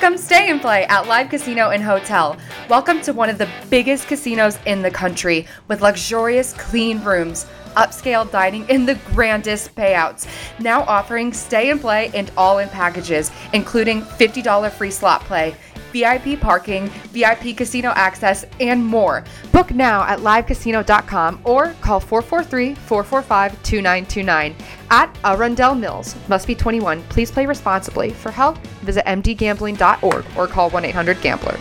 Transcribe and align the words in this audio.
Come 0.00 0.16
stay 0.16 0.48
and 0.48 0.62
play 0.62 0.86
at 0.86 1.08
Live 1.08 1.28
Casino 1.28 1.68
and 1.68 1.82
Hotel. 1.82 2.34
Welcome 2.70 3.02
to 3.02 3.12
one 3.12 3.28
of 3.28 3.36
the 3.36 3.46
biggest 3.68 4.08
casinos 4.08 4.58
in 4.64 4.80
the 4.80 4.90
country 4.90 5.46
with 5.68 5.82
luxurious, 5.82 6.54
clean 6.54 7.04
rooms, 7.04 7.44
upscale 7.76 8.28
dining, 8.30 8.64
and 8.70 8.88
the 8.88 8.94
grandest 9.12 9.74
payouts. 9.74 10.26
Now 10.58 10.84
offering 10.84 11.34
stay 11.34 11.68
and 11.68 11.78
play 11.78 12.10
and 12.14 12.32
all 12.34 12.60
in 12.60 12.70
packages, 12.70 13.30
including 13.52 14.00
$50 14.00 14.70
free 14.70 14.90
slot 14.90 15.20
play. 15.24 15.54
VIP 15.92 16.40
parking, 16.40 16.86
VIP 17.12 17.56
casino 17.56 17.90
access, 17.90 18.44
and 18.60 18.84
more. 18.84 19.24
Book 19.52 19.72
now 19.72 20.02
at 20.02 20.20
livecasino.com 20.20 21.40
or 21.44 21.74
call 21.80 22.00
443 22.00 22.74
445 22.74 23.62
2929 23.62 24.56
at 24.90 25.16
Arundel 25.24 25.74
Mills. 25.74 26.16
Must 26.28 26.46
be 26.46 26.54
21. 26.54 27.02
Please 27.04 27.30
play 27.30 27.46
responsibly. 27.46 28.10
For 28.10 28.30
help, 28.30 28.58
visit 28.82 29.04
mdgambling.org 29.06 30.24
or 30.36 30.46
call 30.46 30.70
1 30.70 30.84
800 30.84 31.20
Gambler. 31.20 31.58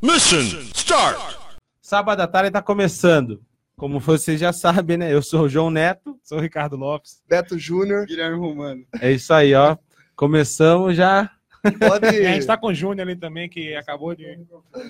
Mission 0.00 0.44
start! 0.74 1.18
Sábado 1.82 2.20
à 2.20 2.26
tarde 2.26 2.50
tá 2.50 2.62
começando. 2.62 3.42
Como 3.78 3.98
vocês 3.98 4.38
já 4.38 4.52
sabem, 4.52 4.96
né? 4.96 5.12
Eu 5.12 5.22
sou 5.22 5.42
o 5.44 5.48
João 5.48 5.70
Neto. 5.70 6.18
Sou 6.22 6.38
o 6.38 6.40
Ricardo 6.40 6.76
Lopes. 6.76 7.22
Beto 7.28 7.58
Júnior. 7.58 8.06
Guilherme 8.06 8.36
Romano. 8.36 8.84
É 9.00 9.10
isso 9.10 9.32
aí, 9.32 9.54
ó. 9.54 9.76
Começamos 10.14 10.96
já. 10.96 11.30
Pode. 11.78 12.06
A 12.06 12.32
gente 12.34 12.46
tá 12.46 12.56
com 12.56 12.68
o 12.68 12.74
Júnior 12.74 13.06
ali 13.08 13.16
também, 13.16 13.48
que 13.48 13.74
acabou 13.74 14.14
de, 14.14 14.38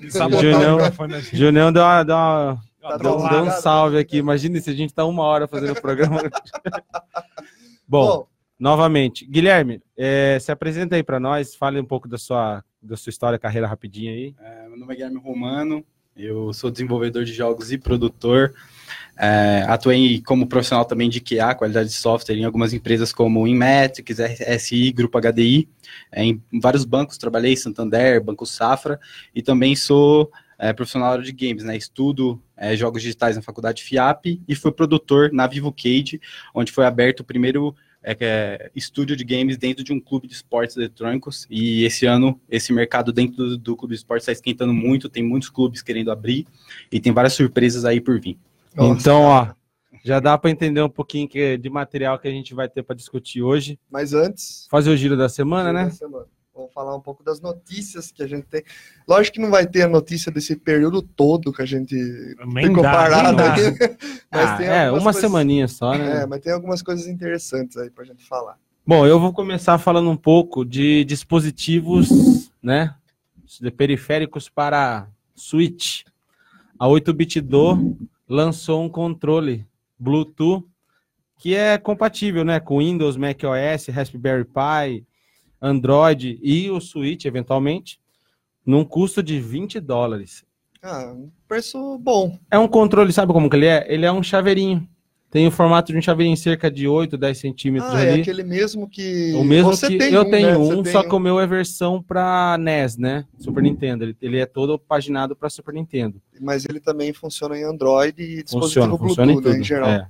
de 0.01 0.11
sabotar 0.11 0.43
Junião. 0.43 0.75
o 0.77 0.79
microfone. 0.79 1.21
Junião 1.21 1.73
deu, 1.73 1.83
uma, 1.83 2.03
deu, 2.05 2.15
uma- 2.17 2.63
Tá 2.81 2.89
deu, 2.91 2.99
trollado. 2.99 3.35
deu 3.35 3.45
um 3.45 3.51
salve 3.51 3.99
aqui. 3.99 4.19
Imagina 4.19 4.61
se 4.61 4.71
a 4.71 4.75
gente 4.75 4.95
tá 4.95 5.05
uma 5.05 5.23
hora 5.25 5.49
fazendo 5.49 5.73
o 5.77 5.81
programa. 5.81 6.21
Bom, 7.89 8.07
Bom, 8.07 8.27
novamente, 8.59 9.27
Guilherme, 9.27 9.81
eh, 9.97 10.39
se 10.41 10.53
apresenta 10.53 10.95
aí 10.97 11.03
para 11.03 11.19
nós, 11.19 11.55
fale 11.55 11.81
um 11.81 11.85
pouco 11.85 12.07
da 12.09 12.19
sua, 12.19 12.63
da 12.83 12.97
sua 12.97 13.11
história, 13.11 13.39
carreira 13.39 13.67
rapidinho 13.67 14.13
aí. 14.13 14.35
É, 14.41 14.69
meu 14.69 14.77
nome 14.79 14.93
é 14.93 14.97
Guilherme 14.97 15.19
Romano, 15.19 15.83
eu 16.17 16.53
sou 16.53 16.71
desenvolvedor 16.71 17.25
de 17.25 17.33
jogos 17.33 17.73
e 17.73 17.79
produtor. 17.79 18.53
É, 19.21 19.65
atuei 19.67 20.23
como 20.23 20.47
profissional 20.47 20.85
também 20.85 21.11
de 21.11 21.21
QA, 21.21 21.53
qualidade 21.55 21.89
de 21.89 21.95
software, 21.95 22.37
em 22.37 22.45
algumas 22.45 22.73
empresas 22.73 23.13
como 23.13 23.49
Inmetrics, 23.49 24.19
RSI, 24.21 24.93
Grupo 24.93 25.19
HDI, 25.21 25.69
é, 26.13 26.25
em 26.25 26.41
vários 26.63 26.85
bancos, 26.85 27.19
trabalhei 27.19 27.57
Santander, 27.57 28.23
Banco 28.23 28.47
Safra, 28.47 29.01
e 29.35 29.43
também 29.43 29.75
sou 29.75 30.31
é, 30.57 30.73
profissional 30.73 31.21
de 31.21 31.33
games, 31.33 31.65
né? 31.65 31.77
Estudo 31.77 32.41
é, 32.57 32.77
jogos 32.77 33.03
digitais 33.03 33.35
na 33.35 33.43
faculdade 33.43 33.83
FIAP 33.83 34.41
e 34.47 34.55
fui 34.55 34.71
produtor 34.71 35.33
na 35.33 35.47
Vivo 35.47 35.73
Cage, 35.73 36.21
onde 36.55 36.71
foi 36.71 36.85
aberto 36.85 37.21
o 37.21 37.25
primeiro 37.25 37.75
é, 38.03 38.17
é, 38.21 38.71
estúdio 38.75 39.17
de 39.17 39.25
games 39.25 39.57
dentro 39.57 39.83
de 39.83 39.93
um 39.93 40.01
clube 40.01 40.29
de 40.29 40.35
esportes 40.35 40.77
eletrônicos. 40.77 41.47
E 41.51 41.85
esse 41.85 42.07
ano, 42.07 42.41
esse 42.49 42.73
mercado 42.73 43.13
dentro 43.13 43.37
do, 43.37 43.59
do 43.59 43.77
clube 43.77 43.95
de 43.95 43.99
esportes 43.99 44.23
está 44.23 44.33
esquentando 44.33 44.73
muito, 44.73 45.09
tem 45.09 45.23
muitos 45.23 45.49
clubes 45.49 45.83
querendo 45.83 46.11
abrir 46.11 46.47
e 46.91 47.01
tem 47.01 47.13
várias 47.13 47.35
surpresas 47.35 47.85
aí 47.85 48.01
por 48.01 48.21
vir. 48.21 48.39
Nossa, 48.79 49.01
então, 49.01 49.23
ó, 49.23 49.49
já 50.05 50.21
dá 50.21 50.39
para 50.39 50.51
entender 50.51 50.81
um 50.83 50.89
pouquinho 50.89 51.29
que- 51.29 51.57
de 51.59 51.69
material 51.71 52.19
que 52.19 52.29
a 52.29 52.31
gente 52.31 52.55
vai 52.55 52.69
ter 52.69 52.83
para 52.83 52.95
discutir 52.97 53.43
hoje. 53.43 53.79
Mas 53.91 54.15
antes. 54.15 54.67
Fazer 54.71 54.91
o 54.91 54.97
giro 54.97 55.17
da 55.17 55.29
semana, 55.29 55.73
da 55.73 55.85
né? 55.85 55.91
semana, 55.91 56.27
Vamos 56.55 56.73
falar 56.75 56.97
um 56.97 57.01
pouco 57.01 57.23
das 57.23 57.41
notícias 57.41 58.11
que 58.11 58.21
a 58.21 58.27
gente 58.27 58.43
tem. 58.47 58.65
Lógico 59.07 59.37
que 59.37 59.41
não 59.41 59.49
vai 59.49 59.65
ter 59.65 59.83
a 59.83 59.89
notícia 59.89 60.33
desse 60.33 60.57
período 60.57 61.01
todo 61.03 61.53
que 61.53 61.63
a 61.63 61.65
gente 61.67 61.95
Nem 62.47 62.67
ficou 62.67 62.83
dá, 62.83 62.91
parado 62.93 63.27
nem 63.29 63.37
dá. 63.37 63.53
aqui. 63.53 63.63
Mas 64.33 64.51
Ah, 64.51 64.57
tem 64.57 64.67
é, 64.67 64.91
uma 64.91 65.03
coisas- 65.05 65.21
semaninha 65.21 65.69
só, 65.69 65.97
né? 65.97 66.23
É, 66.23 66.27
mas 66.27 66.41
tem 66.41 66.53
algumas 66.53 66.83
coisas 66.83 67.07
interessantes 67.07 67.77
aí 67.77 67.89
pra 67.91 68.05
gente 68.05 68.25
falar. 68.27 68.59
Bom, 68.85 69.07
eu 69.07 69.21
vou 69.21 69.33
começar 69.33 69.79
falando 69.79 70.11
um 70.11 70.17
pouco 70.17 70.65
de 70.65 71.05
dispositivos, 71.05 72.51
né? 72.63 72.93
De 73.61 73.71
periféricos 73.71 74.49
para 74.49 75.07
Switch. 75.37 76.03
A 76.79 76.87
8-bit 76.89 77.41
do 77.41 77.97
lançou 78.29 78.83
um 78.83 78.89
controle 78.89 79.67
Bluetooth 79.99 80.65
que 81.39 81.55
é 81.55 81.79
compatível, 81.79 82.45
né, 82.45 82.59
com 82.59 82.79
Windows, 82.79 83.17
macOS, 83.17 83.87
Raspberry 83.87 84.45
Pi, 84.45 85.07
Android 85.63 86.39
e 86.43 86.69
o 86.69 86.81
Switch, 86.81 87.25
eventualmente, 87.25 88.01
num 88.67 88.85
custo 88.85 89.23
de 89.23 89.41
20 89.41 89.81
dólares. 89.81 90.45
Ah, 90.83 91.13
um 91.13 91.31
preço 91.47 91.99
bom. 91.99 92.37
É 92.51 92.59
um 92.59 92.69
controle, 92.69 93.13
sabe 93.13 93.33
como 93.33 93.49
que 93.49 93.57
ele 93.57 93.67
é? 93.67 93.87
Ele 93.89 94.05
é 94.05 94.13
um 94.13 94.23
chaveirinho. 94.23 94.89
Tem 95.31 95.47
o 95.47 95.51
formato 95.51 95.93
de 95.93 95.99
um 95.99 96.01
chaveirinho, 96.01 96.37
cerca 96.39 96.71
de 96.71 96.89
8, 96.89 97.19
10 97.19 97.37
centímetros 97.39 97.93
Ah, 97.95 98.03
é 98.03 98.13
ali. 98.13 98.21
aquele 98.23 98.43
mesmo 98.43 98.89
que. 98.89 99.35
O 99.35 99.45
mesmo 99.45 99.73
Você 99.77 99.87
que 99.89 99.99
tem 99.99 100.15
eu 100.15 100.23
um, 100.23 100.31
tenho 100.31 100.49
né? 100.49 100.57
um, 100.57 100.77
Você 100.83 100.91
só 100.93 101.01
tem 101.03 101.11
que 101.11 101.15
o 101.15 101.19
meu 101.19 101.39
é 101.39 101.47
versão 101.47 102.03
para 102.03 102.57
NES, 102.59 102.97
né? 102.97 103.27
Super 103.39 103.63
Nintendo. 103.63 104.05
Ele, 104.05 104.17
ele 104.23 104.39
é 104.39 104.47
todo 104.47 104.79
paginado 104.79 105.37
para 105.37 105.51
Super 105.51 105.75
Nintendo. 105.75 106.19
Mas 106.41 106.65
ele 106.65 106.81
também 106.81 107.13
funciona 107.13 107.59
em 107.59 107.63
Android 107.63 108.23
e 108.23 108.43
dispositivo 108.43 108.87
Funciona, 108.87 108.87
Bluetooth, 108.89 109.09
funciona 109.09 109.33
em 109.33 109.37
né, 109.37 109.43
tudo. 109.43 109.55
em 109.57 109.63
geral. 109.65 109.89
é. 109.91 110.09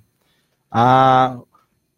A, 0.70 1.40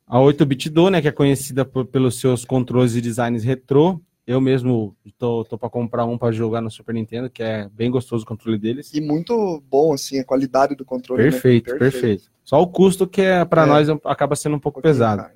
a 0.06 0.18
8-bit 0.18 0.70
do, 0.70 0.88
né, 0.88 1.02
que 1.02 1.08
é 1.08 1.12
conhecida 1.12 1.64
por- 1.64 1.84
pelos 1.84 2.18
seus 2.18 2.44
controles 2.44 2.94
e 2.94 3.00
designs 3.02 3.44
retrô. 3.44 4.00
Eu 4.26 4.40
mesmo 4.40 4.96
tô, 5.18 5.44
tô 5.44 5.58
para 5.58 5.68
comprar 5.70 6.04
um 6.04 6.16
para 6.16 6.30
jogar 6.32 6.60
no 6.60 6.70
Super 6.70 6.94
Nintendo, 6.94 7.28
que 7.28 7.42
é 7.42 7.68
bem 7.72 7.90
gostoso 7.90 8.24
o 8.24 8.26
controle 8.26 8.58
deles. 8.58 8.92
E 8.94 9.00
muito 9.00 9.62
bom, 9.68 9.92
assim, 9.92 10.20
a 10.20 10.24
qualidade 10.24 10.74
do 10.76 10.84
controle. 10.84 11.22
né? 11.24 11.30
Perfeito, 11.30 11.76
perfeito, 11.76 12.30
Só 12.44 12.60
o 12.60 12.66
custo 12.66 13.06
que 13.06 13.22
é 13.22 13.44
para 13.44 13.62
É. 13.62 13.66
nós 13.66 13.88
acaba 14.04 14.36
sendo 14.36 14.56
um 14.56 14.60
pouco 14.60 14.78
Um 14.78 14.82
pesado. 14.82 15.22
caro. 15.22 15.34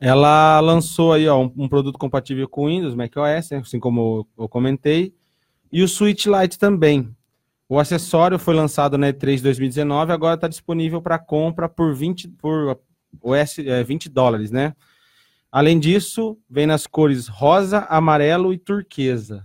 Ela 0.00 0.60
lançou 0.60 1.12
aí 1.12 1.26
ó, 1.28 1.40
um, 1.42 1.52
um 1.56 1.68
produto 1.68 1.98
compatível 1.98 2.48
com 2.48 2.66
Windows, 2.66 2.94
macOS, 2.94 3.50
né, 3.50 3.58
assim 3.58 3.78
como 3.80 4.26
eu 4.38 4.48
comentei, 4.48 5.14
e 5.72 5.82
o 5.82 5.88
Switch 5.88 6.26
Lite 6.26 6.58
também. 6.58 7.08
O 7.68 7.78
acessório 7.78 8.38
foi 8.38 8.54
lançado 8.54 8.98
na 8.98 9.08
E3 9.12 9.40
2019, 9.40 10.12
agora 10.12 10.34
está 10.34 10.48
disponível 10.48 11.00
para 11.00 11.18
compra 11.18 11.68
por 11.68 11.94
20 11.94 12.28
por 12.28 12.78
US, 13.22 13.58
é, 13.60 13.82
20 13.82 14.08
dólares, 14.10 14.50
né? 14.50 14.74
Além 15.54 15.78
disso, 15.78 16.36
vem 16.50 16.66
nas 16.66 16.84
cores 16.84 17.28
rosa, 17.28 17.86
amarelo 17.88 18.52
e 18.52 18.58
turquesa. 18.58 19.44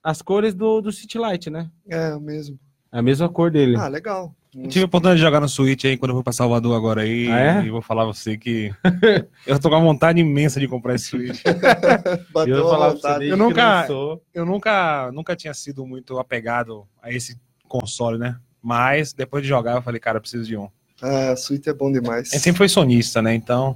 As 0.00 0.22
cores 0.22 0.54
do, 0.54 0.80
do 0.80 0.92
City 0.92 1.18
Light, 1.18 1.50
né? 1.50 1.68
É, 1.90 2.14
o 2.14 2.20
mesmo. 2.20 2.56
É 2.92 3.00
a 3.00 3.02
mesma 3.02 3.28
cor 3.28 3.50
dele. 3.50 3.74
Ah, 3.76 3.88
legal. 3.88 4.32
Eu 4.54 4.68
tive 4.68 4.84
a 4.84 4.86
oportunidade 4.86 5.18
de 5.18 5.24
jogar 5.26 5.40
no 5.40 5.48
Switch 5.48 5.84
aí 5.84 5.96
quando 5.96 6.10
eu 6.10 6.14
fui 6.14 6.22
pra 6.22 6.32
Salvador 6.32 6.76
agora 6.76 7.00
aí. 7.02 7.26
Ah, 7.28 7.40
é? 7.60 7.64
E 7.64 7.70
vou 7.70 7.82
falar 7.82 8.02
a 8.02 8.06
você 8.06 8.36
que 8.38 8.72
eu 9.44 9.58
tô 9.58 9.68
com 9.68 9.74
uma 9.74 9.80
vontade 9.84 10.20
imensa 10.20 10.60
de 10.60 10.68
comprar 10.68 10.94
esse 10.94 11.06
Switch. 11.06 11.40
E 11.40 11.52
Bateu 12.32 12.58
eu 12.58 12.68
falar 12.68 12.90
pra 12.90 12.94
você, 12.94 12.96
vontade. 13.08 13.24
Eu 13.28 13.36
que 13.36 13.42
nunca- 13.42 13.86
Eu 14.32 14.46
nunca, 14.46 15.10
nunca 15.12 15.34
tinha 15.34 15.54
sido 15.54 15.84
muito 15.84 16.20
apegado 16.20 16.86
a 17.02 17.10
esse 17.10 17.36
console, 17.66 18.16
né? 18.16 18.36
Mas 18.62 19.12
depois 19.12 19.42
de 19.42 19.48
jogar 19.48 19.74
eu 19.74 19.82
falei, 19.82 19.98
cara, 19.98 20.18
eu 20.18 20.20
preciso 20.20 20.44
de 20.46 20.56
um. 20.56 20.68
Ah, 21.02 21.34
Switch 21.34 21.66
é 21.66 21.72
bom 21.74 21.90
demais. 21.90 22.28
Gente 22.28 22.38
sempre 22.42 22.58
foi 22.58 22.68
sonista, 22.68 23.20
né? 23.20 23.34
Então, 23.34 23.74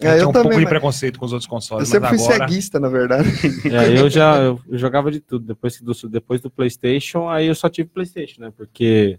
É, 0.00 0.08
eu 0.08 0.12
eu 0.12 0.16
tinha 0.18 0.28
um 0.28 0.32
também, 0.32 0.42
pouco 0.44 0.58
de 0.58 0.64
mas- 0.64 0.70
preconceito 0.70 1.18
com 1.18 1.26
os 1.26 1.32
outros 1.32 1.46
Eu 1.46 1.50
consoles. 1.50 1.88
sempre 1.88 2.10
mas 2.10 2.24
fui 2.24 2.34
agora... 2.34 2.48
ceguista, 2.48 2.80
na 2.80 2.88
verdade. 2.88 3.28
É, 3.70 4.00
eu 4.00 4.08
já 4.08 4.36
eu, 4.38 4.60
eu 4.68 4.78
jogava 4.78 5.10
de 5.10 5.20
tudo. 5.20 5.44
Depois 5.46 5.80
do, 5.80 5.92
depois 6.08 6.40
do 6.40 6.50
PlayStation, 6.50 7.28
aí 7.28 7.46
eu 7.46 7.54
só 7.54 7.68
tive 7.68 7.88
PlayStation, 7.88 8.40
né? 8.42 8.52
Porque. 8.56 9.18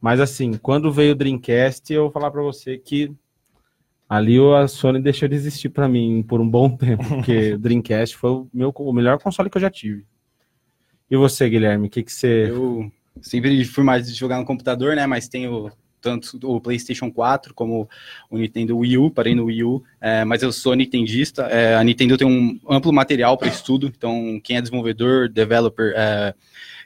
Mas 0.00 0.20
assim, 0.20 0.52
quando 0.54 0.92
veio 0.92 1.12
o 1.12 1.14
Dreamcast, 1.14 1.90
eu 1.92 2.02
vou 2.02 2.10
falar 2.12 2.30
pra 2.30 2.42
você 2.42 2.76
que 2.76 3.10
ali 4.08 4.38
o- 4.38 4.54
a 4.54 4.68
Sony 4.68 5.00
deixou 5.00 5.26
de 5.28 5.34
existir 5.34 5.70
pra 5.70 5.88
mim 5.88 6.22
por 6.22 6.40
um 6.40 6.48
bom 6.48 6.68
tempo, 6.76 7.02
porque 7.08 7.54
o 7.54 7.58
Dreamcast 7.58 8.16
foi 8.16 8.30
o, 8.30 8.48
meu, 8.52 8.70
o 8.76 8.92
melhor 8.92 9.18
console 9.18 9.48
que 9.48 9.56
eu 9.56 9.62
já 9.62 9.70
tive. 9.70 10.04
E 11.10 11.16
você, 11.16 11.48
Guilherme, 11.48 11.86
o 11.86 11.90
que, 11.90 12.02
que 12.02 12.12
você. 12.12 12.50
Eu 12.50 12.90
sempre 13.22 13.64
fui 13.64 13.82
mais 13.84 14.06
de 14.06 14.14
jogar 14.14 14.38
no 14.38 14.44
computador, 14.44 14.94
né? 14.96 15.06
Mas 15.06 15.28
tenho 15.28 15.70
tanto 16.04 16.38
o 16.42 16.60
PlayStation 16.60 17.10
4 17.10 17.54
como 17.54 17.88
o 18.30 18.36
Nintendo 18.36 18.76
Wii 18.76 18.98
U, 18.98 19.10
parei 19.10 19.34
no 19.34 19.46
Wii 19.46 19.64
U, 19.64 19.82
é, 19.98 20.22
mas 20.22 20.42
eu 20.42 20.52
sou 20.52 20.74
nintendista. 20.74 21.44
é, 21.44 21.74
a 21.74 21.82
Nintendo 21.82 22.18
tem 22.18 22.26
um 22.26 22.60
amplo 22.68 22.92
material 22.92 23.38
para 23.38 23.48
estudo, 23.48 23.86
então 23.86 24.38
quem 24.44 24.58
é 24.58 24.60
desenvolvedor, 24.60 25.30
developer 25.30 25.94
é, 25.96 26.34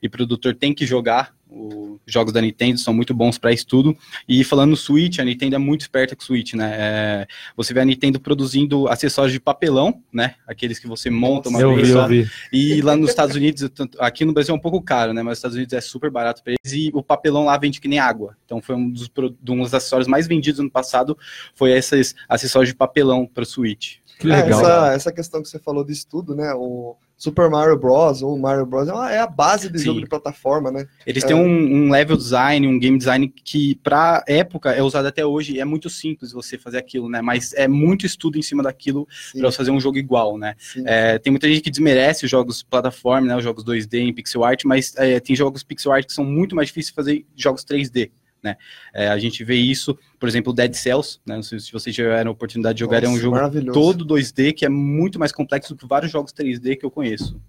e 0.00 0.08
produtor 0.08 0.54
tem 0.54 0.72
que 0.72 0.86
jogar. 0.86 1.34
Os 1.50 2.12
jogos 2.12 2.32
da 2.32 2.40
Nintendo 2.40 2.78
são 2.78 2.92
muito 2.92 3.14
bons 3.14 3.38
para 3.38 3.52
estudo. 3.52 3.96
E 4.28 4.44
falando 4.44 4.70
no 4.70 4.76
Switch, 4.76 5.18
a 5.18 5.24
Nintendo 5.24 5.56
é 5.56 5.58
muito 5.58 5.80
esperta 5.80 6.14
com 6.14 6.22
o 6.22 6.24
Switch, 6.24 6.54
né? 6.54 6.74
É, 6.74 7.26
você 7.56 7.72
vê 7.72 7.80
a 7.80 7.84
Nintendo 7.84 8.20
produzindo 8.20 8.86
acessórios 8.88 9.32
de 9.32 9.40
papelão, 9.40 10.02
né? 10.12 10.34
Aqueles 10.46 10.78
que 10.78 10.86
você 10.86 11.08
monta 11.08 11.48
uma 11.48 11.60
eu 11.60 11.74
vez 11.74 11.88
vi, 11.88 11.92
só. 11.94 12.02
eu 12.02 12.08
vi. 12.08 12.30
E 12.52 12.82
lá 12.82 12.94
nos 12.96 13.10
Estados 13.10 13.34
Unidos, 13.34 13.68
aqui 13.98 14.24
no 14.24 14.32
Brasil 14.32 14.54
é 14.54 14.56
um 14.56 14.60
pouco 14.60 14.80
caro, 14.82 15.12
né? 15.12 15.22
Mas 15.22 15.30
nos 15.30 15.38
Estados 15.38 15.56
Unidos 15.56 15.72
é 15.72 15.80
super 15.80 16.10
barato 16.10 16.42
para 16.42 16.52
eles. 16.52 16.72
E 16.72 16.90
o 16.94 17.02
papelão 17.02 17.44
lá 17.44 17.56
vende 17.56 17.80
que 17.80 17.88
nem 17.88 17.98
água. 17.98 18.36
Então 18.44 18.60
foi 18.60 18.74
um 18.74 18.90
dos, 18.90 19.10
um 19.48 19.62
dos 19.62 19.74
acessórios 19.74 20.06
mais 20.06 20.26
vendidos 20.26 20.60
no 20.62 20.70
passado, 20.70 21.16
foi 21.54 21.72
esses 21.72 22.14
acessórios 22.28 22.70
de 22.70 22.76
papelão 22.76 23.26
para 23.26 23.42
o 23.42 23.46
Switch. 23.46 23.96
Que 24.18 24.30
É, 24.30 24.42
legal. 24.42 24.60
essa, 24.60 24.92
essa 24.92 25.12
questão 25.12 25.42
que 25.42 25.48
você 25.48 25.58
falou 25.58 25.84
de 25.84 25.92
estudo, 25.92 26.34
né? 26.34 26.52
O 26.54 26.96
Super 27.18 27.50
Mario 27.50 27.76
Bros. 27.76 28.22
ou 28.22 28.38
Mario 28.38 28.64
Bros. 28.64 28.88
é 28.88 29.16
é 29.16 29.18
a 29.18 29.26
base 29.26 29.68
de 29.68 29.78
Sim. 29.80 29.86
jogo 29.86 30.00
de 30.00 30.06
plataforma, 30.06 30.70
né? 30.70 30.86
Eles 31.04 31.24
É. 31.24 31.26
têm 31.26 31.36
um, 31.36 31.42
um 31.86 31.90
level 31.90 32.16
design, 32.16 32.66
um 32.68 32.78
game 32.78 32.96
design 32.96 33.26
que, 33.28 33.74
pra 33.82 34.22
época, 34.28 34.70
é 34.70 34.80
usado 34.82 35.06
até 35.06 35.26
hoje. 35.26 35.54
E 35.56 35.60
é 35.60 35.64
muito 35.64 35.90
simples 35.90 36.30
você 36.30 36.56
fazer 36.56 36.78
aquilo, 36.78 37.08
né? 37.08 37.20
Mas 37.20 37.52
é 37.54 37.66
muito 37.66 38.06
estudo 38.06 38.38
em 38.38 38.42
cima 38.42 38.62
daquilo 38.62 39.06
pra 39.32 39.50
você 39.50 39.56
fazer 39.56 39.72
um 39.72 39.80
jogo 39.80 39.98
igual, 39.98 40.38
né? 40.38 40.54
É, 40.86 41.18
tem 41.18 41.32
muita 41.32 41.48
gente 41.48 41.60
que 41.60 41.70
desmerece 41.70 42.24
os 42.24 42.30
jogos 42.30 42.62
plataforma, 42.62 43.26
né? 43.26 43.36
Os 43.36 43.42
jogos 43.42 43.64
2D 43.64 43.98
em 43.98 44.12
pixel 44.14 44.44
art, 44.44 44.62
mas 44.64 44.94
é, 44.96 45.18
tem 45.18 45.34
jogos 45.34 45.64
pixel 45.64 45.90
art 45.92 46.06
que 46.06 46.12
são 46.12 46.24
muito 46.24 46.54
mais 46.54 46.68
difíceis 46.68 46.90
de 46.90 46.94
fazer 46.94 47.26
jogos 47.34 47.64
3D. 47.64 48.10
Né? 48.42 48.56
É, 48.94 49.08
a 49.08 49.18
gente 49.18 49.42
vê 49.42 49.56
isso, 49.56 49.98
por 50.18 50.28
exemplo, 50.28 50.52
Dead 50.52 50.72
Cells, 50.74 51.18
né? 51.26 51.34
Não 51.36 51.42
sei 51.42 51.58
se 51.58 51.72
vocês 51.72 51.94
tiveram 51.94 52.30
a 52.30 52.32
oportunidade 52.32 52.76
de 52.76 52.80
jogar, 52.80 53.02
é 53.02 53.08
um 53.08 53.10
Nossa, 53.12 53.22
jogo 53.22 53.72
todo 53.72 54.04
2D 54.06 54.52
que 54.52 54.64
é 54.64 54.68
muito 54.68 55.18
mais 55.18 55.32
complexo 55.32 55.74
do 55.74 55.78
que 55.78 55.86
vários 55.86 56.12
jogos 56.12 56.32
3D 56.32 56.76
que 56.76 56.86
eu 56.86 56.90
conheço. 56.90 57.40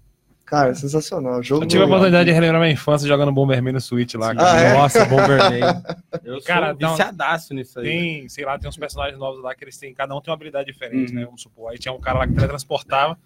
Cara, 0.44 0.74
sensacional. 0.74 1.40
Jogo 1.44 1.62
Eu 1.62 1.68
tive 1.68 1.80
a 1.84 1.86
oportunidade 1.86 2.24
de 2.28 2.32
relembrar 2.32 2.60
minha 2.60 2.72
infância 2.72 3.06
jogando 3.06 3.30
Bomberman 3.30 3.72
no 3.72 3.80
Switch 3.80 4.14
lá. 4.14 4.32
Ah, 4.32 4.34
cara. 4.34 4.60
é? 4.60 4.72
Nossa, 4.74 5.04
Bomberman. 5.04 5.60
Eu 6.24 6.42
Cara, 6.42 6.70
sou 6.70 6.76
dá 6.78 6.88
um- 6.88 6.90
viciadaço 6.90 7.54
nisso 7.54 7.78
aí. 7.78 7.84
Tem, 7.86 8.28
sei 8.28 8.44
lá, 8.44 8.58
tem 8.58 8.68
uns 8.68 8.76
personagens 8.76 9.16
novos 9.16 9.40
lá 9.44 9.54
que 9.54 9.62
eles 9.62 9.78
têm, 9.78 9.94
cada 9.94 10.12
um 10.12 10.20
tem 10.20 10.32
uma 10.32 10.34
habilidade 10.34 10.66
diferente, 10.72 11.12
Uhum. 11.12 11.20
né? 11.20 11.24
Vamos 11.24 11.40
supor. 11.42 11.70
Aí 11.70 11.78
tinha 11.78 11.92
um 11.94 12.00
cara 12.00 12.18
lá 12.18 12.26
que 12.26 12.34
teletransportava 12.34 13.16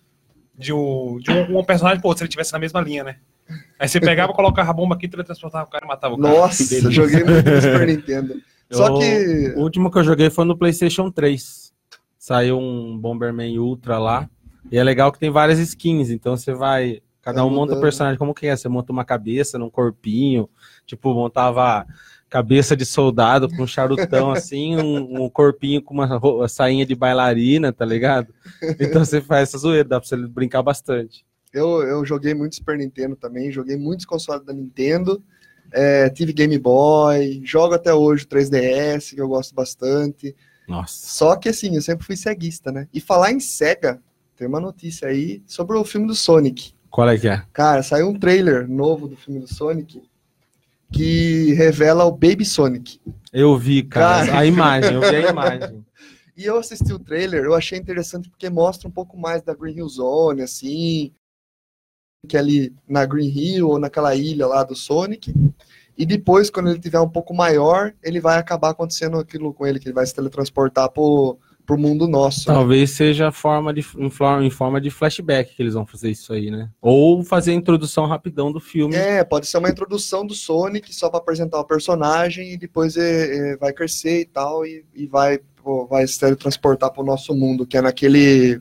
de 0.54 0.70
um, 0.74 1.18
de 1.18 1.30
um, 1.30 1.60
um 1.60 1.64
personagem 1.64 1.98
pro 1.98 2.08
outro, 2.08 2.18
se 2.18 2.24
ele 2.24 2.30
tivesse 2.30 2.52
na 2.52 2.58
mesma 2.58 2.82
linha, 2.82 3.02
né? 3.02 3.16
Aí 3.78 3.88
você 3.88 4.00
pegava, 4.00 4.32
colocava 4.32 4.70
a 4.70 4.72
bomba 4.72 4.94
aqui, 4.94 5.06
teletransportava 5.08 5.66
o 5.66 5.70
cara 5.70 5.84
e 5.84 5.88
matava 5.88 6.14
o 6.14 6.18
cara. 6.18 6.34
Nossa, 6.34 6.68
Delícia. 6.68 6.90
joguei 6.90 7.24
muito 7.24 7.50
no 7.50 7.60
Super 7.60 7.86
Nintendo. 7.86 8.34
Só 8.72 8.88
Eu- 8.88 8.98
que. 8.98 9.54
O 9.56 9.60
último 9.62 9.90
que 9.90 9.98
eu 9.98 10.04
joguei 10.04 10.30
foi 10.30 10.44
no 10.44 10.56
PlayStation 10.56 11.10
3. 11.10 11.72
Saiu 12.18 12.58
um 12.58 12.98
Bomberman 12.98 13.58
Ultra 13.58 13.98
lá. 13.98 14.28
E 14.72 14.78
é 14.78 14.82
legal 14.82 15.12
que 15.12 15.18
tem 15.18 15.30
várias 15.30 15.58
skins. 15.58 16.08
Então 16.10 16.36
você 16.36 16.54
vai. 16.54 17.00
Cada 17.20 17.44
um 17.44 17.50
monta 17.50 17.74
o 17.74 17.80
personagem 17.80 18.18
como 18.18 18.34
que 18.34 18.46
é. 18.46 18.56
Você 18.56 18.68
monta 18.68 18.92
uma 18.92 19.04
cabeça 19.04 19.58
num 19.58 19.68
corpinho. 19.70 20.48
Tipo, 20.86 21.12
montava 21.14 21.86
cabeça 22.30 22.74
de 22.76 22.84
soldado 22.84 23.48
com 23.48 23.62
um 23.62 23.66
charutão 23.66 24.32
assim, 24.32 24.76
um, 24.76 25.24
um 25.24 25.30
corpinho 25.30 25.80
com 25.82 25.94
uma 25.94 26.48
sainha 26.48 26.84
de 26.84 26.94
bailarina, 26.94 27.72
tá 27.72 27.84
ligado? 27.84 28.34
Então 28.80 29.04
você 29.04 29.20
faz 29.20 29.50
essa 29.50 29.58
zoeira, 29.58 29.84
dá 29.88 30.00
pra 30.00 30.08
você 30.08 30.16
brincar 30.16 30.62
bastante. 30.62 31.24
Eu, 31.54 31.82
eu 31.82 32.04
joguei 32.04 32.34
muito 32.34 32.56
Super 32.56 32.76
Nintendo 32.76 33.14
também, 33.14 33.52
joguei 33.52 33.76
muitos 33.76 34.04
consoles 34.04 34.44
da 34.44 34.52
Nintendo, 34.52 35.22
é, 35.72 36.10
tive 36.10 36.32
Game 36.32 36.58
Boy, 36.58 37.40
jogo 37.44 37.74
até 37.74 37.94
hoje 37.94 38.24
o 38.24 38.28
3DS, 38.28 39.14
que 39.14 39.20
eu 39.20 39.28
gosto 39.28 39.54
bastante. 39.54 40.34
Nossa. 40.68 40.94
Só 40.94 41.36
que 41.36 41.48
assim, 41.48 41.76
eu 41.76 41.82
sempre 41.82 42.04
fui 42.04 42.16
ceguista, 42.16 42.72
né? 42.72 42.88
E 42.92 43.00
falar 43.00 43.32
em 43.32 43.40
Sega, 43.40 44.02
tem 44.36 44.48
uma 44.48 44.60
notícia 44.60 45.08
aí 45.08 45.42
sobre 45.46 45.76
o 45.76 45.84
filme 45.84 46.06
do 46.06 46.14
Sonic. 46.14 46.72
Qual 46.90 47.08
é 47.08 47.18
que 47.18 47.28
é? 47.28 47.42
Cara, 47.52 47.82
saiu 47.82 48.08
um 48.08 48.18
trailer 48.18 48.68
novo 48.68 49.08
do 49.08 49.16
filme 49.16 49.40
do 49.40 49.52
Sonic 49.52 50.02
que 50.92 51.52
revela 51.54 52.04
o 52.04 52.12
Baby 52.12 52.44
Sonic. 52.44 53.00
Eu 53.32 53.56
vi, 53.58 53.82
cara, 53.82 54.26
Cara. 54.26 54.38
a 54.38 54.46
imagem, 54.46 54.94
eu 54.94 55.00
vi 55.00 55.16
a 55.16 55.30
imagem. 55.30 55.84
E 56.36 56.44
eu 56.46 56.58
assisti 56.58 56.92
o 56.92 56.98
trailer, 56.98 57.44
eu 57.44 57.54
achei 57.54 57.78
interessante 57.78 58.28
porque 58.28 58.50
mostra 58.50 58.88
um 58.88 58.90
pouco 58.90 59.16
mais 59.16 59.40
da 59.40 59.54
Green 59.54 59.76
Hill 59.76 59.88
Zone, 59.88 60.42
assim, 60.42 61.12
ali 62.36 62.72
na 62.88 63.04
Green 63.04 63.28
Hill 63.28 63.68
ou 63.68 63.78
naquela 63.78 64.14
ilha 64.14 64.46
lá 64.46 64.62
do 64.64 64.74
Sonic. 64.74 65.34
E 65.96 66.04
depois, 66.04 66.50
quando 66.50 66.70
ele 66.70 66.80
tiver 66.80 67.00
um 67.00 67.08
pouco 67.08 67.32
maior, 67.32 67.92
ele 68.02 68.20
vai 68.20 68.38
acabar 68.38 68.70
acontecendo 68.70 69.18
aquilo 69.18 69.52
com 69.54 69.66
ele, 69.66 69.78
que 69.78 69.86
ele 69.86 69.94
vai 69.94 70.04
se 70.04 70.14
teletransportar 70.14 70.90
pro, 70.90 71.38
pro 71.64 71.78
mundo 71.78 72.06
nosso. 72.06 72.48
né? 72.48 72.54
Talvez 72.54 72.90
seja 72.90 73.28
a 73.28 73.32
forma 73.32 73.72
de, 73.72 73.86
em, 73.96 74.50
forma, 74.50 74.80
de 74.80 74.90
flashback 74.90 75.54
que 75.54 75.62
eles 75.62 75.74
vão 75.74 75.86
fazer 75.86 76.10
isso 76.10 76.32
aí, 76.32 76.50
né? 76.50 76.68
Ou 76.80 77.22
fazer 77.22 77.52
a 77.52 77.54
introdução 77.54 78.06
rapidão 78.06 78.52
do 78.52 78.60
filme. 78.60 78.94
É, 78.94 79.22
pode 79.24 79.46
ser 79.46 79.58
uma 79.58 79.70
introdução 79.70 80.26
do 80.26 80.34
Sonic 80.34 80.94
só 80.94 81.08
para 81.08 81.20
apresentar 81.20 81.60
o 81.60 81.64
personagem 81.64 82.52
e 82.52 82.56
depois 82.56 82.96
é, 82.96 83.52
é, 83.52 83.56
vai 83.56 83.72
crescer 83.72 84.22
e 84.22 84.26
tal 84.26 84.66
e, 84.66 84.84
e 84.94 85.06
vai, 85.06 85.38
pô, 85.62 85.86
vai 85.86 86.06
se 86.06 86.18
teletransportar 86.18 86.92
pro 86.92 87.04
nosso 87.04 87.34
mundo, 87.34 87.66
que 87.66 87.76
é 87.76 87.82
naquele 87.82 88.60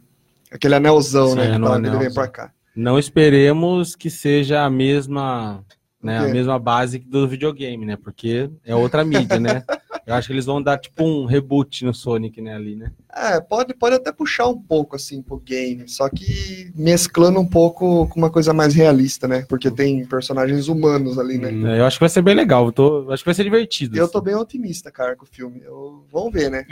aquele 0.52 0.76
anelzão, 0.76 1.30
Sim, 1.30 1.36
né? 1.36 1.50
é 1.50 1.56
que 1.56 1.62
tá 1.62 1.72
onde 1.72 1.88
ele 1.88 1.90
vem 1.90 1.96
anelzão. 1.98 2.14
pra 2.14 2.28
cá. 2.28 2.54
Não 2.76 2.98
esperemos 2.98 3.96
que 3.96 4.10
seja 4.10 4.64
a 4.64 4.70
mesma, 4.70 5.64
né, 6.02 6.18
a 6.18 6.28
mesma 6.28 6.58
base 6.58 7.00
do 7.00 7.28
videogame, 7.28 7.86
né? 7.86 7.96
Porque 7.96 8.50
é 8.66 8.76
outra 8.76 9.04
mídia, 9.06 9.40
né? 9.40 9.64
Eu 10.06 10.14
acho 10.16 10.28
que 10.28 10.34
eles 10.34 10.46
vão 10.46 10.62
dar 10.62 10.78
tipo 10.78 11.02
um 11.02 11.24
reboot 11.26 11.86
no 11.86 11.94
Sonic, 11.94 12.42
né, 12.42 12.54
ali, 12.56 12.76
né? 12.76 12.92
É, 13.16 13.40
pode, 13.40 13.74
pode 13.74 13.96
até 13.96 14.12
puxar 14.12 14.48
um 14.50 14.62
pouco 14.62 14.98
assim 14.98 15.22
pro 15.22 15.38
game, 15.40 15.88
só 15.88 16.10
que 16.10 16.74
mesclando 16.76 17.40
um 17.40 17.48
pouco 17.48 18.06
com 18.10 18.20
uma 18.20 18.30
coisa 18.30 18.52
mais 18.54 18.74
realista, 18.74 19.30
né? 19.30 19.46
Porque 19.48 19.72
tem 19.72 20.06
personagens 20.06 20.68
humanos 20.68 21.18
ali, 21.18 21.38
né? 21.38 21.50
Hum. 21.52 21.68
É, 21.68 21.80
Eu 21.80 21.86
acho 21.86 21.96
que 21.98 22.02
vai 22.04 22.10
ser 22.10 22.22
bem 22.22 22.36
legal. 22.36 22.66
eu 22.66 22.72
tô- 22.74 23.04
eu 23.04 23.12
acho 23.14 23.24
que 23.24 23.28
vai 23.28 23.34
ser 23.34 23.46
divertido. 23.46 23.96
Eu 23.98 24.04
assim. 24.04 24.12
tô 24.12 24.20
bem 24.20 24.36
otimista, 24.36 24.92
cara, 24.92 25.16
com 25.16 25.24
o 25.24 25.28
filme. 25.28 25.62
Eu, 25.64 26.04
vamos 26.12 26.34
ver, 26.34 26.52
né? 26.52 26.66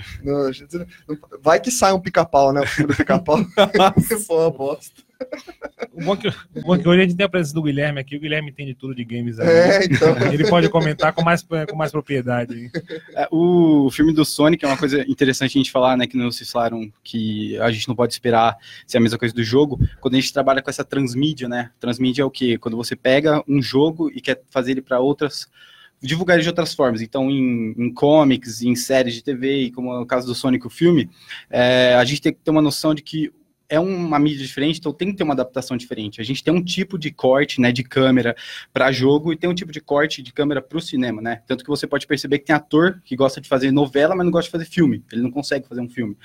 Vai 1.41 1.59
que 1.61 1.71
sai 1.71 1.93
um 1.93 2.01
pica-pau, 2.01 2.51
né? 2.51 2.61
O 2.61 2.67
filme 2.67 2.91
do 2.91 2.97
pica-pau. 2.97 3.37
Pô, 4.27 4.39
uma 4.41 4.51
bosta. 4.51 5.01
O 5.93 6.03
bom, 6.03 6.15
que, 6.15 6.27
o 6.27 6.61
bom 6.61 6.77
que 6.77 6.87
hoje 6.87 7.01
a 7.01 7.03
gente 7.03 7.15
tem 7.15 7.25
a 7.25 7.29
presença 7.29 7.53
do 7.53 7.61
Guilherme 7.61 7.99
aqui, 7.99 8.15
o 8.15 8.19
Guilherme 8.19 8.49
entende 8.49 8.73
tudo 8.73 8.95
de 8.95 9.03
games 9.03 9.39
aí. 9.39 9.47
É, 9.47 9.85
então. 9.85 10.15
Ele 10.31 10.47
pode 10.47 10.69
comentar 10.69 11.13
com 11.13 11.21
mais, 11.21 11.43
com 11.43 11.75
mais 11.75 11.91
propriedade. 11.91 12.71
É, 13.13 13.27
O 13.31 13.89
filme 13.91 14.13
do 14.13 14.23
Sonic 14.23 14.63
é 14.63 14.67
uma 14.67 14.77
coisa 14.77 15.01
interessante 15.09 15.57
a 15.57 15.59
gente 15.59 15.71
falar, 15.71 15.97
né? 15.97 16.07
Que 16.07 16.17
não 16.17 16.31
vocês 16.31 16.49
falaram 16.49 16.91
que 17.03 17.57
a 17.59 17.71
gente 17.71 17.87
não 17.87 17.95
pode 17.95 18.13
esperar 18.13 18.57
ser 18.87 18.97
a 18.97 19.01
mesma 19.01 19.17
coisa 19.17 19.33
do 19.33 19.43
jogo. 19.43 19.79
Quando 19.99 20.15
a 20.15 20.19
gente 20.19 20.33
trabalha 20.33 20.61
com 20.61 20.69
essa 20.69 20.83
transmídia, 20.83 21.47
né? 21.49 21.71
Transmídia 21.79 22.21
é 22.21 22.25
o 22.25 22.31
quê? 22.31 22.57
Quando 22.57 22.77
você 22.77 22.95
pega 22.95 23.43
um 23.47 23.61
jogo 23.61 24.09
e 24.09 24.21
quer 24.21 24.41
fazer 24.49 24.71
ele 24.71 24.81
para 24.81 24.99
outras. 24.99 25.47
divulgar 26.01 26.37
ele 26.37 26.43
de 26.43 26.49
outras 26.49 26.73
formas. 26.73 27.01
Então, 27.01 27.29
em, 27.29 27.75
em 27.77 27.93
comics, 27.93 28.61
em 28.63 28.75
séries 28.75 29.13
de 29.13 29.23
TV, 29.23 29.63
e 29.63 29.71
como 29.71 29.93
é 29.93 29.99
o 29.99 30.05
caso 30.05 30.25
do 30.25 30.33
Sonic, 30.33 30.65
o 30.65 30.69
filme, 30.69 31.09
é, 31.49 31.95
a 31.95 32.03
gente 32.05 32.21
tem 32.21 32.33
que 32.33 32.39
ter 32.39 32.49
uma 32.49 32.61
noção 32.61 32.95
de 32.95 33.03
que 33.03 33.31
é 33.71 33.79
uma 33.79 34.19
mídia 34.19 34.45
diferente, 34.45 34.79
então 34.79 34.91
tem 34.91 35.11
que 35.11 35.17
ter 35.17 35.23
uma 35.23 35.33
adaptação 35.33 35.77
diferente. 35.77 36.19
A 36.19 36.23
gente 36.25 36.43
tem 36.43 36.53
um 36.53 36.61
tipo 36.61 36.99
de 36.99 37.09
corte, 37.09 37.61
né, 37.61 37.71
de 37.71 37.83
câmera 37.83 38.35
para 38.73 38.91
jogo 38.91 39.31
e 39.31 39.37
tem 39.37 39.49
um 39.49 39.55
tipo 39.55 39.71
de 39.71 39.79
corte 39.79 40.21
de 40.21 40.33
câmera 40.33 40.61
para 40.61 40.77
o 40.77 40.81
cinema, 40.81 41.21
né? 41.21 41.41
Tanto 41.47 41.63
que 41.63 41.69
você 41.69 41.87
pode 41.87 42.05
perceber 42.05 42.39
que 42.39 42.45
tem 42.45 42.55
ator 42.55 43.01
que 43.05 43.15
gosta 43.15 43.39
de 43.39 43.47
fazer 43.47 43.71
novela, 43.71 44.13
mas 44.13 44.25
não 44.25 44.31
gosta 44.31 44.49
de 44.49 44.51
fazer 44.51 44.65
filme. 44.65 45.01
Ele 45.09 45.21
não 45.21 45.31
consegue 45.31 45.65
fazer 45.69 45.79
um 45.79 45.89
filme. 45.89 46.17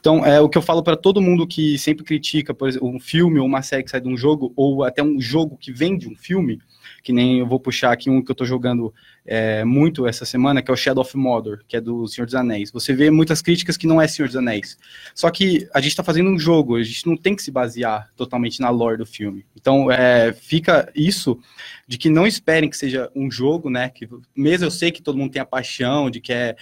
Então, 0.00 0.24
é 0.24 0.40
o 0.40 0.48
que 0.48 0.56
eu 0.56 0.62
falo 0.62 0.82
para 0.82 0.96
todo 0.96 1.20
mundo 1.20 1.46
que 1.46 1.76
sempre 1.76 2.04
critica, 2.04 2.54
por 2.54 2.68
exemplo, 2.68 2.88
um 2.88 2.98
filme 2.98 3.38
ou 3.38 3.44
uma 3.44 3.60
série 3.60 3.84
que 3.84 3.90
sai 3.90 4.00
de 4.00 4.08
um 4.08 4.16
jogo 4.16 4.50
ou 4.56 4.82
até 4.82 5.02
um 5.02 5.20
jogo 5.20 5.58
que 5.58 5.70
vem 5.70 5.98
de 5.98 6.08
um 6.08 6.16
filme, 6.16 6.58
que 7.04 7.12
nem 7.12 7.38
eu 7.38 7.46
vou 7.46 7.60
puxar 7.60 7.92
aqui 7.92 8.08
um 8.08 8.24
que 8.24 8.30
eu 8.30 8.34
tô 8.34 8.46
jogando 8.46 8.92
é, 9.26 9.62
muito 9.62 10.06
essa 10.06 10.24
semana, 10.24 10.62
que 10.62 10.70
é 10.70 10.74
o 10.74 10.76
Shadow 10.76 11.02
of 11.02 11.14
Mordor, 11.18 11.60
que 11.68 11.76
é 11.76 11.80
do 11.80 12.08
Senhor 12.08 12.24
dos 12.24 12.34
Anéis. 12.34 12.72
Você 12.72 12.94
vê 12.94 13.10
muitas 13.10 13.42
críticas 13.42 13.76
que 13.76 13.86
não 13.86 14.00
é 14.00 14.08
Senhor 14.08 14.26
dos 14.26 14.36
Anéis. 14.36 14.78
Só 15.14 15.30
que 15.30 15.68
a 15.74 15.82
gente 15.82 15.90
está 15.90 16.02
fazendo 16.02 16.30
um 16.30 16.38
jogo, 16.38 16.76
a 16.76 16.82
gente 16.82 17.06
não 17.06 17.14
tem 17.14 17.36
que 17.36 17.42
se 17.42 17.50
basear 17.50 18.10
totalmente 18.16 18.58
na 18.58 18.70
lore 18.70 18.96
do 18.96 19.04
filme. 19.04 19.44
Então, 19.54 19.92
é, 19.92 20.32
fica 20.32 20.90
isso 20.96 21.38
de 21.86 21.98
que 21.98 22.08
não 22.08 22.26
esperem 22.26 22.70
que 22.70 22.76
seja 22.76 23.10
um 23.14 23.30
jogo, 23.30 23.68
né? 23.68 23.90
Que, 23.90 24.08
mesmo 24.34 24.64
eu 24.64 24.70
sei 24.70 24.90
que 24.90 25.02
todo 25.02 25.18
mundo 25.18 25.32
tem 25.32 25.42
a 25.42 25.46
paixão 25.46 26.10
de 26.10 26.20
que 26.20 26.32
é 26.32 26.56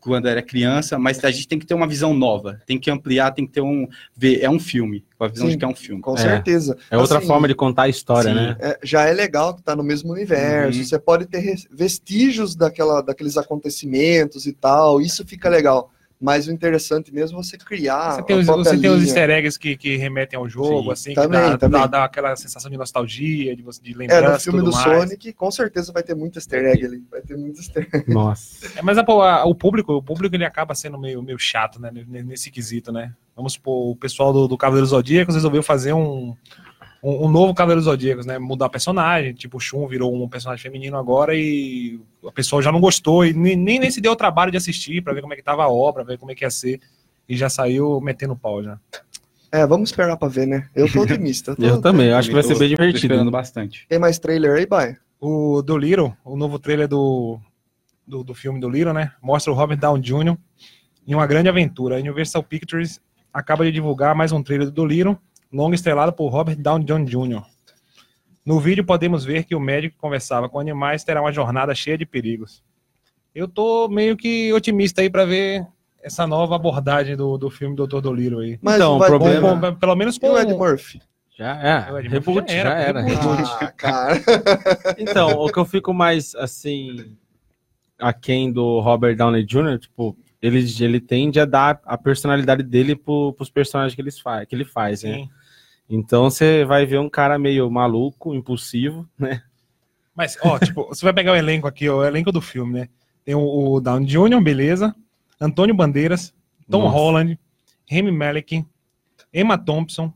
quando 0.00 0.28
era 0.28 0.40
criança, 0.42 0.98
mas 0.98 1.22
a 1.24 1.30
gente 1.30 1.48
tem 1.48 1.58
que 1.58 1.66
ter 1.66 1.74
uma 1.74 1.86
visão 1.86 2.14
nova, 2.14 2.60
tem 2.66 2.78
que 2.78 2.90
ampliar, 2.90 3.32
tem 3.32 3.46
que 3.46 3.52
ter 3.52 3.60
um 3.60 3.86
ver, 4.16 4.40
é 4.42 4.48
um 4.50 4.58
filme, 4.60 5.04
com 5.18 5.24
a 5.24 5.28
visão 5.28 5.46
Sim. 5.46 5.52
de 5.52 5.58
que 5.58 5.64
é 5.64 5.68
um 5.68 5.74
filme. 5.74 6.00
Com 6.00 6.14
É. 6.14 6.18
certeza. 6.18 6.76
É 6.90 6.96
outra 6.96 7.18
Assim, 7.18 7.26
forma 7.26 7.48
de 7.48 7.54
contar 7.54 7.82
a 7.82 7.88
história, 7.88 8.30
sim. 8.30 8.34
né? 8.36 8.56
é, 8.60 8.78
já 8.82 9.04
é 9.06 9.12
legal 9.12 9.54
que 9.54 9.62
tá 9.62 9.74
no 9.74 9.82
mesmo 9.82 10.12
universo. 10.12 10.78
Uhum. 10.78 10.84
Você 10.84 10.98
pode 10.98 11.26
ter 11.26 11.56
vestígios 11.70 12.54
daquela, 12.54 13.00
daqueles 13.00 13.36
acontecimentos 13.36 14.46
e 14.46 14.52
tal. 14.52 15.00
Isso 15.00 15.24
fica 15.26 15.48
legal. 15.48 15.90
Mas 16.20 16.48
o 16.48 16.50
interessante 16.50 17.14
mesmo 17.14 17.38
é 17.38 17.42
você 17.44 17.56
criar. 17.56 18.10
Você 18.16 18.22
tem, 18.24 18.34
a 18.36 18.40
os, 18.40 18.46
própria 18.46 18.64
você 18.64 18.70
tem 18.78 18.90
os 18.90 18.96
linha. 18.96 19.06
easter 19.06 19.30
eggs 19.30 19.56
que, 19.56 19.76
que 19.76 19.96
remetem 19.96 20.36
ao 20.36 20.48
jogo, 20.48 20.86
Sim. 20.86 20.90
assim, 20.90 21.14
Também, 21.14 21.40
que 21.44 21.50
dá, 21.50 21.58
também. 21.58 21.80
dá, 21.82 21.86
dá 21.86 22.04
aquela 22.04 22.34
sensação 22.34 22.68
de 22.68 22.76
nostalgia, 22.76 23.54
de, 23.54 23.62
você- 23.62 23.80
de 23.80 23.92
É, 23.92 23.96
lembrança 23.96 24.32
no 24.32 24.40
filme 24.40 24.58
tudo 24.58 24.70
do 24.72 24.76
mais. 24.76 25.00
Sonic, 25.10 25.32
com 25.32 25.48
certeza 25.52 25.92
vai 25.92 26.02
ter 26.02 26.16
muito 26.16 26.36
easter 26.36 26.64
egg 26.64 26.84
ali. 26.84 27.04
Vai 27.08 27.20
ter 27.20 27.36
muito 27.36 27.60
easter 27.60 27.88
egg. 27.92 28.04
Nossa. 28.12 28.66
É, 28.76 28.82
mas 28.82 28.98
a- 28.98 29.02
a- 29.02 29.44
o 29.44 29.54
público, 29.54 29.92
o 29.92 30.02
público 30.02 30.34
ele 30.34 30.44
acaba 30.44 30.74
sendo 30.74 30.98
meio, 30.98 31.22
meio 31.22 31.38
chato, 31.38 31.80
né? 31.80 31.90
Nesse 32.08 32.50
quesito, 32.50 32.90
né? 32.90 33.12
Vamos 33.36 33.52
supor, 33.52 33.92
o 33.92 33.94
pessoal 33.94 34.32
do, 34.32 34.48
do 34.48 34.58
Cavaleiro 34.58 34.86
Zodíacos 34.88 35.36
resolveu 35.36 35.62
fazer 35.62 35.92
um, 35.92 36.34
um, 37.02 37.26
um 37.26 37.30
novo 37.30 37.54
Cavaleiro 37.54 37.82
Zodíacos, 37.82 38.26
né? 38.26 38.38
Mudar 38.38 38.68
personagem, 38.68 39.32
tipo, 39.34 39.56
o 39.56 39.60
Shun 39.60 39.86
virou 39.86 40.14
um 40.14 40.28
personagem 40.28 40.62
feminino 40.62 40.96
agora 40.96 41.34
e 41.34 42.00
a 42.26 42.32
pessoa 42.32 42.60
já 42.62 42.72
não 42.72 42.80
gostou 42.80 43.24
e 43.24 43.32
nem, 43.32 43.56
nem, 43.56 43.78
nem 43.78 43.90
se 43.90 44.00
deu 44.00 44.12
o 44.12 44.16
trabalho 44.16 44.50
de 44.50 44.56
assistir 44.56 45.02
pra 45.02 45.12
ver 45.12 45.20
como 45.20 45.32
é 45.32 45.36
que 45.36 45.42
tava 45.42 45.62
a 45.64 45.68
obra, 45.68 46.04
ver 46.04 46.18
como 46.18 46.32
é 46.32 46.34
que 46.34 46.44
ia 46.44 46.50
ser. 46.50 46.80
E 47.28 47.36
já 47.36 47.48
saiu 47.48 48.00
metendo 48.00 48.34
pau 48.34 48.62
já. 48.62 48.78
É, 49.52 49.66
vamos 49.66 49.90
esperar 49.90 50.16
pra 50.16 50.28
ver, 50.28 50.46
né? 50.46 50.68
Eu 50.74 50.90
tô 50.90 51.02
otimista. 51.02 51.54
tô- 51.54 51.62
Eu 51.64 51.80
também, 51.80 52.08
eu 52.08 52.16
acho 52.16 52.28
que 52.28 52.34
vai 52.34 52.42
Tô- 52.42 52.48
ser 52.48 52.58
bem 52.58 52.68
tô 52.68 52.76
divertido. 52.76 52.98
esperando 52.98 53.30
bastante. 53.30 53.86
Tem 53.88 53.98
mais 53.98 54.18
trailer 54.18 54.56
aí, 54.56 54.66
Bai? 54.66 54.96
O 55.20 55.62
do 55.62 55.76
Little, 55.76 56.14
o 56.24 56.36
novo 56.36 56.58
trailer 56.58 56.86
do, 56.88 57.38
do, 58.06 58.22
do 58.24 58.34
filme 58.34 58.60
do 58.60 58.68
Little, 58.68 58.92
né? 58.92 59.12
Mostra 59.22 59.52
o 59.52 59.56
Robert 59.56 59.78
Downey 59.78 60.02
Jr. 60.02 60.36
em 61.06 61.14
uma 61.14 61.26
grande 61.26 61.48
aventura. 61.48 61.96
A 61.96 61.98
Universal 61.98 62.42
Pictures 62.42 63.00
acaba 63.32 63.64
de 63.64 63.72
divulgar 63.72 64.14
mais 64.14 64.32
um 64.32 64.42
trailer 64.42 64.66
do 64.66 64.72
Dolittle, 64.72 65.18
longa 65.52 65.74
estrelado 65.74 66.12
por 66.12 66.28
Robert 66.28 66.56
Downey 66.56 66.86
Jr. 67.06 67.42
No 68.44 68.58
vídeo 68.60 68.84
podemos 68.84 69.24
ver 69.24 69.44
que 69.44 69.54
o 69.54 69.60
médico 69.60 69.94
que 69.96 70.00
conversava 70.00 70.48
com 70.48 70.58
animais 70.58 71.04
terá 71.04 71.20
uma 71.20 71.32
jornada 71.32 71.74
cheia 71.74 71.98
de 71.98 72.06
perigos. 72.06 72.62
Eu 73.34 73.46
tô 73.46 73.88
meio 73.88 74.16
que 74.16 74.52
otimista 74.52 75.02
aí 75.02 75.10
pra 75.10 75.24
ver 75.24 75.66
essa 76.02 76.26
nova 76.26 76.56
abordagem 76.56 77.14
do, 77.16 77.36
do 77.36 77.50
filme 77.50 77.76
Dr. 77.76 78.00
Dolittle 78.00 78.40
aí. 78.40 78.58
Mas 78.62 78.76
Então, 78.76 78.98
vai 78.98 79.08
o 79.08 79.10
problema- 79.10 79.50
Com- 79.50 79.60
com- 79.60 79.74
pelo 79.78 79.94
menos 79.96 80.16
E 80.16 80.20
com 80.20 80.30
o 80.30 80.38
Ed 80.38 80.54
Murphy? 80.54 81.00
Já 81.36 81.56
é, 81.56 81.92
O 81.92 81.98
Ed 81.98 82.08
Murphy 82.08 82.30
reboot, 82.30 82.52
já 82.52 82.62
já 82.62 82.70
era, 82.74 82.80
era. 82.80 83.00
reboot. 83.02 83.36
reboot. 83.36 83.64
Ah, 83.64 83.72
cara. 83.72 84.14
Então, 84.98 85.32
o 85.38 85.52
que 85.52 85.58
eu 85.58 85.64
fico 85.66 85.92
mais, 85.92 86.34
assim, 86.34 87.14
aquém 87.98 88.50
do 88.50 88.80
Robert 88.80 89.16
Downey 89.16 89.44
Jr., 89.44 89.78
tipo, 89.78 90.16
ele, 90.40 90.64
ele 90.80 91.00
tende 91.00 91.38
a 91.38 91.44
dar 91.44 91.80
a 91.84 91.98
personalidade 91.98 92.62
dele 92.62 92.96
pro, 92.96 93.32
pros 93.34 93.50
personagens 93.50 93.94
que 93.94 94.00
ele 94.00 94.10
faz, 94.10 94.46
que 94.48 94.54
ele 94.54 94.64
faz, 94.64 95.02
né? 95.02 95.28
Então 95.88 96.24
você 96.30 96.64
vai 96.64 96.84
ver 96.84 96.98
um 96.98 97.08
cara 97.08 97.38
meio 97.38 97.70
maluco, 97.70 98.34
impulsivo, 98.34 99.08
né? 99.18 99.42
Mas, 100.14 100.36
ó, 100.42 100.58
tipo, 100.60 100.86
você 100.88 101.04
vai 101.04 101.12
pegar 101.12 101.32
o 101.32 101.36
elenco 101.36 101.66
aqui, 101.66 101.88
ó, 101.88 101.98
o 101.98 102.04
elenco 102.04 102.30
do 102.32 102.40
filme, 102.40 102.80
né? 102.80 102.88
Tem 103.24 103.34
o, 103.34 103.40
o 103.74 103.80
Downey 103.80 104.06
Jr., 104.06 104.40
beleza. 104.42 104.94
Antônio 105.40 105.74
Bandeiras, 105.74 106.34
Tom 106.68 106.82
Nossa. 106.82 106.96
Holland, 106.96 107.38
Remy 107.86 108.10
Malek, 108.10 108.64
Emma 109.32 109.56
Thompson, 109.56 110.12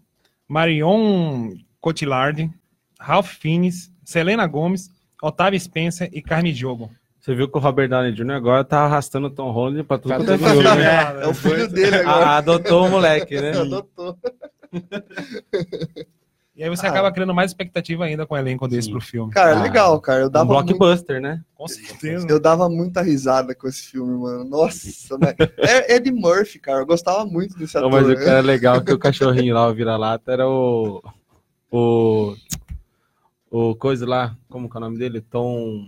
Marion 0.48 1.54
Cotillard, 1.80 2.50
Ralph 2.98 3.30
Fiennes, 3.30 3.90
Selena 4.04 4.46
Gomes, 4.46 4.90
Otávio 5.22 5.58
Spencer 5.58 6.10
e 6.12 6.20
Carne 6.20 6.52
Diogo. 6.52 6.90
Você 7.20 7.34
viu 7.36 7.48
que 7.48 7.56
o 7.56 7.60
Robert 7.60 7.88
Downey 7.88 8.12
Jr. 8.12 8.32
agora 8.32 8.64
tá 8.64 8.80
arrastando 8.80 9.28
o 9.28 9.30
Tom 9.30 9.52
Holland 9.52 9.84
pra 9.84 9.96
tudo 9.96 10.08
Pra 10.08 10.18
quanto 10.18 10.32
é 10.32 10.38
filme, 10.38 10.64
né? 10.64 11.22
É 11.22 11.26
o 11.28 11.32
filho 11.34 11.68
dele 11.68 11.96
agora. 12.02 12.26
Ah, 12.26 12.36
Adotou 12.38 12.86
o 12.86 12.90
moleque, 12.90 13.40
né? 13.40 13.52
Adotou. 13.56 14.18
E 16.54 16.62
aí 16.62 16.68
você 16.68 16.86
Ah. 16.86 16.90
acaba 16.90 17.10
criando 17.10 17.32
mais 17.32 17.50
expectativa 17.50 18.04
ainda 18.04 18.26
com 18.26 18.34
o 18.34 18.38
elenco 18.38 18.68
desse 18.68 18.88
Sim. 18.88 18.92
pro 18.92 19.00
filme. 19.00 19.32
Cara, 19.32 19.56
Ah, 19.58 19.62
legal, 19.62 19.98
cara. 20.02 20.20
Eu 20.20 20.26
Um 20.26 20.30
dava, 20.30 20.52
muito, 20.52 20.66
blockbuster, 20.76 21.18
né? 21.18 21.42
Com 21.54 21.66
certeza. 21.66 22.26
eu 22.28 22.38
dava 22.38 22.68
muita 22.68 23.00
risada 23.00 23.54
com 23.54 23.66
esse 23.66 23.84
filme, 23.84 24.18
mano. 24.18 24.44
Nossa, 24.44 25.16
né? 25.16 25.34
É 25.56 25.94
Ed 25.96 26.12
Murphy, 26.12 26.58
cara. 26.58 26.80
Eu 26.80 26.86
gostava 26.86 27.24
muito 27.24 27.56
desse 27.56 27.74
Não, 27.76 27.88
ator. 27.88 28.02
mas 28.02 28.10
o 28.10 28.14
cara 28.22 28.40
é 28.40 28.42
legal 28.42 28.82
que 28.82 28.92
o 28.92 28.98
cachorrinho 28.98 29.54
lá, 29.54 29.66
o 29.66 29.74
vira-lata, 29.74 30.30
era 30.30 30.46
o. 30.46 31.02
O. 31.70 32.34
O 33.50 33.74
coisa 33.74 34.06
lá, 34.06 34.36
como 34.50 34.68
que 34.68 34.76
é 34.76 34.78
o 34.78 34.80
nome 34.82 34.98
dele? 34.98 35.22
Tom. 35.22 35.86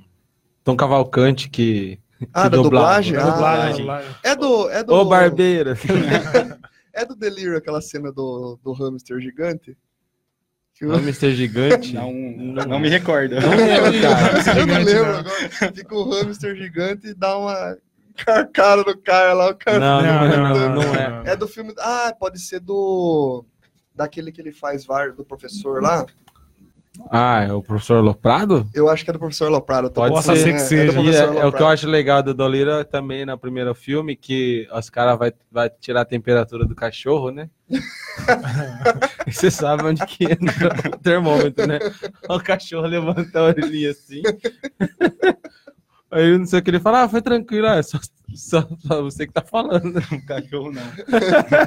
Tom 0.65 0.77
Cavalcante, 0.77 1.51
que. 1.51 1.99
Ah, 2.33 2.45
que 2.45 2.57
da 2.57 2.63
dublagem? 2.63 3.17
Ah, 3.19 3.31
Dublagem. 3.33 3.87
É 4.23 4.35
do. 4.35 4.71
É 4.71 4.83
do 4.83 4.95
Ô, 4.95 5.05
barbeiro! 5.05 5.75
É 6.95 7.05
do 7.05 7.17
Delírio 7.17 7.57
aquela 7.57 7.81
cena 7.81 8.13
do, 8.13 8.59
do 8.63 8.73
hamster 8.73 9.21
gigante? 9.21 9.77
Que 10.75 10.87
o- 10.87 10.93
Hamster 10.93 11.33
gigante. 11.33 11.93
Não, 11.95 12.13
não, 12.13 12.79
me 12.81 12.89
recordo. 12.89 13.35
Não 13.41 13.51
lembro, 13.51 13.93
cara. 14.03 14.59
Eu 14.61 14.67
não 14.67 14.79
lembro 14.83 15.13
né? 15.13 15.19
agora. 15.21 15.73
Fica 15.75 15.95
o 15.95 16.11
hamster 16.11 16.57
gigante 16.57 17.09
e 17.09 17.15
dá 17.15 17.37
uma 17.39 17.77
carcada 18.17 18.83
no 18.83 18.97
cara 18.99 19.33
lá. 19.35 19.51
O 19.51 19.57
cara 19.57 19.79
Não, 19.79 20.03
não, 20.03 20.07
Não, 20.07 20.25
é, 20.25 20.37
não, 20.37 20.49
não, 20.49 20.55
não, 20.55 20.83
não 20.83 20.95
é. 20.95 21.09
não. 21.11 21.23
É 21.33 21.37
do 21.37 21.47
filme. 21.47 21.73
Ah, 21.79 22.15
pode 22.19 22.41
ser 22.41 22.61
do. 22.61 23.45
Daquele 23.95 24.33
que 24.33 24.41
ele 24.41 24.51
faz 24.51 24.85
vários, 24.85 25.17
do 25.17 25.25
professor 25.25 25.81
lá. 25.81 26.05
Ah, 27.11 27.43
é 27.43 27.53
o 27.53 27.61
professor 27.61 28.01
Loprado? 28.03 28.69
Eu 28.73 28.89
acho 28.89 29.03
que 29.05 29.11
é 29.11 29.13
do 29.13 29.19
professor 29.19 29.51
Loprado. 29.51 29.91
tô 29.91 30.01
Pode 30.01 30.15
confundindo, 30.15 30.41
ser 30.41 30.47
que 30.47 30.53
né? 30.53 30.59
seja. 30.61 31.01
É 31.01 31.39
é, 31.39 31.41
é 31.41 31.47
o 31.47 31.53
que 31.53 31.61
eu 31.61 31.67
acho 31.67 31.89
legal 31.89 32.23
do 32.23 32.33
Dolira 32.33 32.85
também 32.85 33.27
no 33.27 33.37
primeiro 33.37 33.75
filme, 33.75 34.15
que 34.15 34.69
os 34.73 34.89
caras 34.89 35.19
vai, 35.19 35.33
vai 35.51 35.69
tirar 35.69 36.03
a 36.03 36.05
temperatura 36.05 36.65
do 36.65 36.75
cachorro, 36.75 37.31
né? 37.33 37.51
e 39.27 39.33
você 39.33 39.51
sabe 39.51 39.85
onde 39.85 40.07
que 40.07 40.25
entra 40.25 40.73
o 40.95 40.99
termômetro, 40.99 41.67
né? 41.67 41.81
O 42.29 42.39
cachorro 42.39 42.87
levanta 42.87 43.41
a 43.41 43.43
orelhinha 43.45 43.91
assim. 43.91 44.23
Aí 46.11 46.39
não 46.39 46.47
sei 46.47 46.61
o 46.61 46.63
que 46.63 46.71
ele 46.71 46.79
fala, 46.79 47.03
ah, 47.03 47.09
foi 47.09 47.21
tranquilo, 47.21 47.67
é 47.67 47.83
só, 47.83 47.99
só, 48.37 48.69
só 48.87 49.03
você 49.03 49.27
que 49.27 49.33
tá 49.33 49.43
falando. 49.43 49.95
né? 49.95 50.01
O 50.13 50.27
cachorro 50.27 50.71
não. 50.71 50.83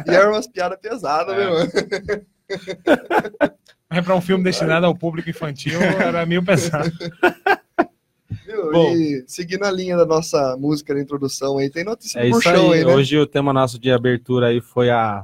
E 0.07 0.15
eram 0.15 0.31
umas 0.31 0.47
piadas 0.47 0.79
pesadas, 0.79 1.35
É. 1.35 1.37
né, 1.37 1.47
mano? 1.49 1.69
Mas 3.89 4.03
pra 4.03 4.15
um 4.15 4.21
filme 4.21 4.43
destinado 4.43 4.85
ao 4.85 4.95
público 4.95 5.29
infantil 5.29 5.79
era 5.81 6.25
meio 6.25 6.43
pesado. 6.43 6.91
Viu? 8.45 8.71
Bom. 8.71 8.91
E 8.93 9.23
seguindo 9.27 9.63
a 9.63 9.71
linha 9.71 9.95
da 9.95 10.05
nossa 10.05 10.57
música 10.57 10.93
de 10.93 11.01
introdução 11.01 11.57
aí, 11.57 11.69
tem 11.69 11.83
notícia 11.83 12.19
É 12.19 12.27
isso 12.27 12.39
bruxão 12.39 12.71
aí. 12.71 12.79
aí, 12.79 12.85
né? 12.85 12.93
Hoje 12.93 13.17
o 13.17 13.25
tema 13.25 13.53
nosso 13.53 13.79
de 13.79 13.91
abertura 13.91 14.47
aí 14.47 14.59
foi 14.59 14.89
a, 14.89 15.23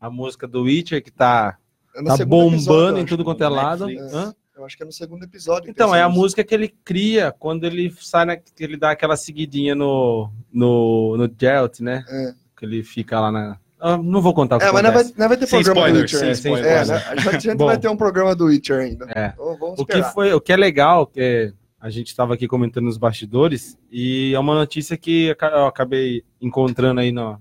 a 0.00 0.10
música 0.10 0.46
do 0.46 0.62
Witcher, 0.62 1.02
que 1.02 1.10
tá, 1.10 1.58
É 1.94 2.02
tá 2.02 2.24
bombando 2.24 2.56
episódio, 2.58 2.98
em 2.98 3.06
tudo 3.06 3.24
quanto 3.24 3.42
é 3.42 3.48
lado. 3.48 3.86
Netflix. 3.86 4.14
Hã? 4.14 4.34
Eu 4.56 4.64
acho 4.64 4.76
que 4.76 4.82
é 4.82 4.86
no 4.86 4.92
segundo 4.92 5.22
episódio. 5.22 5.70
Então, 5.70 5.94
é 5.94 6.02
a 6.02 6.08
música 6.08 6.42
que 6.42 6.52
ele 6.52 6.68
cria 6.68 7.30
quando 7.30 7.62
ele 7.62 7.94
sai, 8.00 8.24
na, 8.24 8.36
que 8.36 8.52
ele 8.58 8.76
dá 8.76 8.90
aquela 8.90 9.16
seguidinha 9.16 9.72
no, 9.72 10.32
no, 10.52 11.16
no 11.16 11.32
Geralt, 11.40 11.78
né? 11.78 12.04
É. 12.08 12.34
Que 12.56 12.66
ele 12.66 12.82
fica 12.82 13.20
lá 13.20 13.30
na. 13.30 13.60
Ah, 13.80 13.96
não 13.96 14.20
vou 14.20 14.34
contar 14.34 14.56
o 14.56 14.58
que 14.58 14.64
É, 14.64 14.72
mas 14.72 14.82
não 14.82 14.90
vai, 14.92 15.00
acontece. 15.02 15.20
não 15.20 15.28
vai 15.28 15.36
ter 15.36 15.46
Sem 15.46 15.62
programa 15.62 15.90
do 15.92 16.04
spoilers, 16.04 16.12
Witcher. 16.12 16.36
sem 16.36 16.54
ainda. 16.56 16.68
spoilers. 16.68 16.90
É, 16.90 16.92
né? 16.92 17.04
A 17.28 17.30
gente, 17.38 17.54
Bom. 17.56 17.66
vai 17.66 17.78
ter 17.78 17.88
um 17.88 17.96
programa 17.96 18.34
do 18.34 18.44
Witcher 18.46 18.80
ainda. 18.80 19.06
É. 19.14 19.26
Então, 19.34 19.56
vamos 19.58 19.78
O 19.78 19.84
que, 19.86 19.92
esperar. 19.92 20.12
foi, 20.12 20.32
o 20.32 20.40
que 20.40 20.52
é 20.52 20.56
legal, 20.56 21.06
que 21.06 21.20
é, 21.20 21.52
a 21.80 21.88
gente 21.90 22.08
estava 22.08 22.34
aqui 22.34 22.48
comentando 22.48 22.84
nos 22.86 22.98
bastidores, 22.98 23.78
e 23.90 24.32
é 24.34 24.38
uma 24.38 24.54
notícia 24.54 24.96
que 24.96 25.34
eu 25.40 25.66
acabei 25.66 26.24
encontrando 26.40 27.00
aí 27.00 27.12
no, 27.12 27.40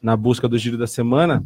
na 0.00 0.16
busca 0.16 0.48
do 0.48 0.56
giro 0.56 0.78
da 0.78 0.86
semana. 0.86 1.42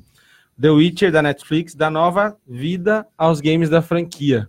The 0.61 0.71
Witcher 0.71 1.11
da 1.11 1.23
Netflix 1.23 1.75
dá 1.75 1.91
nova 1.91 2.37
vida 2.47 3.07
aos 3.19 3.41
games 3.41 3.69
da 3.71 3.83
franquia. 3.83 4.47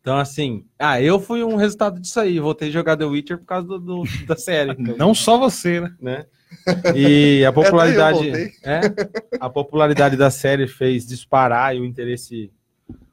Então, 0.00 0.16
assim, 0.16 0.64
ah, 0.78 1.00
eu 1.02 1.20
fui 1.20 1.44
um 1.44 1.56
resultado 1.56 2.00
disso 2.00 2.18
aí. 2.18 2.40
Voltei 2.40 2.68
a 2.68 2.72
jogar 2.72 2.96
The 2.96 3.04
Witcher 3.04 3.38
por 3.38 3.44
causa 3.44 3.66
do, 3.68 3.78
do- 3.78 4.04
da 4.26 4.36
série. 4.36 4.74
Não 4.96 5.14
só 5.14 5.36
você, 5.38 5.80
né? 5.80 5.94
né? 6.00 6.26
E 6.94 7.44
a 7.44 7.52
popularidade, 7.52 8.18
voltei. 8.18 8.52
é, 8.62 8.80
a 9.38 9.48
popularidade 9.48 10.16
da 10.16 10.30
série 10.30 10.66
fez 10.66 11.06
disparar 11.06 11.74
e 11.76 11.80
o 11.80 11.84
interesse, 11.84 12.50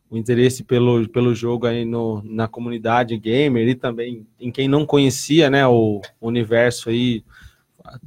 o 0.10 0.18
interesse 0.18 0.64
pelo, 0.64 1.08
pelo 1.10 1.34
jogo 1.34 1.66
aí 1.68 1.86
no, 1.86 2.22
na 2.24 2.48
comunidade 2.48 3.18
gamer 3.18 3.68
e 3.68 3.76
também 3.76 4.26
em 4.40 4.52
quem 4.52 4.68
não 4.68 4.86
conhecia, 4.86 5.50
né, 5.50 5.68
o 5.68 6.02
universo 6.22 6.90
aí 6.90 7.24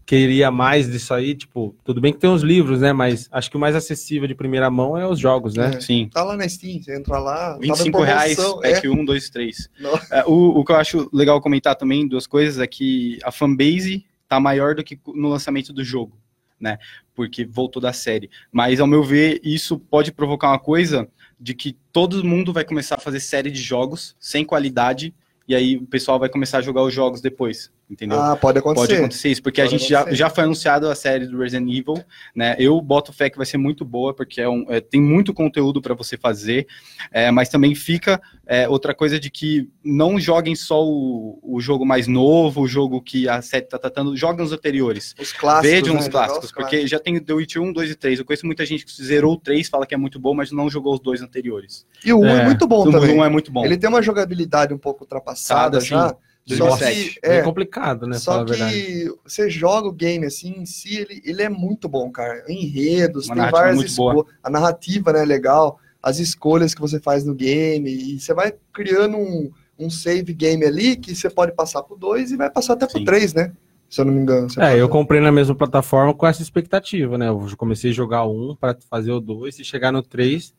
queria 0.05 0.51
mais 0.51 0.91
disso 0.91 1.15
aí, 1.15 1.35
tipo, 1.35 1.75
tudo 1.85 2.01
bem 2.01 2.13
que 2.13 2.19
tem 2.19 2.31
os 2.31 2.43
livros, 2.43 2.81
né, 2.81 2.93
mas 2.93 3.29
acho 3.33 3.51
que 3.51 3.57
o 3.57 3.61
mais 3.61 3.75
acessível 3.75 4.29
de 4.29 4.35
primeira 4.35 4.71
mão 4.71 4.97
é 4.97 5.07
os 5.07 5.19
jogos, 5.19 5.55
né? 5.55 5.73
É. 5.75 5.81
Sim. 5.81 6.09
Tá 6.13 6.23
lá 6.23 6.37
na 6.37 6.49
Steam, 6.49 6.83
você 6.83 6.97
entra 6.97 7.19
lá. 7.19 7.53
tava 7.53 7.65
em 7.65 7.69
25 7.69 8.03
reais, 8.03 8.35
promoção, 8.35 8.61
pack 8.61 8.89
1, 8.89 9.05
2, 9.05 9.31
3. 9.31 9.71
Nossa. 9.81 10.15
É, 10.15 10.25
o, 10.27 10.61
o 10.61 10.65
que 10.65 10.73
eu 10.73 10.77
acho 10.77 11.09
legal 11.13 11.41
comentar 11.41 11.77
também, 11.77 12.07
duas 12.07 12.27
coisas, 12.27 12.59
é 12.59 12.67
que 12.67 13.19
a 13.25 13.33
fanbase 13.33 14.05
tá 14.31 14.39
maior 14.39 14.77
do 14.77 14.85
que 14.85 14.99
no 15.09 15.29
lançamento 15.29 15.73
do 15.73 15.83
jogo, 15.83 16.17
né? 16.59 16.79
Porque 17.17 17.45
voltou 17.45 17.83
da 17.83 17.93
série. 17.93 18.31
Mas, 18.53 18.79
ao 18.79 18.87
meu 18.87 19.03
ver, 19.03 19.41
isso 19.43 19.77
pode 19.77 20.13
provocar 20.13 20.51
uma 20.51 20.59
coisa 20.59 21.09
de 21.39 21.53
que 21.53 21.77
todo 21.93 22.25
mundo 22.25 22.53
vai 22.53 22.65
começar 22.65 22.95
a 22.95 23.01
fazer 23.01 23.19
série 23.19 23.51
de 23.51 23.61
jogos 23.61 24.15
sem 24.21 24.45
qualidade, 24.45 25.13
e 25.49 25.55
aí 25.55 25.77
o 25.77 25.85
pessoal 25.85 26.17
vai 26.17 26.29
começar 26.29 26.59
a 26.59 26.63
jogar 26.63 26.85
os 26.85 26.95
jogos 26.95 27.21
depois, 27.21 27.73
entendeu? 27.91 28.21
Ah, 28.21 28.37
pode 28.37 28.59
acontecer. 28.59 28.87
Pode 28.87 28.99
acontecer 28.99 29.29
isso, 29.31 29.43
porque 29.43 29.61
Pode 29.61 29.75
a 29.75 29.79
gente 29.79 29.89
já, 29.89 30.01
acontecer. 30.01 30.17
já 30.17 30.31
foi 30.31 30.45
anunciado 30.45 30.89
a 30.89 30.95
série 30.95 31.27
do 31.27 31.39
Resident 31.39 31.69
Evil, 31.69 32.03
né? 32.35 32.55
Eu 32.59 32.81
boto 32.81 33.13
fé 33.13 33.29
que 33.29 33.37
vai 33.37 33.45
ser 33.45 33.59
muito 33.59 33.85
boa, 33.85 34.15
porque 34.15 34.41
é 34.41 34.49
um, 34.49 34.65
é, 34.69 34.81
tem 34.81 35.03
muito 35.03 35.35
conteúdo 35.35 35.83
para 35.83 35.95
você 35.95 36.17
fazer, 36.17 36.67
é, 37.11 37.31
mas 37.31 37.49
também 37.49 37.75
fica 37.75 38.21
é, 38.47 38.69
outra 38.69 38.95
coisa 38.95 39.19
de 39.19 39.31
que 39.31 39.69
não 39.85 40.21
joguem 40.21 40.55
só 40.55 40.85
o, 40.85 41.39
o 41.43 41.61
jogo 41.61 41.85
mais 41.85 42.07
novo, 42.07 42.63
o 42.63 42.69
jogo 42.69 43.03
que 43.03 43.29
a 43.29 43.43
série 43.43 43.67
tá 43.67 43.79
tratando, 43.79 44.17
joguem 44.17 44.45
os 44.45 44.53
anteriores. 44.53 45.15
Os 45.19 45.33
clássicos. 45.33 45.71
Vejam 45.71 45.95
né? 45.95 46.01
os 46.01 46.09
clássicos, 46.09 46.53
porque 46.53 46.87
já 46.87 46.99
tem 46.99 47.19
The 47.19 47.33
Witcher 47.33 47.63
1, 47.63 47.73
2 47.73 47.91
e 47.91 47.95
3. 47.95 48.19
Eu 48.21 48.25
conheço 48.25 48.47
muita 48.47 48.65
gente 48.65 48.85
que 48.85 49.03
zerou 49.03 49.35
o 49.35 49.37
3, 49.37 49.69
fala 49.69 49.87
que 49.87 49.95
é 49.95 49.99
muito 49.99 50.19
bom, 50.19 50.35
mas 50.35 50.53
não 50.53 50.71
jogou 50.71 50.95
os 50.95 51.01
dois 51.01 51.21
anteriores. 51.21 51.87
E 52.05 52.13
o 52.13 52.21
1 52.21 52.27
é, 52.27 52.41
É, 52.41 52.45
muito 52.45 52.67
bom 52.67 52.87
o 52.87 52.91
também. 52.91 53.19
1 53.19 53.25
é 53.25 53.29
muito 53.29 53.51
bom. 53.51 53.65
Ele 53.65 53.77
tem 53.77 53.89
uma 53.89 54.03
jogabilidade 54.03 54.73
um 54.73 54.79
pouco 54.79 55.03
ultrapassada 55.03 55.81
Sada, 55.81 55.81
já. 55.81 56.17
Só 56.47 56.57
2007. 56.69 57.11
que, 57.15 57.21
É 57.23 57.37
é, 57.37 57.43
complicado, 57.43 58.07
né, 58.07 58.19
só 58.19 58.43
verdade. 58.45 58.73
que 58.75 59.13
você 59.25 59.49
joga 59.49 59.87
o 59.89 59.93
game 59.93 60.27
assim, 60.27 60.55
em 60.59 60.67
si, 60.67 60.97
ele, 60.97 61.23
ele 61.25 61.43
é 61.43 61.49
muito 61.49 61.89
bom, 61.89 62.11
cara. 62.11 62.43
Enredos, 62.49 63.27
Uma 63.27 63.35
tem 63.37 63.51
várias 63.51 63.77
muito 63.77 63.95
boa. 63.95 64.15
esco- 64.15 64.29
A 64.43 64.51
narrativa, 64.51 65.13
né, 65.13 65.23
é 65.23 65.25
legal. 65.27 65.79
As 66.03 66.19
escolhas 66.19 66.75
que 66.75 66.81
você 66.81 66.99
faz 66.99 67.25
no 67.25 67.35
game. 67.35 67.89
E 67.91 68.19
você 68.19 68.33
vai 68.35 68.53
criando 68.73 69.17
um, 69.19 69.51
um 69.79 69.91
save 69.91 70.33
game 70.33 70.65
ali 70.65 70.97
que 70.97 71.15
você 71.15 71.29
pode 71.31 71.53
passar 71.53 71.83
pro 71.83 71.95
2 71.97 72.33
e 72.33 72.37
vai 72.37 72.51
passar 72.51 72.73
até 72.73 72.87
pro 72.87 72.99
Sim. 72.99 73.05
3, 73.05 73.35
né? 73.35 73.53
Se 73.89 74.01
eu 74.01 74.05
não 74.07 74.13
me 74.15 74.21
engano. 74.21 74.49
Você 74.49 74.61
É, 74.61 74.69
pode- 74.69 74.79
eu 74.79 74.89
comprei 74.89 75.21
na 75.21 75.31
mesma 75.31 75.55
plataforma 75.55 76.15
com 76.15 76.27
essa 76.27 76.41
expectativa, 76.43 77.19
né? 77.19 77.29
Eu 77.29 77.47
comecei 77.57 77.91
a 77.91 77.95
jogar 77.95 78.25
um 78.27 78.57
para 78.59 78.77
fazer 78.89 79.13
o 79.13 79.21
dois 79.21 79.59
e 79.59 79.65
chegar 79.65 79.93
no 79.93 80.03
3 80.03 80.55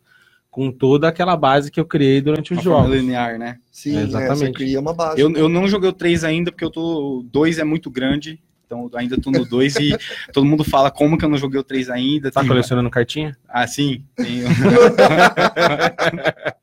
com 0.51 0.69
toda 0.69 1.07
aquela 1.07 1.35
base 1.37 1.71
que 1.71 1.79
eu 1.79 1.85
criei 1.85 2.19
durante 2.21 2.51
os 2.53 2.57
Uma 2.59 2.63
jogos. 2.63 2.91
linear, 2.93 3.39
né? 3.39 3.57
Sim, 3.71 3.95
É, 3.95 4.01
né, 4.01 4.05
você 4.07 4.17
exatamente. 4.17 4.53
cria 4.53 4.79
uma 4.81 4.93
base. 4.93 5.19
Eu, 5.19 5.31
eu 5.31 5.47
não 5.49 5.65
joguei 5.67 5.89
o 5.89 5.93
3 5.93 6.23
ainda, 6.25 6.51
porque 6.51 6.65
eu 6.65 6.69
tô. 6.69 7.19
O 7.19 7.23
2 7.23 7.57
é 7.57 7.63
muito 7.63 7.89
grande. 7.89 8.37
então 8.65 8.89
eu 8.91 8.99
ainda 8.99 9.17
tô 9.19 9.31
no 9.31 9.45
2 9.45 9.75
e 9.77 9.97
todo 10.33 10.45
mundo 10.45 10.63
fala 10.65 10.91
como 10.91 11.17
que 11.17 11.23
eu 11.23 11.29
não 11.29 11.37
joguei 11.37 11.57
o 11.59 11.63
3 11.63 11.89
ainda. 11.89 12.29
Tá 12.29 12.41
Tem- 12.41 12.49
colecionando 12.49 12.89
cartinha? 12.89 13.35
Ah, 13.47 13.65
sim. 13.65 14.03
tenho. 14.17 14.47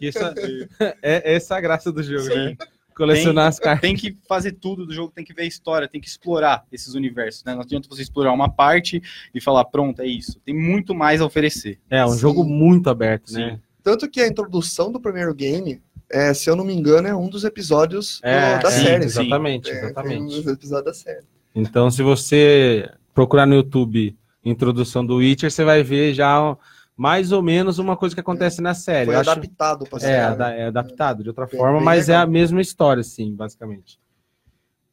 Isso 0.00 0.18
é, 1.02 1.34
essa 1.34 1.54
é 1.54 1.58
a 1.58 1.60
graça 1.60 1.90
do 1.90 2.02
jogo, 2.02 2.22
Sim. 2.22 2.34
né? 2.34 2.56
Colecionar 2.96 3.48
as 3.48 3.58
cartas. 3.58 3.80
tem 3.82 3.94
que 3.94 4.16
fazer 4.26 4.52
tudo 4.52 4.86
do 4.86 4.94
jogo, 4.94 5.12
tem 5.14 5.24
que 5.24 5.34
ver 5.34 5.42
a 5.42 5.46
história, 5.46 5.86
tem 5.86 6.00
que 6.00 6.08
explorar 6.08 6.64
esses 6.72 6.94
universos, 6.94 7.44
né? 7.44 7.54
Não 7.54 7.60
adianta 7.60 7.88
você 7.88 8.00
explorar 8.02 8.32
uma 8.32 8.48
parte 8.48 9.02
e 9.34 9.40
falar, 9.40 9.64
pronto, 9.66 10.00
é 10.00 10.06
isso. 10.06 10.40
Tem 10.44 10.54
muito 10.54 10.94
mais 10.94 11.20
a 11.20 11.26
oferecer. 11.26 11.78
É, 11.90 12.04
um 12.04 12.08
Sim. 12.10 12.18
jogo 12.18 12.42
muito 12.44 12.88
aberto, 12.88 13.30
Sim. 13.30 13.36
né? 13.38 13.60
Tanto 13.82 14.08
que 14.08 14.20
a 14.20 14.26
introdução 14.26 14.90
do 14.90 14.98
primeiro 14.98 15.34
game, 15.34 15.80
é, 16.10 16.32
se 16.32 16.48
eu 16.48 16.56
não 16.56 16.64
me 16.64 16.72
engano, 16.74 17.06
é 17.06 17.14
um 17.14 17.28
dos 17.28 17.44
episódios 17.44 18.18
do- 18.20 18.26
É, 18.28 18.58
da 18.58 18.70
sim, 18.70 18.84
série. 18.84 19.08
sim. 19.10 19.20
Exatamente, 19.26 19.70
É, 19.70 19.74
foi 19.74 19.82
um 19.82 19.90
exatamente. 19.90 20.34
dos 20.34 20.46
episódios 20.46 20.84
da 20.86 20.94
série. 20.94 21.24
Então, 21.54 21.90
se 21.90 22.02
você 22.02 22.90
procurar 23.14 23.46
no 23.46 23.54
YouTube 23.54 24.16
introdução 24.44 25.04
do 25.04 25.16
Witcher, 25.16 25.50
você 25.50 25.64
vai 25.64 25.82
ver 25.82 26.14
já 26.14 26.56
mais 26.96 27.30
ou 27.32 27.42
menos 27.42 27.78
uma 27.78 27.96
coisa 27.96 28.14
que 28.14 28.20
acontece 28.20 28.60
na 28.62 28.72
série. 28.74 29.06
Foi 29.06 29.16
acho- 29.16 29.30
adaptado 29.30 29.84
pra 29.86 29.98
É, 29.98 30.00
série. 30.00 30.20
ada- 30.20 30.50
é 30.54 30.66
adaptado 30.66 31.22
de 31.22 31.28
outra 31.28 31.46
Bem- 31.46 31.58
forma, 31.58 31.76
bem 31.78 31.84
mas 31.84 32.08
é 32.08 32.12
legal. 32.12 32.24
a 32.24 32.30
mesma 32.30 32.60
história, 32.60 33.00
assim, 33.02 33.34
basicamente. 33.34 33.98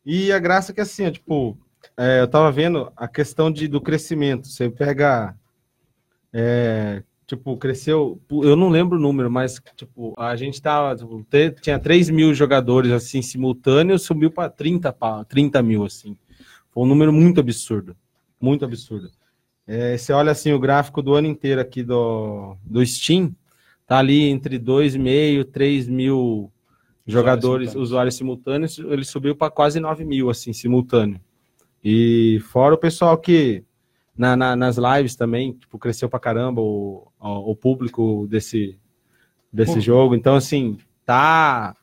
E 0.06 0.32
a 0.32 0.40
graça 0.40 0.72
é 0.72 0.76
que, 0.76 0.82
assim, 0.82 1.08
ó, 1.08 1.12
tipo, 1.12 1.58
é, 1.98 2.20
eu 2.20 2.28
tava 2.28 2.52
vendo 2.52 2.92
a 2.98 3.08
questão 3.08 3.50
de, 3.52 3.68
do 3.68 3.80
crescimento. 3.80 4.48
Você 4.48 4.70
pega. 4.70 5.36
é, 6.34 7.04
tipo, 7.28 7.56
cresceu. 7.58 8.20
Eu 8.30 8.56
não 8.56 8.68
lembro 8.70 8.98
o 8.98 9.02
número, 9.02 9.30
mas, 9.30 9.62
tipo, 9.76 10.14
a 10.18 10.36
gente 10.36 10.62
tava. 10.62 10.96
tipo, 10.96 11.26
tinha 11.62 11.78
3 11.80 12.10
mil 12.10 12.34
jogadores, 12.34 12.92
assim, 12.92 13.22
simultâneos, 13.22 14.02
subiu 14.04 14.32
para 14.32 14.50
30, 14.50 14.92
pa- 14.92 15.24
30 15.26 15.62
mil, 15.62 15.86
assim. 15.86 16.18
Foi 16.72 16.84
um 16.84 16.88
número 16.88 17.14
muito 17.14 17.40
absurdo. 17.40 17.96
Muito 18.42 18.66
absurdo. 18.66 19.10
É, 19.66 19.98
você 19.98 20.12
olha, 20.12 20.32
assim, 20.32 20.52
o 20.52 20.60
gráfico 20.60 21.02
do 21.02 21.14
ano 21.14 21.28
inteiro 21.28 21.62
aqui 21.62 21.84
do, 21.84 22.56
do 22.64 22.86
Steam 22.86 23.34
tá 23.88 23.98
ali 23.98 24.24
entre 24.30 24.58
2,5, 24.60 25.46
3 25.46 25.88
mil 25.88 26.52
jogadores, 27.06 27.70
simultâneos. 27.70 27.90
usuários 27.90 28.16
simultâneos, 28.16 28.80
ele 28.80 29.04
subiu 29.06 29.36
para 29.36 29.52
quase 29.52 29.80
9 29.80 30.04
mil, 30.04 30.30
assim, 30.30 30.52
simultâneo. 30.54 31.20
E 31.84 32.42
fora 32.52 32.74
o 32.76 32.78
pessoal 32.78 33.18
que 33.18 33.64
na- 34.18 34.36
na- 34.36 34.56
nas 34.56 34.78
lives 34.78 35.16
também, 35.16 35.54
tipo, 35.54 35.78
cresceu 35.80 36.08
pra 36.10 36.20
caramba 36.20 36.62
o, 36.62 37.08
o, 37.20 37.52
o 37.52 37.56
público 37.56 38.28
desse, 38.30 38.78
desse 39.52 39.76
Pô. 39.76 39.80
jogo. 39.82 40.16
Então, 40.16 40.36
assim, 40.36 40.78
tá. 41.06 41.76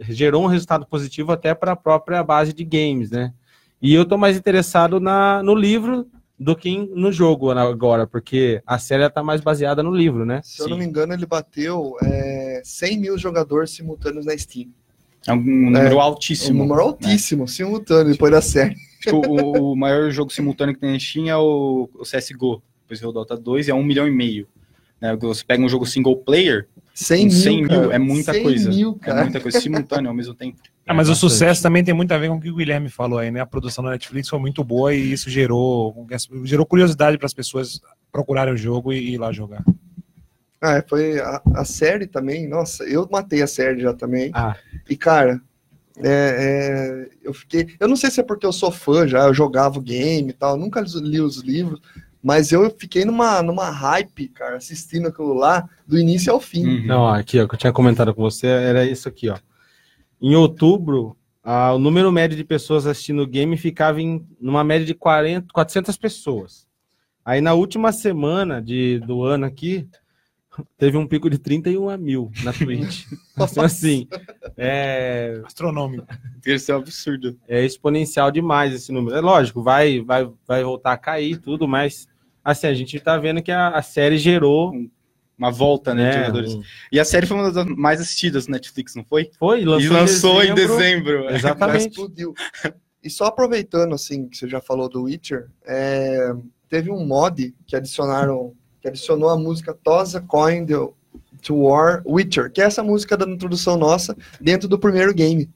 Gerou 0.00 0.42
um 0.44 0.46
resultado 0.46 0.86
positivo 0.86 1.32
até 1.32 1.54
para 1.54 1.72
a 1.72 1.76
própria 1.76 2.22
base 2.22 2.52
de 2.52 2.64
games, 2.64 3.10
né? 3.10 3.32
E 3.80 3.94
eu 3.94 4.04
tô 4.04 4.16
mais 4.18 4.36
interessado 4.36 5.00
na, 5.00 5.42
no 5.42 5.54
livro 5.54 6.06
do 6.38 6.54
que 6.54 6.76
no 6.76 7.10
jogo 7.10 7.50
agora, 7.50 8.06
porque 8.06 8.62
a 8.66 8.78
série 8.78 9.08
tá 9.08 9.22
mais 9.22 9.40
baseada 9.40 9.82
no 9.82 9.90
livro, 9.94 10.24
né? 10.26 10.40
Se 10.44 10.60
eu 10.62 10.68
não 10.68 10.76
Sim. 10.76 10.82
me 10.82 10.88
engano, 10.88 11.14
ele 11.14 11.26
bateu 11.26 11.96
é, 12.02 12.60
100 12.64 12.98
mil 12.98 13.18
jogadores 13.18 13.70
simultâneos 13.70 14.26
na 14.26 14.36
Steam. 14.36 14.68
É 15.26 15.32
um 15.32 15.42
número 15.42 15.98
altíssimo. 15.98 16.62
um 16.62 16.66
número 16.66 16.82
né? 16.82 16.86
altíssimo, 16.88 17.48
simultâneo, 17.48 18.12
depois 18.12 18.30
da 18.32 18.40
série. 18.40 18.76
Que 19.00 19.10
o, 19.10 19.72
o 19.72 19.76
maior 19.76 20.10
jogo 20.10 20.32
simultâneo 20.32 20.74
que 20.74 20.80
tem 20.80 20.92
na 20.92 20.98
Steam 20.98 21.28
é 21.28 21.36
o, 21.36 21.88
o 21.94 22.02
CSGO. 22.02 22.62
Depois 22.82 23.00
veio 23.00 23.10
o 23.10 23.12
Dota 23.12 23.36
2 23.36 23.66
e 23.66 23.70
é 23.70 23.74
um 23.74 23.82
milhão 23.82 24.06
e 24.06 24.10
meio. 24.10 24.46
Né, 25.00 25.16
Você 25.16 25.44
pega 25.44 25.62
um 25.62 25.68
jogo 25.68 25.84
single 25.86 26.16
player, 26.18 26.68
100 26.94 27.18
com 27.28 27.32
mil, 27.34 27.42
100 27.42 27.62
mil 27.64 27.92
é 27.92 27.98
muita 27.98 28.32
100 28.32 28.42
coisa. 28.42 28.68
mil, 28.70 28.98
É 29.02 29.04
cara. 29.04 29.22
muita 29.22 29.40
coisa 29.40 29.60
simultânea 29.60 30.08
ao 30.08 30.14
mesmo 30.14 30.34
tempo. 30.34 30.58
Ah, 30.86 30.94
mas 30.94 31.08
É, 31.08 31.10
o 31.10 31.14
bastante. 31.14 31.32
sucesso 31.32 31.62
também 31.62 31.82
tem 31.82 31.92
muito 31.92 32.12
a 32.12 32.18
ver 32.18 32.28
com 32.28 32.36
o 32.36 32.40
que 32.40 32.50
o 32.50 32.54
Guilherme 32.56 32.88
falou 32.88 33.18
aí, 33.18 33.30
né? 33.30 33.40
A 33.40 33.46
produção 33.46 33.82
da 33.82 33.90
Netflix 33.90 34.28
foi 34.28 34.38
muito 34.38 34.62
boa 34.62 34.94
e 34.94 35.12
isso 35.12 35.28
gerou, 35.28 36.06
gerou 36.44 36.64
curiosidade 36.64 37.18
para 37.18 37.26
as 37.26 37.34
pessoas 37.34 37.80
procurarem 38.12 38.54
o 38.54 38.56
jogo 38.56 38.92
e 38.92 39.14
ir 39.14 39.18
lá 39.18 39.32
jogar. 39.32 39.64
Ah, 40.60 40.82
foi 40.88 41.18
a, 41.20 41.42
a 41.54 41.64
série 41.64 42.06
também. 42.06 42.48
Nossa, 42.48 42.84
eu 42.84 43.06
matei 43.10 43.42
a 43.42 43.46
série 43.46 43.80
já 43.80 43.92
também. 43.92 44.30
Ah. 44.32 44.56
E, 44.88 44.96
cara, 44.96 45.40
é, 45.98 47.08
é, 47.08 47.08
eu 47.22 47.34
fiquei. 47.34 47.66
Eu 47.80 47.88
não 47.88 47.96
sei 47.96 48.10
se 48.10 48.20
é 48.20 48.22
porque 48.22 48.46
eu 48.46 48.52
sou 48.52 48.70
fã 48.70 49.06
já, 49.08 49.24
eu 49.26 49.34
jogava 49.34 49.78
o 49.78 49.82
game 49.82 50.30
e 50.30 50.32
tal, 50.32 50.56
nunca 50.56 50.80
li 50.80 51.20
os 51.20 51.38
livros, 51.38 51.80
mas 52.22 52.52
eu 52.52 52.70
fiquei 52.78 53.04
numa, 53.04 53.42
numa 53.42 53.70
hype, 53.70 54.28
cara, 54.28 54.56
assistindo 54.56 55.08
aquilo 55.08 55.34
lá, 55.34 55.68
do 55.86 55.98
início 55.98 56.32
ao 56.32 56.40
fim. 56.40 56.66
Uhum. 56.66 56.86
Não, 56.86 57.08
aqui, 57.08 57.40
ó, 57.40 57.46
que 57.48 57.54
eu 57.54 57.58
tinha 57.58 57.72
comentado 57.72 58.14
com 58.14 58.22
você, 58.22 58.46
era 58.46 58.84
isso 58.84 59.08
aqui, 59.08 59.28
ó. 59.28 59.36
Em 60.20 60.34
outubro, 60.34 61.16
ah, 61.42 61.72
o 61.72 61.78
número 61.78 62.10
médio 62.10 62.36
de 62.36 62.44
pessoas 62.44 62.86
assistindo 62.86 63.22
o 63.22 63.26
game 63.26 63.56
ficava 63.56 64.00
em 64.00 64.26
numa 64.40 64.64
média 64.64 64.86
de 64.86 64.94
40, 64.94 65.52
400 65.52 65.96
pessoas. 65.96 66.66
Aí 67.24 67.40
na 67.40 67.54
última 67.54 67.92
semana 67.92 68.62
de, 68.62 69.00
do 69.00 69.22
ano 69.22 69.46
aqui, 69.46 69.88
teve 70.78 70.96
um 70.96 71.06
pico 71.06 71.28
de 71.28 71.38
31 71.38 71.96
mil 71.98 72.30
na 72.42 72.52
Twitch. 72.52 73.04
então, 73.36 73.64
assim, 73.64 74.08
é, 74.56 75.40
Astronômico. 75.44 76.06
Isso 76.44 76.70
é 76.70 76.74
um 76.74 76.78
absurdo. 76.78 77.38
é 77.48 77.64
exponencial 77.64 78.30
demais 78.30 78.72
esse 78.72 78.92
número. 78.92 79.16
É 79.16 79.20
lógico, 79.20 79.62
vai, 79.62 80.00
vai, 80.00 80.30
vai 80.46 80.64
voltar 80.64 80.92
a 80.92 80.98
cair 80.98 81.32
e 81.32 81.36
tudo, 81.36 81.66
mas 81.66 82.08
assim, 82.44 82.66
a 82.66 82.74
gente 82.74 82.98
tá 83.00 83.18
vendo 83.18 83.42
que 83.42 83.50
a, 83.50 83.68
a 83.68 83.82
série 83.82 84.18
gerou 84.18 84.72
Uma 85.38 85.50
volta, 85.50 85.94
né, 85.94 86.10
de 86.10 86.16
né, 86.16 86.20
jogadores. 86.26 86.54
um- 86.54 86.62
E 86.90 86.98
a 86.98 87.04
série 87.04 87.26
foi 87.26 87.36
uma 87.36 87.50
das 87.50 87.66
mais 87.66 88.00
assistidas 88.00 88.46
do 88.46 88.52
Netflix, 88.52 88.94
não 88.94 89.04
foi? 89.04 89.30
foi, 89.38 89.64
lançou, 89.64 89.80
e 89.80 89.88
lançou 89.88 90.42
em 90.42 90.54
dezembro. 90.54 90.76
dezembro. 90.78 91.22
Já 91.30 91.36
Exatamente. 91.36 91.88
explodiu. 91.90 92.34
E 93.04 93.10
só 93.10 93.26
aproveitando, 93.26 93.94
assim, 93.94 94.26
que 94.28 94.36
você 94.36 94.48
já 94.48 94.60
falou 94.60 94.88
do 94.88 95.02
Witcher, 95.04 95.48
é, 95.66 96.32
teve 96.68 96.90
um 96.90 97.04
mod 97.06 97.54
que 97.66 97.76
adicionaram, 97.76 98.54
que 98.80 98.88
adicionou 98.88 99.28
a 99.28 99.36
música 99.38 99.72
Toss 99.74 100.16
a 100.16 100.20
Coin 100.20 100.64
the- 100.66 100.88
to 101.42 101.54
War 101.54 102.02
Witcher, 102.06 102.50
que 102.50 102.60
é 102.60 102.64
essa 102.64 102.82
música 102.82 103.16
da 103.16 103.26
introdução 103.26 103.76
nossa 103.76 104.16
dentro 104.40 104.66
do 104.66 104.78
primeiro 104.78 105.12
game. 105.14 105.48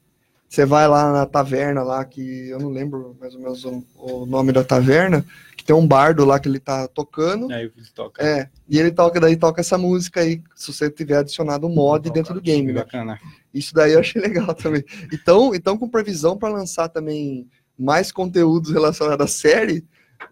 Você 0.47 0.65
vai 0.65 0.87
lá 0.87 1.11
na 1.11 1.25
taverna 1.25 1.81
lá, 1.81 2.03
que 2.05 2.49
eu 2.49 2.59
não 2.59 2.69
lembro 2.69 3.15
mais 3.19 3.33
ou 3.33 3.41
menos 3.41 3.63
o, 3.65 3.83
o 3.95 4.25
nome 4.25 4.51
da 4.51 4.63
taverna, 4.63 5.25
que 5.61 5.65
tem 5.65 5.75
um 5.75 5.87
bardo 5.87 6.25
lá 6.25 6.39
que 6.39 6.49
ele 6.49 6.59
tá 6.59 6.87
tocando. 6.87 7.51
Aí 7.53 7.65
ele 7.65 7.87
toca. 7.93 8.23
É, 8.25 8.49
e 8.67 8.79
ele 8.79 8.91
toca, 8.91 9.19
daí 9.19 9.37
toca 9.37 9.61
essa 9.61 9.77
música 9.77 10.21
aí, 10.21 10.41
se 10.55 10.73
você 10.73 10.89
tiver 10.89 11.17
adicionado 11.17 11.67
um 11.67 11.73
mod 11.73 12.09
dentro 12.09 12.33
do 12.33 12.41
game, 12.41 12.73
né? 12.73 12.79
Bacana. 12.79 13.19
Isso 13.53 13.71
daí 13.73 13.93
eu 13.93 13.99
achei 13.99 14.19
legal 14.19 14.53
também. 14.55 14.83
Então, 15.13 15.53
então 15.53 15.77
com 15.77 15.87
previsão 15.87 16.35
para 16.35 16.49
lançar 16.53 16.89
também 16.89 17.47
mais 17.77 18.11
conteúdos 18.11 18.71
relacionados 18.71 19.23
à 19.23 19.27
série, 19.27 19.85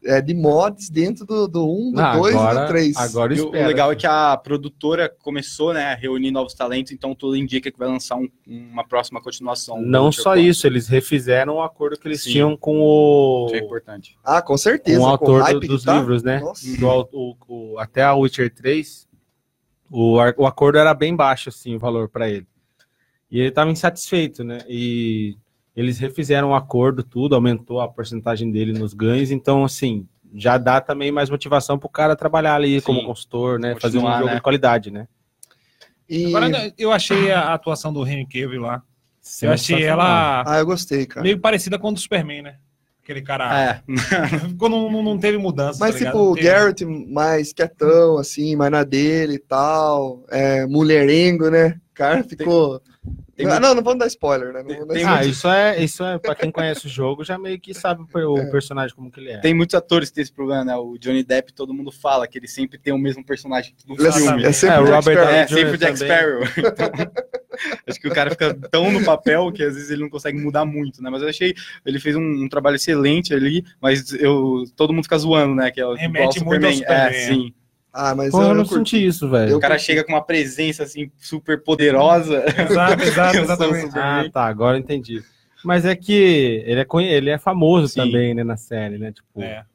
é, 0.04 0.22
de 0.22 0.34
mods 0.34 0.90
dentro 0.90 1.26
do, 1.26 1.48
do 1.48 1.66
1, 1.70 1.92
do 1.94 2.00
Ah, 2.00 2.16
2 2.18 2.34
e 2.34 2.38
agora, 2.38 2.62
do 2.62 2.68
3. 2.68 2.98
agora 2.98 3.34
E 3.34 3.42
o 3.42 3.48
o 3.50 3.52
legal 3.52 3.92
é 3.92 3.96
que 3.96 4.08
a 4.08 4.38
produtora 4.38 5.10
começou, 5.10 5.74
né, 5.74 5.92
a 5.92 5.96
reunir 5.96 6.32
novos 6.32 6.54
talentos, 6.54 6.92
então 6.92 7.14
tudo 7.14 7.36
indica 7.36 7.70
que 7.72 7.78
vai 7.78 7.88
lançar 7.88 8.16
um- 8.16 8.30
uma 8.48 8.88
próxima 8.88 9.22
continuação. 9.22 9.80
do 9.82 9.86
Não 9.86 10.12
só 10.12 10.32
4. 10.32 10.42
isso, 10.42 10.66
eles 10.68 10.88
refizeram 10.88 11.56
o 11.56 11.62
acordo 11.62 12.00
que 12.00 12.08
eles 12.08 12.24
Sim. 12.24 12.32
tinham 12.32 12.58
com 12.58 12.80
o, 12.80 13.46
Isso 13.48 13.56
é 13.56 13.60
importante. 13.60 14.18
Ah, 14.24 14.42
com 14.42 14.58
certeza. 14.58 14.98
com 15.00 15.04
o 15.04 15.08
com 15.08 15.12
autor 15.12 15.40
do- 15.40 15.44
hype 15.46 15.60
que 15.62 15.68
dos 15.68 15.84
tá. 15.84 15.98
livros, 15.98 16.24
né? 16.24 16.40
Nossa. 16.40 16.78
Do 16.78 16.88
o- 17.12 17.38
o- 17.48 17.80
até 17.80 18.02
a 18.04 18.14
Witcher 18.16 18.54
3, 18.54 19.08
o, 19.92 20.16
o 20.38 20.46
acordo 20.46 20.78
era 20.78 20.94
bem 20.94 21.16
baixo, 21.16 21.50
assim, 21.50 21.76
o 21.76 21.80
valor 21.80 22.08
para 22.10 22.30
ele. 22.30 22.48
E 23.32 23.40
ele 23.40 23.50
estava 23.50 23.70
insatisfeito, 23.70 24.44
né? 24.44 24.60
E 24.68 25.36
eles 25.80 25.98
refizeram 25.98 26.50
o 26.50 26.56
acordo, 26.56 27.04
tudo, 27.04 27.36
aumentou 27.36 27.80
a 27.80 27.88
porcentagem 27.88 28.52
dele 28.52 28.74
nos 28.74 28.94
ganhos, 28.94 29.32
então, 29.32 29.64
assim, 29.64 30.06
já 30.34 30.58
dá 30.58 30.82
também 30.82 31.12
mais 31.12 31.30
motivação 31.30 31.80
para 31.80 31.88
o 31.88 31.90
cara 31.90 32.16
trabalhar 32.16 32.56
ali 32.56 32.80
Sim. 32.80 32.86
como 32.86 33.06
consultor, 33.06 33.60
né? 33.60 33.76
Fazer 33.80 33.98
um 33.98 34.02
Continuar, 34.02 34.18
jogo 34.20 34.30
né? 34.30 34.36
de 34.36 34.42
qualidade, 34.42 34.92
né? 34.92 35.08
E... 36.08 36.26
Agora, 36.26 36.74
eu 36.78 36.92
achei 36.92 37.32
a 37.32 37.54
atuação 37.54 37.94
do 37.94 38.06
Henry 38.06 38.26
Cavill 38.26 38.62
lá. 38.62 38.82
Eu 39.42 39.52
achei 39.52 39.84
ela 39.84 40.44
Ah, 40.46 40.60
eu 40.60 40.66
gostei, 40.66 41.06
cara. 41.06 41.24
meio 41.24 41.40
parecida 41.40 41.80
com 41.80 41.90
a 41.90 41.92
do 41.94 42.00
Superman, 42.00 42.42
né? 42.42 42.56
Aquele 43.04 43.22
cara. 43.22 43.60
É, 43.60 43.82
Ficou, 44.50 44.70
não, 44.70 45.02
não- 45.02 45.18
teve 45.18 45.38
mudança. 45.38 45.80
Mas, 45.80 45.98
tá 45.98 46.06
tipo, 46.06 46.18
o 46.18 46.36
Garrett 46.36 46.86
mais 46.86 47.54
quietão, 47.54 48.18
assim, 48.18 48.56
mais 48.56 48.72
na 48.72 48.84
dele 48.84 49.36
e 49.36 49.40
tal. 49.40 50.24
É, 50.30 50.66
mulherengo, 50.68 51.50
né? 51.50 51.80
O 51.92 51.94
cara 51.94 52.24
ficou. 52.24 52.82
Tem 53.36 53.46
não, 53.46 53.54
muito- 53.54 53.62
não, 53.62 53.76
não 53.76 53.84
vamos 53.84 54.00
dar 54.00 54.08
spoiler, 54.08 54.52
né? 54.52 54.60
Não 54.62 54.68
Tem- 54.68 54.78
dar 54.86 54.96
spoiler. 54.98 55.08
Ah, 55.10 55.26
isso 55.26 55.48
é, 55.48 55.84
isso 55.84 56.04
é, 56.04 56.18
pra 56.20 56.36
quem 56.36 56.52
conhece 56.52 56.86
o 56.86 56.90
jogo, 56.90 57.24
já 57.24 57.38
meio 57.38 57.58
que 57.60 57.74
sabe 57.74 58.04
o 58.14 58.38
É. 58.38 58.46
personagem 58.52 58.94
como 58.96 59.10
que 59.10 59.20
ele 59.20 59.32
é. 59.32 59.38
tem 59.38 59.54
muitos 59.54 59.74
atores 59.76 60.10
que 60.10 60.16
tem 60.16 60.22
esse 60.24 60.34
problema, 60.34 60.66
né? 60.66 60.76
O 60.76 60.98
Johnny 60.98 61.24
Depp, 61.24 61.54
todo 61.54 61.74
mundo 61.74 61.92
fala 61.92 62.28
que 62.28 62.38
ele 62.38 62.48
sempre 62.48 62.78
tem 62.78 62.94
o 62.94 62.98
mesmo 62.98 63.24
personagem 63.26 63.74
no 63.88 63.96
Ele 63.96 64.08
é- 64.08 64.12
filme. 64.12 64.44
é 64.44 64.52
sempre 64.52 64.76
É, 64.76 64.80
o 64.80 64.84
Jack 64.84 64.96
Robert 64.96 65.16
Sparrow. 65.18 65.36
É, 65.36 65.48
sempre 65.48 65.74
o 65.74 65.78
Jack. 65.78 65.98
Sparrow. 65.98 66.42
Então, 66.58 66.92
acho 67.88 68.00
que 68.00 68.08
o 68.08 68.14
cara 68.14 68.30
fica 68.32 68.54
tão 68.70 68.92
no 68.92 69.04
papel 69.06 69.52
que 69.52 69.64
às 69.64 69.74
vezes 69.76 69.90
ele 69.90 70.02
não 70.02 70.10
consegue 70.10 70.38
mudar 70.38 70.66
muito, 70.66 71.02
né? 71.02 71.10
Mas 71.10 71.22
eu 71.22 71.30
achei, 71.30 71.54
ele 71.86 72.00
fez 72.00 72.16
um, 72.18 72.22
um 72.44 72.50
trabalho 72.50 72.76
excelente 72.76 73.34
ali, 73.34 73.64
mas 73.82 74.12
eu, 74.14 74.66
todo 74.76 74.92
mundo 74.94 75.04
fica 75.04 75.18
zoando, 75.18 75.56
né? 75.56 75.72
Que 75.72 75.80
é 75.80 75.86
o 75.86 75.94
Remete 75.94 76.38
É, 76.38 76.40
Superman, 76.40 76.74
sim. 77.14 77.54
Ah, 77.92 78.14
mas 78.14 78.32
Pô, 78.32 78.42
eu, 78.44 78.50
eu 78.50 78.54
não 78.56 78.66
curti. 78.66 78.92
senti 78.92 79.06
isso, 79.06 79.30
velho. 79.30 79.58
O 79.58 79.60
cara 79.60 79.78
chega 79.80 80.04
com 80.04 80.12
uma 80.14 80.24
presença 80.24 80.84
assim 80.84 81.12
super 81.18 81.64
poderosa. 81.64 82.44
Exato, 82.62 83.02
exato, 83.04 83.38
exatamente. 83.38 83.98
Ah, 83.98 84.30
tá, 84.32 84.46
agora 84.46 84.78
eu 84.78 84.82
entendi. 84.82 85.24
Mas 85.66 85.86
é 85.86 85.96
que 85.96 86.14
ele 86.66 86.80
é, 86.82 86.86
ele 87.14 87.30
é 87.32 87.38
famoso 87.38 87.88
Sim. 87.90 88.02
também, 88.02 88.34
né, 88.34 88.44
na 88.44 88.56
série, 88.58 88.98
né? 88.98 89.12
Tipo, 89.12 89.42
É. 89.42 89.66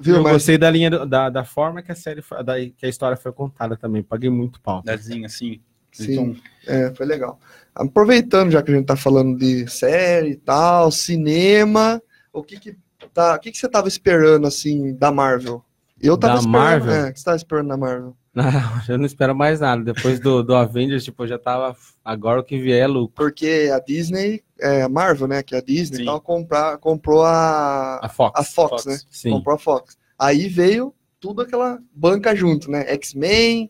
Viu, 0.00 0.16
eu 0.16 0.22
mas 0.22 0.32
gostei 0.34 0.56
da 0.56 0.70
linha, 0.70 0.90
da, 0.90 1.28
da 1.28 1.44
forma 1.44 1.82
que 1.82 1.90
a 1.90 1.94
série, 1.94 2.22
foi- 2.22 2.42
da, 2.44 2.54
que 2.60 2.86
a 2.86 2.88
história 2.88 3.16
foi 3.16 3.32
contada 3.32 3.76
também. 3.76 4.02
Paguei 4.02 4.30
muito 4.30 4.60
pau. 4.60 4.80
Desenho 4.82 5.26
assim. 5.26 5.60
Sim. 5.90 6.12
Então, 6.12 6.36
É, 6.66 6.94
foi 6.94 7.06
legal. 7.06 7.40
Aproveitando, 7.74 8.50
já 8.52 8.62
que 8.62 8.70
a 8.70 8.74
gente 8.74 8.86
tá 8.86 8.96
falando 8.96 9.36
de 9.38 9.66
série 9.68 10.30
e 10.32 10.36
tal, 10.36 10.90
cinema, 10.92 12.00
o 12.32 12.42
que 12.42 12.60
que, 12.60 12.76
tá, 13.12 13.34
o 13.34 13.38
que 13.40 13.50
que 13.50 13.58
você 13.58 13.68
tava 13.68 13.88
esperando, 13.88 14.46
assim, 14.46 14.94
da 14.94 15.10
Marvel? 15.10 15.64
Eu 16.00 16.16
tava 16.16 16.34
Da 16.34 16.38
esperando, 16.40 16.62
Marvel? 16.62 16.92
é, 16.94 17.08
o 17.08 17.12
que 17.12 17.18
você 17.18 17.24
tava 17.24 17.36
esperando 17.36 17.68
da 17.68 17.76
Marvel? 17.76 18.16
Não, 18.38 18.44
eu 18.88 18.98
não 18.98 19.04
espero 19.04 19.34
mais 19.34 19.58
nada. 19.58 19.82
Depois 19.82 20.20
do, 20.20 20.44
do 20.44 20.54
Avengers, 20.54 21.02
tipo, 21.02 21.24
eu 21.24 21.26
já 21.26 21.38
tava. 21.38 21.76
Agora 22.04 22.40
o 22.40 22.44
que 22.44 22.56
vier 22.60 22.78
é 22.84 22.86
lucro. 22.86 23.14
Porque 23.16 23.68
a 23.74 23.80
Disney, 23.80 24.44
é, 24.60 24.82
a 24.82 24.88
Marvel, 24.88 25.26
né, 25.26 25.42
que 25.42 25.56
é 25.56 25.58
a 25.58 25.60
Disney, 25.60 25.96
Sim. 25.96 26.02
e 26.02 26.06
tal, 26.06 26.20
comprar, 26.20 26.78
comprou 26.78 27.24
a, 27.24 27.98
A 28.00 28.08
Fox. 28.08 28.38
a 28.40 28.44
Fox, 28.44 28.70
Fox. 28.70 28.86
né? 28.86 28.98
Sim. 29.10 29.30
Comprou 29.30 29.56
a 29.56 29.58
Fox. 29.58 29.98
Aí 30.16 30.46
veio 30.46 30.94
tudo 31.18 31.42
aquela 31.42 31.80
banca 31.92 32.32
junto, 32.36 32.70
né? 32.70 32.82
X-Men, 32.94 33.68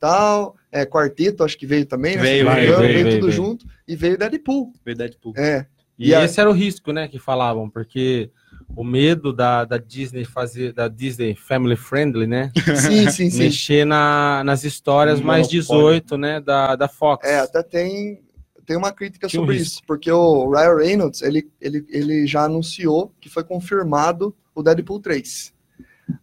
tal, 0.00 0.56
é, 0.72 0.84
Quarteto, 0.84 1.44
acho 1.44 1.56
que 1.56 1.66
veio 1.66 1.86
também, 1.86 2.16
né? 2.16 2.22
Veio, 2.22 2.44
veio, 2.50 2.56
veio, 2.56 2.78
veio 2.78 2.92
veio, 3.04 3.20
tudo 3.20 3.26
veio. 3.30 3.36
junto. 3.36 3.66
E 3.86 3.94
veio 3.94 4.18
Deadpool. 4.18 4.72
verdade, 4.84 5.12
tipo, 5.12 5.32
É, 5.36 5.64
E, 5.96 6.08
E 6.10 6.14
a- 6.14 6.24
esse 6.24 6.40
era 6.40 6.50
o 6.50 6.52
risco, 6.52 6.92
né, 6.92 7.06
que 7.06 7.20
falavam, 7.20 7.70
porque 7.70 8.30
o 8.76 8.84
medo 8.84 9.32
da, 9.32 9.64
da 9.64 9.78
Disney 9.78 10.24
fazer, 10.24 10.72
da 10.72 10.88
Disney 10.88 11.34
Family 11.34 11.76
Friendly, 11.76 12.26
né? 12.26 12.52
sim, 12.76 13.10
sim, 13.10 13.30
sim. 13.30 13.38
mexer 13.38 13.84
na, 13.84 14.42
nas 14.44 14.64
histórias 14.64 15.20
Um 15.20 15.24
mais 15.24 15.52
monopólio. 15.52 16.00
18, 16.00 16.16
né, 16.18 16.40
da, 16.40 16.76
da 16.76 16.88
Fox. 16.88 17.28
É, 17.28 17.40
até 17.40 17.62
tem, 17.62 18.22
tem 18.64 18.76
uma 18.76 18.92
crítica 18.92 19.26
Tinha 19.26 19.40
um 19.40 19.44
sobre 19.44 19.58
risco. 19.58 19.74
isso, 19.74 19.82
porque 19.86 20.10
o 20.10 20.50
Ryan 20.50 20.76
Reynolds, 20.76 21.22
ele, 21.22 21.50
ele, 21.60 21.84
ele 21.88 22.26
já 22.26 22.44
anunciou 22.44 23.12
que 23.20 23.28
foi 23.28 23.42
confirmado 23.42 24.34
o 24.54 24.62
Deadpool 24.62 25.00
3. 25.00 25.52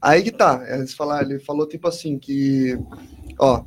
Aí 0.02 0.24
que 0.24 0.32
tá, 0.32 0.64
eles 0.68 0.94
falaram, 0.94 1.30
ele 1.30 1.40
falou 1.40 1.68
tipo 1.68 1.88
assim, 1.88 2.18
que, 2.18 2.78
ó, 3.40 3.64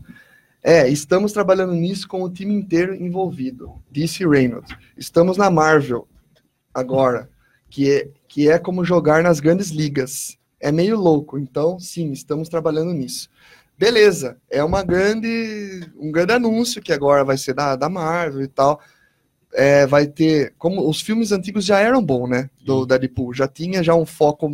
é, 0.62 0.88
estamos 0.88 1.32
trabalhando 1.32 1.72
nisso 1.72 2.08
com 2.08 2.22
o 2.22 2.30
time 2.30 2.54
inteiro 2.54 2.94
envolvido, 2.94 3.80
disse 3.90 4.26
Reynolds. 4.26 4.74
Estamos 4.96 5.36
na 5.36 5.50
Marvel 5.50 6.08
agora, 6.74 7.28
que 7.68 7.90
é, 7.90 8.08
que 8.26 8.48
é 8.48 8.58
como 8.58 8.84
jogar 8.84 9.22
nas 9.22 9.40
grandes 9.40 9.68
ligas. 9.68 10.38
É 10.60 10.72
meio 10.72 10.98
louco, 10.98 11.38
então 11.38 11.78
sim, 11.78 12.10
estamos 12.12 12.48
trabalhando 12.48 12.92
nisso. 12.92 13.28
Beleza, 13.78 14.36
é 14.50 14.62
uma 14.64 14.82
grande, 14.82 15.88
um 15.96 16.10
grande 16.10 16.32
anúncio 16.32 16.82
que 16.82 16.92
agora 16.92 17.24
vai 17.24 17.38
ser 17.38 17.54
da, 17.54 17.76
da 17.76 17.88
Marvel 17.88 18.42
e 18.42 18.48
tal. 18.48 18.80
É, 19.54 19.86
vai 19.86 20.06
ter, 20.06 20.52
como 20.58 20.88
os 20.88 21.00
filmes 21.00 21.30
antigos 21.30 21.64
já 21.64 21.78
eram 21.78 22.04
bons, 22.04 22.28
né? 22.28 22.50
Do 22.60 22.84
Deadpool, 22.84 23.32
já 23.32 23.46
tinha 23.46 23.82
já 23.82 23.94
um 23.94 24.04
foco 24.04 24.50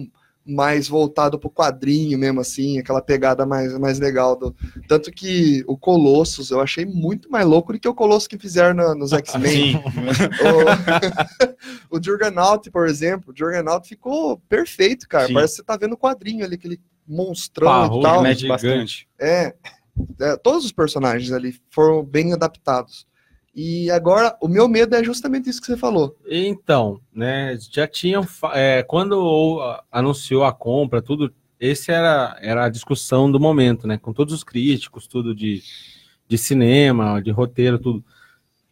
mais 0.47 0.87
voltado 0.89 1.39
pro 1.39 1.49
quadrinho 1.51 2.19
mesmo 2.19 2.41
assim, 2.41 2.79
aquela 2.79 3.01
pegada 3.01 3.47
mais, 3.47 3.77
mais 3.79 3.99
legal 3.99 4.37
do, 4.37 4.55
tanto 4.87 5.11
que 5.11 5.65
o 5.67 5.77
Colossus 5.79 6.51
eu 6.51 6.61
achei 6.61 6.85
muito 6.85 7.31
mais 7.31 7.47
louco 7.47 7.73
do 7.73 7.79
que 7.81 7.89
o 7.89 7.95
Colossus 7.95 8.27
que 8.29 8.39
fizeram 8.39 8.75
na- 8.75 8.95
nos 8.95 9.13
X-Men. 9.15 9.73
sim. 9.73 9.83
O, 11.91 11.97
o 11.97 12.03
Juggernaut, 12.03 12.71
por 12.71 12.87
exemplo, 12.87 13.33
o 13.33 13.37
Juggernaut 13.39 13.89
ficou 13.89 14.39
perfeito, 14.49 15.09
cara. 15.09 15.27
Sim. 15.29 15.35
Parece 15.35 15.53
que 15.55 15.57
você 15.59 15.65
tá 15.65 15.77
vendo 15.77 15.93
o 15.95 15.99
quadrinho 15.99 16.45
ali, 16.45 16.55
aquele 16.57 16.81
monstrão 17.07 17.67
Parrudo, 17.69 18.01
e 18.01 18.03
tal. 18.03 18.23
né? 18.23 18.29
Mete 18.31 18.41
gigante. 18.41 18.49
bastante. 18.49 19.09
É, 19.19 19.55
é, 20.21 20.37
todos 20.37 20.65
os 20.65 20.73
personagens 20.73 21.33
ali 21.33 21.55
foram 21.71 22.03
bem 22.05 22.33
adaptados. 22.33 23.07
E 23.55 23.88
agora, 23.90 24.37
o 24.40 24.49
meu 24.49 24.67
medo 24.67 24.97
é 24.97 25.05
justamente 25.05 25.49
isso 25.49 25.61
que 25.61 25.69
você 25.69 25.77
falou. 25.77 26.17
Então, 26.29 27.01
né, 27.14 27.57
já 27.71 27.87
tinham, 27.87 28.27
é, 28.53 28.83
quando 28.83 29.61
anunciou 29.93 30.45
a 30.45 30.53
compra, 30.53 31.01
tudo, 31.01 31.33
esse 31.61 31.93
era, 31.93 32.37
era 32.40 32.64
a 32.64 32.69
discussão 32.69 33.31
do 33.31 33.38
momento, 33.38 33.87
né, 33.87 33.97
com 33.97 34.12
todos 34.12 34.35
os 34.35 34.43
críticos, 34.43 35.07
tudo 35.07 35.33
de, 35.33 35.62
de 36.27 36.37
cinema, 36.37 37.23
de 37.23 37.31
roteiro, 37.31 37.79
tudo. 37.79 38.05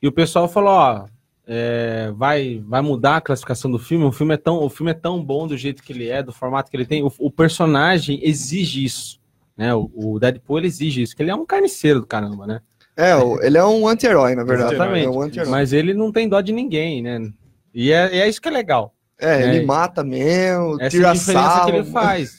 E 0.00 0.08
o 0.08 0.12
pessoal 0.12 0.48
falou, 0.48 0.72
ó, 0.72 1.06
é, 1.46 2.12
vai, 2.16 2.60
vai 2.66 2.80
mudar 2.80 3.18
a 3.18 3.20
classificação 3.20 3.70
do 3.70 3.78
filme, 3.78 4.04
o 4.04 4.10
filme, 4.10 4.34
é 4.34 4.36
tão, 4.36 4.64
o 4.64 4.68
filme 4.68 4.90
é 4.90 4.94
tão 4.94 5.22
bom 5.22 5.46
do 5.46 5.56
jeito 5.56 5.80
que 5.80 5.92
ele 5.92 6.08
é, 6.08 6.24
do 6.24 6.32
formato 6.32 6.68
que 6.68 6.76
ele 6.76 6.86
tem, 6.86 7.04
o, 7.04 7.12
o 7.20 7.30
personagem 7.30 8.18
exige 8.20 8.84
isso, 8.84 9.20
né, 9.56 9.72
o, 9.72 9.88
o 9.94 10.18
Deadpool 10.18 10.60
exige 10.60 11.02
isso, 11.02 11.14
que 11.14 11.22
ele 11.22 11.30
é 11.30 11.34
um 11.36 11.46
carniceiro 11.46 12.00
do 12.00 12.06
caramba, 12.06 12.48
né. 12.48 12.60
É, 12.96 13.12
ele 13.46 13.56
é 13.58 13.64
um 13.64 13.88
anti-herói, 13.88 14.34
na 14.34 14.44
verdade. 14.44 14.74
Exatamente. 14.74 15.38
É 15.38 15.44
um. 15.44 15.50
Mas 15.50 15.72
ele 15.72 15.94
não 15.94 16.12
tem 16.12 16.28
dó 16.28 16.40
de 16.40 16.52
ninguém, 16.52 17.02
né? 17.02 17.30
E 17.74 17.90
é, 17.90 18.18
é 18.18 18.28
isso 18.28 18.40
que 18.40 18.48
é 18.48 18.50
legal. 18.50 18.94
É, 19.18 19.42
ele 19.42 19.58
É. 19.58 19.64
mata 19.64 20.02
mesmo, 20.04 20.74
Essa 20.74 20.84
é 20.86 20.90
tira 20.90 21.10
a 21.10 21.14
diferença 21.14 21.48
sal. 21.50 21.64
que 21.66 21.72
ele 21.72 21.84
faz. 21.84 22.38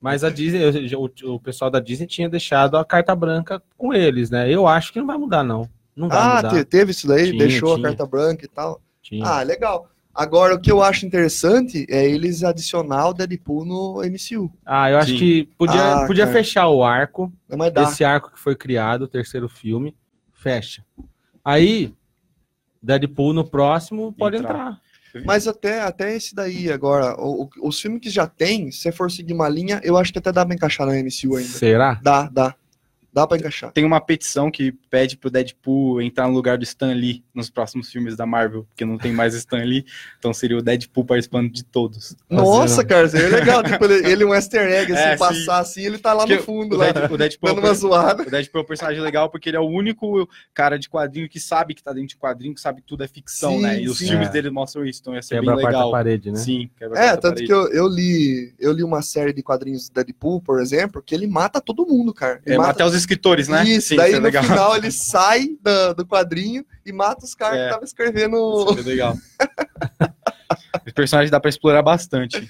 Mas 0.00 0.22
a 0.24 0.30
Disney, 0.30 0.94
o, 0.96 1.10
o 1.34 1.40
pessoal 1.40 1.70
da 1.70 1.80
Disney 1.80 2.06
tinha 2.06 2.28
deixado 2.28 2.76
a 2.76 2.84
carta 2.84 3.14
branca 3.14 3.62
com 3.76 3.92
eles, 3.94 4.28
né? 4.30 4.50
Eu 4.50 4.66
acho 4.66 4.92
que 4.92 4.98
não 4.98 5.06
vai 5.06 5.16
mudar, 5.16 5.42
não. 5.42 5.68
Não 5.96 6.08
vai 6.08 6.18
Ah, 6.18 6.36
mudar. 6.36 6.50
te- 6.50 6.64
teve 6.64 6.90
isso 6.90 7.06
daí, 7.06 7.26
Tinha, 7.30 7.38
deixou 7.38 7.74
tinha. 7.76 7.86
a 7.86 7.90
carta 7.90 8.06
branca 8.06 8.44
e 8.44 8.48
tal. 8.48 8.80
Tinha. 9.02 9.24
Ah, 9.26 9.42
legal. 9.42 9.88
Agora, 10.14 10.54
o 10.54 10.60
que 10.60 10.70
eu 10.70 10.82
acho 10.82 11.04
interessante 11.04 11.84
é 11.88 12.08
eles 12.08 12.44
adicionar 12.44 13.08
o 13.08 13.14
Deadpool 13.14 13.64
no 13.64 14.00
MCU. 14.04 14.50
Ah, 14.64 14.90
eu 14.90 14.98
acho 14.98 15.10
Sim. 15.10 15.18
que 15.18 15.48
podia, 15.58 15.94
Ah, 16.02 16.06
podia 16.06 16.24
cara. 16.24 16.36
fechar 16.38 16.68
o 16.68 16.84
arco, 16.84 17.32
dar. 17.72 17.82
esse 17.82 18.04
arco 18.04 18.30
que 18.32 18.38
foi 18.38 18.54
criado, 18.54 19.02
o 19.02 19.08
terceiro 19.08 19.48
filme, 19.48 19.96
fecha. 20.32 20.84
Aí, 21.44 21.92
Deadpool 22.82 23.32
no 23.32 23.44
próximo 23.44 24.12
pode 24.12 24.36
Entrar. 24.36 24.50
entrar. 24.50 24.80
Mas 25.24 25.46
até, 25.46 25.80
até 25.82 26.14
esse 26.14 26.34
daí 26.34 26.70
agora, 26.72 27.14
o- 27.20 27.44
o- 27.44 27.68
os 27.68 27.80
filmes 27.80 28.00
que 28.00 28.10
já 28.10 28.26
tem, 28.26 28.70
se 28.72 28.90
for 28.90 29.10
seguir 29.10 29.32
uma 29.32 29.48
linha, 29.48 29.80
eu 29.84 29.96
acho 29.96 30.12
que 30.12 30.18
até 30.18 30.32
dá 30.32 30.44
pra 30.44 30.54
encaixar 30.54 30.86
na 30.86 30.96
MCU 30.98 31.36
ainda. 31.36 31.48
Será? 31.50 32.00
Dá, 32.02 32.28
dá. 32.28 32.54
Dá 33.14 33.26
pra 33.28 33.36
encaixar. 33.38 33.70
Tem 33.70 33.84
uma 33.84 34.00
petição 34.00 34.50
que 34.50 34.72
pede 34.90 35.16
pro 35.16 35.30
Deadpool 35.30 36.02
entrar 36.02 36.26
no 36.26 36.34
lugar 36.34 36.58
do 36.58 36.64
Stan 36.64 36.92
Lee 36.92 37.22
nos 37.32 37.48
próximos 37.48 37.88
filmes 37.90 38.16
da 38.16 38.26
Marvel, 38.26 38.64
porque 38.64 38.84
não 38.84 38.98
tem 38.98 39.12
mais 39.12 39.34
Stan 39.34 39.62
Lee, 39.62 39.84
então 40.18 40.34
seria 40.34 40.58
o 40.58 40.62
Deadpool 40.62 41.04
participando 41.04 41.48
de 41.50 41.62
todos. 41.64 42.16
Nossa, 42.28 42.68
Fazendo- 42.82 42.88
cara, 42.88 43.08
seria 43.08 43.28
legal. 43.28 43.62
tipo, 43.62 43.84
ele, 43.84 44.10
ele 44.10 44.24
um 44.24 44.34
easter 44.34 44.66
egg, 44.68 44.92
assim, 44.92 45.00
É, 45.02 45.12
sim. 45.12 45.18
passar 45.18 45.58
assim, 45.60 45.82
ele 45.82 45.98
tá 45.98 46.12
lá 46.12 46.22
Porque 46.26 46.36
no 46.38 46.42
fundo, 46.42 46.74
O, 46.74 46.78
lá, 46.78 46.90
Dead- 46.90 47.10
o 47.12 47.16
Deadpool, 47.16 47.50
é 47.50 47.54
dando 47.54 47.64
o 47.64 47.68
uma 47.68 47.74
zoada. 47.74 48.22
o 48.24 48.30
Deadpool 48.30 48.60
é 48.60 48.64
um 48.64 48.66
personagem 48.66 49.00
legal 49.00 49.30
porque 49.30 49.48
ele 49.48 49.56
é 49.56 49.60
o 49.60 49.68
único 49.68 50.28
cara 50.52 50.76
de 50.76 50.88
quadrinho 50.88 51.28
que 51.28 51.38
sabe 51.38 51.72
que 51.74 51.84
tá 51.84 51.92
dentro 51.92 52.08
de 52.08 52.16
quadrinho, 52.16 52.52
que 52.52 52.60
sabe 52.60 52.80
que 52.80 52.86
tudo 52.88 53.04
é 53.04 53.06
ficção, 53.08 53.52
Sim, 53.52 53.62
né? 53.62 53.80
E 53.80 53.88
os 53.88 53.96
sim. 53.98 54.08
filmes 54.08 54.26
É. 54.28 54.30
dele 54.32 54.50
mostram 54.50 54.84
isso, 54.84 55.00
então 55.00 55.14
ia 55.14 55.22
ser 55.22 55.36
Quebra 55.36 55.52
a 55.52 55.56
bem 55.56 55.62
quarta 55.64 55.78
legal. 55.78 55.90
parede, 55.92 56.32
né? 56.32 56.36
Sim, 56.38 56.68
quebra 56.76 56.98
a 56.98 57.00
É, 57.00 57.06
quarta 57.10 57.20
tanto 57.22 57.34
parede. 57.34 57.46
que 57.46 57.52
eu, 57.52 57.68
eu 57.72 57.86
li 57.86 58.52
eu 58.58 58.72
li 58.72 58.82
uma 58.82 59.02
série 59.02 59.32
de 59.32 59.40
quadrinhos 59.42 59.88
do 59.88 59.94
Deadpool, 59.94 60.40
por 60.40 60.60
exemplo, 60.60 61.00
que 61.00 61.14
ele 61.14 61.28
mata 61.28 61.60
todo 61.60 61.86
mundo, 61.86 62.12
cara. 62.12 62.40
Ele 62.44 62.54
É, 62.56 62.58
mata 62.58 62.70
até 62.70 62.84
os 62.84 62.94
escritores, 63.04 63.48
né? 63.48 63.64
Isso, 63.64 63.88
Sim, 63.88 63.96
daí 63.96 64.08
isso 64.08 64.16
é 64.16 64.20
no 64.20 64.24
legal. 64.24 64.42
final 64.44 64.76
ele 64.76 64.90
sai 64.92 65.48
da- 65.62 65.92
do 65.92 66.04
quadrinho 66.06 66.64
e 66.84 66.92
mata 66.92 67.24
os 67.24 67.34
caras 67.34 67.56
É. 67.56 67.60
que 67.60 67.64
estavam 67.66 67.84
escrevendo. 67.84 68.66
Isso 68.70 68.78
é 68.80 68.82
legal. 68.82 69.16
Os 70.86 70.92
personagens 70.92 71.30
dá 71.30 71.40
pra 71.40 71.48
explorar 71.48 71.82
bastante. 71.82 72.48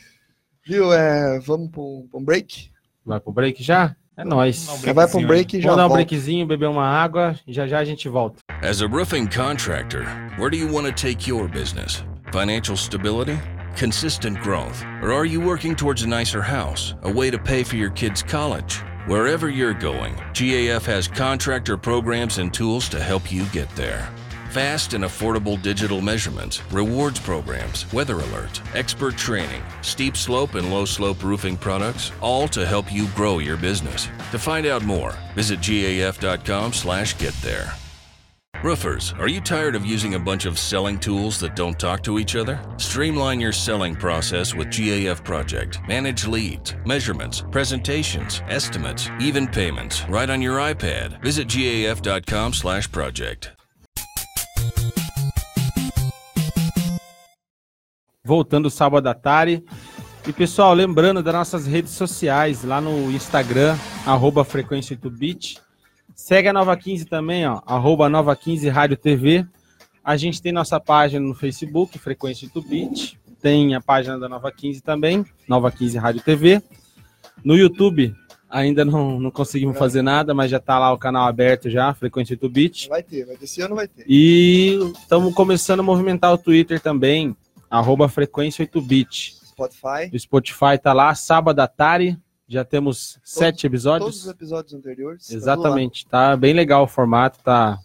Viu? 0.66 0.92
É, 0.92 1.38
vamos 1.40 1.70
pra 1.70 1.80
um, 1.80 2.08
um 2.14 2.24
break? 2.24 2.70
Vai 3.04 3.20
pro 3.20 3.32
break 3.32 3.62
já? 3.62 3.94
É 4.16 4.24
nóis. 4.24 4.66
Já 4.82 4.92
vai 4.92 5.04
um 5.06 5.08
breakzinho 5.08 5.26
break 5.28 5.56
e 5.56 5.60
já 5.60 5.68
Vamos 5.70 5.76
dar 5.82 5.86
um 5.86 5.92
breakzinho, 5.94 6.46
beber 6.46 6.68
uma 6.68 6.86
água 6.86 7.38
e 7.46 7.52
já 7.52 7.66
já 7.66 7.78
a 7.80 7.84
gente 7.84 8.08
volta. 8.08 8.38
As 8.62 8.80
a 8.82 8.86
roofing 8.86 9.26
contractor, 9.26 10.02
where 10.38 10.50
do 10.50 10.56
you 10.56 10.72
want 10.72 10.86
to 10.86 10.92
take 10.92 11.28
your 11.28 11.48
business? 11.48 12.02
Financial 12.32 12.76
stability? 12.76 13.38
Consistent 13.78 14.40
growth? 14.42 14.82
Or 15.02 15.12
are 15.12 15.26
you 15.28 15.40
working 15.40 15.74
towards 15.74 16.02
a 16.02 16.06
nicer 16.06 16.40
house? 16.42 16.94
A 17.02 17.10
way 17.10 17.30
to 17.30 17.38
pay 17.38 17.62
for 17.64 17.76
your 17.76 17.90
kids' 17.90 18.22
college? 18.22 18.80
Wherever 19.06 19.50
you're 19.50 19.74
going, 19.74 20.14
GAF 20.32 20.86
has 20.86 21.08
contractor 21.08 21.76
programs 21.76 22.38
and 22.38 22.54
tools 22.54 22.88
to 22.88 22.98
help 22.98 23.30
you 23.30 23.44
get 23.46 23.68
there. 23.76 24.08
Fast 24.48 24.94
and 24.94 25.04
affordable 25.04 25.60
digital 25.60 26.00
measurements, 26.00 26.62
rewards 26.72 27.20
programs, 27.20 27.84
weather 27.92 28.16
alerts, 28.16 28.62
expert 28.74 29.18
training, 29.18 29.62
steep 29.82 30.16
slope 30.16 30.54
and 30.54 30.70
low 30.70 30.86
slope 30.86 31.22
roofing 31.22 31.58
products, 31.58 32.12
all 32.22 32.48
to 32.48 32.64
help 32.64 32.90
you 32.90 33.06
grow 33.08 33.40
your 33.40 33.58
business. 33.58 34.08
To 34.30 34.38
find 34.38 34.64
out 34.64 34.84
more, 34.84 35.14
visit 35.34 35.60
gaf.com/get 35.60 37.34
there. 37.42 37.74
Roofers, 38.64 39.12
are 39.18 39.28
you 39.28 39.42
tired 39.42 39.74
of 39.74 39.84
using 39.84 40.14
a 40.14 40.18
bunch 40.18 40.46
of 40.46 40.58
selling 40.58 40.98
tools 40.98 41.38
that 41.40 41.54
don't 41.54 41.78
talk 41.78 42.02
to 42.04 42.18
each 42.18 42.34
other? 42.34 42.58
Streamline 42.78 43.38
your 43.38 43.52
selling 43.52 43.94
process 43.94 44.54
with 44.54 44.68
GAF 44.68 45.22
Project. 45.22 45.80
Manage 45.86 46.26
leads, 46.26 46.74
measurements, 46.86 47.44
presentations, 47.50 48.40
estimates, 48.48 49.10
even 49.20 49.46
payments 49.46 50.08
right 50.08 50.30
on 50.30 50.40
your 50.40 50.60
iPad. 50.60 51.22
Visit 51.22 51.46
gaf.com/project. 51.46 53.52
voltando 58.24 58.70
sábado 58.70 59.10
à 59.10 59.14
tarde. 59.14 59.62
E 60.26 60.32
pessoal, 60.32 60.72
lembrando 60.72 61.22
das 61.22 61.34
nossas 61.34 61.66
redes 61.66 61.90
sociais, 61.90 62.64
lá 62.64 62.80
no 62.80 63.12
Instagram, 63.12 63.78
arroba 64.06 64.42
frequência 64.42 64.96
8bit. 64.96 65.62
Segue 66.14 66.48
a 66.48 66.52
Nova 66.52 66.76
15 66.76 67.06
também, 67.06 67.46
ó, 67.46 67.60
arroba 67.66 68.08
Nova 68.08 68.34
15 68.36 68.68
Rádio 68.68 68.96
TV. 68.96 69.44
A 70.02 70.16
gente 70.16 70.40
tem 70.40 70.52
nossa 70.52 70.78
página 70.78 71.26
no 71.26 71.34
Facebook, 71.34 71.98
Frequência 71.98 72.48
8-Bit. 72.48 73.18
Tem 73.40 73.74
a 73.74 73.80
página 73.80 74.18
da 74.18 74.28
Nova 74.28 74.50
15 74.52 74.80
também, 74.80 75.24
Nova 75.48 75.70
15 75.70 75.98
Rádio 75.98 76.22
TV. 76.22 76.62
No 77.44 77.56
YouTube, 77.56 78.14
ainda 78.48 78.84
não, 78.84 79.18
não 79.18 79.30
conseguimos 79.30 79.76
fazer 79.76 80.02
nada, 80.02 80.32
mas 80.32 80.50
já 80.50 80.60
tá 80.60 80.78
lá 80.78 80.92
o 80.92 80.98
canal 80.98 81.26
aberto 81.26 81.68
já, 81.68 81.92
Frequência 81.92 82.36
8-Bit. 82.36 82.88
Vai 82.88 83.02
ter, 83.02 83.26
vai 83.26 83.36
ter. 83.36 83.44
Esse 83.44 83.60
ano 83.60 83.74
vai 83.74 83.88
ter. 83.88 84.04
E 84.08 84.78
estamos 84.98 85.34
começando 85.34 85.80
a 85.80 85.82
movimentar 85.82 86.32
o 86.32 86.38
Twitter 86.38 86.80
também, 86.80 87.36
arroba 87.68 88.08
Frequência 88.08 88.64
8-Bit. 88.64 89.34
Spotify. 89.46 90.10
O 90.12 90.18
Spotify 90.18 90.78
tá 90.80 90.92
lá, 90.92 91.14
sábado 91.14 91.60
à 91.60 91.66
tarde. 91.66 92.18
Já 92.46 92.64
temos 92.64 93.18
sete 93.24 93.66
episódios. 93.66 94.10
Todos 94.10 94.24
os 94.24 94.30
episódios 94.30 94.74
anteriores. 94.74 95.28
tá 95.28 95.34
Exatamente, 95.34 96.06
tá 96.06 96.36
bem 96.36 96.52
legal 96.52 96.84
o 96.84 96.88
formato, 96.88 97.38
tá. 97.42 97.78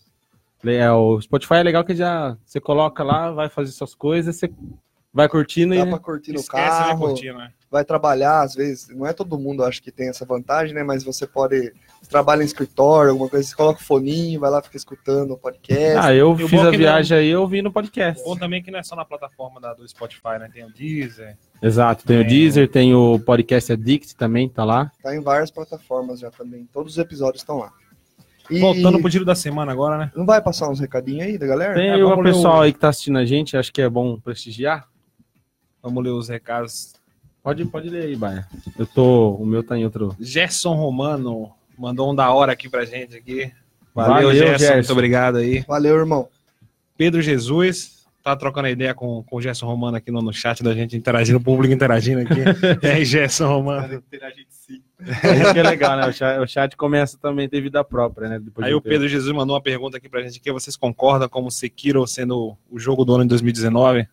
é, 0.65 0.91
O 0.91 1.19
Spotify 1.21 1.55
é 1.55 1.63
legal 1.63 1.83
que 1.85 1.95
já 1.95 2.37
você 2.45 2.59
coloca 2.59 3.03
lá, 3.03 3.31
vai 3.31 3.49
fazer 3.49 3.71
suas 3.71 3.95
coisas, 3.95 4.35
você 4.35 4.51
vai 5.13 5.27
curtindo 5.27 5.73
Dá 5.75 5.81
e 5.81 5.89
pra 5.89 5.99
curtir 5.99 6.33
no 6.33 6.43
carro, 6.45 6.99
curtir, 6.99 7.33
né? 7.33 7.51
vai 7.71 7.83
trabalhar, 7.85 8.41
às 8.41 8.55
vezes, 8.55 8.87
não 8.89 9.05
é 9.05 9.13
todo 9.13 9.37
mundo, 9.37 9.63
acho 9.63 9.81
que 9.81 9.91
tem 9.91 10.09
essa 10.09 10.25
vantagem, 10.25 10.73
né? 10.73 10.83
Mas 10.83 11.03
você 11.03 11.25
pode, 11.27 11.71
você 12.01 12.09
trabalha 12.09 12.41
em 12.41 12.45
escritório, 12.45 13.11
alguma 13.11 13.29
coisa, 13.29 13.47
você 13.47 13.55
coloca 13.55 13.79
o 13.79 13.83
foninho, 13.83 14.39
vai 14.39 14.49
lá, 14.49 14.61
fica 14.61 14.77
escutando 14.77 15.31
o 15.31 15.37
podcast. 15.37 15.97
Ah, 15.97 16.13
eu 16.13 16.35
E 16.39 16.43
o 16.43 16.47
fiz 16.47 16.59
a 16.61 16.71
que 16.71 16.77
viagem 16.77 17.17
aí, 17.17 17.29
eu 17.29 17.47
vi 17.47 17.61
no 17.61 17.71
podcast. 17.71 18.23
Bom 18.23 18.35
também 18.35 18.61
que 18.63 18.71
não 18.71 18.79
é 18.79 18.83
só 18.83 18.95
na 18.95 19.05
plataforma 19.05 19.59
da, 19.61 19.73
do 19.73 19.87
Spotify, 19.87 20.39
né? 20.39 20.49
Tem 20.53 20.63
o 20.65 20.71
Deezer. 20.73 21.37
Exato, 21.61 22.05
tem 22.05 22.17
o 22.17 22.21
É. 22.21 22.23
Deezer, 22.23 22.69
tem 22.69 22.93
o 22.95 23.19
podcast 23.19 23.71
Addict 23.73 24.15
também, 24.15 24.47
tá 24.49 24.63
lá. 24.63 24.91
Tá 25.03 25.15
em 25.15 25.19
várias 25.21 25.51
plataformas 25.51 26.19
já 26.19 26.31
também. 26.31 26.67
Todos 26.71 26.93
os 26.93 26.97
episódios 26.97 27.41
estão 27.41 27.57
lá. 27.59 27.71
E 28.49 28.59
Voltando 28.59 28.99
pro 28.99 29.09
giro 29.11 29.23
da 29.25 29.35
semana 29.35 29.71
agora, 29.71 29.95
né? 29.95 30.11
não 30.15 30.25
vai 30.25 30.41
passar 30.41 30.67
uns 30.71 30.79
recadinhos 30.79 31.21
aí 31.21 31.37
da 31.37 31.45
galera? 31.45 31.75
Tem 31.75 31.89
É, 31.89 32.03
o 32.03 32.23
pessoal 32.23 32.57
o- 32.57 32.61
aí 32.61 32.73
que 32.73 32.79
tá 32.79 32.89
assistindo 32.89 33.19
a 33.19 33.25
gente, 33.25 33.55
acho 33.55 33.71
que 33.71 33.79
é 33.79 33.87
bom 33.87 34.19
prestigiar. 34.19 34.87
Vamos 35.81 36.03
ler 36.03 36.11
os 36.11 36.29
recados. 36.29 36.93
Pode, 37.41 37.65
pode 37.65 37.89
ler 37.89 38.03
aí, 38.03 38.15
Baia. 38.15 38.47
Eu 38.77 38.85
tô. 38.85 39.35
O 39.35 39.45
meu 39.45 39.63
tá 39.63 39.77
em 39.77 39.83
outro. 39.83 40.15
Gerson 40.19 40.73
Romano 40.73 41.51
mandou 41.77 42.11
um 42.11 42.15
da 42.15 42.31
hora 42.31 42.51
aqui 42.51 42.67
pra 42.67 42.85
gente 42.85 43.15
aqui. 43.15 43.51
Valeu, 43.95 44.13
Valeu, 44.13 44.33
Gerson. 44.33 44.57
Gerson. 44.57 44.73
Muito 44.75 44.91
obrigado 44.93 45.37
aí. 45.37 45.63
Valeu, 45.67 45.95
irmão. 45.95 46.27
Pedro 46.97 47.21
Jesus. 47.21 47.97
Tá 48.21 48.35
trocando 48.35 48.67
ideia 48.67 48.93
com, 48.93 49.23
com 49.23 49.37
o 49.37 49.41
Gerson 49.41 49.65
Romano 49.65 49.95
aqui 49.95 50.11
no, 50.11 50.21
no 50.21 50.33
chat 50.33 50.61
da 50.61 50.73
gente, 50.73 50.95
interagindo, 50.97 51.37
o 51.37 51.41
público 51.41 51.73
interagindo 51.73 52.19
aqui. 52.19 52.41
E 52.83 52.87
aí, 52.91 53.05
Gerson 53.05 53.47
Romano. 53.47 54.03
Isso 54.11 55.53
que 55.53 55.59
é 55.59 55.63
legal, 55.63 55.95
né? 55.95 56.05
O 56.05 56.11
chat, 56.11 56.39
o 56.39 56.45
chat 56.45 56.75
começa 56.75 57.17
também 57.17 57.47
ter 57.47 57.61
vida 57.61 57.81
própria, 57.81 58.27
né? 58.27 58.39
Depois 58.39 58.65
Aí 58.65 58.73
de 58.73 58.75
o 58.75 58.81
Pedro 58.81 59.07
Jesus 59.07 59.33
mandou 59.33 59.55
uma 59.55 59.61
pergunta 59.61 59.95
aqui 59.95 60.09
pra 60.09 60.21
gente, 60.21 60.41
que 60.41 60.51
vocês 60.51 60.75
concordam 60.75 61.29
como 61.29 61.49
Sekiro 61.49 62.05
sendo 62.05 62.57
o 62.69 62.77
jogo 62.77 63.05
do 63.05 63.15
ano 63.15 63.23
de 63.23 63.29
2019? 63.29 64.05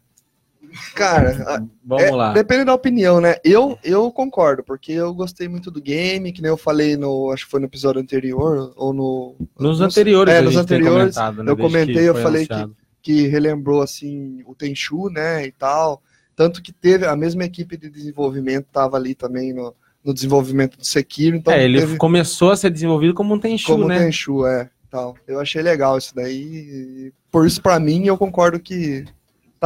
Cara. 0.94 1.62
Vamos 1.84 2.04
é, 2.04 2.10
lá. 2.10 2.32
depende 2.32 2.64
da 2.64 2.74
opinião, 2.74 3.20
né? 3.20 3.36
Eu, 3.44 3.78
eu 3.82 4.10
concordo, 4.10 4.62
porque 4.62 4.92
eu 4.92 5.14
gostei 5.14 5.48
muito 5.48 5.70
do 5.70 5.80
game, 5.80 6.32
que 6.32 6.42
nem 6.42 6.50
eu 6.50 6.56
falei 6.56 6.96
no, 6.96 7.30
acho 7.30 7.44
que 7.44 7.50
foi 7.50 7.60
no 7.60 7.66
episódio 7.66 8.00
anterior, 8.00 8.72
ou 8.76 8.92
no... 8.92 9.36
Nos 9.58 9.80
não 9.80 9.86
anteriores, 9.86 10.34
é, 10.34 10.40
nos 10.40 10.56
anteriores, 10.56 11.16
né? 11.16 11.44
eu 11.46 11.56
comentei, 11.56 12.08
eu 12.08 12.14
falei 12.14 12.46
que- 12.46 12.70
que 13.02 13.28
relembrou 13.28 13.82
assim 13.82 14.42
o 14.46 14.54
Tenchu, 14.54 15.08
né, 15.10 15.46
e 15.46 15.52
tal. 15.52 16.02
Tanto 16.34 16.60
que 16.60 16.72
teve 16.72 17.06
a 17.06 17.14
mesma 17.14 17.44
equipe 17.44 17.76
de 17.76 17.88
desenvolvimento 17.88 18.66
tava 18.72 18.96
ali 18.96 19.14
também 19.14 19.52
no, 19.52 19.72
no 20.04 20.12
desenvolvimento 20.12 20.76
do 20.76 20.84
Sekiro, 20.84 21.36
então 21.36 21.52
É, 21.52 21.64
ele 21.64 21.80
teve 21.80 21.96
começou 21.96 22.50
a 22.50 22.56
ser 22.56 22.70
desenvolvido 22.70 23.14
como 23.14 23.34
um 23.34 23.38
Tenchu, 23.38 23.72
como 23.72 23.88
né? 23.88 23.98
Tenchu, 23.98 24.46
é, 24.46 24.68
tal. 24.90 25.16
Eu 25.26 25.40
achei 25.40 25.62
legal 25.62 25.96
isso 25.96 26.14
daí. 26.14 27.12
Por 27.30 27.46
isso 27.46 27.62
pra 27.62 27.80
mim 27.80 28.06
eu 28.06 28.18
concordo 28.18 28.60
que 28.60 29.04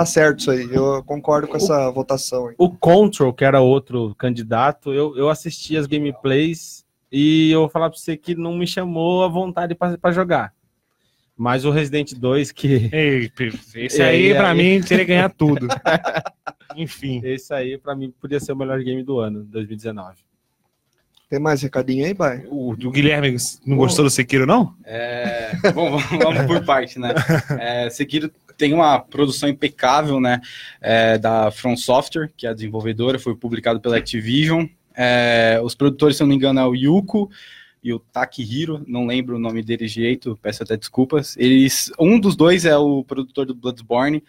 tá 0.00 0.06
certo 0.06 0.40
isso 0.40 0.50
aí. 0.50 0.68
Eu 0.72 1.02
concordo 1.04 1.46
com 1.46 1.56
essa 1.56 1.90
votação 1.90 2.48
aí. 2.48 2.54
O 2.58 2.70
Control, 2.70 3.32
que 3.32 3.44
era 3.44 3.60
outro 3.60 4.14
candidato, 4.16 4.92
eu, 4.92 5.16
eu 5.16 5.28
assisti 5.28 5.76
as 5.76 5.86
gameplays 5.86 6.84
e 7.12 7.50
eu 7.50 7.60
vou 7.60 7.68
falar 7.68 7.90
pra 7.90 7.98
você 7.98 8.16
que 8.16 8.34
não 8.34 8.56
me 8.56 8.66
chamou 8.66 9.24
a 9.24 9.28
vontade 9.28 9.74
pra 9.74 9.98
pra 9.98 10.12
jogar. 10.12 10.54
Mas 11.36 11.64
o 11.64 11.70
Resident 11.70 12.14
2, 12.14 12.52
que 12.52 12.90
Ei, 12.92 13.30
esse 13.76 14.00
aí, 14.02 14.32
aí, 14.32 14.34
pra 14.34 14.50
aí? 14.50 14.56
mim, 14.58 14.80
teria 14.82 15.04
que 15.04 15.12
ganhar 15.12 15.30
tudo. 15.30 15.68
Enfim. 16.76 17.20
esse 17.24 17.52
aí, 17.52 17.76
pra 17.78 17.96
mim, 17.96 18.12
podia 18.20 18.38
ser 18.38 18.52
o 18.52 18.56
melhor 18.56 18.78
game 18.82 19.02
do 19.02 19.18
ano, 19.18 19.42
2019. 19.44 20.18
Tem 21.30 21.38
mais 21.38 21.62
recadinho 21.62 22.04
aí, 22.04 22.12
vai? 22.12 22.44
O, 22.48 22.72
o 22.72 22.90
Guilherme 22.90 23.36
não 23.64 23.76
gostou 23.76 24.04
do 24.04 24.10
Sekiro, 24.10 24.44
não? 24.44 24.74
É, 24.84 25.52
bom, 25.72 25.92
vamos, 25.92 26.24
vamos 26.24 26.46
por 26.46 26.64
parte, 26.64 26.98
né? 26.98 27.14
É, 27.58 27.88
Sekiro 27.88 28.30
tem 28.58 28.74
uma 28.74 28.98
produção 28.98 29.48
impecável, 29.48 30.20
né? 30.20 30.40
é, 30.80 31.18
da 31.18 31.50
From 31.50 31.76
Software, 31.76 32.30
que 32.36 32.46
é 32.46 32.50
a 32.50 32.54
desenvolvedora, 32.54 33.18
foi 33.18 33.34
publicado 33.36 33.80
pela 33.80 33.96
Activision. 33.96 34.66
É, 34.94 35.60
os 35.62 35.74
produtores, 35.74 36.16
se 36.16 36.22
eu 36.22 36.26
não 36.26 36.30
me 36.30 36.36
engano, 36.36 36.60
é 36.60 36.66
o 36.66 36.74
Yuko 36.74 37.30
e 37.82 37.92
o 37.92 37.98
Takihiro, 37.98 38.84
não 38.86 39.06
lembro 39.06 39.36
o 39.36 39.38
nome 39.38 39.62
dele 39.62 39.86
direito, 39.86 40.38
peço 40.42 40.62
até 40.62 40.76
desculpas. 40.76 41.36
Eles, 41.38 41.90
um 41.98 42.20
dos 42.20 42.36
dois 42.36 42.64
é 42.64 42.76
o 42.76 43.04
produtor 43.04 43.46
do 43.46 43.54
Bloodborne. 43.54 44.22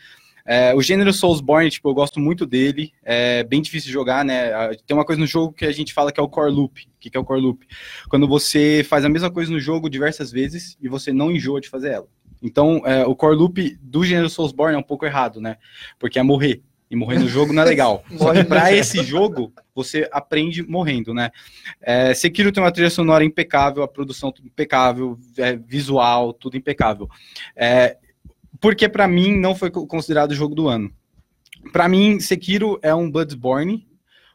É, 0.52 0.76
o 0.76 0.82
gênero 0.82 1.14
Soulsborne, 1.14 1.70
tipo, 1.70 1.88
eu 1.88 1.94
gosto 1.94 2.20
muito 2.20 2.46
dele. 2.46 2.92
É 3.02 3.42
bem 3.42 3.62
difícil 3.62 3.88
de 3.88 3.94
jogar, 3.94 4.26
né? 4.26 4.76
Tem 4.86 4.94
uma 4.94 5.06
coisa 5.06 5.18
no 5.18 5.26
jogo 5.26 5.54
que 5.54 5.64
a 5.64 5.72
gente 5.72 5.94
fala 5.94 6.12
que 6.12 6.20
é 6.20 6.24
o 6.24 6.28
core 6.28 6.52
loop. 6.52 6.82
O 6.82 7.00
que 7.00 7.16
é 7.16 7.20
o 7.20 7.24
core 7.24 7.40
loop? 7.40 7.66
Quando 8.10 8.28
você 8.28 8.86
faz 8.86 9.06
a 9.06 9.10
mesma 9.10 9.32
coisa 9.32 9.50
no 9.50 9.62
jogo 9.62 9.90
diversas 9.90 10.30
vezes 10.30 10.76
e 10.82 10.90
você 10.90 11.14
não 11.14 11.32
enjoa 11.32 11.62
de 11.62 11.70
fazer 11.70 11.92
ela. 11.92 12.08
Então, 12.44 12.82
é, 12.86 13.06
o 13.06 13.16
core 13.16 13.38
loop 13.38 13.78
do 13.82 14.04
gênero 14.04 14.30
Soulsborne 14.30 14.76
é 14.76 14.78
um 14.78 14.84
pouco 14.84 15.06
errado, 15.06 15.40
né? 15.40 15.56
Porque 15.98 16.20
é 16.20 16.24
morrer. 16.24 16.62
E 16.90 16.98
morrer 16.98 17.20
no 17.20 17.30
jogo 17.30 17.54
não 17.54 17.64
é 17.64 17.66
legal. 17.66 18.04
Só 18.18 18.34
que 18.34 18.44
pra 18.44 18.74
esse 18.74 19.02
jogo, 19.04 19.54
você 19.74 20.10
aprende 20.12 20.62
morrendo, 20.64 21.14
né? 21.14 21.32
É, 21.80 22.14
Sekiro 22.14 22.52
tem 22.52 22.62
uma 22.62 22.74
trilha 22.74 22.90
sonora 22.90 23.24
impecável, 23.24 23.84
a 23.84 23.88
produção 23.88 24.34
impecável, 24.44 25.18
é, 25.38 25.56
visual, 25.56 26.34
tudo 26.34 26.58
impecável. 26.58 27.08
É, 27.56 27.96
porque 28.62 28.88
pra 28.88 29.08
mim 29.08 29.38
não 29.38 29.54
foi 29.56 29.70
co- 29.72 29.86
considerado 29.88 30.32
o 30.32 30.36
jogo 30.36 30.56
do 30.56 30.68
ano. 30.70 30.90
Pra 31.74 31.90
mim, 31.90 32.20
Sekiro 32.20 32.80
é 32.82 32.94
um 32.96 33.10
Bloodborne 33.12 33.88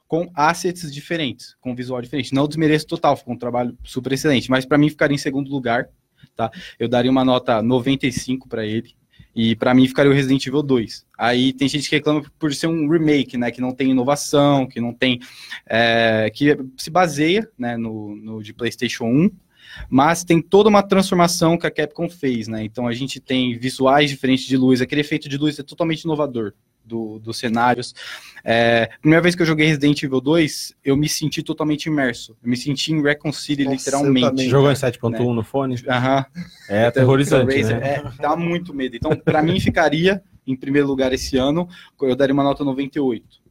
com 0.07 0.31
assets 0.35 0.93
diferentes, 0.93 1.57
com 1.61 1.75
visual 1.75 2.01
diferente. 2.03 2.35
Não 2.35 2.47
desmereço 2.47 2.87
total, 2.87 3.17
ficou 3.17 3.35
um 3.35 3.39
trabalho 3.39 3.77
super 3.85 4.13
excelente, 4.13 4.51
mas 4.51 4.65
pra 4.65 4.77
mim 4.79 4.89
ficaria 4.91 5.15
em 5.15 5.19
segundo 5.19 5.51
lugar, 5.51 5.89
tá? 6.37 6.51
Eu 6.79 6.89
daria 6.89 7.11
uma 7.11 7.25
nota 7.25 7.63
95 7.63 8.49
pra 8.49 8.65
ele. 8.67 8.95
E 9.35 9.55
pra 9.55 9.75
mim 9.75 9.87
ficaria 9.87 10.11
o 10.11 10.15
Resident 10.15 10.47
Evil 10.47 10.63
2. 10.63 11.05
Aí 11.19 11.53
tem 11.53 11.69
gente 11.69 11.91
que 11.91 11.97
reclama 11.97 12.23
por 12.39 12.55
ser 12.55 12.69
um 12.69 12.89
remake, 12.89 13.37
né? 13.37 13.51
Que 13.51 13.61
não 13.61 13.71
tem 13.71 13.91
inovação, 13.91 14.67
que 14.67 14.81
não 14.81 14.95
tem. 14.95 15.21
é, 15.69 16.31
que 16.35 16.57
se 16.79 16.89
baseia 16.89 17.47
né, 17.59 17.77
no, 17.77 18.17
no 18.17 18.43
de 18.43 18.55
PlayStation 18.55 19.05
1, 19.05 19.31
mas 19.89 20.25
tem 20.25 20.41
toda 20.41 20.69
uma 20.69 20.83
transformação 20.83 21.57
que 21.57 21.67
a 21.67 21.71
Capcom 21.71 22.09
fez, 22.09 22.49
né? 22.49 22.65
Então 22.65 22.87
a 22.87 22.93
gente 22.93 23.21
tem 23.21 23.59
visuais 23.59 24.11
diferentes 24.11 24.45
de 24.47 24.57
luz, 24.57 24.81
aquele 24.81 25.01
efeito 25.01 25.29
de 25.29 25.37
luz 25.37 25.59
é 25.59 25.63
totalmente 25.63 26.03
inovador 26.03 26.53
do, 26.87 27.19
dos 27.19 27.39
cenários. 27.39 27.95
É, 28.45 28.89
primeira 29.01 29.23
vez 29.23 29.35
que 29.35 29.43
eu 29.43 29.47
joguei 29.47 29.67
Resident 29.67 30.03
Evil 30.03 30.21
2, 30.21 30.75
eu 30.85 30.97
me 30.97 31.09
senti 31.09 31.43
totalmente 31.43 31.87
imerso. 31.87 32.37
Eu 32.43 32.49
me 32.49 32.57
senti 32.57 32.93
em 32.93 33.03
Recon 33.03 33.33
City, 33.33 33.65
Nossa, 33.65 33.77
literalmente. 33.77 34.27
também. 34.29 34.49
Jogou 34.49 34.71
em 34.71 34.75
7.1 34.75 35.35
no 35.35 35.43
fone? 35.43 35.77
Aham. 35.89 36.25
É 36.69 36.87
aterrorizante, 36.87 37.57
Razer, 37.57 37.81
né? 37.81 37.95
É, 37.97 38.23
dá 38.23 38.37
muito 38.37 38.73
medo. 38.73 38.97
Então, 38.97 39.15
pra 39.17 39.43
mim, 39.43 39.59
ficaria 39.59 40.23
em 40.47 40.55
primeiro 40.55 40.87
lugar 40.87 41.13
esse 41.13 41.37
ano. 41.37 41.69
Eu 42.01 42.15
daria 42.15 42.33
uma 42.33 42.45
nota 42.45 42.65
98. 42.65 43.46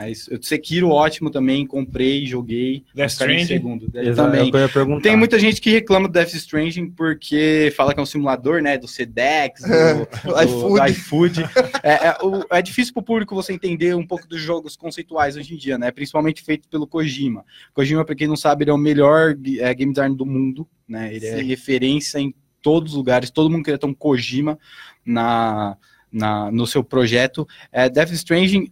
Mas 0.00 0.28
eu 0.28 0.40
Sekiro, 0.40 0.90
ótimo 0.90 1.28
também. 1.28 1.66
Comprei, 1.66 2.24
joguei. 2.24 2.84
Death 2.94 3.10
Stranding? 3.10 3.46
segundo. 3.46 3.84
Exato, 3.92 3.98
é 3.98 4.14
Também. 4.14 4.48
o 4.48 4.50
que 4.52 4.56
eu 4.56 4.60
ia 4.60 4.68
perguntar. 4.68 5.00
Tem 5.02 5.16
muita 5.16 5.40
gente 5.40 5.60
que 5.60 5.70
reclama 5.70 6.06
do 6.06 6.12
Death 6.12 6.34
Stranding 6.34 6.90
porque 6.90 7.72
fala 7.76 7.92
que 7.92 7.98
é 7.98 8.02
um 8.04 8.06
simulador, 8.06 8.62
né? 8.62 8.78
Do 8.78 8.86
Sedex, 8.86 9.60
do, 10.24 10.30
do- 10.32 10.40
iFood. 10.42 10.78
do 10.78 10.86
iFood. 10.86 11.42
É, 11.82 12.08
é, 12.10 12.16
o- 12.22 12.44
é 12.48 12.62
difícil 12.62 12.94
pro 12.94 13.02
público 13.02 13.34
você 13.34 13.52
entender 13.52 13.96
um 13.96 14.06
pouco 14.06 14.28
dos 14.28 14.40
jogos 14.40 14.76
conceituais 14.76 15.36
hoje 15.36 15.54
em 15.54 15.56
dia, 15.56 15.76
né? 15.76 15.90
Principalmente 15.90 16.42
feito 16.44 16.68
pelo 16.68 16.86
Kojima. 16.86 17.44
Kojima, 17.74 18.04
pra 18.04 18.14
quem 18.14 18.28
não 18.28 18.36
sabe, 18.36 18.62
ele 18.62 18.70
é 18.70 18.74
o 18.74 18.78
melhor 18.78 19.34
é, 19.58 19.74
game 19.74 19.92
design 19.92 20.14
do 20.16 20.24
mundo, 20.24 20.64
né? 20.88 21.12
Ele 21.12 21.26
é 21.26 21.38
Sim. 21.38 21.42
referência 21.44 22.18
em 22.20 22.32
todos 22.62 22.92
os 22.92 22.98
lugares. 22.98 23.30
Todo 23.32 23.50
mundo 23.50 23.64
queria 23.64 23.78
ter 23.78 23.86
um 23.86 23.94
Kojima 23.94 24.56
na, 25.04 25.76
na, 26.12 26.52
no 26.52 26.68
seu 26.68 26.84
projeto. 26.84 27.46
É, 27.72 27.88
Death 27.88 28.12
Stranding 28.12 28.70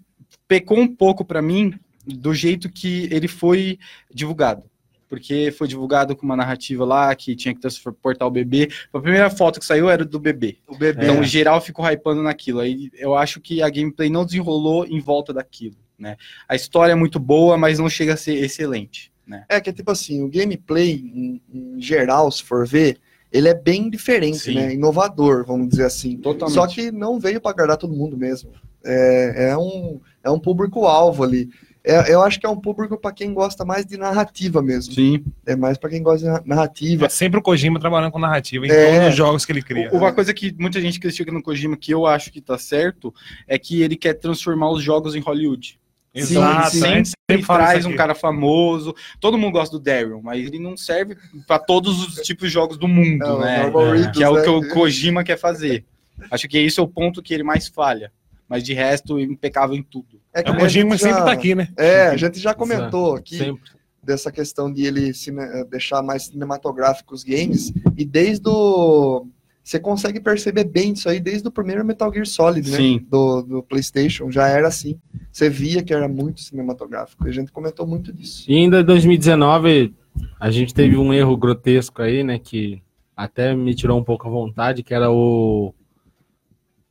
pecou 0.48 0.78
um 0.78 0.88
pouco 0.88 1.24
pra 1.24 1.42
mim 1.42 1.74
do 2.06 2.34
jeito 2.34 2.70
que 2.70 3.08
ele 3.10 3.28
foi 3.28 3.78
divulgado 4.12 4.64
porque 5.08 5.52
foi 5.52 5.68
divulgado 5.68 6.16
com 6.16 6.24
uma 6.24 6.36
narrativa 6.36 6.84
lá 6.84 7.14
que 7.14 7.36
tinha 7.36 7.54
que 7.54 7.60
transportar 7.60 8.26
o 8.26 8.30
bebê. 8.30 8.68
A 8.92 9.00
primeira 9.00 9.30
foto 9.30 9.60
que 9.60 9.66
saiu 9.66 9.88
era 9.88 10.04
do 10.04 10.18
bebê. 10.18 10.58
O 10.66 10.76
bebê. 10.76 11.04
Então, 11.04 11.22
geral 11.22 11.60
ficou 11.60 11.84
hypando 11.88 12.22
naquilo. 12.22 12.60
Aí 12.60 12.90
eu 12.94 13.14
acho 13.14 13.40
que 13.40 13.62
a 13.62 13.70
gameplay 13.70 14.10
não 14.10 14.24
desenrolou 14.24 14.84
em 14.86 15.00
volta 15.00 15.32
daquilo, 15.32 15.76
né? 15.98 16.16
A 16.48 16.54
história 16.54 16.92
é 16.92 16.96
muito 16.96 17.18
boa, 17.18 17.56
mas 17.56 17.78
não 17.78 17.88
chega 17.88 18.14
a 18.14 18.16
ser 18.16 18.34
excelente, 18.34 19.12
né? 19.26 19.44
É 19.48 19.60
que 19.60 19.70
é 19.70 19.72
tipo 19.72 19.90
assim, 19.90 20.22
o 20.22 20.28
gameplay, 20.28 20.92
em, 20.92 21.42
em 21.52 21.80
geral, 21.80 22.30
se 22.30 22.42
for 22.42 22.66
ver, 22.66 22.98
ele 23.32 23.48
é 23.48 23.54
bem 23.54 23.88
diferente, 23.90 24.38
Sim. 24.38 24.54
né? 24.54 24.74
Inovador, 24.74 25.44
vamos 25.44 25.68
dizer 25.68 25.84
assim. 25.84 26.16
Totalmente. 26.16 26.54
Só 26.54 26.66
que 26.66 26.90
não 26.90 27.18
veio 27.18 27.40
para 27.40 27.52
agradar 27.52 27.76
todo 27.76 27.94
mundo 27.94 28.16
mesmo. 28.16 28.50
É, 28.84 29.50
é 29.50 29.56
um, 29.58 30.00
é 30.26 30.30
um 30.30 30.38
público-alvo 30.38 31.22
ali. 31.24 31.48
É- 31.88 32.12
eu 32.12 32.20
acho 32.20 32.40
que 32.40 32.44
é 32.44 32.48
um 32.48 32.56
público 32.60 32.98
para 32.98 33.12
quem 33.12 33.32
gosta 33.32 33.64
mais 33.64 33.86
de 33.86 33.96
narrativa 33.96 34.60
mesmo. 34.60 34.92
Sim. 34.92 35.24
É 35.46 35.54
mais 35.54 35.78
para 35.78 35.88
quem 35.90 36.02
gosta 36.02 36.26
de 36.26 36.32
na- 36.32 36.42
narrativa. 36.44 37.06
É 37.06 37.08
sempre 37.08 37.38
o 37.38 37.42
Kojima 37.42 37.78
trabalhando 37.78 38.10
com 38.10 38.18
narrativa 38.18 38.66
em 38.66 38.70
É. 38.70 38.92
todos 38.96 39.08
os 39.10 39.14
jogos 39.14 39.44
que 39.46 39.52
ele 39.52 39.62
cria. 39.62 39.88
Uma 39.92 40.12
coisa 40.12 40.34
que 40.34 40.52
muita 40.58 40.80
gente 40.80 40.98
critica 40.98 41.30
no 41.30 41.40
Kojima, 41.40 41.76
que 41.76 41.94
eu 41.94 42.04
acho 42.04 42.32
que 42.32 42.40
tá 42.40 42.58
certo, 42.58 43.14
é 43.46 43.56
que 43.56 43.82
ele 43.82 43.94
quer 43.96 44.14
transformar 44.14 44.68
os 44.70 44.82
jogos 44.82 45.14
em 45.14 45.20
Hollywood. 45.20 45.78
Exato, 46.12 46.70
sim. 46.70 46.82
a 46.84 46.88
gente 46.88 47.08
Sempre 47.30 47.42
sempre 47.44 47.46
traz 47.56 47.84
um 47.86 47.94
cara 47.94 48.14
famoso. 48.14 48.94
Todo 49.20 49.36
mundo 49.38 49.52
gosta 49.52 49.76
do 49.78 49.82
Daryl, 49.82 50.20
mas 50.22 50.44
ele 50.46 50.58
não 50.58 50.76
serve 50.76 51.16
para 51.46 51.58
todos 51.58 52.00
os 52.04 52.14
tipos 52.22 52.48
de 52.48 52.54
jogos 52.54 52.76
do 52.78 52.88
mundo, 52.88 53.22
É, 53.24 53.30
o 53.32 53.38
né? 53.38 54.06
É, 54.06 54.10
que 54.10 54.22
é 54.24 54.28
o 54.28 54.34
né? 54.36 54.42
que 54.42 54.48
o 54.48 54.68
Kojima 54.70 55.22
quer 55.22 55.36
fazer. 55.38 55.84
Acho 56.30 56.48
que 56.48 56.56
esse 56.58 56.80
é 56.80 56.82
o 56.82 56.88
ponto 56.88 57.22
que 57.22 57.34
ele 57.34 57.42
mais 57.42 57.68
falha. 57.68 58.10
Mas 58.48 58.62
de 58.62 58.72
resto, 58.74 59.18
impecável 59.18 59.74
em 59.76 59.82
tudo. 59.82 60.20
É 60.32 60.42
que 60.42 60.50
É, 60.50 60.52
o 60.52 60.58
Kojima 60.58 60.90
gente 60.90 61.00
sempre 61.02 61.18
já- 61.18 61.24
tá 61.24 61.32
aqui, 61.32 61.54
né? 61.54 61.68
É, 61.76 62.06
a 62.08 62.16
gente 62.16 62.38
já 62.38 62.54
comentou 62.54 63.14
aqui 63.16 63.36
Sempre. 63.38 63.70
dessa 64.02 64.30
questão 64.30 64.72
de 64.72 64.84
ele 64.86 65.12
cine- 65.12 65.42
eh, 65.42 65.64
deixar 65.64 66.00
mais 66.02 66.26
cinematográfico 66.26 67.14
os 67.14 67.24
games, 67.24 67.72
e 67.96 68.04
desde 68.04 68.48
o. 68.48 69.26
Você 69.64 69.80
consegue 69.80 70.20
perceber 70.20 70.62
bem 70.62 70.92
isso 70.92 71.08
aí 71.08 71.18
desde 71.18 71.48
o 71.48 71.50
primeiro 71.50 71.84
Metal 71.84 72.12
Gear 72.12 72.24
Solid, 72.24 72.70
né? 72.70 72.76
Sim. 72.76 73.04
Do, 73.10 73.42
do 73.42 73.62
PlayStation, 73.64 74.30
já 74.30 74.46
era 74.46 74.68
assim. 74.68 74.96
Você 75.32 75.50
via 75.50 75.82
que 75.82 75.92
era 75.92 76.06
muito 76.06 76.40
cinematográfico, 76.40 77.26
e 77.26 77.30
a 77.30 77.32
gente 77.32 77.50
comentou 77.50 77.84
muito 77.84 78.12
disso. 78.12 78.44
E 78.48 78.56
ainda 78.56 78.80
em 78.80 78.84
2019, 78.84 79.92
a 80.38 80.50
gente 80.52 80.72
teve 80.72 80.96
um 80.96 81.12
erro 81.12 81.36
grotesco 81.36 82.00
aí, 82.00 82.22
né? 82.22 82.38
Que 82.38 82.80
até 83.16 83.56
me 83.56 83.74
tirou 83.74 83.98
um 83.98 84.04
pouco 84.04 84.28
a 84.28 84.30
vontade, 84.30 84.84
que 84.84 84.94
era 84.94 85.10
o. 85.10 85.74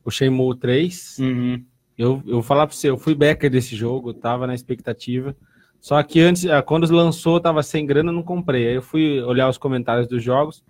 O 0.06 0.10
Shenmue 0.10 0.56
3. 0.56 1.18
Uhum. 1.18 1.64
Eu, 1.98 2.22
eu 2.24 2.34
vou 2.34 2.42
falar 2.42 2.66
pra 2.66 2.76
você, 2.76 2.88
eu 2.88 2.96
fui 2.96 3.12
backer 3.12 3.50
desse 3.50 3.74
jogo, 3.74 4.14
tava 4.14 4.46
na 4.46 4.54
expectativa. 4.54 5.36
Só 5.80 6.00
que 6.02 6.20
antes, 6.20 6.46
ah, 6.46 6.62
quando 6.62 6.90
lançou, 6.92 7.40
tava 7.40 7.62
sem 7.62 7.84
grana, 7.84 8.10
eu 8.10 8.14
não 8.14 8.22
comprei. 8.22 8.68
Aí 8.68 8.74
eu 8.76 8.82
fui 8.82 9.20
olhar 9.20 9.48
os 9.48 9.58
comentários 9.58 10.06
dos 10.06 10.22
jogos. 10.22 10.62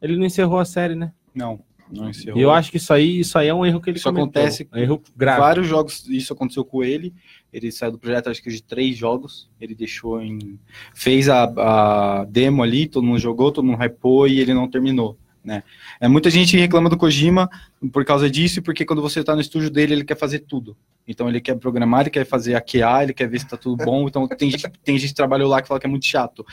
Ele 0.00 0.16
não 0.16 0.24
encerrou 0.26 0.58
a 0.58 0.64
série, 0.64 0.96
né? 0.96 1.12
Não, 1.32 1.60
não 1.90 2.10
encerrou. 2.10 2.38
E 2.40 2.42
eu 2.42 2.50
acho 2.50 2.72
que 2.72 2.76
isso 2.76 2.92
aí, 2.92 3.20
isso 3.20 3.38
aí 3.38 3.46
é 3.46 3.54
um 3.54 3.64
erro 3.64 3.80
que 3.80 3.90
ele 3.90 3.98
Isso 3.98 4.08
cometeu. 4.08 4.24
acontece 4.24 4.68
um 4.72 4.78
erro 4.78 5.02
grave. 5.16 5.40
Vários 5.40 5.66
jogos, 5.68 6.08
isso 6.08 6.32
aconteceu 6.32 6.64
com 6.64 6.82
ele. 6.82 7.14
Ele 7.52 7.70
saiu 7.70 7.92
do 7.92 7.98
projeto, 7.98 8.30
acho 8.30 8.42
que 8.42 8.50
de 8.50 8.62
três 8.62 8.96
jogos. 8.96 9.48
Ele 9.60 9.76
deixou 9.76 10.20
em. 10.20 10.58
Fez 10.92 11.28
a, 11.28 11.44
a 11.44 12.24
demo 12.24 12.62
ali, 12.62 12.88
todo 12.88 13.04
mundo 13.04 13.20
jogou, 13.20 13.52
todo 13.52 13.64
mundo 13.64 13.80
hypou 13.80 14.26
e 14.26 14.40
ele 14.40 14.54
não 14.54 14.68
terminou. 14.68 15.16
Né? 15.44 15.62
É, 16.00 16.06
muita 16.06 16.30
gente 16.30 16.56
reclama 16.56 16.88
do 16.88 16.96
Kojima 16.96 17.50
por 17.92 18.04
causa 18.04 18.30
disso, 18.30 18.62
porque 18.62 18.84
quando 18.84 19.02
você 19.02 19.20
está 19.20 19.34
no 19.34 19.40
estúdio 19.40 19.70
dele, 19.70 19.94
ele 19.94 20.04
quer 20.04 20.16
fazer 20.16 20.40
tudo. 20.40 20.76
Então 21.06 21.28
ele 21.28 21.40
quer 21.40 21.56
programar, 21.56 22.02
ele 22.02 22.10
quer 22.10 22.24
fazer 22.24 22.54
a 22.54 22.60
QA, 22.60 23.02
ele 23.02 23.12
quer 23.12 23.28
ver 23.28 23.40
se 23.40 23.48
tá 23.48 23.56
tudo 23.56 23.84
bom. 23.84 24.06
Então 24.06 24.28
tem 24.28 24.50
gente, 24.50 24.70
tem 24.84 24.96
gente 24.96 25.10
que 25.10 25.16
trabalhou 25.16 25.48
lá 25.48 25.60
que 25.60 25.66
fala 25.66 25.80
que 25.80 25.86
é 25.86 25.90
muito 25.90 26.06
chato. 26.06 26.46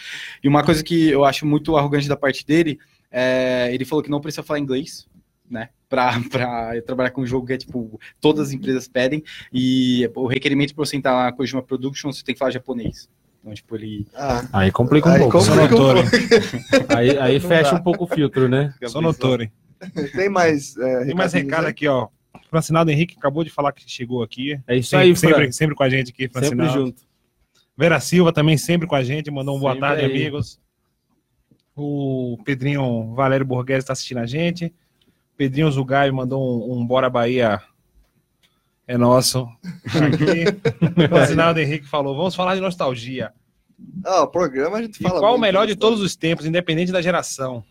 E 0.43 0.47
uma 0.47 0.63
coisa 0.63 0.83
que 0.83 1.09
eu 1.09 1.23
acho 1.23 1.45
muito 1.45 1.77
arrogante 1.77 2.07
da 2.07 2.17
parte 2.17 2.45
dele, 2.45 2.79
é, 3.11 3.69
ele 3.71 3.85
falou 3.85 4.03
que 4.03 4.09
não 4.09 4.21
precisa 4.21 4.41
falar 4.41 4.59
inglês, 4.59 5.07
né? 5.49 5.69
Pra 5.87 6.13
trabalhar 6.85 7.11
com 7.11 7.21
um 7.21 7.27
jogo 7.27 7.45
que 7.45 7.53
é 7.53 7.57
tipo, 7.57 7.99
todas 8.19 8.47
as 8.47 8.53
empresas 8.53 8.87
pedem, 8.87 9.23
e 9.53 10.09
o 10.15 10.25
requerimento 10.25 10.73
para 10.73 10.85
você 10.85 10.97
entrar 10.97 11.25
na 11.25 11.31
Kojima 11.31 11.61
Production, 11.61 12.11
você 12.11 12.23
tem 12.23 12.33
que 12.33 12.39
falar 12.39 12.51
japonês. 12.51 13.07
Então, 13.49 13.53
tipo, 13.55 13.75
ele. 13.75 14.05
Ah, 14.15 14.45
Aí 14.53 14.71
complica 14.71 15.09
um 15.09 15.13
Aí 15.13 15.19
pouco. 15.19 15.39
Complica. 15.39 15.67
notório. 15.67 16.03
Aí, 16.95 17.17
aí 17.17 17.39
Não 17.39 17.47
fecha 17.49 17.71
dá. 17.71 17.77
um 17.77 17.83
pouco 17.83 18.03
o 18.03 18.07
filtro, 18.07 18.47
né? 18.47 18.73
Sou 18.87 19.01
notório. 19.01 19.51
tem 20.15 20.29
mais. 20.29 20.77
É, 20.77 21.05
Tem 21.05 21.15
mais 21.15 21.33
recado 21.33 21.65
aí? 21.65 21.71
aqui, 21.71 21.87
ó. 21.87 22.07
Francinaldo 22.49 22.91
Henrique 22.91 23.15
acabou 23.17 23.43
de 23.43 23.49
falar 23.49 23.71
que 23.71 23.83
chegou 23.89 24.21
aqui. 24.23 24.59
É 24.67 24.75
isso 24.75 24.89
Sempre, 24.89 25.07
aí, 25.07 25.15
sempre, 25.15 25.51
sempre 25.51 25.75
com 25.75 25.83
a 25.83 25.89
gente 25.89 26.11
aqui, 26.11 26.23
Sempre 26.23 26.39
Francinaldo. 26.39 26.73
junto. 26.73 27.01
Vera 27.77 27.99
Silva 27.99 28.33
também 28.33 28.57
sempre 28.57 28.87
com 28.87 28.95
a 28.95 29.03
gente, 29.03 29.31
mandou 29.31 29.55
um 29.55 29.59
boa 29.59 29.73
Sempre 29.73 29.87
tarde, 29.87 30.05
aí. 30.05 30.11
amigos. 30.11 30.59
O 31.75 32.37
Pedrinho 32.43 33.13
Valério 33.15 33.45
Borghese 33.45 33.79
está 33.79 33.93
assistindo 33.93 34.17
a 34.17 34.25
gente. 34.25 34.73
Pedrinho 35.37 35.71
Zugai 35.71 36.11
mandou 36.11 36.41
um, 36.69 36.79
um 36.81 36.85
Bora 36.85 37.09
Bahia. 37.09 37.61
É 38.89 38.97
nosso. 38.97 39.47
Aqui. 39.85 40.45
o 41.05 41.09
Francinaldo 41.09 41.59
Henrique 41.59 41.87
falou: 41.87 42.17
vamos 42.17 42.33
falar 42.33 42.55
de 42.55 42.61
nostalgia. 42.61 43.31
Ah, 44.03 44.23
o 44.23 44.27
programa 44.27 44.77
a 44.77 44.81
gente 44.81 44.99
E 44.99 45.03
fala. 45.03 45.19
qual 45.19 45.35
o 45.35 45.39
melhor 45.39 45.67
de 45.67 45.75
todos 45.75 46.01
os 46.01 46.15
tempos, 46.15 46.43
independente 46.43 46.91
da 46.91 46.99
geração? 46.99 47.63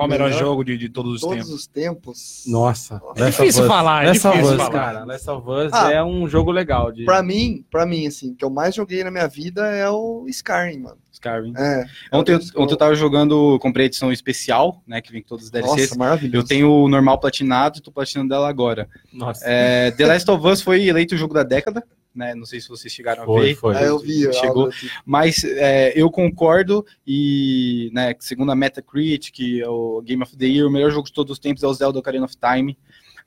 Qual 0.00 0.08
o 0.08 0.10
melhor, 0.10 0.28
Melhor 0.30 0.38
jogo 0.40 0.64
de, 0.64 0.78
de 0.78 0.88
todos 0.88 1.14
os 1.16 1.20
Todos 1.20 1.36
tempos? 1.36 1.50
os 1.54 1.66
tempos. 1.66 2.44
Nossa. 2.46 3.02
É 3.16 3.26
difícil 3.26 3.62
Us. 3.62 3.68
falar, 3.68 4.04
é 4.04 4.08
Last 4.08 4.26
of 4.26 4.36
difícil 4.36 4.56
Us, 4.56 4.62
falar. 4.62 4.70
cara. 4.72 5.04
Last 5.04 5.30
of 5.30 5.48
Us 5.50 5.70
Ah. 5.72 5.92
é 5.92 6.02
um 6.02 6.26
jogo 6.28 6.50
legal. 6.50 6.90
De... 6.90 7.04
Pra 7.04 7.22
mim, 7.22 7.64
pra 7.70 7.84
mim, 7.84 8.06
assim, 8.06 8.34
que 8.34 8.44
eu 8.44 8.48
mais 8.50 8.74
joguei 8.74 9.04
na 9.04 9.10
minha 9.10 9.28
vida 9.28 9.66
é 9.66 9.88
o 9.90 10.24
Skyrim, 10.28 10.78
mano. 10.78 10.96
Skyrim. 11.12 11.52
É. 11.56 11.84
Ontem, 12.12 12.32
eu- 12.32 12.40
ontem 12.56 12.72
eu 12.72 12.76
tava 12.78 12.94
jogando, 12.94 13.58
comprei 13.60 13.84
a 13.84 13.88
edição 13.88 14.10
especial, 14.10 14.82
né? 14.86 15.02
Que 15.02 15.12
vem 15.12 15.20
com 15.22 15.28
todos 15.28 15.44
os 15.44 15.50
DLCs. 15.50 15.90
Nossa, 15.90 15.98
maravilhoso. 15.98 16.36
eu 16.36 16.48
tenho 16.48 16.70
o 16.72 16.88
normal 16.88 17.18
platinado 17.18 17.78
e 17.78 17.82
tô 17.82 17.92
platinando 17.92 18.30
dela 18.30 18.48
agora. 18.48 18.88
Nossa. 19.12 19.44
É, 19.46 19.90
The 19.90 20.06
Last 20.06 20.30
of 20.30 20.46
Us 20.46 20.62
foi 20.62 20.86
eleito 20.86 21.14
o 21.14 21.18
jogo 21.18 21.34
da 21.34 21.42
década, 21.42 21.84
né? 22.14 22.34
Não 22.34 22.44
sei 22.44 22.60
se 22.60 22.68
vocês 22.68 22.92
chegaram 22.92 23.22
a 23.22 23.26
Foi, 23.26 23.46
ver. 23.46 23.54
foi. 23.54 23.76
É, 23.76 23.88
eu 23.88 23.98
vi. 23.98 24.32
Chegou. 24.32 24.64
algo 24.64 24.70
tipo. 24.70 24.92
Mas 25.04 25.44
é, 25.44 25.92
eu 25.94 26.10
concordo 26.10 26.84
e, 27.06 27.90
né, 27.92 28.14
segundo 28.20 28.50
a 28.52 28.54
Metacritic, 28.56 29.38
o 29.68 30.02
Game 30.02 30.22
of 30.22 30.36
the 30.36 30.46
Year, 30.46 30.66
o 30.66 30.70
melhor 30.70 30.90
jogo 30.90 31.06
de 31.06 31.12
todos 31.12 31.32
os 31.32 31.38
tempos 31.38 31.62
é 31.62 31.66
o 31.66 31.72
Zelda 31.74 31.98
Ocarina 31.98 32.24
of 32.24 32.34
Time. 32.36 32.76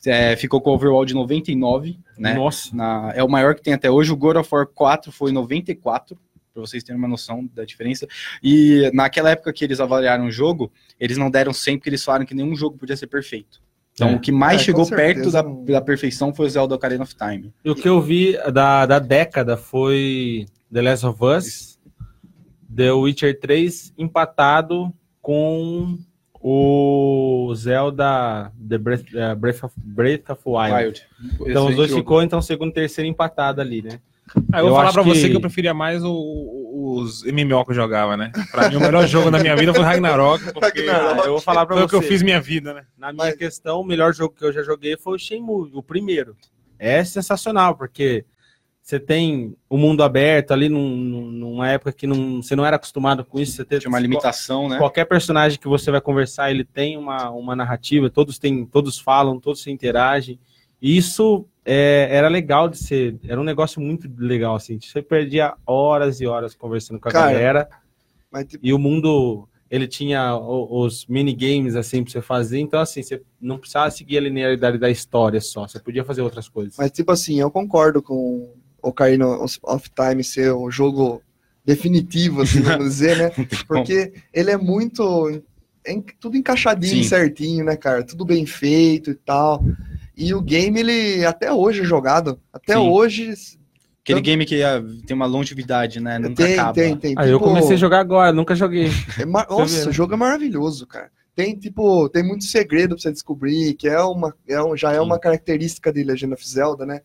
É, 0.05 0.35
ficou 0.35 0.59
com 0.59 0.71
o 0.71 0.73
overall 0.73 1.05
de 1.05 1.13
99, 1.13 1.97
né? 2.17 2.33
Nossa. 2.33 2.75
Na- 2.75 3.13
é 3.15 3.23
o 3.23 3.29
maior 3.29 3.55
que 3.55 3.61
tem 3.61 3.73
até 3.73 3.89
hoje. 3.89 4.11
O 4.11 4.17
God 4.17 4.35
of 4.35 4.49
War 4.53 4.67
4 4.67 5.11
foi 5.13 5.31
94, 5.31 6.17
para 6.53 6.61
vocês 6.61 6.83
terem 6.83 6.99
uma 6.99 7.07
noção 7.07 7.49
da 7.53 7.63
diferença. 7.63 8.05
E 8.43 8.91
naquela 8.93 9.29
época 9.31 9.53
que 9.53 9.63
eles 9.63 9.79
avaliaram 9.79 10.25
o 10.25 10.31
jogo, 10.31 10.69
eles 10.99 11.17
não 11.17 11.31
deram 11.31 11.53
100 11.53 11.77
porque 11.77 11.89
eles 11.89 12.03
falaram 12.03 12.25
que 12.25 12.35
nenhum 12.35 12.53
jogo 12.53 12.77
podia 12.77 12.97
ser 12.97 13.07
perfeito. 13.07 13.61
Então, 13.93 14.09
É. 14.09 14.15
o 14.15 14.19
que 14.19 14.31
mais 14.31 14.61
É, 14.61 14.63
chegou 14.65 14.87
perto 14.89 15.29
da, 15.31 15.41
da 15.41 15.81
perfeição 15.81 16.33
foi 16.33 16.47
o 16.47 16.49
Zelda 16.49 16.73
Ocarina 16.75 17.03
of 17.03 17.15
Time. 17.15 17.53
E 17.63 17.69
o 17.69 17.75
que 17.75 17.87
eu 17.87 18.01
vi 18.01 18.35
da, 18.51 18.85
da 18.85 18.97
década 18.99 19.55
foi 19.55 20.45
The 20.71 20.81
Last 20.81 21.05
of 21.05 21.23
Us, 21.23 21.79
The 22.75 22.91
Witcher 22.91 23.39
3 23.39 23.93
empatado 23.97 24.91
com 25.21 25.97
o 26.41 27.53
Zelda 27.55 28.51
The 28.67 28.77
Breath, 28.77 29.05
eh, 29.15 29.35
Breath, 29.35 29.63
of, 29.63 29.73
Breath 29.77 30.29
of 30.29 30.41
Wild. 30.45 30.73
Wild. 30.75 31.01
Então 31.23 31.41
os 31.45 31.47
Excelente 31.49 31.75
dois 31.75 31.89
jogo. 31.89 32.01
ficou, 32.01 32.21
então, 32.23 32.41
segundo 32.41 32.71
e 32.71 32.73
terceiro 32.73 33.07
empatado 33.09 33.61
ali, 33.61 33.81
né? 33.81 33.99
Ah, 34.51 34.59
eu 34.59 34.63
vou 34.63 34.69
Eu 34.71 34.75
falar 34.75 34.83
acho 34.85 34.93
pra 34.93 35.03
você 35.03 35.21
que- 35.23 35.29
que 35.31 35.35
eu 35.35 35.41
preferia 35.41 35.73
mais 35.73 36.03
o- 36.03 36.11
o- 36.11 36.99
os 37.01 37.23
MMO 37.25 37.63
que 37.65 37.71
eu 37.71 37.75
jogava, 37.75 38.15
né? 38.17 38.31
Pra 38.51 38.69
mim, 38.69 38.75
o 38.75 38.79
melhor 38.79 39.07
jogo 39.07 39.29
da 39.31 39.39
minha 39.39 39.55
vida 39.55 39.73
foi 39.73 39.83
Ragnarok. 39.83 40.51
Porque 40.53 40.85
Ragnarok. 40.85 41.25
Eu 41.25 41.31
vou 41.33 41.41
falar 41.41 41.65
pra 41.65 41.75
foi 41.75 41.85
o 41.85 41.87
você. 41.87 41.97
que 41.97 42.03
eu 42.03 42.07
fiz 42.07 42.21
minha 42.21 42.41
vida, 42.41 42.73
né? 42.73 42.83
Na 42.97 43.11
minha 43.13 43.25
Mas- 43.25 43.35
questão, 43.35 43.79
o 43.81 43.83
melhor 43.85 44.13
jogo 44.13 44.33
que 44.37 44.43
eu 44.43 44.51
já 44.51 44.63
joguei 44.63 44.97
foi 44.97 45.15
o 45.15 45.19
Shenmue, 45.19 45.69
o 45.73 45.83
primeiro. 45.83 46.35
É 46.79 47.03
sensacional, 47.03 47.75
porque 47.77 48.25
você 48.81 48.99
tem 48.99 49.55
o 49.69 49.77
mundo 49.77 50.03
aberto 50.03 50.51
ali 50.51 50.67
num- 50.67 50.97
num- 50.97 51.31
numa 51.31 51.69
época 51.69 51.93
que 51.93 52.05
não, 52.05 52.41
você 52.41 52.55
não 52.55 52.65
era 52.65 52.75
acostumado 52.75 53.23
com 53.23 53.39
isso. 53.39 53.53
Você 53.65 53.79
Tinha 53.79 53.89
uma 53.89 53.99
limitação, 53.99 54.67
né? 54.67 54.77
Qualquer 54.77 55.05
personagem 55.05 55.57
que 55.57 55.67
você 55.67 55.89
vai 55.89 56.01
conversar, 56.01 56.51
ele 56.51 56.65
tem 56.65 56.97
uma, 56.97 57.29
uma 57.29 57.55
narrativa, 57.55 58.09
todos 58.09 58.37
têm, 58.37 58.65
todos 58.65 58.99
falam, 58.99 59.39
todos 59.39 59.61
se 59.63 59.71
interagem. 59.71 60.37
E 60.83 60.97
isso 60.97 61.45
é, 61.65 62.09
era 62.11 62.27
legal 62.27 62.67
de 62.67 62.77
ser, 62.77 63.17
era 63.25 63.39
um 63.39 63.43
negócio 63.45 63.79
muito 63.81 64.09
legal, 64.17 64.55
assim. 64.55 64.77
Você 64.81 65.01
perdia 65.01 65.53
horas 65.65 66.19
e 66.19 66.27
horas 66.27 66.53
conversando 66.53 66.99
com 66.99 67.07
a 67.07 67.11
Cara, 67.11 67.31
galera. 67.31 67.69
Tipo, 68.45 68.65
E 68.65 68.73
o 68.73 68.77
mundo, 68.77 69.47
ele 69.71 69.87
tinha 69.87 70.35
o- 70.35 70.83
os 70.83 71.05
minigames, 71.07 71.77
assim, 71.77 72.03
pra 72.03 72.11
você 72.11 72.21
fazer. 72.21 72.59
Então, 72.59 72.81
assim, 72.81 73.01
você 73.01 73.21
não 73.39 73.57
precisava 73.57 73.89
seguir 73.91 74.17
a 74.17 74.21
linearidade 74.21 74.77
da 74.77 74.89
história 74.89 75.39
só. 75.39 75.65
Você 75.65 75.79
podia 75.79 76.03
fazer 76.03 76.21
outras 76.21 76.49
coisas. 76.49 76.75
mas, 76.77 76.91
tipo 76.91 77.11
assim, 77.13 77.39
eu 77.39 77.49
concordo 77.49 78.01
com 78.01 78.13
o 78.13 78.89
Ocarina 78.89 79.25
of 79.25 79.89
Time 79.95 80.21
ser 80.21 80.51
o 80.51 80.69
jogo 80.69 81.21
definitivo, 81.63 82.41
assim, 82.41 82.59
vamos 82.59 82.83
dizer, 82.91 83.17
né? 83.17 83.31
Porque 83.67 84.11
ele 84.33 84.51
é 84.51 84.57
muito. 84.57 85.41
é 85.87 85.95
tudo 86.19 86.35
encaixadinho, 86.35 87.03
Sim. 87.03 87.09
certinho, 87.09 87.63
né, 87.63 87.77
cara? 87.77 88.03
Tudo 88.03 88.25
bem 88.25 88.45
feito 88.45 89.11
e 89.11 89.15
tal. 89.15 89.63
E 90.15 90.33
o 90.33 90.41
game, 90.41 90.79
ele 90.79 91.25
até 91.25 91.51
hoje 91.51 91.81
é 91.81 91.85
jogado. 91.85 92.39
Até 92.51 92.73
Sim. 92.73 92.79
hoje. 92.89 93.29
Aquele 94.03 94.19
Tanto- 94.19 94.21
game 94.25 94.45
que 94.45 94.61
ah, 94.61 94.83
tem 95.07 95.15
uma 95.15 95.25
longevidade, 95.25 95.99
né? 95.99 96.19
Nunca 96.19 96.43
tem, 96.43 96.53
acaba. 96.53 96.73
tem, 96.73 96.95
tem. 96.97 97.15
Aí 97.17 97.29
eu 97.31 97.37
Tipo, 97.39 97.49
comecei 97.49 97.75
a 97.75 97.79
jogar 97.79 97.99
agora, 97.99 98.31
nunca 98.33 98.53
joguei. 98.55 98.89
é 99.19 99.25
mar- 99.25 99.47
eu 99.49 99.59
Nossa, 99.59 99.89
o 99.89 99.93
jogo 99.93 100.13
é 100.13 100.17
maravilhoso, 100.17 100.85
cara. 100.85 101.09
Tem, 101.35 101.55
tipo, 101.57 102.07
tem 102.09 102.21
muito 102.21 102.43
segredo 102.43 102.95
pra 102.95 103.01
você 103.01 103.11
descobrir, 103.11 103.73
que 103.73 103.87
é 103.87 103.99
uma, 104.01 104.35
é 104.47 104.61
um, 104.61 104.75
já 104.77 104.91
é 104.91 104.99
Sim. 104.99 105.05
uma 105.05 105.17
característica 105.17 105.91
de 105.91 106.03
Legend 106.03 106.33
of 106.33 106.47
Zelda, 106.47 106.85
né? 106.85 107.01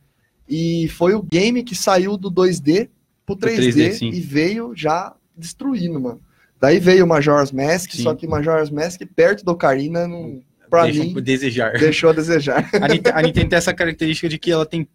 E 0.48 0.88
foi 0.88 1.14
o 1.14 1.22
game 1.22 1.62
que 1.62 1.74
saiu 1.74 2.16
do 2.16 2.30
2D 2.30 2.88
pro 3.24 3.36
3D, 3.36 3.72
3D, 3.72 3.92
sim. 3.92 4.08
e 4.10 4.20
veio 4.20 4.72
já 4.74 5.14
destruindo, 5.36 6.00
mano. 6.00 6.20
Daí 6.60 6.80
veio 6.80 7.04
o 7.04 7.08
Majora's 7.08 7.52
Mask, 7.52 7.92
Sim. 7.92 8.02
só 8.02 8.14
que 8.14 8.26
Majora's 8.26 8.70
Mask 8.70 9.00
perto 9.14 9.44
do 9.44 9.52
Ocarina, 9.52 10.08
não, 10.08 10.42
pra 10.68 10.84
Deixam 10.84 11.04
mim, 11.06 11.14
desejar. 11.22 11.72
deixou 11.72 12.10
a 12.10 12.12
desejar. 12.12 12.68
A 12.74 12.88
Nintendo, 12.88 13.16
a 13.18 13.22
Nintendo 13.22 13.48
tem 13.50 13.56
essa 13.56 13.74
característica 13.74 14.28
de 14.28 14.38
que 14.38 14.50
ela 14.50 14.66
tem 14.66 14.88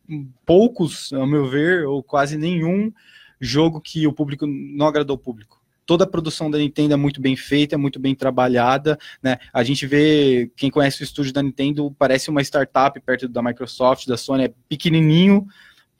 poucos, 0.45 1.11
ao 1.13 1.27
meu 1.27 1.47
ver, 1.49 1.85
ou 1.85 2.01
quase 2.03 2.37
nenhum 2.37 2.91
jogo 3.39 3.81
que 3.81 4.07
o 4.07 4.13
público 4.13 4.47
não 4.47 4.87
agradou 4.87 5.15
o 5.15 5.19
público. 5.19 5.61
Toda 5.85 6.05
a 6.05 6.07
produção 6.07 6.49
da 6.49 6.57
Nintendo 6.57 6.93
é 6.93 6.97
muito 6.97 7.19
bem 7.19 7.35
feita, 7.35 7.75
é 7.75 7.77
muito 7.77 7.99
bem 7.99 8.15
trabalhada, 8.15 8.97
né? 9.21 9.37
A 9.51 9.63
gente 9.63 9.85
vê, 9.85 10.49
quem 10.55 10.69
conhece 10.69 11.01
o 11.01 11.03
estúdio 11.03 11.33
da 11.33 11.43
Nintendo, 11.43 11.93
parece 11.99 12.29
uma 12.29 12.41
startup 12.41 12.97
perto 13.01 13.27
da 13.27 13.43
Microsoft, 13.43 14.07
da 14.07 14.15
Sony, 14.15 14.45
é 14.45 14.53
pequenininho, 14.69 15.45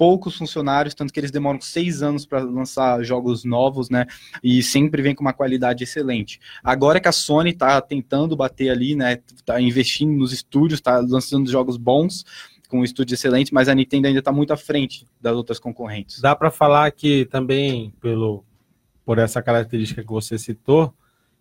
poucos 0.04 0.36
funcionários, 0.36 0.94
tanto 0.94 1.14
que 1.14 1.20
eles 1.22 1.32
demoram 1.32 1.62
seis 1.62 2.04
anos 2.04 2.26
para 2.26 2.42
lançar 2.44 3.02
jogos 3.06 3.46
novos, 3.46 3.90
né? 3.90 4.06
E 4.44 4.62
sempre 4.62 5.02
vem 5.02 5.16
com 5.16 5.24
uma 5.24 5.32
qualidade 5.32 5.82
excelente. 5.82 6.42
Agora 6.62 7.00
que 7.00 7.08
a 7.08 7.12
Sony 7.14 7.52
está 7.52 7.80
tentando 7.80 8.36
bater 8.36 8.70
ali, 8.70 8.98
né? 8.98 9.20
Tá 9.46 9.62
investindo 9.62 10.12
nos 10.12 10.34
estúdios, 10.34 10.80
está 10.80 11.00
lançando 11.00 11.50
jogos 11.50 11.78
bons, 11.78 12.26
com 12.68 12.82
um 12.82 12.84
estúdio 12.84 13.14
excelente, 13.14 13.54
mas 13.54 13.70
a 13.70 13.74
Nintendo 13.74 14.08
ainda 14.08 14.20
está 14.20 14.30
muito 14.30 14.52
à 14.52 14.58
frente 14.58 15.08
das 15.22 15.34
outras 15.38 15.58
concorrentes. 15.58 16.20
Dá 16.20 16.36
para 16.36 16.52
falar 16.52 16.92
que 16.92 17.24
também, 17.28 17.94
pelo, 18.02 18.44
por 19.06 19.20
essa 19.20 19.42
característica 19.42 20.04
que 20.04 20.12
você 20.12 20.38
citou, 20.38 20.94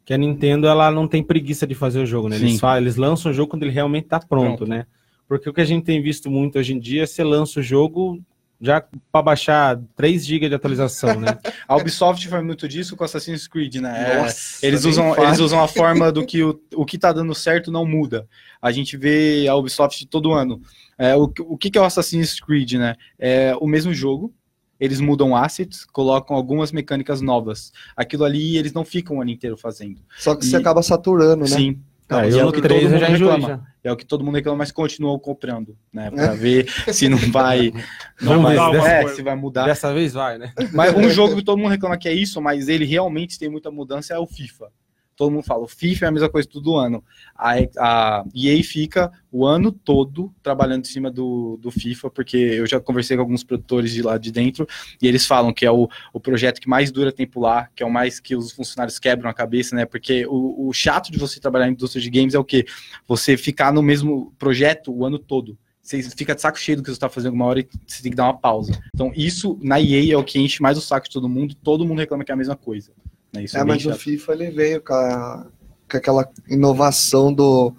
que 0.04 0.14
a 0.14 0.16
Nintendo 0.16 0.68
ela 0.68 0.88
não 0.92 1.08
tem 1.08 1.20
preguiça 1.20 1.66
de 1.66 1.74
fazer 1.74 1.98
o 1.98 2.06
jogo, 2.06 2.28
né? 2.28 2.36
Eles, 2.36 2.60
falam, 2.60 2.80
eles 2.80 2.94
lançam 2.94 3.32
o 3.32 3.34
jogo 3.34 3.50
quando 3.50 3.64
ele 3.64 3.72
realmente 3.72 4.04
está 4.04 4.20
pronto, 4.20 4.58
Pronto. 4.58 4.70
né? 4.70 4.86
Porque 5.26 5.50
o 5.50 5.52
que 5.52 5.60
a 5.60 5.64
gente 5.64 5.82
tem 5.82 6.00
visto 6.00 6.30
muito 6.30 6.60
hoje 6.60 6.74
em 6.74 6.78
dia, 6.78 7.02
é 7.02 7.06
você 7.06 7.24
lança 7.24 7.58
o 7.58 7.62
jogo 7.62 8.22
já 8.64 8.80
para 9.10 9.22
baixar 9.22 9.78
3 9.96 10.24
GB 10.24 10.48
de 10.48 10.54
atualização, 10.54 11.18
né? 11.20 11.36
A 11.66 11.76
Ubisoft 11.76 12.26
faz 12.28 12.44
muito 12.44 12.68
disso 12.68 12.96
com 12.96 13.02
Assassin's 13.02 13.48
Creed, 13.48 13.74
né? 13.76 14.12
É, 14.12 14.22
Nossa, 14.22 14.64
Eles 14.64 14.84
usam, 14.84 15.16
eles 15.20 15.40
usam 15.40 15.60
a 15.62 15.66
forma 15.66 16.12
do 16.12 16.24
que 16.24 16.44
o, 16.44 16.58
o 16.76 16.86
que 16.86 16.96
tá 16.96 17.12
dando 17.12 17.34
certo 17.34 17.72
não 17.72 17.84
muda. 17.84 18.26
A 18.60 18.70
gente 18.70 18.96
vê 18.96 19.46
a 19.48 19.56
Ubisoft 19.56 20.06
todo 20.06 20.32
ano. 20.32 20.62
É, 20.96 21.16
o, 21.16 21.26
que- 21.26 21.42
o 21.42 21.58
que 21.58 21.70
que 21.70 21.76
é 21.78 21.80
o 21.80 21.84
Assassin's 21.84 22.38
Creed, 22.40 22.74
né? 22.74 22.94
É 23.18 23.52
o 23.60 23.66
mesmo 23.66 23.92
jogo, 23.92 24.32
eles 24.78 25.00
mudam 25.00 25.34
assets, 25.34 25.84
colocam 25.84 26.36
algumas 26.36 26.70
mecânicas 26.70 27.20
novas. 27.20 27.72
Aquilo 27.96 28.24
ali 28.24 28.56
eles 28.56 28.72
não 28.72 28.84
ficam 28.84 29.16
o 29.16 29.20
ano 29.22 29.30
inteiro 29.30 29.56
fazendo. 29.56 30.00
Só 30.18 30.36
que 30.36 30.46
você 30.46 30.56
E- 30.56 30.60
acaba 30.60 30.82
saturando, 30.82 31.42
né? 31.42 31.46
Sim. 31.46 31.80
É, 32.20 32.30
E 32.30 32.38
é 32.38 32.44
o 32.44 32.52
que 32.52 32.60
3 32.62 32.82
todo 32.82 32.90
mundo 32.92 33.04
reclama. 33.04 33.48
já. 33.48 33.60
É 33.84 33.92
o 33.92 33.96
que 33.96 34.04
todo 34.06 34.24
mundo 34.24 34.34
reclama, 34.34 34.58
mas 34.58 34.70
continuam 34.72 35.18
comprando, 35.18 35.76
né? 35.92 36.10
Pra 36.14 36.32
ver 36.34 36.68
se 36.92 37.08
não 37.08 37.18
vai. 37.18 37.72
Não 38.20 38.40
vai 38.42 38.54
dessa- 38.72 38.88
é, 38.88 39.08
se 39.08 39.22
vai 39.22 39.34
mudar. 39.34 39.64
Dessa 39.64 39.92
vez 39.92 40.12
vai, 40.12 40.38
né? 40.38 40.52
Mas 40.72 40.94
um 40.94 41.08
jogo 41.10 41.34
que 41.36 41.42
todo 41.42 41.58
mundo 41.58 41.70
reclama 41.70 41.98
que 41.98 42.08
é 42.08 42.12
isso, 42.12 42.40
mas 42.40 42.68
ele 42.68 42.84
realmente 42.84 43.38
tem 43.38 43.48
muita 43.48 43.70
mudança 43.70 44.14
é 44.14 44.18
o 44.18 44.26
FIFA. 44.26 44.68
Todo 45.16 45.30
mundo 45.30 45.42
fala, 45.42 45.62
o 45.62 45.68
FIFA 45.68 46.06
é 46.06 46.08
a 46.08 46.12
mesma 46.12 46.28
coisa 46.28 46.48
todo 46.48 46.76
ano. 46.76 47.04
A, 47.36 47.54
a 47.78 48.24
EA 48.34 48.62
fica 48.64 49.12
o 49.30 49.46
ano 49.46 49.70
todo 49.70 50.32
trabalhando 50.42 50.84
em 50.84 50.88
cima 50.88 51.10
do, 51.10 51.58
do 51.60 51.70
FIFA, 51.70 52.10
porque 52.10 52.36
eu 52.36 52.66
já 52.66 52.80
conversei 52.80 53.16
com 53.16 53.22
alguns 53.22 53.44
produtores 53.44 53.92
de 53.92 54.02
lá 54.02 54.18
de 54.18 54.30
dentro, 54.30 54.66
e 55.00 55.06
eles 55.06 55.26
falam 55.26 55.52
que 55.52 55.64
é 55.64 55.70
o, 55.70 55.88
o 56.12 56.20
projeto 56.20 56.60
que 56.60 56.68
mais 56.68 56.90
dura 56.90 57.12
tempo 57.12 57.40
lá, 57.40 57.68
que 57.74 57.82
é 57.82 57.86
o 57.86 57.92
mais 57.92 58.20
que 58.20 58.34
os 58.34 58.52
funcionários 58.52 58.98
quebram 58.98 59.30
a 59.30 59.34
cabeça, 59.34 59.76
né? 59.76 59.84
Porque 59.84 60.26
o, 60.26 60.68
o 60.68 60.72
chato 60.72 61.10
de 61.10 61.18
você 61.18 61.40
trabalhar 61.40 61.66
na 61.66 61.72
indústria 61.72 62.02
de 62.02 62.10
games 62.10 62.34
é 62.34 62.38
o 62.38 62.44
quê? 62.44 62.66
Você 63.06 63.36
ficar 63.36 63.72
no 63.72 63.82
mesmo 63.82 64.32
projeto 64.38 64.92
o 64.92 65.04
ano 65.04 65.18
todo. 65.18 65.58
Você 65.82 66.00
fica 66.02 66.34
de 66.34 66.40
saco 66.40 66.58
cheio 66.58 66.76
do 66.76 66.82
que 66.82 66.90
você 66.90 66.94
está 66.94 67.08
fazendo 67.08 67.34
uma 67.34 67.44
hora 67.44 67.60
e 67.60 67.68
você 67.86 68.02
tem 68.02 68.12
que 68.12 68.16
dar 68.16 68.24
uma 68.24 68.38
pausa. 68.38 68.80
Então, 68.94 69.12
isso 69.16 69.58
na 69.60 69.80
EA 69.80 70.14
é 70.14 70.16
o 70.16 70.22
que 70.22 70.38
enche 70.38 70.62
mais 70.62 70.78
o 70.78 70.80
saco 70.80 71.08
de 71.08 71.12
todo 71.12 71.28
mundo. 71.28 71.56
Todo 71.56 71.84
mundo 71.84 71.98
reclama 71.98 72.24
que 72.24 72.30
é 72.30 72.34
a 72.34 72.36
mesma 72.36 72.54
coisa. 72.54 72.92
Né? 73.32 73.44
Isso 73.44 73.56
É, 73.56 73.60
é, 73.60 73.64
mas 73.64 73.84
o 73.86 73.90
chato. 73.90 73.98
FIFA 74.00 74.32
ele 74.34 74.50
veio 74.50 74.80
com, 74.82 74.92
a- 74.94 75.46
com 75.90 75.96
aquela 75.96 76.28
inovação 76.48 77.32
do, 77.32 77.72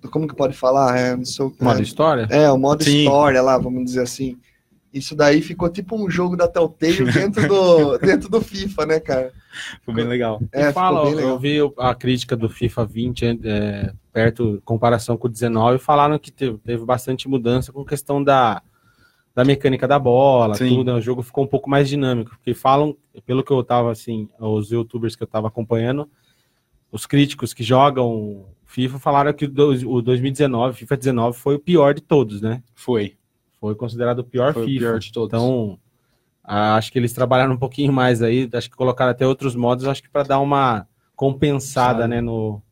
do- 0.00 0.10
Como 0.10 0.26
que 0.28 0.34
pode 0.36 0.56
falar? 0.56 0.96
É, 0.98 1.16
não 1.16 1.24
sei, 1.24 1.44
o- 1.46 1.54
Modo 1.60 1.78
é, 1.78 1.82
história? 1.82 2.26
é, 2.30 2.50
o 2.50 2.58
modo 2.58 2.84
Sim. 2.84 2.98
história 2.98 3.42
lá, 3.42 3.56
vamos 3.58 3.84
dizer 3.84 4.02
assim. 4.02 4.36
Isso 4.92 5.14
daí 5.14 5.42
ficou 5.42 5.68
tipo 5.68 5.94
um 5.94 6.08
jogo 6.08 6.36
da 6.36 6.48
Telltale 6.48 7.04
dentro 7.12 7.46
do, 7.46 7.98
dentro 7.98 8.28
do 8.30 8.40
FIFA, 8.40 8.86
né, 8.86 9.00
cara? 9.00 9.30
Foi 9.84 9.92
bem 9.92 10.06
legal. 10.06 10.40
É, 10.52 10.68
E 10.68 10.72
fala, 10.72 11.00
ficou 11.00 11.10
bem 11.16 11.24
eu 11.24 11.36
legal. 11.36 11.72
vi 11.74 11.74
a 11.78 11.94
crítica 11.94 12.34
do 12.36 12.48
FIFA 12.48 12.86
20 12.86 13.40
é, 13.44 13.92
perto, 14.12 14.56
em 14.56 14.60
comparação 14.60 15.16
com 15.18 15.26
o 15.26 15.30
19, 15.30 15.78
falaram 15.78 16.18
que 16.18 16.30
teve, 16.32 16.56
teve 16.58 16.82
bastante 16.84 17.28
mudança 17.28 17.72
com 17.72 17.84
questão 17.84 18.22
da, 18.24 18.62
da 19.36 19.44
mecânica 19.44 19.86
da 19.86 19.98
bola, 19.98 20.54
Sim. 20.54 20.68
tudo, 20.70 20.92
né? 20.92 20.98
o 20.98 21.00
jogo 21.02 21.22
ficou 21.22 21.44
um 21.44 21.46
pouco 21.46 21.68
mais 21.68 21.88
dinâmico, 21.90 22.30
porque 22.30 22.54
falam, 22.54 22.96
pelo 23.26 23.44
que 23.44 23.52
eu 23.52 23.62
tava, 23.62 23.92
assim, 23.92 24.28
os 24.40 24.70
youtubers 24.70 25.14
que 25.14 25.22
eu 25.22 25.26
tava 25.26 25.46
acompanhando, 25.48 26.08
os 26.90 27.04
críticos 27.04 27.52
que 27.52 27.62
jogam 27.62 28.46
FIFA 28.64 28.98
falaram 28.98 29.32
que 29.34 29.44
o 29.44 29.48
dois- 29.48 29.84
o 29.84 30.00
2019, 30.00 30.78
FIFA 30.78 30.96
19, 30.96 31.38
foi 31.38 31.54
o 31.54 31.58
pior 31.58 31.92
de 31.92 32.00
todos, 32.00 32.40
né? 32.40 32.62
Foi. 32.74 33.14
Foi 33.60 33.74
considerado 33.74 34.20
o 34.20 34.24
pior 34.24 34.54
Foi 34.54 34.62
o 34.62 34.66
FIFA. 34.66 34.78
pior 34.86 34.98
de 34.98 35.12
todos. 35.12 35.28
Então, 35.38 35.78
acho 36.42 36.90
que 36.90 36.98
eles 36.98 37.12
trabalharam 37.12 37.52
um 37.52 37.58
pouquinho 37.58 37.92
mais 37.92 38.22
aí, 38.22 38.48
acho 38.52 38.70
que 38.70 38.76
colocaram 38.76 39.10
até 39.10 39.26
outros 39.26 39.54
modos, 39.54 39.86
acho 39.86 40.02
que 40.02 40.08
para 40.08 40.22
dar 40.22 40.38
uma 40.40 40.86
compensada, 41.14 42.00
Sabe. 42.02 42.14
né, 42.14 42.20
no, 42.22 42.62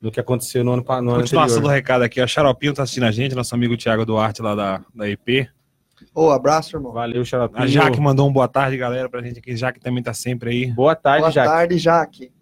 no 0.00 0.10
que 0.10 0.18
aconteceu 0.20 0.64
no 0.64 0.72
ano, 0.72 0.82
pa- 0.84 1.02
no 1.02 1.10
ano 1.10 1.20
Continuação 1.20 1.56
do 1.56 1.66
anterior. 1.66 1.74
recado 1.74 2.02
aqui. 2.02 2.20
A 2.22 2.26
Xaropinho 2.26 2.72
tá 2.72 2.82
assistindo 2.84 3.04
a 3.04 3.10
gente, 3.10 3.34
nosso 3.34 3.54
amigo 3.54 3.76
Thiago 3.76 4.06
Duarte 4.06 4.40
lá 4.40 4.54
da, 4.54 4.82
da 4.94 5.08
EP. 5.10 5.48
Ô, 6.14 6.30
abraço, 6.30 6.76
irmão. 6.76 6.92
Valeu, 6.92 7.24
Xaropinho. 7.24 7.62
A 7.62 7.66
Jaque 7.66 8.00
mandou 8.00 8.28
um 8.28 8.32
boa 8.32 8.46
tarde, 8.46 8.76
galera, 8.76 9.08
pra 9.08 9.20
gente 9.22 9.38
aqui. 9.40 9.56
Jaque 9.56 9.80
também 9.80 10.02
tá 10.02 10.14
sempre 10.14 10.50
aí. 10.50 10.66
Boa 10.72 10.94
tarde, 10.94 11.20
Boa 11.22 11.30
Jaque. 11.32 11.48
tarde, 11.48 11.78
Jaque. 11.78 12.32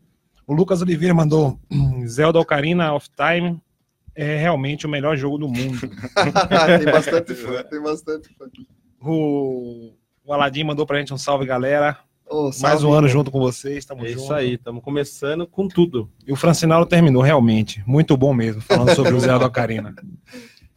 O 0.47 0.53
Lucas 0.53 0.83
Oliveira 0.83 1.15
mandou 1.15 1.59
Zelda 2.07 2.39
Ocarina 2.39 2.93
of 2.95 3.09
Time 3.17 3.59
é 4.15 4.37
realmente 4.37 4.85
o 4.85 4.91
melhor 4.91 5.17
jogo 5.17 5.39
do 5.39 5.49
mundo. 5.49 5.79
tem 6.85 6.93
bastante 6.93 7.35
fã, 7.35 7.63
tem 7.63 7.81
bastante 7.83 8.29
fã. 8.37 8.45
o, 9.01 9.95
o 10.25 10.33
Aladim 10.35 10.65
mandou 10.65 10.85
pra 10.87 10.99
gente 10.99 11.15
um 11.15 11.19
salve, 11.19 11.47
galera. 11.47 11.97
Mais 12.31 12.57
salve. 12.57 12.87
um 12.87 12.93
ano 12.93 13.09
junto 13.09 13.31
com 13.31 13.39
vocês, 13.41 13.85
tamo 13.87 14.05
É 14.05 14.09
junto. 14.09 14.23
isso 14.23 14.35
aí, 14.35 14.55
estamos 14.55 14.83
começando 14.83 15.47
com 15.47 15.67
tudo. 15.69 16.11
E 16.27 16.33
o 16.33 16.37
Francinalo 16.37 16.85
terminou, 16.87 17.23
realmente. 17.23 17.83
Muito 17.87 18.15
bom 18.17 18.35
mesmo, 18.35 18.61
falando 18.61 18.95
sobre 18.95 19.15
o 19.15 19.21
Zelda 19.21 19.47
Ocarina. 19.47 19.95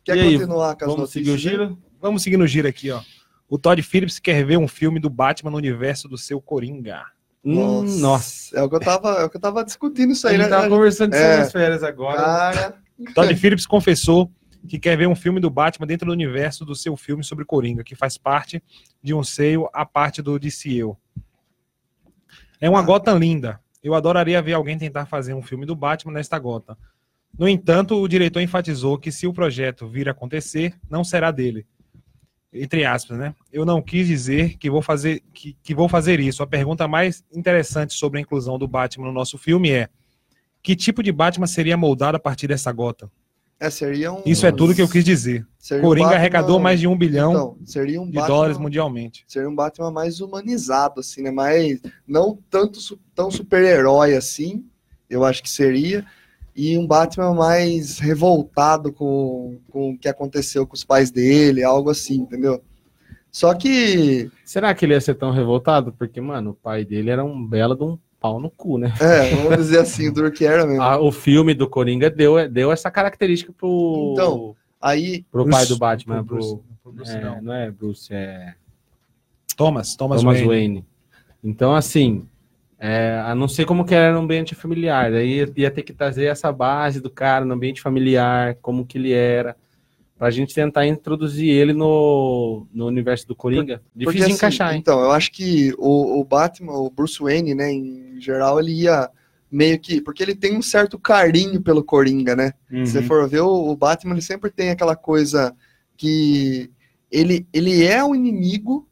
Quer 0.04 0.18
E 0.18 0.20
aí, 0.22 0.34
continuar 0.39 0.76
com 0.76 0.86
as 0.86 0.91
Vamos 0.91 1.10
seguir 1.12 1.30
o 1.30 1.34
notícias? 1.34 1.54
aí? 1.54 1.60
giro? 1.68 1.78
Vamos 2.06 2.22
seguir 2.22 2.38
no 2.38 2.45
giro 2.45 2.68
aqui, 2.68 2.91
ó. 2.91 3.01
O 3.49 3.58
Todd 3.58 3.82
Phillips 3.82 4.20
quer 4.20 4.45
ver 4.45 4.58
um 4.60 4.68
filme 4.68 4.99
do 4.99 5.10
Batman 5.10 5.49
no 5.49 5.58
universo 5.58 6.08
do 6.08 6.20
seu 6.20 6.39
Coringa. 6.39 7.03
Hum, 7.43 7.56
Nossa. 7.82 7.99
nossa. 7.99 8.60
É 8.60 8.62
o 8.62 8.70
que 8.70 8.76
eu 8.76 8.80
tava, 8.80 9.10
é 9.22 9.24
o 9.24 9.30
que 9.30 9.38
eu 9.38 9.41
tava 9.41 9.66
discutindo 9.66 10.14
isso 10.14 10.28
A 10.28 10.30
aí, 10.30 10.36
gente 10.38 10.45
né? 10.45 10.49
tava 10.56 10.70
conversando 10.70 11.12
disso 11.14 11.24
É. 11.24 11.38
nas 11.38 11.51
férias 11.51 11.82
agora. 11.84 12.22
Cara, 12.22 12.76
Todd 13.16 13.36
Phillips 13.36 13.66
confessou 13.66 14.32
que 14.70 14.78
quer 14.78 14.95
ver 14.95 15.08
um 15.08 15.16
filme 15.16 15.39
do 15.39 15.49
Batman 15.49 15.88
dentro 15.88 16.06
do 16.06 16.12
universo 16.12 16.64
do 16.64 16.76
seu 16.76 16.95
filme 16.95 17.24
sobre 17.24 17.43
Coringa, 17.43 17.84
que 17.84 17.95
faz 17.95 18.20
parte 18.20 18.62
de 19.01 19.12
um 19.16 19.24
seio 19.24 19.68
à 19.74 19.84
parte 19.84 20.22
do 20.22 20.38
DCU. 20.38 20.95
É 22.62 22.70
uma 22.70 22.84
Gotham 22.84 23.18
linda. 23.18 23.60
Eu 23.84 23.95
adoraria 23.95 24.39
ver 24.43 24.53
alguém 24.53 24.78
tentar 24.78 25.08
fazer 25.08 25.34
um 25.34 25.41
filme 25.41 25.66
do 25.66 25.76
Batman 25.76 26.14
nesta 26.14 26.38
Gotham. 26.38 26.78
No 27.38 27.49
entanto, 27.49 27.99
o 27.99 28.08
diretor 28.08 28.41
enfatizou 28.41 28.97
que 28.99 29.12
se 29.12 29.26
o 29.26 29.34
projeto 29.34 29.88
vir 29.88 30.08
a 30.08 30.12
acontecer, 30.12 30.76
não 30.88 31.03
será 31.03 31.32
dele. 31.32 31.66
Entre 32.56 32.86
aspas, 32.86 33.18
né? 33.18 33.36
Eu 33.51 33.66
não 33.66 33.82
quis 33.82 34.08
dizer 34.08 34.58
que 34.58 34.70
vou 34.70 34.82
fazer 34.82 35.22
que, 35.34 35.56
que 35.62 35.76
vou 35.76 35.89
fazer 35.89 36.20
isso. 36.20 36.41
A 36.41 36.47
pergunta 36.47 36.88
mais 36.88 37.24
interessante 37.34 37.93
sobre 37.93 38.20
a 38.20 38.22
inclusão 38.22 38.58
do 38.58 38.68
Batman 38.68 39.08
no 39.08 39.14
nosso 39.14 39.38
filme 39.38 39.72
é: 39.72 39.89
que 40.64 40.76
tipo 40.76 41.03
de 41.03 41.12
Batman 41.12 41.47
seria 41.47 41.78
moldado 41.78 42.18
a 42.18 42.20
partir 42.20 42.47
dessa 42.47 42.72
Gotham? 42.72 43.10
é, 43.60 43.70
seria 43.70 44.12
um. 44.12 44.22
Isso 44.26 44.45
é 44.45 44.51
tudo 44.51 44.76
que 44.76 44.82
eu 44.82 44.89
quis 44.89 45.03
dizer. 45.03 45.45
seria 45.58 45.84
um 45.84 45.88
Coringa 45.88 46.08
Batman- 46.08 46.20
arrecadou 46.20 46.60
mais 46.60 46.80
de 46.80 46.88
um 46.88 46.97
bilhão 46.97 47.32
Então, 47.32 47.58
um 48.01 48.06
de 48.06 48.14
Batman, 48.14 48.28
dólares 48.28 48.58
mundialmente. 48.58 49.24
Seria 49.28 49.49
um 49.49 49.56
Batman 49.56 49.91
mais 49.91 50.20
humanizado, 50.20 50.99
assim, 50.99 51.22
né? 51.22 51.32
Mais, 51.32 51.82
não 52.08 52.38
tanto 52.49 52.80
tão 53.14 53.32
super-herói 53.32 54.16
assim, 54.16 54.66
eu 55.10 55.24
acho 55.24 55.41
que 55.41 55.49
seria. 55.49 56.06
E 56.56 56.78
um 56.78 56.88
Batman 56.88 57.34
mais 57.34 57.99
revoltado 57.99 58.93
com, 58.93 59.58
com 59.70 59.91
o 59.91 59.97
que 59.97 60.08
aconteceu 60.08 60.66
com 60.66 60.74
os 60.74 60.84
pais 60.86 61.12
dele, 61.12 61.64
algo 61.64 61.89
assim, 61.89 62.16
entendeu? 62.16 62.62
Só 63.30 63.53
que, 63.53 64.32
Será 64.45 64.74
que 64.74 64.86
ele 64.86 64.93
ia 64.93 65.01
ser 65.01 65.16
tão 65.16 65.32
revoltado? 65.32 65.91
Porque, 65.91 66.22
mano, 66.22 66.51
o 66.51 66.53
pai 66.53 66.86
dele 66.86 67.10
era 67.10 67.26
um 67.26 67.45
belo 67.45 67.76
de 67.76 67.84
um 67.84 67.99
pau 68.22 68.39
no 68.39 68.49
cu, 68.49 68.78
né? 68.78 68.93
é, 69.01 69.36
vamos 69.36 69.58
dizer 69.58 69.80
assim, 69.80 70.12
do 70.14 70.32
que 70.32 70.45
era 70.45 70.66
mesmo. 70.66 70.82
Ah, 70.82 70.97
o 70.97 71.12
filme 71.12 71.53
do 71.53 71.68
Coringa 71.70 72.10
deu, 72.10 72.49
deu 72.49 72.72
essa 72.72 72.89
característica 72.89 73.51
pro, 73.51 74.12
Então, 74.14 74.56
Aí, 74.82 75.24
pro 75.30 75.43
Bruce- 75.43 75.58
pai 75.58 75.66
do 75.68 75.78
Batman. 75.78 76.24
pro 76.24 76.36
Bruce- 76.38 76.56
pro, 76.56 76.64
pro 76.84 76.91
Bruce 76.93 77.12
é, 77.12 77.22
não. 77.22 77.41
não 77.41 77.53
é 77.53 77.70
Bruce, 77.70 78.14
é 78.14 78.53
Thomas, 79.58 79.95
Thomas, 79.95 80.22
Thomas 80.22 80.38
Wayne. 80.38 80.47
Wayne. 80.47 80.86
Então, 81.43 81.76
assim, 81.76 82.26
é, 82.80 83.22
a 83.26 83.34
não 83.36 83.48
ser 83.48 83.66
como 83.66 83.86
que 83.86 83.96
era 83.96 84.14
no 84.14 84.20
ambiente 84.20 84.54
familiar. 84.56 85.12
Daí 85.12 85.46
ia, 85.56 85.72
ter 85.72 85.84
que 85.84 85.94
trazer 85.94 86.26
essa 86.26 86.52
base 86.52 87.00
do 87.00 87.10
cara 87.10 87.46
no 87.46 87.54
ambiente 87.54 87.82
familiar, 87.82 88.56
como 88.62 88.86
que 88.86 88.98
ele 88.98 89.14
era. 89.14 89.56
pra 90.18 90.30
gente 90.32 90.54
tentar 90.54 90.86
introduzir 90.88 91.50
ele 91.50 91.74
no, 91.74 92.68
no 92.74 92.88
universo 92.88 93.28
do 93.28 93.36
Coringa. 93.36 93.82
Difícil 93.96 94.04
Porque, 94.06 94.18
de 94.20 94.24
assim, 94.24 94.34
encaixar, 94.34 94.74
hein? 94.74 94.80
Então, 94.80 95.00
eu 95.02 95.12
acho 95.12 95.32
que 95.32 95.74
o, 95.78 96.20
o 96.20 96.24
Batman, 96.24 96.74
o 96.74 96.90
Bruce 96.90 97.22
Wayne, 97.22 97.54
né, 97.56 97.72
em 97.72 98.20
geral, 98.20 98.60
ele 98.60 98.72
ia 98.84 99.10
meio 99.52 99.80
que. 99.80 100.02
Porque 100.02 100.24
ele 100.24 100.36
tem 100.36 100.58
um 100.58 100.62
certo 100.62 100.98
carinho 101.00 101.62
pelo 101.62 101.84
Coringa, 101.84 102.36
né? 102.36 102.54
Se 102.70 102.92
você 102.94 102.98
Uhum. 103.00 103.04
for 103.04 103.28
ver, 103.30 103.42
o, 103.42 103.70
o 103.72 103.76
Batman 103.76 104.14
ele 104.14 104.22
sempre 104.22 104.50
tem 104.52 104.70
aquela 104.70 104.96
coisa 104.96 105.56
que 105.98 106.70
ele, 107.12 107.48
ele 107.54 107.86
é 107.86 108.04
um 108.04 108.14
inimigo, 108.16 108.88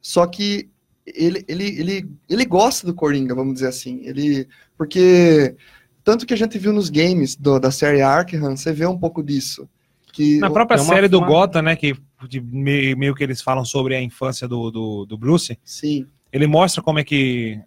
só 0.00 0.26
que 0.26 0.68
ele, 1.06 1.44
ele, 1.48 1.64
ele, 1.80 2.10
ele 2.28 2.44
gosta 2.44 2.86
do 2.86 2.94
Coringa, 2.94 3.34
vamos 3.34 3.54
dizer 3.54 3.68
assim. 3.68 4.00
Ele, 4.04 4.46
porque 4.76 5.54
tanto 6.02 6.26
que 6.26 6.34
a 6.34 6.36
gente 6.36 6.58
viu 6.58 6.72
nos 6.72 6.90
games 6.90 7.34
do- 7.36 7.58
da 7.58 7.70
série 7.70 8.02
Arkham, 8.02 8.56
você 8.56 8.72
vê 8.72 8.86
um 8.86 8.98
pouco 8.98 9.22
disso. 9.22 9.68
Que 10.12 10.38
Na 10.38 10.48
própria 10.50 10.76
é 10.76 10.78
série 10.78 11.08
do 11.08 11.18
uma- 11.18 11.26
Gotham, 11.26 11.62
né, 11.62 11.76
que 11.76 11.96
de 12.28 12.40
meio, 12.40 12.96
meio 12.96 13.14
que 13.14 13.22
eles 13.24 13.42
falam 13.42 13.64
sobre 13.64 13.94
a 13.96 14.00
infância 14.02 14.46
do, 14.48 14.70
do, 14.70 15.04
do 15.04 15.18
Bruce, 15.18 15.58
sim, 15.64 16.06
ele 16.32 16.46
mostra 16.46 16.82
como 16.82 16.98
é 16.98 17.04
que 17.04 17.60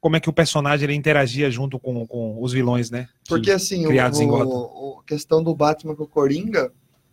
como 0.00 0.14
é 0.16 0.20
que 0.20 0.28
o 0.28 0.32
personagem 0.34 0.84
ele 0.84 0.94
interagia 0.94 1.50
junto 1.50 1.78
com, 1.78 2.06
com 2.06 2.36
os 2.42 2.52
vilões, 2.52 2.90
né? 2.90 3.08
Porque 3.26 3.50
assim, 3.50 3.86
o, 3.86 3.88
criados 3.88 4.20
em 4.20 4.26
o- 4.26 4.28
Gotham. 4.28 4.50
o- 4.50 4.98
a 5.00 5.04
questão 5.04 5.42
do 5.42 5.54
Batman 5.54 5.96
com 5.96 6.02
o 6.04 6.06
Coringa, 6.06 6.70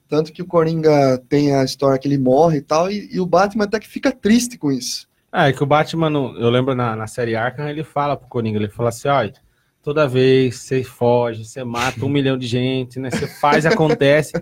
tanto 0.09 0.33
que 0.33 0.41
o 0.41 0.45
Coringa 0.45 1.17
tem 1.29 1.55
a 1.55 1.63
história 1.63 1.97
que 1.97 2.05
ele 2.05 2.17
morre 2.17 2.57
e 2.57 2.61
tal, 2.61 2.91
e, 2.91 3.07
e 3.09 3.17
o 3.21 3.25
Batman 3.25 3.63
até 3.63 3.79
que 3.79 3.87
fica 3.87 4.11
triste 4.11 4.57
com 4.57 4.69
isso. 4.73 5.07
Ah, 5.31 5.47
é 5.47 5.53
que 5.53 5.63
o 5.63 5.65
Batman, 5.65 6.11
eu 6.37 6.49
lembro 6.49 6.75
na, 6.75 6.95
na 6.95 7.07
série 7.07 7.35
Arkham, 7.35 7.69
ele 7.69 7.83
fala 7.83 8.17
pro 8.17 8.27
Coringa, 8.27 8.57
ele 8.57 8.67
fala 8.67 8.89
assim, 8.89 9.07
olha, 9.07 9.33
toda 9.81 10.07
vez 10.07 10.57
você 10.57 10.83
foge, 10.83 11.45
você 11.45 11.63
mata 11.63 12.05
um 12.05 12.09
milhão 12.09 12.37
de 12.37 12.45
gente, 12.45 12.99
né? 12.99 13.09
Você 13.09 13.27
faz, 13.27 13.65
acontece, 13.65 14.33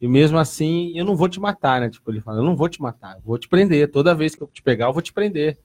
e 0.00 0.08
mesmo 0.08 0.36
assim, 0.38 0.92
eu 0.96 1.04
não 1.04 1.14
vou 1.14 1.28
te 1.28 1.38
matar, 1.38 1.80
né? 1.80 1.88
Tipo, 1.88 2.10
ele 2.10 2.20
fala, 2.20 2.38
eu 2.38 2.44
não 2.44 2.56
vou 2.56 2.68
te 2.68 2.82
matar, 2.82 3.14
eu 3.16 3.22
vou 3.24 3.38
te 3.38 3.48
prender. 3.48 3.88
Toda 3.90 4.14
vez 4.16 4.34
que 4.34 4.42
eu 4.42 4.48
te 4.52 4.62
pegar, 4.62 4.86
eu 4.86 4.92
vou 4.92 5.00
te 5.02 5.12
prender. 5.12 5.56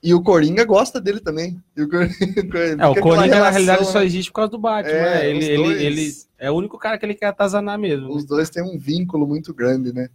E 0.00 0.14
o 0.14 0.22
Coringa 0.22 0.64
gosta 0.64 1.00
dele 1.00 1.20
também. 1.20 1.60
O 1.76 1.88
Coringa, 1.88 2.84
É, 2.84 2.86
o 2.86 2.94
Coringa, 3.00 3.40
na 3.40 3.50
realidade, 3.50 3.80
né? 3.84 3.90
só 3.90 4.02
existe 4.02 4.30
por 4.30 4.36
causa 4.36 4.50
do 4.50 4.58
Batman, 4.58 4.92
É, 4.92 5.04
né? 5.04 5.30
Ele, 5.30 5.38
os 5.38 5.44
ele, 5.46 5.62
dois. 5.62 5.80
ele 5.80 6.12
é 6.38 6.50
o 6.50 6.54
único 6.54 6.78
cara 6.78 6.98
que 6.98 7.06
ele 7.06 7.14
quer 7.14 7.26
atazanar 7.26 7.78
mesmo. 7.78 8.14
Os 8.14 8.24
dois 8.24 8.50
têm 8.50 8.62
um 8.62 8.78
vínculo 8.78 9.26
muito 9.26 9.52
grande, 9.54 9.92
né? 9.92 10.08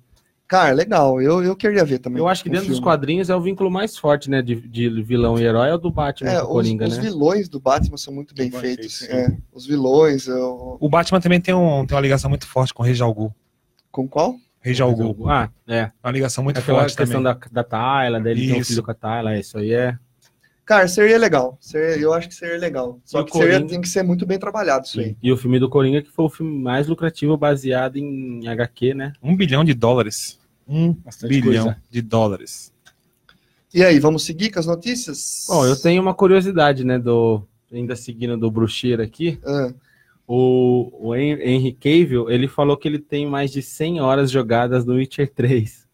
Cara, 0.48 0.72
legal. 0.74 1.22
Eu, 1.22 1.44
eu 1.44 1.56
queria 1.56 1.84
ver 1.84 2.00
também. 2.00 2.20
Eu 2.20 2.28
acho 2.28 2.44
que 2.44 2.50
um 2.50 2.52
dentro 2.52 2.68
dos 2.68 2.78
filme. 2.78 2.86
quadrinhos 2.92 3.30
é 3.30 3.36
o 3.36 3.42
vínculo 3.42 3.72
mais 3.72 3.98
forte, 3.98 4.30
né? 4.30 4.42
De, 4.42 4.56
de 4.56 5.02
vilão 5.02 5.40
e 5.40 5.44
herói 5.44 5.70
é 5.70 5.74
o 5.74 5.78
do 5.78 5.90
Batman 5.90 6.30
É, 6.30 6.40
com 6.42 6.46
o 6.46 6.50
os, 6.50 6.54
Coringa, 6.54 6.86
os 6.88 6.98
né? 6.98 7.04
vilões 7.04 7.50
do 7.50 7.60
Batman 7.60 7.98
são 7.98 8.14
muito 8.14 8.36
bem 8.36 8.50
Bem 8.52 8.60
feitos. 8.60 9.00
feitos, 9.00 9.16
é. 9.16 9.36
Os 9.52 9.66
vilões, 9.66 10.28
eu... 10.28 10.78
O 10.80 10.90
Batman 10.90 11.20
também 11.22 11.42
tem, 11.42 11.54
um, 11.56 11.86
tem 11.86 11.96
uma 11.96 12.02
ligação 12.02 12.30
muito 12.30 12.46
forte 12.46 12.74
com 12.74 12.84
o 12.84 12.86
Rei 12.86 12.96
Ghul. 12.96 13.34
com 13.92 14.08
qual? 14.08 14.36
Rei 14.62 14.76
Ghul. 14.76 15.30
Ah, 15.30 15.50
é. 15.68 15.78
É 15.80 15.92
uma 16.04 16.12
ligação 16.12 16.44
muito 16.44 16.60
Aquela 16.60 16.80
forte 16.82 16.96
questão 16.96 17.24
também. 17.24 17.40
da, 17.42 17.48
da 17.52 17.64
Tayla, 17.64 18.20
dele 18.20 18.48
ter 18.54 18.60
um 18.60 18.64
filho 18.64 18.84
com 18.84 18.92
a 18.92 18.94
Tayla, 18.94 19.38
isso 19.38 19.58
aí 19.58 19.74
é. 19.74 19.98
Cara, 20.66 20.88
seria 20.88 21.18
legal. 21.18 21.58
Seria- 21.60 21.98
eu 22.02 22.14
acho 22.14 22.30
que 22.30 22.36
seria 22.36 22.58
legal. 22.58 23.00
Só 23.04 23.22
E 23.22 23.26
que 23.26 23.32
seria, 23.32 23.54
Coringa? 23.56 23.70
tem 23.70 23.82
que 23.82 23.90
ser 23.90 24.02
muito 24.04 24.26
bem 24.26 24.40
trabalhado 24.40 24.86
isso 24.86 25.00
aí. 25.00 25.18
E 25.22 25.32
o 25.32 25.38
filme 25.38 25.60
do 25.60 25.70
Coringa, 25.70 26.02
que 26.02 26.10
foi 26.10 26.26
o 26.26 26.30
filme 26.30 26.58
mais 26.58 26.88
lucrativo 26.88 27.36
baseado 27.36 27.98
em 27.98 28.48
HQ, 28.48 28.94
né? 28.94 29.14
Um 29.22 29.36
bilhão 29.36 29.64
de 29.64 29.74
dólares. 29.74 30.40
Um 30.68 30.94
Bastante 30.94 31.30
bilhão 31.42 31.66
coisa. 31.66 31.82
de 31.92 32.02
dólares. 32.02 32.72
E 33.74 33.84
aí, 33.84 34.00
vamos 34.00 34.24
seguir 34.24 34.52
com 34.52 34.60
as 34.60 34.66
notícias? 34.68 35.46
Bom, 35.50 35.66
eu 35.66 35.76
tenho 35.76 36.02
uma 36.02 36.14
curiosidade, 36.14 36.86
né? 36.86 36.98
Do, 36.98 37.44
ainda 37.72 37.96
seguindo 37.96 38.38
do 38.38 38.50
Bruxeira 38.50 39.04
aqui. 39.04 39.40
Ah, 39.46 39.74
O, 40.26 41.10
o 41.10 41.16
Hen- 41.16 41.42
Henry 41.42 41.74
Cavill, 41.74 42.30
ele 42.30 42.48
falou 42.48 42.78
que 42.78 42.88
ele 42.88 43.00
tem 43.00 43.28
mais 43.28 43.52
de 43.52 43.62
100 43.62 44.00
horas 44.00 44.32
jogadas 44.32 44.86
no 44.86 44.94
Witcher 44.94 45.30
3. 45.34 45.86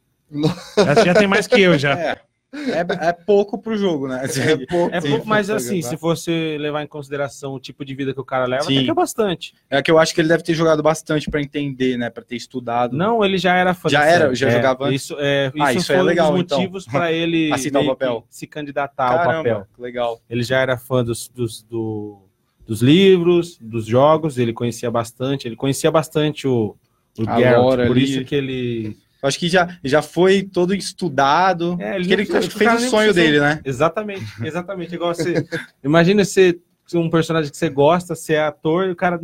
Já, 0.78 1.06
já 1.06 1.14
tem 1.16 1.28
mais 1.28 1.48
que 1.48 1.60
eu 1.60 1.76
já. 1.80 1.98
É, 1.98 2.20
é, 2.52 3.10
é 3.10 3.14
pouco 3.14 3.58
pro 3.62 3.78
jogo, 3.78 4.08
né? 4.08 4.24
é 4.26 4.66
pouco. 4.66 4.96
É 4.96 5.00
Sim, 5.02 5.10
pouco, 5.12 5.28
mas 5.28 5.50
assim, 5.50 5.82
se 5.82 5.96
você 5.96 6.58
levar 6.60 6.84
em 6.84 6.88
consideração 6.88 7.54
o 7.54 7.60
tipo 7.60 7.86
de 7.86 7.94
vida 7.94 8.14
que 8.14 8.20
o 8.20 8.26
cara 8.26 8.46
leva, 8.46 8.64
Sim. 8.64 8.78
até 8.78 8.86
que 8.86 8.92
é 8.92 8.94
bastante. 8.94 9.54
É 9.70 9.82
que 9.82 9.92
eu 9.92 10.00
acho 10.00 10.14
que 10.16 10.22
ele 10.22 10.28
deve 10.30 10.42
ter 10.44 10.54
jogado 10.54 10.82
bastante 10.82 11.30
pra 11.30 11.40
entender, 11.42 11.98
né? 11.98 12.10
Pra 12.10 12.24
ter 12.24 12.36
estudado. 12.36 12.98
Não, 12.98 13.24
ele 13.24 13.38
já 13.38 13.56
era 13.56 13.74
fã 13.74 13.88
Já 13.90 14.06
era? 14.06 14.34
Já 14.34 14.48
É, 14.48 14.52
jogava 14.52 14.86
antes? 14.88 15.04
Isso, 15.04 15.16
é, 15.20 15.48
isso, 15.54 15.64
Ah, 15.64 15.74
isso 15.74 15.88
foi 15.88 15.96
é 15.98 16.02
um 16.02 16.06
legal, 16.06 16.32
dos 16.32 16.42
então. 16.42 16.58
motivos 16.58 16.86
para 16.88 17.12
ele 17.14 17.52
Aceitar 17.54 17.82
o 17.82 17.86
papel. 17.86 18.26
se 18.30 18.48
candidatar 18.48 19.12
ao 19.12 19.18
Caramba, 19.18 19.38
papel. 19.38 19.68
que 19.76 19.82
legal. 19.82 20.20
Ele 20.30 20.42
já 20.44 20.60
era 20.60 20.78
fã 20.78 21.04
dos, 21.04 21.28
dos, 21.28 21.62
do- 21.64 22.20
dos 22.68 22.82
livros, 22.82 23.58
dos 23.62 23.86
jogos, 23.86 24.38
ele 24.38 24.54
conhecia 24.54 24.90
bastante, 24.92 25.48
ele 25.48 25.56
conhecia 25.56 25.90
bastante 25.92 26.48
o, 26.48 26.76
o 27.18 27.24
Geralt, 27.24 27.64
por 27.64 27.80
ali. 27.82 28.04
isso 28.04 28.24
que 28.26 28.36
ele... 28.36 28.98
Acho 29.22 29.38
que 29.38 29.50
já, 29.50 29.78
já 29.84 30.02
foi 30.02 30.44
todo 30.44 30.74
estudado. 30.74 31.78
É, 31.80 31.98
ele 31.98 32.26
fez 32.26 32.84
o 32.84 32.90
sonho 32.90 33.14
dele, 33.14 33.40
né? 33.40 33.60
Exatamente, 33.66 34.26
exatamente. 34.44 34.96
Igual 34.96 35.14
você... 35.14 35.46
imagina 35.84 36.24
você 36.24 36.58
um 36.94 37.10
personagem 37.10 37.52
que 37.52 37.58
você 37.58 37.70
gosta, 37.70 38.16
você 38.16 38.34
é 38.34 38.42
ator, 38.42 38.88
e 38.88 38.92
o 38.92 38.96
cara 38.96 39.20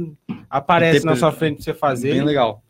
aparece 0.50 1.06
na 1.06 1.16
sua 1.16 1.32
frente 1.32 1.56
pra 1.56 1.64
você 1.64 1.74
fazer. 1.74 2.14
Bem 2.14 2.24
legal. 2.24 2.62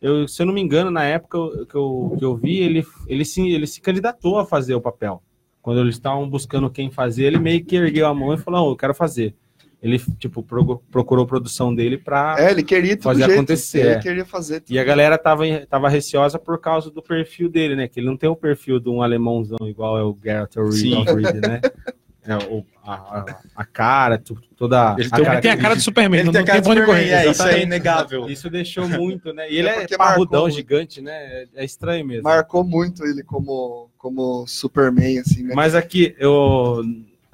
Eu, 0.00 0.28
se 0.28 0.42
eu 0.42 0.46
não 0.46 0.52
me 0.52 0.60
engano, 0.60 0.90
na 0.90 1.04
época 1.04 1.38
que 1.66 1.74
eu, 1.74 2.14
que 2.18 2.24
eu 2.24 2.36
vi, 2.36 2.58
ele, 2.58 2.84
ele, 3.06 3.24
se, 3.24 3.48
ele 3.48 3.66
se 3.66 3.80
candidatou 3.80 4.38
a 4.38 4.44
fazer 4.44 4.74
o 4.74 4.80
papel. 4.80 5.22
Quando 5.62 5.80
eles 5.80 5.94
estavam 5.94 6.28
buscando 6.28 6.70
quem 6.70 6.90
fazer, 6.90 7.24
ele 7.24 7.38
meio 7.38 7.64
que 7.64 7.76
ergueu 7.76 8.06
a 8.06 8.14
mão 8.14 8.34
e 8.34 8.38
falou: 8.38 8.60
"Não, 8.60 8.68
eu 8.68 8.76
quero 8.76 8.94
fazer. 8.94 9.34
Ele, 9.86 9.98
tipo, 10.18 10.42
pro- 10.42 10.82
procurou 10.90 11.26
produção 11.26 11.74
dele 11.74 11.96
pra. 11.96 12.36
É, 12.38 12.50
ele 12.50 12.62
queria 12.62 12.98
Fazer 13.00 13.20
jeito. 13.24 13.32
acontecer, 13.34 13.86
Ele 13.92 14.00
queria 14.00 14.24
fazer 14.24 14.60
tudo. 14.60 14.74
E 14.74 14.78
a 14.78 14.84
galera 14.84 15.16
tava, 15.16 15.44
tava 15.68 15.88
receosa 15.88 16.38
por 16.38 16.58
causa 16.60 16.90
do 16.90 17.00
perfil 17.02 17.48
dele, 17.48 17.76
né? 17.76 17.86
Que 17.88 18.00
ele 18.00 18.06
não 18.06 18.16
tem 18.16 18.28
o 18.28 18.34
perfil 18.36 18.80
de 18.80 18.88
um 18.88 19.00
alemãozão 19.02 19.58
igual 19.68 19.96
é 19.98 20.02
o 20.02 20.16
Geralt. 20.22 20.54
Reed, 20.56 21.36
né? 21.46 21.60
É, 22.28 22.34
o, 22.50 22.66
a, 22.84 23.24
a, 23.54 23.64
cara, 23.64 24.20
toda. 24.56 24.96
Ele 24.98 25.08
a 25.12 25.16
tem- 25.16 25.26
Ele 25.26 25.40
tem 25.40 25.50
a 25.52 25.56
cara 25.56 25.76
de 25.76 25.82
Superman, 25.82 26.18
Ele 26.18 26.26
não, 26.26 26.32
tem 26.32 26.44
cara 26.44 26.60
tem 26.60 26.74
de 26.74 26.84
correr. 26.84 27.08
é, 27.10 27.30
isso 27.30 27.42
é 27.44 27.62
inegável. 27.62 28.28
Isso 28.28 28.50
deixou 28.50 28.88
muito, 28.88 29.32
né? 29.32 29.46
E 29.52 29.56
ele 29.58 29.68
É 29.68 29.82
é, 29.84 29.96
parrudão, 29.96 30.42
marcou. 30.42 30.50
gigante, 30.50 31.00
né? 31.00 31.12
É, 31.12 31.46
é 31.54 31.64
estranho 31.64 32.04
mesmo. 32.04 32.24
Marcou 32.24 32.64
muito 32.64 33.04
ele 33.04 33.22
como, 33.22 33.88
como 33.96 34.44
Superman, 34.48 35.20
assim, 35.20 35.44
né? 35.44 35.52
Mas 35.54 35.76
aqui, 35.76 36.16
eu, 36.18 36.82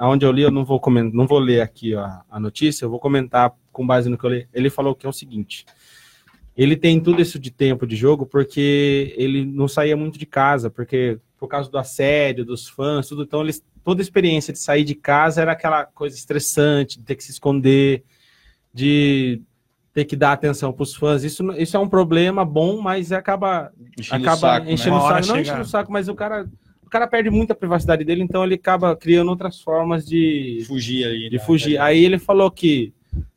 aonde 0.03 0.27
eu 0.27 0.33
li, 0.33 0.43
eu 0.43 0.51
não 0.51 0.65
vou 0.65 0.81
comentar, 0.81 1.13
não 1.15 1.29
vou 1.29 1.39
ler 1.39 1.61
aqui 1.61 1.95
ó, 1.95 2.05
a 2.29 2.41
notícia, 2.41 2.85
eu 2.85 2.91
vou 2.91 2.99
comentar 2.99 3.53
com 3.71 3.87
base 3.87 4.11
no 4.11 4.19
que 4.19 4.25
eu 4.25 4.31
li. 4.31 4.49
Ele 4.53 4.69
falou 4.69 4.97
que 4.97 5.07
é 5.07 5.09
o 5.09 5.13
seguinte: 5.13 5.65
ele 6.57 6.77
tem 6.77 6.99
tudo 6.99 7.23
isso 7.23 7.39
de 7.39 7.53
tempo 7.53 7.87
de 7.87 7.95
jogo 7.95 8.27
porque 8.27 9.15
ele 9.17 9.47
não 9.47 9.69
saía 9.69 9.97
muito 9.97 10.19
de 10.19 10.27
casa, 10.27 10.69
porque 10.69 11.21
por 11.39 11.47
causa 11.47 11.71
do 11.71 11.79
assédio, 11.79 12.45
dos 12.45 12.69
fãs, 12.69 13.07
tudo. 13.07 13.23
Então, 13.23 13.43
ele, 13.43 13.53
toda 13.85 14.01
a 14.01 14.05
experiência 14.05 14.53
de 14.53 14.59
sair 14.59 14.83
de 14.83 14.97
casa 14.97 15.41
era 15.41 15.53
aquela 15.53 15.85
coisa 15.85 16.17
estressante, 16.17 16.99
de 16.99 17.05
ter 17.05 17.15
que 17.15 17.23
se 17.23 17.31
esconder, 17.31 18.03
de 18.75 19.41
ter 19.93 20.05
que 20.05 20.17
dar 20.17 20.33
atenção 20.33 20.73
para 20.73 20.83
os 20.83 20.97
fãs. 20.97 21.23
Isso, 21.23 21.49
isso 21.53 21.77
é 21.77 21.81
um 21.81 21.89
problema 21.89 22.45
bom, 22.45 22.81
mas 22.81 23.13
acaba 23.13 23.73
Enchendo 23.97 24.25
acaba 24.25 24.37
o 24.37 24.41
saco, 24.41 24.67
né? 24.67 24.73
enchendo 24.73 24.97
Uma 24.97 25.05
o 25.05 25.09
saco. 25.09 25.27
Não 25.29 25.41
enchendo 25.41 25.61
o 25.61 25.65
saco, 25.65 25.93
mas 25.93 26.09
o 26.09 26.15
cara, 26.15 26.49
cara 26.93 27.07
perde 27.07 27.31
muito 27.31 27.53
a 27.53 27.57
privacidade 27.57 28.05
dele, 28.05 28.23
então 28.23 28.45
ele 28.45 28.55
acaba 28.55 28.95
criando 28.95 29.31
outras 29.31 29.61
formas 29.61 30.05
de, 30.05 30.63
Fugir 30.67 31.07
ali. 31.07 31.31
de 31.31 31.39
né? 31.39 31.43
fugir. 31.43 31.81
Aí 31.81 32.05
ele 32.05 32.19
falou 32.19 32.51
que 32.51 32.93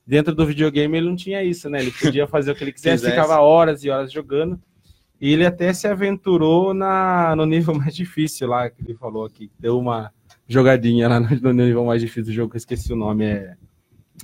dentro 0.05 0.35
do 0.35 0.45
videogame 0.45 0.97
ele 0.97 1.07
não 1.07 1.15
tinha 1.15 1.41
isso, 1.41 1.69
né? 1.69 1.79
Ele 1.79 1.91
podia 1.91 2.27
fazer 2.27 2.51
o 2.51 2.55
que 2.55 2.65
ele 2.65 2.73
quisesse, 2.73 3.09
ficava 3.09 3.39
horas 3.39 3.83
e 3.83 3.89
horas 3.89 4.11
jogando. 4.11 4.59
E 5.21 5.31
ele 5.31 5.45
até 5.45 5.71
se 5.71 5.87
aventurou 5.87 6.73
na, 6.73 7.33
no 7.37 7.45
nível 7.45 7.73
mais 7.79 7.95
difícil 7.95 8.49
lá, 8.49 8.69
que 8.69 8.83
ele 8.83 8.93
falou 8.93 9.23
aqui. 9.25 9.49
Deu 9.57 9.79
uma 9.79 10.11
jogadinha 10.45 11.07
lá 11.07 11.19
no, 11.19 11.29
no 11.29 11.53
nível 11.53 11.85
mais 11.85 12.01
difícil 12.01 12.25
do 12.25 12.33
jogo, 12.33 12.49
que 12.51 12.57
eu 12.57 12.59
esqueci 12.59 12.91
o 12.91 12.97
nome. 12.97 13.23
É... 13.23 13.55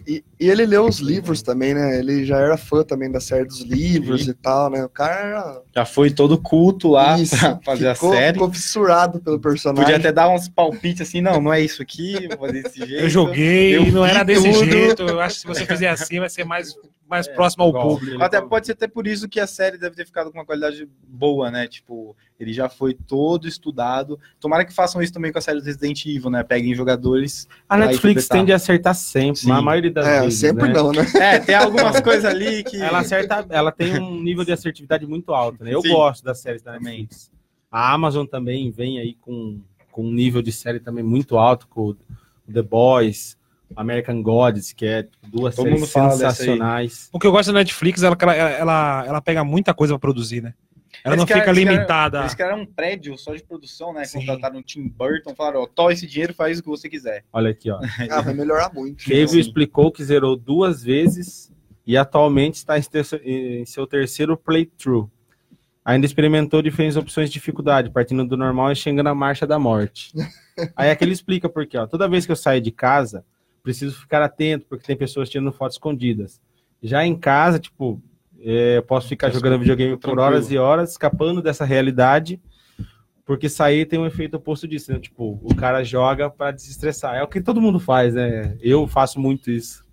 E, 0.08 0.24
e 0.40 0.50
ele 0.50 0.66
leu 0.66 0.86
os 0.86 1.00
livros 1.00 1.42
também, 1.42 1.74
né? 1.74 2.00
Ele 2.00 2.26
já 2.26 2.38
era 2.38 2.58
fã 2.58 2.84
também 2.84 3.12
da 3.12 3.20
série 3.20 3.46
dos 3.46 3.62
livros 3.62 4.24
Sim. 4.26 4.32
e 4.32 4.34
tal, 4.34 4.70
né? 4.70 4.84
O 4.84 4.90
cara 4.90 5.14
era... 5.16 5.62
Já 5.76 5.86
foi 5.86 6.10
todo 6.10 6.38
culto 6.38 6.90
lá 6.90 7.18
Isso, 7.20 7.38
pra 7.38 7.60
fazer 7.64 7.94
ficou, 7.94 8.12
a 8.12 8.16
série. 8.16 8.34
ficou 8.34 8.52
fissurado 8.52 9.20
pelo 9.20 9.40
personagem. 9.40 9.84
Podia 9.84 9.98
até 9.98 10.12
dar 10.12 10.30
uns 10.30 10.48
palpites 10.50 11.08
assim, 11.08 11.22
não, 11.22 11.40
não 11.42 11.54
é 11.54 11.62
isso 11.62 11.82
aqui, 11.82 12.28
vou 12.30 12.48
fazer 12.48 12.64
desse 12.64 12.80
jeito. 12.80 13.04
Eu 13.04 13.10
joguei, 13.10 13.78
Eu 13.78 13.92
não 13.92 14.06
era 14.06 14.24
desse 14.24 14.52
tudo. 14.52 14.72
jeito. 14.72 15.04
Eu 15.04 15.20
acho 15.20 15.36
que 15.36 15.42
se 15.42 15.48
você 15.48 15.66
fizer 15.66 15.90
assim, 15.90 16.20
vai 16.20 16.30
ser 16.30 16.46
mais, 16.46 16.74
mais 17.12 17.28
próximo 17.28 17.66
ao 17.66 17.74
público. 17.74 18.24
Até 18.24 18.42
pode 18.42 18.66
ser 18.66 18.72
até 18.72 18.88
por 18.88 19.06
isso 19.06 19.28
que 19.28 19.38
a 19.40 19.46
série 19.46 19.78
deve 19.78 19.98
ter 19.98 20.06
ficado 20.06 20.32
com 20.32 20.38
uma 20.40 20.46
qualidade 20.46 20.88
boa, 21.06 21.52
né? 21.52 21.68
Tipo, 21.68 22.16
ele 22.40 22.54
já 22.54 22.70
foi 22.70 22.94
todo 22.94 23.50
estudado. 23.50 24.18
Tomara 24.40 24.64
que 24.64 24.74
façam 24.74 25.02
isso 25.02 25.12
também 25.12 25.30
com 25.30 25.38
a 25.38 25.42
série 25.42 25.60
do 25.60 25.66
Resident 25.66 26.06
Evil, 26.06 26.30
né? 26.30 26.42
Peguem 26.42 26.74
jogadores. 26.74 27.50
A 27.68 27.76
Netflix 27.78 28.30
tende 28.30 28.54
a 28.54 28.56
acertar 28.56 28.96
sempre, 28.96 29.42
Sim. 29.42 29.52
a 29.52 29.62
maioria 29.62 29.92
das 29.92 30.08
É, 30.08 30.22
vezes. 30.22 30.40
sempre 30.40 30.70
né? 30.70 30.74
não, 30.74 30.92
né? 30.94 31.06
É, 31.22 31.38
tem 31.40 31.54
algumas 31.54 32.00
coisas 32.02 32.24
ali 32.24 32.64
que. 32.64 32.78
Ela 32.82 33.00
acerta, 33.00 33.46
ela 33.50 33.72
tem 33.74 34.00
um 34.00 34.22
nível 34.22 34.46
de 34.46 34.54
assertividade 34.54 35.06
muito 35.06 35.34
alto, 35.34 35.64
né? 35.66 35.76
Eu 35.76 35.82
Sim. 35.82 35.90
gosto 35.90 36.24
das 36.24 36.40
séries 36.40 36.62
da 36.62 36.74
Também. 36.74 37.02
Netflix. 37.02 37.30
A 37.70 37.94
Amazon 37.94 38.26
também 38.26 38.72
vem 38.72 39.00
aí 39.00 39.16
com, 39.20 39.60
com 39.92 40.04
um 40.06 40.12
nível 40.12 40.42
de 40.42 40.52
série 40.52 40.80
também 40.80 41.04
muito 41.04 41.38
alto, 41.38 41.68
com 41.68 41.90
o 41.90 41.98
The 42.54 42.62
Boys, 42.62 43.38
American 43.76 44.22
Gods, 44.22 44.74
que 44.74 44.86
é 44.86 45.08
duas 45.28 45.56
Todo 45.56 45.66
séries 45.68 45.90
sensacionais. 45.90 47.10
O 47.12 47.20
que 47.20 47.28
eu 47.28 47.32
gosto 47.32 47.52
da 47.52 47.60
Netflix, 47.60 48.04
ela, 48.04 48.18
ela, 48.22 48.34
ela, 48.36 49.06
ela 49.08 49.22
pega 49.22 49.44
muita 49.44 49.74
coisa 49.74 49.94
pra 49.94 50.00
produzir, 50.00 50.42
né? 50.42 50.54
Ela 51.04 51.16
Eles 51.16 51.20
não 51.22 51.28
fica 51.28 51.42
criaram- 51.52 51.74
limitada. 51.74 52.20
Eles 52.20 52.36
criaram 52.36 52.62
um 52.62 52.66
prédio 52.66 53.18
só 53.18 53.34
de 53.34 53.42
produção, 53.44 53.94
né? 53.94 54.04
Sim. 54.04 54.20
Contrataram 54.20 54.60
o 54.60 54.62
Tim 54.64 54.88
Burton, 54.88 55.34
falaram, 55.34 55.62
ó, 55.62 55.66
toma 55.68 55.94
esse 55.94 56.06
dinheiro, 56.06 56.34
faz 56.34 56.60
o 56.60 56.64
que 56.64 56.70
você 56.70 56.90
quiser. 56.90 57.24
Olha 57.34 57.50
aqui, 57.52 57.72
ó. 57.72 57.80
Ah, 58.12 58.22
vai 58.22 58.34
melhorar 58.34 58.72
muito. 58.74 59.02
Sim. 59.04 59.40
explicou 59.40 59.92
que 59.92 60.04
zerou 60.04 60.36
duas 60.36 60.84
vezes 60.84 61.52
e 61.88 61.98
atualmente 61.98 62.56
está 62.56 62.76
em, 62.78 63.66
seu 63.66 63.88
terceiro 63.88 64.38
playthrough. 64.38 65.10
Ainda 65.84 66.06
experimentou 66.06 66.62
diferentes 66.62 66.96
opções 66.96 67.30
de 67.30 67.34
dificuldade, 67.34 67.90
partindo 67.90 68.24
do 68.24 68.38
normal 68.38 68.72
e 68.72 68.76
chegando 68.76 69.08
à 69.08 69.16
marcha 69.16 69.48
da 69.48 69.58
morte. 69.58 70.12
Aí 70.76 70.92
aqui 70.92 71.04
ele 71.04 71.14
explica 71.14 71.50
por 71.50 71.66
quê. 71.66 71.78
Ó. 71.78 71.88
Toda 71.88 72.08
vez 72.08 72.26
que 72.26 72.32
eu 72.32 72.36
saio 72.36 72.62
de 72.62 72.70
casa, 72.72 73.26
preciso 73.64 74.00
ficar 74.00 74.22
atento, 74.22 74.66
porque 74.68 74.86
tem 74.86 74.96
pessoas 74.96 75.30
tirando 75.30 75.52
fotos 75.52 75.76
escondidas. 75.76 76.40
Já 76.82 77.06
em 77.06 77.16
casa, 77.16 77.60
tipo, 77.60 78.02
é, 78.40 78.78
eu 78.78 78.84
posso 78.84 79.08
ficar 79.08 79.30
jogando 79.30 79.60
videogame 79.60 79.98
por 79.98 80.18
horas 80.20 80.50
e 80.52 80.58
horas, 80.58 80.92
escapando 80.92 81.42
dessa 81.42 81.64
realidade, 81.64 82.42
porque 83.26 83.48
sair 83.48 83.86
tem 83.86 84.00
um 84.00 84.06
efeito 84.06 84.36
oposto 84.38 84.68
disso, 84.68 84.92
né? 84.92 85.00
Tipo, 85.00 85.40
o 85.44 85.56
cara 85.56 85.84
joga 85.84 86.30
para 86.30 86.52
desestressar. 86.52 87.16
É 87.16 87.24
o 87.24 87.28
que 87.28 87.40
todo 87.40 87.62
mundo 87.62 87.80
faz, 87.80 88.16
né? 88.16 88.58
Eu 88.60 88.88
faço 88.88 89.20
muito 89.20 89.52
isso. 89.52 89.86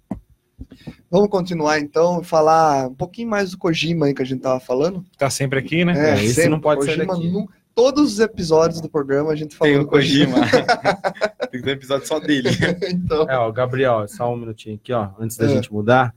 Vamos 1.11 1.29
continuar 1.29 1.79
então, 1.79 2.23
falar 2.23 2.89
um 2.89 2.95
pouquinho 2.95 3.29
mais 3.29 3.51
do 3.53 3.59
Kojima 3.59 4.07
aí 4.07 4.14
que 4.14 4.23
a 4.23 4.25
gente 4.25 4.41
tava 4.41 4.59
falando. 4.59 5.05
Tá 5.16 5.31
sempre 5.31 5.59
aqui, 5.59 5.85
né? 5.85 6.12
É, 6.12 6.25
esse 6.25 6.35
sempre, 6.35 6.51
não 6.51 6.61
pode 6.61 6.85
sair 6.85 6.97
Kojima 6.97 7.14
daqui. 7.14 7.31
nu- 7.31 7.49
Todos 7.75 8.14
os 8.14 8.19
episódios 8.19 8.81
do 8.81 8.89
programa 8.91 9.31
a 9.31 9.37
gente 9.37 9.55
falou 9.55 9.73
Tem 9.73 9.81
do 9.83 9.87
o 9.87 9.89
Kojima. 9.89 10.37
Tem 11.51 11.61
que 11.61 11.64
ter 11.66 11.70
um 11.70 11.74
episódio 11.74 12.07
só 12.07 12.18
dele. 12.20 12.49
então, 12.90 13.28
É, 13.28 13.36
ó, 13.38 13.51
Gabriel, 13.51 14.07
só 14.09 14.32
um 14.32 14.36
minutinho 14.36 14.76
aqui, 14.76 14.92
ó, 14.92 15.11
antes 15.18 15.36
da 15.36 15.46
É. 15.46 15.49
gente 15.49 15.72
mudar. 15.72 16.14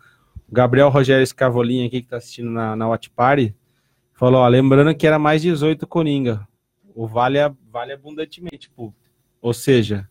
O 0.49 0.53
Gabriel 0.53 0.89
Rogério 0.89 1.23
Escavolinha 1.23 1.88
aqui, 1.88 2.01
que 2.01 2.07
tá 2.09 2.17
assistindo 2.17 2.49
na, 2.51 2.75
na 2.75 2.88
Watch 2.89 3.09
Party, 3.09 3.55
falou, 4.13 4.41
ó, 4.41 4.47
lembrando 4.47 4.93
que 4.95 5.07
era 5.07 5.17
mais 5.17 5.41
18 5.41 5.88
Coringa. 5.88 6.45
O 6.93 7.07
vale, 7.07 7.39
a- 7.39 7.53
vale 7.71 7.93
abundantemente, 7.93 8.57
tipo, 8.67 8.93
ou 9.41 9.53
seja, 9.53 10.07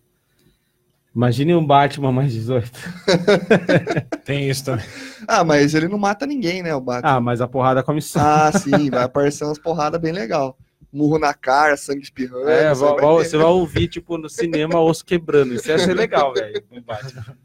imagine 1.15 1.55
um 1.55 1.65
Batman 1.67 2.11
mais 2.11 2.33
18. 2.33 2.71
Tem 4.25 4.49
isso 4.49 4.65
também. 4.65 4.85
ah, 5.29 5.45
mas 5.45 5.75
ele 5.75 5.89
não 5.89 5.99
mata 5.99 6.27
ninguém, 6.27 6.63
né, 6.63 6.75
o 6.75 6.81
Batman. 6.81 7.11
Ah, 7.17 7.21
mas 7.21 7.41
a 7.41 7.49
porrada 7.49 7.83
come 7.83 8.01
sangue. 8.01 8.27
Ah, 8.27 8.53
sim, 8.59 8.91
vai 8.91 9.03
aparecer 9.05 9.45
umas 9.45 9.59
porradas 9.59 10.01
bem 10.01 10.13
legal. 10.13 10.57
Murro 10.93 11.19
na 11.19 11.33
cara, 11.33 11.77
sangue 11.77 12.03
espirrando. 12.03 12.49
É, 12.49 12.73
isso 12.73 12.81
vai- 12.81 13.01
você 13.01 13.37
vai 13.37 13.47
ouvir, 13.47 13.87
tipo, 13.89 14.19
no 14.19 14.29
cinema, 14.29 14.81
osso 14.81 15.05
quebrando. 15.05 15.55
Isso 15.55 15.69
ia 15.69 15.79
ser 15.79 15.95
legal, 15.95 16.33
velho. 16.35 16.63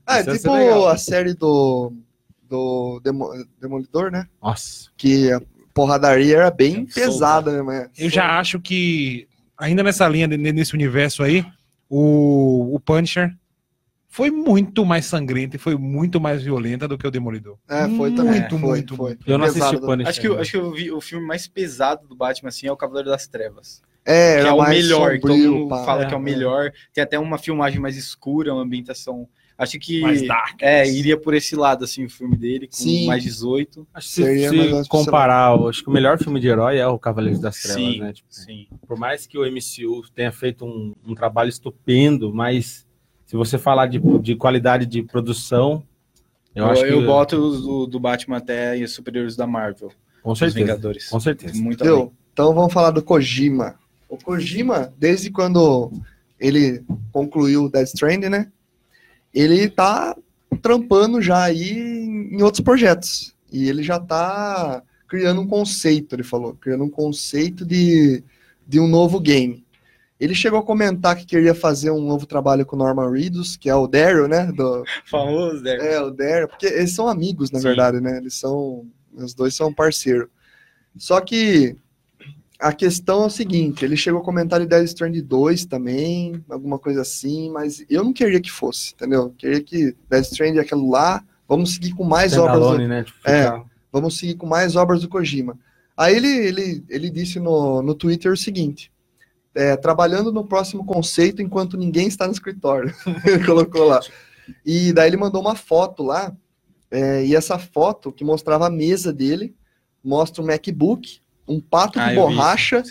Ah, 0.05 0.19
é 0.19 0.23
tipo 0.23 0.51
legal. 0.53 0.87
a 0.87 0.97
série 0.97 1.33
do, 1.35 1.93
do 2.49 2.99
Demo- 3.03 3.31
Demolidor, 3.61 4.09
né? 4.11 4.27
Nossa. 4.41 4.89
Que 4.97 5.31
a 5.31 5.39
porradaria 5.73 6.37
era 6.37 6.49
bem 6.51 6.87
Solta. 6.87 6.93
pesada, 7.11 7.51
né? 7.51 7.61
Mas 7.61 7.89
Eu 7.99 8.09
já 8.09 8.39
acho 8.39 8.59
que, 8.59 9.27
ainda 9.57 9.83
nessa 9.83 10.07
linha, 10.07 10.25
nesse 10.27 10.73
universo 10.73 11.21
aí, 11.21 11.45
o, 11.89 12.73
o 12.75 12.79
Punisher 12.79 13.31
foi 14.15 14.31
muito 14.31 14.85
mais 14.85 15.05
sangrento 15.05 15.57
e 15.57 15.59
foi 15.59 15.75
muito 15.75 16.21
mais 16.21 16.41
violenta 16.41 16.87
do 16.87 16.97
que 16.97 17.05
o 17.05 17.11
Demolidor. 17.11 17.57
É, 17.67 17.89
foi 17.89 18.11
também. 18.15 18.39
Muito, 18.39 18.57
foi, 18.57 18.69
muito, 18.69 18.95
foi. 18.95 19.17
Eu 19.27 19.37
não 19.37 19.45
assisti 19.45 19.59
Pesado, 19.71 19.77
o 19.83 19.85
Punisher. 19.89 20.09
Acho 20.09 20.21
que, 20.21 20.27
eu- 20.27 20.39
acho 20.39 20.51
que 20.51 20.57
eu 20.57 20.71
vi 20.71 20.89
o 20.91 21.01
filme 21.01 21.25
mais 21.27 21.47
pesado 21.47 22.07
do 22.07 22.15
Batman, 22.15 22.47
assim, 22.47 22.65
é 22.65 22.71
o 22.71 22.77
Cavaleiro 22.77 23.09
das 23.09 23.27
Trevas. 23.27 23.81
É, 24.05 24.41
que 24.41 24.47
é 24.47 24.53
o 24.53 24.57
mais 24.59 24.69
melhor, 24.83 25.19
todo 25.19 25.33
sombrio, 25.33 25.53
mundo 25.55 25.69
pá. 25.69 25.83
fala 25.83 26.05
que 26.05 26.13
é 26.13 26.17
o 26.17 26.19
É, 26.19 26.23
melhor. 26.23 26.71
Tem 26.93 27.03
até 27.03 27.19
uma 27.19 27.37
filmagem 27.37 27.79
mais 27.79 27.97
escura, 27.97 28.53
uma 28.53 28.61
ambientação. 28.63 29.27
Acho 29.57 29.79
que 29.79 29.99
Mais 30.01 30.25
dark. 30.27 30.61
é, 30.61 30.87
iria 30.89 31.17
por 31.19 31.33
esse 31.33 31.55
lado, 31.55 31.83
assim, 31.85 32.05
o 32.05 32.09
filme 32.09 32.37
dele, 32.37 32.67
com 32.67 32.73
Sim. 32.75 33.05
mais 33.07 33.23
18. 33.23 33.87
Acho 33.93 34.07
que 34.09 34.13
se, 34.13 34.49
se 34.83 34.89
comparar, 34.89 35.57
acho 35.67 35.81
que 35.83 35.89
o 35.89 35.93
melhor 35.93 36.17
filme 36.19 36.39
de 36.39 36.47
herói 36.47 36.77
é 36.77 36.87
o 36.87 36.99
Cavaleiros 36.99 37.39
das 37.39 37.61
Trevas, 37.61 37.81
Sim, 37.83 37.99
né? 37.99 38.13
Tipo, 38.13 38.27
sim. 38.29 38.67
por 38.87 38.97
mais 38.97 39.25
que 39.25 39.37
o 39.37 39.45
MCU 39.45 40.03
tenha 40.13 40.31
feito 40.31 40.65
um, 40.65 40.93
um 41.05 41.15
trabalho 41.15 41.49
estupendo, 41.49 42.33
mas 42.33 42.84
se 43.25 43.35
você 43.35 43.57
falar 43.57 43.87
de, 43.87 43.99
de 44.19 44.35
qualidade 44.35 44.85
de 44.85 45.03
produção, 45.03 45.83
eu, 46.55 46.63
Eu, 46.63 46.71
acho 46.71 46.83
que 46.83 46.93
eu 46.93 47.05
boto 47.05 47.37
os 47.37 47.61
do, 47.61 47.85
do 47.85 47.99
Batman 47.99 48.37
até 48.37 48.81
os 48.81 48.93
superiores 48.93 49.35
da 49.35 49.45
Marvel, 49.45 49.91
com 50.23 50.31
os 50.31 50.39
certeza, 50.39 50.59
Vingadores. 50.59 51.09
com 51.09 51.19
certeza. 51.19 51.61
Muito. 51.61 51.83
Entendeu? 51.83 52.13
Então 52.31 52.53
vamos 52.53 52.73
falar 52.73 52.91
do 52.91 53.03
Kojima. 53.03 53.75
O 54.07 54.17
Kojima, 54.17 54.93
desde 54.97 55.29
quando 55.29 55.91
ele 56.39 56.83
concluiu 57.11 57.65
o 57.65 57.69
Death 57.69 57.87
Stranding, 57.87 58.29
né? 58.29 58.51
Ele 59.33 59.69
tá 59.69 60.15
trampando 60.61 61.21
já 61.21 61.43
aí 61.43 61.71
em 61.71 62.41
outros 62.41 62.63
projetos. 62.63 63.35
E 63.51 63.67
ele 63.67 63.83
já 63.83 63.99
tá 63.99 64.81
criando 65.07 65.41
um 65.41 65.47
conceito, 65.47 66.15
ele 66.15 66.23
falou, 66.23 66.53
criando 66.53 66.83
um 66.83 66.89
conceito 66.89 67.65
de, 67.65 68.23
de 68.67 68.79
um 68.79 68.87
novo 68.87 69.19
game. 69.19 69.64
Ele 70.19 70.33
chegou 70.33 70.59
a 70.59 70.63
comentar 70.63 71.15
que 71.15 71.25
queria 71.25 71.53
fazer 71.53 71.91
um 71.91 71.99
novo 72.01 72.25
trabalho 72.25 72.65
com 72.65 72.75
o 72.75 72.79
Norman 72.79 73.11
Reedus, 73.11 73.57
que 73.57 73.69
é 73.69 73.75
o 73.75 73.85
Daryl, 73.87 74.27
né? 74.27 74.49
Do, 74.51 74.83
Famoso, 75.05 75.61
né? 75.61 75.75
é, 75.93 75.99
o 76.01 76.09
Daryl, 76.09 76.47
porque 76.47 76.65
eles 76.67 76.93
são 76.95 77.07
amigos, 77.07 77.51
na 77.51 77.59
Sim. 77.59 77.67
verdade, 77.67 77.99
né? 77.99 78.17
Eles 78.17 78.33
são. 78.35 78.85
Os 79.13 79.33
dois 79.33 79.53
são 79.55 79.73
parceiros. 79.73 80.27
Só 80.97 81.19
que 81.21 81.75
a 82.59 82.71
questão 82.71 83.23
é 83.23 83.25
o 83.27 83.29
seguinte: 83.29 83.83
ele 83.83 83.97
chegou 83.97 84.21
a 84.21 84.23
comentar 84.23 84.59
de 84.61 84.65
Death 84.65 84.85
Stranding 84.85 85.21
2 85.23 85.65
também, 85.65 86.41
alguma 86.49 86.79
coisa 86.79 87.01
assim, 87.01 87.49
mas 87.51 87.83
eu 87.89 88.03
não 88.03 88.13
queria 88.13 88.39
que 88.41 88.51
fosse, 88.51 88.93
entendeu? 88.93 89.23
Eu 89.23 89.29
queria 89.37 89.61
que 89.61 89.95
Death 90.09 90.31
Stranding 90.31 90.59
é 90.59 90.61
aquilo 90.61 90.89
lá, 90.89 91.21
vamos 91.47 91.73
seguir 91.73 91.93
com 91.93 92.03
mais 92.05 92.37
obras. 92.37 92.59
do- 92.79 92.87
né? 92.87 93.03
Tipo, 93.03 93.19
É. 93.29 93.61
vamos 93.91 94.17
seguir 94.17 94.35
com 94.35 94.45
mais 94.45 94.75
obras 94.77 95.01
do 95.01 95.09
Kojima. 95.09 95.57
Aí 95.97 96.15
ele, 96.15 96.27
ele, 96.27 96.83
ele 96.89 97.09
disse 97.09 97.39
no, 97.39 97.81
no 97.81 97.93
Twitter 97.95 98.31
o 98.31 98.37
seguinte: 98.37 98.91
é, 99.55 99.75
trabalhando 99.77 100.31
no 100.31 100.45
próximo 100.45 100.85
conceito 100.85 101.41
enquanto 101.41 101.77
ninguém 101.77 102.07
está 102.07 102.27
no 102.27 102.33
escritório. 102.33 102.93
ele 103.25 103.43
colocou 103.45 103.85
lá. 103.85 103.99
E 104.65 104.93
daí 104.93 105.09
ele 105.09 105.17
mandou 105.17 105.41
uma 105.41 105.55
foto 105.55 106.03
lá, 106.03 106.35
é, 106.91 107.25
e 107.25 107.35
essa 107.35 107.57
foto 107.57 108.11
que 108.11 108.23
mostrava 108.23 108.67
a 108.67 108.69
mesa 108.69 109.11
dele, 109.11 109.55
mostra 110.03 110.43
um 110.43 110.45
MacBook, 110.45 111.19
um 111.47 111.59
pato 111.59 111.99
Ah, 111.99 112.09
de 112.09 112.15
borracha, 112.15 112.83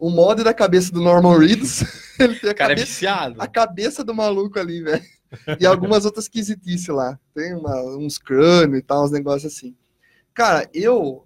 um 0.00 0.10
mod 0.10 0.42
da 0.44 0.54
cabeça 0.54 0.92
do 0.92 1.00
Norman 1.00 1.38
Reedus. 1.38 1.82
ele 2.20 2.34
tem 2.36 2.50
a 2.50 2.54
cara 2.54 2.72
é 2.72 2.76
cabeça, 2.76 2.86
viciado. 2.92 3.34
a 3.38 3.46
cabeça 3.46 4.04
do 4.04 4.14
maluco 4.14 4.58
ali, 4.58 4.82
velho. 4.82 5.02
E 5.58 5.64
algumas 5.66 6.04
outras 6.04 6.26
esquisitices 6.26 6.88
lá. 6.88 7.18
Tem 7.34 7.54
uma- 7.54 7.82
uns 7.96 8.18
crânios 8.18 8.78
e 8.78 8.82
tal, 8.82 9.04
uns 9.04 9.10
negócios 9.10 9.52
assim. 9.52 9.74
Cara, 10.34 10.68
eu, 10.74 11.24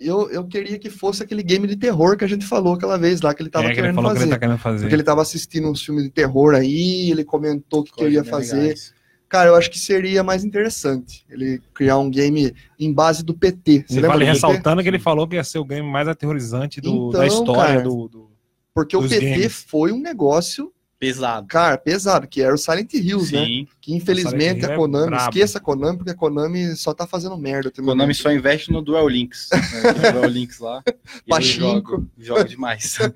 eu 0.00 0.30
eu 0.30 0.44
queria 0.46 0.78
que 0.78 0.88
fosse 0.90 1.22
aquele 1.22 1.42
game 1.42 1.66
de 1.66 1.76
terror 1.76 2.16
que 2.16 2.24
a 2.24 2.28
gente 2.28 2.46
falou 2.46 2.74
aquela 2.74 2.96
vez 2.96 3.20
lá, 3.20 3.34
que 3.34 3.42
ele 3.42 3.50
tava 3.50 3.66
é 3.66 3.68
que 3.68 3.72
ele 3.74 3.80
querendo 3.82 3.94
falou 3.96 4.10
que 4.10 4.16
fazer. 4.16 4.24
ele 4.26 4.32
tá 4.34 4.38
querendo 4.38 4.58
fazer. 4.58 4.80
Porque 4.80 4.94
ele 4.94 5.02
tava 5.02 5.22
assistindo 5.22 5.68
uns 5.70 5.82
filmes 5.84 6.04
de 6.04 6.10
terror 6.10 6.54
aí, 6.54 7.10
ele 7.10 7.24
comentou 7.24 7.84
que 7.84 7.92
queria 7.92 8.24
fazer. 8.24 8.56
legais. 8.60 8.94
Cara, 9.28 9.50
eu 9.50 9.54
acho 9.54 9.70
que 9.70 9.78
seria 9.78 10.24
mais 10.24 10.42
interessante 10.44 11.24
ele 11.30 11.62
criar 11.72 11.98
um 11.98 12.10
game 12.10 12.52
em 12.78 12.92
base 12.92 13.22
do 13.24 13.32
PT. 13.32 13.84
Você 13.86 13.92
E 13.92 13.96
lembra 13.96 14.08
vale 14.08 14.24
do 14.24 14.26
PT? 14.26 14.32
ressaltando 14.32 14.82
que 14.82 14.88
ele 14.88 14.98
falou 14.98 15.28
que 15.28 15.36
ia 15.36 15.44
ser 15.44 15.58
o 15.58 15.64
game 15.64 15.88
mais 15.88 16.08
aterrorizante 16.08 16.80
do- 16.80 17.10
da 17.10 17.24
Então, 17.26 17.38
história 17.38 17.74
cara, 17.74 17.82
do, 17.82 18.08
do- 18.08 18.30
Porque 18.74 18.96
o 18.96 19.02
PT 19.06 19.20
games. 19.20 19.64
foi 19.68 19.92
um 19.92 20.00
negócio, 20.00 20.72
Pesado. 20.98 21.46
cara, 21.46 21.78
pesado, 21.78 22.26
que 22.26 22.42
era 22.42 22.52
o 22.54 22.58
Silent 22.58 22.92
Hills, 22.94 23.32
né? 23.32 23.44
Que 23.90 23.96
infelizmente 23.96 24.64
a 24.66 24.72
é 24.72 24.76
Konami, 24.76 25.06
brabo. 25.10 25.22
esqueça 25.30 25.58
a 25.58 25.60
Konami, 25.60 25.96
porque 25.98 26.10
a 26.10 26.14
Konami 26.14 26.76
só 26.76 26.94
tá 26.94 27.06
fazendo 27.06 27.36
merda. 27.36 27.68
O 27.76 27.82
Konami 27.82 28.14
só 28.14 28.30
investe 28.32 28.70
no 28.70 28.82
Dual 28.82 29.08
Links. 29.08 29.48
Né? 30.00 30.12
Dual 30.12 30.26
Links 30.28 30.58
lá. 30.60 30.82
Pachinko. 31.28 32.06
joga, 32.18 32.44
demais. 32.44 32.98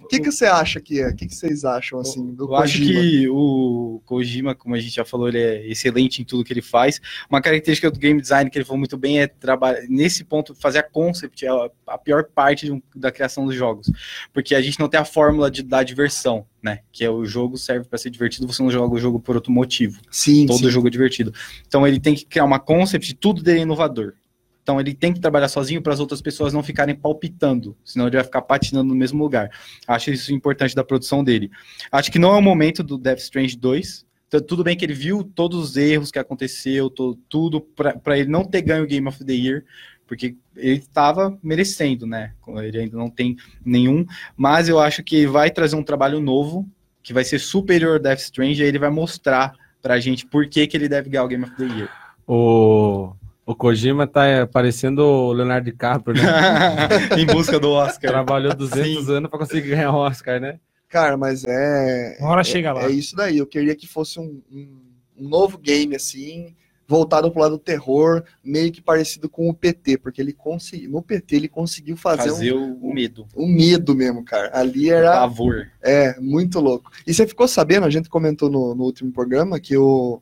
O 0.00 0.08
que, 0.10 0.18
que 0.18 0.32
você 0.32 0.46
acha 0.46 0.80
que 0.80 1.00
é? 1.00 1.10
O 1.10 1.14
que, 1.14 1.26
que 1.28 1.34
vocês 1.34 1.64
acham, 1.64 2.00
assim, 2.00 2.34
do 2.34 2.46
Eu 2.46 2.56
acho 2.56 2.78
que 2.78 3.28
o 3.28 4.02
Kojima, 4.04 4.52
como 4.52 4.74
a 4.74 4.80
gente 4.80 4.92
já 4.96 5.04
falou, 5.04 5.28
ele 5.28 5.38
é 5.38 5.64
excelente 5.68 6.20
em 6.20 6.24
tudo 6.24 6.42
que 6.42 6.52
ele 6.52 6.60
faz. 6.60 7.00
Uma 7.30 7.40
característica 7.40 7.88
do 7.88 7.96
game 7.96 8.20
design 8.20 8.50
que 8.50 8.58
ele 8.58 8.64
falou 8.64 8.78
muito 8.80 8.98
bem 8.98 9.20
é 9.20 9.28
trabalhar 9.28 9.80
nesse 9.88 10.24
ponto, 10.24 10.56
fazer 10.56 10.78
a 10.80 10.82
concept, 10.82 11.46
é 11.46 11.48
a- 11.50 11.70
a 11.86 11.96
pior 11.96 12.24
parte 12.24 12.66
de 12.66 12.72
um- 12.72 12.82
da 12.96 13.12
criação 13.12 13.46
dos 13.46 13.54
jogos. 13.54 13.88
Porque 14.32 14.56
a 14.56 14.60
gente 14.60 14.80
não 14.80 14.88
tem 14.88 14.98
a 14.98 15.04
fórmula 15.04 15.48
de, 15.48 15.62
da 15.62 15.84
diversão, 15.84 16.44
né? 16.60 16.80
Que 16.90 17.04
é 17.04 17.10
o 17.10 17.24
jogo 17.24 17.56
serve 17.56 17.86
para 17.86 17.96
ser 17.96 18.10
divertido, 18.10 18.48
você 18.52 18.60
não 18.64 18.70
joga 18.72 18.92
o 18.92 18.98
jogo 18.98 19.20
por 19.20 19.36
outro 19.36 19.52
motivo. 19.60 20.00
Sim, 20.10 20.46
Todo 20.46 20.58
sim. 20.58 20.70
jogo 20.70 20.88
é 20.88 20.90
divertido. 20.90 21.32
Então 21.66 21.86
ele 21.86 22.00
tem 22.00 22.14
que 22.14 22.24
criar 22.24 22.44
uma 22.44 22.58
concept, 22.58 23.14
tudo 23.14 23.42
dele 23.42 23.60
é 23.60 23.62
inovador. 23.62 24.14
Então 24.62 24.78
ele 24.78 24.94
tem 24.94 25.12
que 25.12 25.20
trabalhar 25.20 25.48
sozinho 25.48 25.82
para 25.82 25.92
as 25.92 26.00
outras 26.00 26.20
pessoas 26.20 26.52
não 26.52 26.62
ficarem 26.62 26.94
palpitando, 26.94 27.76
senão 27.84 28.06
ele 28.06 28.16
vai 28.16 28.24
ficar 28.24 28.42
patinando 28.42 28.88
no 28.88 28.94
mesmo 28.94 29.22
lugar. 29.22 29.50
Acho 29.86 30.10
isso 30.10 30.32
importante 30.32 30.74
da 30.74 30.84
produção 30.84 31.24
dele. 31.24 31.50
Acho 31.90 32.10
que 32.12 32.18
não 32.18 32.34
é 32.34 32.38
o 32.38 32.42
momento 32.42 32.82
do 32.82 32.98
Death 32.98 33.20
Strange 33.20 33.56
2. 33.56 34.06
Então, 34.28 34.40
tudo 34.40 34.62
bem 34.62 34.76
que 34.76 34.84
ele 34.84 34.94
viu 34.94 35.24
todos 35.24 35.58
os 35.58 35.76
erros 35.76 36.12
que 36.12 36.18
aconteceu, 36.18 36.88
tudo 37.28 37.60
para 37.60 38.16
ele 38.16 38.30
não 38.30 38.44
ter 38.44 38.62
ganho 38.62 38.84
o 38.84 38.86
Game 38.86 39.08
of 39.08 39.24
the 39.24 39.32
Year, 39.32 39.64
porque 40.06 40.36
ele 40.56 40.78
estava 40.78 41.36
merecendo, 41.42 42.06
né? 42.06 42.32
Ele 42.62 42.78
ainda 42.78 42.96
não 42.96 43.10
tem 43.10 43.36
nenhum, 43.64 44.06
mas 44.36 44.68
eu 44.68 44.78
acho 44.78 45.02
que 45.02 45.26
vai 45.26 45.50
trazer 45.50 45.74
um 45.74 45.82
trabalho 45.82 46.20
novo 46.20 46.68
que 47.02 47.12
vai 47.12 47.24
ser 47.24 47.38
superior 47.38 47.94
ao 47.94 47.98
Death 47.98 48.18
Strange, 48.20 48.60
e 48.60 48.62
aí 48.62 48.68
ele 48.68 48.78
vai 48.78 48.90
mostrar 48.90 49.52
pra 49.82 49.98
gente 49.98 50.26
por 50.26 50.46
que, 50.48 50.66
que 50.66 50.76
ele 50.76 50.88
deve 50.88 51.08
ganhar 51.10 51.24
o 51.24 51.28
Game 51.28 51.44
of 51.44 51.56
the 51.56 51.64
Year. 51.64 51.88
O, 52.26 53.12
O 53.46 53.54
Kojima 53.54 54.06
tá 54.06 54.26
é, 54.26 54.46
parecendo 54.46 55.02
o 55.02 55.32
Leonardo 55.32 55.64
DiCaprio, 55.64 56.14
né? 56.22 56.22
em 57.18 57.26
busca 57.26 57.58
do 57.58 57.70
Oscar. 57.70 58.10
Trabalhou 58.10 58.54
200 58.54 59.08
anos 59.10 59.30
pra 59.30 59.38
conseguir 59.38 59.70
ganhar 59.70 59.90
o 59.92 59.96
Oscar, 59.96 60.40
né? 60.40 60.60
Cara, 60.88 61.16
mas 61.16 61.44
é. 61.44 62.16
Uma 62.20 62.30
hora 62.30 62.40
é, 62.42 62.44
chega 62.44 62.72
lá. 62.72 62.82
É 62.84 62.90
isso 62.90 63.16
daí. 63.16 63.38
Eu 63.38 63.46
queria 63.46 63.74
que 63.74 63.86
fosse 63.86 64.18
um, 64.20 64.42
um- 64.52 64.80
um 65.18 65.28
novo 65.28 65.58
game, 65.58 65.94
assim, 65.96 66.54
voltado 66.90 67.30
pro 67.30 67.40
lado 67.40 67.52
do 67.52 67.58
terror, 67.62 68.24
meio 68.42 68.72
que 68.72 68.82
parecido 68.82 69.28
com 69.28 69.48
o 69.48 69.54
PT, 69.54 69.98
porque 69.98 70.20
ele 70.20 70.32
conseguiu. 70.32 70.90
No 70.90 71.00
PT 71.00 71.36
ele 71.36 71.48
conseguiu 71.48 71.96
fazer, 71.96 72.30
Fazer 72.30 72.52
o 72.52 72.74
o 72.80 72.92
medo. 72.92 73.28
um, 73.36 73.44
um 73.44 73.48
medo 73.48 73.94
mesmo, 73.94 74.24
cara. 74.24 74.50
Ali 74.52 74.90
O 74.90 74.94
era. 74.94 75.12
pavor. 75.12 75.68
É, 75.80 76.18
muito 76.20 76.58
louco. 76.58 76.90
E 77.06 77.14
você 77.14 77.24
ficou 77.28 77.46
sabendo, 77.46 77.86
a 77.86 77.90
gente 77.90 78.08
comentou 78.10 78.50
no, 78.50 78.74
no 78.74 78.82
último 78.82 79.12
programa, 79.12 79.60
que 79.60 79.76
o, 79.76 80.20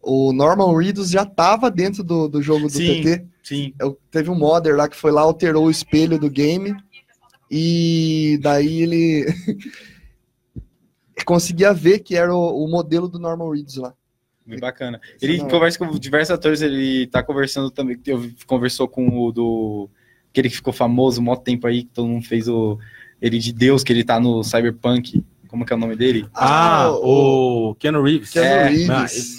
o 0.00 0.32
Norman 0.32 0.74
Reedus 0.74 1.10
já 1.10 1.26
tava 1.26 1.70
dentro 1.70 2.02
do, 2.02 2.28
do 2.28 2.40
jogo 2.40 2.62
do 2.66 2.72
Sim. 2.72 3.02
PT. 3.02 3.24
Sim. 3.42 3.74
Eu- 3.78 3.98
teve 4.10 4.30
um 4.30 4.34
modder 4.34 4.74
lá 4.76 4.88
que 4.88 4.96
foi 4.96 5.12
lá, 5.12 5.20
alterou 5.20 5.66
o 5.66 5.70
espelho 5.70 6.18
do 6.18 6.30
game 6.30 6.74
e 7.50 8.38
daí 8.42 8.80
ele 8.82 9.26
conseguia 11.26 11.72
ver 11.74 11.98
que 12.00 12.16
era 12.16 12.34
o, 12.34 12.64
o 12.64 12.70
modelo 12.70 13.06
do 13.08 13.18
Norman 13.18 13.50
Reedus 13.52 13.76
lá. 13.76 13.94
Muito 14.46 14.60
bacana. 14.60 15.00
Ele 15.20 15.38
não. 15.38 15.48
conversa 15.48 15.78
com 15.78 15.98
diversos 15.98 16.34
atores, 16.34 16.62
ele 16.62 17.06
tá 17.06 17.22
conversando 17.22 17.70
também, 17.70 17.98
eu 18.06 18.30
conversou 18.46 18.88
com 18.88 19.20
o 19.20 19.30
do 19.30 19.90
aquele 20.30 20.48
que 20.48 20.56
ficou 20.56 20.72
famoso 20.72 21.20
um 21.20 21.24
mó 21.24 21.36
tempo 21.36 21.66
aí, 21.66 21.82
que 21.82 21.90
todo 21.90 22.08
mundo 22.08 22.26
fez 22.26 22.48
o 22.48 22.78
ele 23.20 23.38
de 23.38 23.52
Deus, 23.52 23.84
que 23.84 23.92
ele 23.92 24.04
tá 24.04 24.18
no 24.18 24.42
Cyberpunk. 24.42 25.22
Como 25.50 25.66
que 25.66 25.72
é 25.72 25.76
o 25.76 25.78
nome 25.80 25.96
dele? 25.96 26.28
Ah, 26.32 26.90
o 26.92 27.74
Keanu 27.76 28.00
Reeves. 28.04 28.30
Keanu 28.30 28.46
É, 28.46 28.68
Reeves. 28.68 28.88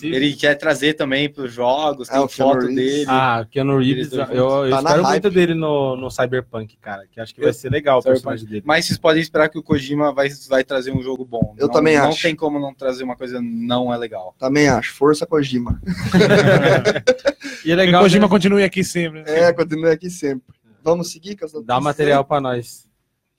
Ah, 0.04 0.06
Ele 0.08 0.34
quer 0.34 0.56
trazer 0.56 0.94
também 0.96 1.30
pros 1.30 1.54
jogos, 1.54 2.10
Ah, 2.10 2.14
tem 2.16 2.22
o 2.22 2.28
Keanu 2.28 2.52
foto 2.52 2.66
Reeves. 2.68 2.76
dele. 2.76 3.06
Ah, 3.08 3.48
Keanu 3.50 3.78
Reeves, 3.80 4.12
eu, 4.12 4.20
eu 4.66 4.70
Tá 4.72 4.82
na 4.82 4.90
espero 4.90 5.08
muito 5.08 5.30
dele 5.32 5.54
no, 5.54 5.96
no 5.96 6.12
Cyberpunk, 6.12 6.76
cara. 6.82 7.06
Que 7.10 7.22
acho 7.22 7.34
que 7.34 7.40
vai 7.40 7.50
Eu- 7.52 7.54
ser 7.54 7.70
legal 7.72 8.00
o 8.00 8.02
Cyberpunk. 8.02 8.24
personagem 8.24 8.46
dele. 8.46 8.64
Mas 8.66 8.86
vocês 8.86 9.00
podem 9.00 9.22
esperar 9.22 9.48
que 9.48 9.58
o 9.58 9.64
Kojima 9.64 10.12
vai, 10.12 10.28
vai 10.50 10.66
trazer 10.66 10.92
um 10.92 11.02
jogo 11.02 11.24
bom. 11.24 11.56
Eu 11.58 11.68
não, 11.68 11.74
também 11.74 11.98
não 11.98 12.10
acho. 12.10 12.22
tem 12.22 12.36
como 12.36 12.60
não 12.60 12.74
trazer 12.74 13.06
uma 13.06 13.16
coisa 13.16 13.40
não 13.42 13.94
é 13.94 13.98
legal. 13.98 14.36
Também 14.38 14.68
acho. 14.68 14.94
Força 14.96 15.26
Kojima. 15.26 15.82
E 17.64 17.72
é 17.72 17.74
o 17.74 17.78
legal 17.78 18.02
Kojima 18.02 18.26
né? 18.26 18.30
continue 18.30 18.64
aqui 18.64 18.84
sempre. 18.84 19.22
né? 19.24 19.44
É, 19.50 19.54
continue 19.54 19.90
aqui 19.92 20.10
sempre. 20.10 20.54
Vamos 20.84 21.12
seguir 21.12 21.38
notícias? 21.40 21.64
dar 21.64 21.80
material 21.80 22.26
pra 22.26 22.42
nós. 22.42 22.86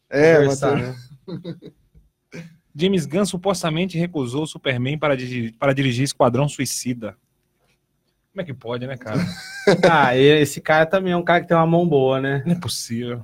É, 0.08 0.44
material. 0.46 0.94
James 2.74 3.06
Gunn 3.06 3.24
supostamente 3.26 3.98
recusou 3.98 4.42
o 4.44 4.46
Superman 4.46 4.98
para, 4.98 5.16
dirigir- 5.16 5.54
para 5.58 5.72
dirigir 5.74 6.04
Esquadrão 6.04 6.48
Suicida. 6.48 7.16
Como 8.32 8.40
é 8.40 8.44
que 8.44 8.54
pode, 8.54 8.86
né, 8.86 8.96
cara? 8.96 9.20
Ah, 9.88 10.16
esse 10.16 10.60
cara 10.60 10.84
também 10.86 11.12
é 11.12 11.16
um 11.16 11.22
cara 11.22 11.40
que 11.40 11.46
tem 11.46 11.56
uma 11.56 11.66
mão 11.66 11.86
boa, 11.86 12.20
né? 12.20 12.42
Não 12.44 12.52
é 12.54 12.58
possível. 12.58 13.22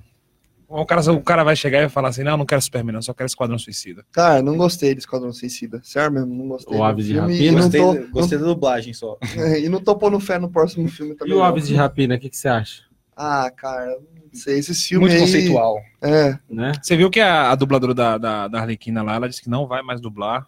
O 0.69 0.85
cara, 0.85 1.01
o 1.13 1.21
cara 1.23 1.43
vai 1.43 1.57
chegar 1.57 1.79
e 1.79 1.81
vai 1.81 1.89
falar 1.89 2.11
assim: 2.11 2.23
não, 2.23 2.37
não 2.37 2.45
quero 2.47 2.61
Superman, 2.63 2.93
não, 2.95 3.03
só 3.03 3.13
quero 3.15 3.27
Esquadrão 3.27 3.59
Suicida. 3.59 4.05
Cara, 4.13 4.41
não 4.43 4.57
gostei 4.57 4.95
de 4.95 5.01
Esquadrão 5.01 5.33
Suicida. 5.33 5.81
Sério 5.83 6.13
mesmo, 6.13 6.33
não 6.35 6.47
gostei. 6.47 6.77
O 6.79 6.85
Aves 6.85 7.07
de 7.07 7.19
Rapina. 7.19 7.53
Não, 7.53 7.61
Gostei, 7.63 7.81
tô, 7.81 8.09
gostei 8.13 8.39
da 8.39 8.45
dublagem 8.45 8.93
só. 8.93 9.19
e 9.61 9.69
não 9.69 9.81
tô 9.83 9.97
pondo 9.97 10.21
fé 10.21 10.39
no 10.39 10.49
próximo 10.51 10.87
filme 10.89 11.15
também. 11.17 11.33
E 11.33 11.37
o. 11.37 11.43
Aves 11.43 11.67
de 11.67 11.75
Rapina, 11.75 12.15
o 12.15 12.19
que, 12.21 12.29
que 12.31 12.37
você 12.37 12.47
acha? 12.49 12.83
Ah, 13.21 13.51
cara, 13.51 13.87
não 13.99 14.33
sei. 14.33 14.59
Esse 14.59 14.73
filme 14.75 15.07
Muito 15.07 15.15
aí... 15.17 15.21
conceitual. 15.21 15.81
É, 16.01 16.39
Né? 16.49 16.73
Você 16.81 16.97
viu 16.97 17.11
que 17.11 17.19
a, 17.21 17.51
a 17.51 17.55
dubladora 17.57 17.93
da, 17.93 18.17
da, 18.17 18.47
da 18.49 18.61
Arlequina 18.61 19.03
lá, 19.03 19.17
ela 19.17 19.29
disse 19.29 19.43
que 19.43 19.51
não 19.51 19.67
vai 19.67 19.83
mais 19.83 20.01
dublar, 20.01 20.47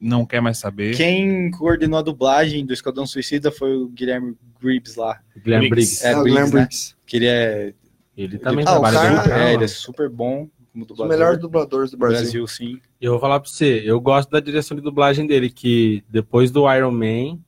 não 0.00 0.24
quer 0.24 0.40
mais 0.40 0.58
saber. 0.58 0.96
Quem 0.96 1.50
coordenou 1.50 1.98
a 1.98 2.02
dublagem 2.02 2.64
do 2.64 2.72
Esquadrão 2.72 3.06
Suicida 3.06 3.50
foi 3.52 3.76
o 3.76 3.88
Guilherme 3.88 4.34
Gribbs 4.60 4.96
lá. 4.96 5.20
Guilherme 5.36 5.68
Briggs. 5.70 6.04
É, 6.06 6.12
é 6.12 6.16
o 6.16 6.22
Briggs, 6.22 6.50
Glenn 6.50 6.54
né? 6.54 6.66
Briggs. 6.66 6.94
Que 7.06 7.16
ele 7.16 7.26
é 7.26 7.74
Ele 8.16 8.38
também 8.38 8.64
Ah, 8.66 8.70
o 8.78 8.80
trabalha 8.80 8.98
cara- 9.22 9.22
bem 9.36 9.46
é, 9.48 9.54
ele 9.54 9.64
é 9.64 9.68
super 9.68 10.08
bom 10.08 10.48
como 10.72 10.84
Os 10.84 10.88
dublador. 10.88 11.08
melhores 11.16 11.38
dubladores 11.40 11.90
do 11.90 11.96
do 11.96 12.00
Brasil. 12.00 12.20
Brasil, 12.22 12.46
sim. 12.46 12.80
Eu 13.00 13.12
vou 13.12 13.20
falar 13.20 13.40
pra 13.40 13.48
você, 13.50 13.82
eu 13.84 14.00
gosto 14.00 14.30
da 14.30 14.40
direção 14.40 14.74
de 14.76 14.82
dublagem 14.82 15.26
dele, 15.26 15.50
que 15.50 16.02
depois 16.08 16.50
do 16.50 16.70
Iron 16.74 16.90
Man, 16.92 17.38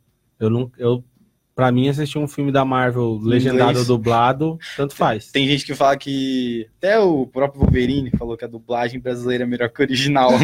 eu 0.40 0.48
não. 0.50 0.70
Eu, 0.78 1.02
pra 1.58 1.72
mim, 1.72 1.88
assistir 1.88 2.18
um 2.18 2.28
filme 2.28 2.52
da 2.52 2.64
Marvel 2.64 3.18
legendado 3.20 3.80
ou 3.80 3.84
dublado, 3.84 4.56
tanto 4.76 4.94
faz. 4.94 5.26
Tem 5.32 5.44
gente 5.48 5.66
que 5.66 5.74
fala 5.74 5.96
que. 5.96 6.68
Até 6.78 7.00
o 7.00 7.26
próprio 7.26 7.60
Wolverine 7.62 8.12
falou 8.16 8.36
que 8.36 8.44
a 8.44 8.48
dublagem 8.48 9.00
brasileira 9.00 9.42
é 9.42 9.46
melhor 9.46 9.68
que 9.68 9.82
a 9.82 9.84
original. 9.84 10.30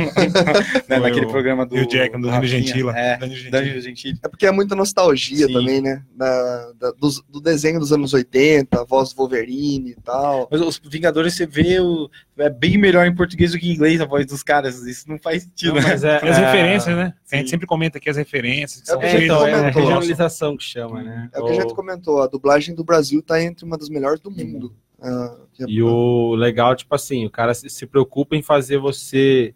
né? 0.88 0.98
Naquele 0.98 1.26
o- 1.26 1.30
programa 1.30 1.64
do. 1.64 1.76
E 1.76 1.82
o 1.82 1.86
Jack, 1.86 2.16
do 2.16 2.26
Danilo. 2.26 2.46
Gentila. 2.48 2.98
É, 2.98 3.16
Danilo 3.48 3.80
Gentila. 3.80 4.18
É 4.24 4.28
porque 4.28 4.44
é 4.44 4.50
muita 4.50 4.74
nostalgia 4.74 5.46
Sim. 5.46 5.52
também, 5.52 5.80
né? 5.80 6.02
Da, 6.16 6.72
da- 6.80 6.90
dos- 6.98 7.22
do, 7.30 7.40
desenho 7.40 7.78
dos 7.78 7.92
anos 7.92 8.12
80, 8.12 8.80
a 8.80 8.84
voz 8.84 9.10
do 9.12 9.16
Wolverine 9.18 9.90
e 9.92 9.94
tal. 10.02 10.48
Mas 10.50 10.60
os 10.60 10.80
Vingadores, 10.84 11.34
você 11.34 11.46
vê, 11.46 11.78
o, 11.78 12.10
é 12.38 12.50
bem 12.50 12.76
melhor 12.76 13.06
em 13.06 13.14
português 13.14 13.52
do 13.52 13.58
que 13.60 13.68
em 13.68 13.72
inglês 13.72 14.00
a 14.00 14.04
voz 14.04 14.26
dos 14.26 14.42
caras. 14.42 14.82
Isso 14.84 15.08
não 15.08 15.16
faz 15.18 15.44
sentido, 15.44 15.74
Não, 15.74 15.80
né? 15.82 15.88
mas 15.90 16.02
é, 16.02 16.20
E 16.24 16.28
as 16.28 16.38
é- 16.38 16.44
referências, 16.46 16.96
né? 16.96 17.14
A 17.30 17.36
gente 17.36 17.46
Sim. 17.46 17.50
sempre 17.50 17.66
comenta 17.68 17.98
aqui 17.98 18.10
as 18.10 18.16
referências. 18.16 18.82
Que 18.82 18.90
É 18.90 18.92
são 18.94 19.02
É, 19.02 19.24
então, 19.24 19.46
é 19.46 19.52
a 19.52 19.58
comentou. 19.58 19.82
regionalização 19.82 20.56
que 20.56 20.64
chama, 20.64 21.03
né? 21.04 21.30
É 21.32 21.40
o 21.40 21.44
que 21.46 21.52
a 21.52 21.54
gente 21.54 21.74
comentou, 21.74 22.22
a 22.22 22.26
dublagem 22.26 22.74
do 22.74 22.82
Brasil 22.84 23.22
tá 23.22 23.42
entre 23.42 23.64
uma 23.64 23.78
das 23.78 23.88
melhores 23.88 24.20
do 24.20 24.30
mundo. 24.30 24.74
Ah, 25.00 25.36
é- 25.60 25.64
E 25.68 25.82
o 25.82 26.34
legal, 26.34 26.74
tipo 26.74 26.94
assim, 26.94 27.26
o 27.26 27.30
cara 27.30 27.52
se, 27.54 27.68
se 27.68 27.86
preocupa 27.86 28.34
em 28.36 28.42
fazer 28.42 28.78
você 28.78 29.54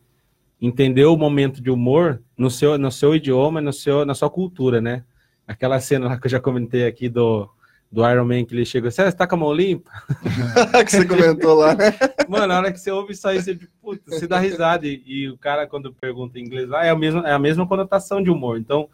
entender 0.60 1.04
o 1.04 1.16
momento 1.16 1.62
de 1.62 1.70
humor 1.70 2.20
no 2.36 2.50
seu, 2.50 2.76
no 2.76 2.90
seu 2.90 3.14
idioma, 3.14 3.60
no 3.60 3.72
seu, 3.72 4.04
na 4.04 4.14
sua 4.14 4.28
cultura, 4.28 4.80
né? 4.80 5.04
Aquela 5.46 5.80
cena 5.80 6.08
lá 6.08 6.18
que 6.18 6.26
eu 6.26 6.30
já 6.30 6.40
comentei 6.40 6.84
aqui 6.86 7.08
do, 7.08 7.48
do 7.90 8.06
Iron 8.08 8.24
Man, 8.24 8.44
que 8.44 8.54
ele 8.54 8.64
chega, 8.64 8.90
você 8.90 9.10
tá 9.12 9.26
com 9.26 9.36
a 9.36 9.38
mão 9.38 9.52
limpa? 9.54 9.90
que 10.84 10.90
você 10.90 11.06
comentou 11.06 11.54
lá, 11.54 11.74
né? 11.74 11.92
Mano, 12.28 12.48
na 12.48 12.58
hora 12.58 12.72
que 12.72 12.78
você 12.78 12.90
ouve 12.90 13.12
isso 13.12 13.26
aí, 13.26 13.40
você, 13.40 13.58
puta, 13.80 14.02
você 14.06 14.26
dá 14.26 14.38
risada. 14.38 14.86
E, 14.86 15.02
e 15.06 15.30
o 15.30 15.38
cara, 15.38 15.66
quando 15.66 15.94
pergunta 15.94 16.38
em 16.38 16.42
inglês 16.42 16.68
lá, 16.68 16.84
é 16.84 16.90
a, 16.90 16.96
mesma, 16.96 17.26
é 17.26 17.32
a 17.32 17.38
mesma 17.38 17.66
conotação 17.66 18.22
de 18.22 18.28
humor. 18.30 18.58
Então, 18.58 18.88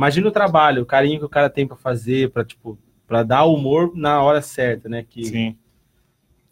imagina 0.00 0.28
o 0.28 0.32
trabalho, 0.32 0.82
o 0.82 0.86
carinho 0.86 1.18
que 1.18 1.26
o 1.26 1.28
cara 1.28 1.50
tem 1.50 1.66
pra 1.66 1.76
fazer, 1.76 2.30
pra, 2.30 2.42
tipo, 2.42 2.78
pra 3.06 3.22
dar 3.22 3.44
o 3.44 3.54
humor 3.54 3.92
na 3.94 4.22
hora 4.22 4.40
certa, 4.40 4.88
né? 4.88 5.04
Que 5.06 5.24
Sim. 5.26 5.56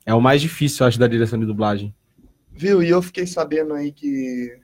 é 0.05 0.13
o 0.13 0.21
mais 0.21 0.43
difícil, 0.43 0.85
eu 0.85 0.89
acho, 0.89 0.99
da 0.99 1.07
direção 1.09 1.39
de 1.39 1.47
dublagem. 1.47 1.95
Viu? 2.53 2.83
E 2.83 2.91
eu 2.91 3.01
fiquei 3.01 3.27
sabendo 3.27 3.73
aí 3.73 3.91
que 3.91 4.55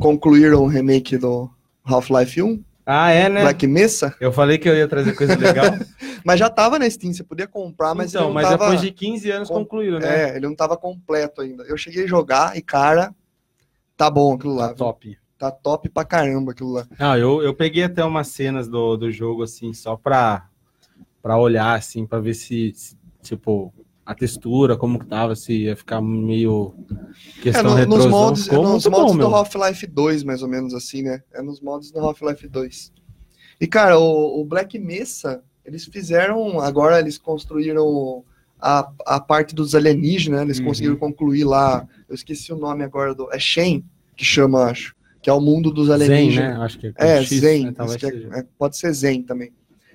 concluíram 0.00 0.62
o 0.62 0.66
remake 0.66 1.18
do 1.18 1.50
Half-Life 1.84 2.40
1, 2.40 2.64
Ah, 2.86 3.10
é, 3.10 3.28
né? 3.28 3.42
Black 3.42 3.66
Mesa, 3.66 4.16
Eu 4.18 4.32
falei 4.32 4.56
que 4.56 4.66
eu 4.66 4.74
ia 4.74 4.88
trazer 4.88 5.14
coisa 5.14 5.36
legal. 5.36 5.66
mas 6.24 6.40
já 6.40 6.48
tava 6.48 6.78
na 6.78 6.88
Steam, 6.88 7.12
você 7.12 7.22
podia 7.22 7.46
comprar, 7.46 7.94
mas 7.94 8.10
então, 8.14 8.22
ele 8.22 8.28
não 8.28 8.34
mas 8.34 8.44
tava... 8.48 8.64
depois 8.64 8.80
de 8.80 8.90
15 8.92 9.30
anos 9.30 9.48
com- 9.48 9.56
concluíram, 9.56 9.98
né? 9.98 10.30
É, 10.30 10.36
ele 10.36 10.46
não 10.46 10.54
tava 10.56 10.74
completo 10.76 11.42
ainda. 11.42 11.64
Eu 11.64 11.76
cheguei 11.76 12.04
a 12.04 12.08
jogar 12.08 12.56
e, 12.56 12.62
cara, 12.62 13.14
tá 13.94 14.08
bom 14.10 14.32
aquilo 14.34 14.54
lá. 14.54 14.68
Tá 14.68 14.68
viu? 14.68 14.76
top. 14.76 15.21
Tá 15.42 15.50
top 15.50 15.88
pra 15.88 16.04
caramba 16.04 16.52
aquilo 16.52 16.70
lá. 16.70 16.86
Não, 16.96 17.18
eu, 17.18 17.42
eu 17.42 17.52
peguei 17.52 17.82
até 17.82 18.04
umas 18.04 18.28
cenas 18.28 18.68
do, 18.68 18.96
do 18.96 19.10
jogo, 19.10 19.42
assim, 19.42 19.74
só 19.74 19.96
pra, 19.96 20.46
pra 21.20 21.36
olhar, 21.36 21.76
assim, 21.76 22.06
pra 22.06 22.20
ver 22.20 22.34
se, 22.34 22.72
se, 22.76 22.96
tipo, 23.20 23.74
a 24.06 24.14
textura, 24.14 24.76
como 24.76 25.00
que 25.00 25.06
tava, 25.06 25.34
se 25.34 25.64
ia 25.64 25.74
ficar 25.74 26.00
meio 26.00 26.72
É, 27.36 27.42
questão 27.42 27.64
no- 27.64 27.70
nos 27.70 27.78
retrosão. 27.80 28.10
mods, 28.10 28.44
Ficou 28.44 28.62
nos 28.62 28.70
muito 28.86 28.90
mods 28.92 29.12
bom, 29.16 29.18
do. 29.18 29.34
Half-Life 29.34 29.84
2, 29.88 30.22
mais 30.22 30.42
ou 30.44 30.48
menos 30.48 30.74
assim, 30.74 31.02
né? 31.02 31.24
É 31.32 31.42
nos 31.42 31.60
mods 31.60 31.90
do 31.90 31.98
Half-Life 31.98 32.46
2. 32.46 32.92
E, 33.60 33.66
cara, 33.66 33.98
o, 33.98 34.40
o 34.40 34.44
Black 34.44 34.78
Mesa, 34.78 35.42
eles 35.64 35.84
fizeram. 35.86 36.60
Agora 36.60 37.00
eles 37.00 37.18
construíram 37.18 38.22
a, 38.60 38.88
a 39.06 39.18
parte 39.18 39.56
dos 39.56 39.74
alienígenas, 39.74 40.38
né? 40.38 40.46
Eles 40.46 40.58
Uhum. 40.60 40.66
conseguiram 40.66 40.96
concluir 40.96 41.42
lá. 41.42 41.84
Eu 42.08 42.14
esqueci 42.14 42.52
o 42.52 42.56
nome 42.56 42.84
agora 42.84 43.12
do. 43.12 43.28
É 43.32 43.40
Shen 43.40 43.84
que 44.16 44.24
chama, 44.24 44.66
acho. 44.66 44.94
Que 45.22 45.30
é 45.30 45.32
o 45.32 45.40
mundo 45.40 45.70
dos 45.70 45.86
Zen, 45.86 45.94
alienígenas. 45.94 46.58
né? 46.58 46.64
Acho 46.64 46.78
que 46.78 46.86
É, 46.98 47.16
com 47.18 47.22
X, 47.24 47.40
Zen. 47.40 47.64
né? 47.66 47.72
Acho 47.78 47.98
que 47.98 48.06
é- 48.06 48.38
é, 48.40 48.44
pode 48.58 48.76
ser 48.76 48.92
Zen 48.92 49.22
também. 49.22 49.52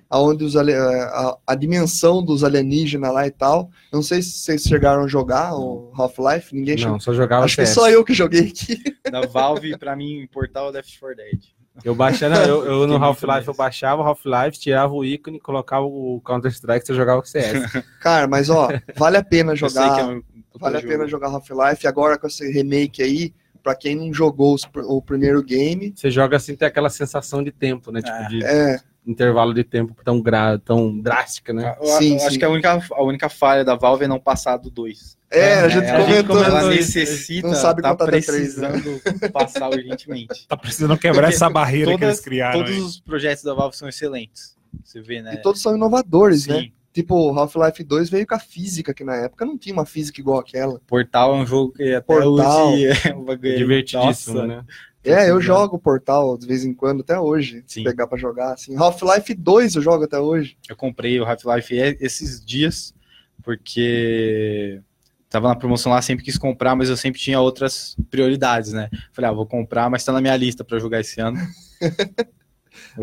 Aonde 0.09 0.45
os 0.45 0.55
ale- 0.55 0.73
a, 0.73 1.36
a 1.45 1.53
dimensão 1.53 2.23
dos 2.23 2.41
alienígenas 2.41 3.13
lá 3.13 3.28
e 3.28 3.32
tal. 3.32 3.69
Eu 3.91 3.97
não 3.97 4.03
sei 4.03 4.21
se 4.21 4.32
vocês 4.32 4.63
chegaram 4.63 5.03
a 5.03 5.07
jogar 5.07 5.53
o 5.53 5.91
Half-Life. 5.93 6.55
Ninguém 6.55 6.78
chegou. 6.78 6.93
Não, 6.93 6.99
só 7.01 7.13
jogava 7.13 7.43
Acho 7.43 7.57
que 7.57 7.65
CS. 7.65 7.75
só 7.75 7.89
eu 7.89 8.05
que 8.05 8.13
joguei 8.13 8.47
aqui. 8.47 8.82
Da 9.11 9.21
Valve, 9.25 9.78
pra 9.78 9.95
mim, 9.97 10.21
importar 10.21 10.63
o 10.65 10.69
Left 10.69 10.97
4 10.97 11.17
Dead. 11.17 11.39
Eu 11.84 11.93
baixava, 11.93 12.38
eu, 12.45 12.65
eu 12.65 12.88
no 12.88 12.95
Half-Life 12.95 13.47
eu 13.49 13.53
baixava 13.53 14.01
o 14.01 14.05
Half-Life, 14.05 14.57
tirava 14.59 14.93
o 14.93 15.03
ícone, 15.05 15.39
colocava 15.39 15.86
o 15.86 16.19
Counter-Strike, 16.25 16.88
você 16.88 16.93
jogava 16.95 17.21
com 17.21 17.28
CS. 17.28 17.63
Cara, 18.01 18.28
mas 18.28 18.49
ó, 18.49 18.67
vale 18.95 19.17
a 19.17 19.23
pena 19.23 19.51
Eu 19.53 19.57
sei 19.57 19.69
jogar. 19.69 19.93
que 19.95 20.01
é 20.01 20.03
um 20.05 20.21
Vale 20.59 20.78
a 20.78 20.80
jogo. 20.80 20.91
pena 20.91 21.07
jogar 21.07 21.28
Half-Life. 21.28 21.86
Agora 21.86 22.17
com 22.17 22.25
esse 22.28 22.49
remake 22.51 23.03
aí, 23.03 23.34
pra 23.68 23.76
quem 23.76 23.95
não 23.97 24.13
jogou 24.13 24.53
os 24.55 24.65
o 24.86 25.01
primeiro 25.01 25.43
game, 25.43 25.91
Você 25.93 26.09
joga 26.09 26.38
assim, 26.38 26.55
tem 26.55 26.65
aquela 26.65 26.89
sensação 26.89 27.43
de 27.43 27.51
tempo, 27.51 27.91
né? 27.91 28.01
Tipo, 28.01 28.15
Ah, 28.15 28.28
de 28.30 28.41
é. 28.45 28.80
intervalo 29.05 29.53
de 29.53 29.61
tempo 29.65 29.93
tão, 30.05 30.22
gra... 30.22 30.57
tão 30.57 30.97
drástica, 30.97 31.51
né? 31.51 31.76
Eu, 31.82 31.86
eu 31.86 31.97
Sim, 31.97 32.15
acho 32.15 32.32
sim. 32.32 32.39
que 32.39 32.45
a 32.45 32.49
única, 32.49 32.82
a 32.93 33.03
única 33.03 33.28
falha 33.28 33.65
da 33.65 33.76
Valve 33.76 34.05
é 34.05 34.07
não 34.07 34.22
passar 34.22 34.55
do 34.55 34.70
2. 34.70 35.18
É, 35.30 35.55
a 35.55 35.68
gente 35.68 35.86
a 35.86 35.97
comentou. 35.99 36.36
comentou 36.38 36.43
Ela 36.45 36.70
necessita, 36.70 37.45
Não 37.49 37.55
sabe 37.55 37.82
tá 37.82 37.93
três, 37.93 38.26
né? 38.26 38.34
precisando 38.34 39.32
passar 39.34 39.70
urgentemente. 39.70 40.47
Tá 40.47 40.55
precisando 40.55 40.97
quebrar 40.97 41.24
Porque 41.24 41.36
essa 41.36 41.49
barreira 41.49 41.88
que 41.91 41.97
Todas- 41.97 42.07
eles 42.07 42.20
criaram. 42.22 42.59
Todos 42.59 42.72
aí. 42.74 42.80
os 42.80 43.01
projetos 43.01 43.43
da 43.43 43.53
Valve 43.53 43.76
são 43.76 43.89
excelentes. 43.89 44.55
Você 44.82 45.01
vê, 45.01 45.22
né? 45.22 45.34
E 45.34 45.41
todos 45.41 45.61
são 45.61 45.76
inovadores, 45.76 46.43
Sim. 46.43 46.51
né? 46.53 46.68
Tipo, 46.98 47.30
Half-Life 47.38 47.84
2 47.84 48.10
veio 48.10 48.26
com 48.26 48.34
a 48.34 48.39
física, 48.39 48.91
que 48.91 49.04
na 49.04 49.16
época 49.18 49.45
não 49.45 49.56
tinha 49.56 49.72
uma 49.72 49.86
física 49.86 50.20
igual 50.20 50.39
aquela. 50.39 50.82
Portal 50.88 51.36
é 51.36 51.41
um 51.41 51.45
jogo 51.45 51.72
que 51.74 51.93
até 51.93 52.02
Portal. 52.02 52.72
hoje 52.74 52.86
é 53.08 53.14
um 53.14 53.22
bagulho. 53.24 53.56
Divertidíssimo, 53.56 54.34
Nossa. 54.38 54.48
né? 54.48 54.66
É, 55.04 55.30
eu 55.30 55.39
jogo 55.39 55.78
Portal 55.78 56.36
de 56.39 56.48
vez 56.48 56.66
em 56.66 56.74
quando, 56.74 57.02
até 57.02 57.20
hoje. 57.20 57.64
Se 57.68 57.76
Sim. 57.76 57.84
pegar 57.84 58.08
pra 58.08 58.18
jogar, 58.18 58.54
assim. 58.54 58.76
Half-Life 58.76 59.32
2 59.36 59.76
eu 59.76 59.82
jogo 59.84 60.06
até 60.06 60.18
hoje. 60.18 60.58
Eu 60.68 60.76
comprei 60.76 61.20
o 61.20 61.24
Half-Life 61.24 61.72
e- 61.76 61.98
esses 62.02 62.43
dias, 62.43 62.95
porque 63.43 64.82
tava 65.30 65.50
na 65.50 65.56
promoção 65.56 65.91
lá, 65.91 66.02
sempre 66.02 66.26
quis 66.26 66.36
comprar, 66.39 66.76
mas 66.76 66.89
eu 66.89 66.98
sempre 66.98 67.22
tinha 67.22 67.39
outras 67.39 67.95
prioridades, 68.10 68.74
né? 68.74 68.89
Falei, 69.14 69.30
ah, 69.30 69.34
vou 69.34 69.45
comprar, 69.45 69.88
mas 69.88 70.04
tá 70.04 70.12
na 70.12 70.20
minha 70.20 70.36
lista 70.36 70.64
pra 70.64 70.80
jogar 70.80 71.00
esse 71.02 71.22
ano. 71.22 71.38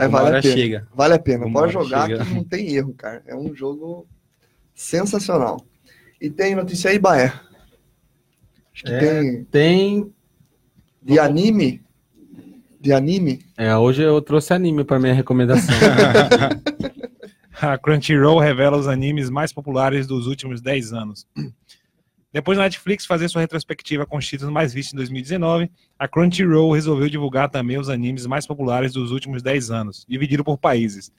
Alguma 0.02 0.22
vale 0.22 0.36
a 0.38 0.42
pena. 0.42 0.54
chega. 0.54 0.88
Vale 0.94 1.14
a 1.14 1.18
pena, 1.18 1.50
pode 1.52 1.72
jogar 1.72 2.06
chega. 2.08 2.24
que 2.24 2.34
não 2.34 2.44
tem 2.44 2.74
erro, 2.74 2.94
cara. 2.94 3.22
É 3.26 3.34
um 3.34 3.54
jogo 3.54 4.06
sensacional. 4.74 5.60
E 6.20 6.28
tem 6.30 6.54
notícia 6.54 6.90
aí, 6.90 6.98
Baé? 6.98 7.32
Acho 8.74 8.84
que 8.84 8.92
É. 8.92 8.98
tem 8.98 9.44
Tem. 9.44 10.12
de 11.02 11.18
anime. 11.18 11.82
De 12.80 12.92
anime? 12.92 13.40
É, 13.56 13.74
hoje 13.76 14.02
eu 14.02 14.20
trouxe 14.20 14.52
anime 14.52 14.84
para 14.84 14.98
minha 14.98 15.14
recomendação. 15.14 15.74
A 17.60 17.78
Crunchyroll 17.78 18.38
revela 18.40 18.76
os 18.76 18.86
animes 18.88 19.30
mais 19.30 19.52
populares 19.52 20.06
dos 20.06 20.26
últimos 20.26 20.60
10 20.60 20.92
anos. 20.92 21.26
Depois 22.34 22.58
da 22.58 22.64
Netflix 22.64 23.06
fazer 23.06 23.28
sua 23.28 23.42
retrospectiva 23.42 24.04
com 24.04 24.16
os 24.16 24.26
títulos 24.26 24.52
mais 24.52 24.74
vistos 24.74 24.92
em 24.92 24.96
2019, 24.96 25.70
a 25.96 26.08
Crunchyroll 26.08 26.72
resolveu 26.72 27.08
divulgar 27.08 27.48
também 27.48 27.78
os 27.78 27.88
animes 27.88 28.26
mais 28.26 28.44
populares 28.44 28.92
dos 28.92 29.12
últimos 29.12 29.40
10 29.40 29.70
anos, 29.70 30.04
dividido 30.08 30.42
por 30.42 30.58
países. 30.58 31.12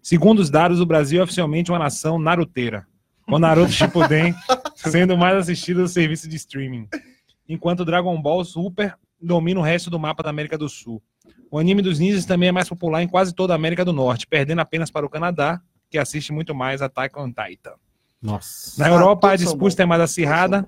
Segundo 0.00 0.38
os 0.38 0.48
dados, 0.48 0.80
o 0.80 0.86
Brasil 0.86 1.20
é 1.20 1.22
oficialmente 1.22 1.70
uma 1.70 1.78
nação 1.78 2.18
naruteira, 2.18 2.86
com 3.26 3.38
Naruto 3.38 3.72
Shippuden 3.72 4.34
sendo 4.74 5.18
mais 5.18 5.36
assistido 5.36 5.82
do 5.82 5.88
serviço 5.88 6.26
de 6.30 6.36
streaming, 6.36 6.88
enquanto 7.46 7.84
Dragon 7.84 8.18
Ball 8.22 8.42
Super 8.42 8.96
domina 9.20 9.60
o 9.60 9.62
resto 9.62 9.90
do 9.90 9.98
mapa 9.98 10.22
da 10.22 10.30
América 10.30 10.56
do 10.56 10.70
Sul. 10.70 11.02
O 11.50 11.58
anime 11.58 11.82
dos 11.82 11.98
ninjas 11.98 12.24
também 12.24 12.48
é 12.48 12.52
mais 12.52 12.70
popular 12.70 13.02
em 13.02 13.08
quase 13.08 13.34
toda 13.34 13.52
a 13.52 13.56
América 13.56 13.84
do 13.84 13.92
Norte, 13.92 14.26
perdendo 14.26 14.60
apenas 14.60 14.90
para 14.90 15.04
o 15.04 15.10
Canadá, 15.10 15.60
que 15.90 15.98
assiste 15.98 16.32
muito 16.32 16.54
mais 16.54 16.80
a 16.80 16.86
Attack 16.86 17.18
on 17.18 17.28
Titan. 17.28 17.74
Nossa. 18.24 18.80
Na 18.82 18.86
Ah, 18.86 18.90
Europa, 18.90 19.28
a 19.28 19.30
todos 19.32 19.44
são 19.44 19.52
disputa 19.52 19.82
é 19.82 19.86
mais 19.86 20.00
acirrada 20.00 20.66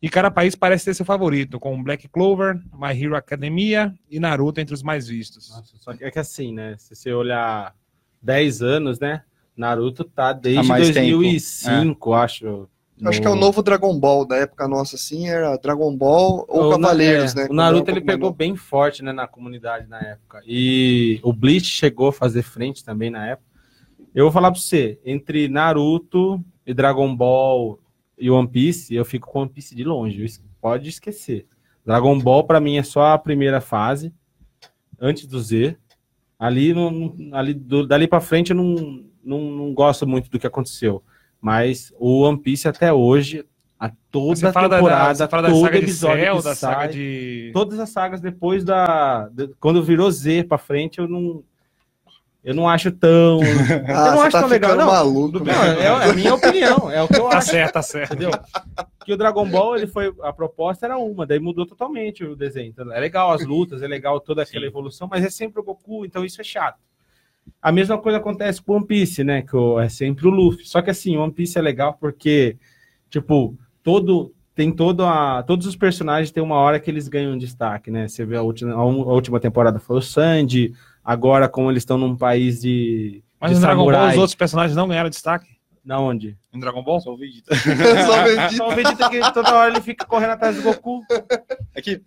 e 0.00 0.08
cada 0.08 0.30
país 0.30 0.54
parece 0.54 0.86
ter 0.86 0.94
seu 0.94 1.04
favorito, 1.04 1.60
com 1.60 1.82
Black 1.82 2.08
Clover, 2.08 2.58
My 2.72 2.98
Hero 2.98 3.14
Academia 3.14 3.94
e 4.10 4.18
Naruto 4.18 4.58
entre 4.58 4.74
os 4.74 4.82
mais 4.82 5.06
vistos. 5.06 5.50
Nossa, 5.50 5.76
só 5.78 5.92
que 5.92 6.02
é 6.04 6.10
que 6.10 6.18
assim, 6.18 6.54
né? 6.54 6.76
Se 6.78 6.96
você 6.96 7.12
olhar 7.12 7.74
10 8.22 8.62
anos, 8.62 8.98
né? 8.98 9.22
Naruto 9.54 10.02
tá 10.02 10.30
Há 10.30 10.32
desde 10.32 10.62
mais 10.66 10.84
2005, 10.94 12.14
acho. 12.14 12.68
Acho 13.04 13.20
que 13.20 13.26
é 13.26 13.30
o 13.30 13.36
novo 13.36 13.62
Dragon 13.62 13.96
Ball 13.98 14.24
da 14.26 14.36
época 14.36 14.66
nossa, 14.66 14.96
assim, 14.96 15.28
era 15.28 15.56
Dragon 15.56 15.94
Ball 15.94 16.44
ou 16.48 16.62
O 16.62 16.70
Na- 16.70 16.88
Cavaleiros, 16.88 17.36
é, 17.36 17.42
né? 17.42 17.46
O 17.50 17.52
Naruto 17.52 17.90
um 17.90 17.94
ele 17.94 18.00
pegou 18.04 18.32
bem 18.32 18.56
forte, 18.56 19.04
né, 19.04 19.12
na 19.12 19.28
comunidade 19.28 19.86
na 19.88 20.00
época. 20.00 20.42
E 20.46 21.20
o 21.22 21.32
Bleach 21.32 21.66
chegou 21.66 22.08
a 22.08 22.12
fazer 22.12 22.42
frente 22.42 22.82
também 22.82 23.10
na 23.10 23.24
época. 23.26 23.46
Eu 24.14 24.24
vou 24.24 24.32
falar 24.32 24.50
pra 24.50 24.60
você, 24.60 24.98
entre 25.04 25.46
Naruto 25.48 26.42
e 26.68 26.74
Dragon 26.74 27.16
Ball 27.16 27.80
e 28.18 28.30
One 28.30 28.46
Piece, 28.46 28.94
eu 28.94 29.04
fico 29.04 29.26
com 29.30 29.40
One 29.40 29.50
Piece 29.50 29.74
de 29.74 29.82
longe. 29.84 30.24
Pode 30.60 30.88
esquecer. 30.90 31.46
Dragon 31.84 32.18
Ball 32.18 32.44
pra 32.44 32.60
mim 32.60 32.76
é 32.76 32.82
só 32.82 33.06
a 33.14 33.18
primeira 33.18 33.58
fase, 33.60 34.12
antes 35.00 35.26
do 35.26 35.40
Z. 35.40 35.76
Ali, 36.38 36.74
não- 36.74 37.14
ali 37.32 37.54
do- 37.54 37.86
dali 37.86 38.06
pra 38.06 38.20
frente 38.20 38.50
eu 38.50 38.56
não, 38.56 39.02
não, 39.24 39.40
não 39.50 39.72
gosto 39.74 40.06
muito 40.06 40.28
do 40.30 40.38
que 40.38 40.46
aconteceu. 40.46 41.02
Mas 41.40 41.90
o 41.98 42.20
One 42.20 42.38
Piece 42.38 42.68
até 42.68 42.92
hoje, 42.92 43.44
a 43.80 43.90
toda 44.10 44.36
Você 44.36 44.52
fala 44.52 44.68
da, 44.68 44.76
da, 44.76 44.82
temporada, 44.82 45.14
você 45.14 45.28
fala 45.28 45.42
da 45.44 45.48
todo 45.50 45.60
saga 45.64 45.78
de 45.78 45.84
episódio 45.84 46.20
Cell, 46.24 46.36
que 46.36 46.42
da 46.44 46.54
saga 46.54 46.74
sai, 46.80 46.88
de... 46.88 47.50
todas 47.54 47.78
as 47.78 47.88
sagas 47.88 48.20
depois 48.20 48.62
da. 48.64 49.28
de- 49.28 49.48
quando 49.58 49.82
virou 49.82 50.10
Z 50.10 50.44
pra 50.44 50.58
frente, 50.58 50.98
eu 50.98 51.08
não. 51.08 51.42
Eu 52.44 52.54
não 52.54 52.68
acho 52.68 52.90
tão. 52.92 53.40
Ah, 53.88 54.06
eu 54.08 54.12
não 54.12 54.20
acho 54.22 54.30
tá 54.32 54.40
tão 54.40 54.48
legal, 54.48 54.76
não. 54.76 54.86
maluco. 54.86 55.40
Não, 55.44 55.52
é, 55.64 55.82
é 55.82 56.10
a 56.10 56.12
minha 56.14 56.34
opinião, 56.34 56.90
é 56.90 57.02
o 57.02 57.08
que 57.08 57.18
eu 57.18 57.28
Tá 57.28 57.38
acho. 57.38 57.50
certo, 57.50 57.72
tá 57.74 57.82
certo. 57.82 58.12
Entendeu? 58.14 58.30
Que 59.04 59.12
o 59.12 59.16
Dragon 59.16 59.48
Ball, 59.48 59.76
ele 59.76 59.86
foi. 59.86 60.12
A 60.22 60.32
proposta 60.32 60.86
era 60.86 60.96
uma, 60.96 61.26
daí 61.26 61.38
mudou 61.40 61.66
totalmente 61.66 62.24
o 62.24 62.36
desenho. 62.36 62.68
Então, 62.68 62.92
é 62.92 63.00
legal 63.00 63.32
as 63.32 63.44
lutas, 63.44 63.82
é 63.82 63.88
legal 63.88 64.20
toda 64.20 64.42
aquela 64.42 64.62
Sim. 64.64 64.68
evolução, 64.68 65.08
mas 65.10 65.24
é 65.24 65.30
sempre 65.30 65.60
o 65.60 65.64
Goku, 65.64 66.04
então 66.04 66.24
isso 66.24 66.40
é 66.40 66.44
chato. 66.44 66.78
A 67.60 67.72
mesma 67.72 67.98
coisa 67.98 68.18
acontece 68.18 68.62
com 68.62 68.74
One 68.76 68.86
Piece, 68.86 69.24
né? 69.24 69.42
Que 69.42 69.56
o- 69.56 69.80
é 69.80 69.88
sempre 69.88 70.26
o 70.28 70.30
Luffy. 70.30 70.64
Só 70.66 70.80
que 70.82 70.90
assim, 70.90 71.16
One 71.16 71.32
Piece 71.32 71.58
é 71.58 71.62
legal 71.62 71.94
porque, 72.00 72.56
tipo, 73.10 73.56
todo. 73.82 74.32
Tem 74.54 74.72
todo 74.72 75.04
a, 75.06 75.40
todos 75.44 75.68
os 75.68 75.76
personagens 75.76 76.32
tem 76.32 76.42
uma 76.42 76.56
hora 76.56 76.80
que 76.80 76.90
eles 76.90 77.06
ganham 77.06 77.38
destaque, 77.38 77.92
né? 77.92 78.08
Você 78.08 78.24
vê 78.24 78.36
a 78.36 78.42
última, 78.42 78.72
a 78.74 78.84
última 78.84 79.38
temporada 79.38 79.78
foi 79.78 79.98
o 79.98 80.02
Sandy, 80.02 80.74
agora 81.08 81.48
como 81.48 81.70
eles 81.70 81.80
estão 81.80 81.96
num 81.96 82.14
país 82.14 82.60
de, 82.60 83.24
Mas 83.40 83.52
de 83.52 83.54
no 83.56 83.62
Dragon 83.62 83.90
Ball 83.90 84.08
os 84.10 84.18
outros 84.18 84.34
personagens 84.34 84.76
não 84.76 84.86
ganharam 84.86 85.08
destaque? 85.08 85.56
Na 85.82 85.98
onde? 85.98 86.36
Em 86.52 86.60
Dragon 86.60 86.82
Ball? 86.82 87.00
Só 87.00 87.14
o 87.14 87.16
Vegeta. 87.16 87.54
Só 87.56 88.22
Vegeta. 88.22 88.50
Só 88.54 88.68
o 88.68 88.74
Vegeta 88.74 89.08
que 89.08 89.32
toda 89.32 89.54
hora 89.54 89.70
ele 89.70 89.80
fica 89.80 90.04
correndo 90.04 90.32
atrás 90.32 90.56
do 90.56 90.62
Goku. 90.62 91.00
É 91.74 91.80
que 91.80 92.02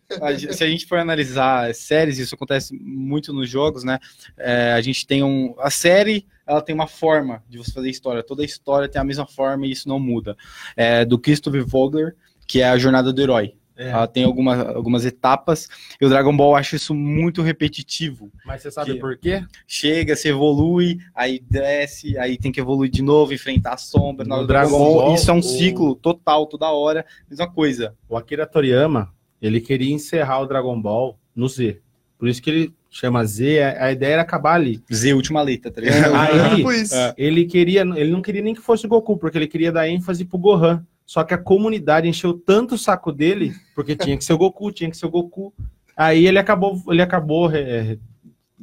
se 0.54 0.64
a 0.64 0.68
gente 0.68 0.86
for 0.86 1.00
analisar 1.00 1.74
séries, 1.74 2.20
isso 2.20 2.36
acontece 2.36 2.76
muito 2.76 3.34
nos 3.34 3.50
jogos, 3.50 3.84
né? 3.84 3.98
É, 4.38 4.74
a 4.74 4.82
gente 4.82 5.08
tem 5.08 5.24
um. 5.24 5.56
A 5.58 5.72
série 5.72 6.28
ela 6.46 6.62
tem 6.62 6.76
uma 6.76 6.86
forma 6.86 7.44
de 7.50 7.58
você 7.58 7.72
fazer 7.72 7.90
história. 7.90 8.22
Toda 8.22 8.46
história 8.46 8.88
tem 8.88 9.02
a 9.02 9.06
mesma 9.06 9.26
forma 9.26 9.66
e 9.66 9.72
isso 9.72 9.90
não 9.90 10.00
muda. 10.00 10.38
É, 10.78 11.04
do 11.04 11.18
Christopher 11.18 11.66
Vogler, 11.66 12.16
que 12.46 12.62
é 12.62 12.70
a 12.70 12.78
jornada 12.78 13.12
do 13.12 13.20
herói. 13.20 13.56
É. 13.82 13.90
Ela 13.90 14.08
tem 14.08 14.24
algumas, 14.24 14.60
algumas 14.76 15.06
etapas, 15.06 15.68
e 16.00 16.06
o 16.06 16.10
Dragon 16.10 16.36
Ball 16.36 16.52
eu 16.52 16.56
acho 16.58 16.76
isso 16.76 16.94
muito 16.94 17.42
repetitivo. 17.42 18.32
Mas 18.46 18.62
você 18.62 18.70
sabe 18.72 18.96
por 18.96 19.18
quê? 19.18 19.44
Chega, 19.68 20.16
se 20.16 20.28
evolui, 20.30 21.00
aí 21.16 21.42
desce, 21.50 22.18
aí 22.18 22.38
tem 22.38 22.52
que 22.52 22.60
evoluir 22.60 22.92
de 22.92 23.02
novo, 23.02 23.34
enfrentar 23.34 23.74
a 23.74 23.78
sombra. 23.78 24.26
No 24.26 24.38
do 24.42 24.48
Dragon 24.48 24.78
Ball, 24.78 25.16
isso 25.16 25.32
é 25.32 25.34
um 25.34 25.40
o- 25.40 25.44
ciclo 25.44 25.96
total, 25.96 26.46
toda 26.46 26.70
hora, 26.72 27.06
mesma 27.30 27.50
coisa. 27.52 27.96
O 28.08 28.16
Akira 28.18 28.46
Toriyama, 28.46 29.12
ele 29.42 29.60
queria 29.60 29.94
encerrar 29.94 30.40
o 30.42 30.46
Dragon 30.46 30.80
Ball 30.80 31.18
no 31.36 31.48
Z. 31.50 31.80
Por 32.20 32.28
isso 32.28 32.42
que 32.42 32.50
ele 32.52 32.74
chama 32.90 33.26
Z, 33.26 33.64
a 33.64 33.86
a 33.86 33.92
ideia 33.92 34.14
era 34.14 34.22
acabar 34.22 34.54
ali. 34.56 34.84
Z, 34.94 35.14
última 35.14 35.42
letra, 35.42 35.72
tá 35.72 35.82
É, 35.82 35.86
ligado? 35.86 36.14
Aí-. 36.16 36.64
É. 36.94 37.14
Ele 37.18 37.46
queria, 37.46 37.82
ele 37.82 38.12
não 38.12 38.22
queria 38.22 38.42
nem 38.44 38.54
que 38.54 38.62
fosse 38.62 38.86
o 38.86 38.90
Goku, 38.90 39.18
porque 39.18 39.38
ele 39.38 39.48
queria 39.48 39.72
dar 39.72 39.88
ênfase 39.90 40.24
pro 40.26 40.38
Gohan. 40.38 40.86
Só 41.12 41.26
que 41.26 41.34
a 41.34 41.38
comunidade 41.38 42.08
encheu 42.08 42.34
tanto 42.34 42.76
o 42.76 42.78
saco 42.78 43.12
dele, 43.12 43.52
porque 43.76 43.98
tinha 43.98 44.16
que 44.16 44.24
ser 44.24 44.32
o 44.32 44.38
Goku, 44.38 44.72
tinha 44.72 44.90
que 44.90 44.96
ser 44.96 45.08
o 45.08 45.10
Goku. 45.10 45.54
Aí 45.94 46.26
ele 46.26 46.40
acabou, 46.40 46.82
ele 46.88 47.02
acabou 47.02 47.52
é, 47.52 47.98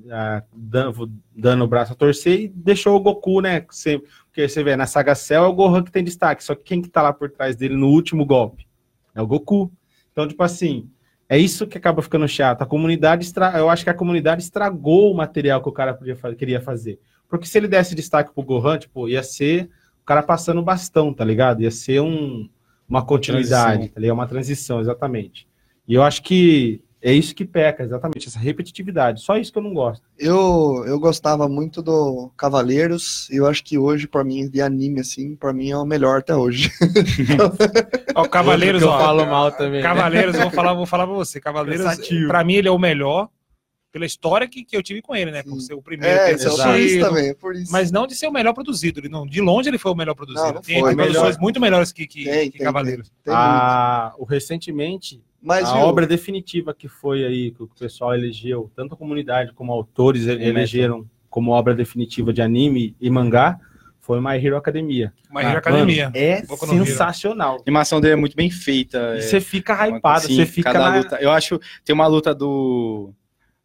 é, 0.09 0.43
dando, 0.51 1.13
dando 1.37 1.65
o 1.65 1.69
braço 1.69 1.93
a 1.93 1.95
torcer 1.95 2.41
e 2.41 2.49
deixou 2.49 2.97
o 2.97 3.01
Goku, 3.01 3.43
né? 3.43 3.67
Você, 3.69 4.03
porque 4.25 4.49
você 4.49 4.65
vê, 4.65 4.77
na 4.77 4.87
saga 4.87 5.15
Cell 5.15 5.45
é 5.45 5.47
o 5.47 5.53
Gohan 5.53 5.83
que 5.83 5.93
tem 5.93 6.03
destaque, 6.03 6.43
só 6.43 6.55
que 6.55 6.63
quem 6.63 6.81
que 6.81 6.89
tá 6.89 7.03
lá 7.03 7.13
por 7.13 7.31
trás 7.31 7.55
dele 7.55 7.77
no 7.77 7.89
último 7.89 8.25
golpe? 8.25 8.67
É 9.15 9.21
o 9.21 9.27
Goku. 9.27 9.71
Então, 10.11 10.27
tipo 10.27 10.43
assim, 10.43 10.89
é 11.29 11.37
isso 11.37 11.67
que 11.67 11.77
acaba 11.77 12.01
ficando 12.01 12.27
chato. 12.27 12.63
A 12.63 12.67
comunidade, 12.67 13.27
estra... 13.27 13.59
eu 13.59 13.69
acho 13.69 13.85
que 13.85 13.91
a 13.91 13.95
comunidade 13.95 14.43
estragou 14.43 15.13
o 15.13 15.15
material 15.15 15.63
que 15.63 15.69
o 15.69 15.73
cara 15.73 15.93
podia 15.93 16.17
queria 16.35 16.63
fazer. 16.63 16.99
Porque 17.29 17.45
se 17.45 17.59
ele 17.59 17.69
desse 17.69 17.95
destaque 17.95 18.33
pro 18.33 18.43
Gohan, 18.43 18.79
tipo, 18.79 19.07
ia 19.07 19.23
ser 19.23 19.69
cara 20.09 20.23
passando 20.23 20.63
bastão, 20.63 21.13
tá 21.13 21.23
ligado? 21.23 21.63
Ia 21.63 21.71
ser 21.71 22.01
um, 22.01 22.49
uma 22.89 23.05
continuidade, 23.05 23.73
Transição. 23.73 23.95
tá 23.95 24.01
ligado? 24.01 24.15
Uma 24.17 24.27
transição, 24.27 24.81
exatamente. 24.81 25.47
E 25.87 25.93
eu 25.95 26.03
acho 26.03 26.23
que 26.23 26.81
é 27.01 27.13
isso 27.13 27.35
que 27.35 27.45
peca, 27.45 27.85
exatamente, 27.85 28.27
essa 28.27 28.39
repetitividade. 28.39 29.21
Só 29.21 29.37
isso 29.37 29.53
que 29.53 29.59
eu 29.59 29.63
não 29.63 29.75
gosto. 29.75 30.03
Eu, 30.19 30.83
eu 30.87 30.99
gostava 30.99 31.47
muito 31.49 31.83
do 31.83 32.33
Cavaleiros, 32.37 33.29
e 33.31 33.37
eu 33.37 33.47
acho 33.47 33.63
que 33.63 33.77
hoje, 33.79 34.09
pra 34.09 34.25
mim, 34.25 34.49
de 34.49 34.61
anime, 34.63 35.01
assim, 35.01 35.37
pra 35.37 35.53
mim 35.53 35.71
é 35.71 35.77
o 35.77 35.85
melhor 35.85 36.21
até 36.21 36.35
hoje. 36.35 36.73
Ó, 38.17 38.23
o 38.23 38.29
Cavaleiros, 38.29 38.83
eu 38.83 38.89
ó. 38.89 38.99
falo 38.99 39.27
mal 39.27 39.53
também. 39.53 39.81
né? 39.81 39.83
Cavaleiros, 39.83 40.35
eu 40.35 40.41
vou 40.43 40.51
falar, 40.51 40.73
vou 40.73 40.87
falar 40.87 41.07
pra 41.07 41.15
você. 41.15 41.39
Cavaleiros, 41.41 41.85
pra 42.27 42.43
mim, 42.43 42.55
ele 42.55 42.69
é 42.69 42.73
o 42.73 42.79
melhor 42.79 43.29
pela 43.91 44.05
história 44.05 44.47
que, 44.47 44.65
que 44.65 44.77
eu 44.77 44.83
tive 44.83 45.01
com 45.01 45.17
ele, 45.17 45.31
né? 45.31 45.43
Por 45.43 45.61
ser 45.61 45.75
o 45.75 45.83
primeiro 45.83 46.15
É, 46.15 46.29
ter 46.29 46.37
isso 46.37 46.49
é 46.63 47.01
também, 47.01 47.29
é 47.31 47.35
por 47.35 47.55
isso. 47.55 47.73
Mas 47.73 47.91
não 47.91 48.07
de 48.07 48.15
ser 48.15 48.27
o 48.27 48.33
melhor 48.33 48.53
produzido. 48.53 49.01
Ele 49.01 49.09
não, 49.09 49.27
de 49.27 49.41
longe 49.41 49.69
ele 49.69 49.79
foi 49.79 49.93
o 49.93 49.95
melhor 49.95 50.15
produzido. 50.15 50.47
Não, 50.47 50.55
não 50.55 50.61
tem 50.63 50.81
foi. 50.81 50.95
produções 50.95 51.23
Melhor. 51.23 51.41
muito 51.41 51.61
melhores 51.61 51.93
que, 51.93 52.07
que, 52.07 52.25
Tem, 52.25 52.51
que 52.51 52.59
tem, 52.59 52.65
Cavaleiros. 52.67 53.09
Tem 53.25 53.33
muito. 53.35 53.39
A, 53.45 54.15
o 54.19 54.25
recentemente, 54.25 55.21
Mas, 55.41 55.69
a 55.69 55.75
viu, 55.75 55.83
obra 55.83 56.07
definitiva 56.07 56.75
que 56.75 56.87
foi 56.89 57.25
aí, 57.25 57.51
que 57.51 57.63
o 57.63 57.69
pessoal 57.79 58.15
elegeu, 58.15 58.71
tanto 58.77 58.95
a 58.95 58.97
comunidade 58.97 59.53
como 59.55 59.73
autores 59.73 60.27
elegeram 60.27 61.07
como 61.31 61.51
obra 61.53 61.75
definitiva 61.75 62.33
de 62.33 62.43
anime 62.43 62.95
e 63.01 63.11
mangá, 63.11 63.59
foi 64.01 64.21
My 64.21 64.37
Hero 64.43 64.57
Academia. 64.57 65.13
Uma 65.31 65.43
Hero 65.43 65.57
Ah, 65.57 65.59
Academia. 65.59 66.05
mano, 66.05 66.17
é 66.17 66.43
sensacional. 66.85 67.57
A 67.57 67.61
animação 67.63 68.01
dele 68.01 68.15
é 68.15 68.17
muito 68.17 68.35
bem 68.35 68.51
feita. 68.51 69.15
E 69.15 69.19
é- 69.19 69.21
você 69.21 69.41
fica 69.41 69.75
uma- 69.75 69.99
hypado, 69.99 70.27
você 70.29 70.47
fica 70.47 70.73
cada 70.73 70.91
na... 70.91 70.97
luta. 70.97 71.17
Eu 71.21 71.31
acho 71.31 71.61
tem 71.85 71.95
uma 71.95 72.07
luta 72.07 72.35
do 72.35 73.13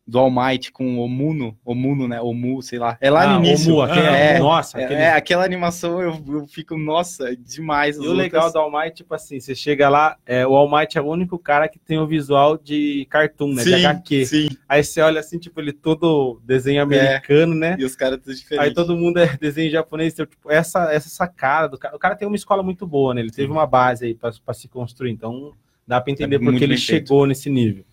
do 0.06 0.20
All 0.20 0.30
Might 0.30 0.70
com 0.74 1.00
o 1.00 1.08
Muno, 1.08 1.58
o 1.64 1.74
Muno, 1.74 2.10
né? 2.10 2.20
O 2.20 2.34
Mu, 2.34 2.62
sei 2.62 2.78
lá. 2.78 2.98
É 3.00 3.10
lá 3.10 3.24
Ah, 3.24 3.40
no 3.40 3.46
início. 3.46 3.72
o 3.72 3.76
Mu, 3.78 3.82
aquele- 3.84 4.06
é, 4.08 4.38
nossa, 4.38 4.78
é, 4.78 4.84
aquele- 4.84 5.00
é, 5.02 5.14
aquela 5.14 5.46
animação 5.46 6.02
eu, 6.02 6.22
eu 6.28 6.46
fico, 6.46 6.78
nossa, 6.78 7.32
é 7.32 7.36
demais. 7.38 7.96
E 7.96 8.00
o 8.02 8.12
legal 8.12 8.52
do 8.52 8.60
All 8.60 8.70
Might, 8.70 8.96
tipo 8.98 9.14
assim, 9.16 9.40
você 9.40 9.56
chega 9.56 9.88
lá, 9.88 10.18
é, 10.26 10.46
o 10.46 10.54
All 10.56 10.70
Might 10.70 10.98
é 10.98 11.02
o 11.02 11.06
único 11.06 11.40
cara 11.40 11.70
que 11.70 11.80
tem 11.80 11.98
o 12.00 12.06
visual 12.06 12.58
de 12.58 13.08
cartoon, 13.10 13.54
né? 13.54 13.64
de 13.64 13.70
Sim, 13.70 13.76
HQ. 13.86 14.26
sim. 14.26 14.50
Aí 14.68 14.84
você 14.84 15.00
olha 15.00 15.22
assim, 15.22 15.40
tipo, 15.40 15.62
ele 15.62 15.72
todo 15.72 16.42
desenho 16.44 16.84
americano, 16.84 17.56
né? 17.56 17.78
E 17.80 17.86
os 17.86 17.96
caras 17.96 18.20
tudo 18.22 18.36
diferentes. 18.36 18.68
Aí 18.70 18.74
todo 18.74 18.98
mundo 18.98 19.20
é 19.20 19.38
desenho 19.40 19.72
japonês, 19.72 20.12
então, 20.12 20.26
tipo, 20.26 20.52
essa, 20.52 20.92
essa 20.92 21.08
sacada 21.08 21.70
do 21.70 21.78
cara. 21.78 21.96
O 21.96 22.00
cara 22.00 22.16
tem 22.18 22.28
uma 22.28 22.36
escola 22.36 22.62
muito 22.62 22.86
boa, 22.86 23.14
né? 23.14 23.22
Ele 23.22 23.32
teve 23.32 23.50
uma 23.50 23.66
base 23.66 24.06
aí 24.08 24.14
pra 24.14 24.32
pra 24.44 24.54
se 24.54 24.68
construir, 24.68 25.12
então 25.12 25.54
dá 25.88 26.02
pra 26.02 26.12
entender 26.12 26.36
É 26.36 26.40
porque 26.40 26.64
ele 26.66 26.76
feito. 26.78 27.08
chegou 27.08 27.26
nesse 27.26 27.50
nível. 27.50 27.86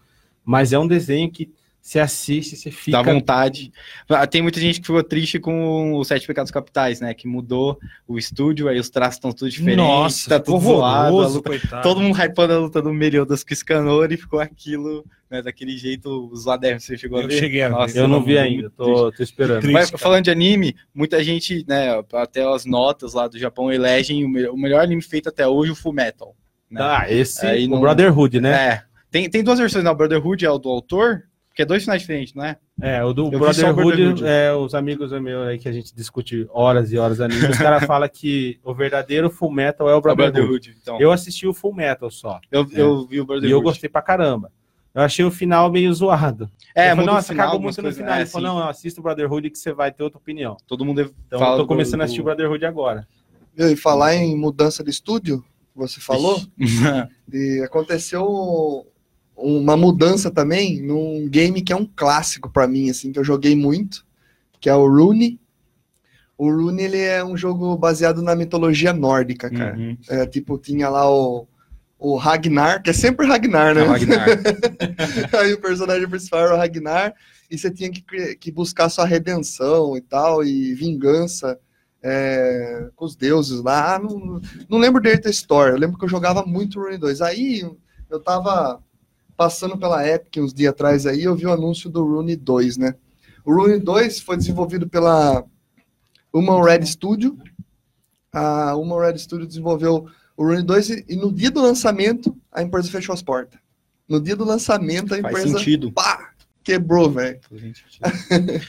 Mas 0.45 0.73
é 0.73 0.79
um 0.79 0.89
desenho 0.89 1.31
que 1.31 1.49
você 1.83 1.99
assiste, 1.99 2.57
você 2.57 2.71
fica. 2.71 2.99
Dá 2.99 3.03
vontade. 3.03 3.73
Ah, 4.09 4.27
Tem 4.27 4.43
muita 4.43 4.61
gente 4.61 4.81
que 4.81 4.87
ficou 4.87 5.03
triste 5.03 5.39
com 5.39 5.95
os 5.97 6.09
Sete 6.09 6.27
Pecados 6.27 6.51
Capitais, 6.53 7.01
né? 7.01 7.15
Que 7.15 7.27
mudou 7.27 7.79
o 8.07 8.19
estúdio, 8.19 8.69
aí 8.69 8.79
os 8.79 8.91
traços 8.91 9.15
estão 9.17 9.33
tudo 9.33 9.51
diferentes. 9.51 9.79
Nossa, 9.85 10.29
tá 10.29 10.39
tudo 10.39 10.61
zoado. 10.61 10.85
a 10.85 11.09
horroroso, 11.11 11.35
luta- 11.37 11.49
coitado. 11.51 11.83
Todo 11.83 12.01
mundo 12.01 12.17
hypando 12.21 12.53
a 12.53 12.59
luta 12.59 12.83
do 12.83 12.93
Meliodas 12.93 13.43
com 13.43 13.53
o 13.53 13.57
Scanor 13.57 14.13
e 14.13 14.17
ficou 14.19 14.39
aquilo, 14.41 15.05
né? 15.31 15.41
Daquele 15.43 15.77
jeito 15.79 16.31
zoadérrimo. 16.37 16.81
Você 16.81 16.99
chegou 16.99 17.19
a 17.19 17.23
Eu 17.23 17.29
ver? 17.29 17.39
cheguei 17.39 17.63
a 17.63 17.69
ver. 17.69 17.75
Nossa, 17.75 17.99
Eu 17.99 18.07
não 18.07 18.23
vi 18.23 18.37
ainda, 18.37 18.71
tô, 18.71 19.11
tô 19.11 19.23
esperando. 19.23 19.61
Triste. 19.61 19.73
Mas 19.73 19.91
cara. 19.91 19.99
falando 19.99 20.25
de 20.25 20.31
anime, 20.31 20.77
muita 20.95 21.25
gente, 21.25 21.65
né, 21.67 21.99
até 22.13 22.45
as 22.47 22.65
notas 22.67 23.15
lá 23.15 23.27
do 23.27 23.39
Japão 23.39 23.73
elegem 23.73 24.23
o 24.25 24.29
melhor, 24.29 24.53
o 24.53 24.57
melhor 24.59 24.83
anime 24.83 25.01
feito 25.03 25.29
até 25.31 25.47
hoje, 25.49 25.73
o 25.73 25.77
Full 25.77 25.95
Metal. 25.95 26.37
Né? 26.71 26.81
Ah, 26.83 27.07
esse, 27.09 27.45
Aí 27.47 27.67
o 27.67 27.71
não- 27.71 27.81
Brotherhood, 27.81 28.39
né? 28.41 28.51
É. 28.53 28.83
Tem, 29.11 29.29
tem 29.29 29.43
duas 29.43 29.59
versões, 29.59 29.83
né? 29.83 29.91
O 29.91 29.95
Brotherhood 29.95 30.45
é 30.45 30.51
o 30.51 30.59
do 30.59 30.69
autor, 30.69 31.23
que 31.61 31.65
é 31.65 31.67
dois 31.67 31.83
finais 31.83 32.01
diferentes, 32.01 32.33
não 32.33 32.43
é? 32.43 32.57
É, 32.81 33.05
o 33.05 33.13
do 33.13 33.27
Eu 33.31 33.39
Brotherhood, 33.39 33.75
Brotherhood. 33.75 34.25
é, 34.27 34.51
os 34.55 34.75
amigos 34.75 35.13
meus 35.21 35.47
aí 35.47 35.59
que 35.59 35.69
a 35.69 35.73
gente 35.73 35.95
discute 35.95 36.47
horas 36.51 36.91
e 36.91 36.97
horas 36.97 37.21
anime, 37.21 37.49
os 37.49 37.59
caras 37.59 37.85
falam 37.85 38.09
que 38.11 38.59
o 38.65 38.73
verdadeiro 38.73 39.29
Full 39.29 39.51
Metal 39.53 39.87
é 39.89 39.93
o 39.93 39.95
É 39.95 39.99
o 39.99 40.01
Brotherhood. 40.01 40.33
Brotherhood. 40.33 40.77
Então, 40.81 40.95
eu, 40.97 41.03
Eu 41.03 41.13
assisti 41.13 41.47
o 41.47 41.53
Full 41.53 41.75
Metal 41.75 42.11
só. 42.11 42.41
eu, 42.51 42.65
vi 42.65 43.21
o 43.21 43.27
Brotherhood. 43.27 43.47
E 43.47 43.51
eu 43.51 43.61
gostei 43.61 43.91
pra 43.91 44.01
caramba. 44.01 44.51
Eu 44.95 45.03
achei 45.03 45.25
o 45.25 45.31
final 45.31 45.71
meio 45.71 45.93
zoado. 45.93 46.51
É, 46.75 46.87
eu 46.93 46.97
falei, 46.97 47.07
nossa, 47.07 47.29
final, 47.33 47.47
cagou 47.47 47.61
muito 47.61 47.83
no 47.83 47.93
final. 47.93 48.15
é, 48.15 48.21
Ele 48.23 48.27
falou, 48.31 48.49
não, 48.55 48.69
assista 48.69 49.01
o 49.01 49.03
Brotherhood 49.05 49.51
que 49.51 49.59
você 49.59 49.73
vai 49.73 49.93
ter 49.93 50.03
outra 50.03 50.19
opinião. 50.19 50.57
Todo 50.67 50.85
mundo 50.85 51.03
Então 51.27 51.39
fala 51.39 51.53
eu 51.53 51.57
tô 51.59 51.63
do- 51.65 51.69
começando 51.69 52.01
a 52.01 52.05
do- 52.05 52.07
assistir 52.07 52.23
o 52.23 52.25
Brotherhood 52.25 52.65
agora. 52.65 53.07
E 53.57 53.77
falar 53.77 54.15
em 54.17 54.35
mudança 54.37 54.83
de 54.83 54.89
estúdio, 54.91 55.45
você 55.77 56.01
falou, 56.01 56.41
de, 57.29 57.63
aconteceu 57.63 58.87
uma 59.41 59.77
mudança 59.77 60.31
também 60.31 60.81
num 60.81 61.29
game 61.29 61.63
que 61.63 61.73
é 61.73 61.77
um 61.77 61.87
clássico 61.87 62.51
pra 62.51 62.69
mim, 62.69 62.91
assim, 62.91 63.11
que 63.11 63.19
eu 63.19 63.25
joguei 63.25 63.57
muito, 63.57 64.05
que 64.61 64.69
é 64.69 64.75
o 64.75 64.87
Rune. 64.87 65.41
O 66.37 66.51
Rune, 66.51 66.83
ele 66.83 66.99
é 66.99 67.25
um 67.25 67.37
jogo 67.37 67.77
baseado 67.77 68.23
na 68.23 68.35
mitologia 68.35 68.93
nórdica, 68.93 69.51
cara. 69.51 69.77
Uhum. 69.77 69.97
É, 70.09 70.27
tipo, 70.27 70.59
tinha 70.59 70.89
lá 70.89 71.11
o, 71.11 71.47
o 71.99 72.17
Ragnar, 72.17 72.83
que 72.83 72.91
é 72.91 72.93
sempre 72.93 73.27
Ragnar, 73.27 73.75
né? 73.75 73.81
É 73.81 73.85
o 73.85 73.89
Ragnar. 73.89 74.27
Aí 75.41 75.53
o 75.53 75.61
personagem 75.61 76.09
principal 76.09 76.41
era 76.41 76.55
o 76.55 76.59
Ragnar, 76.59 77.15
e 77.51 77.59
você 77.59 77.71
tinha 77.71 77.91
que, 77.91 78.03
que 78.37 78.53
buscar 78.53 78.89
sua 78.89 79.05
redenção 79.05 79.97
e 79.97 80.01
tal, 80.01 80.45
e 80.45 80.75
vingança 80.75 81.59
é, 82.03 82.89
com 82.95 83.05
os 83.05 83.17
deuses 83.17 83.63
lá. 83.63 83.97
Ah, 83.97 83.99
não, 83.99 84.41
não 84.69 84.79
lembro 84.79 85.03
direito 85.03 85.25
da 85.25 85.31
história, 85.31 85.73
eu 85.73 85.79
lembro 85.79 85.99
que 85.99 86.05
eu 86.05 86.09
jogava 86.09 86.45
muito 86.45 86.81
Rune 86.81 86.97
2. 86.97 87.21
Aí 87.21 87.69
eu 88.09 88.21
tava 88.21 88.83
passando 89.41 89.79
pela 89.79 90.07
Epic 90.07 90.37
uns 90.37 90.53
dias 90.53 90.71
atrás 90.71 91.07
aí, 91.07 91.25
eu 91.25 91.35
vi 91.35 91.47
o 91.47 91.53
anúncio 91.53 91.89
do 91.89 92.05
Rune 92.05 92.37
2, 92.37 92.77
né? 92.77 92.95
O 93.43 93.55
Rune 93.55 93.79
2 93.79 94.21
foi 94.21 94.37
desenvolvido 94.37 94.87
pela 94.87 95.43
Human 96.31 96.63
Red 96.63 96.85
Studio. 96.85 97.39
A 98.31 98.75
Human 98.77 99.01
Red 99.01 99.17
Studio 99.17 99.47
desenvolveu 99.47 100.05
o 100.37 100.45
Rune 100.45 100.63
2 100.63 100.91
e, 100.91 101.05
e 101.09 101.17
no 101.17 101.33
dia 101.33 101.51
do 101.51 101.63
lançamento 101.63 102.37
a 102.53 102.61
empresa 102.61 102.91
fechou 102.91 103.15
as 103.15 103.23
portas. 103.23 103.59
No 104.07 104.21
dia 104.21 104.37
do 104.37 104.45
lançamento 104.45 105.15
a 105.15 105.19
Faz 105.23 105.35
empresa 105.35 105.59
sentido. 105.59 105.91
pá, 105.91 106.33
quebrou, 106.63 107.11
velho. 107.11 107.41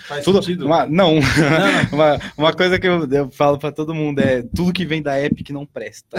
Faz 0.08 0.24
Tudo, 0.24 0.42
sentido? 0.42 0.68
uma- 0.68 0.86
não, 0.86 1.16
uma, 1.92 2.18
uma 2.38 2.54
coisa 2.54 2.80
que 2.80 2.88
eu, 2.88 3.06
eu 3.12 3.30
falo 3.30 3.60
pra 3.60 3.74
todo 3.74 3.94
mundo 3.94 4.20
é 4.20 4.42
tudo 4.56 4.72
que 4.72 4.86
vem 4.86 5.02
da 5.02 5.22
Epic 5.22 5.50
não 5.50 5.66
presta. 5.66 6.18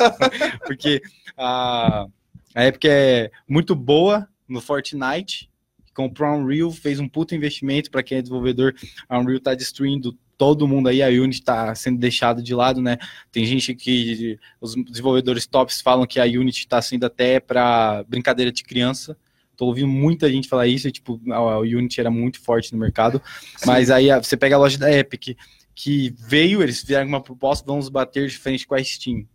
Porque 0.66 1.02
a, 1.36 2.06
a 2.54 2.66
Epic 2.66 2.84
é 2.86 3.30
muito 3.48 3.74
boa 3.74 4.28
no 4.48 4.60
Fortnite, 4.60 5.50
comprou 5.94 6.28
a 6.28 6.36
Unreal, 6.36 6.70
fez 6.70 7.00
um 7.00 7.08
puto 7.08 7.34
investimento 7.34 7.90
para 7.90 8.02
quem 8.02 8.18
é 8.18 8.22
desenvolvedor. 8.22 8.74
A 9.08 9.18
Unreal 9.18 9.40
tá 9.40 9.54
destruindo 9.54 10.16
todo 10.36 10.66
mundo 10.66 10.88
aí, 10.88 11.02
a 11.02 11.08
Unity 11.08 11.42
tá 11.42 11.74
sendo 11.74 11.98
deixada 11.98 12.42
de 12.42 12.54
lado, 12.54 12.82
né? 12.82 12.98
Tem 13.30 13.44
gente 13.44 13.74
que 13.74 14.38
os 14.60 14.74
desenvolvedores 14.74 15.46
tops 15.46 15.80
falam 15.80 16.06
que 16.06 16.18
a 16.18 16.24
Unity 16.24 16.66
tá 16.66 16.82
sendo 16.82 17.04
até 17.04 17.40
para 17.40 18.04
brincadeira 18.08 18.50
de 18.50 18.62
criança. 18.62 19.16
Tô 19.56 19.66
ouvindo 19.66 19.86
muita 19.86 20.30
gente 20.30 20.48
falar 20.48 20.66
isso, 20.66 20.88
e, 20.88 20.92
tipo, 20.92 21.20
a 21.30 21.58
Unity 21.58 22.00
era 22.00 22.10
muito 22.10 22.40
forte 22.40 22.72
no 22.72 22.78
mercado. 22.78 23.22
Mas 23.64 23.90
aí 23.90 24.08
você 24.20 24.36
pega 24.36 24.56
a 24.56 24.58
loja 24.58 24.76
da 24.76 24.90
Epic, 24.92 25.36
que 25.74 26.12
veio, 26.18 26.62
eles 26.62 26.80
fizeram 26.80 27.06
uma 27.06 27.22
proposta, 27.22 27.64
vamos 27.64 27.88
bater 27.88 28.28
de 28.28 28.36
frente 28.36 28.66
com 28.66 28.74
a 28.74 28.82
Steam. 28.82 29.26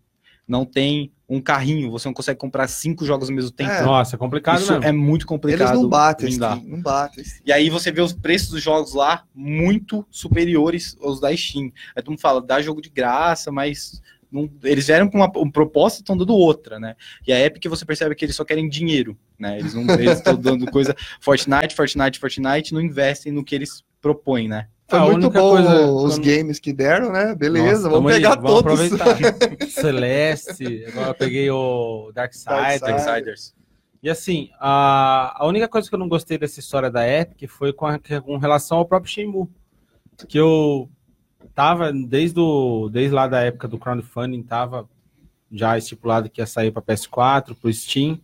Não 0.49 0.65
tem 0.65 1.11
um 1.29 1.39
carrinho, 1.39 1.91
você 1.91 2.07
não 2.07 2.13
consegue 2.13 2.39
comprar 2.39 2.67
cinco 2.67 3.05
jogos 3.05 3.29
ao 3.29 3.35
mesmo 3.35 3.51
tempo. 3.51 3.69
É. 3.69 3.83
Nossa, 3.83 4.15
é 4.15 4.17
complicado 4.19 4.59
Isso 4.61 4.71
mesmo. 4.73 4.83
é 4.87 4.91
muito 4.91 5.27
complicado. 5.27 5.61
Eles 5.69 5.79
não 5.79 5.87
batem. 5.87 6.31
Steam, 6.31 6.63
não 6.65 6.81
batem. 6.81 7.23
E 7.45 7.53
aí 7.53 7.69
você 7.69 7.91
vê 7.91 8.01
os 8.01 8.13
preços 8.13 8.49
dos 8.49 8.63
jogos 8.63 8.95
lá 8.95 9.23
muito 9.35 10.03
superiores 10.09 10.97
aos 10.99 11.19
da 11.19 11.35
Steam. 11.37 11.71
Aí 11.95 12.01
todo 12.01 12.09
mundo 12.09 12.19
fala, 12.19 12.41
dá 12.41 12.59
jogo 12.63 12.81
de 12.81 12.89
graça, 12.89 13.51
mas 13.51 14.01
não- 14.31 14.49
eles 14.63 14.87
vieram 14.87 15.07
com 15.07 15.19
uma, 15.19 15.31
uma 15.35 15.51
proposta 15.51 15.99
e 15.99 16.01
estão 16.01 16.17
dando 16.17 16.33
outra, 16.33 16.79
né? 16.79 16.95
E 17.27 17.31
a 17.31 17.39
Epic 17.39 17.65
você 17.67 17.85
percebe 17.85 18.15
que 18.15 18.25
eles 18.25 18.35
só 18.35 18.43
querem 18.43 18.67
dinheiro, 18.67 19.15
né? 19.37 19.59
Eles 19.59 19.75
não 19.75 19.83
estão 19.99 20.35
dando 20.35 20.65
coisa 20.71 20.95
Fortnite, 21.21 21.75
Fortnite, 21.75 22.17
Fortnite, 22.19 22.73
não 22.73 22.81
investem 22.81 23.31
no 23.31 23.43
que 23.43 23.53
eles 23.53 23.83
propõem, 24.01 24.47
né? 24.47 24.67
Foi 24.89 24.97
A 24.99 25.03
muito 25.05 25.25
única 25.25 25.39
bom 25.39 25.49
coisa- 25.51 25.85
os 25.91 26.15
quando- 26.17 26.25
games 26.25 26.59
que 26.59 26.73
deram, 26.73 27.11
né? 27.11 27.35
Beleza, 27.35 27.83
Nossa, 27.83 27.89
vamos 27.89 28.11
aí, 28.11 28.17
pegar 28.17 28.35
vamos 28.35 28.51
todos. 28.63 28.91
aproveitar. 28.91 29.69
Celeste, 29.69 30.85
agora 30.87 31.09
eu 31.09 31.13
peguei 31.15 31.49
o 31.51 32.11
Darksiders. 32.13 32.59
Darksiders. 32.81 33.05
Darksiders. 33.05 33.55
E 34.01 34.09
assim, 34.09 34.49
a, 34.59 35.35
a 35.43 35.45
única 35.47 35.67
coisa 35.67 35.87
que 35.87 35.93
eu 35.93 35.99
não 35.99 36.07
gostei 36.09 36.37
dessa 36.37 36.59
história 36.59 36.89
da 36.89 37.07
Epic 37.07 37.49
foi 37.49 37.71
com, 37.73 37.85
a- 37.85 37.99
com 38.23 38.37
relação 38.37 38.77
ao 38.79 38.85
próprio 38.85 39.11
Shenmue. 39.11 39.47
Que 40.27 40.39
eu 40.39 40.89
tava, 41.53 41.91
desde, 41.93 42.39
o, 42.39 42.89
desde 42.91 43.13
lá 43.13 43.27
da 43.27 43.41
época 43.41 43.67
do 43.67 43.77
crowdfunding, 43.77 44.41
tava 44.43 44.87
já 45.51 45.77
estipulado 45.77 46.29
que 46.29 46.41
ia 46.41 46.45
sair 46.47 46.71
para 46.71 46.81
PS4, 46.81 47.55
pro 47.59 47.71
Steam. 47.73 48.19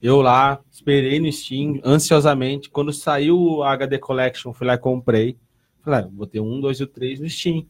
Eu 0.00 0.20
lá, 0.20 0.60
esperei 0.70 1.18
no 1.20 1.30
Steam, 1.32 1.80
ansiosamente. 1.84 2.68
Quando 2.70 2.92
saiu 2.92 3.62
a 3.62 3.72
HD 3.72 3.98
Collection, 3.98 4.52
fui 4.52 4.66
lá 4.66 4.74
e 4.74 4.78
comprei. 4.78 5.36
Falei, 5.86 6.00
ah, 6.00 6.08
vou 6.12 6.26
ter 6.26 6.40
um, 6.40 6.60
dois 6.60 6.78
e 6.80 6.82
o 6.82 6.86
três 6.86 7.18
no 7.20 7.28
Steam. 7.30 7.64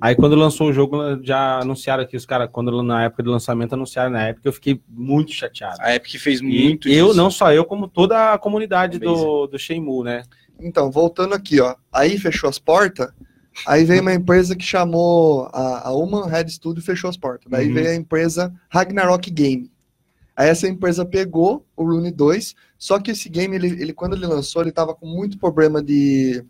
Aí 0.00 0.14
quando 0.16 0.34
lançou 0.34 0.68
o 0.68 0.72
jogo, 0.72 0.96
já 1.22 1.60
anunciaram 1.60 2.02
aqui, 2.02 2.16
os 2.16 2.26
caras, 2.26 2.48
quando 2.50 2.82
na 2.82 3.04
época 3.04 3.22
do 3.22 3.30
lançamento 3.30 3.74
anunciaram 3.74 4.10
na 4.10 4.22
época, 4.28 4.48
eu 4.48 4.52
fiquei 4.52 4.80
muito 4.88 5.30
chateado. 5.32 5.76
A 5.80 5.94
Epic 5.94 6.16
fez 6.20 6.40
E 6.40 6.44
muito 6.44 6.88
eu, 6.88 7.06
disso. 7.08 7.16
não 7.16 7.30
só 7.30 7.52
eu, 7.52 7.64
como 7.64 7.86
toda 7.86 8.32
a 8.32 8.38
comunidade 8.38 8.98
do, 8.98 9.46
do 9.46 9.58
Shenmue, 9.58 10.02
né? 10.04 10.24
Então, 10.60 10.90
voltando 10.90 11.34
aqui, 11.34 11.60
ó. 11.60 11.76
Aí 11.92 12.18
fechou 12.18 12.48
as 12.50 12.58
portas. 12.58 13.08
Aí 13.66 13.84
veio 13.84 14.00
uma 14.00 14.14
empresa 14.14 14.56
que 14.56 14.64
chamou 14.64 15.48
a, 15.52 15.88
a 15.88 15.92
Human 15.94 16.26
Red 16.26 16.48
Studio 16.48 16.80
e 16.80 16.84
fechou 16.84 17.08
as 17.10 17.16
portas. 17.16 17.48
Daí 17.50 17.68
Uhum. 17.68 17.74
veio 17.74 17.90
a 17.90 17.94
empresa 17.94 18.52
Ragnarok 18.70 19.30
Game. 19.30 19.70
Aí 20.34 20.48
essa 20.48 20.66
empresa 20.66 21.04
pegou 21.04 21.64
o 21.76 21.84
Rune 21.84 22.10
2, 22.10 22.54
só 22.78 22.98
que 22.98 23.10
esse 23.10 23.28
game, 23.28 23.54
ele, 23.54 23.68
ele 23.68 23.92
quando 23.92 24.16
ele 24.16 24.26
lançou, 24.26 24.62
ele 24.62 24.72
tava 24.72 24.94
com 24.94 25.06
muito 25.06 25.38
problema 25.38 25.82
de, 25.82 26.42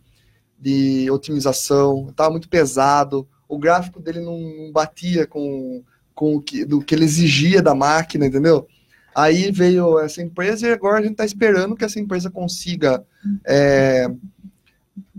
de 0.62 1.10
otimização, 1.10 2.12
tava 2.14 2.30
muito 2.30 2.48
pesado, 2.48 3.26
o 3.48 3.58
gráfico 3.58 4.00
dele 4.00 4.20
não, 4.20 4.70
batia 4.72 5.26
com, 5.26 5.82
com 6.14 6.36
o 6.36 6.40
que, 6.40 6.64
do 6.64 6.80
que 6.80 6.94
ele 6.94 7.04
exigia 7.04 7.60
da 7.60 7.74
máquina, 7.74 8.26
entendeu? 8.26 8.68
Aí 9.12 9.50
veio 9.50 9.98
essa 9.98 10.22
empresa 10.22 10.68
e 10.68 10.72
agora 10.72 11.00
a 11.00 11.02
gente 11.02 11.16
tá 11.16 11.24
esperando 11.24 11.74
que 11.74 11.84
essa 11.84 11.98
empresa 11.98 12.30
consiga 12.30 13.04
é, 13.44 14.08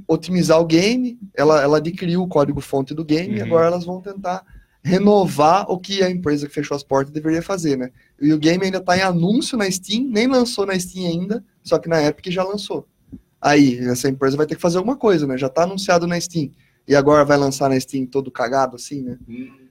otimizar 0.07 0.59
o 0.59 0.65
game, 0.65 1.19
ela, 1.35 1.61
ela 1.61 1.77
adquiriu 1.77 2.23
o 2.23 2.27
código-fonte 2.27 2.93
do 2.93 3.03
game, 3.03 3.35
e 3.35 3.39
Uhum. 3.39 3.45
agora 3.45 3.67
elas 3.67 3.83
vão 3.85 4.01
tentar 4.01 4.43
renovar 4.81 5.69
o 5.69 5.77
que 5.77 6.01
a 6.03 6.09
empresa 6.09 6.47
que 6.47 6.53
fechou 6.53 6.75
as 6.75 6.83
portas 6.83 7.13
deveria 7.13 7.41
fazer, 7.41 7.77
né? 7.77 7.91
E 8.19 8.33
o 8.33 8.39
game 8.39 8.63
ainda 8.65 8.81
tá 8.81 8.97
em 8.97 9.01
anúncio 9.01 9.57
na 9.57 9.69
Steam, 9.69 10.07
nem 10.09 10.27
lançou 10.27 10.65
na 10.65 10.77
Steam 10.79 11.05
ainda, 11.05 11.43
só 11.61 11.77
que 11.77 11.87
na 11.87 12.01
Epic 12.01 12.27
já 12.31 12.43
lançou. 12.43 12.87
Aí, 13.43 13.77
essa 13.89 14.07
empresa 14.07 14.37
vai 14.37 14.45
ter 14.45 14.55
que 14.55 14.61
fazer 14.61 14.77
alguma 14.77 14.95
coisa, 14.95 15.27
né? 15.27 15.37
Já 15.37 15.49
tá 15.49 15.63
anunciado 15.63 16.07
na 16.07 16.19
Steam. 16.19 16.49
E 16.87 16.95
agora 16.95 17.25
vai 17.25 17.37
lançar 17.37 17.69
na 17.69 17.77
Steam 17.79 18.05
todo 18.05 18.31
cagado, 18.31 18.77
assim, 18.77 19.01
né? 19.01 19.17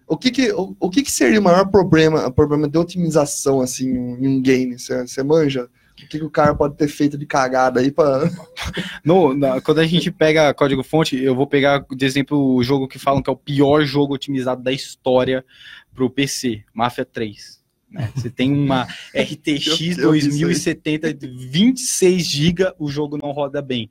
O 0.07 0.17
que 0.17 0.31
que, 0.31 0.53
o, 0.53 0.77
o 0.79 0.91
que 0.91 1.03
que 1.03 1.11
seria 1.11 1.41
o 1.41 1.43
maior 1.43 1.67
problema, 1.71 2.31
problema 2.31 2.69
de 2.69 2.77
otimização, 2.77 3.63
assim, 3.63 3.89
em 3.89 4.29
um 4.29 4.43
game? 4.43 4.79
Você 4.79 5.23
manja? 5.23 5.71
O 5.93 5.95
que, 5.95 6.19
que 6.19 6.25
o 6.25 6.29
cara 6.31 6.55
pode 6.55 6.77
ter 6.77 6.89
feito 6.89 7.17
de 7.17 7.25
cagada 7.25 7.81
aí 7.81 7.91
na- 9.33 9.61
quando 9.61 9.79
a 9.79 9.87
gente 9.87 10.11
pega 10.11 10.53
código-fonte, 10.53 11.17
eu 11.17 11.35
vou 11.35 11.47
pegar 11.47 11.85
de 11.91 12.05
exemplo 12.05 12.55
o 12.57 12.63
jogo 12.63 12.89
que 12.89 12.99
falam 12.99 13.23
que 13.23 13.31
é 13.31 13.33
o 13.33 13.37
pior 13.37 13.85
jogo 13.85 14.15
otimizado 14.15 14.63
da 14.63 14.73
história 14.73 15.45
pro 15.95 16.11
PC, 16.11 16.63
Mafia 16.75 17.05
3. 17.05 17.62
Né? 17.93 18.11
Você 18.15 18.31
tem 18.31 18.53
uma 18.53 18.87
RTX 19.15 19.99
Eu- 19.99 20.07
eu 20.07 20.13
vi 20.13 20.19
isso 20.19 20.29
aí. 20.31 20.41
2070 20.41 21.15
de 21.15 21.27
26 21.29 22.27
GB, 22.27 22.73
o 22.79 22.89
jogo 22.91 23.19
não 23.21 23.31
roda 23.33 23.61
bem. 23.61 23.89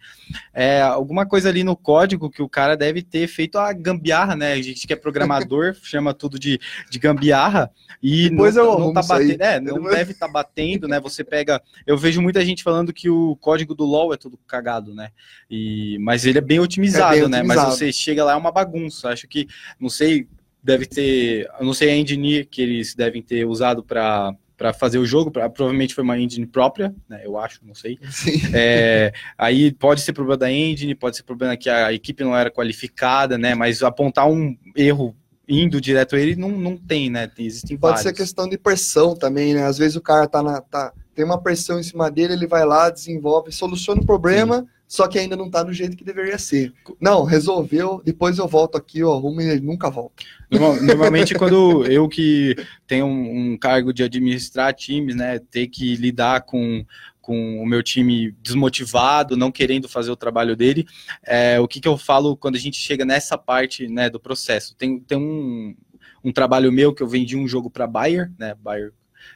É, 0.54 0.82
alguma 0.82 1.26
coisa 1.26 1.50
ali 1.50 1.64
no 1.64 1.76
código 1.76 2.30
que 2.30 2.42
o 2.42 2.50
cara 2.50 2.76
deve 2.76 3.02
ter 3.02 3.28
feito 3.28 3.58
a 3.58 3.72
gambiarra, 3.74 4.36
né? 4.36 4.54
A 4.54 4.62
gente 4.62 4.86
que 4.88 4.94
é 4.94 4.96
programador 4.96 5.76
chama 5.84 6.14
tudo 6.14 6.40
de, 6.40 6.60
de 6.90 7.00
gambiarra 7.00 7.70
e 8.02 8.30
Depois 8.30 8.56
não, 8.56 8.64
eu 8.74 8.80
não 8.80 8.94
tá 8.94 9.02
batendo, 9.04 9.42
é, 9.44 9.60
não 9.60 9.76
Depois- 9.76 9.96
deve 9.96 10.12
estar 10.12 10.28
batendo, 10.28 10.88
né? 10.88 11.00
Você 11.00 11.24
pega, 11.24 11.62
eu 11.86 11.98
vejo 11.98 12.22
muita 12.22 12.44
gente 12.44 12.64
falando 12.64 12.92
que 12.94 13.10
o 13.10 13.36
código 13.36 13.76
do 13.76 13.86
LoL 13.86 14.14
é 14.14 14.18
tudo 14.18 14.38
cagado, 14.48 14.94
né? 14.94 15.10
E, 15.50 15.98
mas 16.00 16.26
ele 16.26 16.38
é 16.38 16.42
bem 16.42 16.60
otimizado, 16.60 17.16
É 17.16 17.20
bem 17.22 17.30
né? 17.30 17.44
Mas 17.44 17.58
otimizado. 17.58 17.72
você 17.76 17.92
chega 17.94 18.24
lá 18.24 18.34
é 18.34 18.36
uma 18.36 18.52
bagunça. 18.52 19.10
Acho 19.10 19.28
que, 19.28 19.48
não 19.80 19.90
sei, 19.90 20.28
deve 20.64 20.86
ter, 20.86 21.50
eu 21.60 21.66
não 21.66 21.74
sei 21.74 21.90
a 21.90 21.96
engine 21.96 22.46
que 22.46 22.62
eles 22.62 22.94
devem 22.96 23.22
ter 23.22 23.46
usado 23.46 23.84
para 23.84 24.34
para 24.58 24.74
fazer 24.74 25.00
o 25.00 25.06
jogo, 25.08 25.32
pra- 25.32 25.50
provavelmente 25.50 25.96
foi 25.96 26.04
uma 26.04 26.20
engine 26.20 26.46
própria, 26.46 26.94
né? 27.10 27.22
Eu 27.26 27.36
acho, 27.36 27.62
não 27.66 27.74
sei. 27.74 27.98
Sim. 28.12 28.40
É, 28.54 29.12
aí 29.36 29.72
pode 29.72 30.02
ser 30.02 30.14
problema 30.14 30.38
da 30.38 30.52
engine, 30.52 30.94
pode 30.94 31.18
ser 31.18 31.24
problema 31.24 31.58
que 31.58 31.68
a 31.68 31.92
equipe 31.92 32.24
não 32.24 32.38
era 32.38 32.52
qualificada, 32.52 33.40
né? 33.40 33.56
Mas 33.56 33.82
apontar 33.82 34.30
um 34.30 34.56
erro 34.76 35.16
indo 35.50 35.82
direto 35.82 36.16
a 36.16 36.20
ele 36.20 36.36
não, 36.36 36.52
não 36.52 36.78
tem, 36.78 37.10
né? 37.10 37.26
Tem- 37.26 37.48
Existem 37.48 37.76
Pode 37.76 37.94
vários. 37.96 38.04
ser 38.04 38.14
questão 38.14 38.48
de 38.48 38.56
pressão 38.56 39.16
também, 39.16 39.56
né? 39.56 39.66
Às 39.66 39.80
vezes 39.80 39.96
o 39.96 40.02
cara 40.02 40.28
tá 40.28 40.44
na. 40.44 40.62
Tá, 40.62 40.94
tem 41.16 41.26
uma 41.26 41.42
pressão 41.42 41.80
em 41.80 41.84
cima 41.84 42.12
dele, 42.12 42.34
ele 42.34 42.46
vai 42.46 42.64
lá, 42.64 42.92
desenvolve, 42.92 43.52
soluciona 43.52 44.00
o 44.02 44.06
problema, 44.06 44.64
só 44.92 45.08
que 45.08 45.18
ainda 45.18 45.38
não 45.38 45.50
tá 45.50 45.64
do 45.64 45.72
jeito 45.72 45.96
que 45.96 46.04
deveria 46.04 46.38
ser. 46.38 46.74
Não, 47.00 47.24
resolveu, 47.24 48.02
depois 48.04 48.38
eu 48.38 48.46
volto 48.46 48.78
aqui, 48.78 49.00
eu 49.00 49.14
arrumo 49.14 49.40
e 49.40 49.58
nunca. 49.62 49.90
Normal- 49.90 50.82
Normalmente, 50.82 51.34
quando 51.34 51.86
eu 51.86 52.10
que 52.10 52.58
tenho 52.86 53.06
um, 53.06 53.54
um 53.54 53.58
cargo 53.58 53.94
de 53.94 54.04
administrar 54.04 54.74
times, 54.74 55.16
né, 55.16 55.40
ter 55.40 55.68
que 55.68 55.96
lidar 55.96 56.42
com, 56.42 56.86
com 57.22 57.64
o 57.64 57.66
meu 57.66 57.82
time 57.82 58.36
desmotivado, 58.44 59.38
não 59.38 59.50
querendo 59.50 59.88
fazer 59.88 60.12
o 60.12 60.18
trabalho 60.18 60.58
dele, 60.58 60.86
é, 61.26 61.58
o 61.58 61.70
que, 61.70 61.80
que 61.80 61.88
eu 61.88 61.98
falo 61.98 62.36
quando 62.36 62.56
a 62.56 62.60
gente 62.60 62.76
chega 62.76 63.06
nessa 63.06 63.38
parte 63.38 63.88
né, 63.88 64.10
do 64.10 64.20
processo? 64.20 64.76
Tem, 64.76 65.00
tem 65.00 65.18
um, 65.18 65.74
um 66.22 66.34
trabalho 66.34 66.70
meu 66.70 66.94
que 66.94 67.02
eu 67.02 67.08
vendi 67.08 67.38
um 67.38 67.48
jogo 67.48 67.70
para 67.70 67.88
Bayer, 67.88 68.30
né, 68.38 68.56
Bayer 68.62 68.92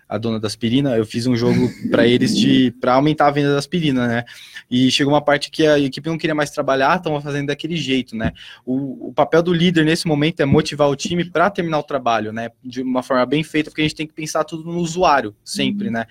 a 0.08 0.18
dona 0.18 0.40
da 0.40 0.48
aspirina, 0.48 0.96
eu 0.96 1.06
fiz 1.06 1.26
um 1.26 1.36
jogo 1.36 1.70
para 1.90 2.06
eles 2.08 2.36
de 2.36 2.72
para 2.80 2.94
aumentar 2.94 3.28
a 3.28 3.32
venda 3.32 3.52
da 3.52 3.58
aspirina, 3.58 4.08
né? 4.08 4.24
E 4.70 4.90
chegou 4.92 5.14
uma 5.14 5.22
parte 5.22 5.50
que 5.50 5.66
a 5.66 5.80
equipe 5.80 6.10
não 6.10 6.18
queria 6.18 6.36
mais 6.36 6.50
trabalhar, 6.50 6.98
estavam 6.98 7.22
fazendo 7.22 7.48
daquele 7.48 7.76
jeito, 7.76 8.16
né? 8.16 8.32
O, 8.66 9.10
o 9.10 9.14
papel 9.14 9.42
do 9.42 9.54
líder 9.54 9.86
nesse 9.86 10.08
momento 10.08 10.40
é 10.40 10.46
motivar 10.46 10.90
o 10.90 10.96
time 10.96 11.26
para 11.26 11.50
terminar 11.50 11.80
o 11.80 11.84
trabalho, 11.84 12.32
né? 12.32 12.50
De 12.64 12.82
uma 12.82 13.04
forma 13.04 13.26
bem 13.26 13.44
feita, 13.44 13.70
porque 13.70 13.82
a 13.82 13.86
gente 13.86 13.96
tem 13.96 14.08
que 14.08 14.14
pensar 14.14 14.44
tudo 14.44 14.64
no 14.64 14.80
usuário, 14.80 15.36
sempre, 15.44 15.90
né? 15.90 16.06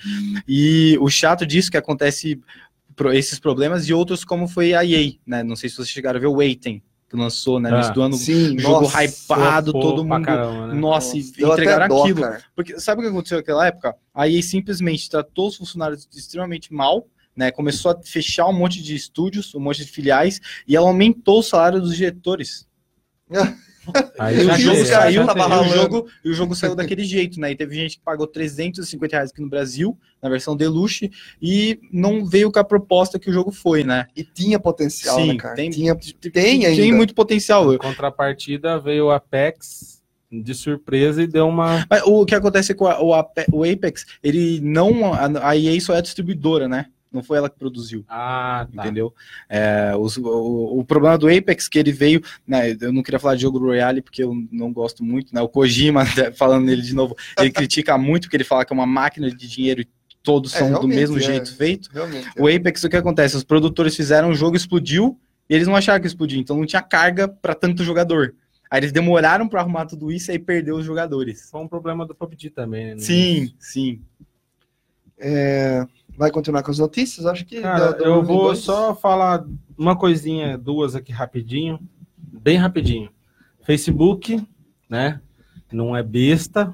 E 0.47 0.97
o 1.01 1.09
chato 1.09 1.47
disso 1.47 1.71
que 1.71 1.77
acontece 1.77 2.41
esses 3.13 3.39
problemas 3.39 3.89
e 3.89 3.95
outros 3.95 4.25
como 4.25 4.47
foi 4.47 4.75
a 4.75 4.85
EA, 4.85 5.13
né? 5.27 5.43
Não 5.43 5.57
sei 5.57 5.69
se 5.69 5.77
vocês 5.77 5.89
chegaram 5.89 6.19
a 6.19 6.21
ver 6.21 6.29
o 6.29 6.37
Waiting, 6.37 6.81
que 7.09 7.17
lançou, 7.17 7.61
né? 7.61 7.71
No 7.71 7.77
Ah, 7.77 7.79
início 7.79 7.95
do 7.95 8.03
ano, 8.03 8.17
Sim, 8.17 8.57
um 8.57 8.59
jogo 8.59 8.83
nossa, 8.83 9.05
hypado, 9.05 9.73
Flopou 9.73 9.91
todo 9.91 10.05
mundo... 10.05 10.25
caramba, 10.25 10.67
né? 10.69 10.75
Nossa, 10.75 11.17
e 11.17 11.21
até 11.21 11.45
entregaram 11.53 11.89
dó, 11.89 12.03
aquilo. 12.03 12.21
cara. 12.23 12.43
Porque 12.57 12.81
sabe 12.81 13.01
o 13.01 13.05
que 13.05 13.11
aconteceu 13.11 13.39
naquela 13.39 13.67
época? 13.67 13.95
A 14.13 14.29
EA 14.29 14.43
simplesmente 14.43 15.09
tratou 15.09 15.49
os 15.49 15.57
funcionários 15.57 16.09
extremamente 16.15 16.73
mal, 16.73 17.07
né? 17.37 17.51
Começou 17.51 17.91
a 17.93 18.01
fechar 18.03 18.47
um 18.49 18.53
monte 18.53 18.83
de 18.83 18.95
estúdios, 18.95 19.55
um 19.55 19.61
monte 19.61 19.85
de 19.85 19.91
filiais, 19.91 20.41
e 20.67 20.75
ela 20.77 20.87
aumentou 20.89 21.41
o 21.41 21.43
salário 21.43 21.81
dos 21.81 21.97
diretores. 21.97 22.67
Aí 24.19 24.37
E 24.39 24.47
o 24.47 24.55
jogo 24.59 24.85
saiu, 24.85 25.27
tava 25.27 25.39
e 25.41 25.43
o 25.43 25.49
ralando. 25.49 25.75
jogo, 25.75 26.07
e 26.25 26.29
o 26.31 26.35
jogo 26.35 26.55
saiu 26.55 26.75
daquele 26.77 27.05
jeito, 27.05 27.39
né? 27.41 27.51
E 27.53 27.57
teve 27.57 27.75
gente 27.75 27.97
que 27.99 28.03
pagou 28.05 28.27
350 28.27 29.17
reais 29.17 29.31
aqui 29.31 29.41
no 29.43 29.49
Brasil, 29.49 29.99
na 30.23 30.29
versão 30.29 30.57
Deluxe, 30.57 31.11
e 31.41 31.79
não 31.93 32.25
veio 32.25 32.51
com 32.51 32.59
a 32.59 32.65
proposta 32.65 33.19
que 33.19 33.29
o 33.31 33.33
jogo 33.33 33.51
foi, 33.51 33.85
né? 33.85 34.07
E 34.17 34.23
tinha 34.25 34.59
potencial, 34.59 35.17
Sim, 35.17 35.29
né, 35.29 35.37
cara? 35.37 35.55
tem- 35.55 35.71
tinha, 35.71 35.95
tem 36.33 36.67
ainda. 36.67 36.83
Tem 36.83 36.93
muito 36.93 37.15
potencial. 37.15 37.73
Em 37.73 37.79
contrapartida, 37.79 38.79
veio 38.79 39.07
o 39.07 39.11
Apex 39.11 40.03
de 40.33 40.55
surpresa 40.55 41.23
e 41.23 41.27
deu 41.29 41.47
uma. 41.47 41.87
Mas 41.89 42.03
o 42.05 42.25
que 42.27 42.35
acontece 42.35 42.75
com 42.75 42.87
a- 42.87 43.01
o, 43.01 43.15
Ape- 43.15 43.47
o 43.53 43.63
Apex, 43.63 44.05
ele 44.23 44.61
não. 44.61 45.15
A, 45.15 45.51
a 45.51 45.57
EA 45.57 45.81
só 45.81 45.95
é 45.95 46.03
distribuidora, 46.03 46.67
né? 46.67 46.87
Não 47.15 47.23
foi 47.23 47.39
ela 47.39 47.49
que 47.49 47.57
produziu. 47.57 48.05
Ah, 48.09 48.67
tá. 48.75 48.83
Entendeu? 48.83 49.15
É, 49.49 49.93
os- 49.97 50.17
o, 50.17 50.81
o 50.81 50.85
problema 50.85 51.17
do 51.17 51.29
Apex 51.29 51.69
que 51.69 51.79
ele 51.79 51.93
veio, 51.93 52.21
né, 52.47 52.77
eu 52.81 52.93
não 52.93 53.03
queria 53.05 53.21
falar 53.21 53.37
de 53.37 53.43
jogo 53.43 53.59
Royale 53.59 54.03
porque 54.03 54.25
eu 54.25 54.35
não 54.51 54.73
gosto 54.73 55.05
muito, 55.05 55.33
né? 55.33 55.41
O 55.41 55.49
Kojima, 55.49 56.03
né, 56.19 56.33
falando 56.33 56.65
nele 56.65 56.83
de 56.83 56.95
novo, 56.95 57.17
ele 57.39 57.53
critica 57.53 57.97
muito 57.97 58.23
porque 58.25 58.37
ele 58.37 58.43
fala 58.45 58.65
que 58.65 58.73
é 58.73 58.77
uma 58.77 58.85
máquina 58.87 59.31
de 59.31 59.47
dinheiro 59.49 59.83
e 59.83 59.89
todos 60.25 60.55
É, 60.55 60.59
são 60.59 60.81
do 60.81 60.89
mesmo 60.89 61.17
é. 61.19 61.21
jeito 61.21 61.55
feito. 61.55 61.89
O 62.37 62.49
Apex, 62.49 62.83
o 62.83 62.89
que 62.89 62.97
acontece? 62.97 63.37
Os 63.37 63.45
produtores 63.45 63.95
fizeram 63.95 64.31
um 64.31 64.35
jogo, 64.35 64.57
explodiu, 64.57 65.17
e 65.49 65.55
eles 65.55 65.69
não 65.69 65.77
acharam 65.77 66.01
que 66.01 66.07
explodiu, 66.09 66.41
então 66.41 66.57
não 66.57 66.67
tinha 66.67 66.83
carga 66.83 67.29
para 67.29 67.55
tanto 67.55 67.85
jogador. 67.85 68.35
Aí 68.71 68.81
eles 68.81 68.91
demoraram 68.91 69.47
para 69.47 69.61
arrumar 69.61 69.87
tudo 69.87 70.11
isso 70.11 70.31
e 70.31 70.33
aí 70.33 70.39
perdeu 70.39 70.77
os 70.77 70.85
jogadores. 70.85 71.49
Foi 71.51 71.61
um 71.61 71.69
problema 71.69 72.05
do 72.05 72.15
PUBG 72.15 72.51
também, 72.51 72.87
né? 72.95 72.99
Sim, 72.99 73.53
sim. 73.59 74.01
É, 75.19 75.87
vai 76.17 76.31
continuar 76.31 76.63
com 76.63 76.71
as 76.71 76.79
notícias? 76.79 77.27
Acho 77.27 77.45
que. 77.45 77.61
Cara, 77.61 77.93
da- 77.93 77.99
do 77.99 78.05
eu 78.05 78.23
vou 78.23 78.45
2. 78.47 78.59
só 78.59 78.95
falar 78.95 79.45
uma 79.77 79.97
coisinha, 79.97 80.57
duas 80.59 80.95
aqui 80.95 81.13
rapidinho, 81.13 81.79
bem 82.17 82.57
rapidinho. 82.57 83.11
Facebook, 83.63 84.47
né? 84.89 85.21
Não 85.73 85.97
é 85.97 86.03
besta, 86.03 86.73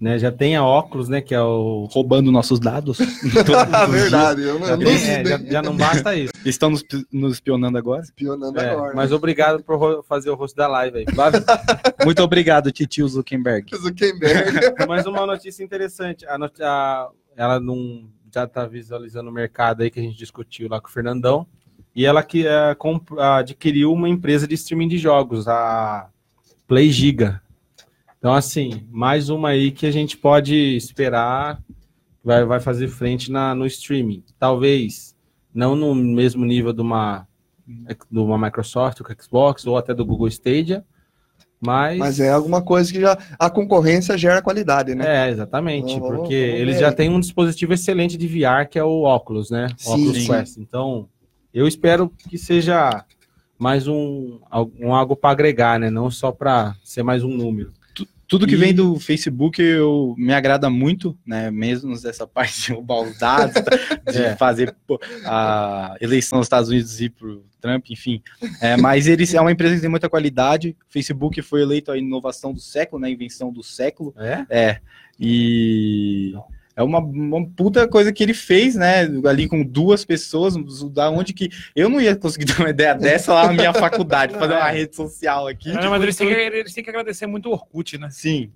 né? 0.00 0.18
Já 0.18 0.32
tem 0.32 0.56
a 0.56 0.64
óculos, 0.64 1.08
né? 1.08 1.20
Que 1.20 1.34
é 1.34 1.40
o. 1.40 1.86
Roubando 1.92 2.32
nossos 2.32 2.58
dados. 2.58 2.98
Verdade. 3.90 4.42
Eu 4.42 4.58
não, 4.58 4.66
Já, 4.66 4.76
tem- 4.76 4.84
não 4.86 4.92
é, 4.92 5.24
já, 5.24 5.38
já 5.38 5.62
não 5.62 5.76
basta 5.76 6.16
isso. 6.16 6.32
Estão 6.44 6.70
nos, 6.70 6.82
nos 7.12 7.34
espionando 7.34 7.76
agora. 7.78 8.02
espionando 8.02 8.58
É, 8.58 8.70
agora. 8.70 8.94
mas 8.96 9.12
obrigado 9.12 9.62
por 9.62 10.02
fazer 10.04 10.30
o 10.30 10.34
rosto 10.34 10.56
da 10.56 10.66
live 10.66 10.98
aí. 10.98 11.04
Muito 12.04 12.22
obrigado, 12.22 12.72
titio 12.72 13.06
Zuckerberg. 13.06 13.76
Zuckerberg. 13.76 14.74
Mas 14.88 15.06
uma 15.06 15.24
notícia 15.26 15.62
interessante. 15.62 16.26
A 16.26 16.36
not- 16.38 16.60
a- 16.62 17.08
ela 17.36 17.60
não 17.60 18.08
já 18.36 18.44
está 18.44 18.66
visualizando 18.66 19.30
o 19.30 19.32
mercado 19.32 19.82
aí 19.82 19.90
que 19.90 19.98
a 19.98 20.02
gente 20.02 20.18
discutiu 20.18 20.68
lá 20.68 20.78
com 20.78 20.88
o 20.88 20.90
Fernandão. 20.90 21.46
E 21.94 22.04
ela 22.04 22.22
que 22.22 22.46
é, 22.46 22.76
adquiriu 23.18 23.90
uma 23.92 24.08
empresa 24.08 24.46
de 24.46 24.54
streaming 24.54 24.88
de 24.88 24.98
jogos, 24.98 25.48
a 25.48 26.10
Play 26.68 26.90
Giga. 26.90 27.40
Então, 28.18 28.34
assim, 28.34 28.86
mais 28.90 29.30
uma 29.30 29.50
aí 29.50 29.70
que 29.70 29.86
a 29.86 29.90
gente 29.90 30.18
pode 30.18 30.54
esperar 30.76 31.62
vai, 32.22 32.44
vai 32.44 32.60
fazer 32.60 32.88
frente 32.88 33.30
na, 33.30 33.54
no 33.54 33.64
streaming. 33.64 34.22
Talvez 34.38 35.16
não 35.54 35.74
no 35.74 35.94
mesmo 35.94 36.44
nível 36.44 36.74
de 36.74 36.82
uma, 36.82 37.26
de 37.66 38.18
uma 38.18 38.36
Microsoft, 38.36 39.00
ou 39.00 39.06
Xbox, 39.18 39.66
ou 39.66 39.78
até 39.78 39.94
do 39.94 40.04
Google 40.04 40.28
Stadia, 40.28 40.84
mas... 41.60 41.98
Mas 41.98 42.20
é 42.20 42.30
alguma 42.30 42.62
coisa 42.62 42.92
que 42.92 43.00
já. 43.00 43.16
A 43.38 43.48
concorrência 43.48 44.16
gera 44.16 44.42
qualidade, 44.42 44.94
né? 44.94 45.26
É, 45.26 45.30
exatamente, 45.30 45.98
Vamos- 45.98 46.08
porque 46.16 46.34
eles 46.34 46.78
já 46.78 46.92
têm 46.92 47.08
um 47.10 47.20
dispositivo 47.20 47.72
excelente 47.72 48.16
de 48.16 48.26
VR, 48.26 48.68
que 48.68 48.78
é 48.78 48.84
o 48.84 49.02
óculos, 49.02 49.50
né? 49.50 49.68
O 49.78 49.82
Sim. 49.82 49.92
Oculus 49.92 50.16
Sim. 50.18 50.26
Quest. 50.26 50.56
Então, 50.58 51.08
eu 51.52 51.66
espero 51.66 52.10
que 52.28 52.36
seja 52.36 53.04
mais 53.58 53.88
um, 53.88 54.38
um 54.78 54.94
algo 54.94 55.16
para 55.16 55.30
agregar, 55.30 55.80
né? 55.80 55.90
Não 55.90 56.10
só 56.10 56.30
para 56.30 56.74
ser 56.84 57.02
mais 57.02 57.24
um 57.24 57.30
número. 57.30 57.72
Tudo 58.28 58.46
que 58.46 58.54
E- 58.54 58.58
vem 58.58 58.74
do 58.74 58.98
Facebook 58.98 59.62
eu, 59.62 60.14
me 60.18 60.32
agrada 60.32 60.68
muito, 60.68 61.16
né? 61.24 61.50
Mesmo 61.50 61.90
nessa 61.90 62.26
parte 62.28 62.60
de 62.62 62.72
roubar 62.72 63.02
os 63.02 63.18
dados, 63.18 63.54
de 64.12 64.18
É. 64.22 64.36
fazer 64.36 64.74
a 65.24 65.96
eleição 66.00 66.38
dos 66.38 66.46
Estados 66.46 66.68
Unidos 66.68 67.00
ir 67.00 67.10
pro 67.10 67.44
Trump, 67.60 67.86
enfim. 67.90 68.20
É, 68.60 68.76
mas 68.76 69.06
eles 69.06 69.32
é 69.34 69.40
uma 69.40 69.52
empresa 69.52 69.74
que 69.76 69.80
tem 69.80 69.90
muita 69.90 70.08
qualidade. 70.08 70.76
O 70.88 70.92
Facebook 70.92 71.40
foi 71.42 71.62
eleito 71.62 71.90
a 71.92 71.98
inovação 71.98 72.52
do 72.52 72.60
século, 72.60 73.00
né? 73.02 73.08
A 73.08 73.10
invenção 73.10 73.52
do 73.52 73.62
século. 73.62 74.12
É? 74.16 74.46
É. 74.50 74.80
E 75.18 76.34
é 76.76 76.82
uma, 76.82 76.98
uma 76.98 77.48
puta 77.48 77.88
coisa 77.88 78.12
que 78.12 78.22
ele 78.22 78.34
fez, 78.34 78.74
né? 78.74 79.04
Ali 79.26 79.48
com 79.48 79.64
duas 79.64 80.04
pessoas, 80.04 80.54
da 80.92 81.10
onde 81.10 81.32
que 81.32 81.48
eu 81.74 81.88
não 81.88 81.98
ia 81.98 82.14
conseguir 82.14 82.44
dar 82.52 82.60
uma 82.60 82.68
ideia 82.68 82.94
dessa 82.94 83.32
lá 83.32 83.46
na 83.46 83.54
minha 83.54 83.72
faculdade, 83.72 84.34
fazer 84.34 84.52
uma 84.52 84.70
rede 84.70 84.94
social 84.94 85.48
aqui. 85.48 85.72
Não, 85.72 85.90
mas 85.90 86.02
eles 86.02 86.14
têm, 86.14 86.28
que, 86.28 86.34
eles 86.34 86.74
têm 86.74 86.84
que 86.84 86.90
agradecer 86.90 87.26
muito 87.26 87.48
o 87.48 87.52
Orkut, 87.52 87.96
né? 87.96 88.10
Sim. 88.10 88.52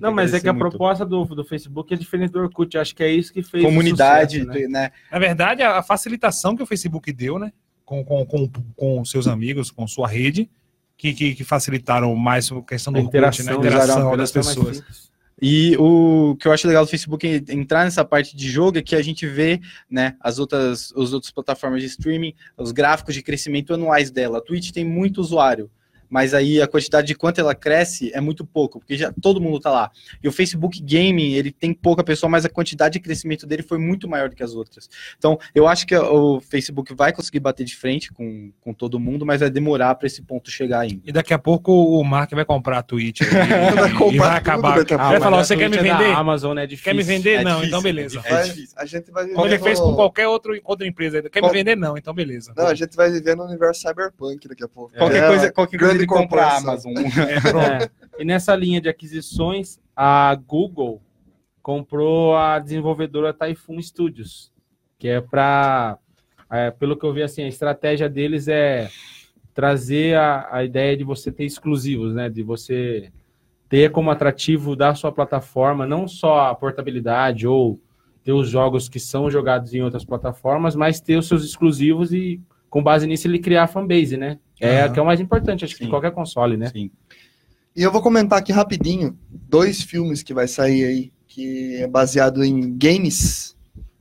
Não, 0.00 0.12
mas 0.12 0.32
é 0.32 0.40
que 0.40 0.48
a 0.48 0.52
muito. 0.52 0.68
proposta 0.68 1.04
do, 1.04 1.24
do 1.24 1.44
Facebook 1.44 1.92
é 1.92 1.96
diferente 1.96 2.30
do 2.30 2.40
Orkut. 2.40 2.78
Acho 2.78 2.94
que 2.94 3.02
é 3.02 3.10
isso 3.10 3.32
que 3.32 3.42
fez 3.42 3.64
o 3.64 3.66
comunidade, 3.66 4.40
sucesso, 4.40 4.60
né? 4.60 4.68
né? 4.68 4.90
Na 5.10 5.18
verdade, 5.18 5.62
a 5.62 5.78
a 5.78 5.82
facilitação 5.82 6.54
que 6.54 6.62
o 6.62 6.66
Facebook 6.66 7.12
deu, 7.12 7.38
né? 7.38 7.52
Com, 7.84 8.04
com, 8.04 8.24
com, 8.26 8.50
com 8.76 9.04
seus 9.04 9.26
amigos, 9.26 9.70
com 9.70 9.86
sua 9.86 10.06
rede, 10.06 10.50
que, 10.96 11.12
que, 11.14 11.34
que 11.34 11.44
facilitaram 11.44 12.14
mais 12.14 12.50
a 12.52 12.62
questão 12.62 12.92
do 12.92 12.98
A 12.98 13.02
Orkut, 13.02 13.16
né? 13.16 13.22
A 13.22 13.28
interação, 13.28 13.58
interação 13.58 14.12
a 14.12 14.16
das 14.16 14.30
interação 14.30 14.52
é 14.52 14.66
mais 14.66 14.80
pessoas. 14.80 15.15
E 15.40 15.76
o 15.76 16.34
que 16.36 16.48
eu 16.48 16.52
acho 16.52 16.66
legal 16.66 16.84
do 16.84 16.90
Facebook 16.90 17.26
é 17.26 17.52
entrar 17.52 17.84
nessa 17.84 18.04
parte 18.04 18.34
de 18.34 18.48
jogo 18.48 18.78
é 18.78 18.82
que 18.82 18.96
a 18.96 19.02
gente 19.02 19.26
vê, 19.26 19.60
né, 19.90 20.16
as 20.20 20.38
outras, 20.38 20.92
as 20.96 21.12
outras 21.12 21.30
plataformas 21.30 21.82
de 21.82 21.88
streaming, 21.88 22.34
os 22.56 22.72
gráficos 22.72 23.14
de 23.14 23.22
crescimento 23.22 23.74
anuais 23.74 24.10
dela. 24.10 24.38
A 24.38 24.40
Twitch 24.40 24.70
tem 24.70 24.84
muito 24.84 25.20
usuário 25.20 25.70
mas 26.08 26.34
aí 26.34 26.60
a 26.60 26.66
quantidade 26.66 27.06
de 27.06 27.14
quanto 27.14 27.40
ela 27.40 27.54
cresce 27.54 28.10
é 28.14 28.20
muito 28.20 28.44
pouco, 28.44 28.78
porque 28.78 28.96
já 28.96 29.12
todo 29.20 29.40
mundo 29.40 29.60
tá 29.60 29.70
lá. 29.70 29.90
E 30.22 30.28
o 30.28 30.32
Facebook 30.32 30.80
Gaming, 30.82 31.32
ele 31.32 31.50
tem 31.50 31.72
pouca 31.72 32.02
pessoa, 32.04 32.30
mas 32.30 32.44
a 32.44 32.48
quantidade 32.48 32.94
de 32.94 33.00
crescimento 33.00 33.46
dele 33.46 33.62
foi 33.62 33.78
muito 33.78 34.08
maior 34.08 34.28
do 34.28 34.36
que 34.36 34.42
as 34.42 34.54
outras. 34.54 34.88
Então, 35.18 35.38
eu 35.54 35.66
acho 35.66 35.86
que 35.86 35.96
o 35.96 36.40
Facebook 36.40 36.94
vai 36.94 37.12
conseguir 37.12 37.40
bater 37.40 37.64
de 37.64 37.76
frente 37.76 38.12
com, 38.12 38.52
com 38.60 38.72
todo 38.72 38.98
mundo, 38.98 39.26
mas 39.26 39.40
vai 39.40 39.50
demorar 39.50 39.94
para 39.94 40.06
esse 40.06 40.22
ponto 40.22 40.50
chegar 40.50 40.80
ainda. 40.80 41.02
E 41.04 41.12
daqui 41.12 41.34
a 41.34 41.38
pouco 41.38 41.72
o 41.72 42.02
Mark 42.04 42.32
vai 42.32 42.44
comprar 42.44 42.78
a 42.78 42.82
Twitch. 42.82 43.20
e, 43.22 43.24
vai, 43.24 43.92
comprar 43.92 44.14
e 44.14 44.18
vai 44.18 44.36
acabar. 44.36 44.84
Tudo, 44.84 44.94
ah, 44.94 45.10
vai 45.10 45.20
falar, 45.20 45.44
você 45.44 45.56
quer 45.56 45.68
me 45.68 45.76
é 45.76 45.82
vender? 45.82 46.12
A 46.12 46.18
Amazon 46.18 46.58
é 46.58 46.66
difícil. 46.66 46.92
Quer 46.92 46.96
me 46.96 47.02
vender? 47.02 47.34
É 47.40 47.44
não, 47.44 47.64
então 47.64 47.80
difícil, 47.80 48.20
então 48.20 48.22
beleza. 48.22 48.22
É 48.26 48.82
a 48.82 48.86
gente 48.86 49.10
vai 49.10 49.28
Como 49.28 49.46
ele 49.46 49.58
fez 49.58 49.80
com 49.80 49.94
qualquer 49.94 50.28
outro, 50.28 50.58
outra 50.64 50.86
empresa. 50.86 51.22
Quer 51.28 51.42
me 51.42 51.50
vender? 51.50 51.76
Não, 51.76 51.96
então 51.96 52.14
beleza. 52.14 52.52
Não, 52.56 52.66
a 52.66 52.74
gente 52.74 52.96
vai 52.96 53.10
viver 53.10 53.36
no 53.36 53.44
universo 53.44 53.80
cyberpunk 53.80 54.48
daqui 54.48 54.64
a 54.64 54.68
pouco. 54.68 54.96
Qualquer 54.96 55.24
é, 55.24 55.28
coisa, 55.28 55.52
qualquer 55.52 55.78
coisa 55.78 55.95
ele 55.96 56.06
compra 56.06 56.42
a 56.44 56.56
Amazon. 56.58 56.92
Amazon. 56.96 57.12
É, 57.60 57.90
e 58.22 58.24
nessa 58.24 58.54
linha 58.54 58.80
de 58.80 58.88
aquisições, 58.88 59.78
a 59.94 60.34
Google 60.34 61.02
comprou 61.62 62.36
a 62.36 62.58
desenvolvedora 62.58 63.34
Typhoon 63.34 63.80
Studios, 63.82 64.52
que 64.98 65.08
é 65.08 65.20
para, 65.20 65.98
é, 66.50 66.70
pelo 66.70 66.96
que 66.96 67.04
eu 67.04 67.12
vi, 67.12 67.22
assim, 67.22 67.42
a 67.42 67.48
estratégia 67.48 68.08
deles 68.08 68.46
é 68.46 68.88
trazer 69.52 70.16
a, 70.16 70.48
a 70.52 70.64
ideia 70.64 70.96
de 70.96 71.02
você 71.02 71.32
ter 71.32 71.44
exclusivos, 71.44 72.14
né? 72.14 72.28
De 72.28 72.42
você 72.42 73.10
ter 73.68 73.90
como 73.90 74.10
atrativo 74.10 74.76
da 74.76 74.94
sua 74.94 75.10
plataforma 75.10 75.86
não 75.86 76.06
só 76.06 76.50
a 76.50 76.54
portabilidade 76.54 77.48
ou 77.48 77.80
ter 78.22 78.32
os 78.32 78.48
jogos 78.48 78.88
que 78.88 79.00
são 79.00 79.30
jogados 79.30 79.72
em 79.72 79.82
outras 79.82 80.04
plataformas, 80.04 80.76
mas 80.76 81.00
ter 81.00 81.16
os 81.16 81.26
seus 81.26 81.44
exclusivos 81.44 82.12
e 82.12 82.40
com 82.68 82.82
base 82.82 83.06
nisso 83.06 83.26
ele 83.26 83.38
criar 83.38 83.64
a 83.64 83.66
fanbase, 83.66 84.16
né? 84.16 84.38
É 84.60 84.86
uhum. 84.86 84.92
que 84.92 84.98
é 84.98 85.02
o 85.02 85.06
mais 85.06 85.20
importante, 85.20 85.64
acho 85.64 85.76
Sim. 85.76 85.84
que 85.84 85.90
qualquer 85.90 86.12
console, 86.12 86.56
né? 86.56 86.70
Sim. 86.70 86.90
E 87.74 87.82
eu 87.82 87.92
vou 87.92 88.00
comentar 88.00 88.38
aqui 88.38 88.52
rapidinho 88.52 89.18
dois 89.30 89.82
filmes 89.82 90.22
que 90.22 90.32
vai 90.32 90.48
sair 90.48 90.84
aí, 90.84 91.12
que 91.26 91.76
é 91.76 91.86
baseado 91.86 92.42
em 92.42 92.76
games, 92.76 93.54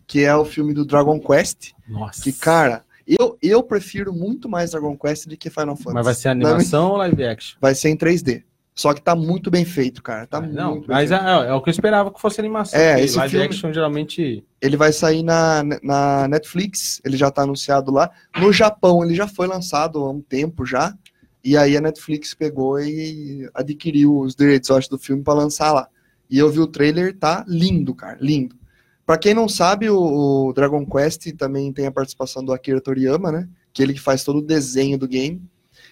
que 0.08 0.24
é 0.24 0.34
o 0.36 0.46
filme 0.46 0.74
do 0.74 0.86
Dragon 0.86 1.20
Quest. 1.20 1.74
Nossa. 1.88 2.22
Que, 2.22 2.32
cara, 2.32 2.86
eu, 3.06 3.38
eu 3.42 3.62
prefiro 3.62 4.14
muito 4.14 4.48
mais 4.48 4.72
Dragon 4.72 4.98
Quest 4.98 5.28
do 5.28 5.36
que 5.36 5.50
Final 5.50 5.76
Fantasy. 5.76 5.94
Mas 5.94 6.06
vai 6.06 6.14
ser 6.14 6.30
animação 6.30 6.92
ou 6.92 6.98
live 6.98 7.24
action? 7.26 7.58
Vai 7.60 7.76
ser 7.76 7.90
em 7.90 7.98
3D. 7.98 8.44
Só 8.76 8.94
que 8.94 9.02
tá 9.02 9.16
muito 9.16 9.50
bem 9.50 9.64
feito, 9.64 10.04
cara. 10.04 10.28
Tá 10.28 10.42
não, 10.42 10.84
mas. 10.86 11.10
É, 11.10 11.16
é, 11.16 11.54
o 11.54 11.62
que 11.62 11.70
eu 11.70 11.72
esperava 11.72 12.12
que 12.12 12.20
fosse 12.20 12.42
animação. 12.42 12.78
É, 12.78 13.02
esse 13.02 13.16
live 13.16 13.32
filme, 13.32 13.46
action 13.46 13.72
geralmente. 13.72 14.44
Ele 14.62 14.76
vai 14.76 14.92
sair 14.92 15.24
na, 15.24 15.64
na 15.82 16.28
Netflix, 16.28 17.02
ele 17.06 17.16
já 17.16 17.32
tá 17.32 17.44
anunciado 17.44 17.90
lá. 17.90 18.12
No 18.38 18.52
Japão, 18.52 19.02
ele 19.02 19.16
já 19.16 19.30
foi 19.30 19.48
lançado 19.48 20.00
há 20.00 20.12
um 20.12 20.22
tempo 20.22 20.66
já. 20.66 20.94
E 21.42 21.56
aí 21.56 21.78
a 21.78 21.82
Netflix 21.82 22.34
pegou 22.34 22.78
e 22.80 23.50
adquiriu 23.54 24.20
os 24.20 24.36
direitos, 24.36 24.70
eu 24.70 24.76
acho, 24.76 24.90
do 24.90 24.98
filme 24.98 25.24
para 25.24 25.36
lançar 25.36 25.72
lá. 25.72 25.88
E 26.30 26.38
eu 26.38 26.50
vi 26.50 26.60
o 26.60 26.68
trailer, 26.68 27.18
tá 27.18 27.46
lindo, 27.48 27.96
cara, 27.96 28.18
lindo. 28.20 28.58
Para 29.06 29.18
quem 29.18 29.34
não 29.34 29.48
sabe, 29.48 29.90
o, 29.90 30.48
o 30.48 30.54
Dragon 30.54 30.86
Quest 30.86 31.32
também 31.38 31.72
tem 31.72 31.86
a 31.86 31.92
participação 31.92 32.44
do 32.44 32.52
Akira 32.52 32.82
Toriyama, 32.82 33.32
né? 33.32 33.48
Que 33.72 33.84
ele 33.84 33.94
que 33.94 34.02
faz 34.02 34.24
todo 34.24 34.40
o 34.40 34.46
desenho 34.46 34.98
do 34.98 35.08
game. 35.08 35.42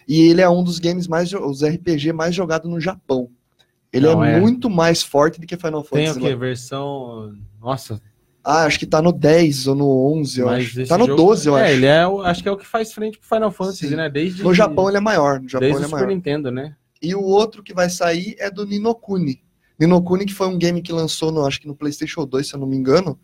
E 0.07 0.21
ele 0.29 0.41
é 0.41 0.49
um 0.49 0.63
dos 0.63 0.79
games 0.79 1.07
mais, 1.07 1.31
os 1.33 1.63
RPG 1.63 2.13
mais 2.13 2.35
jogados 2.35 2.69
no 2.69 2.79
Japão. 2.79 3.29
Ele 3.91 4.07
Não, 4.07 4.23
é, 4.23 4.37
é, 4.37 4.39
muito 4.39 4.69
mais 4.69 5.03
forte 5.03 5.39
do 5.39 5.45
que 5.45 5.55
Final 5.55 5.83
Fantasy. 5.83 6.19
Tem 6.19 6.23
o 6.23 6.25
que? 6.25 6.35
Versão. 6.35 7.35
Nossa. 7.61 8.01
Ah, 8.43 8.65
acho 8.65 8.77
que 8.77 8.85
tá 8.85 9.01
no 9.01 9.13
10 9.13 9.67
ou 9.67 9.75
no 9.75 10.17
11, 10.17 10.39
eu 10.41 10.47
Mas 10.47 10.65
acho. 10.65 10.87
Tá 10.87 10.97
no 10.97 11.05
jogo... 11.05 11.23
12, 11.23 11.47
eu 11.47 11.57
é, 11.57 11.61
acho. 11.61 11.71
É, 11.71 11.73
ele 11.75 11.85
é, 11.85 12.03
acho 12.25 12.43
que 12.43 12.49
é 12.49 12.51
o 12.51 12.57
que 12.57 12.65
faz 12.65 12.91
frente 12.91 13.17
pro 13.17 13.27
Final 13.27 13.51
Fantasy, 13.51 13.87
Sim. 13.87 13.95
né? 13.95 14.09
Desde... 14.09 14.43
No 14.43 14.53
Japão 14.53 14.89
ele 14.89 14.97
é 14.97 14.99
maior. 14.99 15.39
No 15.39 15.47
Japão 15.47 15.61
Desde 15.61 15.77
ele 15.77 15.83
é 15.83 15.87
o 15.87 15.89
Super 15.89 16.05
maior. 16.05 16.15
Nintendo, 16.15 16.51
né? 16.51 16.75
E 17.01 17.13
o 17.15 17.21
outro 17.21 17.61
que 17.63 17.73
vai 17.73 17.89
sair 17.89 18.35
é 18.39 18.49
do 18.49 18.65
Ninokuni. 18.65 19.41
Ninokuni, 19.79 20.25
que 20.25 20.33
foi 20.33 20.47
um 20.47 20.57
game 20.57 20.81
que 20.81 20.91
lançou, 20.91 21.31
no, 21.31 21.45
acho 21.45 21.61
que 21.61 21.67
no 21.67 21.75
PlayStation 21.75 22.25
2, 22.25 22.47
se 22.47 22.55
eu 22.55 22.59
não 22.59 22.67
me 22.67 22.75
engano. 22.75 23.17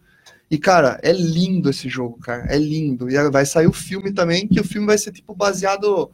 E, 0.51 0.57
cara, 0.57 0.99
é 1.03 1.11
lindo 1.11 1.69
esse 1.69 1.89
jogo, 1.89 2.17
cara. 2.19 2.45
É 2.47 2.57
lindo. 2.57 3.09
E 3.09 3.29
vai 3.29 3.45
sair 3.45 3.67
o 3.67 3.73
filme 3.73 4.11
também, 4.11 4.47
que 4.47 4.59
o 4.59 4.63
filme 4.63 4.87
vai 4.87 4.97
ser, 4.97 5.11
tipo, 5.11 5.35
baseado 5.35 6.11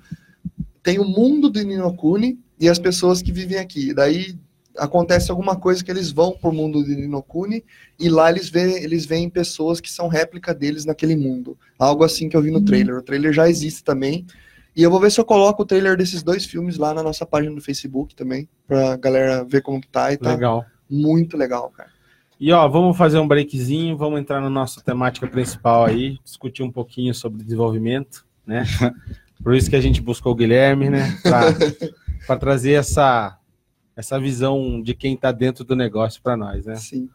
tem 0.85 0.99
o 0.99 1.03
mundo 1.03 1.49
do 1.49 1.63
Ninokuni 1.63 2.37
e 2.59 2.69
as 2.69 2.77
pessoas 2.77 3.19
que 3.19 3.31
vivem 3.31 3.57
aqui. 3.57 3.91
Daí 3.91 4.35
acontece 4.77 5.31
alguma 5.31 5.55
coisa 5.55 5.83
que 5.83 5.89
eles 5.89 6.11
vão 6.11 6.37
pro 6.39 6.53
mundo 6.53 6.83
de 6.83 6.95
Ninokuni 6.95 7.65
e 7.99 8.07
lá 8.07 8.29
eles 8.29 8.49
veem, 8.49 8.83
eles 8.83 9.03
veem 9.03 9.27
pessoas 9.27 9.81
que 9.81 9.91
são 9.91 10.07
réplica 10.07 10.53
deles 10.53 10.85
naquele 10.85 11.15
mundo. 11.15 11.57
Algo 11.79 12.03
assim 12.03 12.29
que 12.29 12.37
eu 12.37 12.41
vi 12.41 12.51
no 12.51 12.63
trailer. 12.63 12.97
O 12.97 13.01
trailer 13.01 13.33
já 13.33 13.49
existe 13.49 13.83
também. 13.83 14.27
E 14.75 14.83
eu 14.83 14.91
vou 14.91 14.99
ver 14.99 15.11
se 15.11 15.19
eu 15.19 15.25
coloco 15.25 15.63
o 15.63 15.65
trailer 15.65 15.97
desses 15.97 16.21
dois 16.21 16.45
filmes 16.45 16.77
lá 16.77 16.93
na 16.93 17.01
nossa 17.01 17.25
página 17.25 17.55
do 17.55 17.61
Facebook 17.61 18.13
também, 18.13 18.47
pra 18.67 18.95
galera 18.95 19.43
ver 19.43 19.63
como 19.63 19.81
que 19.81 19.87
tá 19.87 20.13
e 20.13 20.17
tá. 20.17 20.33
Legal. 20.33 20.63
Muito 20.87 21.35
legal, 21.35 21.71
cara. 21.71 21.89
E 22.39 22.51
ó, 22.51 22.67
vamos 22.67 22.95
fazer 22.95 23.17
um 23.17 23.27
breakzinho, 23.27 23.97
vamos 23.97 24.19
entrar 24.19 24.39
na 24.39 24.51
nossa 24.51 24.81
temática 24.81 25.25
principal 25.25 25.85
aí, 25.85 26.19
discutir 26.23 26.61
um 26.61 26.71
pouquinho 26.71 27.11
sobre 27.11 27.41
desenvolvimento, 27.41 28.23
né? 28.45 28.65
Por 29.45 29.53
isso 29.53 29.69
que 29.69 29.75
a 29.75 29.81
gente 29.81 30.01
buscou 30.01 30.31
o 30.31 30.35
Guilherme, 30.35 30.89
né? 30.89 31.19
Para 32.25 32.35
trazer 32.39 32.71
essa, 32.71 33.37
essa 33.95 34.19
visão 34.19 34.81
de 34.81 34.95
quem 34.95 35.13
está 35.13 35.31
dentro 35.31 35.63
do 35.63 35.75
negócio 35.75 36.19
para 36.19 36.35
nós, 36.35 36.65
né? 36.65 36.75
Sim. 36.77 37.07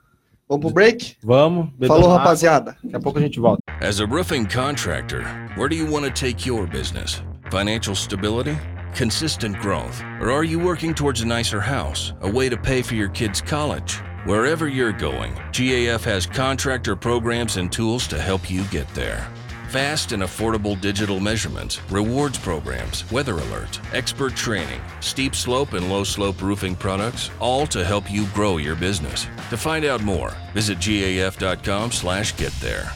Vamos 0.48 0.66
pro 0.66 0.73
break? 0.73 1.16
Vamos. 1.24 1.70
Falou, 1.89 2.09
rapaziada. 2.09 2.77
Daqui 2.85 2.94
a 2.94 3.01
pouco 3.01 3.19
a 3.19 3.23
gente 3.23 3.40
volta. 3.40 3.61
As 3.81 4.01
a 4.01 4.05
roofing 4.05 4.44
contractor, 4.44 5.24
where 5.57 5.69
do 5.69 5.74
you 5.74 5.90
want 5.93 6.05
to 6.05 6.12
take 6.12 6.48
your 6.48 6.69
business? 6.69 7.20
Financial 7.51 7.97
stability? 7.97 8.57
Consistent 8.97 9.59
growth? 9.59 10.01
Or 10.20 10.31
are 10.31 10.44
you 10.44 10.61
working 10.61 10.94
towards 10.94 11.23
a 11.23 11.27
nicer 11.27 11.61
house, 11.61 12.15
a 12.20 12.31
way 12.31 12.48
to 12.48 12.57
pay 12.57 12.81
for 12.81 12.94
your 12.94 13.09
kids' 13.09 13.40
college? 13.40 13.98
Wherever 14.24 14.69
you're 14.69 14.93
going, 14.93 15.32
GAF 15.51 16.05
has 16.05 16.27
contractor 16.27 16.94
programs 16.94 17.57
and 17.57 17.73
tools 17.73 18.07
to 18.07 18.20
help 18.20 18.48
you 18.48 18.62
get 18.70 18.86
there. 18.94 19.27
Fast 19.71 20.11
and 20.11 20.25
affordable 20.25 20.75
digital 20.81 21.21
measurements, 21.21 21.81
rewards 21.93 22.37
programs, 22.37 23.09
weather 23.13 23.35
alert, 23.35 23.81
expert 23.95 24.35
training, 24.35 24.81
steep 24.99 25.33
slope 25.33 25.75
and 25.75 25.89
low 25.89 26.03
slope 26.03 26.43
roofing 26.43 26.75
products, 26.75 27.31
all 27.39 27.69
to 27.69 27.85
help 27.85 28.11
you 28.11 28.27
grow 28.35 28.57
your 28.57 28.75
business. 28.75 29.29
To 29.51 29.57
find 29.57 29.85
out 29.85 30.03
more, 30.03 30.33
visit 30.55 30.79
gaf.com 30.79 31.93
slash 31.93 32.37
get 32.37 32.51
there. 32.55 32.91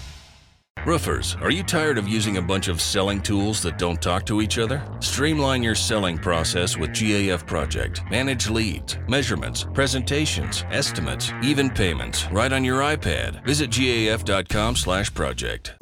Roofers, 0.85 1.37
are 1.41 1.53
you 1.53 1.63
tired 1.63 1.97
of 1.97 2.09
using 2.09 2.39
a 2.39 2.43
bunch 2.43 2.67
of 2.67 2.81
selling 2.81 3.23
tools 3.23 3.63
that 3.63 3.79
don't 3.79 4.03
talk 4.03 4.27
to 4.27 4.43
each 4.43 4.59
other? 4.59 4.83
Streamline 4.99 5.63
your 5.63 5.77
selling 5.77 6.19
process 6.19 6.77
with 6.77 6.91
GAF 6.91 7.47
Project. 7.47 8.03
Manage 8.11 8.51
leads, 8.51 8.99
measurements, 9.07 9.65
presentations, 9.73 10.65
estimates, 10.73 11.33
even 11.41 11.71
payments 11.71 12.27
right 12.33 12.53
on 12.53 12.65
your 12.65 12.81
iPad. 12.81 13.45
Visit 13.45 13.71
gaf.com/project. 13.71 15.77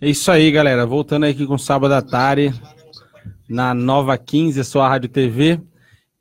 É 0.00 0.08
isso 0.08 0.30
aí, 0.30 0.48
galera. 0.52 0.86
Voltando 0.86 1.26
aqui 1.26 1.44
com 1.44 1.58
Sábado 1.58 1.92
Atari 1.92 2.54
na 3.48 3.74
Nova 3.74 4.16
15, 4.16 4.60
a 4.60 4.64
sua 4.64 4.88
rádio 4.88 5.08
TV. 5.08 5.60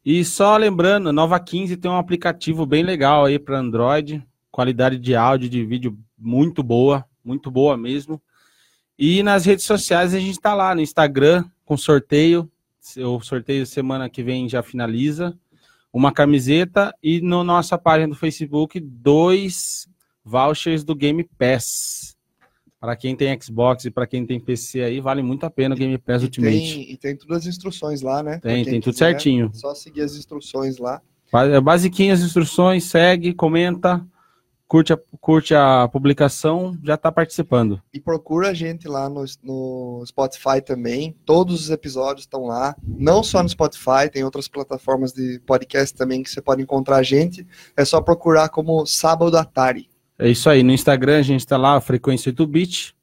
E 0.03 0.25
só 0.25 0.57
lembrando, 0.57 1.13
Nova 1.13 1.39
15 1.39 1.77
tem 1.77 1.91
um 1.91 1.97
aplicativo 1.97 2.65
bem 2.65 2.81
legal 2.81 3.25
aí 3.25 3.37
para 3.37 3.59
Android, 3.59 4.25
qualidade 4.49 4.97
de 4.97 5.15
áudio 5.15 5.47
de 5.47 5.63
vídeo 5.63 5.95
muito 6.17 6.63
boa, 6.63 7.05
muito 7.23 7.51
boa 7.51 7.77
mesmo. 7.77 8.19
E 8.97 9.21
nas 9.21 9.45
redes 9.45 9.65
sociais 9.65 10.15
a 10.15 10.19
gente 10.19 10.31
está 10.31 10.55
lá 10.55 10.73
no 10.73 10.81
Instagram 10.81 11.45
com 11.63 11.77
sorteio. 11.77 12.49
O 12.97 13.21
sorteio 13.21 13.63
semana 13.67 14.09
que 14.09 14.23
vem 14.23 14.49
já 14.49 14.63
finaliza. 14.63 15.37
Uma 15.93 16.11
camiseta 16.11 16.91
e 17.03 17.21
na 17.21 17.27
no 17.27 17.43
nossa 17.43 17.77
página 17.77 18.07
do 18.07 18.15
Facebook, 18.15 18.79
dois 18.79 19.87
vouchers 20.25 20.83
do 20.83 20.95
Game 20.95 21.23
Pass. 21.37 22.16
Para 22.79 22.95
quem 22.95 23.15
tem 23.15 23.39
Xbox 23.41 23.85
e 23.85 23.91
para 23.91 24.05
quem 24.05 24.25
tem 24.25 24.39
PC 24.39 24.81
aí, 24.81 25.01
vale 25.01 25.23
muito 25.23 25.45
a 25.45 25.49
pena 25.49 25.73
o 25.73 25.77
Game 25.77 25.97
Pass 25.97 26.21
e 26.21 26.25
Ultimate. 26.25 26.57
Tem, 26.57 26.91
e 26.91 26.97
tem 26.97 27.15
todas 27.15 27.37
as 27.39 27.47
instruções 27.47 28.01
lá, 28.01 28.21
né? 28.21 28.39
Tem, 28.39 28.63
tem 28.63 28.79
tudo 28.79 28.95
certinho. 28.95 29.49
Só 29.53 29.73
seguir 29.73 30.01
as 30.01 30.15
instruções 30.15 30.77
lá. 30.77 31.01
É 31.33 31.59
basiquinho 31.59 32.13
as 32.13 32.21
instruções, 32.21 32.85
segue, 32.85 33.33
comenta, 33.33 34.05
curte 34.67 34.93
a, 34.93 34.99
curte 35.19 35.55
a 35.55 35.87
publicação, 35.87 36.77
já 36.83 36.93
está 36.93 37.11
participando. 37.11 37.81
E 37.91 37.99
procura 37.99 38.49
a 38.49 38.53
gente 38.53 38.87
lá 38.87 39.09
no, 39.09 39.25
no 39.41 40.03
Spotify 40.05 40.61
também. 40.63 41.15
Todos 41.25 41.61
os 41.61 41.69
episódios 41.71 42.25
estão 42.25 42.45
lá. 42.45 42.75
Não 42.85 43.23
só 43.23 43.41
no 43.41 43.49
Spotify, 43.49 44.09
tem 44.11 44.23
outras 44.23 44.47
plataformas 44.47 45.13
de 45.13 45.39
podcast 45.47 45.97
também 45.97 46.21
que 46.21 46.29
você 46.29 46.41
pode 46.41 46.61
encontrar 46.61 46.97
a 46.97 47.03
gente. 47.03 47.45
É 47.75 47.83
só 47.83 48.01
procurar 48.01 48.49
como 48.49 48.85
Sábado 48.85 49.35
Atari. 49.35 49.89
É 50.19 50.29
isso 50.29 50.49
aí. 50.49 50.63
No 50.63 50.71
Instagram 50.71 51.19
a 51.19 51.21
gente 51.21 51.41
está 51.41 51.57
lá, 51.57 51.79
frequência 51.79 52.31
do 52.31 52.45
Beat. 52.47 52.93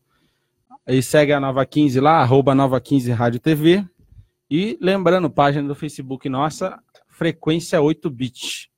E 0.87 1.01
segue 1.03 1.33
a 1.33 1.41
Nova 1.41 1.65
15 1.65 1.99
lá, 2.01 2.21
arroba 2.21 2.55
Nova 2.55 2.81
15 2.81 3.11
Rádio 3.13 3.41
TV. 3.41 3.85
E 4.51 4.77
lembrando, 4.81 5.31
página 5.31 5.67
do 5.67 5.75
Facebook 5.75 6.29
nossa, 6.29 6.79
Frequência 7.09 7.79
8-bit. 7.81 8.65
E 8.67 8.71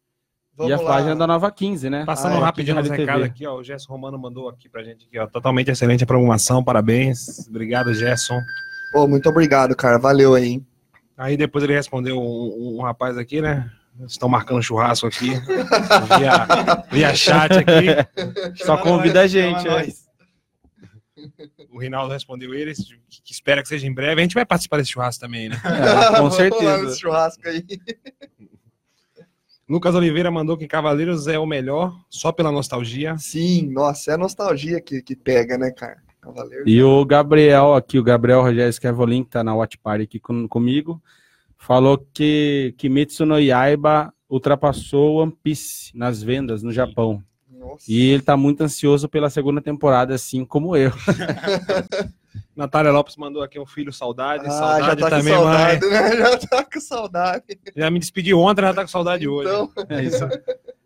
Vamos 0.56 0.72
a 0.74 0.76
lá. 0.82 0.90
página 0.90 1.16
da 1.16 1.26
Nova 1.26 1.50
15, 1.50 1.90
né? 1.90 2.04
Passando 2.04 2.36
Ah, 2.36 2.40
rapidinho 2.40 2.78
aqui 2.78 2.88
os 2.90 2.94
de 2.94 2.98
Rádio 2.98 3.06
recados 3.06 3.26
aqui, 3.26 3.46
ó. 3.46 3.56
O 3.56 3.62
Gerson 3.64 3.92
Romano 3.92 4.18
mandou 4.18 4.48
aqui 4.48 4.68
pra 4.68 4.82
gente 4.84 5.06
aqui, 5.06 5.18
ó. 5.18 5.26
Totalmente 5.26 5.70
excelente 5.70 6.04
a 6.04 6.06
programação, 6.06 6.62
parabéns. 6.62 7.46
Obrigado, 7.48 7.92
Gerson. 7.92 8.38
Pô, 8.92 9.06
muito 9.08 9.28
obrigado, 9.28 9.74
cara. 9.74 9.98
Valeu 9.98 10.34
aí, 10.34 10.48
hein? 10.48 10.66
Aí 11.16 11.36
depois 11.36 11.64
ele 11.64 11.72
respondeu 11.74 12.18
um, 12.20 12.76
um 12.78 12.82
rapaz 12.82 13.18
aqui, 13.18 13.40
né? 13.40 13.70
Estão 14.06 14.28
marcando 14.28 14.62
churrasco 14.62 15.06
aqui. 15.06 15.31
via, 15.31 16.85
via 16.90 17.14
chat 17.14 17.52
aqui. 17.52 18.64
Só 18.64 18.77
convida 18.77 19.23
a 19.23 19.27
gente, 19.27 19.66
é. 19.68 19.86
O 21.70 21.78
Rinaldo 21.81 22.12
respondeu 22.12 22.55
eles, 22.55 22.78
que, 23.24 23.32
espera 23.32 23.62
que 23.62 23.68
seja 23.68 23.86
em 23.86 23.93
breve. 23.94 24.20
A 24.20 24.24
gente 24.24 24.35
vai 24.35 24.44
participar 24.44 24.77
desse 24.78 24.90
churrasco 24.90 25.20
também, 25.20 25.48
né? 25.48 25.56
É, 25.64 26.06
com 26.09 26.12
Vamos 26.16 26.32
lá 26.32 26.36
certeza. 26.36 26.82
nesse 26.82 27.01
churrasco 27.01 27.48
aí. 27.48 27.64
Lucas 29.68 29.94
Oliveira 29.94 30.31
mandou 30.31 30.56
que 30.56 30.68
Cavaleiros 30.68 31.27
é 31.27 31.39
o 31.39 31.47
melhor, 31.47 31.93
só 32.09 32.31
pela 32.31 32.52
nostalgia. 32.52 33.16
Sim, 33.18 33.68
nossa, 33.73 34.12
é 34.12 34.14
a 34.14 34.18
nostalgia 34.18 34.81
que, 34.81 35.02
que 35.02 35.16
pega, 35.16 35.59
né, 35.59 35.70
cara? 35.73 35.97
Cavaleiro. 36.20 36.68
E 36.68 36.82
o 36.82 37.05
Gabriel 37.05 37.74
aqui, 37.74 37.98
o 37.98 38.02
Gabriel 38.02 38.43
Rogério 38.43 38.73
Scavolin, 38.73 39.24
que 39.24 39.31
tá 39.31 39.43
na 39.43 39.55
Watch 39.55 39.77
Party 39.78 40.05
aqui 40.05 40.20
com- 40.20 40.47
comigo, 40.47 41.02
falou 41.66 41.98
que 42.14 42.72
Kimetsu 42.78 43.26
no 43.26 43.40
Yaiba 43.40 44.12
ultrapassou 44.30 45.16
One 45.16 45.36
Piece 45.43 45.90
nas 45.97 46.22
vendas 46.22 46.62
no 46.62 46.70
Japão. 46.72 47.20
Nossa. 47.51 47.84
E 47.88 48.10
ele 48.10 48.22
tá 48.22 48.36
muito 48.36 48.60
ansioso 48.62 49.09
pela 49.09 49.28
segunda 49.28 49.60
temporada, 49.60 50.14
assim 50.14 50.44
como 50.44 50.76
eu. 50.76 50.93
Natália 52.55 52.93
Lopes 52.93 53.16
mandou 53.16 53.43
aqui 53.43 53.59
um 53.59 53.66
filho 53.66 53.93
saudade. 53.93 54.47
Ah, 54.47 54.51
saudade 54.51 54.86
já 54.86 54.97
tá 54.97 55.10
também, 55.10 55.34
com 55.34 55.44
mãe. 55.44 55.52
saudade, 55.56 55.86
né? 55.88 56.16
Já 56.16 56.38
tá 56.38 56.64
com 56.64 56.80
saudade. 56.80 57.44
Já 57.76 57.90
me 57.90 57.98
despedi 57.98 58.32
ontem, 58.32 58.62
já 58.62 58.72
tá 58.72 58.82
com 58.82 58.88
saudade 58.88 59.28
hoje. 59.28 59.48
Então, 59.51 59.70
É 59.88 60.02
isso. 60.05 60.24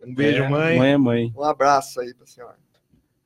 Um 0.05 0.15
beijo, 0.15 0.49
mãe. 0.49 0.79
Mãe 0.79 0.93
é 0.93 0.97
mãe. 0.97 1.33
um 1.37 1.45
abraço 1.45 2.01
aí 2.01 2.15
pra 2.15 2.27
senhora. 2.27 2.57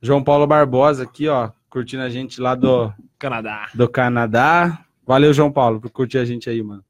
João 0.02 0.22
Paulo 0.22 0.47
Barbosa 0.47 1.05
aqui, 1.05 1.28
ó, 1.28 1.51
curtindo 1.70 2.02
a 2.02 2.10
gente 2.10 2.40
lá 2.40 2.55
do, 2.55 2.93
Canadá. 3.18 3.68
do 3.74 3.89
Canadá. 3.89 4.85
Valeu, 5.06 5.32
João 5.32 5.51
Paulo, 5.52 5.81
por 5.81 5.90
curtir 5.90 6.18
a 6.18 6.24
gente 6.24 6.51
aí, 6.51 6.62
mano. 6.62 6.85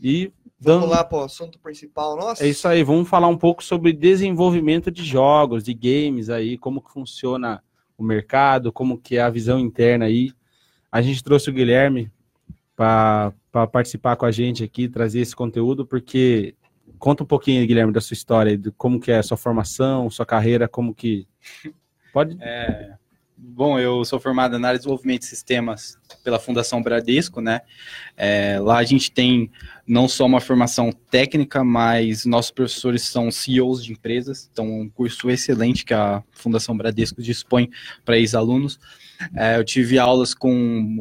E 0.00 0.32
Vamos 0.58 0.82
dando- 0.82 0.86
lá 0.92 1.04
pro 1.04 1.20
assunto 1.20 1.58
principal 1.58 2.16
nosso? 2.16 2.42
É 2.42 2.48
isso 2.48 2.66
aí, 2.66 2.82
vamos 2.82 3.08
falar 3.08 3.28
um 3.28 3.36
pouco 3.36 3.62
sobre 3.62 3.92
desenvolvimento 3.92 4.90
de 4.90 5.04
jogos, 5.04 5.62
de 5.62 5.74
games 5.74 6.30
aí, 6.30 6.56
como 6.58 6.80
que 6.80 6.90
funciona 6.90 7.62
o 7.96 8.02
mercado, 8.02 8.72
como 8.72 8.98
que 8.98 9.16
é 9.16 9.22
a 9.22 9.30
visão 9.30 9.58
interna 9.58 10.06
aí. 10.06 10.32
A 10.90 11.00
gente 11.02 11.22
trouxe 11.22 11.50
o 11.50 11.52
Guilherme 11.52 12.10
para 12.76 13.32
participar 13.72 14.16
com 14.16 14.24
a 14.26 14.30
gente 14.30 14.64
aqui, 14.64 14.88
trazer 14.88 15.20
esse 15.20 15.34
conteúdo, 15.36 15.86
porque 15.86 16.54
conta 16.98 17.22
um 17.22 17.26
pouquinho, 17.26 17.66
Guilherme, 17.66 17.92
da 17.92 18.00
sua 18.00 18.14
história, 18.14 18.56
de 18.58 18.70
como 18.72 18.98
que 19.00 19.12
é 19.12 19.18
a 19.18 19.22
sua 19.22 19.36
formação, 19.36 20.08
sua 20.10 20.26
carreira, 20.26 20.66
como 20.68 20.94
que 20.94 21.26
pode 22.12 22.36
É, 22.40 22.94
bom, 23.46 23.78
eu 23.78 24.04
sou 24.04 24.18
formado 24.18 24.58
na 24.58 24.68
área 24.68 24.78
de 24.78 24.84
desenvolvimento 24.84 25.20
de 25.20 25.26
sistemas 25.26 25.98
pela 26.22 26.38
Fundação 26.38 26.82
Bradesco, 26.82 27.40
né? 27.40 27.60
É, 28.16 28.58
lá 28.58 28.78
a 28.78 28.84
gente 28.84 29.12
tem 29.12 29.50
não 29.86 30.08
só 30.08 30.24
uma 30.24 30.40
formação 30.40 30.90
técnica, 31.10 31.62
mas 31.62 32.24
nossos 32.24 32.50
professores 32.50 33.02
são 33.02 33.30
CEOs 33.30 33.84
de 33.84 33.92
empresas, 33.92 34.48
então 34.50 34.66
um 34.66 34.88
curso 34.88 35.30
excelente 35.30 35.84
que 35.84 35.92
a 35.92 36.22
Fundação 36.32 36.76
Bradesco 36.76 37.22
dispõe 37.22 37.70
para 38.04 38.18
ex-alunos. 38.18 38.78
É, 39.34 39.56
eu 39.56 39.64
tive 39.64 39.98
aulas 39.98 40.34
com 40.34 40.96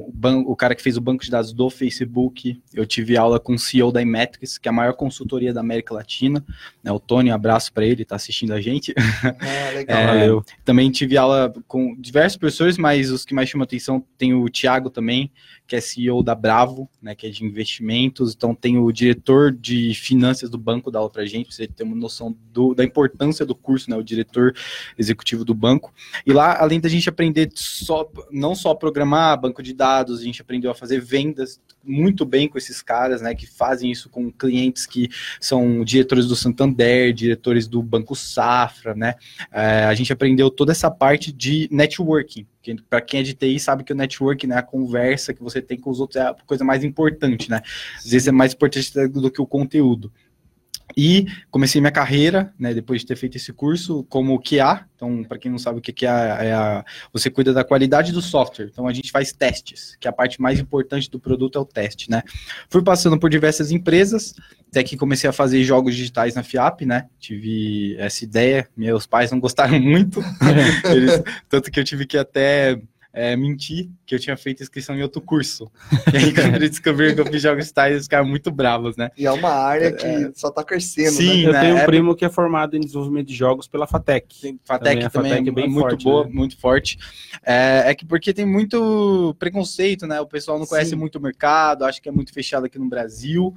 o, 0.47 0.55
cara 0.55 0.75
que 0.75 0.81
fez 0.81 0.97
o 0.97 1.01
banco 1.01 1.23
de 1.23 1.31
dados 1.31 1.51
do 1.53 1.69
Facebook, 1.69 2.61
eu 2.73 2.85
tive 2.85 3.17
aula 3.17 3.39
com 3.39 3.53
o 3.55 3.59
CEO 3.59 3.91
da 3.91 4.01
Imetrics, 4.01 4.57
que 4.57 4.67
é 4.67 4.71
a 4.71 4.73
maior 4.73 4.93
consultoria 4.93 5.53
da 5.53 5.59
América 5.61 5.93
Latina, 5.93 6.43
né? 6.83 6.91
O 6.91 6.99
Tony, 6.99 7.31
um 7.31 7.35
abraço 7.35 7.71
para 7.73 7.85
ele, 7.85 8.03
está 8.03 8.15
assistindo 8.15 8.53
a 8.53 8.61
gente. 8.61 8.93
Ah, 8.97 9.71
legal. 9.73 9.83
É, 10.03 10.07
Valeu. 10.07 10.43
Também 10.65 10.89
tive 10.91 11.17
aula 11.17 11.53
com 11.67 11.95
diversos 11.99 12.37
professores, 12.37 12.77
mas 12.77 13.11
os 13.11 13.25
que 13.25 13.33
mais 13.33 13.49
chamam 13.49 13.63
atenção 13.63 14.03
tem 14.17 14.33
o 14.33 14.49
Thiago 14.49 14.89
também, 14.89 15.31
que 15.67 15.75
é 15.75 15.81
CEO 15.81 16.23
da 16.23 16.33
Bravo, 16.35 16.89
né, 17.01 17.15
que 17.15 17.27
é 17.27 17.29
de 17.29 17.43
investimentos. 17.43 18.33
Então 18.35 18.53
tem 18.55 18.77
o 18.77 18.91
diretor 18.91 19.51
de 19.51 19.93
finanças 19.93 20.49
do 20.49 20.57
banco 20.57 20.89
da 20.91 20.99
aula 20.99 21.09
pra 21.09 21.25
gente, 21.25 21.47
pra 21.47 21.55
você 21.55 21.67
ter 21.67 21.83
uma 21.83 21.95
noção 21.95 22.35
do- 22.51 22.73
da 22.73 22.83
importância 22.83 23.45
do 23.45 23.55
curso, 23.55 23.89
né, 23.89 23.95
o 23.95 24.03
diretor 24.03 24.53
executivo 24.97 25.43
do 25.45 25.53
banco. 25.53 25.93
E 26.25 26.31
lá, 26.33 26.57
além 26.59 26.79
da 26.79 26.89
gente 26.89 27.07
aprender 27.09 27.49
só, 27.55 28.02
não 28.31 28.55
só 28.55 28.73
programar 28.73 29.39
banco 29.39 29.61
de 29.61 29.73
dados, 29.73 30.19
a 30.19 30.23
gente 30.23 30.41
aprendeu 30.41 30.71
a 30.71 30.75
fazer 30.75 30.99
vendas 30.99 31.59
muito 31.83 32.25
bem 32.25 32.47
com 32.47 32.57
esses 32.57 32.81
caras, 32.81 33.21
né, 33.21 33.35
que 33.35 33.45
fazem 33.45 33.91
isso 33.91 34.09
com 34.09 34.31
clientes 34.31 34.85
que 34.85 35.09
são 35.39 35.83
diretores 35.83 36.27
do 36.27 36.35
Santander, 36.35 37.13
diretores 37.13 37.67
do 37.67 37.81
Banco 37.81 38.15
Safra, 38.15 38.95
né, 38.95 39.15
é, 39.51 39.83
a 39.85 39.93
gente 39.93 40.13
aprendeu 40.13 40.49
toda 40.49 40.71
essa 40.71 40.89
parte 40.89 41.31
de 41.31 41.67
networking. 41.71 42.47
Para 42.89 43.01
quem 43.01 43.19
é 43.19 43.23
de 43.23 43.33
TI 43.33 43.59
sabe 43.59 43.83
que 43.83 43.91
o 43.91 43.95
networking, 43.95 44.47
né, 44.47 44.57
a 44.57 44.63
conversa 44.63 45.33
que 45.33 45.43
você 45.43 45.61
tem 45.61 45.77
com 45.77 45.89
os 45.89 45.99
outros 45.99 46.21
é 46.21 46.27
a 46.27 46.35
coisa 46.45 46.63
mais 46.63 46.83
importante, 46.83 47.49
né? 47.49 47.61
Às 47.97 48.09
vezes 48.09 48.27
é 48.27 48.31
mais 48.31 48.53
importante 48.53 48.89
do 49.09 49.29
que 49.29 49.41
o 49.41 49.45
conteúdo. 49.45 50.09
E 50.95 51.25
comecei 51.49 51.81
minha 51.81 51.91
carreira, 51.91 52.53
né, 52.59 52.73
depois 52.73 53.01
de 53.01 53.07
ter 53.07 53.15
feito 53.15 53.35
esse 53.37 53.51
curso, 53.51 54.03
como 54.09 54.39
QA. 54.39 54.85
Então, 54.95 55.23
para 55.23 55.37
quem 55.37 55.49
não 55.51 55.57
sabe 55.57 55.79
o 55.79 55.81
que 55.81 56.05
é, 56.05 56.09
é 56.09 56.53
a, 56.53 56.85
você 57.11 57.29
cuida 57.29 57.51
da 57.51 57.63
qualidade 57.63 58.11
do 58.11 58.21
software. 58.21 58.69
Então, 58.71 58.87
a 58.87 58.93
gente 58.93 59.11
faz 59.11 59.33
testes, 59.33 59.97
que 59.99 60.07
a 60.07 60.11
parte 60.11 60.41
mais 60.41 60.59
importante 60.59 61.09
do 61.09 61.19
produto 61.19 61.57
é 61.57 61.61
o 61.61 61.65
teste, 61.65 62.09
né? 62.09 62.21
Fui 62.69 62.83
passando 62.83 63.19
por 63.19 63.29
diversas 63.29 63.71
empresas, 63.71 64.35
até 64.69 64.83
que 64.83 64.95
comecei 64.95 65.29
a 65.29 65.33
fazer 65.33 65.63
jogos 65.63 65.95
digitais 65.95 66.35
na 66.35 66.43
FIAP, 66.43 66.85
né? 66.85 67.07
Tive 67.19 67.95
essa 67.97 68.23
ideia, 68.23 68.67
meus 68.77 69.05
pais 69.05 69.31
não 69.31 69.39
gostaram 69.39 69.77
muito, 69.81 70.21
eles- 70.93 71.21
tanto 71.49 71.69
que 71.71 71.79
eu 71.79 71.83
tive 71.83 72.05
que 72.05 72.17
até 72.17 72.79
é, 73.13 73.35
mentir 73.35 73.91
que 74.07 74.15
eu 74.15 74.19
tinha 74.19 74.35
feito 74.35 74.63
inscrição 74.63 74.95
em 74.95 75.03
outro 75.03 75.21
curso. 75.21 75.71
E 76.11 76.17
aí, 76.17 76.33
quando 76.33 76.55
eles 76.55 76.71
descobriram 76.71 77.13
que 77.13 77.21
eu 77.21 77.25
fiz 77.27 77.41
jogos 77.43 77.59
digitais, 77.65 77.91
eles 77.93 78.03
ficaram 78.05 78.25
muito 78.25 78.49
bravos, 78.49 78.97
né? 78.97 79.11
E 79.15 79.27
é 79.27 79.31
uma 79.31 79.51
área 79.51 79.91
que 79.91 80.31
só 80.33 80.49
tá 80.49 80.63
crescendo, 80.63 81.11
Sim, 81.11 81.43
né? 81.43 81.49
Eu 81.49 81.53
né, 81.53 81.61
tenho 81.61 81.75
um 81.75 81.79
é- 81.79 81.85
primo 81.85 82.15
que 82.15 82.25
é 82.25 82.29
formado 82.29 82.75
em 82.75 82.79
desenvolvimento 82.79 83.27
de 83.27 83.35
jogos 83.35 83.67
pela 83.67 83.85
Fatec. 83.85 84.57
Fatec 84.65 84.95
Também, 84.95 85.09
também, 85.09 85.31
Fatec 85.31 85.47
é 85.47 85.51
é 85.51 85.53
bem 85.53 85.69
muito 85.69 85.89
forte, 85.89 86.03
boa, 86.03 86.25
né? 86.25 86.31
muito 86.33 86.57
forte. 86.57 86.97
É, 87.45 87.83
é 87.85 87.95
que 87.95 88.05
porque 88.05 88.33
tem 88.33 88.45
muito 88.45 89.35
preconceito, 89.37 90.07
né? 90.07 90.19
O 90.19 90.25
pessoal 90.25 90.57
não 90.57 90.65
conhece 90.65 90.91
Sim. 90.91 90.95
muito 90.95 91.19
o 91.19 91.21
mercado, 91.21 91.85
acha 91.85 92.01
que 92.01 92.09
é 92.09 92.11
muito 92.11 92.33
fechado 92.33 92.65
aqui 92.65 92.79
no 92.79 92.89
Brasil. 92.89 93.53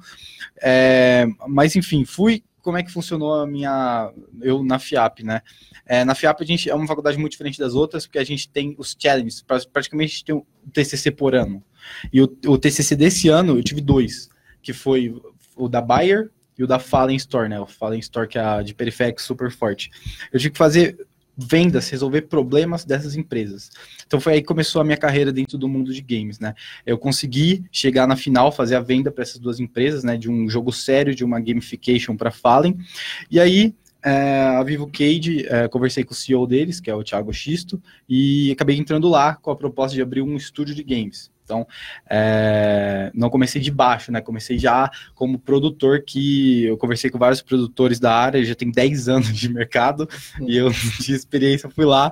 É, 0.61 1.25
mas 1.47 1.75
enfim, 1.75 2.05
fui. 2.05 2.43
Como 2.67 2.77
é 2.77 2.83
que 2.83 2.91
funcionou 2.91 3.33
a 3.33 3.47
minha. 3.47 4.11
Eu 4.41 4.61
na 4.61 4.77
FIAP, 4.77 5.23
né? 5.23 5.41
É, 5.85 6.03
na 6.03 6.13
FIAP 6.13 6.41
a 6.41 6.45
gente 6.45 6.69
é 6.69 6.75
uma 6.75 6.85
faculdade 6.85 7.17
muito 7.17 7.31
diferente 7.31 7.57
das 7.57 7.73
outras, 7.73 8.05
porque 8.05 8.19
a 8.19 8.23
gente 8.25 8.49
tem 8.49 8.75
os 8.77 8.93
challenges. 8.99 9.41
Pra- 9.41 9.61
Praticamente 9.71 10.09
a 10.09 10.13
gente 10.15 10.25
tem 10.25 10.35
um 10.35 10.43
TCC 10.73 11.09
por 11.11 11.33
ano. 11.33 11.63
E 12.11 12.21
o, 12.21 12.25
o 12.45 12.57
TCC 12.57 12.93
desse 12.97 13.29
ano 13.29 13.57
eu 13.57 13.63
tive 13.63 13.79
dois, 13.79 14.27
que 14.61 14.73
foi 14.73 15.15
o 15.55 15.69
da 15.69 15.79
Bayer 15.79 16.29
e 16.57 16.63
o 16.65 16.67
da 16.67 16.77
Fallen 16.77 17.15
Store, 17.15 17.47
né? 17.47 17.57
O 17.57 17.65
Fallen 17.65 18.01
Store 18.01 18.27
que 18.27 18.37
é 18.37 18.61
de 18.63 18.73
periférico 18.75 19.21
super 19.21 19.49
forte. 19.49 19.89
Eu 20.33 20.37
tive 20.37 20.51
que 20.51 20.57
fazer 20.57 20.97
vendas, 21.37 21.89
resolver 21.89 22.23
problemas 22.23 22.83
dessas 22.83 23.15
empresas. 23.15 23.69
Então 24.05 24.19
foi 24.19 24.33
aí 24.33 24.41
que 24.41 24.47
começou 24.47 24.81
a 24.81 24.83
minha 24.83 24.97
carreira 24.97 25.31
dentro 25.31 25.57
do 25.57 25.67
mundo 25.67 25.93
de 25.93 26.01
games, 26.01 26.39
né? 26.39 26.55
Eu 26.85 26.97
consegui 26.97 27.63
chegar 27.71 28.07
na 28.07 28.15
final, 28.15 28.51
fazer 28.51 28.75
a 28.75 28.79
venda 28.79 29.11
para 29.11 29.21
essas 29.21 29.37
duas 29.37 29.59
empresas, 29.59 30.03
né? 30.03 30.17
De 30.17 30.29
um 30.29 30.49
jogo 30.49 30.71
sério, 30.71 31.13
de 31.13 31.23
uma 31.23 31.39
gamification 31.39 32.17
para 32.17 32.31
Fallen. 32.31 32.77
E 33.29 33.39
aí 33.39 33.75
é, 34.03 34.39
a 34.57 34.63
Vivo 34.63 34.87
Cage, 34.87 35.45
é, 35.47 35.67
conversei 35.67 36.03
com 36.03 36.13
o 36.13 36.15
CEO 36.15 36.47
deles, 36.47 36.79
que 36.79 36.89
é 36.89 36.95
o 36.95 37.03
Thiago 37.03 37.33
Xisto, 37.33 37.81
e 38.07 38.51
acabei 38.51 38.77
entrando 38.77 39.09
lá 39.09 39.35
com 39.35 39.51
a 39.51 39.55
proposta 39.55 39.95
de 39.95 40.01
abrir 40.01 40.21
um 40.21 40.35
estúdio 40.35 40.73
de 40.73 40.83
games. 40.83 41.29
Então, 41.47 41.65
é, 42.09 43.09
não 43.15 43.29
comecei 43.29 43.61
de 43.61 43.71
baixo, 43.71 44.11
né? 44.11 44.19
Comecei 44.19 44.57
já 44.57 44.91
como 45.15 45.39
produtor, 45.39 46.03
que 46.05 46.65
eu 46.65 46.77
conversei 46.77 47.09
com 47.09 47.17
vários 47.17 47.41
produtores 47.41 48.01
da 48.01 48.13
área, 48.13 48.43
já 48.43 48.53
tem 48.53 48.69
10 48.69 49.07
anos 49.07 49.33
de 49.33 49.47
mercado, 49.47 50.09
e 50.45 50.57
eu 50.57 50.69
de 50.99 51.13
experiência 51.13 51.69
fui 51.69 51.85
lá, 51.85 52.11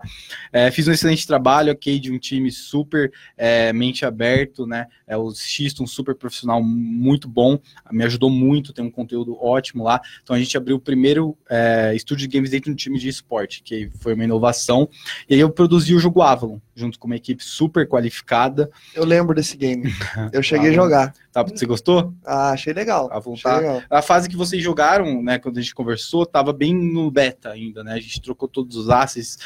é, 0.54 0.72
fiz 0.72 0.88
um 0.88 0.92
excelente 0.94 1.28
trabalho, 1.28 1.74
ok, 1.74 2.00
de 2.00 2.14
um 2.14 2.18
time 2.18 2.50
super 2.50 3.12
é, 3.36 3.74
mente 3.74 4.06
aberto, 4.06 4.66
né? 4.66 4.88
É, 5.06 5.18
o 5.18 5.30
Xisto, 5.34 5.84
um 5.84 5.88
super 5.88 6.16
profissional 6.16 6.64
muito 6.64 7.28
bom, 7.28 7.60
me 7.92 8.06
ajudou 8.06 8.30
muito, 8.30 8.72
tem 8.72 8.86
um 8.86 8.92
conteúdo 8.92 9.38
ótimo 9.38 9.84
lá. 9.84 10.00
Então 10.24 10.34
a 10.34 10.40
gente 10.40 10.56
abriu 10.56 10.78
o 10.78 10.80
primeiro 10.80 11.38
é, 11.50 11.94
estúdio 11.94 12.26
de 12.26 12.38
games 12.38 12.52
dentro 12.52 12.72
do 12.72 12.78
time 12.78 12.98
de 12.98 13.10
esporte, 13.10 13.62
que 13.62 13.90
foi 14.00 14.14
uma 14.14 14.24
inovação. 14.24 14.88
E 15.30 15.34
aí 15.34 15.40
eu 15.42 15.50
produzi 15.50 15.94
o 15.94 16.00
jogo 16.00 16.22
Avalon. 16.22 16.60
Junto 16.76 17.00
com 17.00 17.08
uma 17.08 17.16
equipe 17.16 17.44
super 17.44 17.88
qualificada. 17.88 18.70
Eu 18.94 19.06
lembro 19.06 19.34
desse 19.34 19.56
game. 19.56 19.84
Eu 20.34 20.44
cheguei 20.44 20.72
a 20.72 20.74
jogar. 20.74 21.14
Tá, 21.32 21.42
você 21.42 21.66
gostou? 21.66 22.14
Ah, 22.26 22.52
achei 22.52 22.74
legal. 22.74 23.10
A 23.12 23.20
voltar. 23.20 23.58
legal. 23.58 23.82
A 23.90 24.02
fase 24.02 24.28
que 24.28 24.36
vocês 24.36 24.62
jogaram, 24.62 25.24
né, 25.24 25.40
quando 25.40 25.58
a 25.58 25.62
gente 25.62 25.74
conversou, 25.74 26.26
tava 26.26 26.52
bem 26.52 26.74
no 26.76 27.10
beta 27.10 27.50
ainda, 27.50 27.84
né? 27.84 27.94
A 27.94 28.00
gente 28.00 28.22
trocou 28.22 28.48
todos 28.48 28.76
os 28.76 28.90
assets. 28.90 29.38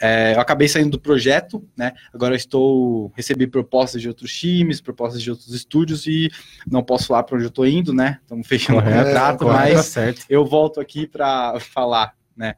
É, 0.00 0.34
eu 0.34 0.40
acabei 0.40 0.68
saindo 0.68 0.90
do 0.90 1.00
projeto, 1.00 1.66
né? 1.76 1.92
Agora 2.12 2.34
eu 2.34 2.36
estou 2.36 3.10
recebi 3.16 3.46
propostas 3.46 4.02
de 4.02 4.08
outros 4.08 4.32
times, 4.32 4.80
propostas 4.80 5.22
de 5.22 5.30
outros 5.30 5.52
estúdios 5.54 6.06
e 6.06 6.30
não 6.70 6.82
posso 6.82 7.06
falar 7.06 7.22
para 7.22 7.36
onde 7.36 7.46
eu 7.46 7.50
tô 7.50 7.64
indo, 7.64 7.94
né? 7.94 8.18
Estamos 8.22 8.46
fechando 8.48 8.80
o 8.80 8.82
contrato, 8.82 9.46
tá 9.46 9.52
mas 9.52 9.86
certo. 9.86 10.26
eu 10.28 10.44
volto 10.44 10.80
aqui 10.80 11.06
para 11.06 11.58
falar, 11.60 12.14
né? 12.36 12.54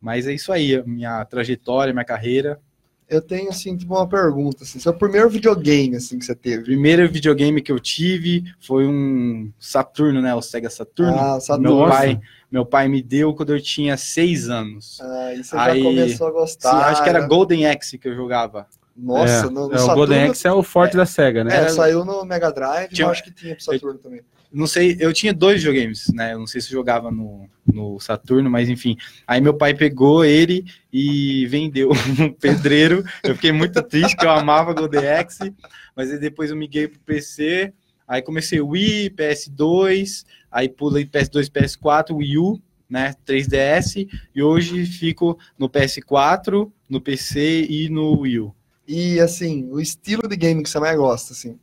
Mas 0.00 0.26
é 0.26 0.32
isso 0.32 0.52
aí, 0.52 0.80
minha 0.86 1.24
trajetória, 1.24 1.92
minha 1.92 2.04
carreira. 2.04 2.60
Eu 3.08 3.22
tenho, 3.22 3.48
assim, 3.50 3.76
tipo, 3.76 3.94
uma 3.94 4.08
pergunta, 4.08 4.64
assim. 4.64 4.80
Seu 4.80 4.92
primeiro 4.92 5.30
videogame, 5.30 5.94
assim, 5.94 6.18
que 6.18 6.24
você 6.24 6.32
O 6.32 6.36
teve? 6.36 6.64
primeiro 6.64 7.08
videogame 7.08 7.62
que 7.62 7.70
eu 7.70 7.78
tive 7.78 8.42
foi 8.60 8.84
um 8.86 9.52
Saturno, 9.60 10.20
né? 10.20 10.34
O 10.34 10.42
Sega 10.42 10.68
Saturno. 10.68 11.14
Ah, 11.16 11.38
Saturno. 11.40 11.76
Meu 11.78 11.88
pai, 11.88 12.20
meu 12.50 12.66
pai 12.66 12.88
me 12.88 13.00
deu 13.00 13.32
quando 13.32 13.54
eu 13.54 13.60
tinha 13.62 13.96
seis 13.96 14.48
anos. 14.50 15.00
Aí 15.00 15.44
você 15.44 15.56
Aí- 15.56 15.78
já 15.78 15.84
começou 15.84 16.26
a 16.26 16.30
Sim, 16.30 16.36
gostar. 16.36 16.86
acho 16.88 17.02
que 17.04 17.08
era 17.08 17.20
né? 17.20 17.28
Golden 17.28 17.66
Axe 17.68 17.96
que 17.96 18.08
eu 18.08 18.14
jogava. 18.16 18.66
Nossa, 18.96 19.46
é, 19.46 19.50
no, 19.50 19.68
no 19.68 19.72
é, 19.72 19.76
o 19.76 19.78
Saturno... 19.78 19.94
Golden 19.94 20.22
Axe 20.30 20.46
é 20.48 20.52
o 20.52 20.62
forte 20.64 20.96
da 20.96 21.06
SEGA, 21.06 21.44
né? 21.44 21.54
É, 21.64 21.68
saiu 21.68 22.04
no 22.04 22.24
Mega 22.24 22.50
Drive, 22.50 22.88
Tinha- 22.90 23.06
mas 23.06 23.18
acho 23.18 23.24
que 23.24 23.30
tinha 23.32 23.54
pro 23.54 23.62
Saturno 23.62 23.98
também. 24.00 24.20
Não 24.52 24.66
sei, 24.66 24.96
eu 25.00 25.12
tinha 25.12 25.34
dois 25.34 25.62
videogames, 25.62 26.08
né? 26.14 26.32
Eu 26.32 26.38
não 26.38 26.46
sei 26.46 26.60
se 26.60 26.68
eu 26.68 26.72
jogava 26.78 27.10
no, 27.10 27.48
no 27.66 27.98
Saturno, 28.00 28.48
mas 28.50 28.68
enfim. 28.68 28.96
Aí 29.26 29.40
meu 29.40 29.54
pai 29.54 29.74
pegou 29.74 30.24
ele 30.24 30.64
e 30.92 31.46
vendeu 31.46 31.90
um 32.20 32.32
pedreiro. 32.32 33.04
Eu 33.22 33.34
fiquei 33.34 33.52
muito 33.52 33.82
triste, 33.82 34.14
porque 34.14 34.26
eu 34.26 34.30
amava 34.30 34.72
Golden 34.72 35.08
Axe, 35.08 35.52
mas 35.94 36.10
aí 36.10 36.18
depois 36.18 36.50
eu 36.50 36.56
migrei 36.56 36.88
pro 36.88 37.00
PC. 37.00 37.72
Aí 38.08 38.22
comecei 38.22 38.60
Wii, 38.60 39.10
PS2, 39.10 40.24
aí 40.50 40.68
pulei 40.68 41.04
PS2, 41.04 41.50
PS4, 41.50 42.14
Wii 42.14 42.38
U, 42.38 42.60
né? 42.88 43.14
3DS, 43.26 44.08
e 44.34 44.42
hoje 44.42 44.86
fico 44.86 45.36
no 45.58 45.68
PS4, 45.68 46.70
no 46.88 47.00
PC 47.00 47.66
e 47.68 47.88
no 47.88 48.20
Wii 48.20 48.38
U. 48.40 48.54
E, 48.86 49.18
assim, 49.18 49.68
o 49.72 49.80
estilo 49.80 50.28
de 50.28 50.36
game 50.36 50.62
que 50.62 50.70
você 50.70 50.78
mais 50.78 50.96
gosta, 50.96 51.32
assim? 51.32 51.58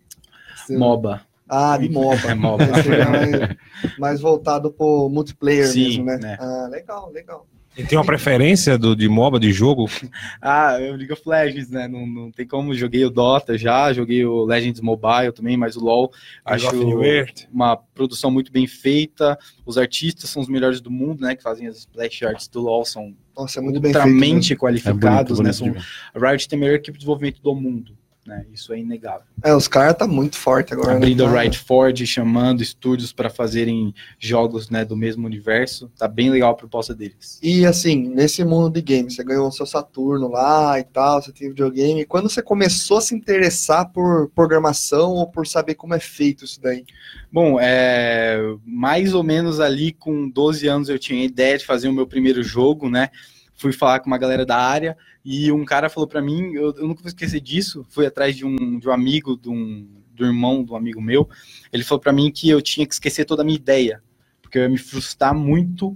Você- 0.58 0.76
MOBA. 0.78 1.22
Ah, 1.48 1.78
de 1.78 1.90
MOBA. 1.90 2.18
É 2.32 2.34
MOBA. 2.34 2.64
É 2.64 3.06
mais, 3.10 3.58
mais 4.00 4.22
voltado 4.22 4.72
pro 4.72 5.10
multiplayer 5.10 5.68
Sim, 5.68 6.04
mesmo, 6.04 6.06
né? 6.06 6.18
né. 6.18 6.38
Ah, 6.40 6.68
legal, 6.70 7.12
legal. 7.12 7.48
E 7.76 7.84
tem 7.84 7.98
uma 7.98 8.06
preferência 8.06 8.78
do, 8.78 8.96
de 8.96 9.10
MOBA, 9.10 9.40
de 9.40 9.52
jogo? 9.52 9.90
Ah, 10.42 10.78
eu 10.80 10.94
of 10.96 11.22
Legends, 11.26 11.70
né? 11.70 11.88
Não, 11.88 12.06
não 12.06 12.32
tem 12.32 12.46
como. 12.46 12.74
Joguei 12.76 13.04
o 13.06 13.10
Dota 13.10 13.58
já, 13.58 13.92
joguei 13.94 14.26
o 14.26 14.44
Legends 14.44 14.82
Mobile 14.82 15.32
também, 15.32 15.58
mas 15.58 15.76
o 15.76 15.80
LoL 15.80 16.12
acho 16.46 16.76
New 16.76 17.04
Earth. 17.04 17.48
uma 17.52 17.78
produção 17.78 18.30
muito 18.30 18.52
bem 18.52 18.68
feita. 18.68 19.38
Os 19.66 19.78
artistas 19.78 20.30
são 20.30 20.42
os 20.42 20.48
melhores 20.50 20.82
do 20.82 20.92
mundo, 20.92 21.22
né? 21.22 21.36
Que 21.36 21.42
fazem 21.42 21.66
as 21.68 21.78
splash 21.78 22.24
arts 22.24 22.48
do 22.48 22.62
LoL, 22.62 22.86
são 22.86 23.16
Nossa, 23.36 23.60
é 23.60 23.64
muito 23.64 23.80
bem 23.80 23.92
feito. 23.94 24.06
ultramente 24.06 24.54
É 24.54 24.56
qualificados, 24.56 25.38
bonito, 25.40 25.44
né? 25.44 25.52
bonito 25.52 25.56
São, 25.56 25.68
demais. 25.68 25.86
a 26.14 26.30
Riot 26.32 26.48
tem 26.48 26.58
a 26.58 26.60
melhor 26.60 26.76
equipe 26.76 26.92
de 26.94 27.00
desenvolvimento 27.00 27.42
do 27.42 27.56
mundo, 27.56 27.98
né? 28.26 28.46
Isso 28.54 28.74
é 28.74 28.80
inegável. 28.80 29.26
né? 29.38 29.52
É, 29.52 29.56
os 29.56 29.68
caras 29.68 29.98
tá 29.98 30.08
muito 30.08 30.38
forte 30.38 30.74
agora. 30.74 30.96
Abrindo 30.96 31.28
né? 31.28 31.38
a 31.38 31.42
Riot 31.42 31.60
Forge, 31.60 32.06
chamando 32.08 32.62
estúdios 32.62 33.12
para 33.12 33.30
fazerem 33.30 33.94
jogos, 34.18 34.70
né? 34.70 34.86
Do 34.86 34.96
mesmo 34.96 35.26
universo, 35.26 35.92
tá 35.98 36.08
bem 36.08 36.30
legal 36.30 36.52
a 36.52 36.56
proposta 36.56 36.94
deles. 36.94 37.40
E 37.42 37.66
assim, 37.66 38.10
nesse 38.10 38.44
mundo 38.44 38.74
de 38.74 38.82
games, 38.82 39.16
você 39.16 39.24
ganhou 39.24 39.48
o 39.48 39.52
seu 39.52 39.66
Saturno 39.66 40.30
lá 40.30 40.80
e 40.80 40.84
tal, 40.84 41.22
você 41.22 41.32
tem 41.32 41.50
videogame. 41.50 42.06
Quando 42.06 42.30
você 42.30 42.42
começou 42.42 42.98
a 42.98 43.02
se 43.02 43.16
interessar 43.16 43.92
por 43.92 44.30
programação 44.30 45.12
ou 45.12 45.28
por 45.28 45.46
saber 45.46 45.76
como 45.76 45.94
é 45.94 46.00
feito 46.00 46.46
isso 46.46 46.62
daí? 46.62 46.86
Bom, 47.32 47.58
é, 47.60 48.40
mais 48.66 49.14
ou 49.14 49.24
menos 49.24 49.60
ali 49.60 49.92
com 49.92 50.30
12 50.30 50.68
anos 50.68 50.90
eu 50.90 51.00
tinha 51.00 51.22
a 51.22 51.26
ideia 51.26 51.58
de 51.58 51.66
fazer 51.66 51.88
o 51.88 51.94
meu 51.94 52.06
primeiro 52.06 52.44
jogo, 52.44 52.90
né? 52.90 53.10
Fui 53.56 53.72
falar 53.72 54.00
com 54.00 54.08
uma 54.08 54.18
galera 54.18 54.46
da 54.46 54.58
área 54.58 54.98
e 55.24 55.52
um 55.52 55.64
cara 55.64 55.90
falou 55.90 56.08
pra 56.08 56.22
mim, 56.22 56.54
eu, 56.54 56.74
eu 56.76 56.88
nunca 56.88 57.02
vou 57.02 57.08
esquecer 57.08 57.40
disso, 57.40 57.86
fui 57.90 58.06
atrás 58.06 58.36
de 58.36 58.46
um, 58.46 58.80
de 58.80 58.88
um 58.90 58.92
amigo, 58.92 59.38
de 59.38 59.50
um, 59.50 59.88
do 60.14 60.26
irmão 60.26 60.64
de 60.64 60.72
um 60.72 60.76
amigo 60.76 61.02
meu, 61.02 61.30
ele 61.72 61.84
falou 61.84 62.00
pra 62.02 62.12
mim 62.12 62.32
que 62.32 62.50
eu 62.50 62.62
tinha 62.62 62.86
que 62.86 62.94
esquecer 62.94 63.26
toda 63.26 63.42
a 63.42 63.46
minha 63.46 63.58
ideia, 63.58 64.02
porque 64.42 64.58
eu 64.58 64.64
ia 64.64 64.70
me 64.70 64.78
frustrar 64.78 65.34
muito 65.34 65.96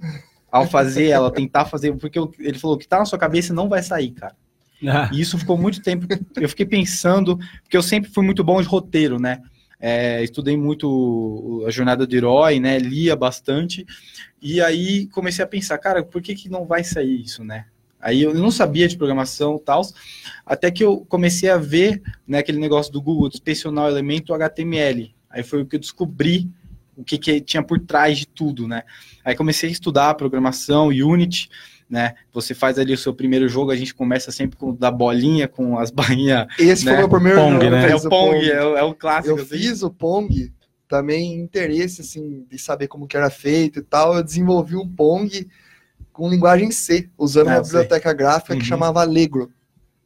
ao 0.52 0.66
fazer 0.68 1.08
ela, 1.08 1.32
tentar 1.32 1.66
fazer, 1.66 1.94
porque 1.98 2.18
eu- 2.18 2.32
ele 2.40 2.58
falou 2.58 2.78
que 2.78 2.88
tá 2.88 3.00
na 3.00 3.06
sua 3.06 3.20
cabeça 3.20 3.54
não 3.54 3.68
vai 3.68 3.84
sair, 3.84 4.12
cara. 4.12 4.36
E 5.10 5.20
isso 5.20 5.38
ficou 5.38 5.58
muito 5.58 5.82
tempo. 5.82 6.06
Eu 6.40 6.50
fiquei 6.50 6.66
pensando, 6.66 7.38
porque 7.64 7.78
eu 7.78 7.84
sempre 7.84 8.12
fui 8.12 8.24
muito 8.24 8.44
bom 8.44 8.62
de 8.62 8.68
roteiro, 8.68 9.20
né? 9.20 9.42
É, 9.80 10.24
estudei 10.24 10.58
muito 10.58 11.64
a 11.68 11.72
jornada 11.72 12.08
do 12.08 12.16
herói, 12.16 12.60
né? 12.60 12.80
Lia 12.80 13.16
bastante. 13.16 13.86
E 14.42 14.62
aí 14.62 15.08
comecei 15.08 15.44
a 15.44 15.48
pensar, 15.48 15.78
cara, 15.78 16.04
por 16.04 16.22
que, 16.22 16.36
que 16.36 16.50
não 16.50 16.66
vai 16.66 16.84
sair 16.84 17.22
isso, 17.22 17.44
né? 17.44 17.66
Aí 18.00 18.22
eu 18.22 18.34
não 18.34 18.52
sabia 18.52 18.88
de 18.88 18.96
programação 18.96 19.58
tal, 19.58 19.82
até 20.46 20.70
que 20.70 20.84
eu 20.84 21.06
comecei 21.10 21.50
a 21.50 21.58
ver 21.58 22.02
né, 22.28 22.38
aquele 22.38 22.60
negócio 22.60 22.94
do 22.94 23.02
Google 23.02 23.28
inspecionar 23.28 23.86
o 23.86 23.90
elemento 23.90 24.34
HTML. 24.34 25.14
Aí 25.30 25.44
foi 25.44 25.62
o 25.62 25.66
que 25.66 25.76
eu 25.76 25.80
descobri 25.80 26.50
o 26.96 27.04
que, 27.04 27.18
que 27.18 27.42
tinha 27.42 27.62
por 27.62 27.80
trás 27.80 28.18
de 28.18 28.28
tudo, 28.28 28.68
né? 28.68 28.84
Aí 29.24 29.36
comecei 29.36 29.70
a 29.70 29.72
estudar 29.72 30.14
programação, 30.16 30.88
Unity, 30.88 31.50
né? 31.90 32.16
Você 32.34 32.54
faz 32.54 32.78
ali 32.78 32.94
o 32.94 32.98
seu 32.98 33.14
primeiro 33.14 33.48
jogo, 33.48 33.72
a 33.72 33.76
gente 33.76 33.94
começa 33.96 34.32
sempre 34.32 34.58
com 34.58 34.74
da 34.74 34.92
bolinha, 34.92 35.48
com 35.48 35.78
as 35.80 35.90
barrinhas. 35.92 36.48
Esse 36.60 36.86
Né? 36.86 36.92
foi 36.92 36.96
o 36.96 37.08
meu 37.08 37.10
primeiro 37.10 37.40
Pong, 37.40 37.52
jogo, 37.54 37.70
né? 37.76 37.90
É 37.92 37.96
o 37.96 38.10
Pong, 38.10 38.52
é, 38.52 38.64
o- 38.64 38.78
é 38.78 38.84
o 38.84 38.94
clássico. 38.94 39.38
Eu 39.38 39.42
assim. 39.44 39.58
fiz 39.58 39.84
o 39.84 39.90
Pong 39.90 40.52
também 40.88 41.36
interesse 41.40 42.02
assim 42.02 42.46
de 42.50 42.58
saber 42.58 42.88
como 42.88 43.08
que 43.08 43.16
era 43.18 43.30
feito 43.30 43.80
e 43.80 43.82
tal. 43.84 44.16
Eu 44.16 44.24
desenvolvi 44.24 44.76
um 44.76 44.88
Pong 44.88 45.48
com 46.14 46.30
linguagem 46.30 46.72
C, 46.72 47.10
usando 47.18 47.50
Ah, 47.50 47.56
uma 47.56 47.62
biblioteca 47.62 48.12
gráfica 48.14 48.54
Uhum. 48.54 48.60
que 48.60 48.66
chamava 48.66 49.02
Allegro. 49.02 49.52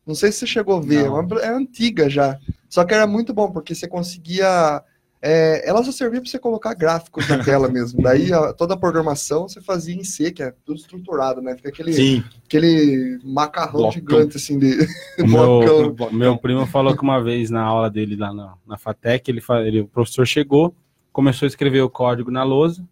Não 0.06 0.16
sei 0.16 0.32
se 0.32 0.40
você 0.40 0.48
chegou 0.48 0.78
a 0.78 0.82
ver, 0.82 1.06
é 1.06 1.10
uma- 1.10 1.42
é 1.42 1.50
antiga 1.50 2.10
já. 2.10 2.38
Só 2.68 2.84
que 2.84 2.94
era 2.94 3.06
muito 3.08 3.34
bom 3.34 3.52
porque 3.52 3.74
você 3.76 3.88
conseguia 3.88 4.84
é, 5.22 5.68
ela 5.70 5.84
só 5.84 5.92
servia 5.92 6.20
para 6.20 6.30
você 6.30 6.40
colocar 6.40 6.74
gráficos 6.74 7.28
na 7.30 7.44
tela 7.44 7.68
mesmo. 7.70 8.02
Daí 8.02 8.34
a- 8.34 8.54
toda 8.54 8.74
a 8.74 8.78
programação 8.78 9.48
você 9.48 9.62
fazia 9.62 9.94
em 9.96 10.04
C, 10.04 10.32
que 10.32 10.42
é 10.42 10.52
tudo 10.66 10.78
estruturado, 10.80 11.42
né? 11.42 11.56
Fica 11.56 11.70
aquele, 11.70 11.94
Sim, 11.94 12.24
aquele 12.46 13.20
macarrão 13.24 13.82
Blocão. 13.82 13.92
gigante 13.92 14.38
assim 14.38 14.58
de 14.58 14.78
blocão. 15.30 15.94
meu, 15.96 16.12
meu 16.12 16.38
primo 16.38 16.66
falou 16.66 16.96
que 16.96 17.04
uma 17.04 17.22
vez 17.24 17.50
na 17.50 17.62
aula 17.62 17.90
dele 17.90 18.16
lá 18.16 18.34
na, 18.34 18.54
na 18.68 18.78
FATEC, 18.78 19.30
ele, 19.30 19.42
ele- 19.68 19.82
o 19.82 19.88
professor 19.88 20.26
chegou, 20.26 20.76
começou 21.14 21.46
a 21.46 21.50
escrever 21.50 21.82
o 21.82 21.90
código 21.90 22.32
na 22.32 22.44
lousa. 22.44 22.84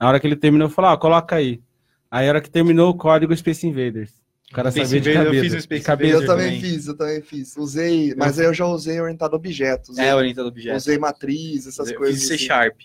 Na 0.00 0.08
hora 0.08 0.18
que 0.20 0.26
ele 0.26 0.36
terminou, 0.36 0.68
falou: 0.68 0.90
ah, 0.92 0.96
coloca 0.98 1.36
aí. 1.36 1.60
Aí, 2.10 2.24
na 2.26 2.30
hora 2.30 2.40
que 2.40 2.48
terminou 2.50 2.90
o 2.90 2.94
código 2.94 3.36
Space 3.36 3.66
Invaders. 3.66 4.17
O 4.50 4.54
cara 4.54 4.70
Space 4.70 4.86
sabia 4.86 5.00
de 5.00 5.10
Invaders, 5.10 5.26
eu 5.26 5.34
cabeça. 5.34 5.44
fiz 5.44 5.54
o 5.54 5.62
Space 5.62 5.84
cabeça. 5.84 6.14
Eu 6.14 6.26
também 6.26 6.46
também. 6.46 6.60
fiz, 6.60 6.86
eu 6.86 6.96
também 6.96 7.22
fiz. 7.22 7.56
Usei, 7.56 8.14
mas 8.16 8.38
aí 8.40 8.46
eu 8.46 8.54
já 8.54 8.66
usei 8.66 8.98
orientado 9.00 9.34
a 9.34 9.36
objetos. 9.36 9.98
é 9.98 10.14
orientado 10.14 10.48
a 10.48 10.50
objetos. 10.50 10.82
Usei 10.84 10.98
matriz, 10.98 11.66
essas 11.66 11.90
eu 11.90 11.96
coisas. 11.98 12.18
fiz 12.18 12.28
C 12.28 12.34
assim. 12.34 12.44
Sharp. 12.46 12.76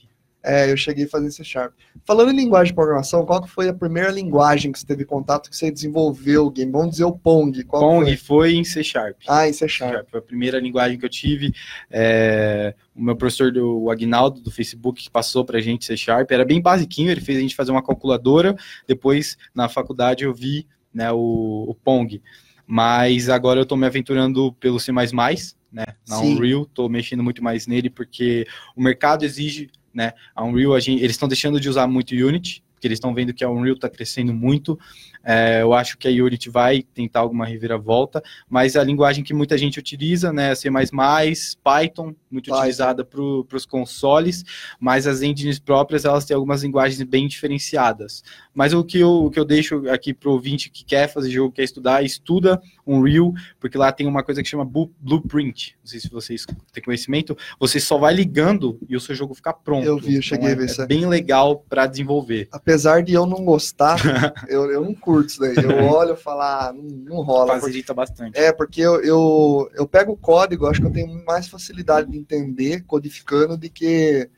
É, 0.45 0.69
eu 0.69 0.75
cheguei 0.75 1.05
a 1.05 1.07
fazer 1.07 1.31
C 1.31 1.41
Sharp. 1.41 1.71
Falando 2.05 2.31
em 2.31 2.35
linguagem 2.35 2.71
de 2.71 2.75
programação, 2.75 3.25
qual 3.25 3.41
que 3.41 3.49
foi 3.49 3.69
a 3.69 3.73
primeira 3.73 4.11
linguagem 4.11 4.73
que 4.73 4.79
você 4.79 4.85
teve 4.85 5.05
contato 5.05 5.49
que 5.49 5.55
você 5.55 5.71
desenvolveu 5.71 6.47
o 6.47 6.51
game? 6.51 6.69
Vamos 6.69 6.91
dizer 6.91 7.05
o 7.05 7.13
Pong. 7.13 7.63
Qual 7.63 7.81
Pong 7.81 8.05
foi? 8.07 8.17
foi 8.17 8.53
em 8.55 8.65
C 8.65 8.83
Sharp. 8.83 9.15
Ah, 9.25 9.47
em 9.47 9.53
C 9.53 9.59
C 9.59 9.69
Sharp. 9.69 9.93
Sharp. 9.93 10.09
Foi 10.11 10.19
a 10.19 10.23
primeira 10.23 10.59
linguagem 10.59 10.99
que 10.99 11.05
eu 11.05 11.09
tive. 11.09 11.53
É, 11.89 12.75
o 12.93 13.01
meu 13.01 13.15
professor, 13.15 13.53
do, 13.53 13.83
o 13.83 13.89
Agnaldo, 13.89 14.41
do 14.41 14.51
Facebook, 14.51 15.01
que 15.01 15.09
passou 15.09 15.45
pra 15.45 15.61
gente 15.61 15.85
C 15.85 15.95
Sharp, 15.95 16.29
era 16.29 16.43
bem 16.43 16.61
basiquinho, 16.61 17.09
ele 17.09 17.21
fez 17.21 17.37
a 17.37 17.41
gente 17.41 17.55
fazer 17.55 17.71
uma 17.71 17.81
calculadora. 17.81 18.53
Depois, 18.85 19.37
na 19.55 19.69
faculdade, 19.69 20.25
eu 20.25 20.33
vi 20.33 20.67
né, 20.93 21.11
o, 21.11 21.65
o 21.69 21.75
Pong. 21.75 22.21
Mas 22.65 23.29
agora 23.29 23.59
eu 23.59 23.65
tô 23.65 23.75
me 23.75 23.85
aventurando 23.85 24.53
pelo 24.53 24.79
C++, 24.79 24.91
né, 24.91 25.85
na 26.07 26.17
Sim. 26.17 26.35
Unreal, 26.35 26.65
tô 26.65 26.87
mexendo 26.87 27.23
muito 27.23 27.43
mais 27.43 27.67
nele, 27.67 27.89
porque 27.89 28.45
o 28.75 28.81
mercado 28.81 29.25
exige, 29.25 29.69
né, 29.93 30.13
a 30.35 30.43
Unreal, 30.43 30.73
a 30.73 30.79
gente, 30.79 31.03
eles 31.03 31.15
estão 31.15 31.27
deixando 31.27 31.59
de 31.59 31.67
usar 31.67 31.87
muito 31.87 32.13
Unity, 32.13 32.63
porque 32.83 32.87
eles 32.89 32.97
estão 32.97 33.13
vendo 33.13 33.33
que 33.33 33.45
a 33.45 33.49
Unreal 33.49 33.75
está 33.75 33.89
crescendo 33.89 34.33
muito. 34.33 34.77
É, 35.23 35.61
eu 35.61 35.73
acho 35.73 35.97
que 35.97 36.05
a 36.05 36.11
Unity 36.11 36.49
vai 36.49 36.83
tentar 36.83 37.21
alguma 37.21 37.45
reviravolta, 37.45 38.21
mas 38.49 38.75
a 38.75 38.83
linguagem 38.83 39.23
que 39.23 39.33
muita 39.33 39.57
gente 39.57 39.79
utiliza, 39.79 40.33
né, 40.33 40.53
C++, 40.53 40.69
Python, 40.69 42.13
muito 42.29 42.49
Python. 42.49 42.57
utilizada 42.57 43.05
para 43.05 43.21
os 43.21 43.65
consoles, 43.65 44.43
mas 44.81 45.07
as 45.07 45.21
engines 45.21 45.59
próprias, 45.59 46.03
elas 46.03 46.25
têm 46.25 46.35
algumas 46.35 46.61
linguagens 46.61 47.01
bem 47.03 47.25
diferenciadas. 47.25 48.21
Mas 48.53 48.73
o 48.73 48.83
que 48.83 48.99
eu, 48.99 49.09
o 49.25 49.31
que 49.31 49.39
eu 49.39 49.45
deixo 49.45 49.89
aqui 49.89 50.13
para 50.13 50.29
o 50.29 50.33
ouvinte 50.33 50.69
que 50.69 50.85
quer 50.85 51.07
fazer 51.11 51.29
jogo, 51.31 51.51
quer 51.53 51.63
estudar, 51.63 52.03
estuda 52.03 52.61
Unreal, 52.85 53.33
porque 53.59 53.77
lá 53.77 53.91
tem 53.91 54.05
uma 54.05 54.21
coisa 54.23 54.43
que 54.43 54.49
chama 54.49 54.63
Blueprint, 54.63 55.75
não 55.81 55.87
sei 55.87 55.99
se 55.99 56.09
vocês 56.09 56.45
têm 56.71 56.83
conhecimento, 56.83 57.35
você 57.59 57.79
só 57.79 57.97
vai 57.97 58.13
ligando 58.13 58.77
e 58.87 58.95
o 58.95 58.99
seu 58.99 59.15
jogo 59.15 59.33
fica 59.33 59.51
pronto. 59.53 59.85
Eu 59.85 59.97
vi, 59.97 60.15
eu 60.15 60.21
cheguei 60.21 60.49
Então, 60.49 60.53
a 60.53 60.57
ver 60.59 60.63
é, 60.63 60.71
isso 60.71 60.81
é 60.81 60.85
bem 60.85 61.05
legal 61.07 61.63
para 61.67 61.87
desenvolver. 61.87 62.47
Apesar 62.51 63.01
de 63.03 63.13
eu 63.13 63.25
não 63.25 63.43
gostar, 63.43 63.97
eu, 64.47 64.69
eu 64.69 64.81
não 64.81 64.93
curto 64.93 65.29
isso 65.29 65.39
daí. 65.39 65.55
Eu 65.55 65.85
olho 65.91 66.13
e 66.13 66.17
falo, 66.17 66.41
ah, 66.41 66.73
não, 66.75 66.83
não 66.83 67.21
rola. 67.23 67.45
porque- 67.53 67.61
Facilita 67.61 67.93
bastante. 67.93 68.37
É, 68.37 68.51
porque 68.51 68.81
eu, 68.81 69.01
eu, 69.01 69.69
eu 69.75 69.87
pego 69.87 70.11
o 70.11 70.17
código, 70.17 70.67
acho 70.67 70.79
que 70.81 70.87
eu 70.87 70.91
tenho 70.91 71.25
mais 71.25 71.47
facilidade 71.47 72.11
de 72.11 72.17
entender 72.17 72.81
codificando 72.83 73.57
do 73.57 73.69
que 73.69 74.29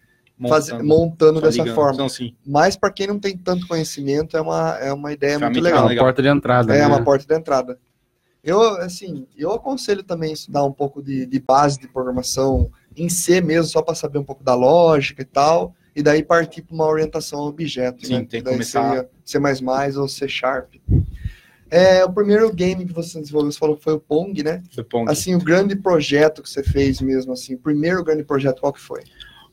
fazer, 0.47 0.81
montando 0.83 1.39
só 1.39 1.45
dessa 1.45 1.57
ligando. 1.59 1.75
forma. 1.75 1.97
Não, 1.97 2.09
sim. 2.09 2.35
Mas 2.45 2.75
para 2.75 2.91
quem 2.91 3.07
não 3.07 3.19
tem 3.19 3.37
tanto 3.37 3.67
conhecimento, 3.67 4.35
é 4.35 4.41
uma, 4.41 4.77
é 4.79 4.91
uma 4.91 5.13
ideia 5.13 5.39
muito 5.39 5.53
Ferramenta 5.53 5.59
É 5.59 5.71
legal. 5.71 5.83
uma 5.83 5.89
legal. 5.89 6.05
porta 6.05 6.21
de 6.21 6.27
entrada. 6.27 6.75
É 6.75 6.79
né? 6.79 6.87
uma 6.87 7.03
porta 7.03 7.25
de 7.25 7.33
entrada. 7.33 7.79
Eu, 8.43 8.61
assim, 8.81 9.25
eu 9.35 9.51
aconselho 9.51 10.03
também 10.03 10.31
estudar 10.33 10.63
um 10.63 10.71
pouco 10.71 11.01
de, 11.01 11.25
de 11.25 11.39
base 11.39 11.79
de 11.79 11.87
programação 11.87 12.69
em 12.95 13.09
C 13.09 13.41
mesmo, 13.41 13.65
só 13.71 13.81
para 13.81 13.95
saber 13.95 14.19
um 14.19 14.23
pouco 14.23 14.43
da 14.43 14.53
lógica 14.53 15.21
e 15.23 15.25
tal, 15.25 15.73
e 15.95 16.03
daí 16.03 16.21
partir 16.21 16.61
para 16.61 16.75
uma 16.75 16.85
orientação 16.85 17.39
a 17.39 17.45
objeto. 17.47 18.05
Sim, 18.05 18.13
né? 18.13 18.19
tem 18.19 18.41
que 18.41 18.41
daí 18.41 18.53
começar- 18.53 19.07
seria 19.25 19.57
C++ 19.63 19.97
ou 19.97 20.07
C 20.07 20.27
Sharp. 20.27 20.75
É, 21.71 22.05
o 22.05 22.13
primeiro 22.13 22.53
game 22.53 22.85
que 22.85 22.93
você 22.93 23.19
desenvolveu, 23.19 23.51
você 23.51 23.57
falou 23.57 23.75
que 23.75 23.83
foi 23.83 23.93
o 23.93 23.99
Pong, 23.99 24.43
né? 24.43 24.61
Do 24.75 24.85
ponto. 24.85 25.09
Assim, 25.11 25.33
o 25.33 25.39
grande 25.39 25.75
projeto 25.75 26.43
que 26.43 26.49
você 26.49 26.61
fez 26.63 27.01
mesmo, 27.01 27.33
assim, 27.33 27.55
o 27.55 27.57
primeiro 27.57 28.03
grande 28.03 28.23
projeto, 28.23 28.59
qual 28.61 28.71
que 28.71 28.79
foi? 28.79 29.01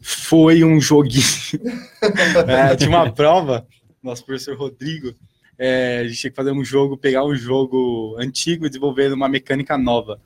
Foi 0.02 0.64
um 0.64 0.80
joguinho. 0.80 1.22
é, 2.48 2.74
tinha 2.76 2.90
uma 2.90 3.10
prova, 3.12 3.66
nosso 4.02 4.26
professor 4.26 4.56
Rodrigo. 4.56 5.14
é, 5.58 6.00
a 6.00 6.08
gente 6.08 6.18
tinha 6.20 6.30
que 6.30 6.36
fazer 6.36 6.50
um 6.50 6.64
jogo, 6.64 6.98
pegar 6.98 7.24
um 7.24 7.34
jogo 7.36 8.16
antigo 8.18 8.66
e 8.66 8.68
desenvolver 8.68 9.12
uma 9.12 9.28
mecânica 9.28 9.78
nova. 9.78 10.20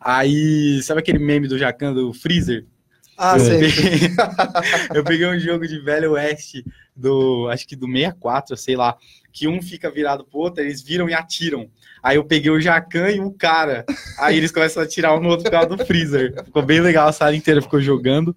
Aí, 0.00 0.80
sabe 0.82 1.00
aquele 1.00 1.18
meme 1.18 1.46
do 1.46 1.58
Jacan 1.58 1.92
do 1.92 2.12
Freezer? 2.12 2.64
Ah, 3.18 3.36
É. 3.36 3.40
sei. 3.40 3.68
eu 4.94 5.04
peguei 5.04 5.26
um 5.26 5.38
jogo 5.38 5.66
de 5.66 5.78
Velho 5.80 6.12
Oeste, 6.12 6.64
do, 6.94 7.48
acho 7.50 7.66
que 7.66 7.74
do 7.76 7.86
64, 7.86 8.56
sei 8.56 8.76
lá, 8.76 8.96
que 9.32 9.48
um 9.48 9.60
fica 9.60 9.90
virado 9.90 10.24
pro 10.24 10.38
outro, 10.38 10.62
eles 10.62 10.80
viram 10.82 11.08
e 11.08 11.14
atiram. 11.14 11.68
Aí 12.00 12.16
eu 12.16 12.24
peguei 12.24 12.50
o 12.50 12.60
Jacan 12.60 13.10
e 13.10 13.20
o 13.20 13.32
cara. 13.32 13.84
Aí 14.18 14.36
eles 14.36 14.52
começam 14.52 14.82
a 14.82 14.86
atirar 14.86 15.16
um 15.16 15.20
no 15.20 15.28
outro 15.28 15.44
por 15.44 15.50
causa 15.50 15.68
do 15.68 15.84
freezer. 15.84 16.44
Ficou 16.44 16.62
bem 16.62 16.80
legal, 16.80 17.08
a 17.08 17.12
sala 17.12 17.34
inteira 17.34 17.60
ficou 17.60 17.80
jogando. 17.80 18.36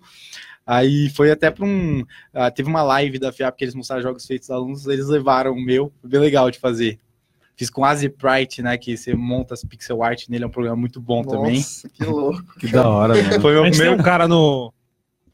Aí 0.65 1.09
foi 1.09 1.31
até 1.31 1.49
para 1.49 1.65
um. 1.65 2.03
ah, 2.33 2.51
teve 2.51 2.69
uma 2.69 2.83
live 2.83 3.19
da 3.19 3.31
FIAP 3.31 3.57
que 3.57 3.63
eles 3.63 3.75
mostraram 3.75 4.03
jogos 4.03 4.25
feitos 4.25 4.47
dos 4.47 4.55
alunos, 4.55 4.85
eles 4.87 5.07
levaram 5.07 5.53
o 5.53 5.61
meu, 5.61 5.91
foi 6.01 6.09
bem 6.09 6.19
legal 6.19 6.49
de 6.51 6.59
fazer. 6.59 6.99
Fiz 7.55 7.69
com 7.69 7.83
Azeprite, 7.83 8.61
né? 8.61 8.77
Que 8.77 8.95
você 8.95 9.13
monta 9.13 9.53
as 9.53 9.63
pixel 9.63 10.01
art 10.01 10.27
nele, 10.29 10.43
é 10.43 10.47
um 10.47 10.51
programa 10.51 10.77
muito 10.77 10.99
bom 11.01 11.23
também. 11.23 11.57
Nossa, 11.57 11.89
que 11.89 12.03
louco. 12.03 12.43
Que 12.59 12.67
da 12.67 12.87
hora, 12.87 13.13
mano. 13.21 13.41
Foi 13.41 13.55
o 13.57 13.77
meu 13.77 13.93
um 13.93 13.97
cara 13.97 14.27
no, 14.27 14.73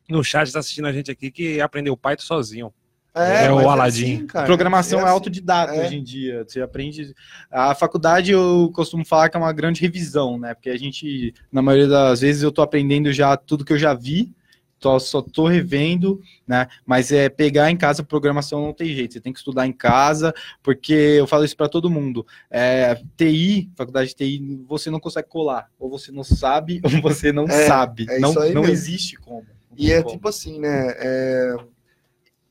no 0.10 0.24
chat 0.24 0.48
que 0.48 0.54
tá 0.54 0.60
assistindo 0.60 0.88
a 0.88 0.92
gente 0.92 1.12
aqui 1.12 1.32
que 1.32 1.62
aprendeu 1.62 1.96
Python 1.96 2.24
sozinho. 2.24 2.74
É 3.18 3.52
o 3.52 3.56
mas 3.56 3.66
Aladim. 3.66 4.16
assim, 4.16 4.28
cara. 4.28 4.46
Programação 4.46 5.00
é, 5.00 5.04
assim. 5.04 5.12
autodidata 5.12 5.74
É. 5.74 5.86
hoje 5.86 5.98
em 5.98 6.04
dia. 6.04 6.46
Você 6.48 6.62
aprende. 6.62 7.14
A 7.50 7.74
faculdade 7.74 8.32
eu 8.32 8.72
costumo 8.74 9.04
falar 9.04 9.30
que 9.30 9.36
é 9.36 9.40
uma 9.40 9.54
grande 9.54 9.82
revisão, 9.82 10.38
né? 10.38 10.54
Porque 10.54 10.70
a 10.70 10.78
gente, 10.78 11.34
na 11.52 11.62
maioria 11.62 11.88
das 11.88 12.22
vezes, 12.22 12.44
eu 12.44 12.52
tô 12.52 12.62
aprendendo 12.62 13.12
já 13.12 13.36
tudo 13.36 13.66
que 13.66 13.74
eu 13.74 13.78
já 13.78 13.94
vi, 13.94 14.32
tô, 14.80 15.00
só 15.00 15.22
tô 15.22 15.48
revendo, 15.48 16.22
né? 16.48 16.68
Mas 16.86 17.12
é 17.12 17.30
pegar 17.30 17.70
em 17.72 17.78
casa 17.78 18.04
programação 18.04 18.62
não 18.62 18.74
tem 18.74 18.94
jeito. 18.94 19.14
Você 19.14 19.22
tem 19.22 19.34
que 19.34 19.40
estudar 19.40 19.68
em 19.68 19.74
casa, 19.74 20.34
porque 20.64 20.94
eu 20.94 21.28
falo 21.28 21.44
isso 21.46 21.56
para 21.58 21.70
todo 21.70 21.90
mundo. 21.90 22.26
É, 22.50 22.96
TI, 23.16 23.70
faculdade 23.76 24.10
de 24.10 24.16
TI, 24.16 24.62
você 24.68 24.90
não 24.90 25.00
consegue 25.00 25.28
colar. 25.28 25.70
Ou 25.80 25.90
você 25.90 26.12
não 26.12 26.24
sabe, 26.24 26.82
ou 26.84 27.02
você 27.02 27.32
não 27.32 27.46
É, 27.46 27.68
sabe. 27.68 28.06
é 28.10 28.20
não 28.20 28.34
não 28.34 28.62
mesmo. 28.62 28.66
existe 28.70 29.18
como. 29.18 29.46
E 29.76 29.92
é 29.92 30.02
como. 30.02 30.16
tipo 30.16 30.28
assim, 30.28 30.60
né? 30.60 30.94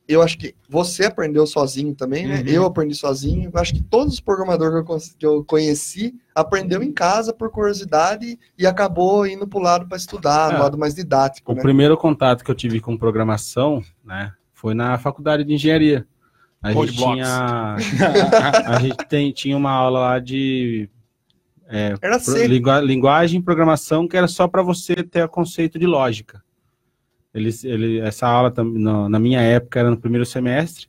É, 0.08 0.14
Eu 0.14 0.22
acho 0.22 0.38
que 0.38 0.54
você 0.68 1.04
aprendeu 1.06 1.46
sozinho 1.46 1.94
também, 1.94 2.26
né? 2.26 2.40
Uhum. 2.40 2.46
Eu 2.48 2.64
aprendi 2.66 2.94
sozinho. 2.94 3.50
Eu 3.52 3.60
acho 3.60 3.74
que 3.74 3.82
todos 3.82 4.14
os 4.14 4.20
programadores 4.20 5.14
que 5.18 5.26
eu 5.26 5.44
conheci 5.44 6.14
aprendeu 6.34 6.82
em 6.82 6.92
casa 6.92 7.32
por 7.32 7.50
curiosidade 7.50 8.38
e 8.58 8.66
acabou 8.66 9.26
indo 9.26 9.46
pro 9.46 9.58
lado 9.58 9.86
para 9.88 9.96
estudar, 9.96 10.52
É. 10.54 10.58
lado 10.58 10.76
mais 10.78 10.94
didático, 10.94 11.52
O 11.52 11.54
né? 11.54 11.62
primeiro 11.62 11.96
contato 11.96 12.44
que 12.44 12.50
eu 12.50 12.54
tive 12.54 12.80
com 12.80 12.96
programação, 12.96 13.82
né, 14.04 14.32
foi 14.52 14.74
na 14.74 14.98
faculdade 14.98 15.44
de 15.44 15.52
engenharia. 15.54 16.06
A 16.62 16.72
Code 16.72 16.92
gente 16.92 16.98
blocks. 17.00 17.26
tinha, 17.90 18.74
a 18.74 18.80
gente 18.80 18.96
tem, 19.08 19.30
tinha 19.32 19.56
uma 19.56 19.70
aula 19.70 20.00
lá 20.00 20.18
de 20.18 20.88
Era 21.68 21.98
pro- 21.98 22.20
C. 22.20 22.46
lingua- 22.46 22.80
linguagem 22.80 23.40
e 23.40 23.42
programação 23.42 24.06
que 24.08 24.16
era 24.16 24.26
só 24.28 24.48
para 24.48 24.62
você 24.62 24.96
ter 24.96 25.24
o 25.24 25.28
conceito 25.28 25.78
de 25.78 25.86
lógica. 25.86 26.42
Eles, 27.36 27.64
ele, 27.64 27.98
essa 27.98 28.26
aula 28.26 28.52
na, 28.64 29.08
na 29.10 29.18
minha 29.18 29.40
época 29.40 29.78
era 29.78 29.90
no 29.90 29.96
primeiro 29.96 30.24
semestre 30.24 30.88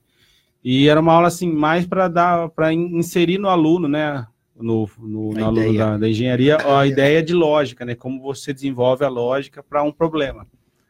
e 0.63 0.87
era 0.87 0.99
uma 0.99 1.13
aula 1.13 1.27
assim 1.27 1.51
mais 1.51 1.85
para 1.85 2.07
dar 2.07 2.49
para 2.49 2.73
inserir 2.73 3.37
no 3.37 3.49
aluno, 3.49 3.87
né, 3.87 4.25
no, 4.55 4.89
no, 4.97 5.33
no 5.33 5.45
aluno 5.45 5.77
da, 5.77 5.97
da 5.97 6.09
engenharia 6.09 6.57
a 6.57 6.87
ideia 6.87 7.21
de 7.21 7.33
lógica, 7.33 7.83
né, 7.85 7.95
como 7.95 8.21
você 8.21 8.53
desenvolve 8.53 9.03
a 9.03 9.09
lógica 9.09 9.61
para 9.61 9.83
um 9.83 9.91
problema. 9.91 10.47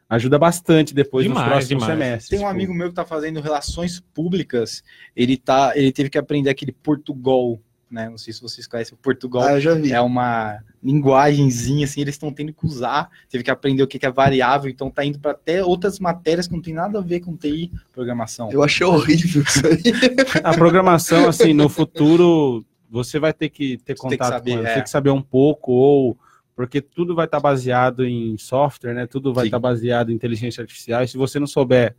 Ajuda 0.08 0.38
bastante 0.38 0.94
depois 0.94 1.24
Demais, 1.24 1.44
nos 1.44 1.52
próximos 1.52 1.82
demais. 1.82 1.98
semestres. 1.98 2.28
Tem 2.30 2.38
um 2.38 2.42
tipo, 2.42 2.50
amigo 2.50 2.72
meu 2.72 2.88
que 2.88 2.94
tá 2.94 3.04
fazendo 3.04 3.42
relações 3.42 4.00
públicas. 4.00 4.82
Ele 5.14 5.36
tá, 5.36 5.72
ele 5.76 5.92
teve 5.92 6.08
que 6.08 6.16
aprender 6.16 6.48
aquele 6.48 6.72
Portugal, 6.72 7.60
né? 7.90 8.08
Não 8.08 8.16
sei 8.16 8.32
se 8.32 8.40
vocês 8.40 8.66
conhecem 8.66 8.94
o 8.94 9.02
Portugal. 9.02 9.42
Ah, 9.42 9.52
eu 9.52 9.60
já 9.60 9.74
vi. 9.74 9.92
É 9.92 10.00
uma 10.00 10.60
linguagenzinha 10.82 11.84
assim, 11.84 12.00
eles 12.00 12.14
estão 12.14 12.32
tendo 12.32 12.52
que 12.52 12.64
usar. 12.64 13.08
Teve 13.30 13.44
que 13.44 13.50
aprender 13.50 13.82
o 13.82 13.86
que 13.86 13.98
que 13.98 14.06
é 14.06 14.10
variável, 14.10 14.70
então 14.70 14.90
tá 14.90 15.04
indo 15.04 15.18
para 15.18 15.32
até 15.32 15.64
outras 15.64 15.98
matérias 15.98 16.46
que 16.46 16.54
não 16.54 16.62
tem 16.62 16.74
nada 16.74 16.98
a 16.98 17.02
ver 17.02 17.20
com 17.20 17.36
TI, 17.36 17.70
programação. 17.92 18.50
Eu 18.52 18.62
achei 18.62 18.86
horrível 18.86 19.42
isso 19.42 19.66
aí. 19.66 19.82
A 20.44 20.54
programação, 20.54 21.28
assim, 21.28 21.52
no 21.52 21.68
futuro, 21.68 22.64
você 22.90 23.18
vai 23.18 23.32
ter 23.32 23.48
que 23.48 23.78
ter 23.78 23.96
Você 23.96 24.08
tem 24.08 24.10
que 24.10 24.16
contato 24.18 24.32
saber, 24.32 24.52
com 24.52 24.58
ela, 24.58 24.68
é. 24.68 24.74
tem 24.74 24.82
que 24.82 24.90
saber 24.90 25.10
um 25.10 25.22
pouco, 25.22 25.72
ou 25.72 26.16
porque 26.54 26.80
tudo 26.80 27.14
vai 27.14 27.26
estar 27.26 27.38
baseado 27.38 28.04
em 28.04 28.36
software, 28.36 28.92
né? 28.92 29.06
Tudo 29.06 29.32
vai 29.32 29.46
estar 29.46 29.60
baseado 29.60 30.10
em 30.10 30.14
inteligência 30.14 30.60
artificial. 30.60 31.04
E 31.04 31.08
se 31.08 31.16
você 31.16 31.38
não 31.38 31.46
souber 31.46 31.94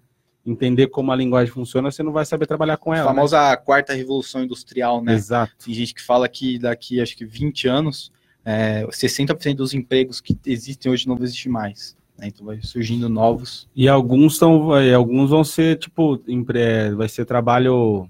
entender 0.46 0.88
como 0.88 1.12
a 1.12 1.16
linguagem 1.16 1.54
funciona, 1.54 1.92
você 1.92 2.04
não 2.04 2.12
vai 2.12 2.26
saber 2.26 2.46
trabalhar 2.46 2.78
com 2.78 2.92
A 2.92 2.98
ela. 2.98 3.06
né? 3.06 3.16
famosa 3.16 3.56
quarta 3.58 3.94
revolução 3.94 4.44
industrial, 4.44 5.02
né? 5.02 5.14
Exato. 5.14 5.54
Tem 5.64 5.74
gente 5.74 5.94
que 5.94 6.02
fala 6.02 6.28
que 6.28 6.60
daqui, 6.60 7.00
acho 7.00 7.16
que 7.16 7.26
20 7.26 7.68
anos, 7.68 8.12
é, 8.46 8.86
60% 8.92 9.56
dos 9.56 9.74
empregos 9.74 10.20
que 10.22 10.38
existem 10.46 10.92
hoje 10.92 11.08
não 11.08 11.16
vão 11.16 11.24
existir 11.26 11.50
mais. 11.50 11.96
né? 12.18 12.28
Então 12.28 12.46
vai 12.46 12.62
surgindo 12.62 13.08
novos. 13.10 13.68
E 13.76 13.88
alguns 13.88 14.38
são, 14.38 14.72
alguns 14.96 15.30
vão 15.30 15.44
ser 15.44 15.78
tipo, 15.78 16.22
empre- 16.28 16.94
vai 16.96 17.08
ser 17.10 17.26
trabalho 17.26 18.10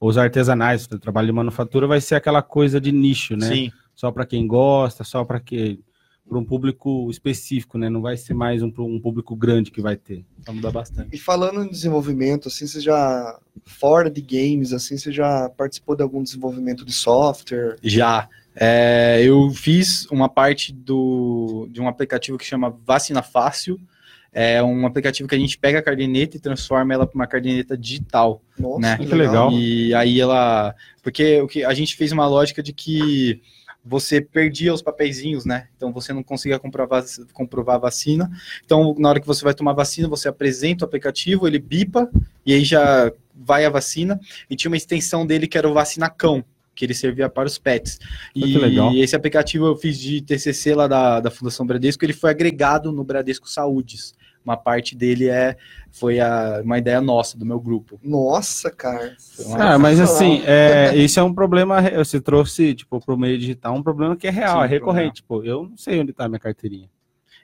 os 0.00 0.18
artesanais, 0.18 0.84
o 0.86 0.98
trabalho 0.98 1.26
de 1.28 1.32
manufatura 1.32 1.86
vai 1.86 2.00
ser 2.00 2.16
aquela 2.16 2.42
coisa 2.42 2.80
de 2.80 2.90
nicho, 2.90 3.36
né? 3.36 3.46
Sim, 3.48 3.72
só 3.94 4.10
para 4.10 4.26
quem 4.26 4.46
gosta, 4.46 5.04
só 5.04 5.24
para 5.24 5.38
que 5.38 5.78
para 6.28 6.38
um 6.38 6.44
público 6.44 7.08
específico, 7.10 7.76
né? 7.76 7.90
Não 7.90 8.00
vai 8.00 8.16
ser 8.16 8.32
mais 8.32 8.62
um, 8.62 8.72
um 8.78 8.98
público 9.00 9.36
grande 9.36 9.70
que 9.70 9.82
vai 9.82 9.96
ter. 9.96 10.24
vai 10.46 10.54
mudar 10.54 10.70
bastante. 10.70 11.08
E 11.14 11.18
falando 11.18 11.62
em 11.62 11.68
desenvolvimento, 11.68 12.48
assim, 12.48 12.66
você 12.66 12.80
já, 12.80 13.38
fora 13.64 14.08
de 14.10 14.20
games, 14.22 14.72
assim, 14.72 14.96
você 14.96 15.12
já 15.12 15.48
participou 15.50 15.94
de 15.94 16.02
algum 16.02 16.22
desenvolvimento 16.22 16.84
de 16.84 16.92
software? 16.92 17.76
Já. 17.82 18.28
É, 18.54 19.22
eu 19.24 19.50
fiz 19.50 20.06
uma 20.10 20.28
parte 20.28 20.72
do, 20.72 21.68
de 21.70 21.80
um 21.80 21.88
aplicativo 21.88 22.38
que 22.38 22.44
chama 22.44 22.76
Vacina 22.84 23.22
Fácil. 23.22 23.80
É 24.32 24.62
um 24.62 24.86
aplicativo 24.86 25.28
que 25.28 25.34
a 25.34 25.38
gente 25.38 25.58
pega 25.58 25.78
a 25.78 25.82
caderneta 25.82 26.36
e 26.36 26.40
transforma 26.40 26.94
ela 26.94 27.06
para 27.06 27.14
uma 27.14 27.26
caderneta 27.26 27.76
digital. 27.76 28.42
Nossa, 28.58 28.80
Né? 28.80 28.96
Que 28.98 29.14
legal. 29.14 29.52
E 29.52 29.94
aí 29.94 30.20
ela. 30.20 30.74
Porque 31.02 31.40
o 31.42 31.46
que 31.46 31.64
a 31.64 31.74
gente 31.74 31.96
fez 31.96 32.12
uma 32.12 32.26
lógica 32.26 32.62
de 32.62 32.72
que 32.72 33.42
você 33.84 34.20
perdia 34.20 34.72
os 34.72 34.80
papeizinhos, 34.80 35.44
né? 35.44 35.68
Então 35.76 35.92
você 35.92 36.12
não 36.12 36.22
conseguia 36.22 36.58
comprovar, 36.58 37.04
comprovar 37.32 37.76
a 37.76 37.80
vacina. 37.80 38.30
Então, 38.64 38.94
na 38.98 39.08
hora 39.08 39.20
que 39.20 39.26
você 39.26 39.44
vai 39.44 39.54
tomar 39.54 39.72
vacina, 39.72 40.08
você 40.08 40.28
apresenta 40.28 40.84
o 40.84 40.88
aplicativo, 40.88 41.46
ele 41.46 41.58
bipa, 41.58 42.08
e 42.46 42.54
aí 42.54 42.64
já 42.64 43.12
vai 43.34 43.64
a 43.64 43.70
vacina. 43.70 44.20
E 44.48 44.54
tinha 44.54 44.70
uma 44.70 44.76
extensão 44.76 45.26
dele 45.26 45.48
que 45.48 45.58
era 45.58 45.68
o 45.68 45.74
vacinacão, 45.74 46.44
que 46.74 46.84
ele 46.84 46.94
servia 46.94 47.28
para 47.28 47.46
os 47.46 47.58
pets. 47.58 47.98
que 48.32 48.40
E 48.44 48.58
legal. 48.58 48.94
esse 48.94 49.14
aplicativo 49.14 49.66
eu 49.66 49.76
fiz 49.76 49.98
de 49.98 50.20
TCC 50.20 50.74
lá 50.74 50.86
da, 50.86 51.20
da 51.20 51.30
Fundação 51.30 51.66
Bradesco, 51.66 52.04
ele 52.04 52.12
foi 52.12 52.30
agregado 52.30 52.92
no 52.92 53.04
Bradesco 53.04 53.48
Saúdes. 53.48 54.14
Uma 54.44 54.56
parte 54.56 54.96
dele 54.96 55.28
é 55.28 55.56
foi 55.90 56.18
a, 56.18 56.60
uma 56.64 56.76
ideia 56.76 57.00
nossa, 57.00 57.38
do 57.38 57.46
meu 57.46 57.60
grupo. 57.60 58.00
Nossa, 58.02 58.70
cara. 58.70 59.16
Ah, 59.56 59.78
mas 59.78 60.00
assim, 60.00 60.42
é, 60.44 60.96
isso 60.96 61.20
é 61.20 61.22
um 61.22 61.32
problema. 61.32 61.80
Você 61.98 62.20
trouxe, 62.20 62.74
tipo, 62.74 63.00
para 63.00 63.14
o 63.14 63.18
meio 63.18 63.38
digital, 63.38 63.74
um 63.74 63.82
problema 63.82 64.16
que 64.16 64.26
é 64.26 64.30
real, 64.30 64.58
Sim, 64.58 64.64
é 64.64 64.66
recorrente. 64.66 65.16
Tipo, 65.16 65.44
eu 65.44 65.68
não 65.68 65.76
sei 65.76 66.00
onde 66.00 66.10
está 66.10 66.28
minha 66.28 66.40
carteirinha. 66.40 66.88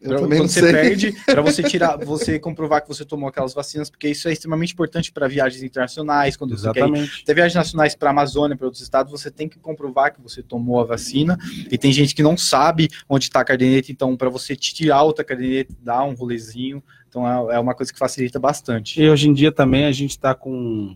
Eu 0.00 0.10
Pra- 0.10 0.18
também 0.20 0.38
quando 0.38 0.48
você 0.48 0.60
sei. 0.60 0.72
perde, 0.72 1.12
para 1.26 1.42
você 1.42 1.62
tirar, 1.68 1.96
você 1.96 2.38
comprovar 2.38 2.82
que 2.82 2.88
você 2.88 3.04
tomou 3.04 3.28
aquelas 3.28 3.52
vacinas, 3.52 3.90
porque 3.90 4.08
isso 4.08 4.28
é 4.28 4.32
extremamente 4.32 4.72
importante 4.72 5.10
para 5.10 5.26
viagens 5.26 5.62
internacionais, 5.62 6.36
quando 6.36 6.56
você 6.56 6.70
quer 6.72 6.80
ir 6.80 6.82
Exatamente. 6.84 7.22
até 7.24 7.34
viagens 7.34 7.54
nacionais 7.56 7.94
para 7.96 8.10
a 8.10 8.12
Amazônia, 8.12 8.56
para 8.56 8.66
outros 8.66 8.82
estados, 8.82 9.10
você 9.10 9.30
tem 9.30 9.48
que 9.48 9.58
comprovar 9.58 10.14
que 10.14 10.20
você 10.22 10.42
tomou 10.42 10.80
a 10.80 10.84
vacina. 10.84 11.36
E 11.70 11.76
tem 11.76 11.92
gente 11.92 12.14
que 12.14 12.22
não 12.22 12.36
sabe 12.36 12.88
onde 13.08 13.24
está 13.24 13.40
a 13.40 13.44
caderneta, 13.44 13.90
então 13.90 14.16
para 14.16 14.28
você 14.30 14.54
tirar 14.54 15.02
outra 15.02 15.24
caderneta, 15.24 15.74
dá 15.82 16.04
um 16.04 16.14
rolezinho. 16.14 16.82
Então 17.08 17.50
é, 17.50 17.56
é 17.56 17.58
uma 17.58 17.74
coisa 17.74 17.92
que 17.92 17.98
facilita 17.98 18.38
bastante. 18.38 19.00
E 19.02 19.08
hoje 19.10 19.28
em 19.28 19.32
dia 19.32 19.50
também 19.50 19.84
a 19.86 19.92
gente 19.92 20.10
está 20.10 20.34
com 20.34 20.94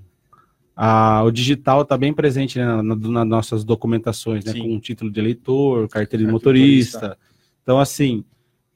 o 1.24 1.30
digital 1.30 1.82
está 1.82 1.96
bem 1.98 2.12
presente 2.14 2.58
né, 2.58 2.64
na- 2.64 2.82
na- 2.82 2.94
nas 2.96 3.26
nossas 3.28 3.64
documentações, 3.64 4.44
né, 4.44 4.54
com 4.54 4.80
título 4.80 5.10
de 5.10 5.20
eleitor, 5.20 5.86
Carteira 5.88 6.24
de 6.24 6.30
motorista. 6.32 7.16
Então, 7.62 7.78
assim, 7.78 8.24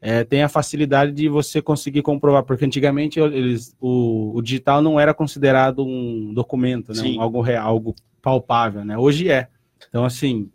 é, 0.01 0.23
tem 0.25 0.43
a 0.43 0.49
facilidade 0.49 1.13
de 1.13 1.29
você 1.29 1.61
conseguir 1.63 2.03
comprovar, 2.03 2.43
porque 2.45 2.65
antigamente 2.65 3.19
eles, 3.19 3.75
o, 3.81 4.33
o 4.37 4.43
digital 4.43 4.83
não 4.83 5.01
era 5.01 5.15
considerado 5.15 5.85
um 5.85 6.33
documento, 6.35 6.93
né, 6.93 7.03
um- 7.03 7.21
algo 7.21 7.41
real, 7.41 7.67
algo 7.67 7.95
palpável, 8.21 8.85
né? 8.85 8.97
Hoje 8.99 9.31
é. 9.31 9.49
Então, 9.89 10.05
assim, 10.05 10.51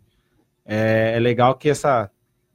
é, 0.64 1.14
é 1.16 1.18
legal 1.18 1.54
que 1.56 1.68
essa, 1.68 2.10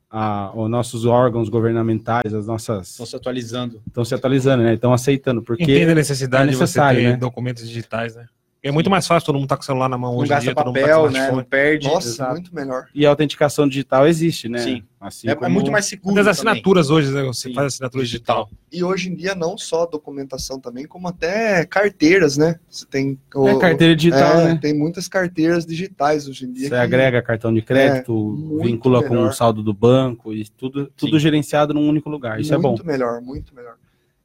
a- 0.10 0.52
os 0.56 0.70
nossos 0.70 1.06
órgãos 1.06 1.50
governamentais, 1.50 2.34
as 2.34 2.48
nossas 2.48 2.92
Estão 2.92 3.06
se 3.06 3.16
atualizando. 3.16 3.82
estão 3.88 4.06
se 4.06 4.16
atualizando, 4.16 4.64
né? 4.64 4.74
Estão 4.76 4.94
aceitando, 4.94 5.42
porque 5.44 5.64
Entende 5.64 5.92
a 5.92 5.96
necessidade 5.96 6.48
é 6.50 6.52
de 6.52 6.56
você 6.58 6.80
ter 6.80 7.04
né? 7.12 7.18
documentos 7.18 7.68
digitais, 7.68 8.16
né? 8.16 8.28
É 8.68 8.72
muito 8.72 8.90
mais 8.90 9.08
fácil, 9.08 9.26
todo 9.26 9.36
mundo 9.40 9.48
tá 9.48 9.56
com 9.56 9.64
o 9.64 9.66
celular 9.66 9.88
na 9.88 9.98
mão 9.98 10.12
Não 10.12 10.18
hoje 10.20 10.26
em 10.26 10.30
gasta 10.30 10.44
dia, 10.44 10.56
todo 10.56 10.66
mundo 10.68 10.76
tá 10.76 10.82
papel, 10.82 11.02
com 11.06 11.10
né? 11.10 11.32
Não 11.32 11.44
perde. 11.44 11.88
Nossa, 11.88 12.08
exato. 12.10 12.32
muito 12.34 12.54
melhor. 12.54 12.88
e 12.94 13.06
a 13.06 13.10
autenticação 13.10 13.68
digital 13.68 14.06
existe, 14.08 14.50
né? 14.50 14.58
Sim. 14.60 14.84
Assim 15.00 15.28
É, 15.30 15.32
é 15.32 15.36
como- 15.36 15.50
muito 15.52 15.72
mais 15.72 15.86
seguro. 15.86 16.10
As 16.20 16.26
também. 16.26 16.32
assinaturas 16.32 16.90
hoje, 16.90 17.12
né? 17.12 17.24
Você 17.24 17.48
Sim. 17.50 17.54
faz 17.54 17.68
assinatura 17.68 18.04
digital. 18.04 18.50
E 18.72 18.84
hoje 18.84 19.10
em 19.10 19.16
dia, 19.16 19.34
não 19.36 19.58
só 19.58 19.86
documentação 19.86 20.60
também, 20.60 20.86
como 20.86 21.08
até 21.08 21.66
carteiras, 21.66 22.36
né? 22.36 22.60
Você 22.70 22.86
tem. 22.86 23.18
o- 23.34 23.48
É 23.48 23.58
carteira 23.60 23.96
digital, 23.96 24.40
é, 24.42 24.46
né? 24.54 24.60
Tem 24.62 24.78
muitas 24.78 25.08
carteiras 25.08 25.66
digitais 25.66 26.28
hoje 26.28 26.46
em 26.46 26.52
dia. 26.52 26.64
Você 26.64 26.70
que- 26.70 26.76
agrega 26.76 27.22
cartão 27.22 27.54
de 27.54 27.62
crédito, 27.62 28.14
muito 28.14 28.64
vincula 28.66 29.02
com 29.04 29.14
melhor. 29.14 29.30
o 29.30 29.34
saldo 29.34 29.64
do 29.64 29.74
banco 29.74 30.34
e 30.34 30.46
tudo, 30.50 30.92
tudo 30.98 31.14
Sim. 31.14 31.20
gerenciado 31.20 31.74
num 31.74 31.88
único 31.88 32.10
lugar. 32.10 32.40
Isso 32.42 32.54
é 32.54 32.58
bom. 32.58 32.70
Muito 32.70 32.86
melhor, 32.86 33.22
muito 33.22 33.56
melhor. 33.56 33.76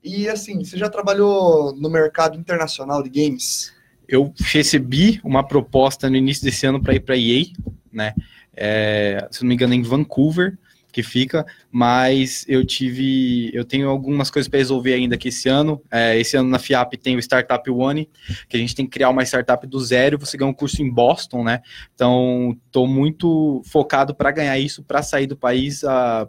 E 0.03 0.29
assim, 0.29 0.65
você 0.65 0.77
já 0.77 0.89
trabalhou 0.89 1.73
no 1.77 1.89
mercado 1.89 2.37
internacional 2.37 3.05
de 3.05 3.09
games? 3.09 3.73
Eu 4.13 4.31
recebi 4.39 5.19
uma 5.25 5.43
proposta 5.43 6.11
no 6.11 6.17
início 6.17 6.45
desse 6.45 6.67
ano 6.67 6.83
para 6.83 6.95
ir 6.95 7.01
para 7.01 7.17
EA, 7.17 7.47
né? 7.91 8.13
É, 8.55 9.27
se 9.31 9.41
não 9.41 9.49
me 9.49 9.55
engano, 9.55 9.73
em 9.73 9.81
Vancouver, 9.81 10.59
que 10.93 11.03
fica, 11.03 11.47
mas 11.71 12.45
eu 12.47 12.63
tive, 12.63 13.51
eu 13.55 13.65
tenho 13.65 13.89
algumas 13.89 14.31
coisas 14.31 14.51
para 14.51 14.59
resolver 14.59 14.93
ainda 14.93 15.15
aqui 15.15 15.29
esse 15.29 15.49
ano. 15.49 15.83
É, 15.91 16.19
esse 16.19 16.37
ano 16.37 16.51
na 16.51 16.59
FIAP 16.59 16.93
tem 16.99 17.17
o 17.17 17.19
Startup 17.23 17.71
One, 17.71 18.07
que 18.51 18.59
a 18.59 18.61
gente 18.61 18.75
tem 18.75 18.85
que 18.85 18.91
criar 18.91 19.09
uma 19.09 19.23
startup 19.23 19.67
do 19.67 19.81
zero. 19.81 20.19
Você 20.19 20.37
ganha 20.37 20.51
um 20.51 20.55
curso 20.55 20.83
em 20.83 20.91
Boston, 20.91 21.43
né? 21.43 21.63
Então, 21.95 22.55
estou 22.67 22.87
muito 22.87 23.63
focado 23.65 24.15
para 24.15 24.31
ganhar 24.31 24.59
isso, 24.59 24.83
para 24.83 25.03
sair 25.03 25.27
do 25.27 25.39
país. 25.39 25.83
A, 25.85 26.29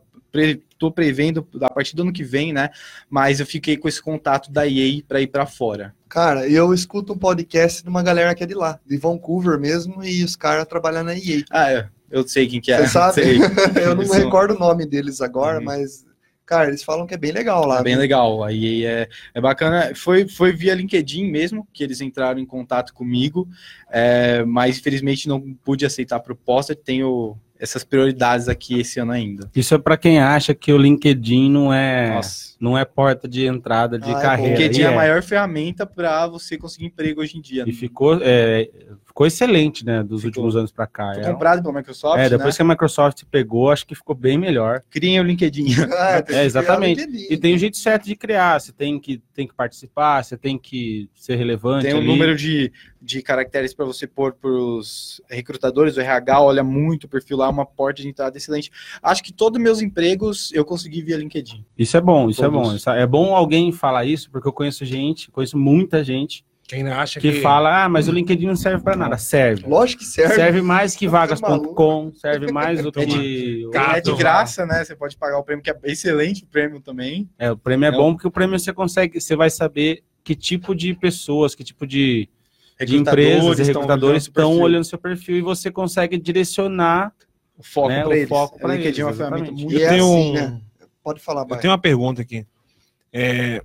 Estou 0.83 0.91
prevendo 0.91 1.47
a 1.61 1.69
partir 1.69 1.95
do 1.95 2.01
ano 2.01 2.11
que 2.11 2.25
vem, 2.25 2.51
né? 2.51 2.69
Mas 3.09 3.39
eu 3.39 3.45
fiquei 3.45 3.77
com 3.77 3.87
esse 3.87 4.01
contato 4.01 4.51
da 4.51 4.67
EA 4.67 5.01
para 5.07 5.21
ir 5.21 5.27
para 5.27 5.45
fora. 5.45 5.95
Cara, 6.09 6.45
eu 6.47 6.73
escuto 6.73 7.13
um 7.13 7.17
podcast 7.17 7.81
de 7.81 7.87
uma 7.89 8.03
galera 8.03 8.35
que 8.35 8.43
é 8.43 8.45
de 8.45 8.53
lá, 8.53 8.77
de 8.85 8.97
Vancouver 8.97 9.57
mesmo, 9.57 10.03
e 10.03 10.23
os 10.25 10.35
caras 10.35 10.67
trabalham 10.67 11.05
na 11.05 11.15
EA. 11.15 11.43
Ah, 11.49 11.71
é. 11.71 11.87
Eu 12.11 12.27
sei 12.27 12.47
quem 12.47 12.59
que 12.59 12.71
é. 12.71 12.79
Você 12.79 12.87
sabe? 12.89 13.21
Eu 13.81 13.95
não 13.95 14.07
recordo 14.11 14.55
o 14.55 14.59
nome 14.59 14.85
deles 14.85 15.21
agora, 15.21 15.59
Uhum. 15.59 15.63
mas, 15.65 16.05
cara, 16.45 16.67
eles 16.67 16.83
falam 16.83 17.07
que 17.07 17.13
é 17.13 17.17
bem 17.17 17.31
legal 17.31 17.65
lá. 17.65 17.79
É 17.79 17.83
bem 17.83 17.95
né? 17.95 18.01
legal. 18.01 18.43
Aí 18.43 18.85
é, 18.85 19.07
é 19.33 19.39
bacana. 19.41 19.93
Foi, 19.95 20.27
foi 20.27 20.51
via 20.51 20.75
LinkedIn 20.75 21.31
mesmo 21.31 21.65
que 21.73 21.81
eles 21.81 22.01
entraram 22.01 22.39
em 22.41 22.45
contato 22.45 22.93
comigo, 22.93 23.47
é, 23.89 24.43
mas 24.43 24.77
infelizmente 24.77 25.29
não 25.29 25.39
pude 25.63 25.85
aceitar 25.85 26.17
a 26.17 26.19
proposta. 26.19 26.75
Tenho 26.75 27.37
essas 27.63 27.81
prioridades 27.85 28.49
aqui 28.49 28.77
esse 28.81 28.99
ano 28.99 29.13
ainda. 29.13 29.49
Isso 29.55 29.73
é 29.73 29.77
para 29.77 29.95
quem 29.95 30.19
acha 30.19 30.53
que 30.53 30.73
o 30.73 30.77
LinkedIn 30.77 31.49
não 31.49 31.73
é, 31.73 32.09
Nossa. 32.15 32.52
Não 32.63 32.77
é 32.77 32.85
porta 32.85 33.27
de 33.27 33.45
entrada 33.45 33.99
de 33.99 34.09
Ah, 34.09 34.17
é 34.17 34.21
carreira. 34.21 34.51
LinkedIn 34.57 34.79
E 34.79 34.83
é 34.83 34.87
a 34.87 34.91
maior 34.95 35.21
ferramenta 35.21 35.85
para 35.85 36.25
você 36.27 36.57
conseguir 36.57 36.85
emprego 36.85 37.19
hoje 37.19 37.37
em 37.37 37.41
dia. 37.41 37.65
E 37.67 37.73
ficou, 37.73 38.17
é, 38.21 38.69
ficou 39.05 39.27
excelente, 39.27 39.85
né, 39.85 40.01
dos 40.01 40.21
Ficou. 40.21 40.43
últimos 40.45 40.55
anos 40.55 40.71
para 40.71 40.87
cá. 40.87 41.11
Foi 41.13 41.23
É, 41.23 41.29
comprado 41.29 41.61
pela 41.61 41.73
Microsoft, 41.73 42.19
é, 42.19 42.29
depois 42.29 42.53
né? 42.53 42.57
que 42.57 42.61
a 42.61 42.65
Microsoft 42.65 43.23
pegou, 43.29 43.69
acho 43.69 43.85
que 43.85 43.93
ficou 43.93 44.15
bem 44.15 44.37
melhor. 44.37 44.81
Criem 44.89 45.19
o 45.19 45.23
LinkedIn. 45.23 45.73
Ah, 45.91 46.23
É, 46.29 46.45
exatamente. 46.45 47.01
o 47.01 47.05
LinkedIn. 47.05 47.33
E 47.33 47.37
tem 47.37 47.53
o 47.53 47.57
jeito 47.57 47.75
certo 47.75 48.05
de 48.05 48.15
criar. 48.15 48.61
Você 48.61 48.71
tem 48.71 48.97
que, 48.97 49.21
tem 49.33 49.45
que 49.45 49.53
participar, 49.53 50.23
você 50.23 50.37
tem 50.37 50.57
que 50.57 51.09
ser 51.13 51.35
relevante. 51.35 51.85
Tem 51.85 51.93
um 51.93 51.97
ali. 51.97 52.07
número 52.07 52.33
de, 52.33 52.71
de 53.01 53.21
caracteres 53.21 53.73
para 53.73 53.83
você 53.83 54.07
pôr 54.07 54.31
para 54.33 54.49
os 54.49 55.21
recrutadores, 55.29 55.97
o 55.97 55.99
RH 56.01 56.41
olha 56.41 56.63
muito 56.63 57.03
o 57.03 57.09
perfil 57.09 57.35
lá, 57.35 57.47
é 57.47 57.49
uma 57.49 57.65
porta 57.65 58.01
de 58.01 58.07
entrada 58.07 58.37
excelente. 58.37 58.71
Acho 59.01 59.21
que 59.21 59.33
todos 59.33 59.61
meus 59.61 59.81
empregos 59.81 60.49
eu 60.53 60.63
consegui 60.63 61.01
via 61.01 61.17
LinkedIn. 61.17 61.65
Isso 61.77 61.97
é 61.97 62.01
bom, 62.01 62.29
isso 62.29 62.41
é. 62.45 62.52
Bom. 62.53 62.75
É 62.93 63.05
bom 63.07 63.35
alguém 63.35 63.71
falar 63.71 64.05
isso, 64.05 64.29
porque 64.31 64.47
eu 64.47 64.53
conheço 64.53 64.85
gente, 64.85 65.29
conheço 65.31 65.57
muita 65.57 66.03
gente 66.03 66.45
Quem 66.67 66.87
acha 66.87 67.19
que 67.19 67.31
que, 67.33 67.41
fala, 67.41 67.83
ah, 67.83 67.89
mas 67.89 68.07
o 68.07 68.11
LinkedIn 68.11 68.45
não 68.47 68.55
serve 68.55 68.83
para 68.83 68.95
nada. 68.95 69.17
Serve. 69.17 69.65
Lógico 69.67 70.01
que 70.01 70.07
serve. 70.07 70.35
Serve 70.35 70.61
mais 70.61 70.95
que 70.95 71.05
Tá 71.05 71.11
vagas.com, 71.11 72.11
serve 72.13 72.51
mais 72.51 72.81
do 72.81 72.91
que 72.91 73.01
É 73.03 73.05
de... 73.05 73.69
Cara, 73.73 73.97
é 73.97 74.01
de 74.01 74.15
graça, 74.15 74.65
né? 74.65 74.83
Você 74.83 74.95
pode 74.95 75.17
pagar 75.17 75.37
o 75.37 75.43
prêmio, 75.43 75.63
que 75.63 75.69
é 75.69 75.77
excelente 75.83 76.43
o 76.43 76.47
prêmio 76.47 76.79
também. 76.79 77.29
É, 77.37 77.51
o 77.51 77.57
prêmio 77.57 77.87
é 77.87 77.91
Não. 77.91 77.97
bom 77.97 78.13
porque 78.13 78.27
o 78.27 78.31
prêmio 78.31 78.57
você 78.57 78.71
consegue, 78.71 79.19
você 79.19 79.35
vai 79.35 79.49
saber 79.49 80.03
que 80.23 80.35
tipo 80.35 80.73
de 80.73 80.93
pessoas, 80.93 81.53
que 81.53 81.63
tipo 81.65 81.85
de, 81.85 82.29
de 82.85 82.95
empresas 82.97 83.59
e 83.59 83.63
recrutadores 83.63 84.23
estão 84.23 84.57
olhando 84.59 84.85
seu 84.85 84.97
perfil 84.97 85.35
e 85.37 85.41
você 85.41 85.69
consegue 85.69 86.17
direcionar 86.17 87.11
o 87.57 87.61
foco 87.63 87.89
né, 87.89 87.99
para 88.01 88.09
o 88.09 88.13
eles. 88.13 88.29
foco 88.29 88.67
LinkedIn 88.67 89.01
é 89.01 89.05
uma 89.05 89.13
ferramenta 89.13 89.51
muito 89.51 89.71
E 89.73 89.83
é 89.83 89.89
assim, 89.89 90.01
um- 90.01 90.33
né? 90.33 90.61
Pode 91.03 91.19
falar, 91.19 91.41
Eu 91.41 91.45
Baia. 91.47 91.61
tenho 91.61 91.71
uma 91.71 91.77
pergunta 91.79 92.21
aqui. 92.21 92.45
É, 93.11 93.61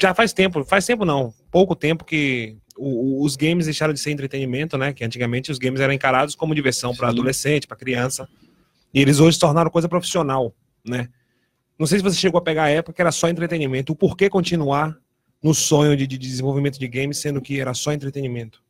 já 0.00 0.14
faz 0.14 0.32
tempo, 0.32 0.64
faz 0.64 0.84
tempo 0.86 1.04
não, 1.04 1.32
pouco 1.50 1.74
tempo 1.76 2.04
que 2.04 2.56
o- 2.76 3.22
os 3.24 3.36
games 3.36 3.66
deixaram 3.66 3.92
de 3.92 4.00
ser 4.00 4.10
entretenimento, 4.10 4.76
né? 4.78 4.92
Que 4.92 5.04
antigamente 5.04 5.50
os 5.52 5.58
games 5.58 5.80
eram 5.80 5.92
encarados 5.92 6.34
como 6.34 6.54
diversão 6.54 6.94
para 6.94 7.08
adolescente, 7.08 7.66
para 7.66 7.76
criança. 7.76 8.28
E 8.92 9.00
eles 9.00 9.20
hoje 9.20 9.34
se 9.34 9.40
tornaram 9.40 9.70
coisa 9.70 9.88
profissional, 9.88 10.54
né? 10.84 11.08
Não 11.78 11.86
sei 11.86 11.98
se 11.98 12.04
você 12.04 12.16
chegou 12.16 12.38
a 12.38 12.42
pegar 12.42 12.64
a 12.64 12.68
época 12.70 12.94
que 12.94 13.00
era 13.02 13.12
só 13.12 13.28
entretenimento. 13.28 13.92
O 13.92 13.96
porquê 13.96 14.28
continuar 14.30 14.96
no 15.42 15.52
sonho 15.54 15.96
de, 15.96 16.06
de 16.06 16.16
desenvolvimento 16.18 16.78
de 16.78 16.86
games, 16.88 17.18
sendo 17.18 17.40
que 17.40 17.60
era 17.60 17.74
só 17.74 17.92
entretenimento? 17.92 18.62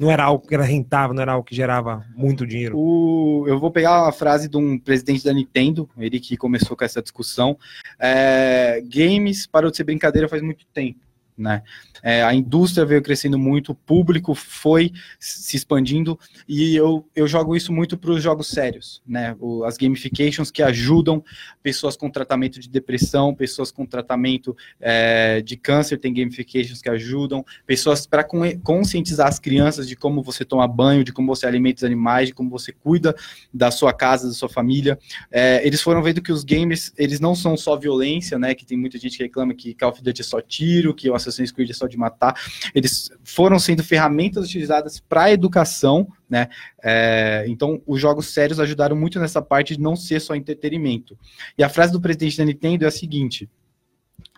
Não 0.00 0.10
era 0.10 0.24
algo 0.24 0.46
que 0.48 0.54
era 0.54 0.64
rentável, 0.64 1.14
não 1.14 1.20
era 1.20 1.32
algo 1.32 1.44
que 1.44 1.54
gerava 1.54 2.06
muito 2.16 2.46
dinheiro. 2.46 2.74
O- 2.78 3.44
eu 3.46 3.58
vou 3.60 3.70
pegar 3.70 4.02
uma 4.02 4.12
frase 4.12 4.48
de 4.48 4.56
um 4.56 4.78
presidente 4.78 5.22
da 5.22 5.32
Nintendo, 5.34 5.86
ele 5.98 6.18
que 6.18 6.38
começou 6.38 6.74
com 6.74 6.82
essa 6.82 7.02
discussão. 7.02 7.54
É, 7.98 8.82
games 8.82 9.46
parou 9.46 9.70
de 9.70 9.76
ser 9.76 9.84
brincadeira 9.84 10.26
faz 10.26 10.40
muito 10.40 10.64
tempo. 10.72 11.00
Né? 11.40 11.62
É, 12.02 12.22
a 12.22 12.34
indústria 12.34 12.84
veio 12.84 13.00
crescendo 13.00 13.38
muito, 13.38 13.72
o 13.72 13.74
público 13.74 14.34
foi 14.34 14.92
se 15.18 15.56
expandindo 15.56 16.18
e 16.46 16.76
eu, 16.76 17.08
eu 17.16 17.26
jogo 17.26 17.56
isso 17.56 17.72
muito 17.72 17.96
para 17.96 18.10
os 18.10 18.22
jogos 18.22 18.48
sérios, 18.48 19.00
né? 19.06 19.34
O- 19.40 19.64
as 19.64 19.78
gamifications 19.78 20.50
que 20.50 20.62
ajudam 20.62 21.24
pessoas 21.62 21.96
com 21.96 22.10
tratamento 22.10 22.60
de 22.60 22.68
depressão, 22.68 23.34
pessoas 23.34 23.70
com 23.70 23.86
tratamento 23.86 24.54
é, 24.78 25.40
de 25.40 25.56
câncer, 25.56 25.96
tem 25.96 26.12
gamifications 26.12 26.82
que 26.82 26.90
ajudam, 26.90 27.42
pessoas 27.66 28.06
para 28.06 28.22
conscientizar 28.62 29.26
as 29.26 29.38
crianças 29.38 29.88
de 29.88 29.96
como 29.96 30.22
você 30.22 30.44
toma 30.44 30.68
banho, 30.68 31.02
de 31.02 31.12
como 31.12 31.34
você 31.34 31.46
alimenta 31.46 31.78
os 31.78 31.84
animais, 31.84 32.28
de 32.28 32.34
como 32.34 32.50
você 32.50 32.70
cuida 32.70 33.14
da 33.52 33.70
sua 33.70 33.94
casa, 33.94 34.28
da 34.28 34.34
sua 34.34 34.48
família. 34.50 34.98
É, 35.30 35.66
eles 35.66 35.80
foram 35.80 36.02
vendo 36.02 36.20
que 36.20 36.32
os 36.32 36.44
games, 36.44 36.92
eles 36.98 37.18
não 37.18 37.34
são 37.34 37.56
só 37.56 37.76
violência, 37.76 38.38
né? 38.38 38.54
Que 38.54 38.66
tem 38.66 38.76
muita 38.76 38.98
gente 38.98 39.16
que 39.16 39.22
reclama 39.22 39.54
que 39.54 39.72
Call 39.72 39.88
of 39.90 40.02
Duty 40.02 40.20
é 40.20 40.24
só 40.24 40.40
tiro, 40.42 40.94
que 40.94 41.08
o 41.08 41.14
Assassin's 41.30 41.52
Creed 41.52 41.70
é 41.70 41.74
só 41.74 41.86
de 41.86 41.96
matar. 41.96 42.34
Eles 42.74 43.10
foram 43.24 43.58
sendo 43.58 43.82
ferramentas 43.82 44.44
utilizadas 44.44 45.00
para 45.00 45.32
educação, 45.32 46.08
né? 46.28 46.48
É, 46.82 47.44
então, 47.48 47.80
os 47.86 48.00
jogos 48.00 48.26
sérios 48.26 48.60
ajudaram 48.60 48.94
muito 48.94 49.18
nessa 49.18 49.40
parte 49.42 49.76
de 49.76 49.82
não 49.82 49.96
ser 49.96 50.20
só 50.20 50.34
entretenimento. 50.34 51.18
E 51.56 51.64
a 51.64 51.68
frase 51.68 51.92
do 51.92 52.00
presidente 52.00 52.38
da 52.38 52.44
Nintendo 52.44 52.84
é 52.84 52.88
a 52.88 52.92
seguinte: 52.92 53.48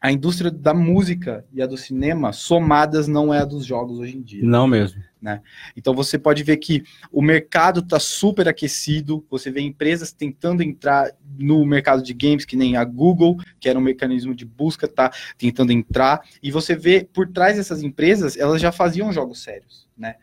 a 0.02 0.10
indústria 0.10 0.50
da 0.50 0.74
música 0.74 1.46
e 1.52 1.62
a 1.62 1.66
do 1.66 1.76
cinema 1.76 2.32
somadas 2.32 3.06
não 3.06 3.32
é 3.32 3.38
a 3.38 3.44
dos 3.44 3.64
jogos 3.64 4.00
hoje 4.00 4.16
em 4.16 4.20
dia. 4.20 4.42
Não 4.42 4.66
mesmo. 4.66 5.00
Então 5.76 5.94
você 5.94 6.18
pode 6.18 6.42
ver 6.42 6.56
que 6.56 6.82
o 7.12 7.22
mercado 7.22 7.78
está 7.78 8.00
super 8.00 8.48
aquecido, 8.48 9.24
você 9.30 9.48
vê 9.48 9.60
empresas 9.60 10.12
tentando 10.12 10.60
entrar 10.60 11.12
no 11.38 11.64
mercado 11.64 12.02
de 12.02 12.12
games, 12.12 12.44
que 12.44 12.56
nem 12.56 12.76
a 12.76 12.82
Google, 12.82 13.36
que 13.60 13.68
era 13.68 13.78
um 13.78 13.82
mecanismo 13.82 14.34
de 14.34 14.44
busca, 14.44 14.88
tá 14.88 15.12
tentando 15.38 15.70
entrar, 15.70 16.22
e 16.42 16.50
você 16.50 16.74
vê 16.74 17.04
por 17.04 17.28
trás 17.28 17.56
dessas 17.56 17.84
empresas, 17.84 18.36
elas 18.36 18.60
já 18.60 18.72
faziam 18.72 19.12
jogos 19.12 19.40
sérios, 19.40 19.86
né? 19.96 20.16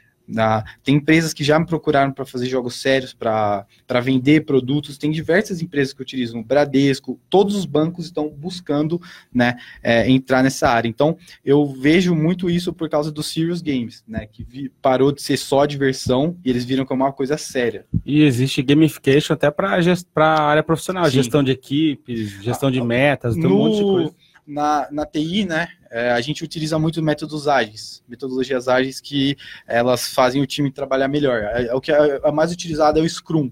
Tem 0.84 0.96
empresas 0.96 1.34
que 1.34 1.44
já 1.44 1.60
me 1.60 1.66
procuraram 1.66 2.12
para 2.12 2.26
fazer 2.26 2.48
jogos 2.48 2.76
sérios, 2.76 3.14
para 3.14 3.66
vender 4.04 4.46
produtos. 4.46 4.98
Tem 4.98 5.10
diversas 5.10 5.62
empresas 5.62 5.94
que 5.94 6.02
utilizam 6.02 6.40
o 6.42 6.44
Bradesco, 6.44 7.20
todos 7.30 7.56
os 7.56 7.66
bancos 7.66 8.06
estão 8.06 8.30
buscando 8.30 9.02
né, 9.34 9.58
é, 9.82 10.10
entrar 10.10 10.44
nessa 10.44 10.70
área. 10.70 10.88
Então, 10.88 11.18
eu 11.44 11.66
vejo 11.66 12.14
muito 12.14 12.50
isso 12.50 12.72
por 12.72 12.90
causa 12.90 13.12
dos 13.12 13.28
Serious 13.28 13.62
Games, 13.62 14.04
né? 14.08 14.28
Que 14.32 14.44
vi- 14.44 14.72
parou 14.82 15.12
de 15.12 15.22
ser 15.22 15.38
só 15.38 15.66
diversão 15.66 16.38
e 16.46 16.50
eles 16.50 16.64
viram 16.66 16.86
como 16.86 17.04
uma 17.04 17.12
coisa 17.14 17.38
séria. 17.38 17.86
E 18.06 18.22
existe 18.24 18.62
gamification 18.62 19.34
até 19.34 19.50
para 19.50 19.70
a 20.16 20.42
área 20.42 20.64
profissional, 20.64 21.06
Sim. 21.06 21.12
gestão 21.12 21.44
de 21.44 21.52
equipes, 21.52 22.42
gestão 22.44 22.70
de 22.70 22.82
metas, 22.82 23.36
tem 23.36 23.46
um 23.48 23.58
monte 23.58 23.78
de 23.78 23.84
coisa. 23.84 24.16
Na, 24.50 24.88
na 24.92 25.06
TI, 25.06 25.46
né, 25.46 25.68
é, 25.92 26.12
a 26.12 26.20
gente 26.22 26.44
utiliza 26.44 26.78
muito 26.80 27.02
métodos 27.02 27.48
ágeis, 27.48 28.04
metodologias 28.08 28.68
ágeis 28.68 29.00
que 29.00 29.38
elas 29.68 30.08
fazem 30.08 30.42
o 30.42 30.48
time 30.48 30.72
trabalhar 30.72 31.08
melhor. 31.08 31.44
É, 31.44 31.68
é 31.68 31.74
o 31.74 31.80
que 31.80 31.92
é, 31.92 32.20
é 32.24 32.32
mais 32.32 32.52
utilizado 32.52 33.00
é 33.00 33.02
o 33.02 33.10
Scrum. 33.10 33.52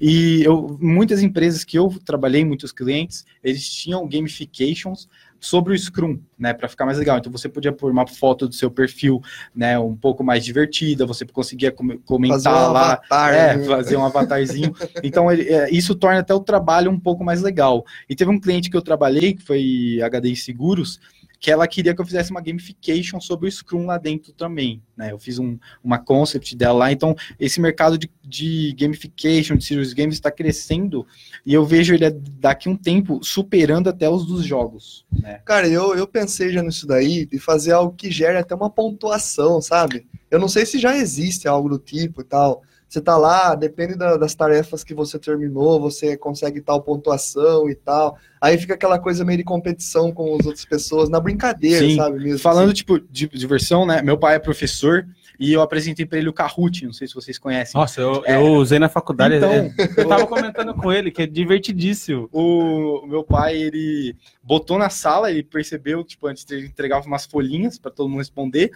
E 0.00 0.42
eu, 0.42 0.78
muitas 0.80 1.22
empresas 1.22 1.64
que 1.64 1.78
eu 1.78 1.94
trabalhei, 2.04 2.44
muitos 2.44 2.72
clientes, 2.72 3.24
eles 3.42 3.68
tinham 3.68 4.08
gamifications 4.08 5.08
sobre 5.40 5.72
o 5.74 5.78
Scrum, 5.78 6.18
né, 6.38 6.52
para 6.52 6.68
ficar 6.68 6.84
mais 6.84 6.98
legal. 6.98 7.18
Então 7.18 7.30
você 7.30 7.48
podia 7.48 7.72
pôr 7.72 7.90
uma 7.90 8.06
foto 8.06 8.48
do 8.48 8.54
seu 8.54 8.70
perfil, 8.70 9.20
né, 9.54 9.78
um 9.78 9.94
pouco 9.94 10.24
mais 10.24 10.44
divertida, 10.44 11.06
você 11.06 11.24
conseguia 11.24 11.70
com 11.70 11.98
comentar 12.00 12.38
Fazer 12.40 12.48
um 12.48 12.72
lá, 12.72 12.92
avatar, 12.92 13.34
é, 13.34 13.56
né? 13.56 13.64
fazer 13.64 13.96
um 13.96 14.04
avatarzinho. 14.04 14.74
então 15.02 15.30
ele- 15.30 15.48
é, 15.48 15.70
isso 15.70 15.94
torna 15.94 16.20
até 16.20 16.34
o 16.34 16.40
trabalho 16.40 16.90
um 16.90 16.98
pouco 16.98 17.24
mais 17.24 17.42
legal. 17.42 17.84
E 18.08 18.14
teve 18.16 18.30
um 18.30 18.40
cliente 18.40 18.70
que 18.70 18.76
eu 18.76 18.82
trabalhei, 18.82 19.34
que 19.34 19.42
foi 19.42 19.98
HDI 20.02 20.36
Seguros, 20.36 21.00
que 21.40 21.50
ela 21.50 21.66
queria 21.68 21.94
que 21.94 22.00
eu 22.00 22.04
fizesse 22.04 22.30
uma 22.30 22.40
gamification 22.40 23.20
sobre 23.20 23.48
o 23.48 23.52
Scrum 23.52 23.86
lá 23.86 23.96
dentro 23.96 24.32
também, 24.32 24.82
né? 24.96 25.12
Eu 25.12 25.18
fiz 25.18 25.38
um, 25.38 25.58
uma 25.82 25.98
concept 25.98 26.56
dela 26.56 26.78
lá, 26.78 26.92
então 26.92 27.14
esse 27.38 27.60
mercado 27.60 27.96
de, 27.96 28.10
de 28.24 28.74
gamification, 28.78 29.56
de 29.56 29.64
serious 29.64 29.92
games 29.92 30.16
está 30.16 30.30
crescendo 30.30 31.06
e 31.46 31.54
eu 31.54 31.64
vejo 31.64 31.94
ele 31.94 32.10
daqui 32.10 32.68
um 32.68 32.76
tempo 32.76 33.20
superando 33.22 33.88
até 33.88 34.08
os 34.08 34.26
dos 34.26 34.44
jogos, 34.44 35.06
né? 35.12 35.40
Cara, 35.44 35.68
eu, 35.68 35.94
eu 35.94 36.06
pensei 36.06 36.50
já 36.52 36.62
nisso 36.62 36.86
daí, 36.86 37.26
de 37.26 37.38
fazer 37.38 37.72
algo 37.72 37.94
que 37.94 38.10
gere 38.10 38.38
até 38.38 38.54
uma 38.54 38.70
pontuação, 38.70 39.60
sabe? 39.60 40.06
Eu 40.30 40.38
não 40.38 40.48
sei 40.48 40.66
se 40.66 40.78
já 40.78 40.96
existe 40.96 41.46
algo 41.46 41.68
do 41.68 41.78
tipo 41.78 42.20
e 42.20 42.24
tal. 42.24 42.62
Você 42.88 43.00
tá 43.02 43.18
lá, 43.18 43.54
depende 43.54 43.94
da- 43.94 44.16
das 44.16 44.34
tarefas 44.34 44.82
que 44.82 44.94
você 44.94 45.18
terminou, 45.18 45.78
você 45.78 46.16
consegue 46.16 46.60
tal 46.62 46.80
pontuação 46.82 47.68
e 47.68 47.74
tal. 47.74 48.16
Aí 48.40 48.56
fica 48.56 48.72
aquela 48.74 48.98
coisa 48.98 49.24
meio 49.24 49.36
de 49.38 49.44
competição 49.44 50.10
com 50.10 50.36
as 50.40 50.46
outras 50.46 50.64
pessoas, 50.64 51.10
na 51.10 51.20
brincadeira, 51.20 51.86
Sim. 51.86 51.96
sabe 51.96 52.18
mesmo? 52.18 52.38
Falando, 52.38 52.66
assim. 52.68 52.74
tipo, 52.76 52.98
de 52.98 53.28
diversão, 53.28 53.84
né? 53.84 54.00
Meu 54.00 54.16
pai 54.16 54.36
é 54.36 54.38
professor 54.38 55.06
e 55.38 55.52
eu 55.52 55.62
apresentei 55.62 56.04
para 56.04 56.18
ele 56.18 56.28
o 56.28 56.32
Kahoot, 56.32 56.84
não 56.84 56.92
sei 56.92 57.06
se 57.06 57.14
vocês 57.14 57.38
conhecem. 57.38 57.78
Nossa, 57.80 58.00
eu, 58.00 58.22
É. 58.26 58.36
eu 58.36 58.54
usei 58.54 58.78
na 58.78 58.88
faculdade. 58.88 59.36
Então, 59.36 59.50
é, 59.50 59.72
eu 59.96 60.08
tava 60.08 60.26
comentando 60.26 60.74
com 60.74 60.92
ele 60.92 61.10
que 61.10 61.22
é 61.22 61.26
divertidíssimo. 61.26 62.28
o 62.32 63.06
meu 63.06 63.22
pai, 63.22 63.56
ele 63.56 64.16
botou 64.42 64.78
na 64.78 64.90
sala, 64.90 65.30
ele 65.30 65.42
percebeu, 65.42 66.02
tipo, 66.02 66.26
antes 66.26 66.44
ele 66.50 66.66
entregava 66.66 67.06
umas 67.06 67.24
folhinhas 67.26 67.78
para 67.78 67.90
todo 67.90 68.08
mundo 68.08 68.18
responder, 68.18 68.70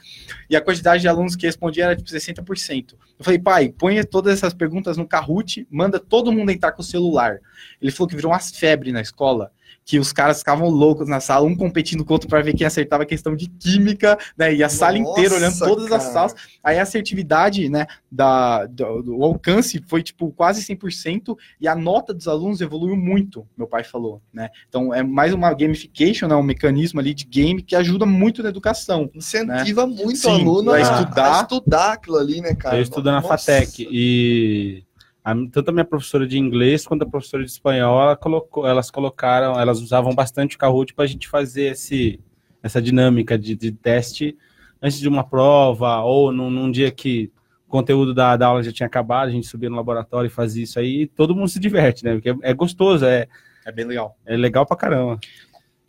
e 0.48 0.54
a 0.54 0.60
quantidade 0.60 1.00
de 1.02 1.08
alunos 1.08 1.34
que 1.34 1.46
respondia 1.46 1.84
era, 1.84 1.96
tipo, 1.96 2.08
60%. 2.08 2.92
Eu 3.18 3.24
falei, 3.24 3.38
pai, 3.38 3.68
põe 3.76 4.02
todas 4.04 4.34
essas 4.34 4.54
perguntas 4.54 4.96
no 4.96 5.06
Kahoot, 5.06 5.66
manda 5.70 5.98
todo 5.98 6.32
mundo 6.32 6.50
entrar 6.50 6.72
com 6.72 6.82
o 6.82 6.84
celular. 6.84 7.38
Ele 7.80 7.90
falou 7.90 8.08
que 8.08 8.16
virou 8.16 8.30
umas 8.32 8.50
febre 8.50 8.92
na 8.92 9.00
escola, 9.00 9.50
que 9.84 9.98
os 9.98 10.12
caras 10.12 10.38
ficavam 10.38 10.68
loucos 10.68 11.08
na 11.08 11.20
sala, 11.20 11.46
um 11.46 11.56
competindo 11.56 12.04
com 12.04 12.12
o 12.12 12.14
outro 12.14 12.28
para 12.28 12.42
ver 12.42 12.54
quem 12.54 12.66
acertava 12.66 13.02
a 13.02 13.06
questão 13.06 13.34
de 13.34 13.48
química, 13.48 14.18
né, 14.36 14.54
e 14.54 14.62
a 14.62 14.68
sala 14.68 14.98
inteira 14.98 15.34
olhando 15.34 15.52
Nossa, 15.52 15.66
todas 15.66 15.84
as 15.84 16.02
cara. 16.02 16.12
salas. 16.12 16.34
Aí 16.62 16.78
a 16.78 16.82
assertividade, 16.82 17.68
né, 17.68 17.86
da, 18.10 18.66
do, 18.66 19.02
do 19.02 19.24
alcance 19.24 19.82
foi, 19.86 20.02
tipo, 20.02 20.30
quase 20.32 20.62
100%, 20.62 21.36
e 21.60 21.66
a 21.66 21.74
nota 21.74 22.14
dos 22.14 22.28
alunos 22.28 22.60
evoluiu 22.60 22.96
muito, 22.96 23.46
meu 23.56 23.66
pai 23.66 23.84
falou, 23.84 24.22
né? 24.32 24.50
Então 24.68 24.92
é 24.94 25.02
mais 25.02 25.32
uma 25.32 25.52
gamification, 25.52 26.28
né, 26.28 26.34
um 26.34 26.42
mecanismo 26.42 27.00
ali 27.00 27.14
de 27.14 27.24
game 27.24 27.62
que 27.62 27.74
ajuda 27.74 28.06
muito 28.06 28.42
na 28.42 28.48
educação. 28.48 29.10
Incentiva 29.14 29.86
muito 29.86 30.08
né? 30.08 30.14
Sim, 30.16 30.46
o 30.46 30.50
aluno 30.50 30.70
a 30.72 30.76
a, 30.76 30.80
estudar. 30.80 31.38
a 31.38 31.42
estudar 31.42 31.92
aquilo 31.92 32.18
ali, 32.18 32.40
né, 32.40 32.54
cara? 32.54 32.76
eu 32.76 32.82
estudo 32.82 33.06
na 33.10 33.20
Nossa. 33.20 33.28
FATEC 33.28 33.88
e 33.90 34.84
a- 35.24 35.34
tanto 35.52 35.68
a 35.70 35.72
minha 35.72 35.84
professora 35.84 36.26
de 36.26 36.38
inglês 36.38 36.86
quanto 36.86 37.02
a 37.02 37.06
professora 37.08 37.44
de 37.44 37.50
espanhol, 37.50 38.00
ela 38.02 38.16
colocou, 38.16 38.66
elas 38.66 38.90
colocaram, 38.90 39.58
elas 39.60 39.80
usavam 39.80 40.14
bastante 40.14 40.56
o 40.56 40.58
Kahoot 40.58 40.94
para 40.94 41.04
a 41.04 41.08
gente 41.08 41.28
fazer 41.28 41.72
esse, 41.72 42.20
essa 42.62 42.80
dinâmica 42.82 43.38
de, 43.38 43.54
de 43.56 43.72
teste 43.72 44.36
antes 44.80 44.98
de 44.98 45.08
uma 45.08 45.24
prova 45.24 46.00
ou 46.02 46.32
num, 46.32 46.50
num 46.50 46.70
dia 46.70 46.90
que 46.90 47.30
o 47.66 47.70
conteúdo 47.70 48.12
da, 48.12 48.36
da 48.36 48.48
aula 48.48 48.62
já 48.62 48.72
tinha 48.72 48.86
acabado, 48.86 49.28
a 49.28 49.32
gente 49.32 49.46
subia 49.46 49.70
no 49.70 49.76
laboratório 49.76 50.26
e 50.26 50.30
fazia 50.30 50.64
isso 50.64 50.78
aí 50.78 51.02
e 51.02 51.06
todo 51.06 51.34
mundo 51.34 51.48
se 51.48 51.58
diverte, 51.60 52.04
né? 52.04 52.14
Porque 52.14 52.30
é, 52.30 52.36
é 52.42 52.54
gostoso, 52.54 53.04
é, 53.04 53.26
É 53.64 53.72
bem 53.72 53.84
legal. 53.86 54.16
é 54.26 54.36
legal 54.36 54.66
pra 54.66 54.76
caramba. 54.76 55.18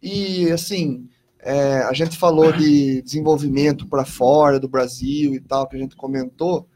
E 0.02 0.52
assim, 0.52 1.08
é, 1.40 1.78
a 1.84 1.94
gente 1.94 2.18
falou 2.18 2.52
de 2.52 3.02
desenvolvimento 3.02 3.88
para 3.88 4.06
fora 4.06 4.60
do 4.60 4.68
Brasil 4.68 5.34
e 5.34 5.40
tal, 5.40 5.68
que 5.68 5.76
a 5.76 5.80
gente 5.80 5.96
comentou, 5.96 6.68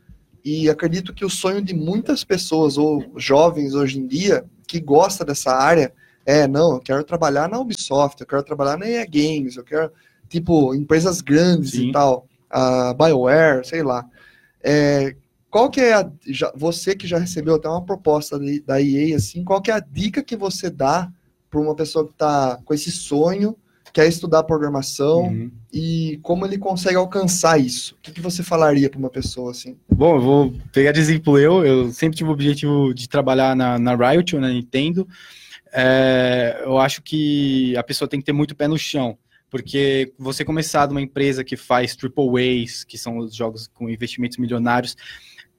e 0.49 0.69
acredito 0.69 1.13
que 1.13 1.25
o 1.25 1.29
sonho 1.29 1.61
de 1.61 1.75
muitas 1.75 2.23
pessoas, 2.23 2.77
ou 2.77 3.03
jovens 3.17 3.73
hoje 3.73 3.99
em 3.99 4.07
dia, 4.07 4.45
que 4.65 4.79
gosta 4.79 5.25
dessa 5.25 5.51
área, 5.51 5.91
é, 6.25 6.47
não, 6.47 6.75
eu 6.75 6.79
quero 6.79 7.03
trabalhar 7.03 7.49
na 7.49 7.59
Ubisoft, 7.59 8.21
eu 8.21 8.25
quero 8.27 8.43
trabalhar 8.43 8.77
na 8.77 8.87
EA 8.87 9.05
Games, 9.05 9.57
eu 9.57 9.63
quero, 9.65 9.91
tipo, 10.29 10.73
empresas 10.73 11.19
grandes 11.19 11.71
Sim. 11.71 11.89
e 11.89 11.91
tal, 11.91 12.25
a 12.49 12.93
BioWare, 12.93 13.67
sei 13.67 13.83
lá. 13.83 14.05
É, 14.63 15.17
qual 15.51 15.69
que 15.69 15.81
é 15.81 15.93
a, 15.95 16.09
já- 16.25 16.53
você 16.55 16.95
que 16.95 17.05
já 17.05 17.17
recebeu 17.17 17.55
até 17.55 17.67
uma 17.67 17.83
proposta 17.85 18.39
de- 18.39 18.61
da 18.61 18.81
EA, 18.81 19.17
assim, 19.17 19.43
qual 19.43 19.61
que 19.61 19.69
é 19.69 19.73
a 19.73 19.79
dica 19.81 20.23
que 20.23 20.37
você 20.37 20.69
dá 20.69 21.11
para 21.49 21.59
uma 21.59 21.75
pessoa 21.75 22.05
que 22.05 22.13
está 22.13 22.57
com 22.63 22.73
esse 22.73 22.89
sonho, 22.91 23.53
quer 23.97 24.07
estudar 24.07 24.43
programação 24.43 25.23
Uhum. 25.23 25.51
e 25.73 26.19
como 26.21 26.45
ele 26.45 26.59
consegue 26.59 26.95
alcançar 26.97 27.59
isso? 27.59 27.95
O 27.95 28.01
que, 28.03 28.11
que 28.11 28.21
você 28.21 28.43
falaria 28.43 28.87
para 28.91 28.99
uma 28.99 29.09
pessoa 29.09 29.49
assim? 29.49 29.75
Bom, 29.91 30.17
eu 30.17 30.21
vou 30.21 30.53
pegar 30.71 30.91
de 30.91 30.99
exemplo 30.99 31.39
eu. 31.39 31.65
Eu 31.65 31.91
sempre 31.91 32.15
tive 32.15 32.29
o 32.29 32.33
objetivo 32.33 32.93
de 32.93 33.09
trabalhar 33.09 33.55
na, 33.55 33.79
na 33.79 33.95
Riot 33.95 34.35
ou 34.35 34.41
na 34.41 34.49
Nintendo. 34.49 35.07
É, 35.73 36.61
eu 36.63 36.77
acho 36.77 37.01
que 37.01 37.75
a 37.75 37.81
pessoa 37.81 38.07
tem 38.07 38.19
que 38.19 38.25
ter 38.27 38.33
muito 38.33 38.55
pé 38.55 38.67
no 38.67 38.77
chão. 38.77 39.17
Porque 39.49 40.13
você 40.19 40.45
começar 40.45 40.87
numa 40.87 41.01
empresa 41.01 41.43
que 41.43 41.57
faz 41.57 41.95
triple 41.95 42.63
A's, 42.63 42.83
que 42.83 42.99
são 42.99 43.17
os 43.17 43.33
jogos 43.33 43.67
com 43.67 43.89
investimentos 43.89 44.37
milionários, 44.37 44.95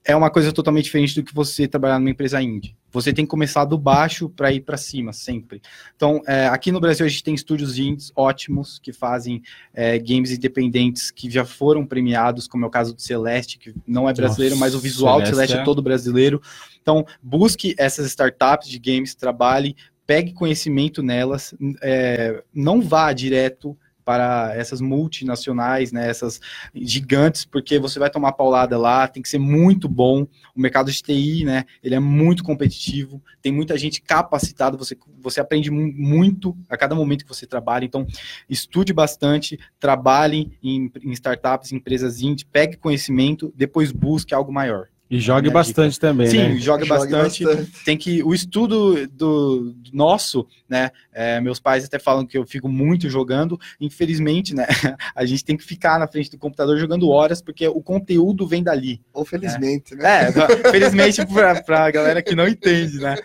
é 0.08 0.16
uma 0.16 0.30
coisa 0.30 0.50
totalmente 0.54 0.84
diferente 0.84 1.14
do 1.14 1.22
que 1.22 1.34
você 1.34 1.68
trabalhar 1.68 1.98
numa 1.98 2.08
empresa 2.08 2.40
indie. 2.40 2.74
Você 2.90 3.12
tem 3.12 3.26
que 3.26 3.30
começar 3.30 3.66
do 3.66 3.76
baixo 3.76 4.30
para 4.30 4.50
ir 4.50 4.62
para 4.62 4.78
cima, 4.78 5.12
sempre. 5.12 5.60
Então, 5.94 6.22
é, 6.26 6.48
aqui 6.48 6.72
no 6.72 6.80
Brasil 6.80 7.04
a 7.04 7.08
gente 7.10 7.22
tem 7.22 7.34
estúdios 7.34 7.78
indies 7.78 8.10
ótimos 8.16 8.78
que 8.78 8.90
fazem 8.90 9.42
é, 9.74 9.98
games 9.98 10.32
independentes 10.32 11.10
que 11.10 11.30
já 11.30 11.44
foram 11.44 11.84
premiados, 11.84 12.48
como 12.48 12.64
é 12.64 12.68
o 12.68 12.70
caso 12.70 12.94
do 12.94 13.02
Celeste, 13.02 13.58
que 13.58 13.74
não 13.86 14.08
é 14.08 14.14
brasileiro, 14.14 14.54
Nossa, 14.54 14.64
mas 14.64 14.74
o 14.74 14.80
visual 14.80 15.20
do 15.20 15.26
Celeste 15.26 15.34
Celeste 15.34 15.56
é 15.58 15.60
é- 15.60 15.64
todo 15.64 15.82
brasileiro. 15.82 16.40
Então, 16.80 17.04
busque 17.22 17.74
essas 17.76 18.06
startups 18.06 18.66
de 18.66 18.78
games, 18.78 19.14
trabalhe, 19.14 19.76
pegue 20.06 20.32
conhecimento 20.32 21.02
nelas, 21.02 21.54
é, 21.82 22.42
não 22.54 22.80
vá 22.80 23.12
direto 23.12 23.76
para 24.08 24.54
essas 24.56 24.80
multinacionais, 24.80 25.92
né, 25.92 26.08
essas 26.08 26.40
gigantes, 26.74 27.44
porque 27.44 27.78
você 27.78 27.98
vai 27.98 28.08
tomar 28.08 28.32
paulada 28.32 28.78
lá, 28.78 29.06
tem 29.06 29.22
que 29.22 29.28
ser 29.28 29.38
muito 29.38 29.86
bom. 29.86 30.26
O 30.56 30.60
mercado 30.62 30.90
de 30.90 31.02
TI, 31.02 31.44
né, 31.44 31.66
ele 31.82 31.94
é 31.94 32.00
muito 32.00 32.42
competitivo, 32.42 33.22
tem 33.42 33.52
muita 33.52 33.76
gente 33.76 34.00
capacitada, 34.00 34.78
você, 34.78 34.96
você 35.20 35.42
aprende 35.42 35.70
mu- 35.70 35.92
muito 35.92 36.56
a 36.70 36.76
cada 36.78 36.94
momento 36.94 37.22
que 37.22 37.28
você 37.28 37.46
trabalha, 37.46 37.84
então 37.84 38.06
estude 38.48 38.94
bastante, 38.94 39.58
trabalhe 39.78 40.58
em, 40.62 40.90
em 41.04 41.12
startups, 41.12 41.70
em 41.70 41.76
empresas 41.76 42.22
indie, 42.22 42.46
pegue 42.46 42.78
conhecimento, 42.78 43.52
depois 43.54 43.92
busque 43.92 44.32
algo 44.32 44.50
maior. 44.50 44.88
E 45.10 45.18
jogue 45.18 45.48
bastante 45.50 45.98
também, 45.98 46.26
Sim, 46.26 46.48
né? 46.48 46.56
jogue, 46.58 46.86
bastante, 46.86 47.44
bastante. 47.44 47.84
tem 47.84 47.96
que 47.96 48.22
o 48.22 48.34
estudo 48.34 49.06
do, 49.08 49.72
do 49.72 49.90
nosso, 49.92 50.46
né? 50.68 50.90
é, 51.18 51.40
meus 51.40 51.58
pais 51.58 51.84
até 51.84 51.98
falam 51.98 52.24
que 52.24 52.38
eu 52.38 52.46
fico 52.46 52.68
muito 52.68 53.10
jogando. 53.10 53.58
Infelizmente, 53.80 54.54
né? 54.54 54.66
A 55.16 55.26
gente 55.26 55.44
tem 55.44 55.56
que 55.56 55.64
ficar 55.64 55.98
na 55.98 56.06
frente 56.06 56.30
do 56.30 56.38
computador 56.38 56.78
jogando 56.78 57.10
horas 57.10 57.42
porque 57.42 57.66
o 57.66 57.82
conteúdo 57.82 58.46
vem 58.46 58.62
dali. 58.62 59.00
Ou 59.12 59.24
felizmente, 59.24 59.96
né? 59.96 60.28
É, 60.28 60.32
felizmente 60.70 61.26
pra, 61.26 61.60
pra 61.60 61.90
galera 61.90 62.22
que 62.22 62.36
não 62.36 62.46
entende, 62.46 63.00
né? 63.00 63.16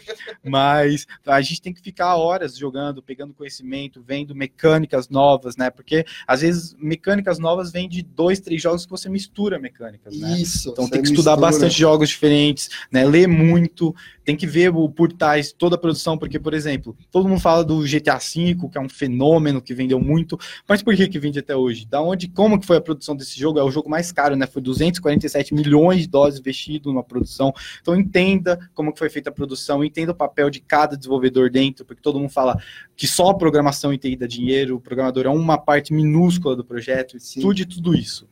Mas 0.43 1.05
a 1.23 1.39
gente 1.41 1.61
tem 1.61 1.71
que 1.71 1.81
ficar 1.81 2.15
horas 2.15 2.57
jogando, 2.57 3.03
pegando 3.03 3.31
conhecimento, 3.31 4.01
vendo 4.01 4.33
mecânicas 4.33 5.07
novas, 5.07 5.55
né? 5.55 5.69
Porque 5.69 6.03
às 6.25 6.41
vezes 6.41 6.75
mecânicas 6.79 7.37
novas 7.37 7.71
vêm 7.71 7.87
de 7.87 8.01
dois, 8.01 8.39
três 8.39 8.59
jogos 8.59 8.85
que 8.85 8.91
você 8.91 9.07
mistura 9.07 9.59
mecânicas, 9.59 10.17
né? 10.17 10.35
Isso. 10.39 10.69
Então 10.71 10.89
tem 10.89 10.99
que 10.99 11.09
estudar 11.09 11.33
mistura. 11.33 11.51
bastante 11.51 11.72
jogos 11.73 12.09
diferentes, 12.09 12.69
né? 12.91 13.05
Ler 13.05 13.27
muito, 13.27 13.95
tem 14.23 14.35
que 14.35 14.47
ver 14.47 14.73
o 14.73 14.89
por 14.89 15.11
trás 15.11 15.51
toda 15.51 15.75
a 15.75 15.77
produção, 15.77 16.17
porque, 16.17 16.39
por 16.39 16.53
exemplo, 16.53 16.95
todo 17.11 17.27
mundo 17.27 17.39
fala 17.39 17.63
do 17.63 17.81
GTA 17.81 18.17
V, 18.17 18.55
que 18.71 18.77
é 18.77 18.81
um 18.81 18.89
fenômeno 18.89 19.61
que 19.61 19.73
vendeu 19.73 19.99
muito, 19.99 20.37
mas 20.67 20.81
por 20.81 20.95
que 20.95 21.07
que 21.07 21.19
vende 21.19 21.39
até 21.39 21.55
hoje? 21.55 21.85
Da 21.85 22.01
onde, 22.01 22.27
como 22.27 22.59
que 22.59 22.65
foi 22.65 22.77
a 22.77 22.81
produção 22.81 23.15
desse 23.15 23.37
jogo? 23.39 23.59
É 23.59 23.63
o 23.63 23.71
jogo 23.71 23.89
mais 23.89 24.11
caro, 24.11 24.35
né? 24.35 24.47
Foi 24.47 24.61
247 24.61 25.53
milhões 25.53 26.01
de 26.01 26.07
dólares 26.07 26.39
investido 26.39 26.89
numa 26.89 27.03
produção. 27.03 27.53
Então 27.81 27.95
entenda 27.95 28.57
como 28.73 28.93
que 28.93 28.99
foi 28.99 29.09
feita 29.09 29.29
a 29.29 29.33
produção, 29.33 29.83
entenda 29.83 30.11
o 30.11 30.15
papel 30.15 30.49
de 30.49 30.59
cada 30.59 30.95
desenvolvedor 30.95 31.49
dentro, 31.49 31.85
porque 31.85 32.01
todo 32.01 32.19
mundo 32.19 32.31
fala 32.31 32.57
que 32.95 33.07
só 33.07 33.29
a 33.29 33.37
programação 33.37 33.93
e 33.93 33.97
TI 33.97 34.15
dá 34.15 34.27
dinheiro, 34.27 34.75
o 34.75 34.79
programador 34.79 35.25
é 35.25 35.29
uma 35.29 35.57
parte 35.57 35.93
minúscula 35.93 36.55
do 36.55 36.63
projeto, 36.63 37.17
estude 37.17 37.65
tudo 37.65 37.95
isso. 37.95 38.27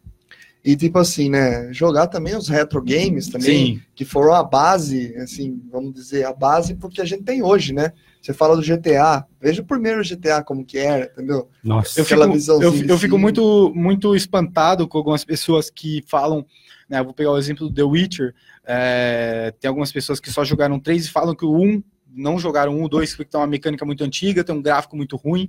E 0.64 0.76
tipo 0.76 1.00
assim, 1.00 1.28
né, 1.28 1.74
jogar 1.74 2.06
também 2.08 2.36
os 2.36 2.48
retro 2.48 2.82
games 2.84 3.28
também, 3.28 3.78
Sim. 3.78 3.82
que 3.96 4.06
foram 4.06 4.34
a 4.34 4.44
base, 4.44 5.16
assim, 5.18 5.60
vamos 5.72 5.94
dizer, 5.94 6.24
a 6.26 6.34
base 6.34 6.76
porque 6.76 7.02
a 7.02 7.06
gente 7.06 7.24
tem 7.24 7.42
hoje, 7.42 7.74
né? 7.74 7.92
Você 8.22 8.32
fala 8.32 8.56
do 8.56 8.62
GTA, 8.62 9.26
veja 9.42 9.64
o 9.64 9.66
primeiro 9.66 10.04
GTA 10.04 10.44
como 10.44 10.64
que 10.64 10.78
era, 10.78 11.06
entendeu? 11.06 11.50
Nossa. 11.64 12.00
Eu 12.00 12.04
Aquela 12.04 12.32
fico, 12.32 12.52
eu, 12.62 12.62
eu 12.62 12.98
fico 13.00 13.16
assim. 13.16 13.22
muito, 13.22 13.72
muito 13.74 14.16
espantado 14.16 14.88
com 14.88 15.00
algumas 15.00 15.26
pessoas 15.26 15.72
que 15.72 16.04
falam, 16.06 16.46
né, 16.88 17.00
eu 17.00 17.06
vou 17.06 17.14
pegar 17.14 17.32
o 17.32 17.38
exemplo 17.40 17.68
do 17.68 17.74
The 17.74 17.84
Witcher, 17.84 18.36
é, 18.64 19.52
tem 19.60 19.68
algumas 19.68 19.92
pessoas 19.92 20.20
que 20.20 20.30
só 20.30 20.46
jogaram 20.46 20.80
três 20.80 21.06
e 21.06 21.12
falam 21.12 21.34
que 21.34 21.44
o 21.44 21.56
1 21.56 21.82
não 22.14 22.38
jogaram 22.38 22.80
um, 22.80 22.88
dois, 22.88 23.16
porque 23.16 23.32
tem 23.32 23.40
uma 23.40 23.48
mecânica 23.48 23.86
muito 23.86 24.04
antiga, 24.04 24.44
tem 24.44 24.54
um 24.54 24.62
gráfico 24.62 24.96
muito 24.96 25.16
ruim, 25.16 25.48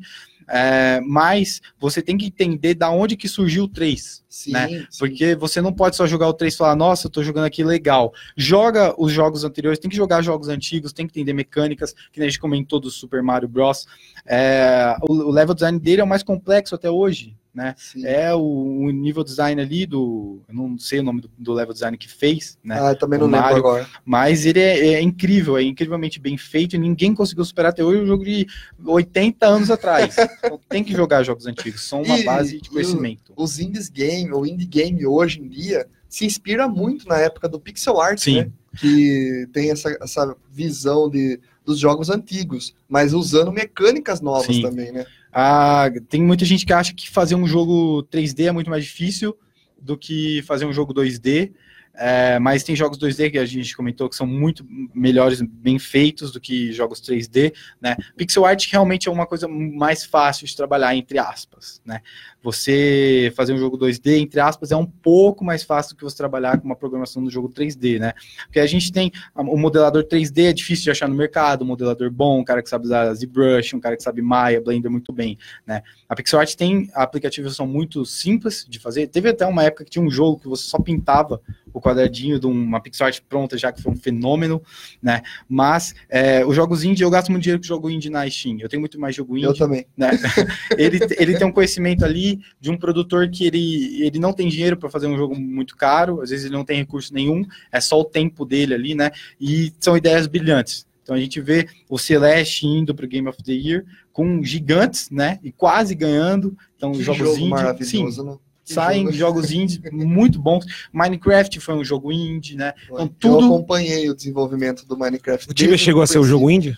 é, 0.48 1.00
mas 1.06 1.60
você 1.78 2.02
tem 2.02 2.16
que 2.16 2.26
entender 2.26 2.74
da 2.74 2.90
onde 2.90 3.16
que 3.16 3.28
surgiu 3.28 3.64
o 3.64 3.68
3. 3.68 4.22
Sim, 4.28 4.52
né? 4.52 4.68
sim. 4.68 4.98
Porque 4.98 5.34
você 5.34 5.60
não 5.60 5.72
pode 5.72 5.94
só 5.94 6.06
jogar 6.06 6.28
o 6.28 6.34
3 6.34 6.54
e 6.54 6.56
falar, 6.56 6.74
nossa, 6.74 7.06
eu 7.06 7.10
tô 7.10 7.22
jogando 7.22 7.44
aqui 7.44 7.62
legal. 7.62 8.12
Joga 8.36 8.94
os 8.96 9.12
jogos 9.12 9.44
anteriores, 9.44 9.78
tem 9.78 9.90
que 9.90 9.96
jogar 9.96 10.22
jogos 10.22 10.48
antigos, 10.48 10.92
tem 10.92 11.06
que 11.06 11.12
entender 11.12 11.32
mecânicas, 11.32 11.92
que 12.12 12.18
nem 12.18 12.26
a 12.26 12.30
gente 12.30 12.40
comentou 12.40 12.80
do 12.80 12.90
Super 12.90 13.22
Mario 13.22 13.48
Bros. 13.48 13.86
É, 14.26 14.96
o, 15.02 15.12
o 15.12 15.30
level 15.30 15.54
design 15.54 15.78
dele 15.78 16.00
é 16.00 16.04
o 16.04 16.08
mais 16.08 16.22
complexo 16.22 16.74
até 16.74 16.90
hoje, 16.90 17.36
né? 17.54 17.74
Sim. 17.76 18.06
É 18.06 18.34
o, 18.34 18.40
o 18.40 18.90
nível 18.90 19.22
design 19.22 19.60
ali 19.60 19.84
do. 19.84 20.40
Eu 20.48 20.54
não 20.54 20.78
sei 20.78 21.00
o 21.00 21.02
nome 21.02 21.20
do, 21.20 21.30
do 21.36 21.52
level 21.52 21.74
design 21.74 21.96
que 21.98 22.08
fez, 22.08 22.58
né? 22.64 22.78
Ah, 22.80 22.94
também 22.94 23.18
o 23.18 23.22
não 23.22 23.26
lembro 23.28 23.42
Mario. 23.42 23.58
agora. 23.58 23.86
Mas 24.04 24.46
ele 24.46 24.58
é, 24.60 24.94
é 24.94 25.02
incrível, 25.02 25.56
é 25.58 25.62
incrivelmente 25.62 26.18
bem 26.18 26.36
feito 26.38 26.74
e 26.76 26.78
ninguém 26.78 27.14
conseguiu 27.14 27.44
superar 27.44 27.70
até 27.70 27.84
hoje 27.84 28.02
um 28.02 28.06
jogo 28.06 28.24
de 28.24 28.46
80 28.84 29.46
anos 29.46 29.70
atrás. 29.70 30.16
Então 30.44 30.58
tem 30.68 30.82
que 30.82 30.92
jogar 30.92 31.22
jogos 31.22 31.46
antigos, 31.46 31.82
são 31.86 32.02
uma 32.02 32.18
E- 32.18 32.24
base 32.24 32.60
de 32.60 32.68
o- 32.68 32.72
conhecimento. 32.72 33.32
Os 33.36 33.58
indies 33.60 33.88
game, 33.88 34.32
o 34.32 34.44
indie 34.46 34.66
game 34.66 35.06
hoje 35.06 35.40
em 35.40 35.48
dia, 35.48 35.86
se 36.08 36.24
inspira 36.26 36.66
muito 36.68 37.06
na 37.06 37.18
época 37.18 37.48
do 37.48 37.60
pixel 37.60 38.00
art, 38.00 38.18
Sim. 38.18 38.36
né? 38.42 38.50
Que 38.78 39.46
tem 39.52 39.70
essa, 39.70 39.96
essa 40.00 40.34
visão 40.50 41.08
de, 41.10 41.38
dos 41.64 41.78
jogos 41.78 42.08
antigos, 42.10 42.74
mas 42.88 43.12
usando 43.12 43.52
mecânicas 43.52 44.20
novas 44.22 44.46
Sim. 44.56 44.62
também, 44.62 44.90
né? 44.90 45.04
Ah, 45.32 45.90
tem 46.08 46.22
muita 46.22 46.44
gente 46.44 46.66
que 46.66 46.72
acha 46.72 46.92
que 46.92 47.08
fazer 47.08 47.34
um 47.34 47.46
jogo 47.46 48.02
3D 48.04 48.48
é 48.48 48.52
muito 48.52 48.68
mais 48.68 48.84
difícil 48.84 49.34
do 49.80 49.96
que 49.96 50.42
fazer 50.42 50.66
um 50.66 50.72
jogo 50.72 50.92
2D. 50.92 51.52
É, 51.94 52.38
mas 52.38 52.62
tem 52.62 52.74
jogos 52.74 52.98
2D 52.98 53.30
que 53.30 53.38
a 53.38 53.44
gente 53.44 53.76
comentou 53.76 54.08
que 54.08 54.16
são 54.16 54.26
muito 54.26 54.64
melhores, 54.94 55.42
bem 55.42 55.78
feitos 55.78 56.32
do 56.32 56.40
que 56.40 56.72
jogos 56.72 57.00
3D, 57.00 57.52
né? 57.80 57.96
Pixel 58.16 58.46
art 58.46 58.66
realmente 58.70 59.08
é 59.08 59.12
uma 59.12 59.26
coisa 59.26 59.46
mais 59.46 60.04
fácil 60.04 60.46
de 60.46 60.56
trabalhar, 60.56 60.96
entre 60.96 61.18
aspas, 61.18 61.82
né? 61.84 62.00
Você 62.42 63.32
fazer 63.36 63.52
um 63.52 63.58
jogo 63.58 63.78
2D, 63.78 64.18
entre 64.18 64.40
aspas, 64.40 64.72
é 64.72 64.76
um 64.76 64.86
pouco 64.86 65.44
mais 65.44 65.62
fácil 65.62 65.94
do 65.94 65.98
que 65.98 66.04
você 66.04 66.16
trabalhar 66.16 66.58
com 66.58 66.64
uma 66.64 66.74
programação 66.74 67.22
do 67.22 67.30
jogo 67.30 67.48
3D, 67.48 67.98
né? 67.98 68.14
Porque 68.44 68.58
a 68.58 68.66
gente 68.66 68.90
tem 68.90 69.12
o 69.36 69.56
modelador 69.56 70.04
3D 70.04 70.50
é 70.50 70.52
difícil 70.52 70.84
de 70.84 70.90
achar 70.90 71.08
no 71.08 71.14
mercado, 71.14 71.62
um 71.62 71.68
modelador 71.68 72.10
bom, 72.10 72.40
um 72.40 72.44
cara 72.44 72.62
que 72.62 72.68
sabe 72.68 72.86
usar 72.86 73.12
ZBrush, 73.14 73.76
um 73.76 73.80
cara 73.80 73.96
que 73.96 74.02
sabe 74.02 74.22
Maya, 74.22 74.60
Blender 74.60 74.90
muito 74.90 75.12
bem, 75.12 75.38
né? 75.66 75.82
A 76.08 76.16
Pixel 76.16 76.40
Art 76.40 76.54
tem 76.54 76.90
aplicativos 76.94 77.52
que 77.52 77.56
são 77.56 77.66
muito 77.66 78.04
simples 78.06 78.66
de 78.68 78.78
fazer. 78.78 79.06
Teve 79.08 79.28
até 79.28 79.46
uma 79.46 79.62
época 79.62 79.84
que 79.84 79.90
tinha 79.90 80.04
um 80.04 80.10
jogo 80.10 80.40
que 80.40 80.48
você 80.48 80.64
só 80.64 80.78
pintava 80.78 81.40
o 81.72 81.80
quadradinho 81.82 82.38
de 82.38 82.46
uma 82.46 82.80
Pixel 82.80 83.06
Art 83.06 83.20
pronta, 83.28 83.58
já 83.58 83.72
que 83.72 83.82
foi 83.82 83.92
um 83.92 83.96
fenômeno, 83.96 84.62
né? 85.02 85.22
Mas 85.48 85.94
é, 86.08 86.44
os 86.46 86.54
jogos 86.56 86.84
indie, 86.84 87.02
eu 87.02 87.10
gasto 87.10 87.30
muito 87.30 87.42
dinheiro 87.42 87.60
com 87.60 87.66
jogo 87.66 87.90
indie 87.90 88.08
na 88.08 88.28
Steam. 88.30 88.58
Eu 88.60 88.68
tenho 88.68 88.80
muito 88.80 88.98
mais 88.98 89.14
jogo 89.14 89.36
indie 89.36 89.46
Eu 89.46 89.54
também. 89.54 89.86
né? 89.96 90.10
ele, 90.78 91.00
ele 91.18 91.36
tem 91.36 91.46
um 91.46 91.52
conhecimento 91.52 92.04
ali 92.04 92.40
de 92.60 92.70
um 92.70 92.76
produtor 92.76 93.28
que 93.28 93.46
ele, 93.46 94.02
ele 94.02 94.18
não 94.18 94.32
tem 94.32 94.48
dinheiro 94.48 94.76
para 94.76 94.88
fazer 94.88 95.06
um 95.06 95.16
jogo 95.16 95.38
muito 95.38 95.76
caro, 95.76 96.22
às 96.22 96.30
vezes 96.30 96.46
ele 96.46 96.54
não 96.54 96.64
tem 96.64 96.78
recurso 96.78 97.12
nenhum, 97.12 97.44
é 97.70 97.80
só 97.80 98.00
o 98.00 98.04
tempo 98.04 98.44
dele 98.44 98.74
ali, 98.74 98.94
né? 98.94 99.10
E 99.40 99.72
são 99.80 99.96
ideias 99.96 100.26
brilhantes. 100.26 100.86
Então 101.02 101.16
a 101.16 101.20
gente 101.20 101.40
vê 101.40 101.66
o 101.88 101.98
Celeste 101.98 102.66
indo 102.66 102.94
para 102.94 103.04
o 103.04 103.08
Game 103.08 103.28
of 103.28 103.42
the 103.42 103.52
Year 103.52 103.84
com 104.12 104.42
gigantes, 104.42 105.10
né? 105.10 105.40
E 105.42 105.50
quase 105.50 105.94
ganhando. 105.94 106.56
Então 106.76 106.92
Que 106.92 107.02
jogos 107.02 107.18
jogo 107.18 107.32
indie, 107.32 107.44
sim, 107.44 107.48
maravilhoso, 107.48 108.24
né? 108.24 108.36
Saem 108.64 109.06
jogo- 109.12 109.16
jogos 109.16 109.50
indie 109.52 109.80
muito 109.90 110.40
bons. 110.40 110.64
Minecraft 110.92 111.58
foi 111.60 111.74
um 111.74 111.84
jogo 111.84 112.12
indie, 112.12 112.56
né? 112.56 112.72
Então 112.84 112.98
Eu 113.00 113.08
tudo 113.08 113.44
acompanhei 113.46 114.08
o 114.08 114.14
desenvolvimento 114.14 114.86
do 114.86 114.96
Minecraft. 114.96 115.50
O 115.50 115.54
Tibia 115.54 115.76
chegou 115.78 116.02
a 116.02 116.06
ser 116.06 116.18
o 116.18 116.24
jogo 116.24 116.50
indie? 116.50 116.76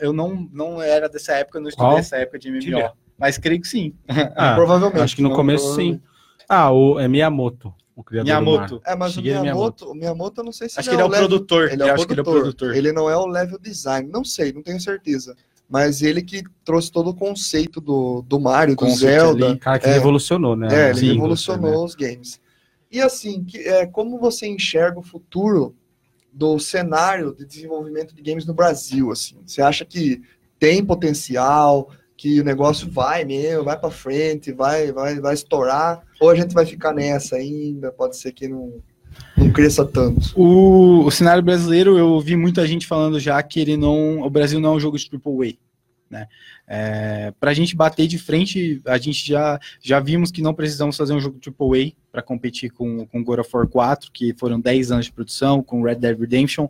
eu 0.00 0.12
não 0.12 0.48
não 0.52 0.80
era 0.80 1.08
dessa 1.08 1.32
época, 1.34 1.58
eu 1.58 1.62
não 1.62 1.68
estudei 1.68 1.88
Qual? 1.90 1.98
essa 1.98 2.16
época 2.16 2.38
de 2.38 2.48
MMO, 2.50 2.60
Tibia. 2.60 2.92
mas 3.18 3.36
creio 3.36 3.60
que 3.60 3.66
sim. 3.68 3.94
Ah, 4.36 4.54
Provavelmente. 4.56 5.00
acho 5.02 5.16
que 5.16 5.22
no 5.22 5.28
não- 5.30 5.36
começo 5.36 5.74
sim. 5.74 6.00
Ah, 6.48 6.70
o, 6.72 7.00
é 7.00 7.08
Miyamoto, 7.08 7.72
o 7.96 8.02
criador 8.04 8.24
do 8.24 8.26
Miyamoto. 8.26 8.82
É, 8.86 8.94
mas 8.94 9.10
o 9.10 9.14
Shigeru 9.14 9.40
Miyamoto, 9.42 9.90
o 9.90 9.94
Miyamoto, 9.94 10.40
eu 10.40 10.44
não 10.44 10.52
sei 10.52 10.68
se 10.68 10.78
Acho 10.78 10.88
que 10.88 10.94
ele 10.94 11.02
é 11.02 11.04
o 11.04 11.08
level- 11.08 11.28
produtor. 11.28 11.70
Ele 11.72 11.82
é 11.82 11.86
eu 11.86 11.90
o 11.90 11.94
acho 11.94 12.06
que 12.06 12.12
ele 12.12 12.20
é 12.20 12.22
o 12.22 12.24
produtor. 12.24 12.42
produtor. 12.54 12.76
Ele 12.76 12.92
não 12.92 13.08
é 13.10 13.16
o 13.16 13.26
level 13.26 13.58
design. 13.58 14.08
Não 14.08 14.24
sei, 14.24 14.52
não 14.52 14.62
tenho 14.62 14.80
certeza. 14.80 15.34
Mas 15.72 16.02
ele 16.02 16.20
que 16.20 16.42
trouxe 16.66 16.92
todo 16.92 17.08
o 17.08 17.14
conceito 17.14 17.80
do, 17.80 18.20
do 18.20 18.38
Mario, 18.38 18.76
do 18.76 18.90
Zelda. 18.90 19.46
ali. 19.46 19.58
cara 19.58 19.78
que 19.78 19.86
É. 19.86 19.94
revolucionou, 19.94 20.54
né? 20.54 20.66
É, 20.66 20.70
ele 20.70 20.88
indústria, 20.90 21.12
revolucionou 21.14 21.70
né? 21.70 21.76
os 21.78 21.94
games. 21.94 22.40
E 22.90 23.00
assim, 23.00 23.42
que, 23.42 23.56
é, 23.56 23.86
como 23.86 24.18
você 24.18 24.46
enxerga 24.46 24.98
o 24.98 25.02
futuro 25.02 25.74
do 26.30 26.58
cenário 26.58 27.34
de 27.34 27.46
desenvolvimento 27.46 28.14
de 28.14 28.20
games 28.20 28.44
no 28.44 28.52
Brasil? 28.52 29.10
Assim, 29.10 29.38
você 29.46 29.62
acha 29.62 29.82
que 29.82 30.20
tem 30.58 30.84
potencial, 30.84 31.88
que 32.18 32.38
o 32.38 32.44
negócio 32.44 32.90
vai 32.90 33.24
mesmo, 33.24 33.64
vai 33.64 33.78
para 33.80 33.90
frente, 33.90 34.52
vai, 34.52 34.92
vai, 34.92 35.20
vai 35.20 35.32
estourar? 35.32 36.02
Ou 36.20 36.28
a 36.28 36.34
gente 36.34 36.52
vai 36.52 36.66
ficar 36.66 36.92
nessa 36.92 37.36
ainda? 37.36 37.90
Pode 37.90 38.18
ser 38.18 38.32
que 38.32 38.46
não, 38.46 38.74
não 39.36 39.50
cresça 39.50 39.84
tanto. 39.84 40.32
O, 40.34 41.04
o 41.04 41.10
cenário 41.10 41.42
brasileiro, 41.42 41.98
eu 41.98 42.20
vi 42.20 42.36
muita 42.36 42.66
gente 42.66 42.86
falando 42.86 43.18
já 43.18 43.42
que 43.42 43.60
ele 43.60 43.76
não. 43.76 44.20
O 44.20 44.30
Brasil 44.30 44.60
não 44.60 44.72
é 44.72 44.76
um 44.76 44.80
jogo 44.80 44.98
de 44.98 45.08
AAA. 45.12 45.54
Né? 46.12 46.28
É, 46.68 47.32
para 47.40 47.50
a 47.50 47.54
gente 47.54 47.74
bater 47.74 48.06
de 48.06 48.18
frente, 48.18 48.82
a 48.86 48.98
gente 48.98 49.26
já, 49.26 49.58
já 49.80 49.98
vimos 49.98 50.30
que 50.30 50.42
não 50.42 50.52
precisamos 50.52 50.94
fazer 50.94 51.14
um 51.14 51.20
jogo 51.20 51.40
AAA 51.40 51.92
para 52.12 52.20
competir 52.20 52.70
com, 52.70 53.06
com 53.06 53.24
God 53.24 53.38
of 53.38 53.50
War 53.52 53.66
4, 53.66 54.12
que 54.12 54.34
foram 54.34 54.60
10 54.60 54.92
anos 54.92 55.06
de 55.06 55.12
produção, 55.12 55.62
com 55.62 55.82
Red 55.82 55.94
Dead 55.94 56.18
Redemption. 56.18 56.68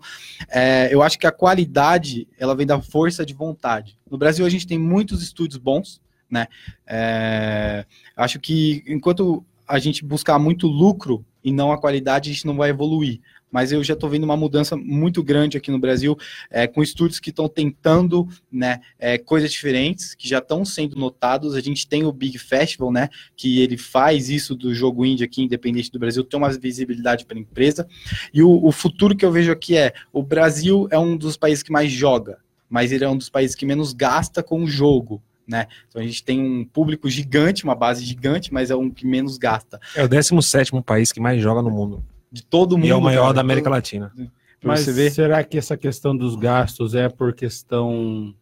É, 0.49 0.95
eu 0.95 1.03
acho 1.03 1.19
que 1.19 1.27
a 1.27 1.33
qualidade 1.33 2.29
ela 2.39 2.55
vem 2.55 2.67
da 2.67 2.81
força 2.81 3.27
de 3.27 3.35
vontade. 3.35 3.99
No 4.09 4.17
Brasil, 4.17 4.47
a 4.47 4.49
gente 4.49 4.67
tem 4.67 4.79
muitos 4.79 5.23
estúdios 5.23 5.59
bons. 5.59 6.01
Né? 6.31 6.47
É, 6.87 7.85
acho 8.17 8.39
que 8.39 8.85
enquanto 8.87 9.45
a 9.67 9.79
gente 9.81 10.05
buscar 10.05 10.39
muito 10.39 10.69
lucro 10.69 11.25
e 11.45 11.53
não 11.53 11.73
a 11.73 11.79
qualidade, 11.79 12.31
a 12.31 12.33
gente 12.33 12.47
não 12.47 12.57
vai 12.57 12.71
evoluir 12.71 13.21
mas 13.53 13.71
eu 13.71 13.85
já 13.85 13.93
estou 13.93 14.09
vendo 14.09 14.25
uma 14.25 14.37
mudança 14.37 14.75
muito 14.75 15.23
grande 15.23 15.59
aqui 15.59 15.71
no 15.71 15.79
Brasil, 15.79 16.17
é, 16.51 16.67
com 16.67 16.83
estúdios 16.83 17.21
que 17.21 17.29
estão 17.29 17.47
tentando 17.47 18.27
né, 18.51 18.81
é, 18.99 19.19
coisas 19.19 19.53
diferentes, 19.53 20.15
que 20.15 20.27
já 20.27 20.39
estão 20.39 20.65
sendo 20.65 20.97
notados. 20.97 21.55
A 21.55 21.61
gente 21.61 21.87
tem 21.87 22.03
o 22.03 22.11
Big 22.11 22.39
Festival, 22.39 22.91
né, 22.91 23.11
que 23.37 23.61
ele 23.61 23.77
faz 23.77 24.31
isso 24.31 24.57
do 24.57 24.75
jogo 24.75 25.05
indie 25.05 25.25
aqui, 25.25 25.43
independente 25.43 25.93
do 25.93 25.99
Brasil, 25.99 26.25
tem 26.25 26.39
uma 26.39 26.51
visibilidade 26.51 27.27
para 27.27 27.37
a 27.37 27.41
empresa. 27.41 27.87
E 28.33 28.43
o, 28.43 28.65
o 28.65 28.73
futuro 28.73 29.15
que 29.15 29.25
eu 29.25 29.31
vejo 29.31 29.53
aqui 29.53 29.77
é: 29.77 29.93
o 30.11 30.23
Brasil 30.23 30.89
é 30.91 30.99
um 30.99 31.15
dos 31.15 31.37
países 31.37 31.63
que 31.63 31.71
mais 31.71 31.93
joga, 31.93 32.39
mas 32.71 32.91
ele 32.91 33.05
é 33.05 33.09
um 33.09 33.19
dos 33.19 33.29
países 33.29 33.55
que 33.55 33.67
menos 33.67 33.93
gasta 33.93 34.43
com 34.43 34.63
o 34.63 34.67
jogo. 34.67 35.23
Né? 35.47 35.67
Então 35.89 36.01
a 36.01 36.05
gente 36.05 36.23
tem 36.23 36.41
um 36.41 36.65
público 36.65 37.09
gigante, 37.09 37.65
uma 37.65 37.75
base 37.75 38.05
gigante, 38.05 38.53
mas 38.53 38.71
é 38.71 38.77
um 38.77 38.91
que 38.91 39.07
menos 39.07 39.39
gasta. 39.39 39.81
É 39.95 40.05
o 40.05 40.09
17 40.09 40.73
país 40.83 41.11
que 41.11 41.21
mais 41.21 41.43
joga 41.43 41.61
no 41.63 41.71
mundo. 41.71 42.05
De 42.31 42.43
todo 42.43 42.77
mundo. 42.77 42.87
E 42.87 42.91
é 42.91 42.95
o 42.95 43.01
maior 43.01 43.23
cara. 43.23 43.35
da 43.35 43.41
América 43.41 43.69
Latina. 43.69 44.13
Pra 44.15 44.29
Mas 44.63 44.81
você 44.81 44.93
ver. 44.93 45.11
será 45.11 45.43
que 45.43 45.59
essa 45.59 45.77
questão 45.77 46.17
dos 46.17 46.37
gastos 46.37 46.95
é 46.95 47.09
por 47.09 47.35
questão 47.35 48.33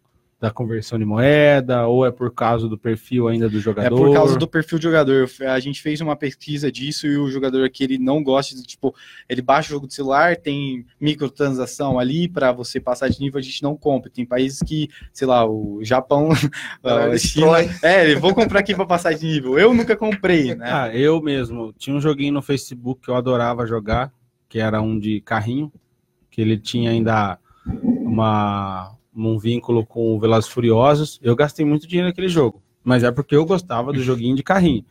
da 0.41 0.51
conversão 0.51 0.99
de 0.99 1.05
moeda 1.05 1.87
ou 1.87 2.07
é 2.07 2.11
por 2.11 2.33
causa 2.33 2.67
do 2.67 2.79
perfil 2.79 3.29
ainda 3.29 3.47
do 3.47 3.61
jogador? 3.61 3.95
É 3.95 3.99
por 3.99 4.15
causa 4.15 4.39
do 4.39 4.49
perfil 4.49 4.79
do 4.79 4.83
jogador. 4.83 5.29
A 5.47 5.61
gente 5.61 5.83
fez 5.83 6.01
uma 6.01 6.17
pesquisa 6.17 6.73
disso 6.73 7.07
e 7.07 7.19
o 7.19 7.31
jogador 7.31 7.63
aqui 7.63 7.85
ele 7.85 7.99
não 7.99 8.23
gosta 8.23 8.57
de 8.57 8.63
tipo, 8.63 8.95
ele 9.29 9.43
baixa 9.43 9.69
o 9.69 9.73
jogo 9.73 9.87
de 9.87 9.93
celular, 9.93 10.37
tem 10.37 10.87
microtransação 10.99 11.99
ali 11.99 12.27
para 12.27 12.53
você 12.53 12.81
passar 12.81 13.11
de 13.11 13.21
nível, 13.21 13.39
a 13.39 13.43
gente 13.43 13.63
não 13.63 13.77
compra. 13.77 14.11
Tem 14.11 14.25
países 14.25 14.61
que, 14.61 14.89
sei 15.13 15.27
lá, 15.27 15.47
o 15.47 15.81
Japão, 15.83 16.31
a 16.83 17.19
China, 17.19 17.59
é, 17.83 18.11
eu 18.11 18.19
vou 18.19 18.35
comprar 18.35 18.61
aqui 18.61 18.75
para 18.75 18.87
passar 18.87 19.13
de 19.13 19.27
nível. 19.27 19.59
Eu 19.59 19.75
nunca 19.75 19.95
comprei, 19.95 20.55
né? 20.55 20.71
Ah, 20.73 20.97
eu 20.97 21.21
mesmo. 21.21 21.71
Tinha 21.77 21.95
um 21.95 22.01
joguinho 22.01 22.33
no 22.33 22.43
Facebook 22.43 23.03
que 23.03 23.11
eu 23.11 23.15
adorava 23.15 23.67
jogar, 23.67 24.11
que 24.49 24.59
era 24.59 24.81
um 24.81 24.99
de 24.99 25.21
carrinho, 25.21 25.71
que 26.31 26.41
ele 26.41 26.57
tinha 26.57 26.91
ainda 26.91 27.39
uma, 28.11 28.97
um 29.15 29.39
vínculo 29.39 29.85
com 29.85 30.15
o 30.17 30.21
Velozes 30.21 30.49
Furiosos. 30.51 31.19
Eu 31.23 31.35
gastei 31.37 31.65
muito 31.65 31.87
dinheiro 31.87 32.09
naquele 32.09 32.29
jogo, 32.29 32.63
mas 32.85 33.03
é 33.03 33.11
porque 33.11 33.35
eu 33.37 33.45
gostava 33.45 33.93
do 33.93 34.03
joguinho 34.03 34.37
de 34.37 34.43
carrinho. 34.43 34.85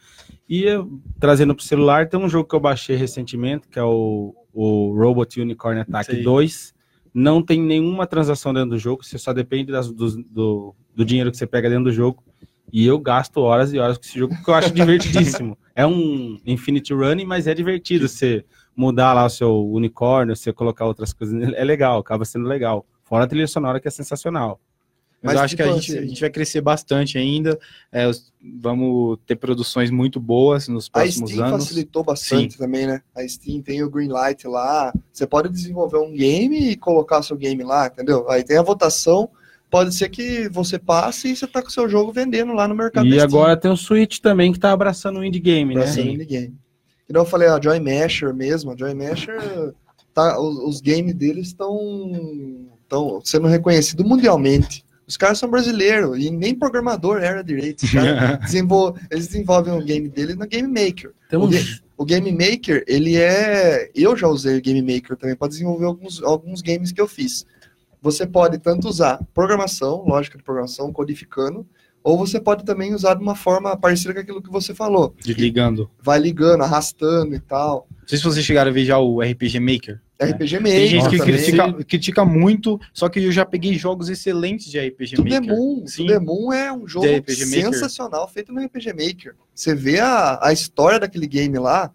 E 0.47 0.63
eu, 0.63 0.99
trazendo 1.19 1.53
para 1.55 1.61
o 1.61 1.65
celular, 1.65 2.07
tem 2.09 2.19
um 2.19 2.29
jogo 2.29 2.47
que 2.49 2.55
eu 2.55 2.59
baixei 2.59 2.95
recentemente, 2.95 3.67
que 3.67 3.77
é 3.79 3.83
o, 3.83 4.33
o 4.53 4.93
Robot 4.97 5.39
Unicorn 5.41 5.81
Attack 5.81 6.11
Sei. 6.11 6.23
2. 6.23 6.73
Não 7.13 7.41
tem 7.41 7.61
nenhuma 7.61 8.05
transação 8.05 8.53
dentro 8.53 8.71
do 8.71 8.77
jogo, 8.79 9.03
você 9.03 9.17
só 9.17 9.33
depende 9.33 9.71
das- 9.71 9.91
do, 9.91 10.23
do, 10.23 10.75
do 10.95 11.05
dinheiro 11.05 11.31
que 11.31 11.37
você 11.37 11.47
pega 11.47 11.69
dentro 11.69 11.85
do 11.85 11.91
jogo. 11.91 12.23
E 12.71 12.85
eu 12.85 12.99
gasto 12.99 13.37
horas 13.37 13.73
e 13.73 13.79
horas 13.79 13.97
com 13.97 14.03
esse 14.05 14.17
jogo 14.19 14.35
porque 14.35 14.49
eu 14.51 14.55
acho 14.55 14.71
divertidíssimo. 14.73 15.57
É 15.79 15.87
um 15.87 16.37
Infinity 16.45 16.93
Running, 16.93 17.23
mas 17.23 17.47
é 17.47 17.53
divertido 17.53 18.05
você 18.05 18.43
mudar 18.75 19.13
lá 19.13 19.25
o 19.25 19.29
seu 19.29 19.65
unicórnio, 19.71 20.35
você 20.35 20.51
colocar 20.51 20.85
outras 20.85 21.13
coisas 21.13 21.33
nele. 21.33 21.55
É 21.55 21.63
legal, 21.63 21.99
acaba 21.99 22.25
sendo 22.25 22.45
legal. 22.49 22.85
Fora 23.09 23.23
a 23.25 23.27
trilha 23.27 23.47
sonora 23.47 23.79
que 23.79 23.87
é 23.87 23.91
sensacional. 23.91 24.59
Mas, 25.21 25.33
Mas, 25.33 25.35
eu 25.35 25.41
acho 25.43 25.55
que 25.57 25.61
a 25.61 25.65
tipo 25.65 25.75
gente, 25.81 25.91
assim- 25.91 25.99
a 25.99 26.07
gente 26.07 26.21
vai 26.21 26.29
crescer 26.29 26.61
bastante 26.61 27.17
ainda. 27.17 27.59
é, 27.91 28.07
os- 28.07 28.31
vamos 28.61 29.17
ter 29.25 29.35
produções 29.35 29.91
muito 29.91 30.17
boas 30.17 30.69
nos 30.69 30.87
A 30.93 30.99
próximos 31.01 31.31
Steam 31.31 31.45
anos. 31.45 31.63
facilitou 31.65 32.03
bastante 32.05 32.57
também, 32.57 32.87
né? 32.87 33.01
A 33.13 33.27
Steam 33.27 33.61
tem 33.61 33.83
o 33.83 33.89
Greenlight 33.89 34.47
lá. 34.47 34.93
Você 35.11 35.27
pode 35.27 35.49
desenvolver 35.49 35.97
um 35.97 36.13
game 36.13 36.69
e 36.71 36.77
colocar 36.77 37.21
seu 37.21 37.35
game 37.35 37.61
lá, 37.63 37.87
entendeu? 37.87 38.29
Aí 38.29 38.43
tem 38.45 38.57
a 38.57 38.61
votação. 38.61 39.29
Pode 39.69 39.93
ser 39.93 40.07
que 40.09 40.47
você 40.49 40.79
passe 40.79 41.27
e 41.31 41.35
você 41.35 41.45
tá 41.45 41.61
com 41.61 41.67
o 41.67 41.71
seu 41.71 41.89
jogo 41.89 42.11
vendendo 42.13 42.53
lá 42.53 42.65
no 42.67 42.73
mercado 42.73 43.05
E 43.05 43.09
da 43.09 43.15
Steam. 43.17 43.27
agora 43.27 43.57
tem 43.57 43.69
o 43.69 43.75
Switch 43.77 44.19
também 44.19 44.53
que 44.53 44.59
tá 44.59 44.71
abraçando 44.71 45.19
o 45.19 45.23
indie 45.25 45.39
game, 45.41 45.75
né? 45.75 45.85
ser 45.85 46.05
minigame. 46.05 46.55
Então 47.09 47.23
eu 47.23 47.25
falei, 47.25 47.49
a 47.49 47.59
Joy 47.61 47.79
Masher 47.81 48.33
mesmo, 48.33 48.71
a 48.71 48.75
Joy 48.77 48.93
Masher, 48.93 49.73
tá, 50.13 50.39
os, 50.39 50.57
os 50.59 50.81
games 50.81 51.13
deles 51.13 51.47
estão 51.47 52.68
sendo 53.23 53.47
reconhecidos 53.47 54.05
mundialmente. 54.05 54.83
Os 55.07 55.17
caras 55.17 55.39
são 55.39 55.49
brasileiros 55.49 56.17
e 56.23 56.29
nem 56.29 56.53
programador 56.53 57.17
era 57.23 57.43
direito. 57.43 57.83
Desenvol- 58.45 58.95
eles 59.09 59.27
desenvolvem 59.27 59.73
o 59.73 59.83
game 59.83 60.07
deles 60.07 60.35
na 60.35 60.45
Game 60.45 60.67
Maker. 60.67 61.11
Tem 61.29 61.39
O, 61.39 61.47
ga- 61.47 61.57
o 61.97 62.05
Game 62.05 62.31
Maker, 62.31 62.83
ele 62.87 63.15
é. 63.17 63.89
Eu 63.95 64.15
já 64.15 64.27
usei 64.27 64.57
o 64.57 64.61
Game 64.61 64.81
Maker 64.81 65.17
também 65.17 65.35
para 65.35 65.47
desenvolver 65.47 65.85
alguns, 65.85 66.21
alguns 66.21 66.61
games 66.61 66.91
que 66.91 67.01
eu 67.01 67.07
fiz. 67.07 67.45
Você 68.01 68.25
pode 68.27 68.59
tanto 68.59 68.87
usar 68.87 69.19
programação, 69.33 70.05
lógica 70.07 70.37
de 70.37 70.43
programação, 70.43 70.93
codificando, 70.93 71.65
ou 72.03 72.17
você 72.17 72.39
pode 72.39 72.63
também 72.63 72.93
usar 72.93 73.15
de 73.15 73.21
uma 73.21 73.35
forma 73.35 73.75
parecida 73.75 74.13
com 74.13 74.19
aquilo 74.21 74.41
que 74.41 74.49
você 74.51 74.73
falou. 74.75 75.13
Desligando. 75.21 75.89
Vai 76.01 76.19
ligando, 76.19 76.61
arrastando 76.63 77.33
e 77.35 77.39
tal. 77.39 77.87
Não 77.99 78.07
sei 78.07 78.17
se 78.19 78.23
vocês 78.23 78.45
chegaram 78.45 78.69
a 78.69 78.73
ver 78.73 78.85
já 78.85 78.97
o 78.99 79.21
RPG 79.21 79.59
Maker. 79.59 79.99
RPG 80.21 80.59
Maker. 80.59 80.71
Tem 80.71 80.87
gente 80.87 81.09
que 81.09 81.19
critica, 81.19 81.73
critica 81.85 82.25
muito, 82.25 82.79
só 82.93 83.07
que 83.07 83.23
eu 83.23 83.31
já 83.31 83.45
peguei 83.45 83.73
jogos 83.75 84.09
excelentes 84.09 84.69
de 84.69 84.79
RPG 84.79 85.15
To 85.15 85.23
The 85.23 85.39
Maker. 85.39 85.55
Moon. 85.55 85.85
The 85.85 86.19
Moon 86.19 86.53
é 86.53 86.73
um 86.73 86.87
jogo 86.87 87.07
sensacional 87.27 88.27
feito 88.27 88.51
no 88.51 88.61
RPG 88.61 88.89
Maker. 88.89 89.35
Você 89.55 89.73
vê 89.73 89.99
a, 89.99 90.39
a 90.41 90.51
história 90.51 90.99
daquele 90.99 91.25
game 91.25 91.57
lá, 91.57 91.91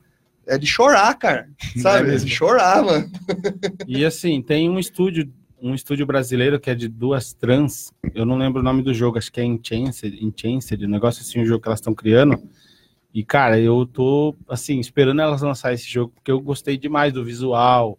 é 0.46 0.56
de 0.56 0.66
chorar, 0.66 1.12
cara. 1.18 1.48
Sabe? 1.76 2.08
É, 2.08 2.12
mesmo. 2.12 2.28
de 2.28 2.34
chorar, 2.34 2.82
mano. 2.82 3.10
E 3.86 4.04
assim, 4.04 4.40
tem 4.40 4.70
um 4.70 4.78
estúdio, 4.78 5.30
um 5.60 5.74
estúdio 5.74 6.06
brasileiro 6.06 6.58
que 6.58 6.70
é 6.70 6.74
de 6.74 6.88
duas 6.88 7.34
trans, 7.34 7.92
eu 8.14 8.24
não 8.24 8.38
lembro 8.38 8.60
o 8.60 8.64
nome 8.64 8.82
do 8.82 8.94
jogo, 8.94 9.18
acho 9.18 9.30
que 9.30 9.40
é 9.40 9.44
Enchanced, 9.44 10.14
Enchanced, 10.20 10.82
um 10.82 10.88
negócio 10.88 11.22
assim, 11.22 11.40
um 11.40 11.46
jogo 11.46 11.62
que 11.62 11.68
elas 11.68 11.80
estão 11.80 11.94
criando. 11.94 12.42
E, 13.12 13.22
cara, 13.22 13.60
eu 13.60 13.86
tô, 13.86 14.34
assim, 14.48 14.80
esperando 14.80 15.20
elas 15.20 15.40
lançar 15.40 15.72
esse 15.72 15.88
jogo, 15.88 16.12
porque 16.14 16.32
eu 16.32 16.40
gostei 16.40 16.76
demais 16.76 17.12
do 17.12 17.24
visual, 17.24 17.96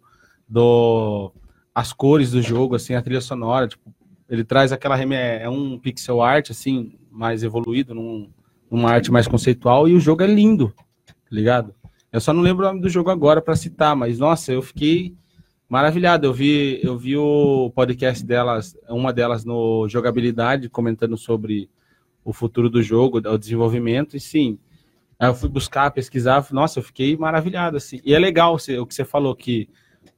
do 0.48 1.32
as 1.74 1.92
cores 1.92 2.30
do 2.30 2.40
jogo, 2.40 2.74
assim, 2.74 2.94
a 2.94 3.02
trilha 3.02 3.20
sonora, 3.20 3.68
tipo, 3.68 3.94
ele 4.28 4.44
traz 4.44 4.72
aquela 4.72 4.96
reme- 4.96 5.14
é 5.14 5.48
um 5.48 5.78
pixel 5.78 6.22
art, 6.22 6.50
assim, 6.50 6.98
mais 7.10 7.42
evoluído, 7.42 7.94
num, 7.94 8.30
numa 8.70 8.90
arte 8.90 9.10
mais 9.12 9.28
conceitual, 9.28 9.86
e 9.86 9.94
o 9.94 10.00
jogo 10.00 10.22
é 10.22 10.26
lindo, 10.26 10.72
tá 11.06 11.14
ligado? 11.30 11.74
Eu 12.10 12.20
só 12.20 12.32
não 12.32 12.40
lembro 12.40 12.64
o 12.64 12.68
nome 12.68 12.80
do 12.80 12.88
jogo 12.88 13.10
agora 13.10 13.42
para 13.42 13.54
citar, 13.54 13.94
mas, 13.94 14.18
nossa, 14.18 14.52
eu 14.52 14.62
fiquei 14.62 15.14
maravilhado. 15.68 16.26
Eu 16.26 16.32
vi, 16.32 16.80
eu 16.82 16.96
vi 16.96 17.16
o 17.16 17.70
podcast 17.74 18.24
delas, 18.24 18.74
uma 18.88 19.12
delas 19.12 19.44
no 19.44 19.86
Jogabilidade, 19.88 20.70
comentando 20.70 21.16
sobre 21.18 21.68
o 22.24 22.32
futuro 22.32 22.70
do 22.70 22.82
jogo, 22.82 23.18
o 23.18 23.38
desenvolvimento, 23.38 24.16
e 24.16 24.20
sim, 24.20 24.58
eu 25.20 25.34
fui 25.34 25.48
buscar, 25.48 25.90
pesquisar, 25.90 26.46
nossa, 26.52 26.78
eu 26.78 26.82
fiquei 26.82 27.16
maravilhado, 27.16 27.76
assim. 27.76 28.00
E 28.04 28.14
é 28.14 28.18
legal 28.18 28.54
o 28.54 28.86
que 28.86 28.94
você 28.94 29.04
falou, 29.04 29.36
que 29.36 29.68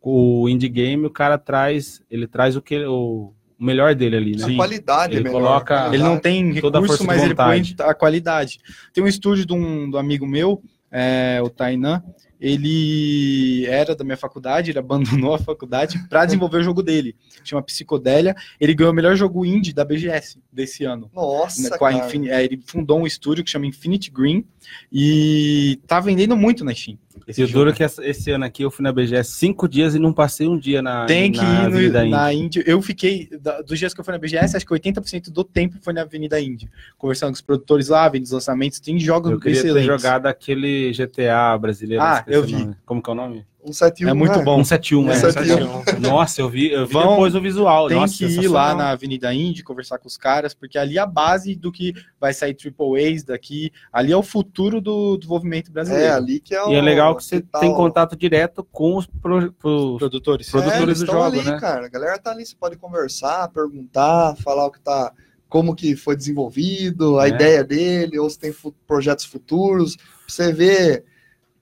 o 0.01 0.49
indie 0.49 0.69
game, 0.69 1.07
o 1.07 1.11
cara 1.11 1.37
traz, 1.39 2.01
ele 2.11 2.27
traz 2.27 2.57
o 2.57 2.63
que 2.63 2.79
o, 2.85 3.33
o 3.59 3.65
melhor 3.65 3.95
dele 3.95 4.17
ali, 4.17 4.37
né? 4.37 4.45
A 4.53 4.57
qualidade 4.57 5.13
Ele 5.17 5.21
é 5.21 5.25
melhor. 5.33 5.43
coloca- 5.43 5.85
a 5.85 5.89
Ele 5.89 5.99
não 5.99 6.19
qualidade. 6.19 6.23
tem 6.53 6.61
Toda 6.61 6.79
a 6.79 6.81
recurso, 6.81 7.05
mas 7.05 7.23
ele 7.23 7.35
põe 7.35 7.63
a 7.81 7.95
qualidade. 7.95 8.61
Tem 8.93 9.03
um 9.03 9.09
estúdio 9.09 9.45
de 9.45 9.53
um, 9.53 9.91
do 9.91 9.99
amigo 9.99 10.27
meu, 10.27 10.63
é, 10.91 11.41
o 11.43 11.51
Tainan, 11.51 12.03
ele 12.41 13.67
era 13.67 13.97
da 13.97 14.05
minha 14.05 14.17
faculdade, 14.17 14.71
ele 14.71 14.79
abandonou 15.29 15.35
a 15.35 15.39
faculdade 15.39 15.99
para 16.09 16.25
desenvolver 16.25 16.59
o 16.59 16.63
jogo 16.63 16.83
dele. 16.83 17.17
Chama 17.45 17.63
Psicodélia. 17.63 18.35
Ele 18.61 18.75
ganhou 18.75 18.93
o 18.93 18.95
melhor 18.97 19.17
jogo 19.17 19.45
indie 19.45 19.73
da 19.73 19.85
BGS 19.85 20.39
desse 20.53 20.85
ano. 20.85 21.11
Nossa, 21.13 21.69
né, 21.71 21.77
com 21.77 21.85
a 21.85 21.93
cara. 21.93 22.07
Infin- 22.07 22.29
é, 22.29 22.45
ele 22.45 22.61
fundou 22.65 23.01
um 23.01 23.07
estúdio 23.07 23.43
que 23.45 23.51
chama 23.51 23.67
Infinity 23.67 24.11
Green 24.11 24.45
e 24.93 25.81
tá 25.87 26.01
vendendo 26.01 26.37
muito 26.37 26.65
na 26.65 26.75
Steam. 26.75 26.97
Esse 27.27 27.41
E 27.41 27.45
o 27.45 27.49
duro 27.49 27.71
é 27.71 27.73
que 27.73 27.83
esse 27.83 28.31
ano 28.31 28.45
aqui 28.45 28.63
eu 28.63 28.71
fui 28.71 28.83
na 28.83 28.93
BGS 28.93 29.33
cinco 29.33 29.69
dias 29.69 29.95
e 29.95 29.99
não 29.99 30.13
passei 30.13 30.47
um 30.47 30.59
dia 30.59 30.81
na 30.83 31.07
Tem 31.07 31.33
que 31.33 31.41
na 31.41 31.69
ir 31.69 31.91
no, 31.91 32.07
na 32.11 32.33
Indy. 32.33 32.63
Eu 32.67 32.81
fiquei, 32.83 33.29
dos 33.67 33.79
dias 33.79 33.95
que 33.95 34.01
eu 34.01 34.05
fui 34.05 34.13
na 34.13 34.19
BGS, 34.19 34.57
acho 34.57 34.67
que 34.67 34.73
80% 34.73 35.31
do 35.31 35.45
tempo 35.45 35.77
foi 35.81 35.93
na 35.93 36.03
Avenida 36.03 36.41
Indy. 36.41 36.69
Conversando 36.97 37.31
com 37.31 37.35
os 37.35 37.41
produtores 37.41 37.89
lá, 37.89 38.09
vendo 38.09 38.25
os 38.25 38.31
lançamentos. 38.31 38.81
Tem 38.81 38.99
jogos 38.99 39.31
Eu 39.31 39.41
queria 39.41 39.61
ter 39.61 39.69
excelentes. 39.69 40.03
jogado 40.03 40.27
aquele 40.27 40.93
GTA 40.93 41.57
brasileiro. 41.59 42.03
Ah, 42.03 42.25
eu 42.27 42.43
vi. 42.43 42.71
Como 42.85 43.03
que 43.03 43.09
é 43.11 43.13
o 43.13 43.17
nome? 43.17 43.48
Um 43.69 43.73
71, 43.73 44.09
É 44.09 44.13
muito 44.15 44.39
né? 44.39 44.45
bom. 44.45 44.65
171, 44.65 45.11
é. 45.11 45.15
171. 45.17 46.01
Nossa, 46.01 46.41
eu 46.41 46.49
vi, 46.49 46.71
eu 46.71 46.87
vi 46.87 46.93
Vão- 46.93 47.11
depois 47.11 47.35
o 47.35 47.41
visual. 47.41 47.89
Tem 47.89 47.97
Nossa, 47.99 48.17
que 48.17 48.25
ir 48.25 48.49
lá 48.49 48.75
na 48.75 48.91
Avenida 48.91 49.33
Indy, 49.35 49.63
conversar 49.63 49.99
com 49.99 50.09
os 50.09 50.17
caras, 50.17 50.55
porque 50.55 50.79
ali 50.79 50.97
é 50.97 51.01
a 51.01 51.07
base 51.07 51.55
do 51.55 51.71
que 51.71 51.93
vai 52.21 52.33
sair 52.33 52.55
Triple 52.55 52.97
A's 53.05 53.23
daqui. 53.25 53.71
Ali 53.93 54.13
é 54.13 54.17
o 54.17 54.23
futuro 54.23 54.81
do 54.81 55.17
desenvolvimento 55.19 55.69
É, 55.69 55.73
brasileiro. 55.73 56.15
ali 56.15 56.41
que 56.41 56.55
é 56.55 56.63
o. 56.65 56.71
E 56.71 56.75
é 56.75 56.81
legal 56.81 57.15
que 57.17 57.25
você 57.25 57.41
tá 57.41 57.61
tem 57.61 57.71
o- 57.71 57.75
contato 57.77 58.17
direto 58.17 58.67
com 58.73 58.97
os 58.97 59.07
pro- 59.07 59.53
pros- 59.53 59.99
Produtores. 59.99 60.51
Produtores 60.51 60.81
é, 60.81 60.83
eles 60.83 61.01
do 61.01 61.07
jogo, 61.07 61.23
ali, 61.25 61.43
né? 61.43 61.59
cara. 61.61 61.87
A 61.87 61.89
galera 61.89 62.19
tá 62.19 62.31
ali, 62.31 62.47
você 62.47 62.57
pode 62.59 62.77
conversar, 62.77 63.49
perguntar, 63.49 64.35
falar 64.43 64.67
o 64.67 64.71
que 64.71 64.81
tá. 64.81 65.13
Como 65.49 65.75
que 65.75 65.97
foi 65.97 66.15
desenvolvido, 66.15 67.19
a 67.19 67.27
É. 67.27 67.31
ideia 67.31 67.65
dele, 67.65 68.19
ou 68.19 68.29
se 68.29 68.39
tem 68.39 68.55
projetos 68.87 69.25
futuros. 69.25 69.97
Pra 69.97 70.05
você 70.29 70.53
ver 70.53 71.05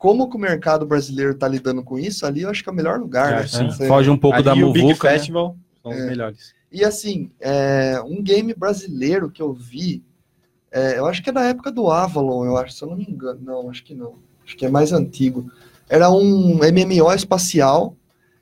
como 0.07 0.31
que 0.31 0.37
o 0.37 0.39
mercado 0.39 0.87
brasileiro 0.87 1.35
tá 1.35 1.49
lidando 1.49 1.83
com 1.83 1.99
isso, 1.99 2.25
ali 2.25 2.43
eu 2.43 2.49
acho 2.51 2.63
que 2.63 2.69
é 2.69 2.73
o 2.73 2.75
melhor 2.77 3.01
lugar, 3.01 3.33
É, 3.33 3.37
né? 3.39 3.47
sim. 3.49 3.69
Você- 3.69 3.89
Foge 3.89 4.09
um 4.09 4.17
pouco 4.17 4.37
ali 4.37 4.45
da 4.45 4.55
o 4.55 4.73
Big 4.73 4.87
né? 4.87 4.95
Festival 4.95 5.57
são 5.83 5.91
os 5.91 5.99
É. 5.99 6.07
melhores. 6.07 6.55
E 6.71 6.85
assim, 6.85 7.29
é, 7.41 8.01
um 8.07 8.23
game 8.23 8.55
brasileiro 8.55 9.29
que 9.29 9.43
eu 9.43 9.53
vi, 9.53 10.05
é, 10.71 10.97
eu 10.97 11.07
acho 11.07 11.21
que 11.25 11.31
é 11.31 11.33
da 11.33 11.45
época 11.45 11.73
do 11.73 11.91
Avalon, 11.91 12.45
eu 12.45 12.57
acho, 12.57 12.75
se 12.75 12.85
eu 12.85 12.89
não 12.89 12.97
me 12.97 13.05
engano. 13.05 13.41
Não, 13.43 13.69
acho 13.69 13.83
que 13.83 13.95
não. 13.97 14.15
Acho 14.47 14.57
que 14.57 14.65
é 14.65 14.69
mais 14.69 14.93
antigo. 14.93 15.51
Era 15.89 16.09
um 16.09 16.61
MMO 16.63 17.13
espacial, 17.13 17.97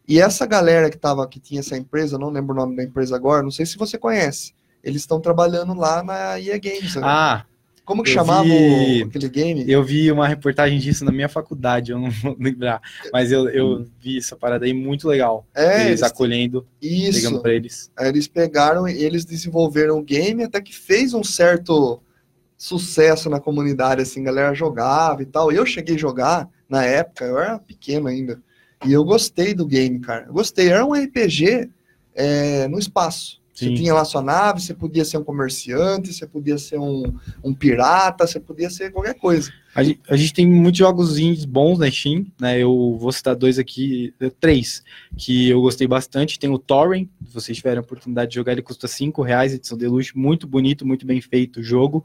e 0.06 0.20
essa 0.20 0.44
galera 0.44 0.90
que 0.90 0.98
tava, 0.98 1.26
que 1.26 1.40
tinha 1.40 1.60
essa 1.60 1.78
empresa, 1.78 2.18
não 2.18 2.28
lembro 2.28 2.52
o 2.54 2.58
nome 2.58 2.76
da 2.76 2.84
empresa 2.84 3.16
agora, 3.16 3.42
não 3.42 3.50
sei 3.50 3.64
se 3.64 3.78
você 3.78 3.96
conhece. 3.96 4.52
Eles 4.82 5.00
estão 5.00 5.18
trabalhando 5.18 5.72
lá 5.72 6.02
na 6.02 6.38
EA 6.38 6.58
Games. 6.58 6.94
né? 6.96 7.00
Ah, 7.02 7.46
Como 7.84 8.02
que 8.02 8.10
eu 8.10 8.14
chamava 8.14 8.42
vi- 8.44 9.02
aquele 9.02 9.28
game? 9.28 9.70
eu 9.70 9.82
vi 9.84 10.10
uma 10.10 10.26
reportagem 10.26 10.78
disso 10.78 11.04
na 11.04 11.12
minha 11.12 11.28
faculdade, 11.28 11.92
eu 11.92 11.98
não 11.98 12.08
vou 12.22 12.36
lembrar. 12.40 12.80
Mas 13.12 13.30
eu, 13.30 13.48
eu 13.50 13.84
vi 14.00 14.18
essa 14.18 14.34
parada 14.36 14.64
aí 14.64 14.72
muito 14.72 15.06
legal. 15.06 15.46
é, 15.54 15.76
eles 15.80 15.86
eles, 15.88 16.02
acolhendo, 16.02 16.66
isso. 16.80 17.20
pegando 17.20 17.42
pra 17.42 17.52
eles. 17.52 17.90
Aí 17.96 18.08
eles 18.08 18.26
pegaram 18.26 18.88
e 18.88 19.02
eles 19.04 19.24
desenvolveram 19.24 19.98
o 19.98 20.02
game 20.02 20.42
até 20.44 20.60
que 20.60 20.74
fez 20.74 21.12
um 21.12 21.22
certo 21.22 22.00
sucesso 22.56 23.28
na 23.28 23.40
comunidade, 23.40 24.00
assim, 24.02 24.20
a 24.22 24.24
galera 24.24 24.54
jogava 24.54 25.22
e 25.22 25.26
tal. 25.26 25.52
Eu 25.52 25.66
cheguei 25.66 25.96
a 25.96 25.98
jogar 25.98 26.48
na 26.68 26.84
época, 26.84 27.24
eu 27.24 27.38
era 27.38 27.58
pequeno 27.58 28.08
ainda. 28.08 28.40
E 28.86 28.92
eu 28.92 29.04
gostei 29.04 29.52
do 29.54 29.66
game, 29.66 29.98
cara. 30.00 30.26
Eu 30.26 30.32
gostei. 30.32 30.68
Era 30.68 30.84
um 30.86 30.94
RPG 30.94 31.68
é, 32.14 32.66
no 32.68 32.78
espaço. 32.78 33.42
Você 33.64 33.70
Sim. 33.70 33.74
tinha 33.74 33.94
lá 33.94 34.04
sua 34.04 34.22
nave, 34.22 34.60
você 34.60 34.74
podia 34.74 35.04
ser 35.04 35.18
um 35.18 35.24
comerciante, 35.24 36.12
você 36.12 36.26
podia 36.26 36.58
ser 36.58 36.78
um, 36.78 37.02
um 37.42 37.54
pirata, 37.54 38.26
você 38.26 38.38
podia 38.38 38.68
ser 38.68 38.92
qualquer 38.92 39.14
coisa. 39.14 39.50
A 39.74 39.82
gente, 39.82 40.00
a 40.08 40.16
gente 40.16 40.32
tem 40.32 40.46
muitos 40.46 40.78
jogos 40.78 41.18
indies 41.18 41.44
bons 41.44 41.78
na 41.78 41.90
Steam, 41.90 42.26
né? 42.40 42.58
Eu 42.60 42.96
vou 43.00 43.10
citar 43.10 43.34
dois 43.34 43.58
aqui, 43.58 44.14
eh, 44.20 44.30
três, 44.38 44.84
que 45.16 45.48
eu 45.48 45.60
gostei 45.60 45.86
bastante. 45.86 46.38
Tem 46.38 46.48
o 46.48 46.58
Torrent, 46.58 47.08
se 47.26 47.34
vocês 47.34 47.56
tiverem 47.56 47.78
a 47.78 47.82
oportunidade 47.82 48.30
de 48.30 48.36
jogar, 48.36 48.52
ele 48.52 48.62
custa 48.62 48.86
5 48.86 49.20
reais, 49.22 49.52
edição 49.52 49.76
deluxe, 49.76 50.16
muito 50.16 50.46
bonito, 50.46 50.86
muito 50.86 51.04
bem 51.04 51.20
feito 51.20 51.58
o 51.58 51.62
jogo. 51.62 52.04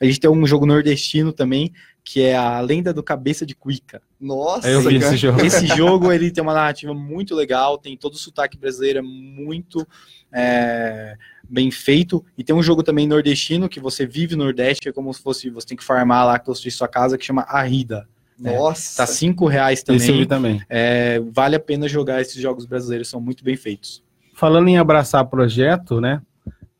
A 0.00 0.04
gente 0.04 0.18
tem 0.18 0.28
um 0.28 0.44
jogo 0.44 0.66
nordestino 0.66 1.32
também, 1.32 1.72
que 2.04 2.20
é 2.20 2.36
a 2.36 2.60
Lenda 2.60 2.92
do 2.92 3.02
Cabeça 3.02 3.46
de 3.46 3.54
Cuica. 3.54 4.02
Nossa, 4.20 4.68
eu 4.68 4.82
vi 4.82 5.00
cara. 5.00 5.14
esse 5.14 5.16
jogo. 5.16 5.40
Esse 5.40 5.66
jogo 5.68 6.12
ele 6.12 6.30
tem 6.30 6.42
uma 6.42 6.52
narrativa 6.52 6.92
muito 6.92 7.34
legal, 7.34 7.78
tem 7.78 7.96
todo 7.96 8.12
o 8.12 8.18
sotaque 8.18 8.58
brasileiro, 8.58 8.98
é 8.98 9.02
muito 9.02 9.86
é, 10.30 11.16
bem 11.48 11.70
feito. 11.70 12.22
E 12.36 12.44
tem 12.44 12.54
um 12.54 12.62
jogo 12.62 12.82
também 12.82 13.08
nordestino 13.08 13.70
que 13.70 13.80
você 13.80 14.04
vive 14.04 14.36
no 14.36 14.44
Nordeste, 14.44 14.82
que 14.82 14.88
é 14.90 14.92
como 14.92 15.12
se 15.14 15.22
fosse 15.22 15.48
você 15.48 15.68
tem 15.68 15.76
que 15.76 15.82
farmar 15.84 16.26
lá 16.26 16.38
construir 16.38 16.72
sua 16.72 16.88
casa, 16.88 17.16
que 17.16 17.24
chama 17.24 17.42
Arrida. 17.48 18.06
Nossa. 18.38 18.98
Tá 18.98 19.06
cinco 19.06 19.46
reais 19.46 19.82
Esse 19.88 20.10
eu 20.10 20.16
vi 20.16 20.26
também. 20.26 20.58
também. 20.58 20.66
É, 20.68 21.20
vale 21.32 21.56
a 21.56 21.60
pena 21.60 21.88
jogar 21.88 22.20
esses 22.20 22.40
jogos 22.40 22.66
brasileiros, 22.66 23.08
são 23.08 23.20
muito 23.20 23.42
bem 23.42 23.56
feitos. 23.56 24.02
Falando 24.34 24.68
em 24.68 24.76
abraçar 24.76 25.24
projeto, 25.24 26.00
né? 26.00 26.20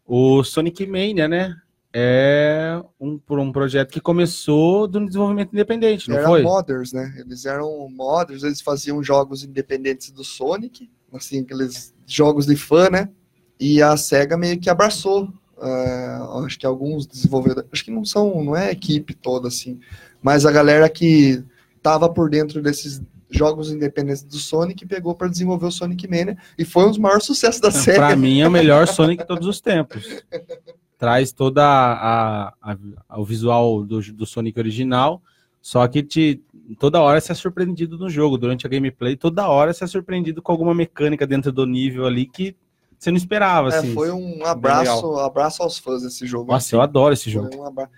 O 0.04 0.44
Sonic 0.44 0.84
Mania, 0.86 1.26
né? 1.26 1.56
É 1.96 2.82
um, 2.98 3.16
por 3.16 3.38
um 3.38 3.52
projeto 3.52 3.92
que 3.92 4.00
começou 4.00 4.88
do 4.88 5.06
desenvolvimento 5.06 5.52
independente, 5.52 6.10
não 6.10 6.16
Era 6.16 6.26
foi? 6.26 6.42
modders, 6.42 6.92
né? 6.92 7.14
Eles 7.18 7.46
eram 7.46 7.88
modders, 7.88 8.42
eles 8.42 8.60
faziam 8.60 9.00
jogos 9.00 9.44
independentes 9.44 10.10
do 10.10 10.24
Sonic, 10.24 10.90
assim, 11.12 11.42
aqueles 11.42 11.94
jogos 12.04 12.46
de 12.46 12.56
fã, 12.56 12.90
né? 12.90 13.08
E 13.60 13.80
a 13.80 13.96
SEGA 13.96 14.36
meio 14.36 14.58
que 14.58 14.68
abraçou. 14.68 15.32
é, 15.62 16.18
acho 16.44 16.58
que 16.58 16.66
alguns 16.66 17.06
desenvolvedores, 17.06 17.70
acho 17.72 17.84
que 17.84 17.92
não 17.92 18.04
são, 18.04 18.42
não 18.42 18.56
é 18.56 18.66
a 18.66 18.72
equipe 18.72 19.14
toda 19.14 19.46
assim, 19.46 19.78
mas 20.20 20.44
a 20.44 20.50
galera 20.50 20.88
que 20.90 21.44
tava 21.80 22.08
por 22.08 22.28
dentro 22.28 22.60
desses 22.60 23.00
jogos 23.30 23.70
independentes 23.70 24.24
do 24.24 24.36
Sonic 24.36 24.84
pegou 24.84 25.14
para 25.14 25.28
desenvolver 25.28 25.66
o 25.66 25.70
Sonic 25.70 26.08
Mania 26.08 26.36
e 26.58 26.64
foi 26.64 26.86
um 26.86 26.88
dos 26.88 26.98
maiores 26.98 27.24
sucessos 27.24 27.60
da 27.60 27.70
SEGA. 27.70 27.98
Pra 27.98 28.16
mim 28.16 28.40
é 28.40 28.48
o 28.48 28.50
melhor 28.50 28.88
Sonic 28.88 29.22
de 29.22 29.28
todos 29.28 29.46
os 29.46 29.60
tempos. 29.60 30.04
Traz 31.04 31.32
toda 31.32 31.62
a, 31.62 32.48
a- 32.62 32.76
a- 33.10 33.20
o 33.20 33.24
visual 33.26 33.84
do, 33.84 34.00
do 34.00 34.24
Sonic 34.24 34.58
original, 34.58 35.20
só 35.60 35.86
que 35.86 36.02
te, 36.02 36.40
toda 36.78 36.98
hora 37.02 37.20
você 37.20 37.32
é 37.32 37.34
surpreendido 37.34 37.98
no 37.98 38.08
jogo, 38.08 38.38
durante 38.38 38.66
a 38.66 38.70
gameplay, 38.70 39.14
toda 39.14 39.46
hora 39.46 39.74
você 39.74 39.84
é 39.84 39.86
surpreendido 39.86 40.40
com 40.40 40.50
alguma 40.50 40.72
mecânica 40.74 41.26
dentro 41.26 41.52
do 41.52 41.66
nível 41.66 42.06
ali 42.06 42.24
que 42.24 42.56
você 42.98 43.10
não 43.10 43.18
esperava, 43.18 43.68
É, 43.68 43.76
assim. 43.80 43.92
foi 43.92 44.10
um 44.10 44.46
abraço, 44.46 45.18
abraço 45.18 45.62
aos 45.62 45.78
fãs 45.78 46.02
esse 46.04 46.26
jogo. 46.26 46.50
Nossa, 46.50 46.74
eu 46.74 46.80
adoro 46.80 47.12
esse 47.12 47.28
jogo. 47.30 47.54
um, 47.54 47.64
abra- 47.66 47.90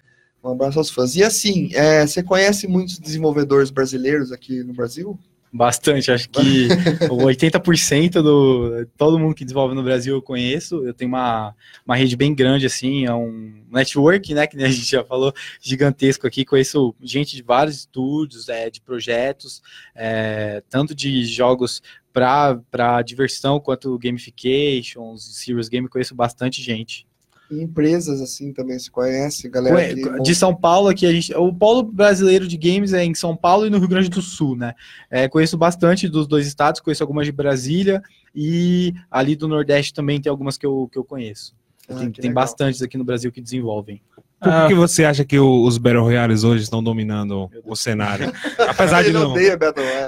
um 0.43 0.51
abraço 0.51 0.79
aos 0.81 0.91
fãs. 0.91 1.15
E 1.15 1.23
assim, 1.23 1.71
é, 1.75 2.05
você 2.05 2.25
conhece 2.25 2.67
muitos 2.67 2.99
desenvolvedores 2.99 3.71
brasileiros 3.71 4.33
aqui 4.33 4.65
no 4.65 4.73
Brasil? 4.73 5.17
Bastante, 5.53 6.11
acho 6.11 6.29
que 6.29 6.69
o 7.11 7.19
80% 7.19 8.21
do 8.21 8.87
todo 8.97 9.19
mundo 9.19 9.35
que 9.35 9.45
desenvolve 9.45 9.75
no 9.75 9.83
Brasil 9.83 10.17
eu 10.17 10.23
conheço. 10.23 10.85
Eu 10.85 10.93
tenho 10.93 11.09
uma, 11.09 11.55
uma 11.85 11.97
rede 11.97 12.17
bem 12.17 12.35
grande, 12.35 12.67
assim, 12.67 13.07
é 13.07 13.15
um 13.15 13.65
network, 13.71 14.35
né? 14.35 14.47
Que 14.47 14.57
a 14.63 14.69
gente 14.69 14.91
já 14.91 15.05
falou, 15.05 15.33
gigantesco 15.61 16.27
aqui. 16.27 16.45
Conheço 16.45 16.95
gente 17.01 17.37
de 17.37 17.43
vários 17.43 17.77
estúdios, 17.77 18.49
é, 18.49 18.69
de 18.69 18.81
projetos, 18.81 19.63
é, 19.95 20.63
tanto 20.69 20.95
de 20.95 21.25
jogos 21.25 21.81
para 22.13 23.03
diversão 23.03 23.61
quanto 23.61 23.99
gamifications, 23.99 25.37
serious 25.37 25.69
game, 25.69 25.89
conheço 25.89 26.15
bastante 26.15 26.63
gente. 26.63 27.06
E 27.51 27.63
empresas 27.63 28.21
assim 28.21 28.53
também 28.53 28.79
se 28.79 28.91
conhece, 28.91 29.49
galera. 29.49 29.77
Ué, 29.77 29.95
que- 29.95 30.23
de 30.23 30.35
São 30.35 30.55
Paulo 30.55 30.89
aqui 30.89 31.07
a 31.07 31.13
gente 31.13 31.33
o 31.35 31.53
polo 31.53 31.83
brasileiro 31.83 32.47
de 32.49 32.57
games 32.57 32.93
é 32.93 33.05
em 33.05 33.15
São 33.15 33.37
Paulo 33.37 33.67
e 33.67 33.71
no 33.71 33.79
Rio 33.79 33.89
Grande 33.89 34.09
do 34.09 34.21
Sul 34.21 34.57
né? 34.57 34.75
É, 35.11 35.29
conheço 35.29 35.57
bastante 35.57 36.09
dos 36.09 36.27
dois 36.27 36.47
estados 36.47 36.81
conheço 36.81 37.03
algumas 37.03 37.25
de 37.27 37.33
Brasília 37.33 38.03
e 38.35 38.93
ali 39.11 39.37
do 39.37 39.47
Nordeste 39.47 39.95
também 39.95 40.21
tem 40.21 40.29
algumas 40.31 40.59
que 40.59 40.67
eu, 40.67 40.89
que 40.91 40.99
eu 40.99 41.05
conheço. 41.05 41.55
Ah, 41.89 41.95
tem, 41.95 42.11
que 42.11 42.21
tem 42.21 42.33
bastantes 42.33 42.83
aqui 42.83 42.99
no 42.99 43.05
Brasil 43.05 43.31
que 43.31 43.41
desenvolvem 43.41 44.03
Por 44.41 44.53
Ah. 44.53 44.67
que 44.69 44.75
você 44.75 45.05
acha 45.05 45.25
que 45.25 45.39
os 45.39 45.79
Battle 45.79 46.03
Royales 46.03 46.45
hoje 46.45 46.63
estão 46.63 46.83
dominando 46.83 47.51
o 47.65 47.75
cenário? 47.75 48.31
Apesar 48.69 49.03
de 49.03 49.11
não. 49.11 49.35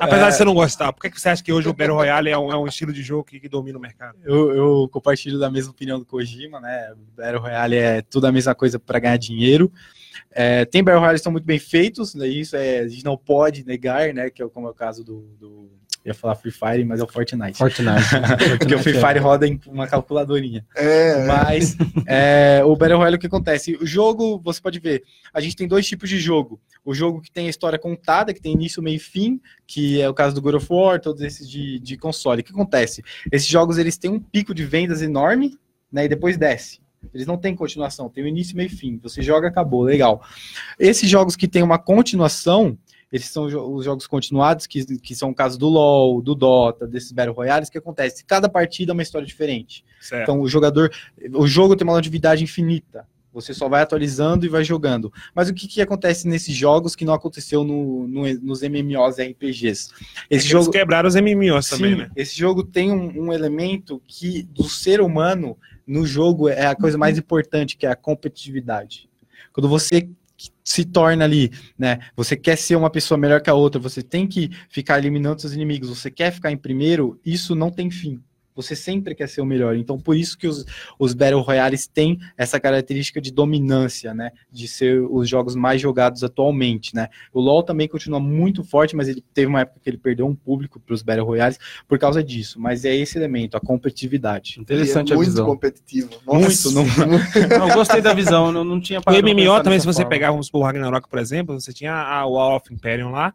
Apesar 0.00 0.30
de 0.30 0.36
você 0.36 0.44
não 0.44 0.54
gostar, 0.54 0.92
por 0.92 1.00
que 1.10 1.18
você 1.18 1.30
acha 1.30 1.42
que 1.42 1.52
hoje 1.52 1.68
o 1.68 1.72
Battle 1.72 1.96
Royale 1.96 2.28
é 2.30 2.36
um, 2.38 2.52
é 2.52 2.56
um 2.56 2.66
estilo 2.66 2.92
de 2.92 3.02
jogo 3.02 3.24
que, 3.24 3.40
que 3.40 3.48
domina 3.48 3.78
o 3.78 3.80
mercado? 3.80 4.18
eu, 4.24 4.54
eu 4.54 4.88
compartilho 4.92 5.38
da 5.38 5.50
mesma 5.50 5.70
opinião 5.70 5.98
do 5.98 6.04
Kojima 6.04 6.60
né 6.60 6.92
Battle 7.16 7.40
Royale 7.40 7.76
é 7.76 8.02
tudo 8.02 8.26
a 8.26 8.32
mesma 8.32 8.54
coisa 8.54 8.78
para 8.78 8.98
ganhar 8.98 9.16
dinheiro 9.16 9.72
É, 10.30 10.64
tem 10.66 10.84
Battle 10.84 11.00
Royales 11.00 11.20
que 11.20 11.24
são 11.24 11.32
muito 11.32 11.44
bem 11.46 11.58
feitos, 11.58 12.14
né, 12.14 12.28
isso 12.28 12.54
é, 12.54 12.80
a 12.80 12.88
gente 12.88 13.04
não 13.04 13.16
pode 13.16 13.64
negar, 13.64 14.12
né? 14.12 14.28
Que 14.30 14.42
é 14.42 14.48
como 14.48 14.66
é 14.66 14.70
o 14.70 14.74
caso 14.74 15.02
do, 15.02 15.22
do 15.40 15.70
ia 16.08 16.14
falar 16.14 16.34
Free 16.34 16.50
Fire, 16.50 16.84
mas 16.84 17.00
é 17.00 17.04
o 17.04 17.06
Fortnite. 17.06 17.58
Fortnite. 17.58 18.04
Porque 18.58 18.74
o 18.74 18.78
Free 18.78 18.94
Fire 18.94 19.18
roda 19.18 19.46
em 19.46 19.60
uma 19.66 19.86
calculadorinha. 19.86 20.64
É, 20.74 21.24
Mas 21.26 21.76
é, 22.06 22.62
o 22.64 22.74
Battle 22.76 22.98
Royale, 22.98 23.16
o 23.16 23.18
que 23.18 23.26
acontece? 23.26 23.76
O 23.80 23.86
jogo, 23.86 24.40
você 24.42 24.60
pode 24.60 24.78
ver, 24.78 25.02
a 25.32 25.40
gente 25.40 25.56
tem 25.56 25.68
dois 25.68 25.86
tipos 25.86 26.08
de 26.08 26.18
jogo. 26.18 26.60
O 26.84 26.94
jogo 26.94 27.20
que 27.20 27.30
tem 27.30 27.46
a 27.46 27.50
história 27.50 27.78
contada, 27.78 28.32
que 28.32 28.40
tem 28.40 28.52
início, 28.52 28.82
meio 28.82 28.96
e 28.96 29.00
fim, 29.00 29.40
que 29.66 30.00
é 30.00 30.08
o 30.08 30.14
caso 30.14 30.34
do 30.34 30.40
God 30.40 30.54
of 30.54 30.66
War, 30.70 31.00
todos 31.00 31.22
esses 31.22 31.48
de, 31.48 31.78
de 31.78 31.96
console. 31.96 32.40
O 32.40 32.44
que 32.44 32.52
acontece? 32.52 33.02
Esses 33.30 33.48
jogos, 33.48 33.78
eles 33.78 33.98
têm 33.98 34.10
um 34.10 34.20
pico 34.20 34.54
de 34.54 34.64
vendas 34.64 35.02
enorme, 35.02 35.58
né, 35.92 36.04
e 36.04 36.08
depois 36.08 36.36
desce. 36.36 36.80
Eles 37.14 37.26
não 37.26 37.36
têm 37.36 37.54
continuação, 37.54 38.08
tem 38.08 38.24
o 38.24 38.26
início, 38.26 38.56
meio 38.56 38.66
e 38.66 38.70
fim. 38.70 38.98
Você 39.02 39.22
joga, 39.22 39.48
acabou, 39.48 39.82
legal. 39.82 40.22
Esses 40.78 41.08
jogos 41.08 41.36
que 41.36 41.46
têm 41.46 41.62
uma 41.62 41.78
continuação, 41.78 42.76
eles 43.10 43.26
são 43.26 43.46
os 43.46 43.84
jogos 43.84 44.06
continuados, 44.06 44.66
que, 44.66 44.84
que 44.98 45.14
são 45.14 45.30
o 45.30 45.34
caso 45.34 45.58
do 45.58 45.68
LoL, 45.68 46.20
do 46.20 46.34
Dota, 46.34 46.86
desses 46.86 47.10
Battle 47.12 47.34
Royales, 47.34 47.70
que 47.70 47.78
acontece? 47.78 48.24
Cada 48.24 48.48
partida 48.48 48.92
é 48.92 48.94
uma 48.94 49.02
história 49.02 49.26
diferente. 49.26 49.84
Certo. 50.00 50.22
Então 50.24 50.40
o 50.40 50.48
jogador, 50.48 50.90
o 51.34 51.46
jogo 51.46 51.74
tem 51.74 51.86
uma 51.86 51.94
longevidade 51.94 52.44
infinita. 52.44 53.06
Você 53.32 53.54
só 53.54 53.68
vai 53.68 53.82
atualizando 53.82 54.46
e 54.46 54.48
vai 54.48 54.64
jogando. 54.64 55.12
Mas 55.34 55.48
o 55.48 55.54
que, 55.54 55.68
que 55.68 55.80
acontece 55.82 56.26
nesses 56.26 56.54
jogos 56.56 56.96
que 56.96 57.04
não 57.04 57.12
aconteceu 57.14 57.62
no, 57.62 58.08
no- 58.08 58.40
nos 58.40 58.62
MMOs 58.62 59.18
RPGs? 59.18 59.90
Esse 59.90 59.92
Eles 60.30 60.44
jogo, 60.44 60.70
quebraram 60.70 61.06
os 61.08 61.14
MMOs 61.14 61.68
também, 61.68 61.92
sim, 61.92 61.98
né? 61.98 62.10
esse 62.16 62.36
jogo 62.36 62.64
tem 62.64 62.90
um, 62.90 63.26
um 63.26 63.32
elemento 63.32 64.02
que 64.06 64.42
do 64.42 64.64
ser 64.64 65.00
humano 65.00 65.56
no 65.86 66.04
jogo 66.06 66.48
é 66.48 66.66
a 66.66 66.74
coisa 66.74 66.98
mais 66.98 67.16
importante, 67.18 67.76
que 67.76 67.86
é 67.86 67.90
a 67.90 67.96
competitividade. 67.96 69.08
Quando 69.52 69.68
você 69.68 70.08
se 70.64 70.84
torna 70.84 71.24
ali, 71.24 71.50
né? 71.78 71.98
Você 72.16 72.36
quer 72.36 72.56
ser 72.56 72.76
uma 72.76 72.90
pessoa 72.90 73.18
melhor 73.18 73.40
que 73.40 73.50
a 73.50 73.54
outra, 73.54 73.80
você 73.80 74.02
tem 74.02 74.26
que 74.26 74.50
ficar 74.68 74.98
eliminando 74.98 75.40
seus 75.40 75.52
inimigos, 75.52 75.88
você 75.88 76.10
quer 76.10 76.30
ficar 76.32 76.52
em 76.52 76.56
primeiro, 76.56 77.20
isso 77.24 77.54
não 77.54 77.70
tem 77.70 77.90
fim. 77.90 78.22
Você 78.58 78.74
sempre 78.74 79.14
quer 79.14 79.28
ser 79.28 79.40
o 79.40 79.46
melhor. 79.46 79.76
Então, 79.76 79.96
por 80.00 80.16
isso 80.16 80.36
que 80.36 80.48
os, 80.48 80.64
os 80.98 81.14
Battle 81.14 81.40
Royales 81.40 81.86
têm 81.86 82.18
essa 82.36 82.58
característica 82.58 83.20
de 83.20 83.30
dominância, 83.32 84.12
né? 84.12 84.32
De 84.50 84.66
ser 84.66 85.00
os 85.00 85.28
jogos 85.28 85.54
mais 85.54 85.80
jogados 85.80 86.24
atualmente, 86.24 86.92
né? 86.92 87.08
O 87.32 87.40
LoL 87.40 87.62
também 87.62 87.86
continua 87.86 88.18
muito 88.18 88.64
forte, 88.64 88.96
mas 88.96 89.06
ele 89.06 89.22
teve 89.32 89.46
uma 89.46 89.60
época 89.60 89.78
que 89.80 89.88
ele 89.88 89.96
perdeu 89.96 90.26
um 90.26 90.34
público 90.34 90.80
para 90.80 90.92
os 90.92 91.02
Battle 91.02 91.24
Royales 91.24 91.56
por 91.86 92.00
causa 92.00 92.20
disso. 92.22 92.60
Mas 92.60 92.84
é 92.84 92.94
esse 92.96 93.16
elemento, 93.16 93.56
a 93.56 93.60
competitividade. 93.60 94.60
Interessante 94.60 95.12
é 95.12 95.14
a 95.14 95.16
muito 95.16 95.30
visão. 95.30 95.46
competitivo. 95.46 96.10
Muito, 96.26 96.70
não- 96.72 96.84
Não, 97.58 97.68
eu 97.68 97.74
gostei 97.74 98.00
da 98.00 98.12
visão, 98.12 98.50
não, 98.50 98.64
não 98.64 98.80
tinha 98.80 98.98
O 98.98 99.02
parado 99.04 99.22
MMO 99.24 99.62
também, 99.62 99.78
se 99.78 99.86
você 99.86 99.98
forma. 100.02 100.10
pegar, 100.10 100.30
vamos 100.32 100.46
supor, 100.46 100.62
o 100.62 100.64
Ragnarok, 100.64 101.08
por 101.08 101.18
exemplo, 101.20 101.60
você 101.60 101.72
tinha 101.72 101.92
a 101.94 102.26
Wall 102.26 102.56
of 102.56 102.74
Imperium 102.74 103.10
lá, 103.12 103.32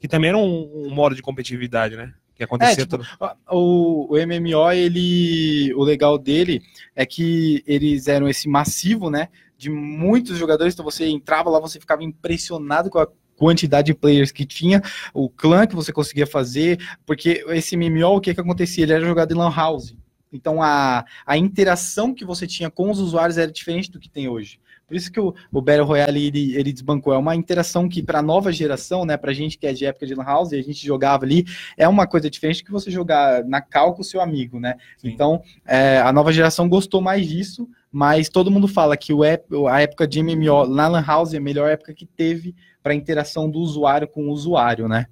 que 0.00 0.08
também 0.08 0.30
era 0.30 0.38
um, 0.38 0.86
um 0.88 0.90
modo 0.90 1.14
de 1.14 1.22
competitividade, 1.22 1.96
né? 1.96 2.12
Que 2.34 2.44
acontecia 2.44 2.82
É, 2.82 2.86
tipo, 2.86 2.98
todo. 2.98 3.06
O, 3.50 4.14
o 4.14 4.16
MMO, 4.16 4.70
ele, 4.72 5.72
o 5.74 5.84
legal 5.84 6.18
dele 6.18 6.62
é 6.94 7.06
que 7.06 7.62
eles 7.66 8.08
eram 8.08 8.28
esse 8.28 8.48
massivo, 8.48 9.10
né, 9.10 9.28
de 9.56 9.70
muitos 9.70 10.36
jogadores, 10.36 10.74
então 10.74 10.84
você 10.84 11.06
entrava 11.06 11.48
lá, 11.48 11.60
você 11.60 11.78
ficava 11.78 12.02
impressionado 12.02 12.90
com 12.90 12.98
a 12.98 13.08
quantidade 13.36 13.86
de 13.86 13.94
players 13.94 14.32
que 14.32 14.44
tinha, 14.44 14.82
o 15.12 15.28
clã 15.28 15.66
que 15.66 15.74
você 15.74 15.92
conseguia 15.92 16.26
fazer, 16.26 16.78
porque 17.06 17.44
esse 17.48 17.76
MMO, 17.76 18.16
o 18.16 18.20
que 18.20 18.34
que 18.34 18.40
acontecia? 18.40 18.84
Ele 18.84 18.92
era 18.92 19.04
jogado 19.04 19.32
em 19.32 19.36
lan 19.36 19.52
house. 19.54 19.94
Então 20.32 20.60
a, 20.60 21.04
a 21.24 21.36
interação 21.36 22.12
que 22.12 22.24
você 22.24 22.46
tinha 22.46 22.68
com 22.68 22.90
os 22.90 22.98
usuários 22.98 23.38
era 23.38 23.50
diferente 23.50 23.90
do 23.90 24.00
que 24.00 24.10
tem 24.10 24.28
hoje. 24.28 24.58
Por 24.94 24.98
isso 24.98 25.10
que 25.10 25.18
o, 25.18 25.34
o 25.50 25.60
Battle 25.60 25.84
Royale 25.84 26.24
ele, 26.24 26.54
ele 26.54 26.72
desbancou. 26.72 27.12
É 27.12 27.18
uma 27.18 27.34
interação 27.34 27.88
que, 27.88 28.00
para 28.00 28.20
a 28.20 28.22
nova 28.22 28.52
geração, 28.52 29.04
né, 29.04 29.16
para 29.16 29.32
gente 29.32 29.58
que 29.58 29.66
é 29.66 29.72
de 29.72 29.84
época 29.84 30.06
de 30.06 30.14
Lan 30.14 30.22
House, 30.22 30.52
e 30.52 30.56
a 30.56 30.62
gente 30.62 30.86
jogava 30.86 31.24
ali, 31.24 31.44
é 31.76 31.88
uma 31.88 32.06
coisa 32.06 32.30
diferente 32.30 32.62
que 32.62 32.70
você 32.70 32.92
jogar 32.92 33.42
na 33.44 33.60
cal 33.60 33.92
com 33.92 34.02
o 34.02 34.04
seu 34.04 34.20
amigo, 34.20 34.60
né? 34.60 34.76
Sim. 34.96 35.08
Então, 35.08 35.42
é, 35.66 35.98
a 35.98 36.12
nova 36.12 36.32
geração 36.32 36.68
gostou 36.68 37.00
mais 37.00 37.26
disso, 37.26 37.68
mas 37.90 38.28
todo 38.28 38.52
mundo 38.52 38.68
fala 38.68 38.96
que 38.96 39.12
o 39.12 39.24
ép- 39.24 39.52
a 39.68 39.80
época 39.80 40.06
de 40.06 40.20
MMO 40.22 40.64
na 40.68 40.86
Lan 40.86 41.02
House 41.04 41.34
é 41.34 41.38
a 41.38 41.40
melhor 41.40 41.68
época 41.68 41.92
que 41.92 42.06
teve 42.06 42.54
para 42.80 42.92
a 42.92 42.96
interação 42.96 43.50
do 43.50 43.58
usuário 43.58 44.06
com 44.06 44.28
o 44.28 44.30
usuário, 44.30 44.86
né? 44.86 45.06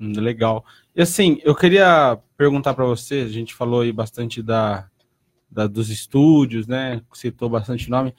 Hum, 0.00 0.14
Legal. 0.16 0.64
E 0.96 1.02
assim, 1.02 1.38
eu 1.44 1.54
queria 1.54 2.18
perguntar 2.36 2.74
para 2.74 2.84
você, 2.84 3.20
a 3.20 3.28
gente 3.28 3.54
falou 3.54 3.82
aí 3.82 3.92
bastante 3.92 4.42
da, 4.42 4.88
da- 5.50 5.66
dos 5.68 5.90
estúdios, 5.90 6.66
né? 6.66 7.00
Citou 7.12 7.48
bastante 7.48 7.88
nome. 7.88 8.12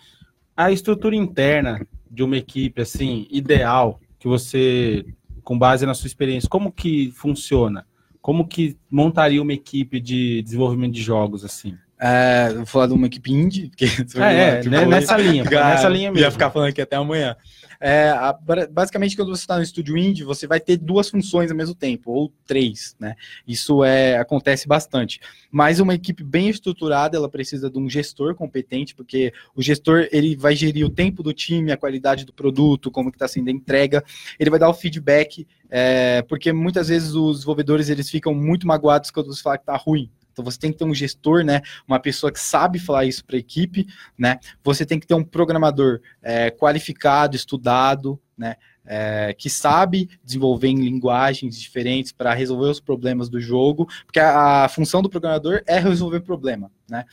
A 0.59 0.73
estrutura 0.73 1.15
interna 1.15 1.87
de 2.11 2.21
uma 2.21 2.35
equipe, 2.35 2.81
assim, 2.81 3.25
ideal, 3.31 3.97
que 4.19 4.27
você, 4.27 5.05
com 5.41 5.57
base 5.57 5.85
na 5.85 5.93
sua 5.93 6.07
experiência, 6.07 6.49
como 6.49 6.69
que 6.69 7.13
funciona? 7.15 7.85
Como 8.21 8.45
que 8.45 8.75
montaria 8.91 9.41
uma 9.41 9.53
equipe 9.53 10.01
de 10.01 10.41
desenvolvimento 10.41 10.91
de 10.93 11.01
jogos, 11.01 11.45
assim? 11.45 11.77
É, 11.97 12.51
vou 12.53 12.65
falar 12.65 12.87
de 12.87 12.93
uma 12.93 13.07
equipe 13.07 13.31
indie, 13.31 13.69
porque 13.69 13.85
É, 14.21 14.59
é, 14.59 14.63
né, 14.67 14.85
nessa 14.85 15.15
linha, 15.15 15.45
Ficar- 15.45 15.69
nessa 15.69 15.87
linha 15.87 16.11
mesmo. 16.11 16.25
Ia 16.25 16.31
ficar 16.31 16.49
falando 16.49 16.67
aqui 16.67 16.81
até 16.81 16.97
amanhã. 16.97 17.37
É, 17.81 18.09
a- 18.09 18.33
ba- 18.33 18.67
basicamente, 18.69 19.15
quando 19.15 19.29
você 19.29 19.41
está 19.43 19.55
no 19.55 19.63
estúdio 19.63 19.97
indie, 19.97 20.23
você 20.25 20.45
vai 20.45 20.59
ter 20.59 20.75
duas 20.75 21.09
funções 21.09 21.49
ao 21.49 21.55
mesmo 21.55 21.73
tempo, 21.73 22.11
ou 22.11 22.33
três, 22.45 22.93
né? 22.99 23.15
Isso 23.47 23.85
é, 23.85 24.17
acontece 24.17 24.67
bastante. 24.67 25.21
Mas 25.49 25.79
uma 25.79 25.95
equipe 25.95 26.21
bem 26.21 26.49
estruturada, 26.49 27.15
ela 27.15 27.29
precisa 27.29 27.69
de 27.69 27.79
um 27.79 27.89
gestor 27.89 28.35
competente, 28.35 28.93
porque 28.93 29.31
o 29.55 29.61
gestor 29.61 30.09
ele 30.11 30.35
vai 30.35 30.55
gerir 30.57 30.85
o 30.85 30.89
tempo 30.89 31.23
do 31.23 31.33
time, 31.33 31.71
a 31.71 31.77
qualidade 31.77 32.25
do 32.25 32.33
produto, 32.33 32.91
como 32.91 33.09
que 33.11 33.15
está 33.15 33.29
sendo 33.29 33.47
a 33.47 33.51
entrega, 33.51 34.03
ele 34.37 34.49
vai 34.49 34.59
dar 34.59 34.69
o 34.69 34.73
feedback, 34.73 35.47
é, 35.69 36.21
porque 36.23 36.51
muitas 36.51 36.89
vezes 36.89 37.13
os 37.13 37.37
desenvolvedores 37.37 37.87
eles 37.89 38.09
ficam 38.09 38.33
muito 38.33 38.67
magoados 38.67 39.09
quando 39.09 39.27
você 39.33 39.41
fala 39.41 39.57
que 39.57 39.65
tá 39.65 39.77
ruim. 39.77 40.09
Então 40.39 40.49
você 40.49 40.57
tem 40.57 40.71
que 40.71 40.77
ter 40.77 40.85
um 40.85 40.93
gestor, 40.93 41.43
né? 41.43 41.61
Uma 41.85 41.99
pessoa 41.99 42.31
que 42.31 42.39
sabe 42.39 42.79
falar 42.79 43.03
isso 43.03 43.25
para 43.25 43.35
a 43.35 43.39
equipe, 43.39 43.85
né? 44.17 44.39
Você 44.63 44.85
tem 44.85 44.97
que 44.97 45.05
ter 45.05 45.13
um 45.13 45.23
programador 45.23 45.99
é, 46.21 46.49
qualificado, 46.49 47.35
estudado, 47.35 48.17
né? 48.37 48.55
É, 48.85 49.35
que 49.37 49.49
sabe 49.49 50.09
desenvolver 50.23 50.69
em 50.69 50.81
linguagens 50.81 51.59
diferentes 51.59 52.11
para 52.11 52.33
resolver 52.33 52.69
os 52.69 52.79
problemas 52.79 53.29
do 53.29 53.39
jogo, 53.39 53.87
porque 54.05 54.19
a, 54.19 54.63
a, 54.63 54.69
função 54.69 55.01
do 55.03 55.09
programador 55.09 55.61
é 55.67 55.77
resolver 55.77 56.21
problema, 56.21 56.71
né? 56.89 57.03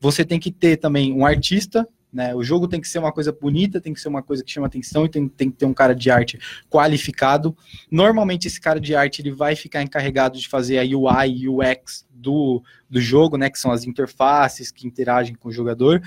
Você 0.00 0.24
tem 0.24 0.40
que 0.40 0.50
ter 0.50 0.76
também 0.76 1.12
um 1.12 1.24
artista, 1.24 1.88
né? 2.12 2.34
O 2.34 2.42
jogo 2.42 2.68
tem 2.68 2.80
que 2.80 2.88
ser 2.88 2.98
uma 2.98 3.10
coisa 3.10 3.32
bonita, 3.32 3.80
tem 3.80 3.94
que 3.94 4.00
ser 4.00 4.08
uma 4.08 4.22
coisa 4.22 4.44
que 4.44 4.50
chama 4.50 4.66
atenção 4.66 5.06
e 5.06 5.08
tem, 5.08 5.28
tem 5.28 5.50
que 5.50 5.56
ter 5.56 5.64
um 5.64 5.72
cara 5.72 5.94
de 5.94 6.10
arte 6.10 6.38
qualificado. 6.68 7.56
Normalmente 7.90 8.46
esse 8.46 8.60
cara 8.60 8.78
de 8.78 8.94
arte 8.94 9.22
ele 9.22 9.32
vai 9.32 9.56
ficar 9.56 9.82
encarregado 9.82 10.38
de 10.38 10.46
fazer 10.46 10.78
a 10.78 10.82
UI 10.82 11.30
e 11.30 11.48
UX 11.48 12.06
do, 12.10 12.62
do 12.88 13.00
jogo, 13.00 13.38
né? 13.38 13.48
Que 13.48 13.58
são 13.58 13.70
as 13.70 13.84
interfaces 13.84 14.70
que 14.70 14.86
interagem 14.86 15.34
com 15.34 15.48
o 15.48 15.52
jogador. 15.52 16.02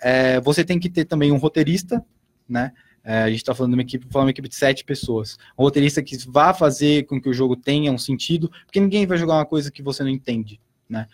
É, 0.00 0.40
você 0.40 0.64
tem 0.64 0.78
que 0.78 0.88
ter 0.88 1.04
também 1.04 1.32
um 1.32 1.38
roteirista, 1.38 2.04
né? 2.48 2.72
É, 3.02 3.22
a 3.22 3.28
gente 3.30 3.38
está 3.38 3.54
falando 3.54 3.72
de 3.72 3.76
uma 3.76 3.82
equipe, 3.82 4.06
falando 4.10 4.26
uma 4.26 4.30
equipe 4.30 4.48
de 4.48 4.54
sete 4.54 4.84
pessoas. 4.84 5.38
Um 5.58 5.62
roteirista 5.64 6.02
que 6.02 6.16
vá 6.28 6.54
fazer 6.54 7.04
com 7.06 7.20
que 7.20 7.28
o 7.28 7.32
jogo 7.32 7.56
tenha 7.56 7.90
um 7.90 7.98
sentido, 7.98 8.50
porque 8.66 8.78
ninguém 8.78 9.06
vai 9.06 9.18
jogar 9.18 9.34
uma 9.34 9.46
coisa 9.46 9.70
que 9.70 9.82
você 9.82 10.02
não 10.02 10.10
entende, 10.10 10.60
né? 10.88 11.06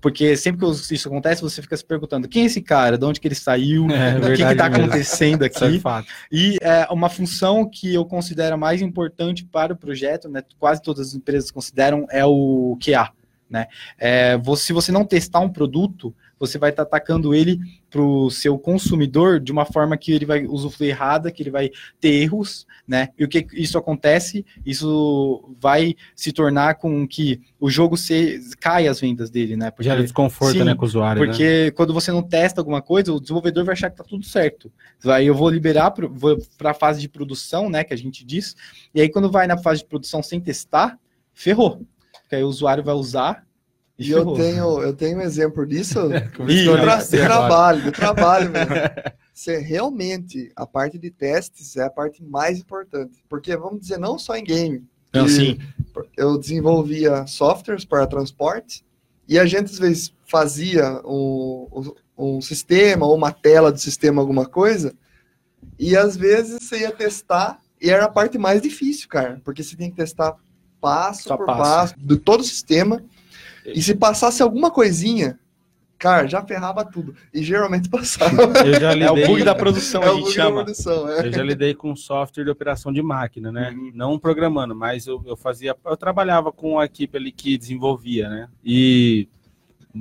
Porque 0.00 0.36
sempre 0.36 0.60
que 0.60 0.94
isso 0.94 1.08
acontece, 1.08 1.42
você 1.42 1.60
fica 1.60 1.76
se 1.76 1.84
perguntando 1.84 2.28
quem 2.28 2.44
é 2.44 2.46
esse 2.46 2.60
cara, 2.60 2.96
de 2.96 3.04
onde 3.04 3.18
que 3.18 3.26
ele 3.26 3.34
saiu, 3.34 3.86
é, 3.90 4.18
o 4.18 4.36
que 4.36 4.42
está 4.42 4.66
acontecendo 4.66 5.42
aqui. 5.42 5.64
É 5.64 6.04
e 6.30 6.58
é 6.60 6.86
uma 6.90 7.08
função 7.08 7.68
que 7.68 7.92
eu 7.92 8.04
considero 8.04 8.56
mais 8.56 8.80
importante 8.82 9.44
para 9.44 9.72
o 9.72 9.76
projeto, 9.76 10.28
né? 10.28 10.42
Quase 10.58 10.80
todas 10.80 11.08
as 11.08 11.14
empresas 11.14 11.50
consideram, 11.50 12.06
é 12.10 12.24
o 12.24 12.78
QA. 12.80 13.10
Né? 13.48 13.66
É, 13.98 14.40
se 14.56 14.72
você 14.72 14.92
não 14.92 15.04
testar 15.04 15.40
um 15.40 15.48
produto, 15.48 16.14
você 16.40 16.58
vai 16.58 16.70
estar 16.70 16.86
tá 16.86 16.96
atacando 16.96 17.34
ele 17.34 17.60
para 17.90 18.00
o 18.00 18.30
seu 18.30 18.58
consumidor 18.58 19.38
de 19.38 19.52
uma 19.52 19.66
forma 19.66 19.96
que 19.98 20.10
ele 20.10 20.24
vai 20.24 20.46
usufruir 20.46 20.90
errada, 20.90 21.30
que 21.30 21.42
ele 21.42 21.50
vai 21.50 21.70
ter 22.00 22.08
erros, 22.08 22.66
né? 22.88 23.10
E 23.18 23.24
o 23.24 23.28
que 23.28 23.46
isso 23.52 23.76
acontece? 23.76 24.44
Isso 24.64 25.54
vai 25.60 25.94
se 26.16 26.32
tornar 26.32 26.76
com 26.76 27.06
que 27.06 27.42
o 27.60 27.68
jogo 27.68 27.96
se 27.96 28.40
caia 28.58 28.90
as 28.90 28.98
vendas 28.98 29.28
dele, 29.28 29.54
né? 29.54 29.70
Porque, 29.70 29.84
Gera 29.90 30.02
desconforto, 30.02 30.56
sim, 30.56 30.64
né, 30.64 30.74
com 30.74 30.82
o 30.82 30.86
usuário. 30.86 31.22
Porque 31.22 31.66
né? 31.66 31.70
quando 31.72 31.92
você 31.92 32.10
não 32.10 32.22
testa 32.22 32.60
alguma 32.60 32.80
coisa, 32.80 33.12
o 33.12 33.20
desenvolvedor 33.20 33.64
vai 33.64 33.74
achar 33.74 33.90
que 33.90 33.96
tá 33.98 34.04
tudo 34.04 34.24
certo. 34.24 34.72
Aí 35.04 35.26
eu 35.26 35.34
vou 35.34 35.50
liberar 35.50 35.90
para 35.90 36.70
a 36.70 36.74
fase 36.74 37.02
de 37.02 37.08
produção, 37.08 37.68
né? 37.68 37.84
Que 37.84 37.92
a 37.92 37.98
gente 37.98 38.24
diz. 38.24 38.56
E 38.94 39.00
aí 39.02 39.10
quando 39.10 39.30
vai 39.30 39.46
na 39.46 39.58
fase 39.58 39.80
de 39.80 39.86
produção 39.86 40.22
sem 40.22 40.40
testar, 40.40 40.98
ferrou. 41.34 41.86
Porque 42.22 42.36
aí 42.36 42.42
o 42.42 42.48
usuário 42.48 42.82
vai 42.82 42.94
usar 42.94 43.44
e 44.00 44.10
eu 44.10 44.32
tenho, 44.32 44.82
eu 44.82 44.94
tenho 44.94 45.18
um 45.18 45.20
exemplo 45.20 45.66
disso 45.66 46.08
do, 46.08 46.80
tra 46.80 46.96
do 46.96 47.10
trabalho, 47.10 47.84
do 47.84 47.92
trabalho 47.92 48.50
mesmo. 48.50 48.74
Você 49.34 49.58
realmente, 49.58 50.50
a 50.56 50.66
parte 50.66 50.98
de 50.98 51.10
testes 51.10 51.76
é 51.76 51.84
a 51.84 51.90
parte 51.90 52.22
mais 52.22 52.58
importante. 52.58 53.22
Porque, 53.28 53.54
vamos 53.56 53.80
dizer, 53.80 53.98
não 53.98 54.18
só 54.18 54.36
em 54.36 54.44
game. 54.44 54.84
Não, 55.12 55.28
sim. 55.28 55.58
Eu 56.16 56.38
desenvolvia 56.38 57.26
softwares 57.26 57.84
para 57.84 58.06
transporte 58.06 58.84
e 59.28 59.38
a 59.38 59.44
gente, 59.44 59.66
às 59.66 59.78
vezes, 59.78 60.14
fazia 60.26 61.00
um, 61.04 61.92
um 62.16 62.40
sistema 62.40 63.06
ou 63.06 63.14
uma 63.14 63.32
tela 63.32 63.70
do 63.70 63.78
sistema, 63.78 64.22
alguma 64.22 64.46
coisa, 64.46 64.94
e 65.78 65.96
às 65.96 66.16
vezes 66.16 66.58
você 66.62 66.80
ia 66.80 66.92
testar 66.92 67.60
e 67.80 67.90
era 67.90 68.06
a 68.06 68.10
parte 68.10 68.38
mais 68.38 68.62
difícil, 68.62 69.08
cara. 69.08 69.40
Porque 69.44 69.62
você 69.62 69.76
tem 69.76 69.90
que 69.90 69.96
testar 69.96 70.36
passo 70.80 71.24
Só 71.24 71.36
por 71.36 71.46
passo. 71.46 71.60
passo 71.60 71.94
do 71.98 72.18
todo 72.18 72.40
o 72.40 72.44
sistema 72.44 73.02
e 73.74 73.82
se 73.82 73.94
passasse 73.94 74.42
alguma 74.42 74.70
coisinha, 74.70 75.38
cara, 75.98 76.26
já 76.26 76.42
ferrava 76.42 76.84
tudo. 76.84 77.14
E 77.32 77.42
geralmente 77.42 77.88
passava. 77.88 78.46
Lidei, 78.64 79.02
é 79.02 79.10
o 79.10 79.26
bug 79.26 79.44
da 79.44 79.54
produção, 79.54 80.02
é 80.04 80.08
a 80.08 80.14
gente 80.14 80.32
chama. 80.32 80.64
Produção, 80.64 81.08
é. 81.08 81.26
Eu 81.26 81.32
já 81.32 81.42
lidei 81.42 81.74
com 81.74 81.94
software 81.94 82.44
de 82.44 82.50
operação 82.50 82.92
de 82.92 83.02
máquina, 83.02 83.52
né? 83.52 83.70
Uhum. 83.70 83.92
Não 83.94 84.18
programando, 84.18 84.74
mas 84.74 85.06
eu, 85.06 85.22
eu 85.26 85.36
fazia. 85.36 85.76
Eu 85.84 85.96
trabalhava 85.96 86.50
com 86.50 86.78
a 86.78 86.84
equipe 86.84 87.16
ali 87.16 87.30
que 87.30 87.56
desenvolvia, 87.58 88.28
né? 88.28 88.48
E 88.64 89.28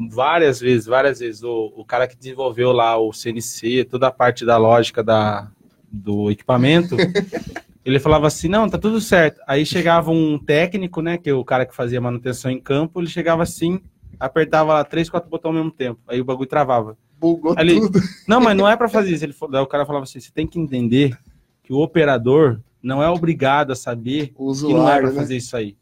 várias 0.09 0.59
vezes, 0.59 0.85
várias 0.85 1.19
vezes, 1.19 1.43
o, 1.43 1.73
o 1.75 1.83
cara 1.83 2.07
que 2.07 2.15
desenvolveu 2.15 2.71
lá 2.71 2.97
o 2.97 3.11
CNC, 3.11 3.85
toda 3.85 4.07
a 4.07 4.11
parte 4.11 4.45
da 4.45 4.57
lógica 4.57 5.03
da, 5.03 5.49
do 5.91 6.31
equipamento. 6.31 6.95
Ele 7.83 7.99
falava 7.99 8.27
assim, 8.27 8.47
não, 8.47 8.69
tá 8.69 8.77
tudo 8.77 8.99
certo. 8.99 9.41
Aí 9.47 9.65
chegava 9.65 10.11
um 10.11 10.37
técnico, 10.37 11.01
né, 11.01 11.17
que 11.17 11.29
é 11.29 11.33
o 11.33 11.45
cara 11.45 11.65
que 11.65 11.75
fazia 11.75 12.01
manutenção 12.01 12.51
em 12.51 12.59
campo, 12.59 12.99
ele 12.99 13.07
chegava 13.07 13.43
assim, 13.43 13.81
apertava 14.19 14.73
lá 14.73 14.83
três, 14.83 15.09
quatro 15.09 15.29
botões 15.29 15.55
ao 15.55 15.61
mesmo 15.61 15.71
tempo. 15.71 15.99
Aí 16.07 16.19
o 16.19 16.25
bagulho 16.25 16.47
travava. 16.47 16.97
Bugou 17.17 17.55
ele, 17.57 17.79
tudo. 17.79 17.99
Não, 18.27 18.39
mas 18.39 18.55
não 18.55 18.67
é 18.67 18.75
para 18.75 18.87
fazer 18.87 19.11
isso. 19.11 19.25
Ele, 19.25 19.35
daí 19.49 19.61
o 19.61 19.67
cara 19.67 19.85
falava 19.85 20.03
assim, 20.03 20.19
você 20.19 20.31
tem 20.31 20.47
que 20.47 20.59
entender 20.59 21.17
que 21.63 21.73
o 21.73 21.77
operador 21.77 22.59
não 22.81 23.03
é 23.03 23.09
obrigado 23.09 23.71
a 23.71 23.75
saber 23.75 24.33
usuário, 24.37 24.75
que 24.75 24.81
não 24.81 24.89
é 24.89 24.99
para 24.99 25.09
né? 25.09 25.15
fazer 25.15 25.37
isso 25.37 25.55
aí. 25.55 25.77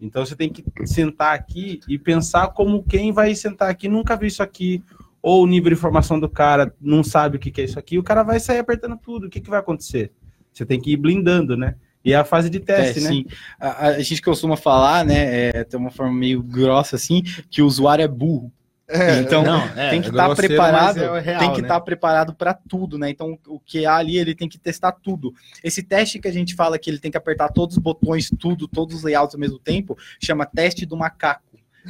Então 0.00 0.24
você 0.24 0.34
tem 0.34 0.48
que 0.48 0.64
sentar 0.86 1.34
aqui 1.34 1.80
e 1.86 1.98
pensar 1.98 2.48
como 2.48 2.82
quem 2.82 3.12
vai 3.12 3.34
sentar 3.34 3.68
aqui 3.68 3.86
nunca 3.86 4.16
viu 4.16 4.28
isso 4.28 4.42
aqui, 4.42 4.82
ou 5.22 5.42
o 5.42 5.46
nível 5.46 5.70
de 5.70 5.76
informação 5.76 6.18
do 6.18 6.28
cara 6.28 6.74
não 6.80 7.04
sabe 7.04 7.36
o 7.36 7.40
que 7.40 7.60
é 7.60 7.64
isso 7.64 7.78
aqui, 7.78 7.98
o 7.98 8.02
cara 8.02 8.22
vai 8.22 8.40
sair 8.40 8.58
apertando 8.58 8.96
tudo. 8.96 9.26
O 9.26 9.30
que, 9.30 9.40
que 9.40 9.50
vai 9.50 9.60
acontecer? 9.60 10.10
Você 10.52 10.64
tem 10.64 10.80
que 10.80 10.92
ir 10.92 10.96
blindando, 10.96 11.56
né? 11.56 11.74
E 12.04 12.12
é 12.12 12.16
a 12.16 12.24
fase 12.24 12.48
de 12.48 12.60
teste, 12.60 13.00
é, 13.00 13.02
né? 13.02 13.08
Sim. 13.10 13.26
A, 13.58 13.86
a, 13.88 14.00
gente 14.00 14.22
costuma 14.22 14.56
falar, 14.56 15.04
né? 15.04 15.48
É, 15.48 15.64
tem 15.64 15.78
uma 15.78 15.90
forma 15.90 16.12
meio 16.12 16.42
grossa 16.42 16.96
assim, 16.96 17.22
que 17.50 17.60
o 17.60 17.66
usuário 17.66 18.02
é 18.02 18.08
burro. 18.08 18.50
É, 18.92 19.20
então 19.20 19.44
não, 19.44 19.62
é, 19.76 19.90
tem 19.90 20.02
que 20.02 20.08
estar 20.08 20.28
tá 20.28 20.34
preparado, 20.34 20.98
é 20.98 21.20
real, 21.20 21.38
tem 21.38 21.52
que 21.52 21.60
estar 21.60 21.74
né? 21.74 21.78
tá 21.78 21.80
preparado 21.80 22.34
para 22.34 22.52
tudo, 22.52 22.98
né? 22.98 23.08
Então 23.08 23.38
o 23.46 23.60
que 23.60 23.86
há 23.86 23.96
ali 23.96 24.18
ele 24.18 24.34
tem 24.34 24.48
que 24.48 24.58
testar 24.58 24.90
tudo. 24.90 25.32
Esse 25.62 25.80
teste 25.80 26.18
que 26.18 26.26
a 26.26 26.32
gente 26.32 26.56
fala 26.56 26.76
que 26.76 26.90
ele 26.90 26.98
tem 26.98 27.10
que 27.10 27.16
apertar 27.16 27.50
todos 27.50 27.76
os 27.76 27.82
botões, 27.82 28.30
tudo, 28.36 28.66
todos 28.66 28.96
os 28.96 29.02
layouts 29.04 29.34
ao 29.34 29.40
mesmo 29.40 29.60
tempo, 29.60 29.96
chama 30.20 30.44
teste 30.44 30.84
do 30.84 30.96
macaco. 30.96 31.44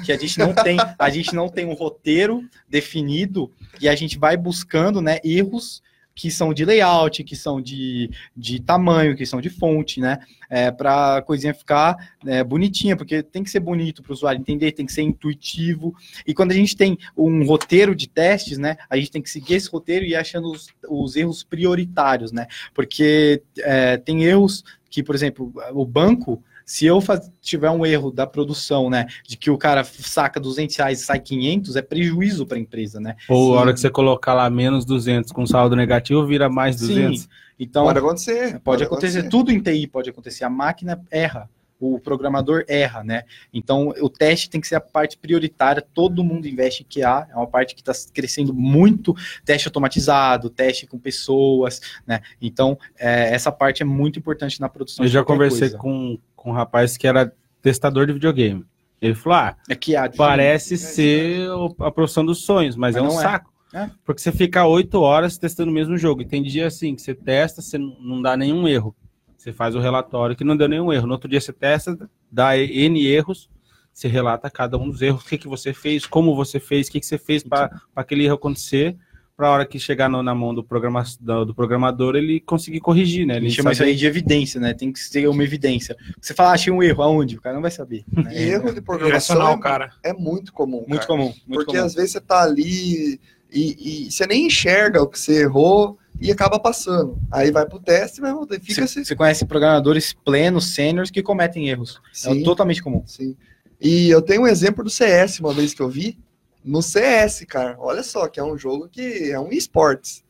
Que 0.05 0.13
a 0.13 0.19
gente 0.19 0.39
não 0.39 0.53
tem, 0.53 0.77
a 0.99 1.09
gente 1.09 1.35
não 1.35 1.49
tem 1.49 1.65
um 1.65 1.73
roteiro 1.73 2.45
definido 2.69 3.51
e 3.81 3.89
a 3.89 3.95
gente 3.95 4.19
vai 4.19 4.37
buscando, 4.37 5.01
né, 5.01 5.21
erros 5.25 5.83
que 6.15 6.31
são 6.31 6.53
de 6.53 6.65
layout, 6.65 7.25
que 7.25 7.37
são 7.37 7.61
de, 7.61 8.11
de 8.37 8.61
tamanho, 8.61 9.17
que 9.17 9.25
são 9.25 9.41
de 9.41 9.49
fonte, 9.49 10.01
né? 10.01 10.19
É, 10.49 10.71
para 10.71 11.19
a 11.19 11.23
coisinha 11.23 11.55
ficar 11.55 11.97
é, 12.27 12.43
bonitinha, 12.43 12.97
porque 12.97 13.23
tem 13.23 13.43
que 13.43 13.51
ser 13.51 13.61
bonito 13.61 14.03
para 14.03 14.11
o 14.11 14.15
usuário 14.15 14.41
entender, 14.41 14.73
tem 14.73 14.85
que 14.85 14.93
ser 14.93 15.03
intuitivo. 15.03 15.95
E 16.27 16.35
quando 16.35 16.51
a 16.51 16.55
gente 16.55 16.77
tem 16.77 16.99
um 17.17 17.45
roteiro 17.45 17.95
de 17.95 18.09
testes, 18.09 18.59
né? 18.59 18.77
A 18.89 18.97
gente 18.97 19.11
tem 19.11 19.23
que 19.23 19.31
seguir 19.31 19.55
esse 19.55 19.71
roteiro 19.71 20.05
e 20.05 20.11
ir 20.11 20.17
achando 20.17 20.51
os, 20.51 20.69
os 20.89 21.17
erros 21.17 21.43
prioritários, 21.45 22.33
né? 22.33 22.47
Porque 22.75 23.43
é, 23.59 23.97
tem 23.97 24.25
erros 24.25 24.65
que, 24.91 25.03
por 25.03 25.15
exemplo, 25.15 25.53
o 25.73 25.87
banco 25.87 26.43
se 26.71 26.87
eu 26.87 27.01
faz, 27.01 27.29
tiver 27.41 27.69
um 27.69 27.85
erro 27.85 28.13
da 28.13 28.29
produção, 28.29 28.89
né, 28.89 29.09
de 29.27 29.37
que 29.37 29.51
o 29.51 29.59
cara 29.59 29.83
saca 29.83 30.39
200 30.39 30.77
reais 30.77 31.01
e 31.01 31.05
sai 31.05 31.19
500, 31.19 31.75
é 31.75 31.83
prejuízo 31.83 32.47
para 32.47 32.59
a 32.59 32.61
empresa, 32.61 33.01
né? 33.01 33.17
Ou 33.29 33.59
a 33.59 33.61
hora 33.61 33.73
que 33.73 33.81
você 33.81 33.91
colocar 33.91 34.35
lá 34.35 34.49
menos 34.49 34.85
200 34.85 35.33
com 35.33 35.45
saldo 35.45 35.75
negativo, 35.75 36.25
vira 36.25 36.49
mais 36.49 36.77
200. 36.77 37.23
Sim. 37.23 37.29
Então, 37.59 37.87
pode 37.87 37.99
acontecer. 37.99 38.37
Pode, 38.37 38.63
pode 38.63 38.85
acontecer. 38.85 39.19
acontecer. 39.19 39.29
Tudo 39.29 39.51
em 39.51 39.61
TI 39.61 39.89
pode 39.89 40.11
acontecer. 40.11 40.45
A 40.45 40.49
máquina 40.49 41.03
erra 41.11 41.51
o 41.81 41.99
programador 41.99 42.65
erra, 42.69 43.03
né? 43.03 43.23
Então, 43.53 43.89
o 44.01 44.09
teste 44.11 44.51
tem 44.51 44.61
que 44.61 44.69
ser 44.69 44.75
a 44.75 44.81
parte 44.81 45.17
prioritária, 45.17 45.83
todo 45.95 46.23
mundo 46.23 46.47
investe 46.47 46.83
em 46.85 46.87
QA, 46.87 47.27
é 47.31 47.35
uma 47.35 47.47
parte 47.47 47.75
que 47.75 47.81
está 47.81 47.93
crescendo 48.13 48.53
muito, 48.53 49.15
teste 49.45 49.67
automatizado, 49.67 50.51
teste 50.51 50.87
com 50.87 50.99
pessoas, 50.99 51.81
né? 52.07 52.21
Então, 52.41 52.79
é, 52.99 53.35
essa 53.35 53.51
parte 53.51 53.83
é 53.83 53.87
muito 53.87 54.19
importante 54.19 54.61
na 54.61 54.69
produção. 54.69 55.05
Eu 55.05 55.11
já 55.11 55.25
conversei 55.25 55.71
com, 55.71 56.19
com 56.41 56.51
um 56.51 56.55
rapaz 56.55 56.97
que 56.97 57.07
era 57.07 57.33
testador 57.61 58.07
de 58.07 58.15
videogame. 58.15 58.65
Ele 59.01 59.15
falou: 59.15 59.39
ah, 59.39 59.57
é 59.69 59.75
que 59.75 59.93
parece 60.17 60.77
ser 60.79 61.49
a 61.79 61.91
profissão 61.91 62.25
dos 62.25 62.45
sonhos, 62.45 62.77
mas, 62.77 62.95
mas 62.95 63.05
é 63.05 63.07
um 63.07 63.19
é. 63.19 63.23
saco. 63.23 63.51
É. 63.73 63.91
Porque 64.05 64.21
você 64.21 64.33
fica 64.33 64.67
oito 64.67 65.01
horas 65.01 65.39
testando 65.39 65.71
o 65.71 65.75
mesmo 65.75 65.97
jogo. 65.97 66.23
E 66.23 66.25
tem 66.25 66.43
dia 66.43 66.67
assim 66.67 66.95
que 66.95 67.03
você 67.03 67.15
testa, 67.15 67.63
você 67.63 67.79
não 67.79 68.21
dá 68.21 68.37
nenhum 68.37 68.67
erro. 68.67 68.97
Você 69.37 69.53
faz 69.53 69.75
o 69.75 69.81
relatório 69.81 70.35
que 70.35 70.43
não 70.43 70.57
deu 70.57 70.67
nenhum 70.67 70.93
erro. 70.93 71.07
No 71.07 71.13
outro 71.13 71.29
dia 71.29 71.41
você 71.41 71.53
testa, 71.53 72.11
dá 72.31 72.57
N 72.59 73.07
erros, 73.07 73.49
você 73.93 74.09
relata 74.09 74.51
cada 74.51 74.77
um 74.77 74.91
dos 74.91 75.01
erros, 75.01 75.23
o 75.23 75.27
que, 75.27 75.39
que 75.39 75.49
você 75.49 75.73
fez, 75.73 76.05
como 76.05 76.35
você 76.35 76.59
fez, 76.59 76.89
o 76.89 76.93
que, 76.93 77.01
que 77.01 77.07
você 77.07 77.19
fez 77.19 77.45
para 77.45 77.81
aquele 77.95 78.25
erro 78.25 78.35
acontecer, 78.35 78.97
para 79.41 79.49
a 79.49 79.53
hora 79.53 79.67
que 79.67 79.79
chegar 79.79 80.07
no, 80.07 80.23
na 80.23 80.35
mão 80.35 80.55
do, 80.55 80.63
programa, 80.63 81.03
do, 81.19 81.47
do, 81.47 81.55
programador 81.55 82.15
ele 82.15 82.41
conseguir 82.41 82.79
corrigir, 82.79 83.27
né? 83.27 83.39
Ele 83.39 83.51
chama 83.51 83.73
isso 83.73 83.83
aí 83.83 83.97
de 83.97 84.05
evidência, 84.05 84.61
né? 84.61 84.75
Tem 84.75 84.93
que 84.93 85.01
ser 85.01 85.27
uma 85.29 85.43
evidência. 85.43 85.97
Você 86.21 86.35
fala, 86.35 86.53
achei 86.53 86.71
um 86.71 86.83
erro, 86.83 87.03
aonde? 87.03 87.39
O 87.39 87.41
cara 87.41 87.55
não 87.55 87.63
vai 87.63 87.71
saber. 87.71 88.05
Né? 88.13 88.37
Erro 88.39 88.71
de 88.71 88.83
programação 88.83 89.53
é, 89.53 89.59
cara. 89.59 89.93
é 90.03 90.13
muito 90.13 90.53
comum. 90.53 90.85
Muito 90.87 91.07
cara. 91.07 91.07
comum. 91.07 91.33
Muito 91.47 91.65
Porque 91.65 91.73
comum. 91.73 91.87
às 91.87 91.95
vezes 91.95 92.13
você 92.13 92.21
tá 92.21 92.43
ali 92.43 93.19
e, 93.51 94.05
e 94.07 94.11
você 94.11 94.27
nem 94.27 94.47
enxerga 94.47 95.01
o 95.01 95.07
que 95.07 95.19
você 95.19 95.41
errou 95.45 95.97
e 96.21 96.31
acaba 96.31 96.61
passando. 96.61 97.19
Aí 97.31 97.51
vai 97.51 97.65
para 97.65 97.79
o 97.79 97.81
teste, 97.81 98.21
mas 98.21 98.35
fica 98.61 98.87
Você 98.87 99.01
assim. 99.01 99.17
conhece 99.17 99.47
programadores 99.47 100.13
plenos, 100.13 100.75
sêniores, 100.75 101.11
que 101.11 101.23
cometem 101.23 101.71
erros. 101.71 101.99
É 102.05 102.09
sim, 102.13 102.43
é 102.43 102.45
totalmente 102.45 102.83
comum. 102.83 103.03
Sim. 103.07 103.35
E 103.81 104.11
eu 104.11 104.21
tenho 104.21 104.43
um 104.43 104.47
exemplo 104.47 104.85
do 104.85 104.91
CS, 104.91 105.41
uma 105.41 105.55
vez 105.55 105.73
que 105.73 105.81
eu 105.81 105.89
vi, 105.89 106.19
no 106.65 106.83
CS, 106.83 107.45
cara. 107.49 107.77
Olha 107.79 108.03
só, 108.03 108.29
que 108.29 108.39
é 108.41 108.45
um 108.45 108.57
jogo 108.57 108.89
que 108.89 109.31
é 109.31 109.39
um 109.39 109.51
esportes. 109.51 110.23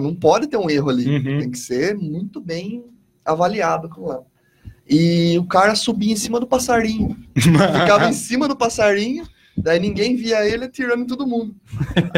Não 0.00 0.14
pode 0.14 0.48
ter 0.48 0.56
um 0.58 0.68
erro 0.68 0.90
ali. 0.90 1.08
Uhum. 1.16 1.38
Tem 1.38 1.50
que 1.50 1.58
ser 1.58 1.96
muito 1.96 2.40
bem 2.40 2.84
avaliado 3.24 3.88
com 3.88 4.06
lá. 4.06 4.20
E 4.88 5.38
o 5.38 5.44
cara 5.46 5.74
subia 5.74 6.12
em 6.12 6.16
cima 6.16 6.38
do 6.40 6.46
passarinho. 6.46 7.16
Ficava 7.36 8.08
em 8.08 8.12
cima 8.12 8.48
do 8.48 8.56
passarinho, 8.56 9.26
daí 9.56 9.78
ninguém 9.78 10.16
via 10.16 10.46
ele 10.46 10.64
atirando 10.64 11.02
em 11.02 11.06
todo 11.06 11.26
mundo. 11.26 11.54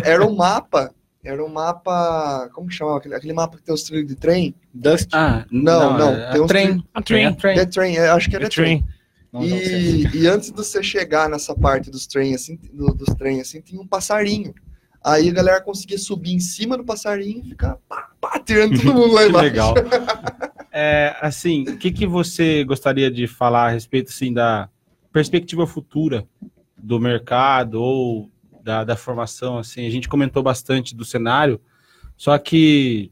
Era 0.04 0.24
um 0.26 0.34
mapa. 0.34 0.92
Era 1.22 1.44
um 1.44 1.48
mapa. 1.48 2.48
Como 2.54 2.68
que 2.68 2.74
chama? 2.74 2.96
Aquele, 2.96 3.14
aquele 3.14 3.32
mapa 3.32 3.56
que 3.56 3.62
tem 3.62 3.74
os 3.74 3.82
trilhos 3.82 4.08
de 4.08 4.16
trem? 4.16 4.54
Dust. 4.72 5.08
Ah, 5.12 5.44
Não, 5.50 5.98
não, 5.98 6.10
é 6.14 6.32
tem 6.32 6.40
uns 6.40 6.46
trem. 6.48 6.84
A 6.94 7.02
train. 7.02 7.24
É 7.24 7.32
trem. 7.32 7.56
The 7.56 7.66
Train, 7.66 7.96
é, 7.96 8.08
acho 8.08 8.30
que 8.30 8.36
era 8.36 8.44
The 8.48 8.54
Train. 8.54 8.78
train. 8.82 8.94
Não, 9.32 9.42
não 9.42 9.58
sei. 9.58 10.06
E, 10.12 10.22
e 10.22 10.26
antes 10.26 10.50
de 10.50 10.56
você 10.56 10.82
chegar 10.82 11.28
nessa 11.28 11.54
parte 11.54 11.90
dos 11.90 12.06
trem, 12.06 12.34
assim, 12.34 12.58
do- 12.72 12.94
dos 12.94 13.14
trem, 13.14 13.40
assim, 13.40 13.60
tinha 13.60 13.80
um 13.80 13.86
passarinho. 13.86 14.54
Aí 15.02 15.28
a 15.30 15.32
galera 15.32 15.60
conseguia 15.62 15.96
subir 15.98 16.32
em 16.34 16.40
cima 16.40 16.76
do 16.76 16.84
passarinho 16.84 17.40
e 17.44 17.48
ficar 17.50 17.76
pá, 17.88 18.10
pá, 18.20 18.38
tirando 18.38 18.76
todo 18.76 18.92
mundo 18.92 19.14
lá 19.14 19.22
Que 19.24 19.28
embaixo. 19.28 19.44
legal. 19.48 19.74
É, 20.72 21.16
assim, 21.20 21.64
o 21.64 21.76
que, 21.78 21.90
que 21.90 22.06
você 22.06 22.62
gostaria 22.62 23.10
de 23.10 23.26
falar 23.26 23.66
a 23.66 23.70
respeito 23.70 24.10
assim, 24.10 24.32
da 24.32 24.68
perspectiva 25.12 25.66
futura 25.66 26.24
do 26.78 27.00
mercado 27.00 27.74
ou 27.82 28.30
da, 28.62 28.84
da 28.84 28.94
formação? 28.94 29.58
Assim, 29.58 29.84
a 29.84 29.90
gente 29.90 30.08
comentou 30.08 30.44
bastante 30.44 30.94
do 30.94 31.04
cenário, 31.04 31.60
só 32.16 32.38
que 32.38 33.10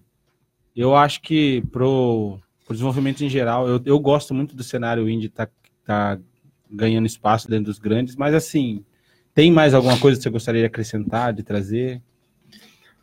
eu 0.77 0.95
acho 0.95 1.21
que 1.21 1.61
pro, 1.73 2.39
pro 2.65 2.75
desenvolvimento 2.75 3.25
em 3.25 3.29
geral, 3.29 3.67
eu, 3.67 3.83
eu 3.85 3.99
gosto 3.99 4.33
muito 4.33 4.55
do 4.55 4.63
cenário 4.63 5.09
indie 5.09 5.29
tá, 5.29 5.49
tá 5.89 6.19
ganhando 6.71 7.07
espaço 7.07 7.49
dentro 7.49 7.67
dos 7.67 7.79
grandes, 7.79 8.15
mas 8.15 8.35
assim, 8.35 8.85
tem 9.35 9.51
mais 9.51 9.73
alguma 9.73 9.99
coisa 9.99 10.19
que 10.19 10.23
você 10.23 10.31
gostaria 10.31 10.61
de 10.63 10.67
acrescentar, 10.67 11.33
de 11.33 11.43
trazer? 11.43 12.03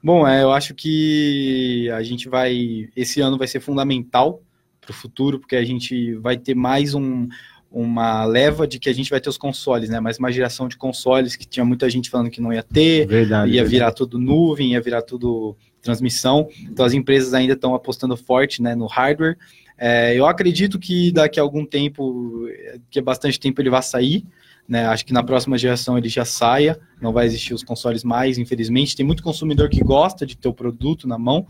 Bom, 0.04 0.28
é, 0.28 0.44
eu 0.44 0.52
acho 0.52 0.76
que 0.76 1.90
a 1.92 2.04
gente 2.04 2.30
vai. 2.30 2.88
Esse 2.96 3.22
ano 3.22 3.38
vai 3.38 3.48
ser 3.48 3.60
fundamental 3.60 4.44
para 4.80 4.92
o 4.92 4.94
futuro, 4.94 5.40
porque 5.40 5.56
a 5.56 5.66
gente 5.66 6.14
vai 6.16 6.38
ter 6.38 6.54
mais 6.54 6.94
um, 6.94 7.28
uma 7.72 8.24
leva 8.24 8.68
de 8.68 8.78
que 8.78 8.88
a 8.88 8.94
gente 8.94 9.10
vai 9.10 9.20
ter 9.20 9.30
os 9.30 9.38
consoles, 9.38 9.90
né? 9.90 10.00
Mais 10.00 10.20
uma 10.20 10.32
geração 10.32 10.68
de 10.68 10.78
consoles 10.78 11.36
que 11.36 11.48
tinha 11.48 11.66
muita 11.66 11.90
gente 11.90 12.10
falando 12.10 12.30
que 12.30 12.40
não 12.40 12.54
ia 12.54 12.62
ter, 12.62 13.08
Verdade. 13.08 13.50
ia 13.50 13.56
verdade. 13.56 13.70
virar 13.72 13.92
tudo 13.94 14.20
nuvem, 14.20 14.74
ia 14.74 14.82
virar 14.82 15.02
tudo 15.02 15.58
transmissão. 15.82 16.48
Então 16.62 16.86
as 16.86 16.94
empresas 16.94 17.34
ainda 17.34 17.54
estão 17.54 17.74
apostando 17.74 18.16
forte 18.16 18.62
né, 18.62 18.76
no 18.76 18.86
hardware. 18.86 19.38
É, 19.78 20.16
eu 20.16 20.26
acredito 20.26 20.80
que 20.80 21.12
daqui 21.12 21.40
a 21.40 21.44
algum 21.44 21.66
tempo, 21.66 22.48
que 22.90 23.00
é 23.00 23.02
bastante 23.02 23.40
tempo, 23.40 23.62
ele 23.62 23.70
vai 23.70 23.84
sair. 23.84 24.26
Né? 24.68 24.88
Acho 24.88 25.06
que 25.06 25.14
na 25.14 25.24
próxima 25.24 25.58
geração 25.58 25.96
ele 25.96 26.10
já 26.10 26.26
saia, 26.26 26.80
não 27.00 27.14
vai 27.14 27.28
existir 27.28 27.54
os 27.54 27.64
consoles 27.64 28.04
mais, 28.04 28.40
infelizmente. 28.40 28.96
Tem 28.96 29.06
muito 29.06 29.22
consumidor 29.22 29.70
que 29.70 29.84
gosta 29.84 30.26
de 30.26 30.36
ter 30.36 30.48
o 30.48 30.54
produto 30.54 31.08
na 31.08 31.20
mão. 31.20 31.46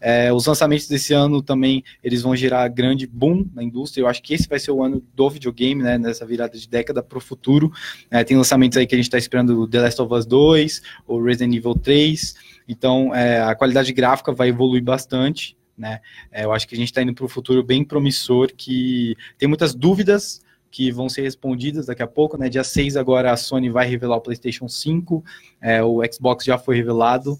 É, 0.00 0.32
os 0.32 0.46
lançamentos 0.46 0.88
desse 0.88 1.14
ano 1.14 1.40
também 1.40 1.84
eles 2.02 2.22
vão 2.22 2.34
gerar 2.34 2.66
grande 2.68 3.06
boom 3.06 3.46
na 3.54 3.62
indústria. 3.62 4.02
Eu 4.02 4.08
acho 4.08 4.20
que 4.20 4.34
esse 4.34 4.48
vai 4.48 4.58
ser 4.58 4.72
o 4.72 4.82
ano 4.82 5.00
do 5.14 5.30
videogame, 5.30 5.82
né? 5.82 5.98
Nessa 5.98 6.26
virada 6.26 6.58
de 6.58 6.68
década 6.68 7.00
para 7.00 7.18
o 7.18 7.20
futuro. 7.20 7.70
É, 8.10 8.24
tem 8.24 8.36
lançamentos 8.36 8.76
aí 8.76 8.86
que 8.86 8.94
a 8.94 8.98
gente 8.98 9.06
está 9.06 9.18
esperando 9.18 9.68
The 9.68 9.80
Last 9.80 10.02
of 10.02 10.12
Us 10.12 10.26
2, 10.26 10.82
o 11.06 11.22
Resident 11.22 11.54
Evil 11.54 11.74
3. 11.74 12.34
Então 12.66 13.14
é, 13.14 13.40
a 13.40 13.54
qualidade 13.54 13.92
gráfica 13.92 14.32
vai 14.32 14.48
evoluir 14.48 14.82
bastante. 14.82 15.56
Né? 15.78 16.00
É, 16.32 16.44
eu 16.44 16.52
acho 16.52 16.66
que 16.66 16.74
a 16.74 16.78
gente 16.78 16.88
está 16.88 17.00
indo 17.02 17.14
para 17.14 17.24
o 17.24 17.28
futuro 17.28 17.62
bem 17.62 17.84
promissor, 17.84 18.50
que 18.56 19.14
tem 19.38 19.48
muitas 19.48 19.74
dúvidas 19.74 20.42
que 20.70 20.90
vão 20.90 21.08
ser 21.08 21.22
respondidas 21.22 21.86
daqui 21.86 22.02
a 22.02 22.06
pouco, 22.06 22.36
né? 22.36 22.48
Dia 22.48 22.64
6 22.64 22.96
agora 22.96 23.32
a 23.32 23.36
Sony 23.36 23.70
vai 23.70 23.86
revelar 23.88 24.16
o 24.16 24.20
PlayStation 24.20 24.68
5, 24.68 25.24
é, 25.62 25.82
o 25.82 26.02
Xbox 26.12 26.44
já 26.44 26.58
foi 26.58 26.76
revelado. 26.76 27.38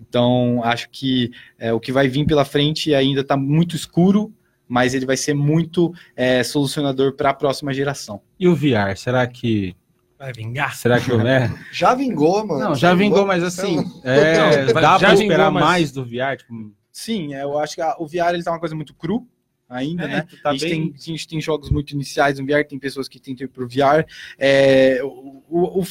Então, 0.00 0.62
acho 0.64 0.88
que 0.90 1.30
é, 1.58 1.72
o 1.72 1.78
que 1.80 1.92
vai 1.92 2.08
vir 2.08 2.24
pela 2.26 2.44
frente 2.44 2.94
ainda 2.94 3.20
está 3.20 3.36
muito 3.36 3.76
escuro, 3.76 4.32
mas 4.66 4.94
ele 4.94 5.04
vai 5.04 5.16
ser 5.16 5.34
muito 5.34 5.92
é, 6.16 6.42
solucionador 6.42 7.12
para 7.14 7.30
a 7.30 7.34
próxima 7.34 7.72
geração. 7.74 8.20
E 8.38 8.48
o 8.48 8.54
VR, 8.54 8.96
será 8.96 9.26
que. 9.26 9.76
Vai 10.18 10.32
vingar. 10.32 10.74
Será 10.76 11.00
que 11.00 11.10
é? 11.12 11.52
Já 11.72 11.94
vingou, 11.94 12.46
mano. 12.46 12.60
Não, 12.60 12.74
já 12.74 12.94
vingou, 12.94 13.26
mas 13.26 13.42
assim, 13.42 13.78
é, 14.04 14.64
Não, 14.72 14.80
dá 14.80 14.92
já 14.92 14.98
pra 14.98 15.08
vingou, 15.10 15.22
esperar 15.22 15.50
mas- 15.50 15.64
mais 15.64 15.92
do 15.92 16.04
VR? 16.04 16.36
Tipo, 16.38 16.72
Sim, 16.92 17.34
é, 17.34 17.42
eu 17.42 17.58
acho 17.58 17.74
que 17.74 17.80
a- 17.80 17.96
o 17.98 18.06
VR 18.06 18.34
ele 18.34 18.42
tá 18.44 18.52
uma 18.52 18.60
coisa 18.60 18.74
muito 18.74 18.94
cru 18.94 19.26
ainda, 19.68 20.04
É, 20.04 20.08
né? 20.08 20.26
tá 20.42 20.50
a, 20.50 20.52
gente 20.52 20.60
bem- 20.68 20.70
tem, 20.90 20.94
a 20.94 21.00
gente 21.00 21.26
tem 21.28 21.40
jogos 21.40 21.70
muito 21.70 21.92
iniciais 21.92 22.38
no 22.38 22.44
VR, 22.44 22.64
tem 22.64 22.78
pessoas 22.78 23.08
que 23.08 23.18
tentam 23.18 23.46
ir 23.46 23.48
pro 23.48 23.66
VR. 23.66 24.06
É, 24.38 25.00
o, 25.02 25.42
o, 25.48 25.80
o, 25.80 25.84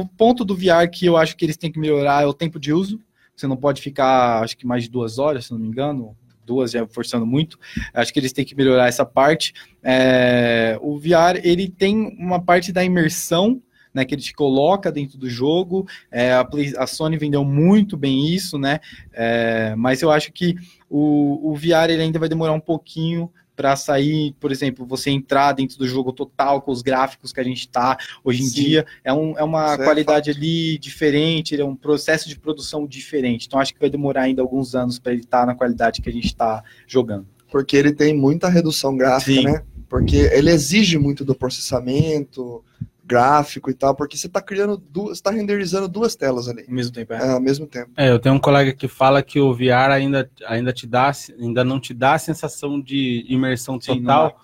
o 0.00 0.08
ponto 0.08 0.44
do 0.44 0.56
VR 0.56 0.88
que 0.90 1.06
eu 1.06 1.16
acho 1.16 1.36
que 1.36 1.44
eles 1.44 1.56
têm 1.56 1.70
que 1.70 1.78
melhorar 1.78 2.22
é 2.24 2.26
o 2.26 2.34
tempo 2.34 2.58
de 2.58 2.72
uso. 2.72 3.00
Você 3.36 3.46
não 3.46 3.56
pode 3.56 3.80
ficar, 3.80 4.42
acho 4.42 4.56
que 4.56 4.66
mais 4.66 4.82
de 4.82 4.90
duas 4.90 5.18
horas, 5.20 5.46
se 5.46 5.52
não 5.52 5.60
me 5.60 5.68
engano, 5.68 6.16
duas 6.44 6.72
já 6.72 6.84
forçando 6.88 7.24
muito. 7.24 7.56
Acho 7.94 8.12
que 8.12 8.18
eles 8.18 8.32
têm 8.32 8.44
que 8.44 8.56
melhorar 8.56 8.88
essa 8.88 9.06
parte. 9.06 9.52
É, 9.80 10.76
o 10.82 10.98
VR 10.98 11.40
ele 11.44 11.68
tem 11.68 12.16
uma 12.18 12.42
parte 12.42 12.72
da 12.72 12.82
imersão. 12.82 13.62
Né, 13.92 14.04
que 14.04 14.14
ele 14.14 14.22
te 14.22 14.34
coloca 14.34 14.92
dentro 14.92 15.18
do 15.18 15.28
jogo, 15.28 15.86
é, 16.10 16.34
a, 16.34 16.44
Play- 16.44 16.74
a 16.76 16.86
Sony 16.86 17.16
vendeu 17.16 17.44
muito 17.44 17.96
bem 17.96 18.32
isso, 18.32 18.58
né? 18.58 18.80
É, 19.12 19.74
mas 19.76 20.02
eu 20.02 20.10
acho 20.10 20.30
que 20.32 20.54
o, 20.88 21.50
o 21.50 21.54
VR 21.56 21.90
ele 21.90 22.02
ainda 22.02 22.18
vai 22.18 22.28
demorar 22.28 22.52
um 22.52 22.60
pouquinho 22.60 23.30
para 23.58 23.74
sair, 23.74 24.36
por 24.38 24.52
exemplo, 24.52 24.86
você 24.86 25.10
entrar 25.10 25.50
dentro 25.52 25.76
do 25.78 25.88
jogo 25.88 26.12
total 26.12 26.62
com 26.62 26.70
os 26.70 26.80
gráficos 26.80 27.32
que 27.32 27.40
a 27.40 27.42
gente 27.42 27.62
está 27.62 27.98
hoje 28.22 28.44
em 28.44 28.46
Sim. 28.46 28.54
dia. 28.62 28.86
É, 29.02 29.12
um, 29.12 29.36
é 29.36 29.42
uma 29.42 29.74
é 29.74 29.78
qualidade 29.78 30.30
ali 30.30 30.78
diferente, 30.78 31.60
é 31.60 31.64
um 31.64 31.74
processo 31.74 32.28
de 32.28 32.38
produção 32.38 32.86
diferente. 32.86 33.48
Então 33.48 33.58
acho 33.58 33.74
que 33.74 33.80
vai 33.80 33.90
demorar 33.90 34.22
ainda 34.22 34.42
alguns 34.42 34.76
anos 34.76 35.00
para 35.00 35.10
ele 35.10 35.22
estar 35.22 35.44
na 35.44 35.56
qualidade 35.56 36.00
que 36.00 36.08
a 36.08 36.12
gente 36.12 36.26
está 36.26 36.62
jogando. 36.86 37.26
Porque 37.50 37.76
ele 37.76 37.92
tem 37.92 38.14
muita 38.14 38.48
redução 38.48 38.96
gráfica, 38.96 39.40
Sim. 39.40 39.46
né? 39.46 39.64
Porque 39.88 40.16
ele 40.16 40.50
exige 40.52 40.96
muito 40.96 41.24
do 41.24 41.34
processamento 41.34 42.62
gráfico 43.08 43.70
e 43.70 43.74
tal, 43.74 43.94
porque 43.94 44.16
você 44.16 44.28
tá 44.28 44.40
criando 44.42 44.76
duas, 44.76 45.16
você 45.16 45.22
tá 45.22 45.30
renderizando 45.30 45.88
duas 45.88 46.14
telas 46.14 46.46
ali 46.46 46.64
Ao 46.68 46.74
mesmo 46.74 46.92
tempo, 46.92 47.14
é. 47.14 47.16
é, 47.16 47.30
ao 47.30 47.40
mesmo 47.40 47.66
tempo. 47.66 47.90
é, 47.96 48.10
eu 48.10 48.18
tenho 48.18 48.34
um 48.34 48.38
colega 48.38 48.72
que 48.74 48.86
fala 48.86 49.22
que 49.22 49.40
o 49.40 49.54
VR 49.54 49.90
ainda, 49.90 50.30
ainda 50.46 50.72
te 50.72 50.86
dá, 50.86 51.10
ainda 51.40 51.64
não 51.64 51.80
te 51.80 51.94
dá 51.94 52.14
a 52.14 52.18
sensação 52.18 52.78
de 52.78 53.24
imersão 53.26 53.80
Sim, 53.80 54.02
total, 54.02 54.38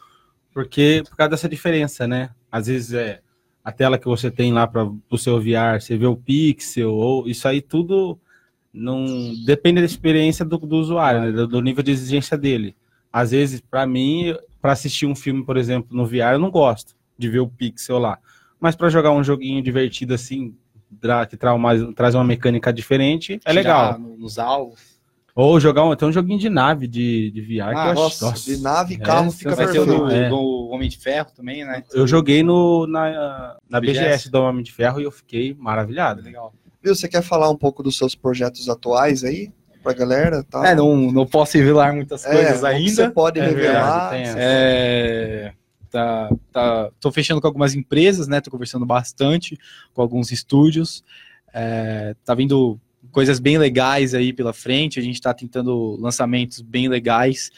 porque 0.53 1.03
por 1.09 1.17
causa 1.17 1.33
dessa 1.33 1.49
diferença, 1.49 2.09
né? 2.09 2.31
Às 2.51 2.67
vezes 2.67 2.95
é 2.95 3.21
a 3.63 3.71
tela 3.71 3.99
que 3.99 4.07
você 4.07 4.31
tem 4.31 4.53
lá 4.53 4.67
para 4.67 4.91
o 5.11 5.19
seu 5.19 5.39
VR, 5.39 5.81
você 5.81 5.97
vê 5.97 6.07
o 6.07 6.17
pixel, 6.17 6.93
ou 6.93 7.29
isso 7.29 7.47
aí 7.47 7.61
tudo 7.61 8.19
não 8.73 9.07
depende 9.45 9.81
da 9.81 9.87
experiência 9.87 10.45
do, 10.45 10.59
do 10.59 10.77
usuário, 10.77 11.21
né? 11.21 11.33
do, 11.33 11.47
do 11.47 11.61
nível 11.61 11.83
de 11.83 11.93
exigência 11.93 12.37
dele. 12.37 12.75
Às 13.13 13.31
vezes, 13.31 13.61
para 13.61 13.87
mim, 13.87 14.35
para 14.61 14.73
assistir 14.73 15.07
um 15.07 15.15
filme, 15.15 15.45
por 15.45 15.57
exemplo, 15.57 15.97
no 15.97 16.07
VR, 16.07 16.33
eu 16.33 16.39
não 16.39 16.51
gosto 16.51 16.97
de 17.17 17.29
ver 17.29 17.39
o 17.41 17.49
pixel 17.49 17.99
lá. 17.99 18.19
Mas 18.65 18.75
para 18.75 18.89
jogar 18.89 19.11
um 19.13 19.23
joguinho 19.23 19.61
divertido 19.63 20.15
assim, 20.15 20.55
que 21.29 21.37
tra- 21.37 21.53
uma- 21.53 21.93
traz 21.93 22.15
uma 22.15 22.25
mecânica 22.25 22.73
diferente, 22.73 23.35
é 23.35 23.39
Tirar 23.51 23.53
legal. 23.53 23.99
no- 23.99 24.17
nos 24.17 24.39
alvos. 24.39 24.81
Ou 25.37 25.61
jogar 25.61 25.85
um, 25.85 25.95
tem 25.95 26.09
um 26.09 26.13
joguinho 26.13 26.39
de 26.39 26.49
nave 26.49 26.87
de, 26.89 27.31
de 27.31 27.43
VR 27.43 27.47
que 27.73 27.77
Ah, 27.77 27.91
acho. 27.91 27.95
Nossa, 28.01 28.25
nossa, 28.31 28.45
de 28.55 28.63
nave 28.63 28.95
e 28.95 28.97
é 28.97 29.01
carro 29.01 29.31
fica 29.31 29.55
Vai 29.55 29.67
ter 29.71 29.81
o 29.81 29.85
perfeito. 29.85 30.05
do, 30.07 30.11
É. 30.11 30.29
do 30.31 30.69
Homem 30.71 30.89
de 30.89 30.97
Ferro 30.97 31.29
também, 31.37 31.63
né? 31.63 31.83
Eu 31.93 32.07
joguei 32.07 32.43
no, 32.43 32.87
na, 32.87 33.55
na 33.69 33.81
BGS. 33.81 34.01
BGS 34.01 34.31
do 34.31 34.41
Homem 34.41 34.63
de 34.65 34.73
Ferro 34.73 34.99
e 34.99 35.05
eu 35.05 35.11
fiquei 35.11 35.55
maravilhado. 35.59 36.23
Legal. 36.23 36.55
Viu, 36.83 36.95
você 36.95 37.07
quer 37.07 37.21
falar 37.23 37.51
um 37.51 37.57
pouco 37.57 37.83
dos 37.83 37.99
seus 37.99 38.15
projetos 38.15 38.67
atuais 38.71 39.25
aí 39.25 39.51
pra 39.83 39.93
galera? 39.93 40.43
Tá? 40.43 40.67
É, 40.69 40.75
não, 40.75 40.97
não 41.13 41.27
posso 41.27 41.59
revelar 41.59 41.93
muitas 41.95 42.25
É, 42.25 42.31
coisas 42.33 42.61
que 42.61 42.67
ainda. 42.67 42.91
Você 42.95 43.11
pode 43.11 43.41
É 43.41 43.45
revelar. 43.47 44.11
verdade. 44.13 44.39
É, 44.39 45.53
tá, 45.95 46.29
tá, 46.51 46.91
tô 46.99 47.13
fechando 47.13 47.41
com 47.41 47.47
algumas 47.47 47.73
empresas, 47.77 48.27
né? 48.27 48.41
Tô 48.41 48.51
conversando 48.51 48.85
bastante 48.85 49.57
com 49.93 50.03
alguns 50.03 50.33
estúdios. 50.33 51.05
É, 51.53 52.17
tá 52.25 52.35
vindo 52.35 52.81
coisas 53.13 53.39
bem 53.39 53.59
legais 53.59 54.13
aí 54.13 54.33
pela 54.33 54.53
frente. 54.53 54.99
A 54.99 55.03
gente 55.03 55.21
tá 55.21 55.33
tentando 55.33 55.97
lançamentos 56.01 56.61
bem 56.61 56.89
legais. 56.89 57.53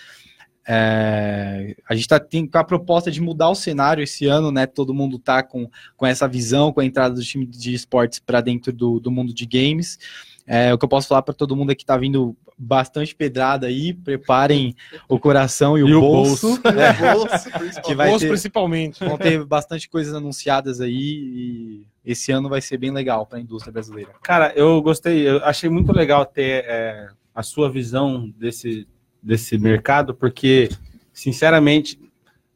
É, 0.68 1.74
a 1.88 1.94
gente 1.94 2.08
tá 2.08 2.20
tem, 2.20 2.46
com 2.46 2.58
a 2.58 2.64
proposta 2.64 3.10
de 3.10 3.22
mudar 3.22 3.48
o 3.48 3.54
cenário 3.54 4.04
esse 4.04 4.26
ano, 4.26 4.52
né? 4.52 4.66
Todo 4.66 4.92
mundo 4.92 5.18
tá 5.18 5.42
com, 5.42 5.70
com 5.96 6.04
essa 6.04 6.28
visão, 6.28 6.74
com 6.74 6.80
a 6.80 6.84
entrada 6.84 7.14
do 7.14 7.22
time 7.22 7.46
de 7.46 7.72
esportes 7.72 8.18
para 8.18 8.42
dentro 8.42 8.70
do, 8.70 9.00
do 9.00 9.10
mundo 9.10 9.32
de 9.32 9.46
games. 9.46 9.98
É, 10.46 10.72
o 10.72 10.78
que 10.78 10.84
eu 10.84 10.88
posso 10.88 11.08
falar 11.08 11.22
para 11.22 11.34
todo 11.34 11.56
mundo 11.56 11.72
é 11.72 11.74
que 11.74 11.84
tá 11.84 11.96
vindo 11.96 12.36
bastante 12.56 13.14
pedrada 13.14 13.66
aí. 13.66 13.92
Preparem 13.92 14.74
o 15.08 15.18
coração 15.18 15.76
e 15.76 15.82
o, 15.82 15.88
E 15.88 15.94
o 15.94 16.00
bolso. 16.00 16.60
É, 16.64 16.92
bolso, 17.14 17.28
principalmente. 17.50 17.82
Que 17.82 17.94
vai 17.94 18.08
Bolso 18.10 18.24
ter- 18.24 18.28
principalmente. 18.30 19.04
Vão 19.04 19.18
ter 19.18 19.44
bastante 19.44 19.88
coisas 19.88 20.14
anunciadas 20.14 20.80
aí 20.80 20.92
e 20.94 21.86
esse 22.04 22.30
ano 22.30 22.48
vai 22.48 22.60
ser 22.60 22.78
bem 22.78 22.92
legal 22.92 23.26
para 23.26 23.38
a 23.38 23.40
indústria 23.40 23.72
brasileira. 23.72 24.12
Cara, 24.22 24.52
eu 24.54 24.80
gostei, 24.80 25.28
eu 25.28 25.44
achei 25.44 25.68
muito 25.68 25.92
legal 25.92 26.24
ter 26.24 26.64
é, 26.66 27.08
a 27.34 27.42
sua 27.42 27.68
visão 27.68 28.32
desse, 28.38 28.86
desse 29.20 29.58
mercado, 29.58 30.14
porque, 30.14 30.68
sinceramente, 31.12 31.98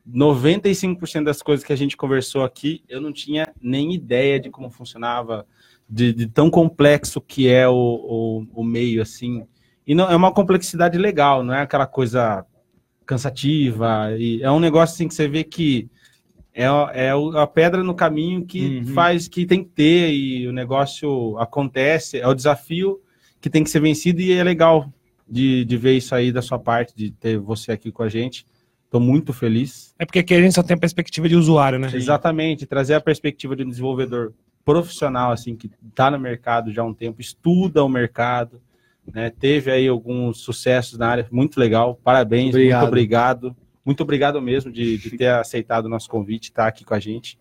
95% 0.09 1.25
das 1.25 1.43
coisas 1.43 1.65
que 1.65 1.73
a 1.73 1.77
gente 1.77 1.97
conversou 1.97 2.45
aqui, 2.45 2.83
eu 2.89 3.01
não 3.01 3.13
tinha 3.13 3.53
nem 3.61 3.93
ideia 3.95 4.39
de 4.39 4.51
como 4.51 4.71
funcionava, 4.71 5.47
de, 5.91 6.13
de 6.13 6.27
tão 6.29 6.49
complexo 6.49 7.21
que 7.21 7.49
é 7.49 7.69
o, 7.69 7.75
o, 7.75 8.47
o 8.61 8.65
meio, 8.65 9.03
assim. 9.03 9.45
E 9.87 9.95
não, 9.95 10.09
é 10.09 10.15
uma 10.15 10.33
complexidade 10.33 10.97
legal, 10.97 11.43
não 11.43 11.53
é 11.53 11.63
aquela 11.63 11.87
coisa 11.87 12.47
cansativa. 13.05 14.17
E 14.17 14.41
é 14.43 14.51
um 14.51 14.61
negócio 14.61 14.95
assim 14.95 15.09
que 15.09 15.15
você 15.15 15.27
vê 15.27 15.43
que 15.43 15.91
é, 16.55 16.65
é 16.65 17.11
a 17.11 17.47
pedra 17.47 17.83
no 17.83 17.95
caminho 17.95 18.45
que 18.45 18.79
Uhum. 18.79 18.95
faz 18.95 19.27
que 19.27 19.45
tem 19.45 19.65
que 19.65 19.71
ter 19.71 20.13
e 20.13 20.47
o 20.47 20.53
negócio 20.53 21.37
acontece, 21.39 22.19
é 22.19 22.27
o 22.29 22.35
desafio 22.35 23.01
que 23.41 23.51
tem 23.51 23.65
que 23.65 23.71
ser 23.71 23.81
vencido 23.81 24.21
e 24.21 24.33
é 24.33 24.45
legal 24.45 24.93
de, 25.29 25.65
de 25.65 25.77
ver 25.77 25.97
isso 25.97 26.15
aí 26.15 26.31
da 26.31 26.43
sua 26.43 26.59
parte, 26.59 26.95
de 26.95 27.11
ter 27.11 27.39
você 27.39 27.73
aqui 27.73 27.91
com 27.91 28.03
a 28.03 28.09
gente. 28.09 28.45
Estou 28.85 29.01
muito 29.01 29.33
feliz. 29.33 29.95
É 29.99 30.05
porque 30.05 30.19
aqui 30.19 30.35
a 30.35 30.41
gente 30.41 30.55
só 30.55 30.63
tem 30.63 30.77
a 30.77 30.81
perspectiva 30.81 31.29
de 31.29 31.37
usuário, 31.37 31.79
né? 31.79 31.89
Exatamente, 31.95 32.67
trazer 32.67 32.95
a 32.95 33.01
perspectiva 33.01 33.57
de 33.57 33.65
um 33.65 33.69
desenvolvedor 33.69 34.33
profissional, 34.71 35.33
assim, 35.33 35.57
que 35.57 35.71
está 35.89 36.11
no 36.11 36.19
mercado 36.19 36.73
já 36.73 36.83
há 36.83 36.85
um 36.85 36.95
tempo, 36.95 37.21
estuda 37.21 37.83
o 37.83 37.89
mercado, 37.89 38.61
né? 39.13 39.31
Teve 39.31 39.71
aí 39.71 39.89
alguns 39.89 40.39
sucessos 40.39 40.97
na 40.97 41.09
área, 41.09 41.27
muito 41.31 41.59
legal. 41.59 41.99
Parabéns, 42.05 42.51
Obrigado. 42.51 42.81
muito 42.81 42.89
obrigado. 42.89 43.57
Muito 43.85 44.03
obrigado 44.03 44.41
mesmo 44.41 44.71
de, 44.71 44.99
de 44.99 45.17
ter 45.17 45.29
aceitado 45.29 45.87
o 45.87 45.89
nosso 45.89 46.09
convite, 46.09 46.45
estar 46.45 46.69
aqui 46.69 46.85
com 46.85 46.95
a 46.95 47.01
gente. 47.01 47.37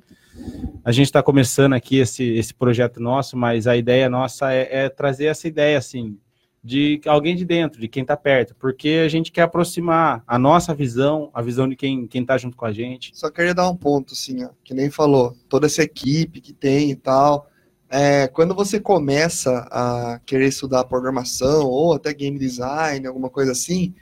A 0.83 0.91
gente 0.91 1.05
está 1.05 1.21
começando 1.21 1.73
aqui 1.73 1.97
esse, 1.97 2.23
esse 2.23 2.53
projeto 2.53 2.99
nosso, 2.99 3.37
mas 3.37 3.67
a 3.67 3.77
ideia 3.77 4.09
nossa 4.09 4.51
é, 4.51 4.85
é 4.85 4.89
trazer 4.89 5.25
essa 5.25 5.47
ideia, 5.47 5.77
assim, 5.77 6.17
de 6.63 6.99
alguém 7.05 7.35
de 7.35 7.45
dentro, 7.45 7.79
de 7.79 7.87
quem 7.87 8.01
está 8.01 8.17
perto, 8.17 8.55
porque 8.55 9.01
a 9.05 9.07
gente 9.07 9.31
quer 9.31 9.43
aproximar 9.43 10.23
a 10.27 10.37
nossa 10.37 10.73
visão, 10.73 11.29
a 11.33 11.41
visão 11.41 11.67
de 11.69 11.75
quem 11.75 12.05
quem 12.07 12.21
está 12.21 12.37
junto 12.37 12.57
com 12.57 12.65
a 12.65 12.73
gente. 12.73 13.11
Só 13.17 13.29
queria 13.29 13.53
dar 13.53 13.69
um 13.69 13.75
ponto, 13.75 14.13
assim, 14.13 14.43
ó, 14.43 14.49
que 14.63 14.73
nem 14.73 14.89
falou, 14.89 15.35
toda 15.47 15.67
essa 15.67 15.83
equipe 15.83 16.41
que 16.41 16.53
tem 16.53 16.91
e 16.91 16.95
tal. 16.95 17.47
É, 17.89 18.27
quando 18.27 18.53
você 18.53 18.79
começa 18.79 19.67
a 19.71 20.19
querer 20.25 20.47
estudar 20.47 20.83
programação 20.83 21.65
ou 21.65 21.93
até 21.93 22.13
game 22.13 22.37
design, 22.37 23.07
alguma 23.07 23.29
coisa 23.29 23.51
assim, 23.51 23.95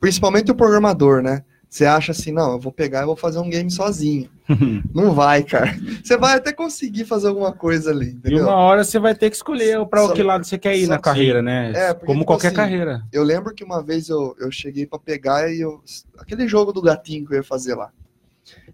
principalmente 0.00 0.50
o 0.50 0.54
programador, 0.54 1.22
né? 1.22 1.44
Você 1.74 1.84
acha 1.84 2.12
assim, 2.12 2.30
não, 2.30 2.52
eu 2.52 2.60
vou 2.60 2.70
pegar 2.70 3.02
e 3.02 3.04
vou 3.04 3.16
fazer 3.16 3.40
um 3.40 3.50
game 3.50 3.68
sozinho. 3.68 4.30
Não 4.94 5.12
vai, 5.12 5.42
cara. 5.42 5.76
Você 6.04 6.16
vai 6.16 6.36
até 6.36 6.52
conseguir 6.52 7.04
fazer 7.04 7.26
alguma 7.26 7.50
coisa 7.52 7.90
ali, 7.90 8.10
E 8.10 8.10
entendeu? 8.10 8.44
uma 8.44 8.54
hora 8.54 8.84
você 8.84 8.96
vai 8.96 9.12
ter 9.12 9.28
que 9.28 9.34
escolher 9.34 9.84
para 9.86 10.12
que 10.12 10.22
lado 10.22 10.44
você 10.44 10.56
quer 10.56 10.78
ir 10.78 10.86
na 10.86 10.98
que- 10.98 11.02
carreira, 11.02 11.42
né? 11.42 11.72
É, 11.74 11.92
porque, 11.92 12.06
Como 12.06 12.20
tipo 12.20 12.26
qualquer 12.26 12.46
assim, 12.48 12.56
carreira. 12.56 13.02
Eu 13.12 13.24
lembro 13.24 13.52
que 13.52 13.64
uma 13.64 13.82
vez 13.82 14.08
eu, 14.08 14.36
eu 14.38 14.52
cheguei 14.52 14.86
pra 14.86 15.00
pegar 15.00 15.50
e 15.52 15.62
eu. 15.62 15.82
Aquele 16.16 16.46
jogo 16.46 16.72
do 16.72 16.80
gatinho 16.80 17.26
que 17.26 17.32
eu 17.32 17.38
ia 17.38 17.42
fazer 17.42 17.74
lá. 17.74 17.90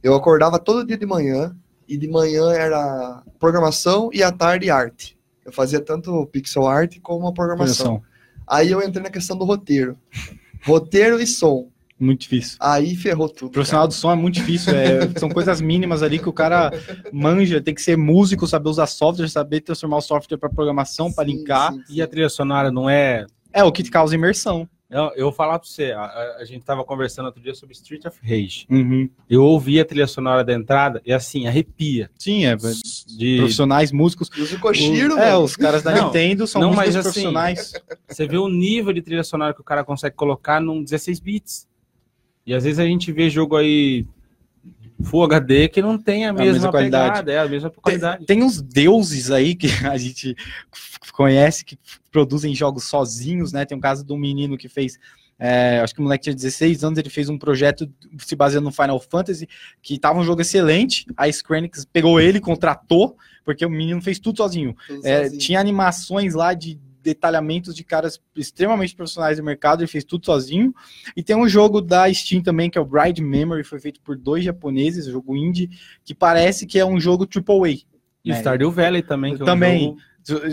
Eu 0.02 0.14
acordava 0.14 0.58
todo 0.58 0.84
dia 0.86 0.98
de 0.98 1.06
manhã, 1.06 1.56
e 1.88 1.96
de 1.96 2.06
manhã 2.06 2.52
era 2.52 3.22
programação 3.38 4.10
e 4.12 4.22
à 4.22 4.30
tarde 4.30 4.70
arte. 4.70 5.16
Eu 5.42 5.52
fazia 5.52 5.80
tanto 5.80 6.26
pixel 6.26 6.66
art 6.66 6.98
como 7.00 7.26
a 7.26 7.32
programação. 7.32 8.02
Aí 8.46 8.70
eu 8.70 8.82
entrei 8.82 9.02
na 9.02 9.08
questão 9.10 9.38
do 9.38 9.46
roteiro. 9.46 9.96
Roteiro 10.66 11.18
e 11.18 11.26
som. 11.26 11.68
Muito 12.00 12.22
difícil. 12.22 12.56
Aí 12.58 12.96
ferrou 12.96 13.28
tudo. 13.28 13.50
Profissional 13.52 13.86
do 13.86 13.92
som 13.92 14.10
é 14.10 14.14
muito 14.16 14.36
difícil, 14.36 14.74
é, 14.74 15.00
são 15.18 15.28
coisas 15.28 15.60
mínimas 15.60 16.02
ali 16.02 16.18
que 16.18 16.28
o 16.28 16.32
cara 16.32 16.72
manja, 17.12 17.60
tem 17.60 17.74
que 17.74 17.82
ser 17.82 17.96
músico, 17.96 18.46
saber 18.46 18.68
usar 18.70 18.86
software, 18.86 19.28
saber 19.28 19.60
transformar 19.60 19.98
o 19.98 20.00
software 20.00 20.38
para 20.38 20.48
programação, 20.48 21.12
para 21.12 21.24
linkar. 21.24 21.72
sim, 21.72 21.82
sim. 21.86 21.94
E 21.96 22.02
a 22.02 22.06
trilha 22.06 22.28
sonora 22.30 22.70
não 22.70 22.88
é. 22.88 23.26
É 23.52 23.62
o 23.62 23.70
que 23.70 23.82
causa 23.90 24.14
imersão. 24.14 24.68
Eu, 24.88 25.04
eu 25.14 25.24
vou 25.26 25.32
falar 25.32 25.56
para 25.56 25.68
você, 25.68 25.92
a, 25.92 26.00
a- 26.00 26.36
a 26.40 26.44
gente 26.44 26.64
tava 26.64 26.82
conversando 26.84 27.26
outro 27.26 27.40
dia 27.40 27.54
sobre 27.54 27.74
Street 27.76 28.04
of 28.06 28.18
Rage. 28.24 28.66
Uhum. 28.68 29.08
Eu 29.28 29.44
ouvi 29.44 29.78
a 29.78 29.84
trilha 29.84 30.06
sonora 30.08 30.42
da 30.42 30.52
entrada 30.52 31.00
e 31.06 31.12
assim, 31.12 31.46
arrepia. 31.46 32.10
Sim, 32.18 32.44
é. 32.46 32.56
De, 32.56 33.36
Profissionais, 33.38 33.92
músicos. 33.92 34.28
E 34.36 34.40
os 34.42 34.52
Koshiro, 34.56 35.16
é, 35.16 35.30
mano. 35.30 35.44
os 35.44 35.54
caras 35.54 35.84
da 35.84 35.92
Não, 35.92 36.06
Nintendo 36.06 36.44
são 36.44 36.60
não, 36.60 36.70
músicos 36.70 36.86
mas 36.94 36.96
assim, 36.96 37.02
profissionais. 37.22 37.72
você 38.08 38.26
vê 38.26 38.36
o 38.36 38.48
nível 38.48 38.92
de 38.92 39.00
trilha 39.00 39.22
sonora 39.22 39.54
que 39.54 39.60
o 39.60 39.64
cara 39.64 39.84
consegue 39.84 40.16
colocar 40.16 40.60
num 40.60 40.82
16 40.82 41.20
bits. 41.20 41.68
E 42.50 42.54
às 42.54 42.64
vezes 42.64 42.80
a 42.80 42.84
gente 42.84 43.12
vê 43.12 43.30
jogo 43.30 43.56
aí 43.56 44.04
Full 45.04 45.22
HD 45.22 45.68
que 45.68 45.80
não 45.80 45.96
tem 45.96 46.26
a 46.26 46.32
mesma, 46.32 46.52
mesma 46.52 46.70
qualidade. 46.70 47.10
pegada, 47.10 47.32
é 47.32 47.38
a 47.38 47.48
mesma 47.48 47.70
qualidade. 47.70 48.26
Tem 48.26 48.42
uns 48.42 48.60
deuses 48.60 49.30
aí 49.30 49.54
que 49.54 49.68
a 49.88 49.96
gente 49.96 50.36
conhece 51.12 51.64
que 51.64 51.78
produzem 52.10 52.54
jogos 52.54 52.84
sozinhos, 52.84 53.52
né? 53.52 53.64
Tem 53.64 53.78
um 53.78 53.80
caso 53.80 54.04
de 54.04 54.12
um 54.12 54.18
menino 54.18 54.58
que 54.58 54.68
fez. 54.68 54.98
é, 55.38 55.80
acho 55.80 55.94
que 55.94 56.00
o 56.00 56.02
moleque 56.02 56.24
tinha 56.24 56.34
16 56.34 56.82
anos, 56.84 56.98
ele 56.98 57.08
fez 57.08 57.28
um 57.28 57.38
projeto 57.38 57.88
se 58.18 58.34
baseando 58.36 58.66
no 58.66 58.72
Final 58.72 58.98
Fantasy, 59.00 59.48
que 59.80 59.96
tava 59.98 60.18
um 60.18 60.24
jogo 60.24 60.42
excelente. 60.42 61.06
A 61.16 61.30
Square 61.32 61.60
Enix 61.60 61.84
pegou 61.84 62.20
ele, 62.20 62.40
contratou, 62.40 63.16
porque 63.44 63.64
o 63.64 63.70
menino 63.70 64.02
fez 64.02 64.18
tudo 64.18 64.38
sozinho. 64.38 64.76
Tudo 64.86 65.06
É, 65.06 65.22
sozinho. 65.22 65.40
tinha 65.40 65.60
animações 65.60 66.34
lá 66.34 66.52
de 66.52 66.78
detalhamentos 67.02 67.74
de 67.74 67.82
caras 67.84 68.20
extremamente 68.36 68.94
profissionais 68.94 69.38
do 69.38 69.44
mercado, 69.44 69.80
ele 69.82 69.86
fez 69.88 70.04
tudo 70.04 70.24
sozinho. 70.26 70.74
E 71.16 71.22
tem 71.22 71.36
um 71.36 71.48
jogo 71.48 71.80
da 71.80 72.12
Steam 72.12 72.42
também, 72.42 72.68
que 72.70 72.78
é 72.78 72.80
o 72.80 72.84
Bride 72.84 73.22
Memory, 73.22 73.64
foi 73.64 73.80
feito 73.80 74.00
por 74.00 74.16
dois 74.16 74.44
japoneses, 74.44 75.06
jogo 75.06 75.36
indie, 75.36 75.70
que 76.04 76.14
parece 76.14 76.66
que 76.66 76.78
é 76.78 76.84
um 76.84 77.00
jogo 77.00 77.26
AAA. 77.26 77.78
E 78.24 78.32
É. 78.32 78.36
Stardew 78.36 78.70
Valley 78.70 79.02
também. 79.02 79.34
Que 79.34 79.40
é 79.40 79.44
um 79.44 79.46
jogo- 79.88 80.00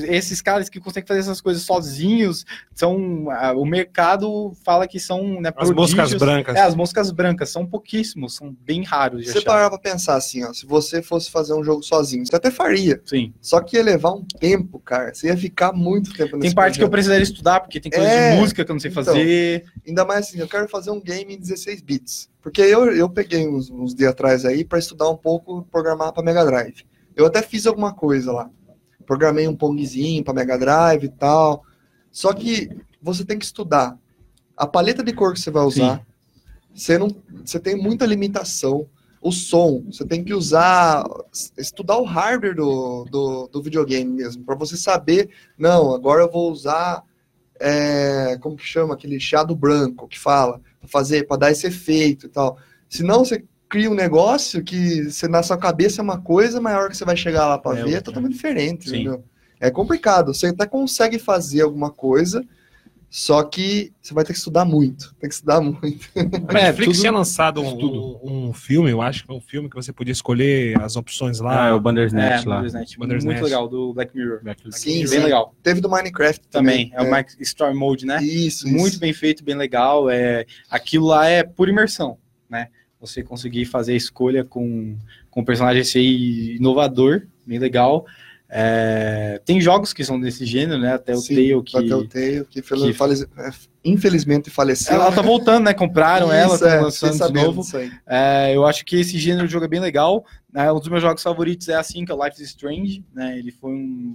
Esses 0.10 0.42
caras 0.42 0.70
que 0.70 0.80
conseguem 0.80 1.08
fazer 1.08 1.20
essas 1.20 1.42
coisas 1.42 1.64
sozinhos, 1.64 2.46
são 2.74 3.26
o 3.56 3.66
mercado 3.66 4.54
fala 4.64 4.88
que 4.88 5.00
são 5.00 5.42
né, 5.42 5.52
As 5.56 5.72
moscas 5.72 6.14
brancas. 6.14 6.56
É, 6.56 6.62
as 6.62 6.76
moscas 6.76 7.12
brancas 7.12 7.50
são 7.50 7.66
pouquíssimos, 7.66 8.36
são 8.36 8.56
bem 8.62 8.84
raros 8.84 9.22
de 9.22 9.28
Se 9.28 9.34
você 9.34 9.38
achar. 9.40 9.48
parar 9.52 9.70
pra 9.70 9.80
pensar 9.80 10.16
assim, 10.16 10.44
ó, 10.44 10.54
se 10.54 10.66
você 10.66 11.02
fosse 11.02 11.30
fazer 11.30 11.54
um 11.54 11.64
jogo 11.64 11.84
sozinho, 11.84 12.26
você 12.26 12.36
até 12.36 12.50
faria. 12.50 13.02
Sim. 13.06 13.34
Só 13.42 13.60
que 13.62 13.78
ia 13.78 13.84
levar 13.84 14.14
um 14.14 14.24
tempo, 14.40 14.80
cara. 14.80 15.14
Você 15.14 15.28
ia 15.28 15.38
ficar 15.38 15.72
muito 15.74 16.14
tempo 16.14 16.38
nesse 16.38 16.48
Tem 16.50 16.56
parte 16.56 16.78
que 16.78 16.84
eu 16.84 16.90
projeto. 16.90 16.92
precisaria 16.92 17.24
estudar, 17.24 17.60
porque 17.60 17.80
tem 17.80 17.92
coisa 17.92 18.08
É, 18.08 18.32
de 18.34 18.40
música 18.40 18.64
que 18.66 18.72
eu 18.72 18.74
não 18.76 18.80
sei 18.80 18.92
então. 18.92 19.04
fazer. 19.04 19.66
Ainda 19.88 20.06
mais 20.06 20.28
assim, 20.28 20.40
eu 20.40 20.48
quero 20.48 20.68
fazer 20.70 20.92
um 20.92 21.02
game 21.02 21.34
em 21.36 21.40
16 21.40 21.82
bits. 21.82 22.30
Porque 22.42 22.62
eu, 22.62 22.86
eu 22.96 23.10
peguei 23.10 23.48
uns, 23.48 23.70
uns 23.70 23.94
dias 23.94 24.12
atrás 24.12 24.46
aí 24.46 24.64
para 24.64 24.80
estudar 24.80 25.10
um 25.10 25.18
pouco 25.18 25.64
programar 25.72 26.14
para 26.14 26.24
Mega 26.24 26.46
Drive. 26.46 26.86
Eu 27.16 27.26
até 27.26 27.42
fiz 27.42 27.66
alguma 27.68 27.94
coisa 27.94 28.32
lá. 28.32 28.50
Programei 29.08 29.48
um 29.48 29.56
Pongzinho 29.56 30.24
para 30.24 30.34
Mega 30.34 30.60
Drive 30.60 31.06
e 31.06 31.10
tal. 31.10 31.64
Só 32.12 32.34
que 32.34 32.70
você 33.02 33.26
tem 33.26 33.40
que 33.40 33.46
estudar 33.46 33.98
a 34.56 34.68
paleta 34.68 35.04
de 35.04 35.14
cor 35.14 35.34
que 35.34 35.40
você 35.40 35.50
vai 35.50 35.64
usar. 35.64 36.06
Você 36.76 36.98
não, 36.98 37.08
você 37.44 37.60
tem 37.60 37.76
muita 37.76 38.06
limitação. 38.06 38.88
O 39.20 39.32
som, 39.32 39.84
você 39.92 40.06
tem 40.06 40.24
que 40.24 40.34
usar, 40.34 41.04
estudar 41.58 41.98
o 41.98 42.04
hardware 42.04 42.56
do, 42.56 43.06
do, 43.06 43.48
do 43.48 43.64
videogame 43.64 44.12
mesmo, 44.12 44.44
para 44.44 44.56
você 44.56 44.78
saber, 44.78 45.32
não, 45.58 45.94
agora 45.94 46.22
eu 46.22 46.32
vou 46.32 46.52
usar 46.52 47.04
é, 47.60 48.38
como 48.40 48.56
que 48.56 48.64
chama, 48.64 48.94
aquele 48.94 49.20
chiado 49.20 49.56
branco 49.56 50.08
que 50.08 50.20
fala, 50.20 50.62
para 50.80 50.88
fazer, 50.88 51.26
para 51.26 51.38
dar 51.38 51.52
esse 51.52 51.66
efeito 51.66 52.28
e 52.28 52.30
tal. 52.30 52.58
Senão 52.88 53.26
você 53.26 53.44
cria 53.70 53.90
um 53.90 53.96
negócio 53.96 54.64
que 54.64 55.04
você, 55.12 55.28
na 55.28 55.44
sua 55.44 55.58
cabeça 55.58 56.02
é 56.02 56.04
uma 56.04 56.20
coisa, 56.22 56.60
mas 56.62 56.74
a 56.74 56.80
hora 56.80 56.90
que 56.90 56.98
você 56.98 57.06
vai 57.06 57.18
chegar 57.18 57.48
lá 57.48 57.58
para 57.58 57.80
É 57.80 57.84
ver 57.84 57.90
é 57.92 57.96
outra. 57.96 58.02
totalmente 58.04 58.34
diferente, 58.34 58.90
Sim. 58.90 58.96
entendeu? 59.02 59.24
É 59.60 59.70
complicado. 59.72 60.34
Você 60.34 60.48
até 60.48 60.66
consegue 60.66 61.18
fazer 61.20 61.62
alguma 61.62 61.90
coisa, 61.92 62.44
só 63.10 63.42
que 63.42 63.94
você 64.02 64.14
vai 64.14 64.24
ter 64.26 64.34
que 64.34 64.40
estudar 64.40 64.66
muito. 64.66 65.16
Tem 65.20 65.30
que 65.30 65.34
estudar 65.34 65.60
muito. 65.62 66.08
A 66.50 66.54
Netflix 66.54 66.92
tudo- 66.92 67.00
tinha 67.02 67.12
lançado 67.12 67.62
um, 67.62 68.20
um, 68.24 68.48
um 68.50 68.54
filme, 68.54 68.92
eu 68.92 69.02
acho 69.02 69.22
que 69.22 69.28
foi 69.28 69.36
um 69.38 69.42
filme 69.42 69.70
que 69.70 69.76
você 69.76 69.92
podia 69.94 70.12
escolher 70.12 70.80
as 70.82 70.96
opções 70.98 71.40
lá. 71.40 71.66
Ah, 71.66 71.70
é 71.70 71.72
o 71.74 71.80
Bandersnatch 71.80 72.46
É, 72.46 72.50
lá. 72.50 72.56
Bandersnatch, 72.58 72.98
Bandersnatch. 72.98 73.34
muito 73.40 73.44
legal, 73.46 73.68
do 73.68 73.94
Black 73.94 74.16
Mirror. 74.16 74.42
Sim, 74.72 74.98
bem 75.00 75.08
sim. 75.08 75.20
legal. 75.20 75.56
Teve 75.64 75.80
do 75.82 75.90
Minecraft 75.90 76.48
Também, 76.50 76.90
também. 76.90 77.08
é 77.08 77.10
o 77.10 77.16
Mike 77.18 77.42
Story 77.42 77.74
Mode, 77.76 78.06
né? 78.06 78.22
Isso, 78.22 78.68
muito 78.68 78.90
isso. 78.90 79.00
bem 79.00 79.14
feito, 79.14 79.44
bem 79.44 79.56
legal. 79.56 80.10
É, 80.10 80.46
aquilo 80.70 81.08
lá 81.08 81.26
é 81.28 81.44
pura 81.44 81.72
imersão, 81.72 82.10
né? 82.10 82.18
Você 83.00 83.22
conseguir 83.24 83.66
fazer 83.66 83.94
a 83.94 83.98
escolha 83.98 84.44
com, 84.44 84.98
com 85.30 85.42
um 85.42 85.46
personagem 85.46 85.84
ser 85.84 86.02
inovador, 86.02 87.24
bem 87.46 87.60
legal. 87.60 88.06
É, 88.50 89.42
tem 89.46 89.60
jogos 89.60 89.92
que 89.92 90.06
são 90.06 90.20
desse 90.20 90.46
gênero, 90.46 90.80
né? 90.80 90.94
Até 90.94 91.14
o 91.14 91.18
Sim, 91.18 91.36
Tale 91.36 91.64
que. 91.64 91.78
Até 91.78 91.96
o 91.96 92.08
Tale, 92.08 92.46
que, 92.46 92.62
que- 92.62 92.94
falece- 92.94 93.28
é, 93.38 93.50
infelizmente 93.84 94.50
faleceu. 94.50 94.96
Ela 94.96 95.10
né? 95.10 95.16
tá 95.16 95.22
voltando, 95.22 95.66
né? 95.66 95.74
Compraram 95.74 96.32
ela, 96.32 96.56
Isso, 96.56 96.64
estão 96.66 96.70
é, 96.80 96.82
lançando 96.82 97.28
de 97.28 97.34
novo. 97.34 97.62
É, 98.08 98.56
eu 98.56 98.66
acho 98.66 98.86
que 98.86 98.96
esse 98.96 99.18
gênero 99.20 99.48
de 99.48 99.52
jogo 99.54 99.66
é 99.66 99.68
bem 99.68 99.82
legal. 99.82 100.26
né? 100.52 100.72
um 100.72 100.80
dos 100.80 100.88
meus 100.88 101.02
jogos 101.02 101.22
favoritos 101.22 101.68
é 101.68 101.76
assim, 101.76 102.06
que 102.06 102.12
é 102.12 102.16
o 102.16 102.24
Life 102.26 102.42
is 102.42 102.48
Strange. 102.50 103.04
Né? 103.14 103.38
Ele 103.38 103.52
foi 103.52 103.72
um. 103.72 104.14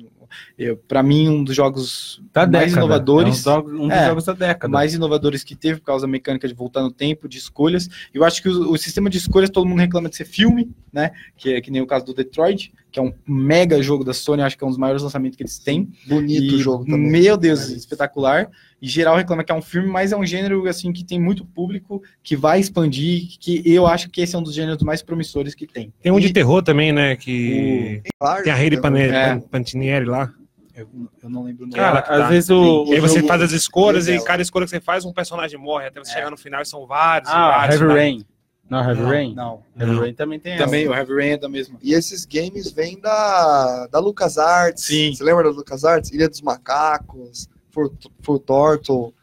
Para 0.88 1.02
mim, 1.02 1.28
um 1.28 1.44
dos 1.44 1.54
jogos 1.56 2.22
Da 2.32 2.42
mais 2.46 2.66
década. 2.66 2.76
inovadores. 2.78 3.46
É 3.46 3.50
um, 3.58 3.84
um 3.84 3.88
dos 3.88 3.96
É, 3.96 4.06
jogos 4.08 4.24
da 4.24 4.32
década. 4.32 4.68
mais 4.72 4.94
inovadores 4.94 5.42
que 5.44 5.54
teve 5.54 5.80
por 5.80 5.86
causa 5.86 6.06
da 6.06 6.10
mecânica 6.10 6.46
de 6.48 6.54
voltar 6.54 6.82
no 6.82 6.90
tempo, 6.90 7.28
de 7.28 7.38
escolhas. 7.38 7.88
Eu 8.12 8.24
acho 8.24 8.42
que 8.42 8.48
o, 8.48 8.72
o 8.72 8.78
sistema 8.78 9.08
de 9.10 9.18
escolhas, 9.18 9.50
todo 9.50 9.66
mundo 9.66 9.80
reclama 9.80 10.08
de 10.08 10.16
ser 10.16 10.24
filme, 10.24 10.70
né? 10.92 11.12
Que 11.36 11.54
é 11.54 11.60
que 11.60 11.70
nem 11.70 11.80
o 11.80 11.86
caso 11.86 12.04
do 12.04 12.12
Detroit, 12.14 12.72
que 12.90 12.98
é 12.98 13.02
um 13.02 13.12
mega 13.26 13.80
jogo 13.82 14.04
da 14.04 14.12
Sony, 14.12 14.42
acho 14.42 14.58
que 14.58 14.62
é 14.62 14.66
um 14.66 14.70
dos 14.70 14.78
maiores 14.78 15.02
lançamentos 15.02 15.36
que 15.36 15.42
eles 15.42 15.58
têm. 15.58 15.90
Bonito 16.06 16.52
o 16.52 16.56
E, 16.56 16.58
jogo 16.58 16.84
também. 16.84 17.10
Meu 17.10 17.36
Deus, 17.36 17.68
espetacular. 17.70 18.48
E 18.80 18.86
geral 18.88 19.16
reclama 19.16 19.42
que 19.44 19.50
é 19.52 19.54
um 19.54 19.62
filme, 19.62 19.88
mas 19.88 20.12
é 20.12 20.16
um 20.16 20.26
gênero 20.26 20.66
assim 20.68 20.92
que 20.92 21.04
tem 21.04 21.18
muito 21.20 21.44
público, 21.46 22.02
que 22.22 22.36
vai 22.36 22.58
expandir, 22.60 23.38
que 23.40 23.62
eu 23.64 23.86
acho 23.86 24.10
que 24.10 24.20
esse 24.20 24.34
é 24.34 24.38
um 24.38 24.42
dos 24.42 24.52
gêneros 24.54 24.82
mais 24.82 25.02
promissores 25.02 25.54
que 25.54 25.66
tem. 25.66 25.92
Tem 26.02 26.10
um 26.12 26.18
de 26.20 26.26
E- 26.26 26.32
terror 26.32 26.62
também, 26.62 26.92
né? 26.92 27.16
Que 27.16 28.02
Claro, 28.18 28.42
tem 28.42 28.52
a 28.52 28.56
Rede 28.56 28.76
né? 28.76 28.82
Pane- 28.82 29.00
É. 29.00 29.36
Pantinieri 29.50 30.04
lá. 30.04 30.32
Eu, 30.74 30.88
eu 31.22 31.28
não 31.30 31.44
lembro 31.44 31.64
o 31.64 31.66
nome. 31.66 31.76
Cara, 31.78 32.00
tá. 32.02 32.24
às 32.24 32.28
vezes 32.30 32.48
o. 32.50 32.86
E 32.88 32.92
aí 32.94 32.98
o 32.98 33.02
você 33.02 33.16
jogo- 33.16 33.28
faz 33.28 33.42
as 33.42 33.52
escolhas 33.52 34.08
e 34.08 34.18
cada 34.24 34.42
escolha 34.42 34.64
que 34.64 34.70
você 34.70 34.80
faz, 34.80 35.04
um 35.04 35.12
personagem 35.12 35.58
morre. 35.60 35.86
Até 35.86 36.00
você 36.02 36.10
É. 36.12 36.14
chegar 36.14 36.30
no 36.30 36.36
final 36.36 36.62
e 36.62 36.66
são 36.66 36.86
vários. 36.86 37.30
e 37.30 37.32
Ah, 37.32 37.48
vários, 37.50 37.74
Heavy 37.80 37.86
vários. 37.94 38.02
Rain. 38.18 38.24
Não, 38.72 38.88
Heavy 38.88 39.02
Rain? 39.02 39.34
Não. 39.34 39.62
Heavy. 39.78 39.98
Rain 40.00 40.14
também 40.14 40.40
tem 40.40 40.56
Também 40.56 40.82
essa. 40.84 40.90
o 40.92 40.94
Heavy 40.94 41.14
Rain 41.14 41.28
é 41.30 41.36
da 41.36 41.48
mesma. 41.48 41.78
E 41.82 41.92
esses 41.92 42.24
games 42.24 42.72
vêm 42.72 42.98
da, 42.98 43.86
da 43.88 43.98
LucasArts. 43.98 44.84
Sim. 44.84 45.14
Você 45.14 45.22
lembra 45.22 45.44
da 45.44 45.50
LucasArts? 45.50 46.10
Ilha 46.10 46.28
dos 46.28 46.40
Macacos, 46.40 47.48
Full, 47.70 47.92
Full 48.22 48.38
Turtle, 48.38 49.14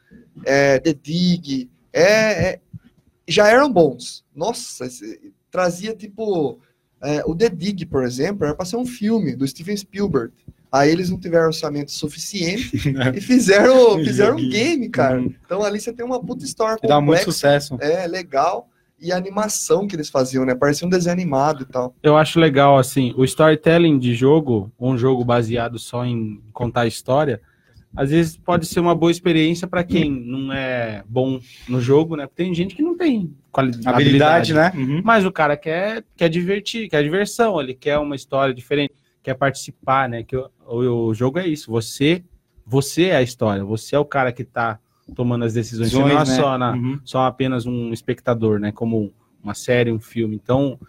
é, 0.46 0.78
The 0.80 0.94
Dig. 0.94 1.70
É, 1.92 2.04
é- 2.54 2.60
já 3.28 3.48
eram 3.48 3.72
bons. 3.72 4.24
Nossa, 4.36 4.86
esse- 4.86 5.34
trazia 5.52 5.96
tipo. 5.96 6.60
é, 7.02 7.24
o 7.26 7.34
The 7.36 7.50
Dig, 7.50 7.86
por 7.86 8.04
exemplo, 8.04 8.46
era 8.46 8.54
para 8.54 8.66
ser 8.66 8.76
um 8.76 8.86
filme 8.86 9.36
do 9.36 9.48
Steven 9.48 9.76
Spielberg. 9.78 10.32
Aí 10.72 10.92
eles 10.92 11.10
não 11.10 11.20
tiveram 11.20 11.48
orçamento 11.48 11.92
suficiente 11.92 12.72
e 13.16 13.22
fizeram, 13.22 13.98
fizeram 14.06 14.36
um 14.38 14.50
game, 14.50 14.88
cara. 14.90 15.20
Uhum. 15.20 15.34
Então 15.44 15.64
ali 15.64 15.80
você 15.80 15.92
tem 15.92 16.06
uma 16.06 16.22
puta 16.24 16.46
história 16.46 16.78
Que 16.78 16.88
dá 16.88 17.02
muito 17.02 17.20
complexa, 17.26 17.32
sucesso. 17.32 17.78
é 17.82 18.06
legal. 18.06 18.70
E 19.02 19.12
a 19.12 19.18
animação 19.18 19.88
que 19.88 19.96
eles 19.96 20.10
faziam, 20.10 20.46
né? 20.46 20.54
Parecia 20.54 20.86
um 20.86 20.90
desenho 20.90 21.14
animado 21.14 21.64
e 21.64 21.66
tal. 21.66 21.96
Eu 22.04 22.18
acho 22.18 22.40
legal, 22.40 22.78
assim, 22.78 23.14
o 23.16 23.24
storytelling 23.24 23.98
de 23.98 24.14
jogo, 24.14 24.72
um 24.80 24.98
jogo 24.98 25.24
baseado 25.24 25.80
só 25.80 26.06
em 26.06 26.42
contar 26.54 26.86
história, 26.86 27.42
às 27.96 28.12
vezes 28.12 28.38
pode 28.38 28.66
ser 28.68 28.80
uma 28.80 28.94
boa 28.94 29.12
experiência 29.12 29.68
para 29.68 29.84
quem 29.84 30.12
não 30.12 30.54
é 30.54 31.04
bom 31.08 31.40
no 31.68 31.82
jogo, 31.82 32.16
né? 32.16 32.28
Porque 32.28 32.44
tem 32.44 32.54
gente 32.54 32.76
que 32.76 32.84
não 32.84 32.96
tem 32.96 33.36
qualidade, 33.52 33.88
Habilidade, 33.88 34.54
né? 34.54 34.72
Uhum. 34.76 35.02
Mas 35.04 35.26
o 35.26 35.32
cara 35.32 35.58
quer, 35.58 36.04
quer 36.16 36.30
divertir, 36.30 36.88
quer 36.88 37.04
diversão, 37.04 37.60
ele 37.60 37.74
quer 37.74 37.98
uma 37.98 38.16
história 38.16 38.54
diferente, 38.54 38.94
quer 39.24 39.34
participar, 39.34 40.08
né? 40.08 40.24
Que 40.24 40.36
o, 40.36 40.50
o, 40.68 41.08
o 41.08 41.14
jogo 41.14 41.40
é 41.40 41.48
isso. 41.48 41.72
Você, 41.72 42.24
você 42.66 43.06
é 43.06 43.16
a 43.16 43.22
história, 43.24 43.64
você 43.64 43.96
é 43.96 44.00
o 44.00 44.06
cara 44.06 44.32
que 44.32 44.44
tá 44.44 44.80
tomando 45.16 45.46
as 45.46 45.54
decisões. 45.54 45.92
Você 45.92 46.00
não 46.00 46.10
é 46.10 46.14
né? 46.16 46.26
só, 46.26 46.58
na, 46.58 46.72
Uhum. 46.74 47.00
só 47.04 47.26
apenas 47.26 47.66
um 47.66 47.92
espectador, 47.92 48.60
né? 48.60 48.72
Como 48.72 49.12
uma 49.44 49.54
série, 49.54 49.92
um 49.92 50.00
filme. 50.00 50.36
Então, 50.36 50.80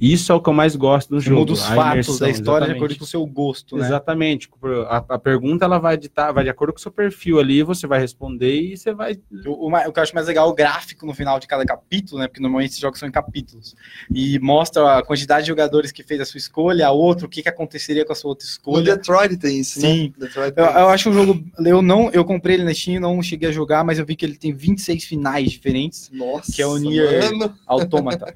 isso 0.00 0.30
é 0.30 0.34
o 0.34 0.40
que 0.40 0.48
eu 0.48 0.52
mais 0.52 0.76
gosto 0.76 1.10
do 1.10 1.20
jogo. 1.20 1.40
muda 1.40 1.52
os 1.52 1.64
fatos 1.64 1.92
imersão, 1.92 2.18
da 2.18 2.30
história 2.30 2.66
de 2.66 2.72
exatamente. 2.72 2.76
acordo 2.76 2.98
com 2.98 3.04
o 3.04 3.06
seu 3.06 3.26
gosto, 3.26 3.76
né? 3.76 3.86
Exatamente. 3.86 4.48
A, 4.88 4.96
a 5.08 5.18
pergunta 5.18 5.64
ela 5.64 5.78
vai 5.78 5.94
editar, 5.94 6.30
vai 6.30 6.44
de 6.44 6.50
acordo 6.50 6.72
com 6.72 6.78
o 6.78 6.82
seu 6.82 6.92
perfil 6.92 7.40
ali, 7.40 7.62
você 7.62 7.86
vai 7.86 7.98
responder 7.98 8.60
e 8.60 8.76
você 8.76 8.92
vai. 8.92 9.18
O, 9.46 9.68
o, 9.68 9.72
o 9.72 9.92
que 9.92 9.98
eu 9.98 10.02
acho 10.02 10.14
mais 10.14 10.26
legal 10.26 10.48
é 10.48 10.50
o 10.52 10.54
gráfico 10.54 11.06
no 11.06 11.14
final 11.14 11.40
de 11.40 11.46
cada 11.46 11.64
capítulo, 11.64 12.20
né? 12.20 12.28
Porque 12.28 12.40
normalmente 12.40 12.70
esses 12.70 12.80
jogos 12.80 12.98
são 13.00 13.08
em 13.08 13.12
capítulos. 13.12 13.74
E 14.14 14.38
mostra 14.38 14.98
a 14.98 15.02
quantidade 15.02 15.42
de 15.44 15.48
jogadores 15.48 15.90
que 15.90 16.02
fez 16.02 16.20
a 16.20 16.24
sua 16.24 16.38
escolha, 16.38 16.86
a 16.86 16.92
outra, 16.92 17.26
o 17.26 17.28
que, 17.28 17.42
que 17.42 17.48
aconteceria 17.48 18.04
com 18.04 18.12
a 18.12 18.16
sua 18.16 18.30
outra 18.30 18.46
O 18.46 18.48
escolha. 18.50 18.96
Detroit 18.96 19.36
tem 19.36 19.58
isso, 19.60 19.80
Sim. 19.80 20.12
né? 20.18 20.26
Detroit 20.26 20.48
Eu, 20.48 20.54
tem 20.54 20.64
eu 20.64 20.70
isso. 20.70 20.88
acho 20.90 21.10
um 21.10 21.12
jogo. 21.14 21.44
Eu 21.64 21.82
não, 21.82 22.10
eu 22.10 22.24
comprei 22.24 22.56
ele 22.56 22.64
na 22.64 22.74
Steam, 22.74 23.00
não 23.00 23.20
cheguei 23.22 23.48
a 23.48 23.52
jogar, 23.52 23.82
mas 23.84 23.98
eu 23.98 24.06
vi 24.06 24.14
que 24.14 24.24
ele 24.24 24.36
tem 24.36 24.52
26 24.52 25.04
finais 25.04 25.50
diferentes. 25.50 26.10
Nossa, 26.12 26.52
que 26.52 26.62
é 26.62 26.66
o 26.66 26.76
Nier. 26.76 27.34
mano. 27.34 27.54
Autômata. 27.66 28.34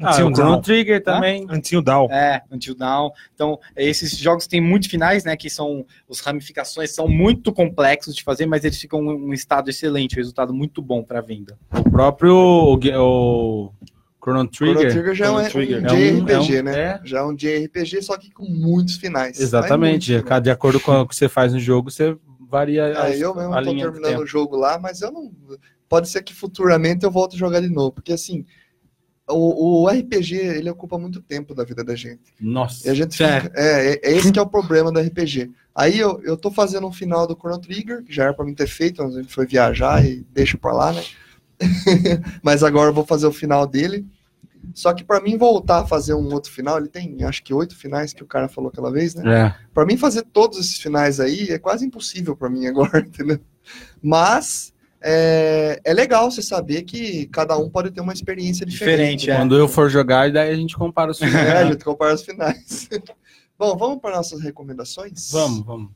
Ah, 0.00 0.10
Until 0.12 0.26
o 0.28 0.34
Chrono. 0.34 0.60
Trigger 0.62 1.02
também. 1.02 1.46
Until 1.50 1.80
Dawn. 1.82 2.08
É, 2.10 2.42
Until 2.50 2.74
Dawn. 2.74 3.10
Então, 3.34 3.58
esses 3.76 4.16
jogos 4.16 4.46
têm 4.46 4.60
muitos 4.60 4.88
finais, 4.88 5.24
né? 5.24 5.36
Que 5.36 5.48
são. 5.48 5.84
As 6.10 6.20
ramificações 6.20 6.90
são 6.94 7.06
muito 7.08 7.52
complexos 7.52 8.14
de 8.14 8.22
fazer, 8.22 8.46
mas 8.46 8.64
eles 8.64 8.80
ficam 8.80 9.00
em 9.04 9.08
um 9.28 9.32
estado 9.32 9.70
excelente, 9.70 10.14
um 10.14 10.18
resultado 10.18 10.52
muito 10.52 10.82
bom 10.82 11.02
para 11.02 11.20
venda. 11.20 11.56
O 11.76 11.90
próprio 11.90 12.34
o, 12.34 12.74
o 12.76 13.72
Chrono 14.22 14.46
Trigger. 14.48 14.76
Chrono 14.76 14.90
Trigger 14.92 15.14
já 15.14 15.26
é 15.26 15.30
um, 15.30 15.44
Chrono 15.44 15.50
Trigger. 15.50 15.82
um 15.82 15.86
É 15.86 15.92
um- 15.92 15.96
JRPG, 16.42 16.56
é 16.56 16.60
um- 16.60 16.64
né? 16.64 16.78
é. 16.78 17.00
Já 17.04 17.18
é 17.18 17.22
um 17.24 17.34
JRPG, 17.34 18.02
só 18.02 18.16
que 18.16 18.30
com 18.30 18.44
muitos 18.44 18.96
finais. 18.96 19.40
Exatamente. 19.40 20.08
Vai 20.12 20.16
muito, 20.20 20.30
né? 20.34 20.40
De 20.40 20.50
acordo 20.50 20.80
com 20.80 20.92
o 21.00 21.06
que 21.08 21.14
você 21.16 21.28
faz 21.28 21.52
no 21.52 21.58
jogo, 21.60 21.90
você 21.90 22.16
varia 22.48 22.84
a, 22.86 23.10
É, 23.10 23.16
eu 23.16 23.34
mesmo 23.34 23.54
a 23.54 23.62
tô 23.62 23.74
terminando 23.74 24.18
o 24.20 24.26
jogo 24.26 24.56
lá, 24.56 24.78
mas 24.78 25.00
eu 25.02 25.10
não. 25.10 25.30
Pode 25.88 26.08
ser 26.08 26.22
que 26.22 26.32
futuramente 26.34 27.04
eu 27.04 27.10
volte 27.10 27.36
a 27.36 27.38
jogar 27.38 27.60
de 27.60 27.68
novo, 27.68 27.92
porque 27.92 28.12
assim. 28.12 28.44
O, 29.28 29.82
o 29.84 29.88
RPG, 29.88 30.34
ele 30.36 30.68
ocupa 30.70 30.98
muito 30.98 31.20
tempo 31.22 31.54
da 31.54 31.64
vida 31.64 31.84
da 31.84 31.94
gente. 31.94 32.34
Nossa. 32.40 32.86
E 32.86 32.90
a 32.90 32.94
gente 32.94 33.22
É. 33.22 33.40
fica, 33.40 33.52
é, 33.60 33.92
é, 33.94 34.00
é 34.02 34.12
esse 34.16 34.32
que 34.32 34.38
é 34.38 34.42
o 34.42 34.46
problema 34.48 34.90
do 34.90 34.98
RPG. 35.00 35.50
Aí 35.74 35.98
eu, 35.98 36.20
eu 36.24 36.36
tô 36.36 36.50
fazendo 36.50 36.86
um 36.86 36.92
final 36.92 37.26
do 37.26 37.34
Chrono 37.36 37.58
Trigger, 37.58 38.02
que 38.02 38.12
já 38.12 38.24
era 38.24 38.34
pra 38.34 38.44
mim 38.44 38.54
ter 38.54 38.66
feito, 38.66 39.02
mas 39.02 39.16
a 39.16 39.22
gente 39.22 39.32
foi 39.32 39.46
viajar 39.46 40.04
e 40.04 40.26
deixa 40.32 40.58
pra 40.58 40.72
lá, 40.72 40.92
né? 40.92 41.02
mas 42.42 42.62
agora 42.62 42.90
eu 42.90 42.94
vou 42.94 43.06
fazer 43.06 43.26
o 43.26 43.32
final 43.32 43.66
dele. 43.66 44.06
Só 44.74 44.92
que 44.92 45.02
pra 45.04 45.20
mim 45.20 45.36
voltar 45.36 45.80
a 45.80 45.86
fazer 45.86 46.14
um 46.14 46.32
outro 46.32 46.50
final, 46.50 46.78
ele 46.78 46.88
tem 46.88 47.16
acho 47.24 47.42
que 47.42 47.52
oito 47.54 47.76
finais 47.76 48.12
que 48.12 48.22
o 48.22 48.26
cara 48.26 48.48
falou 48.48 48.70
aquela 48.70 48.92
vez, 48.92 49.14
né? 49.14 49.46
É. 49.46 49.54
Pra 49.74 49.84
mim 49.84 49.96
fazer 49.96 50.22
todos 50.22 50.58
esses 50.58 50.78
finais 50.78 51.18
aí 51.20 51.48
é 51.50 51.58
quase 51.58 51.84
impossível 51.84 52.36
pra 52.36 52.48
mim 52.50 52.66
agora, 52.66 52.98
entendeu? 53.06 53.40
Mas 54.02 54.71
é, 55.04 55.80
é 55.84 55.92
legal 55.94 56.30
você 56.30 56.42
saber 56.42 56.82
que 56.82 57.26
cada 57.26 57.56
um 57.58 57.68
pode 57.68 57.90
ter 57.90 58.00
uma 58.00 58.12
experiência 58.12 58.64
diferente. 58.66 59.20
Diferente, 59.20 59.30
é. 59.30 59.36
Quando 59.36 59.56
eu 59.56 59.68
for 59.68 59.88
jogar, 59.90 60.30
daí 60.30 60.50
a 60.50 60.54
gente 60.56 60.76
compara 60.76 61.10
os 61.10 61.18
filmes. 61.20 61.34
É, 61.36 61.58
a 61.58 61.64
gente 61.70 61.84
compara 61.84 62.14
os 62.14 62.22
finais. 62.22 62.88
Bom, 63.58 63.76
vamos 63.76 64.00
para 64.00 64.16
nossas 64.16 64.40
recomendações? 64.42 65.30
Vamos, 65.32 65.64
vamos. 65.64 65.90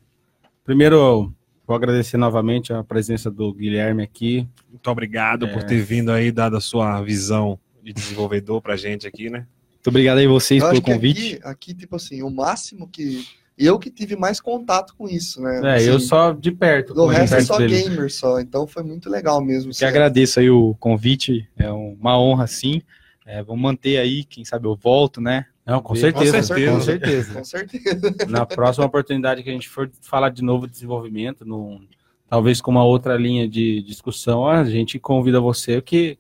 Primeiro, 0.65 1.33
vou 1.67 1.77
agradecer 1.77 2.17
novamente 2.17 2.73
a 2.73 2.83
presença 2.85 3.31
do 3.31 3.53
Guilherme 3.53 4.03
aqui. 4.03 4.47
Muito 4.69 4.91
obrigado 4.91 5.47
É. 5.47 5.53
por 5.53 5.63
ter 5.63 5.81
vindo 5.81 6.11
aí, 6.13 6.31
dado 6.31 6.57
a 6.57 6.61
sua 6.61 7.01
visão 7.03 7.59
de 7.83 7.93
desenvolvedor 7.93 8.61
pra 8.61 8.77
gente 8.77 9.07
aqui, 9.07 9.31
né? 9.31 9.47
Muito 9.73 9.89
obrigado 9.89 10.19
aí 10.19 10.27
vocês 10.27 10.61
Eu 10.63 10.69
pelo 10.69 10.79
acho 10.79 10.85
que 10.85 10.93
convite. 10.93 11.35
aqui, 11.37 11.49
aqui, 11.49 11.75
tipo 11.75 11.97
assim, 11.97 12.23
o 12.23 12.31
máximo 12.31 12.89
que. 12.89 13.25
Eu 13.59 13.79
que 13.79 13.91
tive 13.91 14.17
mais 14.17 14.39
contato 14.41 14.95
com 14.97 15.09
isso, 15.09 15.41
né? 15.41 15.61
É, 15.65 15.75
Assim, 15.77 15.87
eu 15.89 15.99
só 16.01 16.33
de 16.33 16.51
perto. 16.53 16.93
O 16.93 17.09
de 17.11 17.15
resto 17.17 17.37
é 17.37 17.41
só 17.41 17.57
dele. 17.59 17.83
gamer 17.85 18.13
só, 18.13 18.39
então 18.39 18.67
foi 18.67 18.83
muito 18.83 19.09
legal 19.09 19.41
mesmo. 19.43 19.71
Que 19.71 19.79
Você- 19.79 19.85
agradeço 19.87 20.39
aí 20.41 20.51
o 20.51 20.75
convite, 20.79 21.49
é 21.57 21.71
uma 21.73 22.19
honra 22.21 22.47
sim. 22.47 22.83
É, 23.25 23.43
vamos 23.43 23.63
manter 23.63 23.97
aí, 23.99 24.25
quem 24.25 24.45
sabe 24.45 24.67
eu 24.69 24.77
volto, 24.77 25.21
né? 25.21 25.47
Não, 25.67 25.81
com 25.81 25.89
Com 25.89 25.97
certeza. 25.97 26.43
certeza. 26.43 26.73
Com 26.73 26.81
certeza. 26.81 27.35
Com 27.35 27.45
certeza. 27.45 28.15
Na 28.29 28.47
próxima 28.47 28.87
oportunidade 28.87 29.43
que 29.43 29.51
a 29.51 29.53
gente 29.53 29.69
for 29.69 29.91
falar 30.01 30.29
de 30.29 30.43
novo 30.43 30.67
de 30.67 30.73
desenvolvimento, 30.75 31.45
num- 31.45 31.81
talvez 32.29 32.61
com 32.61 32.71
uma 32.71 32.85
outra 32.85 33.17
linha 33.17 33.49
de 33.49 33.83
discussão, 33.83 34.47
a 34.47 34.63
gente 34.65 34.99
convida 35.01 35.41
você, 35.41 35.81
que 35.81 36.19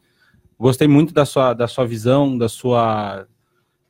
gostei 0.58 0.88
muito 0.88 1.12
da 1.14 1.24
sua, 1.26 1.52
da 1.52 1.68
sua 1.68 1.86
visão, 1.86 2.36
da 2.36 2.48
sua, 2.48 3.26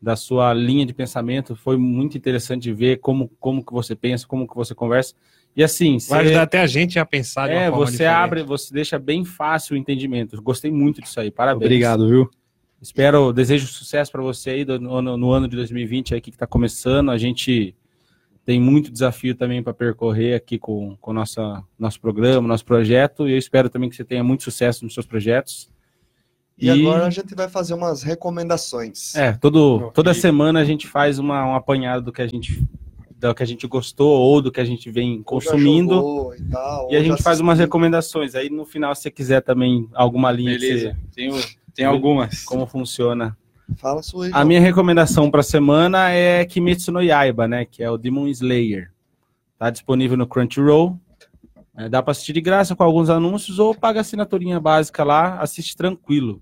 da 0.00 0.14
sua 0.16 0.52
linha 0.52 0.84
de 0.86 0.92
pensamento. 0.92 1.56
Foi 1.56 1.76
muito 1.76 2.16
interessante 2.16 2.72
ver 2.72 2.98
como, 2.98 3.28
como 3.40 3.64
que 3.64 3.72
você 3.72 3.94
pensa, 3.94 4.26
como 4.26 4.46
que 4.46 4.54
você 4.54 4.74
conversa. 4.74 5.14
E 5.56 5.64
assim, 5.64 5.92
Vai 5.92 6.00
você- 6.00 6.14
ajudar 6.28 6.42
até 6.42 6.60
a 6.60 6.66
gente 6.66 6.98
a 6.98 7.06
pensar 7.06 7.48
de 7.48 7.54
uma 7.54 7.62
é, 7.62 7.70
forma 7.70 7.86
você 7.86 7.92
diferente. 7.92 8.14
abre, 8.14 8.42
você 8.42 8.74
deixa 8.74 8.98
bem 8.98 9.24
fácil 9.24 9.74
o 9.74 9.76
entendimento. 9.78 10.40
Gostei 10.42 10.70
muito 10.70 11.00
disso 11.00 11.18
aí. 11.18 11.30
Parabéns. 11.30 11.64
Obrigado, 11.64 12.08
viu? 12.08 12.30
Espero, 12.80 13.32
desejo 13.32 13.66
sucesso 13.66 14.12
para 14.12 14.20
você 14.22 14.50
aí 14.50 14.64
do- 14.66 14.78
no, 14.78 14.94
ano- 14.96 15.16
no 15.16 15.30
ano 15.30 15.48
de 15.48 15.56
2020 15.56 16.14
aí 16.14 16.20
que 16.20 16.28
está 16.28 16.46
começando. 16.46 17.10
A 17.10 17.16
gente 17.16 17.74
tem 18.44 18.60
muito 18.60 18.92
desafio 18.92 19.34
também 19.34 19.62
para 19.62 19.72
percorrer 19.72 20.34
aqui 20.36 20.58
com 20.58 20.94
com 21.00 21.12
nossa 21.12 21.64
nosso 21.78 21.98
programa, 22.00 22.46
nosso 22.46 22.64
projeto. 22.64 23.26
E 23.26 23.32
eu 23.32 23.38
espero 23.38 23.70
também 23.70 23.88
que 23.88 23.96
você 23.96 24.04
tenha 24.04 24.22
muito 24.22 24.42
sucesso 24.42 24.84
nos 24.84 24.92
seus 24.92 25.06
projetos. 25.06 25.70
E, 26.58 26.70
agora 26.70 27.06
a 27.06 27.10
gente 27.10 27.34
vai 27.34 27.48
fazer 27.48 27.74
umas 27.74 28.02
recomendações. 28.02 29.14
é, 29.14 29.32
todo, 29.32 29.90
toda 29.92 30.14
semana 30.14 30.60
a 30.60 30.64
gente 30.64 30.86
faz 30.86 31.18
uma, 31.18 31.44
um 31.46 31.54
apanhado 31.54 32.04
do 32.06 32.12
que 32.12 32.22
a 32.22 32.26
gente 32.26 32.66
do 33.18 33.34
que 33.34 33.42
a 33.42 33.46
gente 33.46 33.66
gostou 33.66 34.10
ou 34.20 34.42
do 34.42 34.52
que 34.52 34.60
a 34.60 34.64
gente 34.64 34.90
vem 34.90 35.22
consumindo. 35.22 36.34
E, 36.38 36.42
tal, 36.50 36.88
E 36.90 36.96
a 36.96 37.02
gente 37.02 37.22
faz 37.22 37.40
umas 37.40 37.58
recomendações. 37.58 38.34
Aí 38.34 38.50
no 38.50 38.66
final, 38.66 38.94
se 38.94 39.02
você 39.02 39.10
quiser 39.10 39.40
também 39.40 39.88
alguma 39.94 40.30
linha 40.30 40.52
Beleza. 40.58 40.90
você- 40.90 41.14
Tenho, 41.14 41.34
tenho 41.74 41.88
algumas. 41.88 42.44
como 42.44 42.66
funciona. 42.66 43.36
Fala 43.76 44.02
sua 44.02 44.26
aí. 44.26 44.30
A 44.34 44.44
minha 44.44 44.60
recomendação 44.60 45.30
para 45.30 45.42
semana 45.42 46.10
é 46.10 46.44
Kimetsu 46.44 46.92
no 46.92 47.02
Yaiba, 47.02 47.48
né? 47.48 47.64
Que 47.64 47.82
é 47.82 47.90
o 47.90 47.96
Demon 47.96 48.28
Slayer. 48.28 48.92
Tá 49.58 49.70
disponível 49.70 50.16
no 50.16 50.26
Crunchyroll. 50.26 50.98
É, 51.76 51.88
dá 51.88 52.02
para 52.02 52.12
assistir 52.12 52.32
de 52.34 52.40
graça 52.40 52.76
com 52.76 52.82
alguns 52.82 53.10
anúncios 53.10 53.58
ou 53.58 53.74
paga 53.74 54.00
a 54.00 54.02
assinaturinha 54.02 54.60
básica 54.60 55.02
lá, 55.04 55.40
assiste 55.40 55.76
tranquilo. 55.76 56.40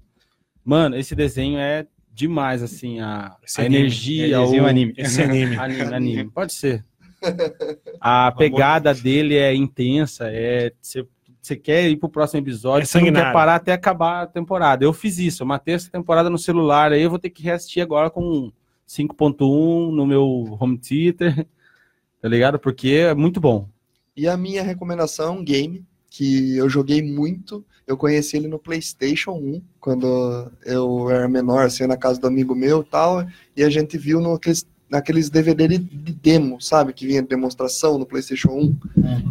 Mano, 0.64 0.96
esse 0.96 1.14
desenho 1.14 1.58
é 1.58 1.86
demais, 2.12 2.62
assim, 2.62 3.00
a, 3.00 3.36
Esse 3.44 3.60
a 3.60 3.64
anime, 3.64 3.80
energia, 3.80 4.36
é 4.36 4.40
desenho 4.40 4.62
o 4.62 4.66
anime. 4.66 4.94
Esse 4.96 5.20
anime. 5.22 5.56
anime, 5.56 5.94
anime. 5.94 6.30
Pode 6.30 6.52
ser. 6.52 6.84
A 8.00 8.30
pegada 8.32 8.92
dele 8.92 9.36
é 9.36 9.54
intensa, 9.54 10.26
é 10.30 10.72
você 10.80 11.06
você 11.46 11.56
quer 11.56 11.90
ir 11.90 11.96
pro 11.96 12.08
próximo 12.08 12.40
episódio, 12.40 12.84
É 12.84 12.86
você 12.86 12.98
não 12.98 13.12
quer 13.12 13.32
parar 13.32 13.56
até 13.56 13.72
acabar 13.74 14.22
a 14.22 14.26
temporada. 14.26 14.82
Eu 14.82 14.94
fiz 14.94 15.18
isso, 15.18 15.42
eu 15.42 15.46
matei 15.46 15.74
essa 15.74 15.90
temporada 15.90 16.30
no 16.30 16.38
celular, 16.38 16.90
aí 16.90 17.02
eu 17.02 17.10
vou 17.10 17.18
ter 17.18 17.28
que 17.28 17.42
reassistir 17.42 17.82
agora 17.82 18.08
com 18.08 18.50
5.1 18.88 19.94
no 19.94 20.06
meu 20.06 20.56
home 20.58 20.78
theater, 20.78 21.46
tá 22.20 22.28
ligado? 22.28 22.58
Porque 22.58 22.88
é 22.88 23.14
muito 23.14 23.40
bom. 23.40 23.68
E 24.16 24.26
a 24.26 24.38
minha 24.38 24.62
recomendação 24.62 25.26
é 25.34 25.38
um 25.38 25.44
game 25.44 25.84
que 26.08 26.56
eu 26.56 26.68
joguei 26.68 27.02
muito. 27.02 27.64
Eu 27.86 27.96
conheci 27.96 28.36
ele 28.36 28.48
no 28.48 28.58
PlayStation 28.58 29.32
1, 29.32 29.62
quando 29.78 30.50
eu 30.64 31.10
era 31.10 31.28
menor, 31.28 31.66
assim, 31.66 31.86
na 31.86 31.96
casa 31.96 32.18
do 32.18 32.26
amigo 32.26 32.54
meu 32.54 32.80
e 32.80 32.84
tal. 32.84 33.26
E 33.56 33.62
a 33.62 33.68
gente 33.68 33.98
viu 33.98 34.20
no, 34.20 34.34
aqueles, 34.34 34.66
naqueles 34.88 35.28
DVD 35.28 35.68
de, 35.68 35.78
de 35.78 36.12
demo, 36.12 36.60
sabe? 36.60 36.94
Que 36.94 37.06
vinha 37.06 37.20
de 37.20 37.28
demonstração 37.28 37.98
no 37.98 38.06
PlayStation 38.06 38.50
1. 38.50 38.76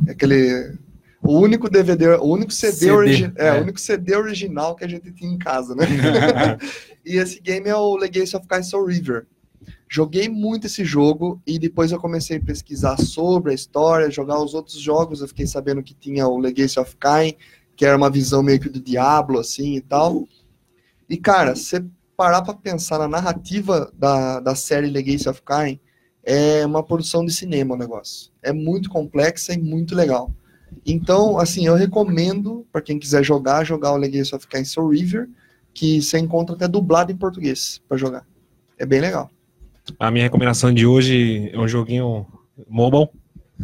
Aquele. 0.10 0.78
O 1.26 1.40
único 1.40 1.70
DVD, 1.70 2.10
o 2.18 2.26
único 2.26 2.52
CD, 2.52 2.74
CD, 2.74 2.92
origi- 2.92 3.34
é, 3.38 3.48
é. 3.48 3.54
o 3.54 3.62
único 3.62 3.80
CD 3.80 4.14
original 4.16 4.76
que 4.76 4.84
a 4.84 4.90
gente 4.90 5.10
tinha 5.14 5.32
em 5.32 5.38
casa, 5.38 5.74
né? 5.74 5.86
e 7.06 7.16
esse 7.16 7.40
game 7.40 7.68
é 7.68 7.76
o 7.76 7.96
Legacy 7.96 8.36
of 8.36 8.46
Kain 8.46 8.62
Soul 8.62 8.86
River. 8.86 9.26
Joguei 9.90 10.28
muito 10.28 10.68
esse 10.68 10.84
jogo 10.84 11.42
e 11.46 11.60
depois 11.60 11.92
eu 11.92 12.00
comecei 12.00 12.38
a 12.38 12.42
pesquisar 12.42 12.98
sobre 12.98 13.52
a 13.52 13.56
história, 13.56 14.10
jogar 14.10 14.42
os 14.42 14.54
outros 14.54 14.80
jogos. 14.80 15.22
Eu 15.22 15.28
fiquei 15.28 15.46
sabendo 15.46 15.84
que 15.84 15.94
tinha 15.94 16.28
o 16.28 16.40
Legacy 16.40 16.80
of 16.80 16.96
Kain, 16.98 17.36
que 17.76 17.86
era 17.86 17.98
uma 17.98 18.10
visão 18.10 18.44
meio 18.44 18.60
que 18.60 18.70
do 18.70 18.80
Diablo, 18.80 19.40
assim 19.40 19.76
e 19.76 19.82
tal. 19.82 20.28
E 21.10 21.18
cara, 21.18 21.56
você 21.56 21.84
parar 22.16 22.42
pra 22.42 22.54
pensar 22.54 23.00
na 23.00 23.08
narrativa 23.08 23.92
da, 23.98 24.40
da 24.40 24.56
série 24.56 24.90
Legacy 24.90 25.28
of 25.28 25.42
Kain, 25.42 25.80
é 26.24 26.66
uma 26.66 26.84
produção 26.84 27.26
de 27.26 27.34
cinema 27.34 27.76
o 27.76 27.78
negócio. 27.78 28.32
É 28.42 28.54
muito 28.54 28.90
complexa 28.90 29.54
e 29.54 29.58
muito 29.58 29.94
legal. 29.96 30.34
Então, 30.86 31.38
assim, 31.38 31.66
eu 31.66 31.76
recomendo 31.76 32.66
para 32.72 32.82
quem 32.82 32.98
quiser 32.98 33.24
jogar, 33.24 33.64
jogar 33.64 33.94
o 33.94 33.98
Legacy 33.98 34.36
of 34.36 34.48
Kain 34.48 34.64
Soul 34.64 34.90
River, 34.90 35.30
que 35.74 36.02
você 36.02 36.18
encontra 36.20 36.56
até 36.56 36.68
dublado 36.68 37.12
em 37.12 37.18
português 37.18 37.82
para 37.88 37.98
jogar. 37.98 38.26
É 38.78 38.86
bem 38.86 39.02
legal. 39.02 39.30
A 40.00 40.10
minha 40.10 40.24
recomendação 40.24 40.74
de 40.74 40.86
hoje 40.86 41.50
é 41.52 41.60
um 41.60 41.68
joguinho 41.68 42.26
mobile, 42.68 43.10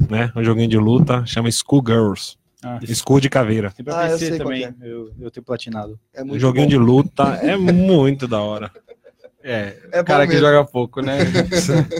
né? 0.09 0.31
Um 0.35 0.43
joguinho 0.43 0.67
de 0.67 0.77
luta, 0.77 1.25
chama 1.25 1.49
Schoolgirls. 1.51 2.37
Ah. 2.63 2.79
School 2.93 3.19
de 3.21 3.29
caveira. 3.29 3.71
Tem 3.71 3.83
pra 3.85 3.99
Ah, 4.01 4.05
eu 4.07 4.11
PC 4.17 4.27
sei 4.27 4.37
também, 4.37 4.73
que 4.73 4.85
eu, 4.85 5.11
eu 5.19 5.31
tenho 5.31 5.43
platinado. 5.45 5.99
É 6.13 6.21
Um 6.21 6.27
muito 6.27 6.39
joguinho 6.41 6.65
bom. 6.65 6.69
de 6.71 6.77
luta 6.77 7.23
é 7.41 7.55
muito 7.57 8.27
da 8.27 8.41
hora. 8.41 8.71
É, 9.41 9.77
É 9.93 10.01
o 10.01 10.05
cara 10.05 10.27
que 10.27 10.37
joga 10.37 10.65
pouco, 10.65 11.01
né? 11.01 11.17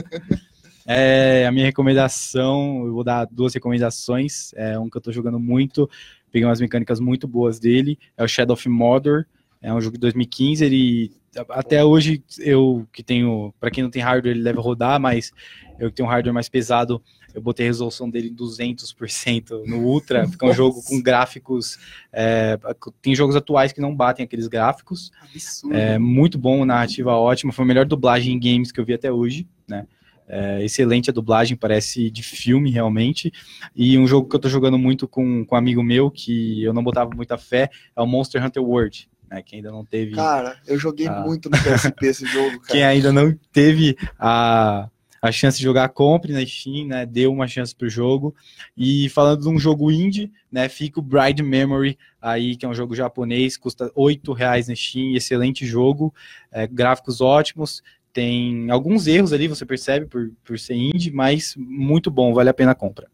É, 0.86 1.46
a 1.46 1.52
minha 1.52 1.66
recomendação, 1.66 2.84
eu 2.86 2.92
vou 2.92 3.04
dar 3.04 3.26
duas 3.30 3.54
recomendações. 3.54 4.52
É 4.54 4.78
um 4.78 4.88
que 4.90 4.96
eu 4.96 5.00
tô 5.00 5.12
jogando 5.12 5.38
muito, 5.38 5.88
peguei 6.32 6.46
umas 6.48 6.60
mecânicas 6.60 6.98
muito 6.98 7.28
boas 7.28 7.60
dele, 7.60 7.98
é 8.16 8.24
o 8.24 8.28
Shadow 8.28 8.54
of 8.54 8.68
Mordor. 8.68 9.24
É 9.62 9.72
um 9.72 9.80
jogo 9.80 9.94
de 9.96 10.00
2015, 10.00 10.64
ele 10.64 11.12
até 11.50 11.84
hoje 11.84 12.24
eu 12.40 12.88
que 12.92 13.04
tenho, 13.04 13.54
para 13.60 13.70
quem 13.70 13.84
não 13.84 13.90
tem 13.90 14.02
hardware, 14.02 14.34
ele 14.34 14.42
deve 14.42 14.58
rodar, 14.58 14.98
mas 14.98 15.30
eu 15.78 15.90
que 15.90 15.96
tenho 15.96 16.08
um 16.08 16.10
hardware 16.10 16.34
mais 16.34 16.48
pesado, 16.48 17.00
eu 17.34 17.40
botei 17.40 17.66
a 17.66 17.68
resolução 17.68 18.08
dele 18.08 18.28
em 18.28 18.34
200% 18.34 19.66
no 19.66 19.78
Ultra, 19.78 20.26
fica 20.28 20.46
um 20.46 20.52
jogo 20.52 20.82
com 20.82 21.00
gráficos, 21.00 21.78
é, 22.12 22.58
tem 23.00 23.14
jogos 23.14 23.36
atuais 23.36 23.72
que 23.72 23.80
não 23.80 23.94
batem 23.94 24.24
aqueles 24.24 24.48
gráficos, 24.48 25.10
Absurdo. 25.22 25.76
é 25.76 25.98
muito 25.98 26.38
bom, 26.38 26.64
narrativa 26.64 27.12
ótima. 27.14 27.52
Foi 27.52 27.64
a 27.64 27.68
melhor 27.68 27.86
dublagem 27.86 28.34
em 28.34 28.40
games 28.40 28.72
que 28.72 28.80
eu 28.80 28.84
vi 28.84 28.94
até 28.94 29.10
hoje, 29.10 29.46
né? 29.68 29.86
É, 30.32 30.64
excelente 30.64 31.10
a 31.10 31.12
dublagem, 31.12 31.56
parece 31.56 32.08
de 32.08 32.22
filme 32.22 32.70
realmente. 32.70 33.32
E 33.74 33.98
um 33.98 34.06
jogo 34.06 34.28
que 34.28 34.36
eu 34.36 34.40
tô 34.40 34.48
jogando 34.48 34.78
muito 34.78 35.08
com, 35.08 35.44
com 35.44 35.54
um 35.56 35.58
amigo 35.58 35.82
meu, 35.82 36.08
que 36.08 36.62
eu 36.62 36.72
não 36.72 36.84
botava 36.84 37.10
muita 37.12 37.36
fé, 37.36 37.68
é 37.96 38.00
o 38.00 38.06
Monster 38.06 38.44
Hunter 38.44 38.62
World, 38.62 39.10
né? 39.28 39.42
Que 39.42 39.56
ainda 39.56 39.72
não 39.72 39.84
teve. 39.84 40.14
Cara, 40.14 40.56
eu 40.68 40.78
joguei 40.78 41.10
muito 41.10 41.50
no 41.50 41.58
PSP 41.58 42.06
esse 42.06 42.26
jogo, 42.26 42.60
Quem 42.68 42.80
cara. 42.80 42.92
ainda 42.92 43.12
não 43.12 43.36
teve 43.52 43.96
a, 44.16 44.88
a 45.20 45.30
chance 45.30 45.58
de 45.58 45.64
jogar, 45.64 45.88
compre 45.90 46.32
na 46.32 46.44
Steam, 46.44 46.86
né? 46.86 47.04
Dê 47.04 47.26
uma 47.26 47.46
chance 47.46 47.74
pro 47.74 47.88
jogo. 47.88 48.34
E 48.76 49.08
falando 49.10 49.42
de 49.42 49.48
um 49.48 49.58
jogo 49.58 49.90
indie, 49.90 50.32
né? 50.50 50.68
Fica 50.68 50.98
o 50.98 51.02
Bride 51.02 51.42
Memory 51.42 51.98
aí, 52.20 52.56
que 52.56 52.64
é 52.64 52.68
um 52.68 52.74
jogo 52.74 52.94
japonês, 52.94 53.56
custa 53.56 53.90
8 53.94 54.32
reais 54.32 54.68
na 54.68 54.74
Steam, 54.74 55.14
excelente 55.14 55.66
jogo, 55.66 56.14
é, 56.50 56.66
gráficos 56.66 57.20
ótimos. 57.20 57.82
Tem 58.12 58.70
alguns 58.70 59.06
erros 59.06 59.32
ali, 59.32 59.46
você 59.46 59.64
percebe, 59.64 60.06
por, 60.06 60.32
por 60.44 60.58
ser 60.58 60.74
indie, 60.74 61.12
mas 61.12 61.54
muito 61.56 62.10
bom, 62.10 62.34
vale 62.34 62.48
a 62.48 62.54
pena 62.54 62.72
a 62.72 62.74
compra. 62.74 63.08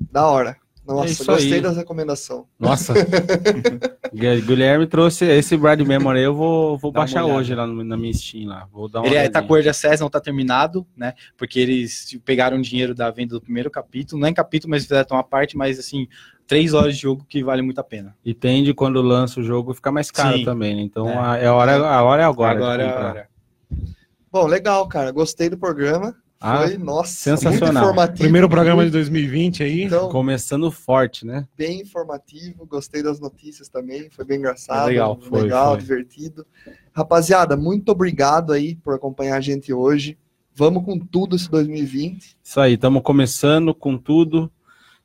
Da 0.00 0.26
hora. 0.26 0.56
Nossa, 0.86 1.08
É 1.08 1.10
isso 1.10 1.24
gostei 1.26 1.54
aí. 1.54 1.60
da 1.60 1.70
recomendação. 1.72 2.46
Nossa. 2.58 2.94
Gu- 4.14 4.46
Guilherme 4.46 4.86
trouxe 4.86 5.24
esse 5.24 5.56
Brad 5.56 5.80
Memory, 5.80 6.20
eu 6.22 6.34
vou, 6.34 6.78
vou 6.78 6.92
Dá 6.92 7.00
baixar 7.00 7.24
hoje 7.24 7.54
lá 7.54 7.66
no- 7.66 7.82
na 7.84 7.96
minha 7.96 8.12
Steam 8.14 8.46
lá. 8.48 8.68
Vou 8.72 8.88
dar 8.88 9.00
uma 9.00 9.06
Ele 9.06 9.16
é, 9.16 9.28
tá 9.28 9.40
olhadinha. 9.40 9.48
com 9.48 9.56
Early 9.56 9.68
Access, 9.68 10.00
não 10.00 10.08
tá 10.10 10.20
terminado, 10.20 10.86
né? 10.96 11.14
Porque 11.36 11.58
eles 11.58 12.16
pegaram 12.24 12.60
dinheiro 12.60 12.94
da 12.94 13.10
venda 13.10 13.34
do 13.34 13.40
primeiro 13.40 13.70
capítulo, 13.70 14.20
não 14.20 14.28
é 14.28 14.30
em 14.30 14.34
capítulo, 14.34 14.70
mas 14.70 14.84
fizeram 14.84 15.06
uma 15.10 15.24
parte, 15.24 15.56
mas 15.56 15.78
assim, 15.78 16.06
três 16.46 16.72
horas 16.72 16.94
de 16.94 17.02
jogo 17.02 17.26
que 17.28 17.42
vale 17.42 17.62
muito 17.62 17.80
a 17.80 17.84
pena. 17.84 18.14
E 18.24 18.32
tende 18.32 18.72
quando 18.72 19.02
lança 19.02 19.40
o 19.40 19.42
jogo 19.42 19.74
fica 19.74 19.90
mais 19.90 20.10
caro 20.10 20.38
Sim. 20.38 20.44
também, 20.44 20.76
né? 20.76 20.82
Então 20.82 21.08
É. 21.08 21.16
a, 21.18 21.36
é 21.38 21.46
a 21.46 21.54
hora, 21.54 21.76
a 21.76 22.02
hora 22.02 22.22
é 22.22 22.24
agora. 22.24 22.56
Agora, 22.58 22.84
comprar. 22.84 23.00
agora. 23.10 23.28
Bom, 24.30 24.46
legal, 24.46 24.86
cara. 24.86 25.10
Gostei 25.10 25.48
do 25.48 25.58
programa. 25.58 26.14
Ah, 26.40 26.62
Foi, 26.64 26.76
nossa, 26.76 27.12
sensacional. 27.12 27.94
Primeiro 28.14 28.48
programa 28.48 28.84
de 28.84 28.90
muito, 28.90 29.10
2020 29.10 29.62
aí. 29.62 29.82
Então, 29.84 30.10
Começando 30.10 30.70
forte, 30.70 31.24
né? 31.24 31.46
bem 31.56 31.80
informativo. 31.80 32.66
Gostei 32.66 33.02
das 33.02 33.18
notícias 33.18 33.68
também. 33.68 34.10
Foi 34.10 34.24
bem 34.24 34.38
engraçado. 34.38 34.84
É 34.84 34.90
legal, 34.90 35.18
foi, 35.20 35.42
legal, 35.42 35.72
foi. 35.72 35.80
divertido. 35.80 36.46
Rapaziada, 36.92 37.56
muito 37.56 37.90
obrigado 37.90 38.52
aí 38.52 38.76
por 38.76 38.94
acompanhar 38.94 39.36
a 39.36 39.40
gente 39.40 39.72
hoje. 39.72 40.18
Vamos 40.54 40.84
com 40.84 40.98
tudo 40.98 41.36
esse 41.36 41.50
2020. 41.50 42.36
Isso 42.42 42.60
aí, 42.60 42.74
estamos 42.74 43.02
começando 43.02 43.74
com 43.74 43.96
tudo. 43.96 44.50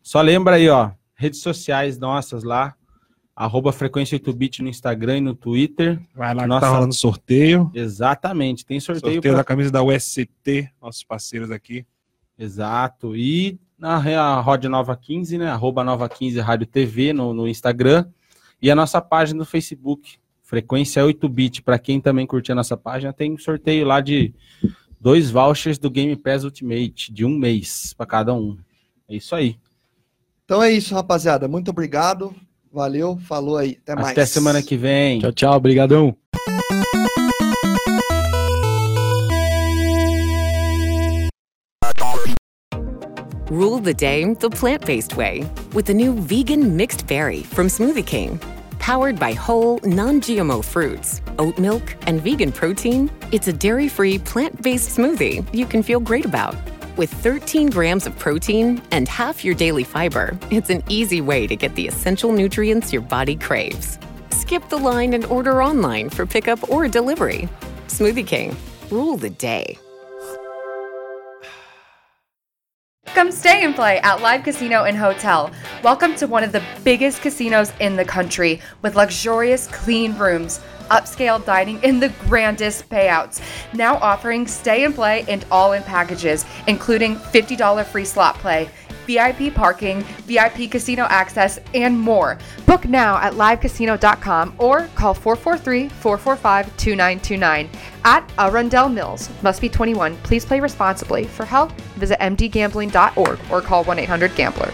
Só 0.01 0.21
lembra 0.21 0.55
aí, 0.55 0.69
ó, 0.69 0.91
redes 1.15 1.41
sociais 1.41 1.97
nossas 1.97 2.43
lá, 2.43 2.75
arroba 3.43 3.71
frequência 3.71 4.19
8bit 4.19 4.59
no 4.59 4.69
Instagram 4.69 5.17
e 5.17 5.21
no 5.21 5.33
Twitter. 5.35 5.99
Vai 6.15 6.33
lá 6.33 6.43
que 6.43 6.47
Nossa. 6.49 6.65
tá 6.65 6.71
rolando 6.71 6.93
sorteio. 6.93 7.71
Exatamente, 7.73 8.65
tem 8.65 8.79
sorteio, 8.79 9.15
Sorteio 9.15 9.33
pra- 9.33 9.41
da 9.41 9.43
camisa 9.43 9.71
da 9.71 9.81
USCT, 9.83 10.69
nossos 10.81 11.03
parceiros 11.03 11.49
aqui. 11.49 11.85
Exato. 12.37 13.15
E 13.15 13.59
na 13.77 14.39
Rod 14.41 14.65
Nova 14.65 14.95
15, 14.95 15.37
né? 15.39 15.47
Arroba 15.49 15.83
Nova 15.83 16.07
15 16.07 16.39
Rádio 16.39 16.67
TV 16.67 17.13
no, 17.13 17.33
no 17.33 17.47
Instagram. 17.47 18.05
E 18.61 18.69
a 18.69 18.75
nossa 18.75 19.01
página 19.01 19.39
no 19.39 19.45
Facebook, 19.45 20.17
Frequência 20.43 21.01
8bit. 21.03 21.63
Para 21.63 21.79
quem 21.79 21.99
também 21.99 22.27
curtir 22.27 22.51
a 22.51 22.55
nossa 22.55 22.77
página, 22.77 23.11
tem 23.11 23.33
um 23.33 23.37
sorteio 23.39 23.85
lá 23.87 24.01
de 24.01 24.35
dois 24.99 25.31
vouchers 25.31 25.79
do 25.79 25.89
Game 25.89 26.15
Pass 26.15 26.43
Ultimate, 26.43 27.11
de 27.11 27.25
um 27.25 27.37
mês 27.37 27.93
para 27.97 28.05
cada 28.05 28.33
um. 28.35 28.55
É 29.09 29.15
isso 29.15 29.33
aí. 29.33 29.57
Então 30.45 30.61
é 30.61 30.71
isso, 30.71 30.93
rapaziada. 30.93 31.47
Muito 31.47 31.71
obrigado. 31.71 32.35
Valeu, 32.73 33.17
falou 33.27 33.57
aí. 33.57 33.77
Até 33.83 33.95
mais. 33.95 34.07
Até 34.09 34.25
semana 34.25 34.61
que 34.61 34.77
vem. 34.77 35.19
Tchau, 35.19 35.31
tchau, 35.33 35.57
obrigadão. 35.57 36.15
Rule 43.49 43.79
the 43.79 43.93
day 43.93 44.33
the 44.35 44.49
plant 44.49 44.85
based 44.85 45.17
way 45.17 45.43
with 45.73 45.85
the 45.85 45.93
new 45.93 46.13
vegan 46.13 46.77
mixed 46.77 47.05
berry 47.05 47.43
from 47.43 47.67
Smoothie 47.67 48.05
King. 48.05 48.39
Powered 48.79 49.19
by 49.19 49.33
whole, 49.33 49.79
non 49.83 50.21
GMO 50.21 50.63
fruits, 50.63 51.21
oat 51.37 51.59
milk, 51.59 51.95
and 52.07 52.21
vegan 52.21 52.51
protein, 52.51 53.11
it's 53.33 53.49
a 53.49 53.53
dairy 53.53 53.89
free, 53.89 54.17
plant 54.17 54.61
based 54.61 54.97
smoothie 54.97 55.45
you 55.53 55.65
can 55.65 55.83
feel 55.83 55.99
great 55.99 56.25
about. 56.25 56.55
With 57.01 57.09
13 57.11 57.71
grams 57.71 58.05
of 58.05 58.15
protein 58.19 58.79
and 58.91 59.07
half 59.07 59.43
your 59.43 59.55
daily 59.55 59.83
fiber, 59.83 60.37
it's 60.51 60.69
an 60.69 60.83
easy 60.87 61.19
way 61.19 61.47
to 61.47 61.55
get 61.55 61.73
the 61.73 61.87
essential 61.87 62.31
nutrients 62.31 62.93
your 62.93 63.01
body 63.01 63.35
craves. 63.35 63.97
Skip 64.29 64.69
the 64.69 64.77
line 64.77 65.15
and 65.15 65.25
order 65.25 65.63
online 65.63 66.11
for 66.11 66.27
pickup 66.27 66.69
or 66.69 66.87
delivery. 66.87 67.49
Smoothie 67.87 68.27
King, 68.27 68.55
rule 68.91 69.17
the 69.17 69.31
day. 69.31 69.79
Come 73.13 73.29
stay 73.33 73.65
and 73.65 73.75
play 73.75 73.99
at 73.99 74.21
Live 74.21 74.43
Casino 74.43 74.85
and 74.85 74.95
Hotel. 74.95 75.51
Welcome 75.83 76.15
to 76.15 76.27
one 76.27 76.45
of 76.45 76.53
the 76.53 76.63
biggest 76.85 77.21
casinos 77.21 77.73
in 77.81 77.97
the 77.97 78.05
country 78.05 78.61
with 78.81 78.95
luxurious, 78.95 79.67
clean 79.67 80.17
rooms, 80.17 80.61
upscale 80.89 81.43
dining, 81.43 81.83
and 81.83 82.01
the 82.01 82.07
grandest 82.27 82.87
payouts. 82.87 83.41
Now 83.73 83.97
offering 83.97 84.47
stay 84.47 84.85
and 84.85 84.95
play 84.95 85.25
and 85.27 85.45
all 85.51 85.73
in 85.73 85.83
packages, 85.83 86.45
including 86.67 87.17
$50 87.17 87.85
free 87.85 88.05
slot 88.05 88.35
play. 88.35 88.69
VIP 89.11 89.53
parking, 89.53 90.01
VIP 90.25 90.69
casino 90.71 91.03
access, 91.09 91.59
and 91.73 91.99
more. 91.99 92.37
Book 92.65 92.85
now 92.85 93.17
at 93.17 93.33
livecasino.com 93.33 94.55
or 94.57 94.87
call 94.95 95.13
443 95.13 95.89
445 95.89 96.77
2929 96.77 97.69
at 98.05 98.31
Arundel 98.37 98.89
Mills. 98.89 99.29
Must 99.41 99.61
be 99.61 99.69
21. 99.69 100.15
Please 100.17 100.45
play 100.45 100.59
responsibly. 100.59 101.25
For 101.25 101.45
help, 101.45 101.71
visit 101.97 102.19
mdgambling.org 102.19 103.39
or 103.51 103.61
call 103.61 103.83
1 103.83 103.99
800 103.99 104.35
Gambler. 104.35 104.71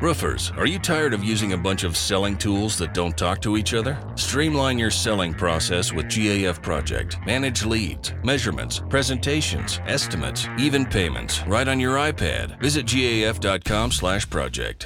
Roofers, 0.00 0.52
are 0.58 0.66
you 0.66 0.78
tired 0.78 1.14
of 1.14 1.22
using 1.22 1.52
a 1.52 1.56
bunch 1.56 1.84
of 1.84 1.96
selling 1.96 2.36
tools 2.36 2.76
that 2.78 2.94
don't 2.94 3.16
talk 3.16 3.40
to 3.42 3.56
each 3.56 3.74
other? 3.74 3.96
Streamline 4.16 4.78
your 4.78 4.90
selling 4.90 5.32
process 5.32 5.92
with 5.92 6.06
GAF 6.06 6.60
Project. 6.60 7.18
Manage 7.24 7.64
leads, 7.64 8.12
measurements, 8.22 8.82
presentations, 8.88 9.80
estimates, 9.86 10.48
even 10.58 10.84
payments 10.84 11.42
right 11.46 11.68
on 11.68 11.78
your 11.80 11.96
iPad. 11.96 12.58
Visit 12.60 12.86
gaf.com/project. 12.86 14.82